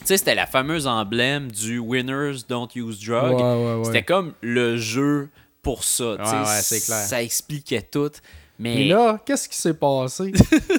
Tu 0.00 0.06
sais, 0.06 0.16
c'était 0.16 0.34
la 0.34 0.46
fameuse 0.46 0.86
emblème 0.86 1.50
du 1.50 1.78
Winners 1.78 2.38
Don't 2.48 2.68
Use 2.74 3.04
Drug. 3.04 3.36
Ouais, 3.36 3.42
ouais, 3.42 3.74
ouais. 3.74 3.84
C'était 3.84 4.02
comme 4.02 4.32
le 4.40 4.78
jeu 4.78 5.28
pour 5.62 5.84
ça. 5.84 6.16
c'est 6.62 6.80
clair. 6.80 6.98
Ça 7.04 7.22
expliquait 7.22 7.82
tout. 7.82 8.10
Mais 8.58 8.82
Et 8.82 8.88
là, 8.88 9.18
qu'est-ce 9.24 9.48
qui 9.48 9.56
s'est 9.56 9.74
passé? 9.74 10.32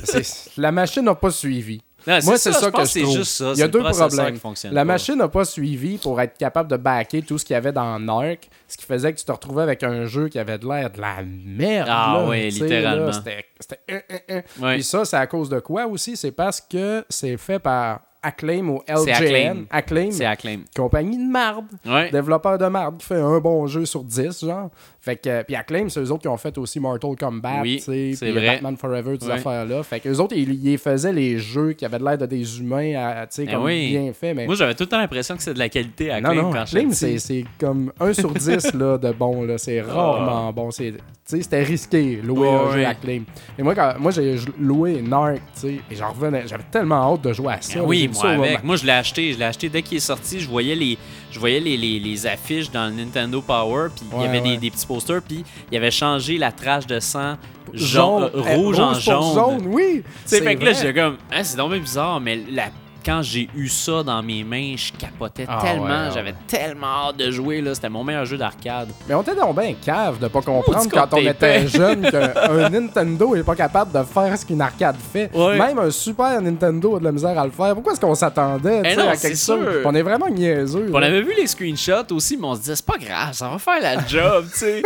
La 0.57 0.71
machine 0.71 1.03
n'a 1.03 1.15
pas 1.15 1.31
suivi. 1.31 1.81
Non, 2.07 2.19
Moi, 2.23 2.37
c'est 2.37 2.51
ça, 2.51 2.71
que 2.71 2.79
je 2.81 2.85
c'est 2.85 3.01
trouve. 3.01 3.17
juste 3.17 3.31
ça. 3.33 3.51
Il 3.53 3.59
y 3.59 3.63
a 3.63 3.67
deux 3.67 3.83
problèmes. 3.83 4.39
La 4.71 4.81
pas. 4.81 4.85
machine 4.85 5.15
n'a 5.15 5.27
pas 5.27 5.45
suivi 5.45 5.97
pour 5.97 6.19
être 6.19 6.37
capable 6.37 6.69
de 6.69 6.77
backer 6.77 7.21
tout 7.21 7.37
ce 7.37 7.45
qu'il 7.45 7.53
y 7.53 7.57
avait 7.57 7.71
dans 7.71 7.99
Narc, 7.99 8.49
ce 8.67 8.77
qui 8.77 8.85
faisait 8.85 9.13
que 9.13 9.19
tu 9.19 9.25
te 9.25 9.31
retrouvais 9.31 9.63
avec 9.63 9.83
un 9.83 10.05
jeu 10.05 10.27
qui 10.29 10.39
avait 10.39 10.57
de 10.57 10.67
l'air 10.67 10.89
de 10.89 10.99
la 10.99 11.17
merde. 11.23 11.87
Ah 11.91 12.23
là, 12.25 12.31
sais, 12.31 12.49
littéralement. 12.49 13.11
C'était. 13.11 13.45
euh, 13.91 13.99
euh, 14.11 14.41
euh. 14.61 14.73
Puis 14.73 14.83
ça, 14.83 15.05
c'est 15.05 15.17
à 15.17 15.27
cause 15.27 15.49
de 15.49 15.59
quoi 15.59 15.85
aussi? 15.85 16.17
C'est 16.17 16.31
parce 16.31 16.59
que 16.61 17.05
c'est 17.09 17.37
fait 17.37 17.59
par 17.59 18.01
Acclaim 18.23 18.67
ou 18.69 18.81
LJN. 18.87 19.65
Acclaim. 19.69 20.11
C'est 20.11 20.25
Acclaim. 20.25 20.59
compagnie 20.75 21.17
de 21.17 21.31
marde. 21.31 21.65
Ouais. 21.85 22.11
Développeur 22.11 22.57
de 22.57 22.65
marde 22.67 22.97
qui 22.99 23.07
fait 23.07 23.15
un 23.19 23.39
bon 23.39 23.65
jeu 23.67 23.85
sur 23.85 24.03
10, 24.03 24.45
genre. 24.45 24.69
Fait 24.99 25.15
que, 25.15 25.41
puis 25.43 25.55
Acclaim, 25.55 25.89
c'est 25.89 25.99
eux 25.99 26.11
autres 26.11 26.21
qui 26.21 26.27
ont 26.27 26.37
fait 26.37 26.55
aussi 26.59 26.79
Mortal 26.79 27.15
Kombat, 27.19 27.61
Oui, 27.63 27.77
tu 27.77 27.83
sais, 27.85 28.11
c'est 28.15 28.25
puis 28.31 28.35
vrai. 28.35 28.53
Batman 28.53 28.77
Forever, 28.77 29.17
ces 29.19 29.29
affaires-là. 29.31 29.81
Fait 29.81 29.99
que 29.99 30.09
eux 30.09 30.19
autres, 30.19 30.35
ils, 30.35 30.63
ils 30.67 30.77
faisaient 30.77 31.11
les 31.13 31.39
jeux 31.39 31.73
qui 31.73 31.83
avaient 31.85 31.97
l'air 31.97 32.17
de 32.19 32.27
des 32.27 32.59
humains, 32.59 32.91
tu 33.23 33.27
sais, 33.31 33.45
Ben 33.45 33.53
comme 33.55 33.63
oui. 33.63 33.89
bien 33.97 34.13
fait, 34.13 34.33
mais... 34.35 34.45
Moi, 34.45 34.53
j'avais 34.55 34.75
tout 34.75 34.83
le 34.83 34.89
temps 34.89 34.99
l'impression 34.99 35.35
que 35.35 35.41
c'est 35.41 35.55
de 35.55 35.59
la 35.59 35.69
qualité 35.69 36.11
à 36.11 36.21
non, 36.21 36.29
Acclaim 36.29 36.41
non, 36.43 36.51
quand 36.51 36.59
Acclaim, 36.61 36.91
c'est 36.91 37.45
comme 37.59 37.91
1 37.99 38.13
sur 38.13 38.31
10 38.31 38.73
là, 38.73 38.97
de 38.99 39.11
bon, 39.11 39.43
là. 39.43 39.57
C'est 39.57 39.81
rarement 39.81 40.53
bon. 40.53 40.69
C'est 40.69 40.93
c'était 41.41 41.63
risqué, 41.63 42.19
louer 42.23 42.49
un 42.49 42.65
Ouais, 42.65 42.71
jeu 42.73 42.77
ouais. 42.79 42.85
Acclaim. 42.85 43.21
Et 43.57 43.63
moi, 43.63 43.75
quand, 43.75 43.93
moi 43.99 44.11
j'ai 44.11 44.37
loué 44.59 45.01
Narc, 45.01 45.35
tu 45.53 45.61
sais, 45.61 45.81
et 45.89 45.95
j'en 45.95 46.11
revenais. 46.11 46.43
J'avais 46.47 46.63
tellement 46.71 47.13
hâte 47.13 47.21
de 47.21 47.33
jouer 47.33 47.53
à 47.53 47.61
ça. 47.61 47.79
Ben 47.79 47.85
oui, 47.85 48.09
moi 48.11 48.21
ça 48.21 48.29
avec. 48.31 48.63
Moi, 48.63 48.75
je 48.75 48.85
l'ai 48.85 48.91
acheté. 48.91 49.33
Je 49.33 49.39
l'ai 49.39 49.45
acheté 49.45 49.69
dès 49.69 49.81
qu'il 49.81 49.97
est 49.97 50.01
sorti. 50.01 50.39
Je 50.39 50.49
voyais 50.49 50.75
les, 50.75 50.97
je 51.31 51.39
voyais 51.39 51.59
les, 51.59 51.77
les, 51.77 51.99
les 51.99 52.27
affiches 52.27 52.69
dans 52.71 52.85
le 52.87 53.03
Nintendo 53.03 53.41
Power. 53.41 53.89
Puis 53.95 54.05
il 54.17 54.21
y 54.21 54.25
avait 54.25 54.41
ouais. 54.41 54.49
des, 54.51 54.57
des 54.57 54.71
petits 54.71 54.85
posters. 54.87 55.21
Puis 55.21 55.43
il 55.71 55.77
avait 55.77 55.91
changé 55.91 56.37
la 56.37 56.51
trace 56.51 56.85
de 56.87 56.99
sang 56.99 57.35
jaune, 57.73 58.29
Jaune, 58.29 58.31
euh, 58.35 58.55
rouge 58.55 58.79
en 58.79 58.93
jaune. 58.95 59.33
jaune, 59.33 59.67
oui. 59.67 60.01
Tu 60.03 60.11
sais, 60.25 60.37
C'est 60.37 60.43
fait 60.43 60.55
que 60.55 60.65
là, 60.65 60.73
j'étais 60.73 60.93
comme, 60.93 61.17
hein, 61.31 61.43
c'est 61.43 61.55
donc 61.57 61.73
bizarre, 61.73 62.19
mais 62.19 62.41
la- 62.51 62.69
quand 63.05 63.21
j'ai 63.21 63.49
eu 63.55 63.67
ça 63.67 64.03
dans 64.03 64.21
mes 64.21 64.43
mains, 64.43 64.75
je 64.77 64.91
capotais 64.93 65.45
Ah 65.47 65.59
tellement. 65.61 65.85
ouais, 66.05 66.11
J'avais 66.13 66.33
tellement 66.47 67.07
hâte 67.09 67.17
de 67.17 67.31
jouer. 67.31 67.61
là. 67.61 67.73
C'était 67.75 67.89
mon 67.89 68.03
meilleur 68.03 68.25
jeu 68.25 68.37
d'arcade. 68.37 68.89
Mais 69.07 69.13
on 69.15 69.21
était 69.21 69.35
donc 69.35 69.59
bien 69.59 69.73
cave 69.83 70.19
de 70.19 70.27
pas 70.27 70.41
comprendre 70.41 70.89
quand 70.91 71.13
on 71.13 71.17
était 71.17 71.67
jeune 71.67 72.01
qu'un 72.11 72.69
Nintendo 72.69 73.35
est 73.35 73.43
pas 73.43 73.55
capable 73.55 73.91
de 73.91 74.03
faire 74.05 74.37
ce 74.37 74.45
qu'une 74.45 74.61
arcade 74.61 74.95
fait. 75.11 75.29
Ouais. 75.35 75.57
Même 75.57 75.79
un 75.79 75.89
Super 75.91 76.41
Nintendo 76.41 76.95
a 76.95 76.99
de 76.99 77.03
la 77.05 77.11
misère 77.11 77.37
à 77.37 77.45
le 77.45 77.51
faire. 77.51 77.73
Pourquoi 77.73 77.93
est-ce 77.93 78.01
qu'on 78.01 78.15
s'attendait 78.15 78.81
Eh 78.85 78.95
non, 78.95 79.07
à 79.09 79.15
quelque 79.17 79.29
chose? 79.29 79.39
sûr. 79.41 79.81
On 79.85 79.93
est 79.95 80.01
vraiment 80.03 80.29
niaiseux. 80.29 80.89
On 80.93 81.01
avait 81.01 81.21
vu 81.21 81.33
les 81.37 81.47
screenshots 81.47 82.11
aussi, 82.13 82.37
mais 82.37 82.47
on 82.47 82.55
se 82.55 82.59
disait, 82.61 82.75
c'est 82.75 82.85
pas 82.85 82.97
grave, 82.97 83.33
ça 83.33 83.49
va 83.49 83.57
faire 83.57 83.81
la 83.81 84.05
job, 84.07 84.45
tu 84.51 84.59
sais. 84.59 84.81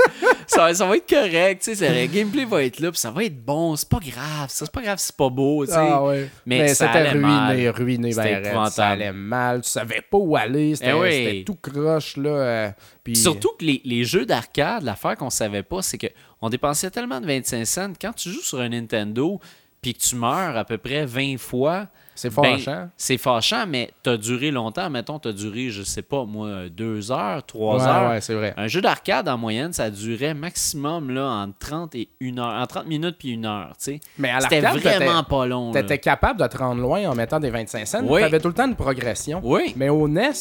Ça, 0.47 0.73
ça 0.73 0.85
va 0.85 0.97
être 0.97 1.09
correct, 1.09 1.61
tu 1.63 1.75
sais. 1.75 1.89
Le 2.05 2.07
gameplay 2.11 2.45
va 2.45 2.63
être 2.63 2.79
là, 2.79 2.91
puis 2.91 2.99
ça 2.99 3.11
va 3.11 3.23
être 3.23 3.43
bon. 3.43 3.75
C'est 3.75 3.89
pas 3.89 3.99
grave, 3.99 4.49
ça, 4.49 4.65
c'est 4.65 4.71
pas 4.71 4.81
grave, 4.81 4.97
c'est 4.99 5.15
pas 5.15 5.29
beau, 5.29 5.65
tu 5.65 5.71
sais. 5.71 5.77
Ah 5.79 6.03
ouais. 6.03 6.29
Mais 6.45 6.67
c'était 6.69 6.85
allait 6.89 7.09
ruiné, 7.11 7.27
mal. 7.27 7.69
ruiné, 7.69 8.13
ben 8.15 8.43
raide. 8.43 8.69
Ça 8.71 8.87
allait 8.87 9.11
mal. 9.11 9.61
Tu 9.61 9.69
savais 9.69 10.01
pas 10.01 10.17
où 10.17 10.35
aller. 10.35 10.75
C'était 10.75 10.91
Eh 10.91 10.93
oui. 10.93 11.43
tout 11.45 11.55
croche, 11.55 12.17
là. 12.17 12.29
euh, 12.29 12.69
puis- 13.03 13.15
Surtout 13.15 13.51
que 13.59 13.65
les, 13.65 13.81
les 13.85 14.03
jeux 14.03 14.25
d'arcade, 14.25 14.83
l'affaire 14.83 15.15
qu'on 15.17 15.29
savait 15.29 15.63
pas, 15.63 15.81
c'est 15.81 15.97
que 15.97 16.07
on 16.41 16.49
dépensait 16.49 16.89
tellement 16.91 17.19
de 17.21 17.25
25 17.27 17.65
cents. 17.65 17.93
Quand 17.99 18.13
tu 18.13 18.29
joues 18.29 18.41
sur 18.41 18.59
un 18.59 18.69
Nintendo, 18.69 19.39
puis 19.81 19.93
que 19.93 19.99
tu 19.99 20.15
meurs 20.15 20.57
à 20.57 20.65
peu 20.65 20.77
près 20.77 21.05
20 21.05 21.37
fois, 21.37 21.87
C'est 22.15 22.33
ben, 22.33 22.57
fâchant. 22.57 22.89
c'est 22.95 23.17
fâchant, 23.17 23.65
mais 23.67 23.91
t'as 24.01 24.15
duré 24.15 24.49
longtemps. 24.49 24.89
Mettons, 24.89 25.19
t'as 25.19 25.33
duré, 25.33 25.69
je 25.69 25.83
sais 25.83 26.01
pas, 26.01 26.23
moi, 26.23 26.69
deux 26.69 27.11
heures, 27.11 27.45
trois 27.45 27.77
ouais, 27.77 27.87
heures. 27.87 28.09
ouais, 28.09 28.21
c'est 28.21 28.33
vrai. 28.33 28.53
Un 28.55 28.67
jeu 28.67 28.81
d'arcade, 28.81 29.27
en 29.27 29.37
moyenne, 29.37 29.73
ça 29.73 29.89
durait 29.89 30.33
maximum 30.33 31.11
là, 31.11 31.27
entre 31.27 31.57
30 31.59 31.95
et 31.95 32.09
1 32.21 32.37
heure. 32.37 32.61
En 32.61 32.65
30 32.65 32.87
minutes 32.87 33.17
puis 33.19 33.37
1 33.37 33.43
heure, 33.43 33.71
tu 33.77 33.91
sais. 33.91 33.99
Mais 34.17 34.29
à 34.29 34.39
C'était 34.39 34.61
vraiment 34.61 35.23
pas 35.23 35.45
long. 35.45 35.71
T'étais 35.71 35.97
capable 35.97 36.39
de 36.39 36.47
te 36.47 36.57
rendre 36.57 36.81
loin 36.81 37.05
en 37.09 37.15
mettant 37.15 37.39
des 37.39 37.49
25 37.49 37.85
cents. 37.85 38.03
Oui. 38.05 38.21
T'avais 38.21 38.39
tout 38.39 38.47
le 38.47 38.53
temps 38.53 38.67
une 38.67 38.75
progression. 38.75 39.41
Oui. 39.43 39.73
Mais 39.75 39.89
au 39.89 40.07
NES, 40.07 40.31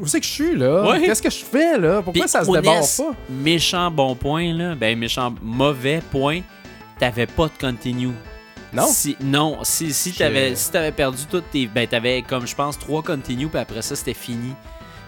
où 0.00 0.06
c'est 0.06 0.20
que 0.20 0.26
je 0.26 0.30
suis, 0.30 0.56
là? 0.56 0.90
Oui. 0.90 1.02
Qu'est-ce 1.04 1.22
que 1.22 1.30
je 1.30 1.44
fais, 1.44 1.78
là? 1.78 2.00
Pourquoi 2.02 2.26
ça 2.26 2.44
se 2.44 2.50
débarre 2.50 2.80
NES, 2.80 2.86
pas? 2.96 3.16
Méchant 3.28 3.90
bon 3.90 4.14
point, 4.14 4.52
là. 4.54 4.74
Ben, 4.74 4.98
méchant 4.98 5.34
mauvais 5.42 6.00
point. 6.10 6.40
T'avais 6.98 7.26
pas 7.26 7.46
de 7.46 7.66
continue. 7.66 8.14
Non? 8.72 8.86
Si, 8.86 9.16
non, 9.20 9.58
si, 9.64 9.92
si 9.92 10.12
t'avais 10.12 10.54
si 10.54 10.70
t'avais 10.70 10.92
perdu 10.92 11.24
toutes 11.28 11.50
tes. 11.50 11.66
Ben, 11.66 11.86
t'avais 11.88 12.22
comme 12.22 12.46
je 12.46 12.54
pense 12.54 12.78
trois 12.78 13.02
continues, 13.02 13.48
puis 13.48 13.58
après 13.58 13.82
ça, 13.82 13.96
c'était 13.96 14.14
fini. 14.14 14.54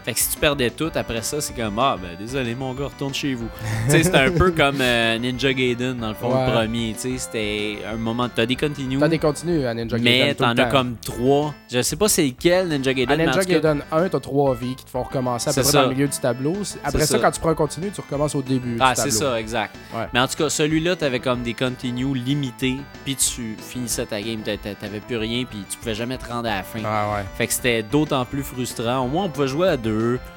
Fait 0.05 0.13
que 0.15 0.19
si 0.19 0.31
tu 0.31 0.37
perdais 0.39 0.71
tout, 0.71 0.91
après 0.95 1.23
ça, 1.23 1.41
c'est 1.41 1.55
comme 1.55 1.79
Ah, 1.79 1.97
ben 2.01 2.17
désolé, 2.19 2.55
mon 2.55 2.75
gars, 2.75 2.87
retourne 2.87 3.15
chez 3.15 3.35
vous. 3.35 3.49
tu 3.87 3.91
sais, 3.93 4.03
c'était 4.03 4.17
un 4.19 4.31
peu 4.33 4.51
comme 4.57 4.81
euh, 4.81 5.19
Ninja 5.19 5.53
Gaiden, 5.53 5.97
dans 5.99 6.09
le 6.09 6.15
fond, 6.15 6.33
Ouais. 6.35 6.47
le 6.47 6.53
premier. 6.53 6.93
Tu 6.95 7.13
sais, 7.13 7.19
c'était 7.19 7.79
un 7.93 7.97
moment. 7.97 8.29
T'as 8.35 8.47
des 8.47 8.57
continues. 8.57 8.99
T'as 8.99 9.09
des 9.09 9.19
continues 9.19 9.65
à 9.67 9.75
Ninja 9.75 9.99
Gaiden. 9.99 10.27
Mais 10.27 10.35
t'en 10.35 10.51
as 10.57 10.65
comme 10.67 10.97
trois. 11.05 11.55
Je 11.71 11.83
sais 11.83 11.97
pas 11.97 12.09
c'est 12.09 12.25
lequel 12.25 12.69
Ninja 12.69 12.93
Gaiden. 12.93 13.13
À 13.15 13.17
mais 13.17 13.27
Ninja 13.27 13.41
tout 13.41 13.47
cas- 13.49 13.55
Gaiden 13.55 13.83
1, 13.93 14.09
t'as 14.09 14.21
trois 14.21 14.55
vies 14.55 14.75
qui 14.75 14.85
te 14.85 14.91
font 14.91 15.03
recommencer 15.03 15.51
à 15.51 15.53
peu 15.53 15.63
près 15.63 15.73
dans 15.73 15.83
le 15.83 15.89
milieu 15.91 16.09
du 16.09 16.19
tableau. 16.19 16.55
Après 16.85 17.01
ça, 17.03 17.07
ça. 17.07 17.19
quand 17.19 17.31
tu 17.31 17.41
prends 17.41 17.51
un 17.51 17.55
continu, 17.55 17.91
tu 17.95 18.01
recommences 18.01 18.35
au 18.35 18.43
début 18.43 18.77
Ah, 18.81 18.95
c'est 18.95 19.11
ça, 19.11 19.39
exact. 19.41 19.75
Ouais. 19.95 20.07
Mais 20.13 20.21
en 20.21 20.27
tout 20.27 20.37
cas, 20.37 20.49
celui-là, 20.49 20.97
t'avais 20.97 21.21
comme 21.21 21.43
des 21.43 21.55
continues 21.55 22.15
limités, 22.15 22.77
puis 23.05 23.15
tu 23.17 23.57
finissais 23.59 24.07
ta 24.07 24.21
game, 24.21 24.41
t'a- 24.41 24.57
t'a- 24.57 24.75
t'avais 24.75 25.01
plus 25.01 25.17
rien, 25.17 25.45
puis 25.49 25.59
tu 25.71 25.77
pouvais 25.79 25.95
jamais 25.95 26.19
te 26.19 26.27
rendre 26.29 26.49
à 26.49 26.57
la 26.57 26.63
fin. 26.63 26.81
Ah 26.85 27.15
ouais. 27.17 27.25
Fait 27.37 27.47
que 27.47 27.53
c'était 27.53 27.83
d'autant 27.83 28.25
plus 28.25 28.43
frustrant. 28.43 29.01
Au 29.05 29.09
moins, 29.09 29.25
on 29.25 29.29
pouvait 29.29 29.49
jouer 29.49 29.69
à 29.69 29.77
deux, 29.77 29.92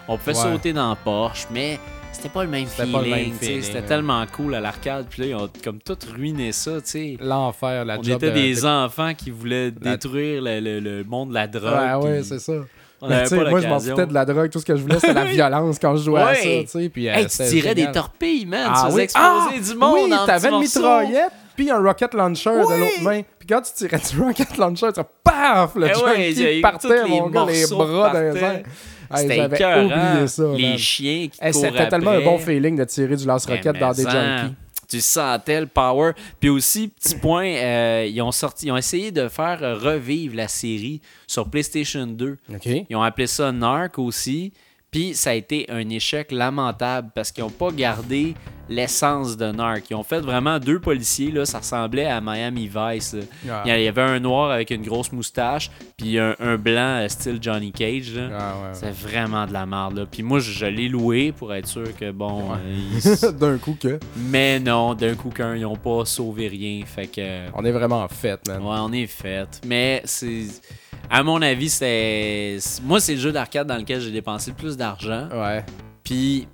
on 0.07 0.17
pouvait 0.17 0.35
Ouais. 0.35 0.41
sauter 0.43 0.73
dans 0.73 0.95
Porsche, 0.95 1.47
mais 1.51 1.79
c'était 2.11 2.29
pas 2.29 2.43
le 2.43 2.49
même 2.49 2.65
feeling. 2.67 3.33
C'était 3.39 3.79
ouais. 3.79 3.81
tellement 3.85 4.23
cool 4.33 4.55
à 4.55 4.59
l'arcade, 4.59 5.05
puis 5.09 5.21
là, 5.23 5.27
ils 5.27 5.35
ont 5.35 5.49
comme 5.63 5.79
tout 5.79 5.97
ruiné 6.13 6.51
ça, 6.51 6.71
sais. 6.83 7.17
L'enfer, 7.19 7.85
la 7.85 7.99
On 7.99 8.03
job 8.03 8.15
était 8.15 8.31
de- 8.31 8.35
des 8.35 8.55
de- 8.61 8.65
enfants 8.65 9.13
qui 9.13 9.31
voulaient 9.31 9.71
La- 9.81 9.91
détruire 9.91 10.41
le, 10.41 10.59
le- 10.59 10.79
le 10.79 11.03
monde 11.03 11.29
de 11.29 11.33
la 11.33 11.47
drogue. 11.47 12.03
Ouais, 12.03 12.09
ouais, 12.11 12.23
c'est 12.23 12.39
ça. 12.39 12.53
on 13.01 13.09
Mais 13.09 13.23
pas 13.29 13.49
moi, 13.49 13.59
je 13.59 13.67
m'en 13.67 13.79
foutais 13.79 14.05
de 14.07 14.13
la 14.13 14.25
drogue. 14.25 14.49
Tout 14.49 14.59
ce 14.59 14.65
que 14.65 14.75
je 14.75 14.81
voulais, 14.81 14.99
c'était 14.99 15.13
la 15.13 15.25
violence 15.25 15.77
quand 15.79 15.95
je 15.97 16.03
jouais 16.03 16.21
à 16.21 16.33
ça. 16.35 16.41
Tu 16.41 16.67
sais, 16.67 16.89
puis, 16.89 17.09
euh, 17.09 17.13
Hey, 17.13 17.25
tu 17.25 17.31
c'était 17.31 17.49
tirais 17.49 17.75
des 17.75 17.91
torpilles, 17.91 18.45
man. 18.45 18.67
Ah 18.67 18.73
tu 18.79 18.85
faisais 18.87 18.95
oui. 18.97 19.01
exploser 19.03 19.55
Ah! 19.55 19.59
du 19.73 19.75
monde 19.77 19.95
Oui, 20.09 20.13
t'avais 20.25 20.49
une 20.49 20.59
mitraillette 20.59 21.31
puis 21.55 21.71
un 21.71 21.79
rocket 21.81 22.13
launcher 22.13 22.49
de 22.49 22.55
l'autre 22.79 23.01
main. 23.03 23.21
Puis 23.39 23.47
quand 23.47 23.61
tu 23.61 23.71
tirais 23.73 23.99
du 24.11 24.19
rocket 24.21 24.57
launcher, 24.57 24.87
tu 24.93 25.01
paf, 25.23 25.75
le 25.75 25.87
Eh 26.17 26.33
junkie 26.33 26.61
partait, 26.61 27.05
mon 27.07 27.29
gars, 27.29 27.45
les 27.47 27.65
bras 27.67 28.09
dans 28.11 28.19
les 28.19 28.25
partaient. 28.31 28.39
airs. 28.45 28.63
Hey, 29.15 29.21
C'était 29.23 29.35
J'avais 29.37 29.55
écœurant. 29.55 29.85
oublié 30.11 30.27
ça. 30.27 30.43
Les 30.55 30.69
man. 30.69 30.77
chiens 30.77 31.27
qui 31.31 31.37
Hey, 31.41 31.53
C'était 31.53 31.87
tellement 31.89 32.11
un 32.11 32.21
bon 32.21 32.37
feeling 32.37 32.75
de 32.77 32.83
tirer 32.85 33.15
du 33.15 33.25
lance-roquette 33.25 33.73
Eh, 33.75 33.79
dans 33.79 33.91
des 33.91 34.03
junkies. 34.03 34.55
Tu 34.87 35.01
sentais 35.01 35.59
le 35.61 35.65
power. 35.67 36.11
Puis 36.39 36.49
aussi, 36.49 36.89
petit 36.89 37.15
point, 37.15 37.47
euh, 37.47 38.07
ils 38.07 38.21
ont 38.21 38.31
sorti, 38.31 38.67
ils 38.67 38.71
ont 38.71 38.77
essayé 38.77 39.11
de 39.11 39.27
faire 39.27 39.57
euh, 39.63 39.73
revivre 39.75 40.35
la 40.35 40.47
série 40.47 41.01
sur 41.25 41.49
PlayStation 41.49 42.05
2. 42.05 42.37
OK. 42.53 42.65
Ils 42.87 42.95
ont 42.95 43.01
appelé 43.01 43.25
ça 43.25 43.51
Narc 43.51 43.97
aussi. 43.97 44.53
Puis 44.95 45.13
ça 45.13 45.31
a 45.31 45.33
été 45.33 45.65
un 45.69 45.89
échec 45.89 46.31
lamentable 46.31 47.09
parce 47.13 47.29
qu'ils 47.29 47.43
n'ont 47.43 47.49
pas 47.49 47.69
gardé 47.69 48.33
l'essence 48.69 49.35
de 49.35 49.51
Narc. 49.51 49.89
Ils 49.89 49.95
ont 49.95 50.03
fait 50.03 50.21
vraiment 50.21 50.57
deux 50.57 50.79
policiers, 50.79 51.31
là, 51.31 51.45
ça 51.45 51.57
ressemblait 51.57 52.05
à 52.05 52.21
Miami 52.21 52.71
Vice. 52.73 53.13
là. 53.13 53.21
Ah. 53.49 53.63
Il 53.65 53.83
y 53.83 53.87
avait 53.89 54.01
un 54.01 54.21
noir 54.21 54.51
avec 54.51 54.71
une 54.71 54.83
grosse 54.83 55.11
moustache, 55.11 55.69
puis 55.97 56.17
un, 56.17 56.33
un 56.39 56.55
blanc 56.55 57.01
euh, 57.01 57.09
style 57.09 57.39
Johnny 57.41 57.73
Cage. 57.73 58.13
Ah, 58.17 58.53
ouais, 58.53 58.69
C'est 58.71 58.91
vraiment 58.95 59.45
de 59.45 59.51
la 59.51 59.65
merde. 59.65 59.97
Là. 59.97 60.05
Puis 60.09 60.23
moi, 60.23 60.39
je, 60.39 60.49
je 60.53 60.65
l'ai 60.65 60.87
loué 60.87 61.33
pour 61.33 61.53
être 61.53 61.67
sûr 61.67 61.93
que, 61.97 62.11
bon... 62.11 62.53
euh, 62.53 62.55
ils-. 63.05 63.37
D'un 63.37 63.57
coup 63.57 63.77
que. 63.77 63.99
mais 64.15 64.61
non, 64.61 64.93
d'un 64.93 65.15
coup 65.15 65.29
qu'un, 65.29 65.57
ils 65.57 65.63
n'ont 65.63 65.75
pas 65.75 66.05
sauvé 66.05 66.47
rien. 66.47 66.85
Fait 66.85 67.07
que... 67.07 67.49
On 67.53 67.65
est 67.65 67.71
vraiment 67.73 68.07
fait, 68.07 68.39
man. 68.47 68.61
Ouais, 68.61 68.77
on 68.79 68.93
est 68.93 69.07
fait. 69.07 69.59
Mais 69.67 70.01
c'est. 70.05 70.45
À 71.09 71.23
mon 71.23 71.41
avis, 71.41 71.69
c'est. 71.69 72.57
Moi, 72.83 72.99
c'est 72.99 73.13
le 73.13 73.19
jeu 73.19 73.31
d'arcade 73.31 73.67
dans 73.67 73.77
lequel 73.77 74.01
j'ai 74.01 74.11
dépensé 74.11 74.51
le 74.51 74.55
plus 74.57 74.75
d'argent. 74.77 75.27
Ouais. 75.33 75.63
Puis 76.03 76.47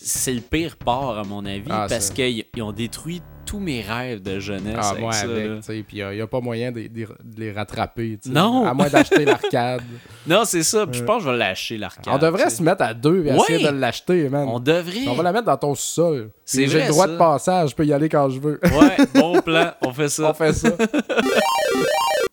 c'est 0.00 0.32
le 0.34 0.40
pire 0.40 0.76
part, 0.76 1.18
à 1.18 1.24
mon 1.24 1.44
avis, 1.46 1.62
Ah, 1.70 1.86
parce 1.88 2.10
qu'ils 2.10 2.44
ils 2.54 2.62
ont 2.62 2.72
détruit 2.72 3.22
tous 3.46 3.58
mes 3.58 3.80
rêves 3.82 4.22
de 4.22 4.38
jeunesse 4.38 4.76
Ah, 4.80 4.90
avec 4.90 5.00
moi, 5.02 5.12
ça. 5.12 5.24
avec, 5.24 5.46
là. 5.48 5.56
tu 5.56 5.62
sais. 5.62 5.84
Puis 5.86 5.98
il 5.98 6.08
n'y 6.10 6.20
a, 6.20 6.26
pas 6.26 6.40
moyen 6.40 6.70
de, 6.72 6.82
de- 6.82 6.88
de 6.88 7.40
les 7.40 7.52
rattraper. 7.52 8.18
Non. 8.26 8.64
À 8.66 8.72
moins 8.74 8.88
d'acheter 8.88 9.24
l'arcade. 9.24 9.82
Non, 10.26 10.44
c'est 10.44 10.62
ça. 10.62 10.86
Puis 10.86 11.00
je 11.00 11.04
pense 11.04 11.18
que 11.18 11.24
je 11.24 11.30
vais 11.32 11.36
lâcher 11.38 11.76
l'arcade. 11.78 12.14
On 12.14 12.18
devrait 12.18 12.48
se 12.48 12.62
mettre 12.62 12.82
à 12.84 12.94
deux 12.94 13.24
et 13.26 13.32
Ouais. 13.32 13.38
essayer 13.38 13.64
de 13.66 13.72
l'acheter, 13.76 14.28
man. 14.28 14.46
On 14.48 14.60
devrait. 14.60 15.08
On 15.08 15.14
va 15.14 15.24
la 15.24 15.32
mettre 15.32 15.46
dans 15.46 15.56
ton 15.56 15.74
sol. 15.74 16.30
J'ai 16.46 16.66
le 16.66 16.88
droit 16.88 17.06
ça. 17.06 17.12
de 17.12 17.16
passage, 17.18 17.70
je 17.70 17.74
peux 17.74 17.84
y 17.84 17.92
aller 17.92 18.08
quand 18.08 18.30
je 18.30 18.38
veux. 18.38 18.60
Ouais, 18.62 18.96
bon 19.14 19.40
plan. 19.44 19.72
On 19.82 19.92
fait 19.92 20.08
ça. 20.08 20.30
On 20.30 20.34
fait 20.34 20.52
ça. 20.52 20.68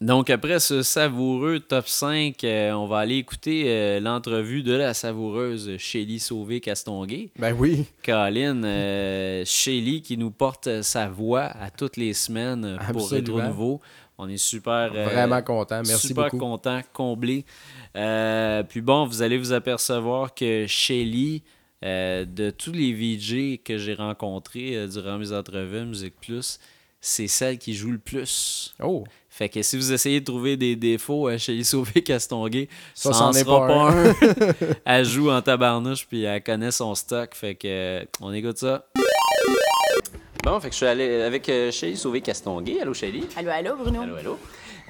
Donc, 0.02 0.30
après 0.30 0.60
ce 0.60 0.82
savoureux 0.82 1.60
top 1.60 1.86
5, 1.90 2.42
euh, 2.46 2.72
on 2.72 2.88
va 2.88 3.00
aller 3.00 3.18
écouter 3.18 3.66
euh, 3.68 4.00
l'entrevue 4.00 4.64
de 4.64 4.72
la 4.74 4.94
savoureuse 4.94 5.76
Shelly 5.78 6.20
Sauvé-Castonguay. 6.20 7.32
ben 7.38 7.54
oui. 7.60 7.86
Colin, 8.06 8.64
euh, 8.64 9.44
Shelly 9.46 10.02
qui 10.02 10.18
nous 10.18 10.32
porte 10.32 10.82
sa 10.84 11.10
voix 11.10 11.44
à 11.44 11.70
toutes 11.70 11.98
les 11.98 12.14
semaines 12.14 12.78
pour 12.92 13.02
Absolument. 13.04 13.36
Rétro 13.36 13.50
Nouveau. 13.50 13.82
On 14.18 14.30
est 14.30 14.38
super, 14.38 14.90
euh, 14.96 15.06
Vraiment 15.06 15.42
content. 15.42 15.82
Merci 15.86 16.08
super 16.08 16.26
beaucoup. 16.26 16.38
content, 16.38 16.80
comblé. 16.94 17.44
Puis 17.94 18.80
bon, 18.82 19.06
vous 19.06 19.22
allez 19.22 19.38
vous 19.38 19.52
apercevoir 19.52 20.34
que 20.34 20.66
Shelly, 20.66 21.44
de 21.84 22.50
tous 22.52 22.72
les 22.72 22.94
VJ 22.94 23.62
que 23.64 23.78
j'ai 23.78 23.96
rencontrés 23.96 24.88
durant 24.88 25.18
mes 25.18 25.34
entrevues 25.34 25.84
Musique 25.86 26.16
Plus, 26.22 26.58
c'est 27.02 27.28
celle 27.28 27.58
qui 27.58 27.74
joue 27.74 27.92
le 27.92 27.98
plus. 27.98 28.74
Oh, 28.84 29.04
Fait 29.30 29.48
que 29.50 29.62
si 29.62 29.78
vous 29.78 29.94
essayez 29.94 30.20
de 30.20 30.26
trouver 30.26 30.58
des 30.58 30.76
défauts 30.76 31.28
à 31.28 31.38
Shelly 31.38 31.64
Sauvé-Castonguay, 31.64 32.68
Ça, 32.94 33.14
ça 33.14 33.30
est 33.34 33.44
sera 33.44 33.68
pas 33.68 33.74
pas 33.74 33.92
un. 33.92 34.16
elle 34.86 35.06
joue 35.06 35.30
en 35.32 35.42
tabarnouche 35.42 36.06
puis 36.08 36.24
elle 36.24 36.44
connaît 36.44 36.72
son 36.72 36.94
stock. 36.96 37.34
Fait 37.36 37.56
que 37.56 38.06
on 38.22 38.34
écoute 38.34 38.58
ça. 38.58 38.86
Bon, 40.44 40.60
fait 40.60 40.68
que 40.70 40.74
je 40.74 40.78
suis 40.78 40.86
allé 40.86 41.22
avec 41.22 41.48
euh, 41.50 41.70
Shelly 41.72 41.98
Sauvé-Castonguay. 41.98 42.80
Allô, 42.82 42.94
Shelly? 42.94 43.28
Allô, 43.36 43.50
allô, 43.52 43.76
Bruno? 43.76 44.02
Allô, 44.02 44.16
allô. 44.16 44.40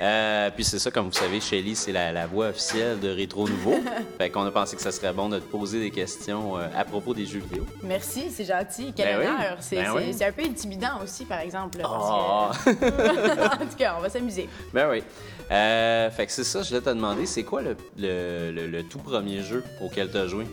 Euh, 0.02 0.50
puis 0.56 0.64
c'est 0.64 0.80
ça, 0.80 0.92
comme 0.92 1.08
vous 1.08 1.12
savez, 1.12 1.42
Shelly, 1.42 1.76
c'est 1.76 1.92
la, 1.92 2.12
la 2.14 2.26
voix 2.26 2.48
officielle 2.50 3.00
de 3.00 3.10
Rétro 3.10 3.48
Nouveau. 3.50 3.76
fait 4.18 4.30
qu'on 4.30 4.46
a 4.46 4.52
pensé 4.52 4.76
que 4.76 4.82
ça 4.82 4.92
serait 4.92 5.12
bon 5.12 5.28
de 5.30 5.40
te 5.40 5.44
poser 5.46 5.80
des 5.82 5.92
questions 5.92 6.58
euh, 6.58 6.68
à 6.76 6.86
propos 6.86 7.14
des 7.14 7.26
jeux 7.26 7.40
vidéo. 7.40 7.66
Merci, 7.84 8.30
c'est 8.32 8.46
gentil. 8.46 8.94
Quel 8.96 9.08
Ben 9.08 9.20
oui, 9.20 9.26
honneur. 9.28 9.58
C'est 9.60 9.76
ben 9.76 9.92
oui. 9.96 10.24
un 10.24 10.32
peu 10.32 10.44
intimidant 10.44 11.02
aussi, 11.04 11.26
par 11.26 11.40
exemple. 11.40 11.80
parce 11.82 11.92
Oh! 11.94 12.52
que- 12.64 13.46
en 13.64 13.68
tout 13.68 13.76
cas, 13.78 13.96
on 13.98 14.02
va 14.02 14.10
s'amuser. 14.10 14.48
ben 14.74 14.90
oui. 14.90 15.04
Euh, 15.52 16.10
fait 16.12 16.26
que 16.28 16.32
c'est 16.32 16.44
ça, 16.44 16.62
je 16.62 16.70
voulais 16.70 16.82
te 16.82 16.90
demander, 16.90 17.26
c'est 17.26 17.44
quoi 17.44 17.62
le, 17.62 17.76
le- 17.98 18.52
le- 18.52 18.68
le 18.68 18.84
tout 18.84 19.00
premier 19.00 19.42
jeu 19.42 19.64
auquel 19.82 20.10
tu 20.12 20.18
as 20.18 20.28
joué? 20.28 20.46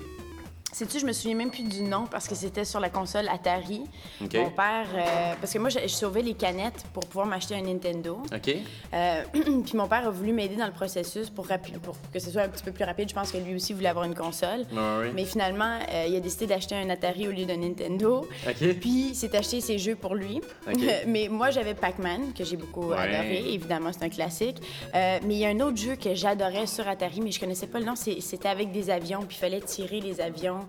Sais-tu, 0.77 0.99
je 0.99 1.07
me 1.07 1.13
souviens 1.15 1.37
même 1.37 1.51
plus 1.51 1.63
du 1.63 1.83
nom 1.85 2.05
parce 2.05 2.29
que 2.29 2.35
c'était 2.35 2.67
sur 2.67 2.81
la 2.81 2.91
console 2.91 3.27
Atari. 3.31 3.81
Mon 4.21 4.51
père, 4.51 4.87
euh, 4.95 5.33
parce 5.41 5.51
que 5.51 5.59
moi, 5.59 5.71
je, 5.71 5.79
je 5.81 5.87
sauvais 5.87 6.21
les 6.21 6.35
canettes 6.35 6.85
pour 6.93 7.07
pouvoir 7.07 7.25
m'acheter 7.27 7.55
un 7.55 7.63
Nintendo. 7.63 8.19
OK? 8.31 8.55
Euh, 8.93 9.23
puis 9.33 9.75
mon 9.75 9.89
père 9.89 10.07
a 10.07 10.11
voulu 10.11 10.35
m'aider 10.35 10.57
dans 10.57 10.67
le 10.67 10.75
processus 10.75 11.31
pour, 11.31 11.49
que 11.49 12.19
ce 12.19 12.31
soit 12.31 12.43
un 12.43 12.51
petit 12.51 12.63
peu 12.63 12.73
plus 12.73 12.85
rapide. 12.85 13.09
Je 13.09 13.15
pense 13.15 13.33
que 13.33 13.39
lui 13.39 13.55
aussi 13.55 13.73
voulait 13.73 13.89
avoir 13.89 14.05
une 14.05 14.15
console. 14.15 14.67
Mais 15.15 15.25
finalement, 15.25 15.79
euh, 15.91 16.05
il 16.11 16.15
a 16.15 16.21
décidé 16.21 16.47
d'acheter 16.47 16.75
un 16.75 16.91
Atari 16.91 17.27
au 17.27 17.31
lieu 17.33 17.47
d'un 17.47 17.57
Nintendo. 17.57 18.29
OK. 18.47 18.75
Puis 18.79 19.07
il 19.13 19.15
s'est 19.15 19.35
acheté 19.35 19.63
ses 19.63 19.79
jeux 19.79 19.97
pour 19.97 20.15
lui. 20.15 20.43
Mais 21.07 21.29
moi, 21.31 21.51
j'avais 21.53 21.73
Pac-Man, 21.73 22.35
que 22.37 22.45
j'ai 22.45 22.59
beaucoup 22.59 22.91
Ouais. 22.91 22.99
adoré. 22.99 23.45
Évidemment, 23.55 23.93
c'est 23.95 24.05
un 24.05 24.11
classique. 24.11 24.59
Mais 24.93 25.21
il 25.23 25.39
y 25.39 25.47
a 25.47 25.49
un 25.49 25.61
autre 25.61 25.79
jeu 25.79 25.97
que 25.97 26.15
j'adorais 26.15 26.67
sur 26.67 26.87
Atari, 26.87 27.23
mais 27.23 27.31
je 27.31 27.41
connaissais 27.41 27.67
pas 27.67 27.79
le 27.79 27.87
nom. 27.87 27.95
C'était 27.97 28.49
avec 28.51 28.73
des 28.73 28.91
avions, 28.91 29.21
puis 29.21 29.39
il 29.39 29.41
fallait 29.41 29.63
tirer 29.63 30.01
les 30.01 30.21
avions. 30.21 30.66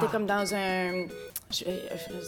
C'était 0.00 0.12
comme 0.12 0.26
dans 0.26 0.54
un... 0.54 1.06
je- 1.50 1.64
euh, 1.66 1.78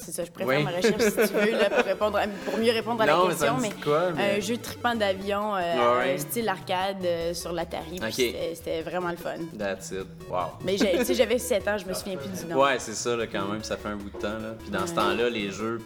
C'est 0.04 0.12
ça, 0.12 0.24
je 0.24 0.30
préfère 0.30 0.56
Oui. 0.58 0.64
ma 0.64 0.70
recherche 0.70 1.02
si 1.02 1.28
tu 1.28 1.34
veux, 1.34 1.50
là, 1.58 1.70
pour, 1.70 1.84
répondre 1.84 2.18
à- 2.18 2.26
pour 2.44 2.58
mieux 2.58 2.72
répondre 2.72 3.02
à 3.02 3.06
Non, 3.06 3.18
la 3.18 3.22
mais 3.24 3.28
question. 3.30 3.56
dit 3.58 3.70
quoi, 3.82 4.10
mais- 4.12 4.36
Un 4.36 4.40
jeu 4.40 4.56
trippant 4.56 4.94
d'avion, 4.94 5.54
euh, 5.56 5.58
Ouais, 5.98 6.14
euh, 6.14 6.18
style 6.18 6.48
arcade 6.48 7.04
euh, 7.04 7.34
sur 7.34 7.52
l'Atari. 7.52 7.98
puis 8.00 8.08
OK. 8.08 8.34
c'était- 8.54 8.82
vraiment 8.82 9.10
le 9.10 9.16
fun. 9.16 9.36
That's 9.58 9.90
it. 9.90 10.06
Wow. 10.30 10.52
Mais 10.64 10.76
j'avais 10.78 11.38
7 11.38 11.66
ans, 11.68 11.76
je 11.78 11.86
me 11.86 11.92
souviens 11.94 12.16
plus 12.16 12.28
du 12.30 12.46
nom. 12.46 12.62
Ouais, 12.62 12.78
c'est 12.78 12.94
ça, 12.94 13.16
là, 13.16 13.26
quand 13.26 13.46
même, 13.46 13.62
ça 13.64 13.76
fait 13.76 13.88
un 13.88 13.96
bout 13.96 14.10
de 14.10 14.18
temps. 14.18 14.28
Là. 14.38 14.54
Puis 14.58 14.70
dans 14.70 14.86
ce 14.86 14.94
temps-là, 14.94 15.28
les 15.28 15.50
jeux, 15.50 15.80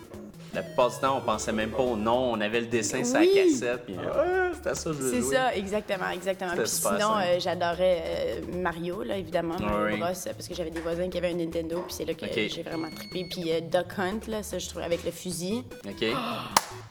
la 0.54 0.62
plupart 0.62 0.90
du 0.90 0.96
temps, 0.96 1.18
on 1.18 1.20
pensait 1.20 1.52
même 1.52 1.70
pas 1.70 1.82
au 1.82 1.96
nom, 1.96 2.32
on 2.32 2.40
avait 2.40 2.60
le 2.60 2.66
dessin 2.66 3.04
sur 3.04 3.14
la 3.20 3.26
cassette, 3.26 3.84
puis 3.84 3.96
ah, 3.98 4.50
c'était 4.54 4.74
ça, 4.74 4.92
je 4.92 4.98
veux 4.98 5.22
C'est 5.22 5.34
ça, 5.34 5.54
exactement, 5.54 6.10
exactement. 6.10 6.50
C'était 6.50 6.62
Puis 6.62 6.72
super 6.72 6.92
sinon, 6.92 7.10
euh, 7.16 7.38
j'adorais 7.38 8.02
euh, 8.04 8.40
Mario, 8.56 9.02
là, 9.02 9.16
évidemment, 9.16 9.56
Mario 9.58 9.84
Ouais. 9.84 9.96
Bros, 9.96 10.06
euh, 10.08 10.32
parce 10.36 10.48
que 10.48 10.54
j'avais 10.54 10.70
des 10.70 10.80
voisins 10.80 11.08
qui 11.08 11.18
avaient 11.18 11.30
un 11.30 11.34
Nintendo, 11.36 11.82
puis 11.86 11.94
c'est 11.94 12.04
là 12.04 12.14
que 12.14 12.26
j'ai 12.32 12.62
vraiment 12.62 12.90
trippé. 12.90 13.26
Puis 13.30 13.52
euh, 13.52 13.60
Duck 13.60 13.98
Hunt, 13.98 14.20
là, 14.28 14.42
ça, 14.42 14.58
je 14.58 14.68
trouvais 14.68 14.84
avec 14.84 15.04
le 15.04 15.10
fusil. 15.10 15.64
OK? 15.86 16.04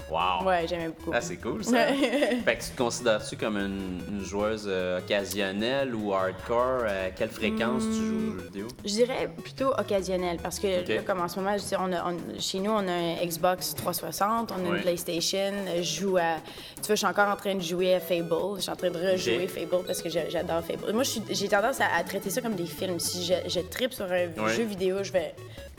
Wow! 0.10 0.46
Ouais, 0.48 0.66
j'aimais 0.68 0.88
beaucoup. 0.90 1.12
Ah, 1.14 1.22
c'est 1.22 1.38
cool, 1.38 1.64
ça. 1.64 1.88
fait 2.46 2.56
que 2.58 2.64
tu 2.64 2.70
te 2.72 2.78
considères-tu 2.78 3.38
comme 3.38 3.58
une, 3.58 4.02
une 4.10 4.24
joueuse 4.24 4.66
euh, 4.68 5.00
occasionnelle 5.00 5.94
ou 5.94 6.14
hardcore? 6.14 6.84
À 6.86 7.12
quelle 7.12 7.30
fréquence 7.30 7.84
tu 7.84 7.94
joues 7.94 8.30
aux 8.36 8.40
jeux 8.40 8.44
vidéo? 8.46 8.68
Je 8.84 8.90
dirais 8.94 9.30
plutôt 9.44 9.72
occasionnel 9.78 10.38
parce 10.42 10.60
que 10.60 10.68
là, 10.96 11.02
comme 11.06 11.22
en 11.22 11.28
ce 11.28 11.40
moment, 11.40 11.54
je 11.54 11.62
sais, 11.64 11.76
on 11.80 11.92
a- 11.94 12.12
on- 12.12 12.40
chez 12.40 12.60
nous, 12.60 12.72
on 12.72 12.88
a 12.88 12.92
un 12.92 13.16
Xbox 13.26 13.76
360, 13.76 14.52
on 14.52 14.66
a 14.66 14.76
une 14.78 14.82
PlayStation, 14.82 15.52
je 15.78 15.82
joue 15.84 16.18
à... 16.18 16.36
Tu 16.78 16.88
vois, 16.88 16.96
je 16.96 16.96
suis 16.96 17.06
encore 17.08 17.30
en 17.30 17.36
train 17.36 17.56
de 17.56 17.62
jouer 17.62 17.94
à 17.96 18.00
Fable, 18.00 18.30
je 18.58 18.62
suis 18.62 18.72
en 18.72 18.76
train 18.76 18.90
de 18.92 18.98
rejouer. 18.98 19.48
Fable 19.48 19.84
parce 19.86 20.02
que 20.02 20.10
j'a- 20.10 20.30
j'adore 20.30 20.64
Fable. 20.64 20.92
Moi, 20.94 21.04
j'ai 21.30 21.48
tendance 21.48 21.82
à, 21.82 21.86
à 21.96 22.04
traiter 22.04 22.30
ça 22.30 22.42
comme 22.42 22.56
des 22.56 22.66
films. 22.66 23.00
Si 23.00 23.24
je, 23.26 23.34
je 23.50 23.60
tripe 23.60 23.94
sur 23.94 24.06
un 24.06 24.48
jeu 24.50 24.64
vidéo, 24.64 25.04
je 25.04 25.12
vais 25.12 25.34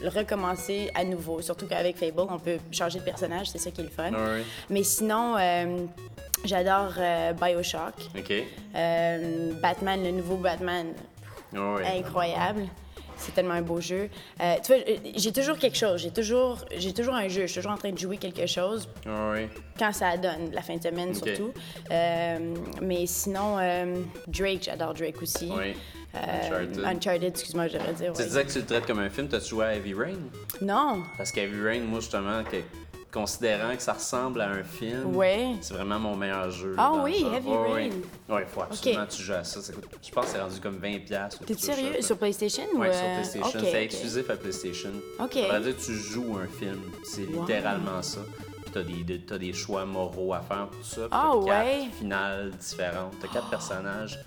recommencer 0.08 0.90
à 0.94 1.04
nouveau. 1.04 1.42
Surtout 1.42 1.66
qu'avec 1.66 1.96
Fable, 1.96 2.20
on 2.30 2.38
peut 2.38 2.58
changer 2.72 2.98
de 3.00 3.04
personnage, 3.04 3.48
c'est 3.50 3.58
ça 3.58 3.70
qui 3.70 3.80
est 3.80 3.84
le 3.84 3.90
fun. 3.90 4.10
Ouais. 4.12 4.42
Mais 4.68 4.82
sinon... 4.82 5.36
euh, 5.38 5.86
J'adore 6.42 6.92
euh, 6.96 7.34
Bioshock. 7.34 7.92
OK? 8.16 8.32
Euh, 8.74 9.52
Batman, 9.60 10.02
le 10.02 10.10
nouveau 10.10 10.36
Batman, 10.36 10.86
Ouais. 11.52 11.98
incroyable. 11.98 12.62
C'est 13.20 13.32
tellement 13.34 13.54
un 13.54 13.62
beau 13.62 13.80
jeu. 13.80 14.08
Euh, 14.40 14.54
tu 14.64 14.72
vois, 14.72 14.82
euh, 14.88 14.96
j'ai 15.16 15.32
toujours 15.32 15.58
quelque 15.58 15.76
chose. 15.76 16.00
J'ai 16.00 16.10
toujours, 16.10 16.58
j'ai 16.76 16.92
toujours 16.92 17.14
un 17.14 17.28
jeu. 17.28 17.42
Je 17.42 17.46
suis 17.46 17.60
toujours 17.60 17.72
en 17.72 17.76
train 17.76 17.92
de 17.92 17.98
jouer 17.98 18.16
quelque 18.16 18.46
chose 18.46 18.88
Ouais. 19.06 19.48
quand 19.78 19.92
ça 19.92 20.16
donne, 20.16 20.50
la 20.52 20.62
fin 20.62 20.76
de 20.76 20.82
semaine 20.82 21.14
surtout. 21.14 21.52
Euh, 21.90 22.54
mais 22.82 23.06
sinon, 23.06 23.58
euh, 23.58 23.96
Drake, 24.26 24.62
j'adore 24.64 24.94
Drake 24.94 25.20
aussi. 25.22 25.50
Euh, 25.52 26.18
Uncharted. 26.42 26.84
Uncharted, 26.84 27.24
excuse-moi, 27.24 27.68
je 27.68 27.74
devrais 27.74 27.92
dire. 27.92 28.12
Tu 28.14 28.20
ouais. 28.20 28.26
disais 28.26 28.44
que 28.44 28.50
tu 28.52 28.58
le 28.58 28.66
traites 28.66 28.86
comme 28.86 28.98
un 28.98 29.10
film, 29.10 29.28
t'as-tu 29.28 29.50
joué 29.50 29.64
à 29.66 29.74
Heavy 29.76 29.94
Rain? 29.94 30.18
Non. 30.60 31.02
Parce 31.16 31.30
qu'Heavy 31.30 31.60
Rain, 31.62 31.80
moi, 31.82 32.00
justement, 32.00 32.42
que- 32.42 32.56
considérant 33.12 33.74
que 33.76 33.82
ça 33.82 33.92
ressemble 33.94 34.40
à 34.40 34.48
un 34.50 34.62
film, 34.62 35.14
Ouais. 35.16 35.54
c'est 35.60 35.74
vraiment 35.74 35.98
mon 35.98 36.16
meilleur 36.16 36.50
jeu. 36.50 36.74
Ah 36.78 36.92
dans 36.94 37.04
oui. 37.04 37.24
Heavy 37.34 37.48
Rain. 37.50 37.74
Ouais, 38.28 38.34
ouais, 38.36 38.46
faut 38.46 38.62
absolument 38.62 39.06
que 39.06 39.10
tu 39.12 39.22
joues 39.22 39.32
à 39.34 39.44
ça. 39.44 39.60
Coûte- 39.72 39.84
je 40.02 40.10
pense 40.12 40.26
que 40.26 40.30
c'est 40.32 40.40
rendu 40.40 40.60
comme 40.60 40.78
20$. 40.78 41.00
piastres 41.00 41.42
ou 41.42 41.44
T'es 41.44 41.54
sérieux? 41.54 42.00
Sur 42.00 42.16
PlayStation 42.18 42.62
ou. 42.74 42.78
Ouais, 42.78 42.92
sur 42.92 43.02
euh, 43.04 43.14
PlayStation. 43.16 43.60
c'est 43.60 43.84
exclusif 43.84 44.30
à 44.30 44.36
PlayStation. 44.36 44.90
Ok. 45.18 45.32
Ça 45.48 45.58
veut 45.58 45.72
dire 45.72 45.76
que 45.76 45.82
tu 45.84 45.94
joues 45.94 46.36
un 46.42 46.46
film. 46.58 46.80
C'est 47.04 47.26
Wow. 47.26 47.40
littéralement 47.42 48.02
ça. 48.02 48.20
Puis 48.62 48.70
t'as 48.72 48.82
des, 48.82 49.02
des- 49.04 49.20
t'as 49.20 49.38
des 49.38 49.52
choix 49.52 49.84
moraux 49.84 50.32
à 50.34 50.40
faire 50.40 50.68
pour 50.68 50.84
ça. 50.84 51.00
Puis 51.02 51.08
Ah 51.10 51.30
t'as 51.32 51.46
quatre 51.46 51.66
ouais? 51.66 51.88
finales 51.98 52.50
différentes. 52.60 53.14
T'as 53.20 53.28
quatre 53.28 53.50
personnages 53.50 54.18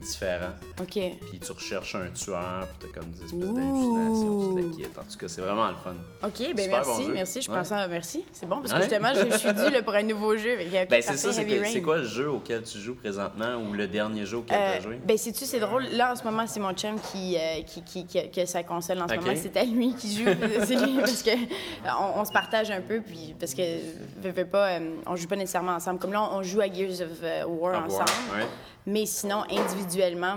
différents. 0.00 0.54
OK. 0.80 0.88
Puis 0.92 1.38
tu 1.44 1.52
recherches 1.52 1.94
un 1.94 2.08
tueur, 2.10 2.66
puis 2.78 2.88
t'as 2.92 3.00
comme 3.00 3.10
des 3.10 3.24
espèces 3.24 3.38
d'hallucinations. 3.54 4.56
Tu 4.56 4.62
t'inquiètes. 4.70 4.98
En 4.98 5.02
tout 5.02 5.18
cas, 5.18 5.28
c'est 5.28 5.40
vraiment 5.40 5.68
le 5.68 5.74
fun. 5.76 5.94
OK, 6.22 6.54
ben 6.54 6.64
Super 6.64 6.68
merci, 6.86 7.02
bon 7.04 7.12
merci. 7.12 7.42
Je 7.42 7.50
Ouais. 7.50 7.56
pense 7.58 7.72
à 7.72 7.88
merci. 7.88 8.24
C'est 8.32 8.46
bon 8.48 8.56
parce 8.60 8.72
que 8.72 8.76
Ouais. 8.78 8.82
justement, 8.84 9.08
je, 9.14 9.30
je 9.32 9.38
suis 9.38 9.72
là, 9.72 9.82
pour 9.82 9.94
un 9.94 10.02
nouveau 10.02 10.36
jeu. 10.36 10.56
Ben, 10.90 11.02
c'est 11.02 11.16
ça, 11.16 11.32
c'est 11.32 11.82
quoi 11.82 11.98
le 11.98 12.04
jeu 12.04 12.30
auquel 12.30 12.62
tu 12.62 12.78
joues 12.78 12.94
présentement 12.94 13.56
ou 13.56 13.72
le 13.72 13.86
dernier 13.86 14.24
jeu 14.26 14.38
auquel 14.38 14.56
tu 14.56 14.62
Euh, 14.62 14.76
as 14.76 14.80
joué? 14.80 15.00
ben, 15.04 15.16
sais-tu, 15.18 15.44
c'est 15.44 15.60
drôle. 15.60 15.84
Là, 15.92 16.12
en 16.12 16.16
ce 16.16 16.24
moment, 16.24 16.46
c'est 16.46 16.60
mon 16.60 16.72
chum 16.72 16.96
qui, 17.12 17.36
euh, 17.36 17.62
qui, 17.66 17.82
qui, 17.82 18.06
qui, 18.06 18.18
a- 18.18 18.26
qui 18.28 18.40
a 18.40 18.46
sa 18.46 18.62
console 18.62 19.00
en 19.02 19.08
ce 19.08 19.14
moment. 19.14 19.32
C'est 19.36 19.56
à 19.56 19.64
lui 19.64 19.94
qui 19.94 20.16
joue. 20.16 20.24
c'est 20.66 20.76
lui, 20.76 20.96
parce 20.98 21.22
que 21.22 21.30
euh, 21.30 21.88
on, 22.00 22.20
on 22.20 22.24
se 22.24 22.32
partage 22.32 22.70
un 22.70 22.80
peu, 22.80 23.00
puis 23.00 23.34
parce 23.38 23.54
que, 23.54 23.62
veux, 24.22 24.30
veux 24.30 24.46
pas, 24.46 24.70
euh, 24.78 24.90
on 25.06 25.16
joue 25.16 25.26
pas 25.28 25.36
nécessairement 25.36 25.72
ensemble. 25.72 25.98
Comme 25.98 26.12
là, 26.12 26.28
on, 26.32 26.42
joue 26.42 26.60
à 26.60 26.66
Gears 26.72 27.00
of 27.02 27.18
euh, 27.22 27.44
War 27.46 27.84
ensemble. 27.84 28.10
ouais. 28.34 28.46
Mais 28.86 29.06
sinon, 29.06 29.44
individuellement, 29.50 30.36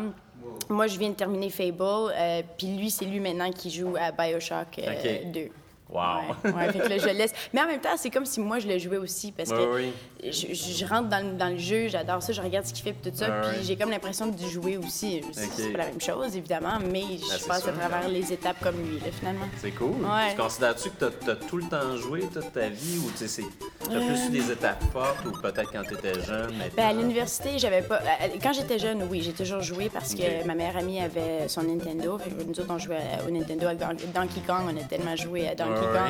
moi, 0.70 0.88
je 0.88 0.98
viens 0.98 1.10
de 1.10 1.16
terminer 1.16 1.50
Fable, 1.50 1.82
euh, 1.82 2.42
puis 2.58 2.68
lui, 2.76 2.90
c'est 2.90 3.06
lui 3.06 3.20
maintenant 3.20 3.52
qui 3.52 3.70
joue 3.70 3.96
à 4.00 4.12
Bioshock 4.12 4.80
euh, 4.80 5.24
Ok. 5.24 5.32
2. 5.32 5.50
Wow! 5.94 6.02
Ouais, 6.44 6.52
ouais, 6.52 6.72
fait 6.74 6.80
que 6.80 6.88
là, 6.90 6.98
je 6.98 7.06
le 7.06 7.14
laisse. 7.14 7.34
Mais 7.54 7.62
en 7.62 7.68
même 7.68 7.80
temps, 7.80 7.96
c'est 7.98 8.10
comme 8.10 8.26
si 8.26 8.40
moi, 8.40 8.58
je 8.60 8.68
le 8.68 8.80
jouais 8.80 8.98
aussi, 8.98 9.32
parce 9.32 9.50
que 9.52 9.76
oui. 9.76 9.92
je, 10.24 10.32
je- 10.54 10.74
je 10.78 10.86
rentre 10.86 11.08
dans, 11.10 11.24
le- 11.24 11.34
dans 11.38 11.50
le 11.50 11.58
jeu, 11.60 11.88
j'adore 11.88 12.24
ça, 12.24 12.34
je 12.34 12.42
regarde 12.42 12.66
ce 12.66 12.74
qu'il 12.74 12.84
fait, 12.84 12.94
puis 12.94 13.12
tout 13.12 13.18
ça, 13.18 13.28
puis 13.44 13.64
j'ai 13.64 13.76
comme 13.76 13.92
l'impression 13.92 14.26
de 14.28 14.38
jouer 14.48 14.78
aussi. 14.78 15.22
C'est 15.32 15.72
pas 15.72 15.78
la 15.80 15.86
même 15.86 16.02
chose, 16.02 16.36
évidemment, 16.36 16.80
mais 16.92 17.04
Ah, 17.32 17.36
je 17.40 17.46
passe 17.46 17.62
sûr, 17.64 17.70
à 17.70 17.74
travers 17.74 18.06
ouais. 18.08 18.12
les 18.12 18.34
étapes 18.34 18.58
comme 18.62 18.76
lui, 18.78 18.96
là, 19.00 19.12
finalement. 19.18 19.46
C'est 19.58 19.72
cool. 19.72 19.92
Ouais. 20.04 20.32
Tu 20.32 20.42
considères-tu 20.42 20.90
que 20.90 21.06
tu 21.24 21.30
as, 21.30 21.36
tout 21.36 21.58
le 21.58 21.66
temps 21.66 21.96
joué 21.98 22.22
toute 22.22 22.52
ta 22.54 22.70
vie 22.70 22.98
ou 22.98 23.12
tu 23.18 23.28
sais, 23.28 23.44
t'as 23.80 23.90
plus 24.00 24.26
eu 24.28 24.30
des 24.32 24.52
étapes 24.52 24.84
fortes 24.92 25.24
ou 25.28 25.32
peut-être 25.32 25.72
quand 25.72 25.84
tu 25.84 25.94
étais 25.94 26.20
jeune? 26.22 26.54
Ben, 26.76 26.86
à 26.88 26.94
l'université, 26.94 27.60
j'avais 27.60 27.82
pas. 27.84 27.98
à- 27.98 28.30
Quand 28.42 28.54
j'étais 28.54 28.80
jeune, 28.80 29.04
oui, 29.12 29.22
j'ai 29.22 29.34
toujours 29.34 29.62
joué 29.62 29.90
parce 29.94 30.16
que 30.16 30.46
ma 30.48 30.56
meilleure 30.56 30.78
amie 30.78 31.00
avait 31.02 31.48
son 31.48 31.62
Nintendo. 31.64 32.18
Fait 32.18 32.32
que 32.32 32.44
nous 32.44 32.60
autres, 32.60 32.72
on 32.72 32.80
jouait 32.80 32.98
au 33.28 33.32
Nintendo 33.32 33.68
avec 33.68 33.80
Don- 33.80 33.88
Donkey 34.22 34.42
Kong. 34.48 34.64
On 34.74 34.78
a 34.78 34.84
tellement 34.84 35.16
joué 35.16 35.48
à 35.48 35.56
Donkey 35.56 35.83
Là. 35.92 36.08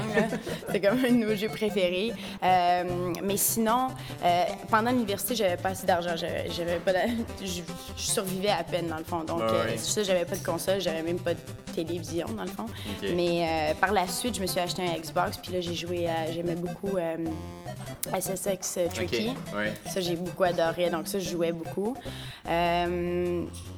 C'était 0.68 0.82
comme 0.88 1.00
un 1.00 1.12
de 1.12 1.26
nos 1.26 1.36
jeux 1.36 1.50
préférés. 1.50 2.14
Euh, 2.44 2.84
mais 3.24 3.38
sinon, 3.38 3.88
euh, 4.24 4.44
pendant 4.70 4.92
l'université, 4.92 5.36
j'avais 5.36 5.58
pas 5.58 5.70
assez 5.70 5.86
d'argent. 5.86 6.16
J'avais 6.18 6.78
pas. 6.80 6.92
Je, 7.42 7.62
je 7.98 8.02
survivais 8.02 8.50
à 8.50 8.64
peine, 8.64 8.88
dans 8.88 8.98
le 8.98 9.04
fond. 9.04 9.24
Donc, 9.24 9.40
Ouais, 9.40 9.46
euh, 9.52 9.74
c'est 9.78 9.92
ça, 9.92 10.04
j'avais 10.04 10.26
pas 10.26 10.36
de 10.36 10.44
console, 10.44 10.80
j'avais 10.82 11.02
même 11.04 11.20
pas 11.20 11.34
de 11.34 11.40
télévision, 11.76 12.28
dans 12.36 12.44
le 12.44 12.50
fond. 12.50 12.66
Mais 13.16 13.76
par 13.82 13.92
la 13.94 14.08
suite, 14.08 14.36
je 14.36 14.42
me 14.42 14.48
suis 14.48 14.60
acheté 14.60 14.84
un 14.84 15.00
Xbox. 15.00 15.38
Puis 15.38 15.54
là, 15.54 15.62
j'ai 15.62 15.74
joué 15.76 16.08
à. 16.08 16.32
J'aimais 16.32 16.56
beaucoup 16.56 16.98
SSX 18.20 18.80
Tricky. 18.94 19.30
Ouais. 19.56 19.74
Ça, 19.88 20.02
j'ai 20.02 20.16
beaucoup 20.16 20.44
adoré. 20.44 20.90
Donc, 20.90 21.08
ça, 21.08 21.20
je 21.20 21.30
jouais 21.30 21.52
beaucoup. 21.52 21.96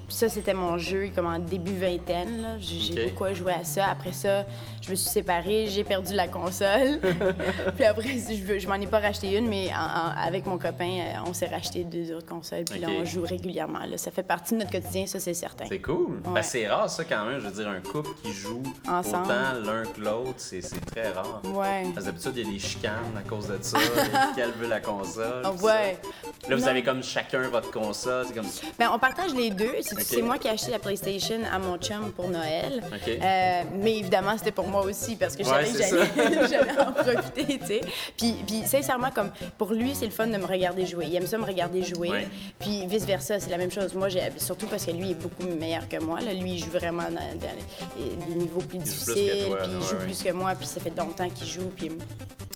Ça, 0.08 0.30
c'était 0.30 0.54
mon 0.54 0.78
jeu 0.78 1.10
comme 1.16 1.26
en 1.26 1.40
début 1.40 1.76
vingtaine. 1.76 2.42
là. 2.42 2.48
J'ai 2.60 3.06
beaucoup 3.10 3.26
joué 3.34 3.54
à 3.54 3.64
ça. 3.64 3.88
Après 3.88 4.12
ça, 4.12 4.46
je 4.82 4.92
me 4.92 4.96
suis 4.96 5.10
séparée. 5.10 5.66
J'ai 5.68 5.84
perdu 5.84 6.14
la 6.14 6.28
console. 6.28 7.00
puis 7.76 7.86
après, 7.86 8.10
je, 8.20 8.60
je 8.60 8.68
m'en 8.68 8.76
ai 8.76 8.86
pas 8.88 9.00
racheté 9.00 9.36
une, 9.36 9.48
mais 9.48 9.70
en- 9.74 9.80
en- 9.80 10.28
avec 10.28 10.46
mon 10.46 10.58
copain, 10.60 11.00
euh, 11.00 11.14
on 11.28 11.34
s'est 11.34 11.48
racheté 11.48 11.84
deux 11.84 12.14
autres 12.16 12.28
consoles. 12.28 12.66
Puis 12.70 12.80
là, 12.80 12.88
on 12.90 13.04
joue 13.04 13.24
régulièrement. 13.24 13.80
là. 13.90 13.98
Ça 13.98 14.12
fait 14.12 14.22
partie 14.24 14.54
de 14.54 14.60
notre 14.60 14.72
quotidien, 14.72 15.08
ça, 15.08 15.20
c'est 15.20 15.34
certain. 15.34 15.66
C'est 15.68 15.80
cool. 15.80 16.22
Ben, 16.24 16.42
c'est 16.44 16.68
rare, 16.68 16.90
ça, 16.90 17.04
quand 17.04 17.26
même. 17.26 17.40
Je 17.40 17.48
veux 17.48 17.54
dire, 17.64 17.68
un 17.68 17.82
couple 17.82 18.12
qui 18.22 18.32
joue 18.32 18.62
Ensemble. 18.88 19.26
autant 19.26 19.54
l'un 19.72 19.84
que 19.86 20.00
l'autre, 20.02 20.36
c'est 20.38 20.62
c'est 20.62 20.80
très 20.86 21.12
rare. 21.12 21.42
Ouais. 21.46 21.84
Parce 21.96 22.06
que 22.06 22.12
d'habitude, 22.12 22.32
il 22.36 22.46
y 22.46 22.50
a 22.50 22.52
des 22.54 22.60
chicanes 22.60 23.18
à 23.18 23.28
cause 23.28 23.48
de 23.48 23.58
ça. 23.62 23.78
Quelle 24.36 24.52
veut 24.52 24.68
la 24.68 24.80
console? 24.82 25.44
Ouais. 25.64 25.98
ça. 26.02 26.50
Là, 26.50 26.56
vous 26.56 26.62
Non. 26.62 26.68
avez 26.68 26.84
comme 26.84 27.02
chacun 27.04 27.42
votre 27.50 27.72
console. 27.72 28.26
C'est 28.28 28.36
comme. 28.36 28.46
Ben, 28.78 28.90
on 28.94 29.00
partage 29.00 29.34
les 29.34 29.50
deux. 29.50 29.74
C'est 30.00 30.22
moi 30.22 30.38
qui 30.38 30.48
ai 30.48 30.52
acheté 30.52 30.72
la 30.72 30.80
PlayStation 30.80 31.40
à 31.52 31.60
mon 31.60 31.78
chum 31.78 32.12
pour 32.12 32.30
Noël. 32.30 32.84
Euh, 33.08 33.62
mais 33.82 33.98
évidemment, 33.98 34.38
c'était 34.38 34.52
pour 34.52 34.68
moi 34.68 34.84
aussi 34.84 35.16
parce 35.16 35.36
que 35.36 35.44
je 35.44 35.50
savais 35.50 35.68
que 35.68 36.48
j'allais 36.48 36.80
en 36.80 36.92
profiter, 36.92 37.60
tu 37.60 37.66
sais. 37.66 37.82
Puis, 38.18 38.36
puis 38.46 38.64
sincèrement, 38.66 39.10
comme 39.14 39.32
pour 39.58 39.74
lui, 39.74 39.94
c'est 39.96 40.06
le 40.06 40.12
fun 40.12 40.28
de 40.28 40.38
me 40.38 40.46
regarder 40.46 40.86
jouer. 40.86 41.06
Il 41.08 41.16
aime 41.16 41.28
ça 41.28 41.38
me 41.38 41.46
regarder 41.46 41.84
jouer. 41.84 42.10
Ouais. 42.10 42.28
Puis 42.60 42.86
vice-versa, 42.88 43.40
c'est 43.40 43.50
la 43.50 43.58
même 43.58 43.72
chose. 43.72 43.94
Moi, 43.94 44.08
surtout 44.38 44.68
parce 44.68 44.86
que 44.86 44.92
lui 44.92 45.12
est 45.12 45.16
beaucoup 45.16 45.44
meilleur 45.44 45.88
que 45.88 45.98
moi. 46.04 46.20
Là. 46.22 46.34
Lui, 46.34 46.54
il 46.54 46.60
joue 46.60 46.72
vraiment 46.72 47.04
dans, 47.04 47.10
dans 47.40 47.56
les- 47.98 48.16
des 48.28 48.36
niveaux 48.36 48.62
plus 48.62 48.78
difficiles. 48.80 49.46
toi, 49.48 49.58
puis 49.64 49.72
il 49.80 49.86
joue 49.88 49.96
ouais, 49.98 50.04
plus 50.06 50.24
que 50.24 50.32
moi. 50.32 50.54
Puis 50.56 50.68
ça 50.68 50.80
fait 50.82 50.96
longtemps 50.98 51.30
qu'il 51.30 51.48
joue. 51.48 51.72
Puis... 51.76 51.92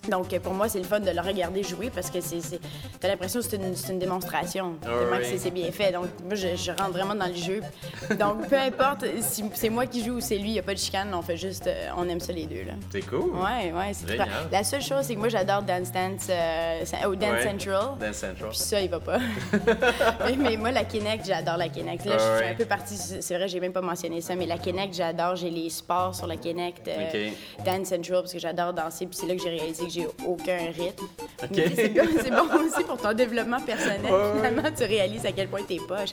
Donc, 0.09 0.37
pour 0.39 0.53
moi, 0.53 0.67
c'est 0.69 0.79
le 0.79 0.83
fun 0.85 0.99
de 0.99 1.11
le 1.11 1.21
regarder 1.21 1.63
jouer 1.63 1.89
parce 1.93 2.09
que 2.09 2.21
c'est, 2.21 2.41
c'est- 2.41 2.59
t'as 2.99 3.07
l'impression 3.07 3.39
que 3.39 3.45
c'est 3.47 3.55
une, 3.57 3.75
c'est 3.75 3.93
une 3.93 3.99
démonstration. 3.99 4.75
tellement 4.81 5.17
que 5.17 5.21
oui. 5.23 5.27
c'est, 5.31 5.37
c'est 5.37 5.51
bien 5.51 5.71
fait. 5.71 5.91
Donc, 5.91 6.05
moi, 6.25 6.35
je, 6.35 6.55
je 6.55 6.71
rentre 6.71 6.91
vraiment 6.91 7.15
dans 7.15 7.27
le 7.27 7.33
jeu. 7.35 7.61
Donc, 8.19 8.47
peu 8.47 8.57
importe 8.57 9.05
si 9.21 9.43
c'est 9.53 9.69
moi 9.69 9.85
qui 9.85 10.03
joue 10.03 10.13
ou 10.15 10.19
c'est 10.21 10.37
lui, 10.37 10.49
il 10.49 10.53
n'y 10.53 10.59
a 10.59 10.63
pas 10.63 10.73
de 10.73 10.79
chicane. 10.79 11.13
On 11.13 11.21
fait 11.21 11.37
juste, 11.37 11.67
euh, 11.67 11.89
on 11.97 12.07
aime 12.09 12.19
ça 12.19 12.33
les 12.33 12.45
deux. 12.45 12.63
Là. 12.63 12.73
C'est 12.91 13.01
cool. 13.01 13.31
Ouais, 13.35 13.71
ouais, 13.71 13.91
c'est 13.93 14.07
Génial. 14.07 14.27
super. 14.27 14.47
La 14.51 14.63
seule 14.63 14.81
chose, 14.81 15.01
c'est 15.03 15.13
que 15.15 15.19
moi, 15.19 15.29
j'adore 15.29 15.61
Dance 15.63 15.91
Dance, 15.91 16.27
euh, 16.29 16.83
au 17.07 17.15
Dance 17.15 17.29
Ouais. 17.31 17.43
Central. 17.43 17.83
Dance 17.99 18.15
Central. 18.15 18.49
Puis 18.49 18.57
ça, 18.57 18.81
il 18.81 18.89
va 18.89 18.99
pas. 18.99 19.19
mais, 20.25 20.35
mais 20.37 20.57
moi, 20.57 20.71
la 20.71 20.83
Kinect, 20.83 21.25
j'adore 21.25 21.57
la 21.57 21.69
Kinect. 21.69 22.05
Là, 22.05 22.17
je 22.17 22.23
Ouais, 22.23 22.37
suis 22.37 22.47
un 22.51 22.55
peu 22.55 22.65
partie. 22.65 22.95
C'est 22.97 23.35
vrai, 23.35 23.47
j'ai 23.47 23.59
même 23.59 23.73
pas 23.73 23.81
mentionné 23.81 24.21
ça, 24.21 24.35
mais 24.35 24.45
la 24.45 24.57
Kinect, 24.57 24.93
j'adore. 24.93 25.35
J'ai 25.35 25.49
les 25.49 25.69
sports 25.69 26.15
sur 26.15 26.27
la 26.27 26.37
Kinect. 26.37 26.87
euh. 26.87 27.29
Dance 27.65 27.87
Central, 27.87 28.21
parce 28.21 28.33
que 28.33 28.39
j'adore 28.39 28.73
danser. 28.73 29.05
Puis 29.05 29.17
c'est 29.19 29.27
là 29.27 29.35
que 29.35 29.41
j'ai 29.41 29.49
réalisé 29.49 29.83
que 29.85 29.91
j'ai 29.91 29.98
aucun 30.25 30.57
rythme. 30.77 31.05
C'est 31.53 32.29
bon, 32.31 32.47
aussi 32.65 32.83
pour 32.83 32.97
ton 32.97 33.13
développement 33.13 33.59
personnel. 33.61 33.99
Finalement, 34.35 34.69
tu 34.75 34.83
réalises 34.83 35.25
à 35.25 35.31
quel 35.31 35.47
point 35.47 35.61
t'es 35.67 35.77
poche. 35.87 36.09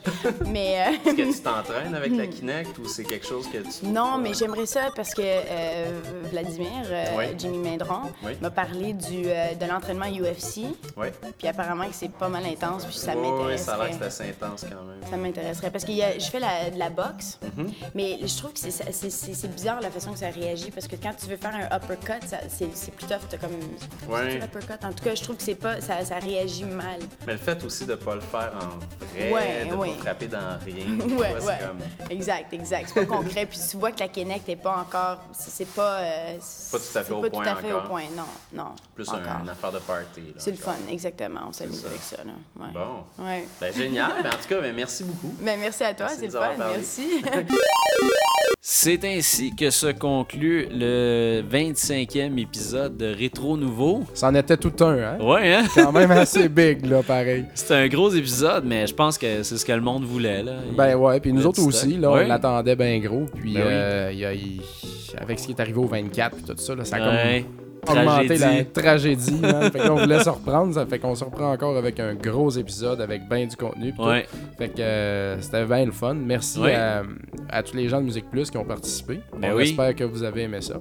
Mais. 0.46 0.80
euh, 0.86 1.08
Est-ce 1.10 1.14
que 1.14 1.32
tu 1.36 1.40
t'entraînes 1.40 1.94
avec 1.94 2.12
la 2.16 2.26
Kinect 2.26 2.78
ou 2.78 2.86
c'est 2.88 3.04
quelque 3.04 3.26
chose 3.26 3.46
que 3.48 3.58
tu. 3.58 3.86
Non, 3.86 4.18
mais 4.18 4.34
j'aimerais 4.34 4.66
ça 4.66 4.90
parce 4.94 5.14
que 5.14 5.22
euh, 5.22 6.00
Vladimir, 6.30 6.68
euh, 6.86 7.04
Oui. 7.16 7.24
Jimmy 7.38 7.58
Maindron, 7.58 8.02
Oui. 8.24 8.32
m'a 8.40 8.50
parlé 8.50 8.92
du, 8.92 9.24
euh, 9.26 9.54
de 9.54 9.66
l'entraînement 9.66 10.06
UFC. 10.06 10.62
Oui. 10.96 11.08
Puis 11.38 11.48
apparemment 11.48 11.86
que 11.86 11.94
c'est 11.94 12.10
pas 12.12 12.28
mal 12.28 12.44
intense, 12.46 12.84
puis 12.84 12.94
ça 12.96 13.14
m'intéresserait. 13.14 13.58
ça 13.58 13.74
a 13.74 13.78
l'air 13.78 13.88
que 13.90 13.94
c'est 13.98 14.22
assez 14.22 14.30
intense 14.30 14.62
quand 14.62 14.82
même. 14.84 15.10
Ça 15.10 15.16
m'intéresserait 15.16 15.70
parce 15.70 15.84
que 15.84 15.90
il 15.90 15.96
y 15.98 16.02
a- 16.02 16.18
je 16.18 16.26
fais 16.30 16.40
la- 16.40 16.70
de 16.70 16.78
la 16.78 16.90
boxe, 16.90 17.38
Mhm. 17.56 17.70
mais 17.94 18.18
je 18.22 18.36
trouve 18.36 18.52
que 18.52 18.58
c'est- 18.60 19.46
bizarre 19.48 19.80
la 19.80 19.90
façon 19.90 20.12
que 20.12 20.18
ça 20.18 20.28
réagit 20.30 20.70
parce 20.70 20.86
que 20.88 20.96
quand 20.96 21.12
tu 21.18 21.26
veux 21.26 21.36
faire 21.36 21.54
un 21.54 21.76
uppercut, 21.76 22.22
c'est 22.48 22.68
c'est 22.74 22.90
plus 22.94 23.06
tough. 23.06 23.20
T'as 23.28 23.38
comme. 23.38 23.50
Ouais. 24.08 24.40
En 24.82 24.92
tout 24.92 25.04
cas, 25.04 25.14
je 25.14 25.22
trouve 25.22 25.36
que 25.36 25.42
c'est 25.42 25.54
pas, 25.54 25.80
ça, 25.80 26.04
ça 26.04 26.16
réagit 26.18 26.64
mal. 26.64 27.00
Mais 27.26 27.32
le 27.34 27.38
fait 27.38 27.62
aussi 27.64 27.84
de 27.86 27.92
ne 27.92 27.96
pas 27.96 28.14
le 28.14 28.20
faire 28.20 28.52
en 28.56 28.78
vrai, 29.04 29.32
Ouais, 29.32 29.66
de 29.70 29.74
ouais. 29.74 29.90
pas 29.96 30.02
frapper 30.02 30.26
dans 30.28 30.58
rien, 30.64 30.98
Ouais, 31.18 31.34
vois, 31.40 31.54
comme 31.54 31.78
Exact, 32.10 32.52
exact. 32.52 32.90
C'est 32.94 33.06
pas 33.06 33.16
concret. 33.16 33.46
Puis 33.46 33.58
tu 33.70 33.76
vois 33.76 33.90
que 33.92 34.00
la 34.00 34.08
Kinect 34.08 34.46
n'est 34.48 34.56
pas 34.56 34.76
encore. 34.78 35.18
C'est 35.32 35.68
pas. 35.68 35.98
euh, 36.00 36.36
Pas 36.72 36.78
tout 36.78 36.98
à 36.98 37.02
fait 37.02 37.12
au 37.12 37.20
pas 37.20 37.30
point 37.30 37.42
tout 37.44 37.50
à 37.50 37.56
fait 37.56 37.72
au 37.72 37.80
point, 37.82 38.02
non. 38.16 38.24
Non. 38.52 38.74
plus 38.94 39.08
encore. 39.08 39.20
un- 39.20 39.42
une 39.42 39.48
affaire 39.48 39.72
de 39.72 39.78
party. 39.78 40.34
C'est 40.38 40.50
le 40.52 40.56
fun, 40.56 40.74
exactement. 40.90 41.40
On 41.48 41.52
s'amuse 41.52 41.84
avec 41.86 42.00
ça. 42.02 42.16
Là. 42.24 42.32
Bon. 42.72 43.24
Ouais. 43.24 43.46
Ben, 43.60 43.72
génial. 43.74 44.12
Ben, 44.22 44.30
en 44.30 44.36
tout 44.42 44.48
cas, 44.48 44.60
ben, 44.60 44.74
merci 44.74 45.04
beaucoup. 45.04 45.34
Ben, 45.40 45.58
merci 45.58 45.84
à 45.84 45.94
toi, 45.94 46.08
c'est 46.08 46.26
le 46.26 46.30
fun. 46.32 46.50
Merci. 46.58 47.22
C'est 48.60 49.04
ainsi 49.04 49.54
que 49.54 49.70
se 49.70 49.86
conclut 49.92 50.66
le 50.72 51.42
25e 51.50 52.38
épisode 52.38 52.96
de 52.96 53.06
Rétro 53.14 53.56
Nouveau. 53.56 54.04
C'en 54.14 54.34
était 54.34 54.56
tout 54.56 54.72
un, 54.84 54.98
hein? 54.98 55.18
Ouais, 55.20 55.54
hein? 55.54 55.64
Quand 55.74 55.92
même 55.92 56.10
assez 56.10 56.48
big, 56.48 56.84
là, 56.86 57.02
pareil. 57.02 57.44
C'était 57.54 57.74
un 57.74 57.88
gros 57.88 58.10
épisode, 58.10 58.64
mais 58.66 58.86
je 58.86 58.94
pense 58.94 59.18
que 59.18 59.42
c'est 59.42 59.56
ce 59.56 59.64
que 59.64 59.72
le 59.72 59.80
monde 59.80 60.04
voulait. 60.04 60.42
Là. 60.42 60.54
Ben 60.76 60.96
ouais, 60.96 61.20
puis 61.20 61.32
nous 61.32 61.46
autres 61.46 61.62
aussi, 61.64 61.90
stock. 61.90 62.00
là, 62.02 62.10
Ouais. 62.12 62.24
on 62.24 62.28
l'attendait 62.28 62.76
bien 62.76 62.98
gros. 62.98 63.26
Puis 63.40 63.54
Ben 63.54 63.60
oui. 63.60 63.66
euh, 63.70 64.10
il 64.12 64.18
y 64.18 64.24
a- 64.24 64.32
il- 64.34 64.60
avec 65.18 65.38
ce 65.38 65.46
qui 65.46 65.52
est 65.52 65.60
arrivé 65.60 65.78
au 65.78 65.86
24 65.86 66.36
puis 66.36 66.44
tout 66.44 66.54
ça, 66.58 66.74
là, 66.74 66.84
ça 66.84 66.96
a 66.96 66.98
Ouais. 67.00 67.44
comme 67.48 67.65
augmenté 67.92 68.36
Tragédie. 68.36 68.40
la 68.74 68.82
tragédie. 68.82 69.40
man. 69.40 69.62
fait 69.70 69.78
que 69.78 69.84
là, 69.84 69.92
on 69.92 69.96
voulait 69.96 70.22
se 70.24 70.28
reprendre, 70.30 70.74
ça 70.74 70.86
fait 70.86 70.98
qu'on 70.98 71.14
se 71.14 71.24
reprend 71.24 71.52
encore 71.52 71.76
avec 71.76 71.98
un 72.00 72.14
gros 72.14 72.50
épisode 72.50 73.00
avec 73.00 73.28
bien 73.28 73.46
du 73.46 73.56
contenu. 73.56 73.92
puis 73.92 74.02
tout. 74.02 74.08
Ouais. 74.08 74.26
Fait 74.58 74.68
que 74.68 74.80
euh, 74.80 75.40
c'était 75.40 75.64
bien 75.64 75.84
le 75.84 75.92
fun. 75.92 76.14
Merci 76.14 76.60
Ouais. 76.60 76.74
à, 76.74 77.02
à 77.48 77.62
tous 77.62 77.74
les 77.76 77.88
gens 77.88 77.98
de 78.00 78.04
Musique 78.06 78.30
Plus 78.30 78.50
qui 78.50 78.56
ont 78.58 78.64
participé. 78.64 79.20
Ben 79.40 79.52
on 79.52 79.56
oui. 79.56 79.64
espère 79.64 79.94
que 79.94 80.04
vous 80.04 80.22
avez 80.22 80.42
aimé 80.42 80.60
ça. 80.60 80.74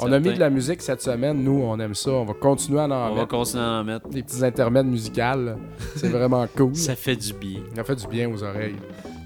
On 0.00 0.06
a 0.06 0.10
Certain. 0.10 0.28
mis 0.30 0.34
de 0.34 0.40
la 0.40 0.50
musique 0.50 0.82
cette 0.82 1.02
semaine. 1.02 1.42
Nous, 1.42 1.60
on 1.64 1.78
aime 1.80 1.94
ça. 1.94 2.10
On 2.10 2.24
va 2.24 2.34
continuer 2.34 2.80
à 2.80 2.84
en 2.84 2.90
On 2.90 3.14
va 3.14 3.20
mettre. 3.22 3.28
continuer 3.28 3.62
à 3.64 3.66
en 3.80 3.84
mettre. 3.84 4.08
Des 4.08 4.22
petits 4.22 4.44
intermèdes 4.44 4.86
musicales. 4.86 5.56
C'est 5.96 6.08
vraiment 6.08 6.46
cool. 6.56 6.74
Ça 6.76 6.94
fait 6.94 7.16
du 7.16 7.32
bien. 7.34 7.60
Ça 7.74 7.84
fait 7.84 7.96
du 7.96 8.06
bien 8.06 8.30
aux 8.30 8.42
oreilles. 8.42 8.76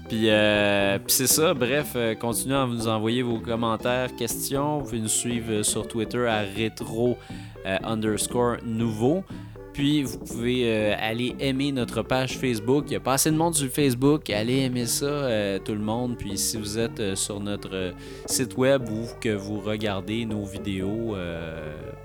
Puis, 0.07 0.29
euh, 0.29 0.99
puis 0.99 1.13
c'est 1.13 1.27
ça, 1.27 1.53
bref, 1.53 1.93
euh, 1.95 2.13
continuez 2.15 2.55
à 2.55 2.65
nous 2.65 2.87
envoyer 2.87 3.21
vos 3.21 3.39
commentaires, 3.39 4.13
questions. 4.15 4.79
Vous 4.79 4.85
pouvez 4.85 4.99
nous 4.99 5.07
suivre 5.07 5.51
euh, 5.51 5.63
sur 5.63 5.87
Twitter 5.87 6.27
à 6.27 6.39
rétro 6.39 7.17
euh, 7.65 7.77
underscore 7.83 8.57
nouveau. 8.65 9.23
Puis 9.73 10.03
vous 10.03 10.19
pouvez 10.19 10.65
euh, 10.65 10.93
aller 10.99 11.35
aimer 11.39 11.71
notre 11.71 12.03
page 12.03 12.37
Facebook. 12.37 12.85
Il 12.87 12.91
n'y 12.91 12.95
a 12.95 12.99
pas 12.99 13.13
assez 13.13 13.31
de 13.31 13.35
monde 13.35 13.55
sur 13.55 13.67
Facebook. 13.69 14.29
Allez 14.29 14.59
aimer 14.59 14.85
ça, 14.85 15.05
euh, 15.05 15.59
tout 15.59 15.73
le 15.73 15.79
monde. 15.79 16.15
Puis 16.15 16.37
si 16.37 16.57
vous 16.57 16.77
êtes 16.77 16.99
euh, 16.99 17.15
sur 17.15 17.39
notre 17.39 17.93
site 18.27 18.55
web 18.55 18.87
ou 18.87 19.07
que 19.19 19.29
vous 19.29 19.59
regardez 19.59 20.25
nos 20.25 20.45
vidéos, 20.45 21.15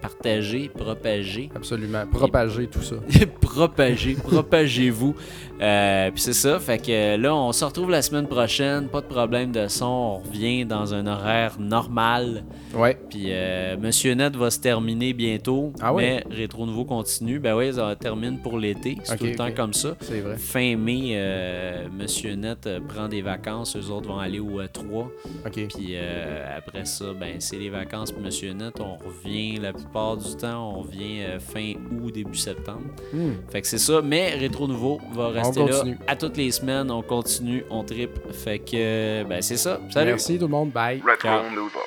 partagez, 0.01 0.71
propagez. 0.75 1.51
Absolument. 1.55 2.07
Propager 2.07 2.67
tout 2.69 2.83
ça. 2.83 2.97
propagez, 3.41 4.15
propagez-vous. 4.15 5.15
Euh, 5.61 6.11
Puis 6.13 6.23
c'est 6.23 6.33
ça, 6.35 6.61
fait 6.61 6.79
que 6.79 7.17
là, 7.17 7.35
on 7.35 7.53
se 7.53 7.65
retrouve 7.65 7.91
la 7.91 8.03
semaine 8.03 8.27
prochaine, 8.29 8.89
pas 8.89 9.01
de 9.01 9.07
problème 9.07 9.51
de 9.51 9.67
son, 9.69 9.87
on 9.87 10.19
revient 10.19 10.65
dans 10.65 10.95
un 10.95 11.07
horaire 11.07 11.57
normal. 11.59 12.45
Ouais. 12.75 12.97
Puis 13.11 13.27
euh, 13.29 13.77
Monsieur 13.77 14.15
Net 14.15 14.37
va 14.37 14.51
se 14.51 14.61
terminer 14.61 15.13
bientôt, 15.13 15.73
Ah 15.81 15.93
ouais? 15.93 16.23
mais 16.31 16.35
Rétro 16.37 16.65
Nouveau 16.67 16.85
continue. 16.85 17.39
Ben 17.41 17.57
oui, 17.57 17.73
ça 17.73 17.97
termine 17.97 18.39
pour 18.39 18.59
l'été, 18.59 18.99
c'est 19.03 19.17
tout 19.17 19.25
le 19.25 19.35
temps 19.35 19.51
comme 19.53 19.73
ça. 19.73 19.97
C'est 20.01 20.21
vrai. 20.21 20.37
Fin 20.37 20.77
mai, 20.77 21.13
euh, 21.15 21.89
Monsieur 21.93 22.35
Net 22.35 22.67
euh, 22.67 22.79
prend 22.87 23.09
des 23.09 23.23
vacances, 23.23 23.77
eux 23.77 23.91
autres 23.91 24.09
vont 24.09 24.19
aller 24.19 24.39
au 24.41 24.61
3 24.67 25.11
OK. 25.47 25.53
puis 25.75 25.97
après 26.57 26.85
ça, 26.85 27.07
ben 27.19 27.37
c'est 27.41 27.57
les 27.57 27.71
vacances 27.71 28.13
pour 28.13 28.23
Monsieur 28.23 28.53
Net. 28.53 28.75
On 28.81 28.97
revient 28.97 29.57
la 29.59 29.73
plupart 29.73 30.17
du 30.17 30.37
temps, 30.37 30.73
on 30.77 30.83
revient 30.83 31.25
fin 31.41 31.73
août, 32.01 32.13
début 32.13 32.37
septembre. 32.37 32.83
Hmm. 33.13 33.33
Fait 33.51 33.61
que 33.63 33.67
c'est 33.67 33.79
ça, 33.79 34.01
mais 34.05 34.35
Rétro 34.35 34.69
Nouveau 34.69 35.01
va 35.15 35.29
rester 35.29 35.48
là 35.57 35.67
continue. 35.67 35.99
à 36.07 36.17
toutes 36.17 36.37
les 36.37 36.51
semaines. 36.51 36.91
On 36.91 37.03
continue, 37.03 37.65
on 37.71 37.85
tripe. 37.85 38.19
Fait 38.33 38.59
que 38.59 39.25
ben 39.25 39.43
c'est 39.43 39.57
ça. 39.57 39.81
Salut! 39.91 40.11
Merci 40.11 40.39
tout 40.39 40.47
le 40.47 40.51
monde. 40.51 40.71
Bye. 40.71 41.01
Retro 41.05 41.29
Ciao. 41.29 41.51
Nouveau. 41.51 41.81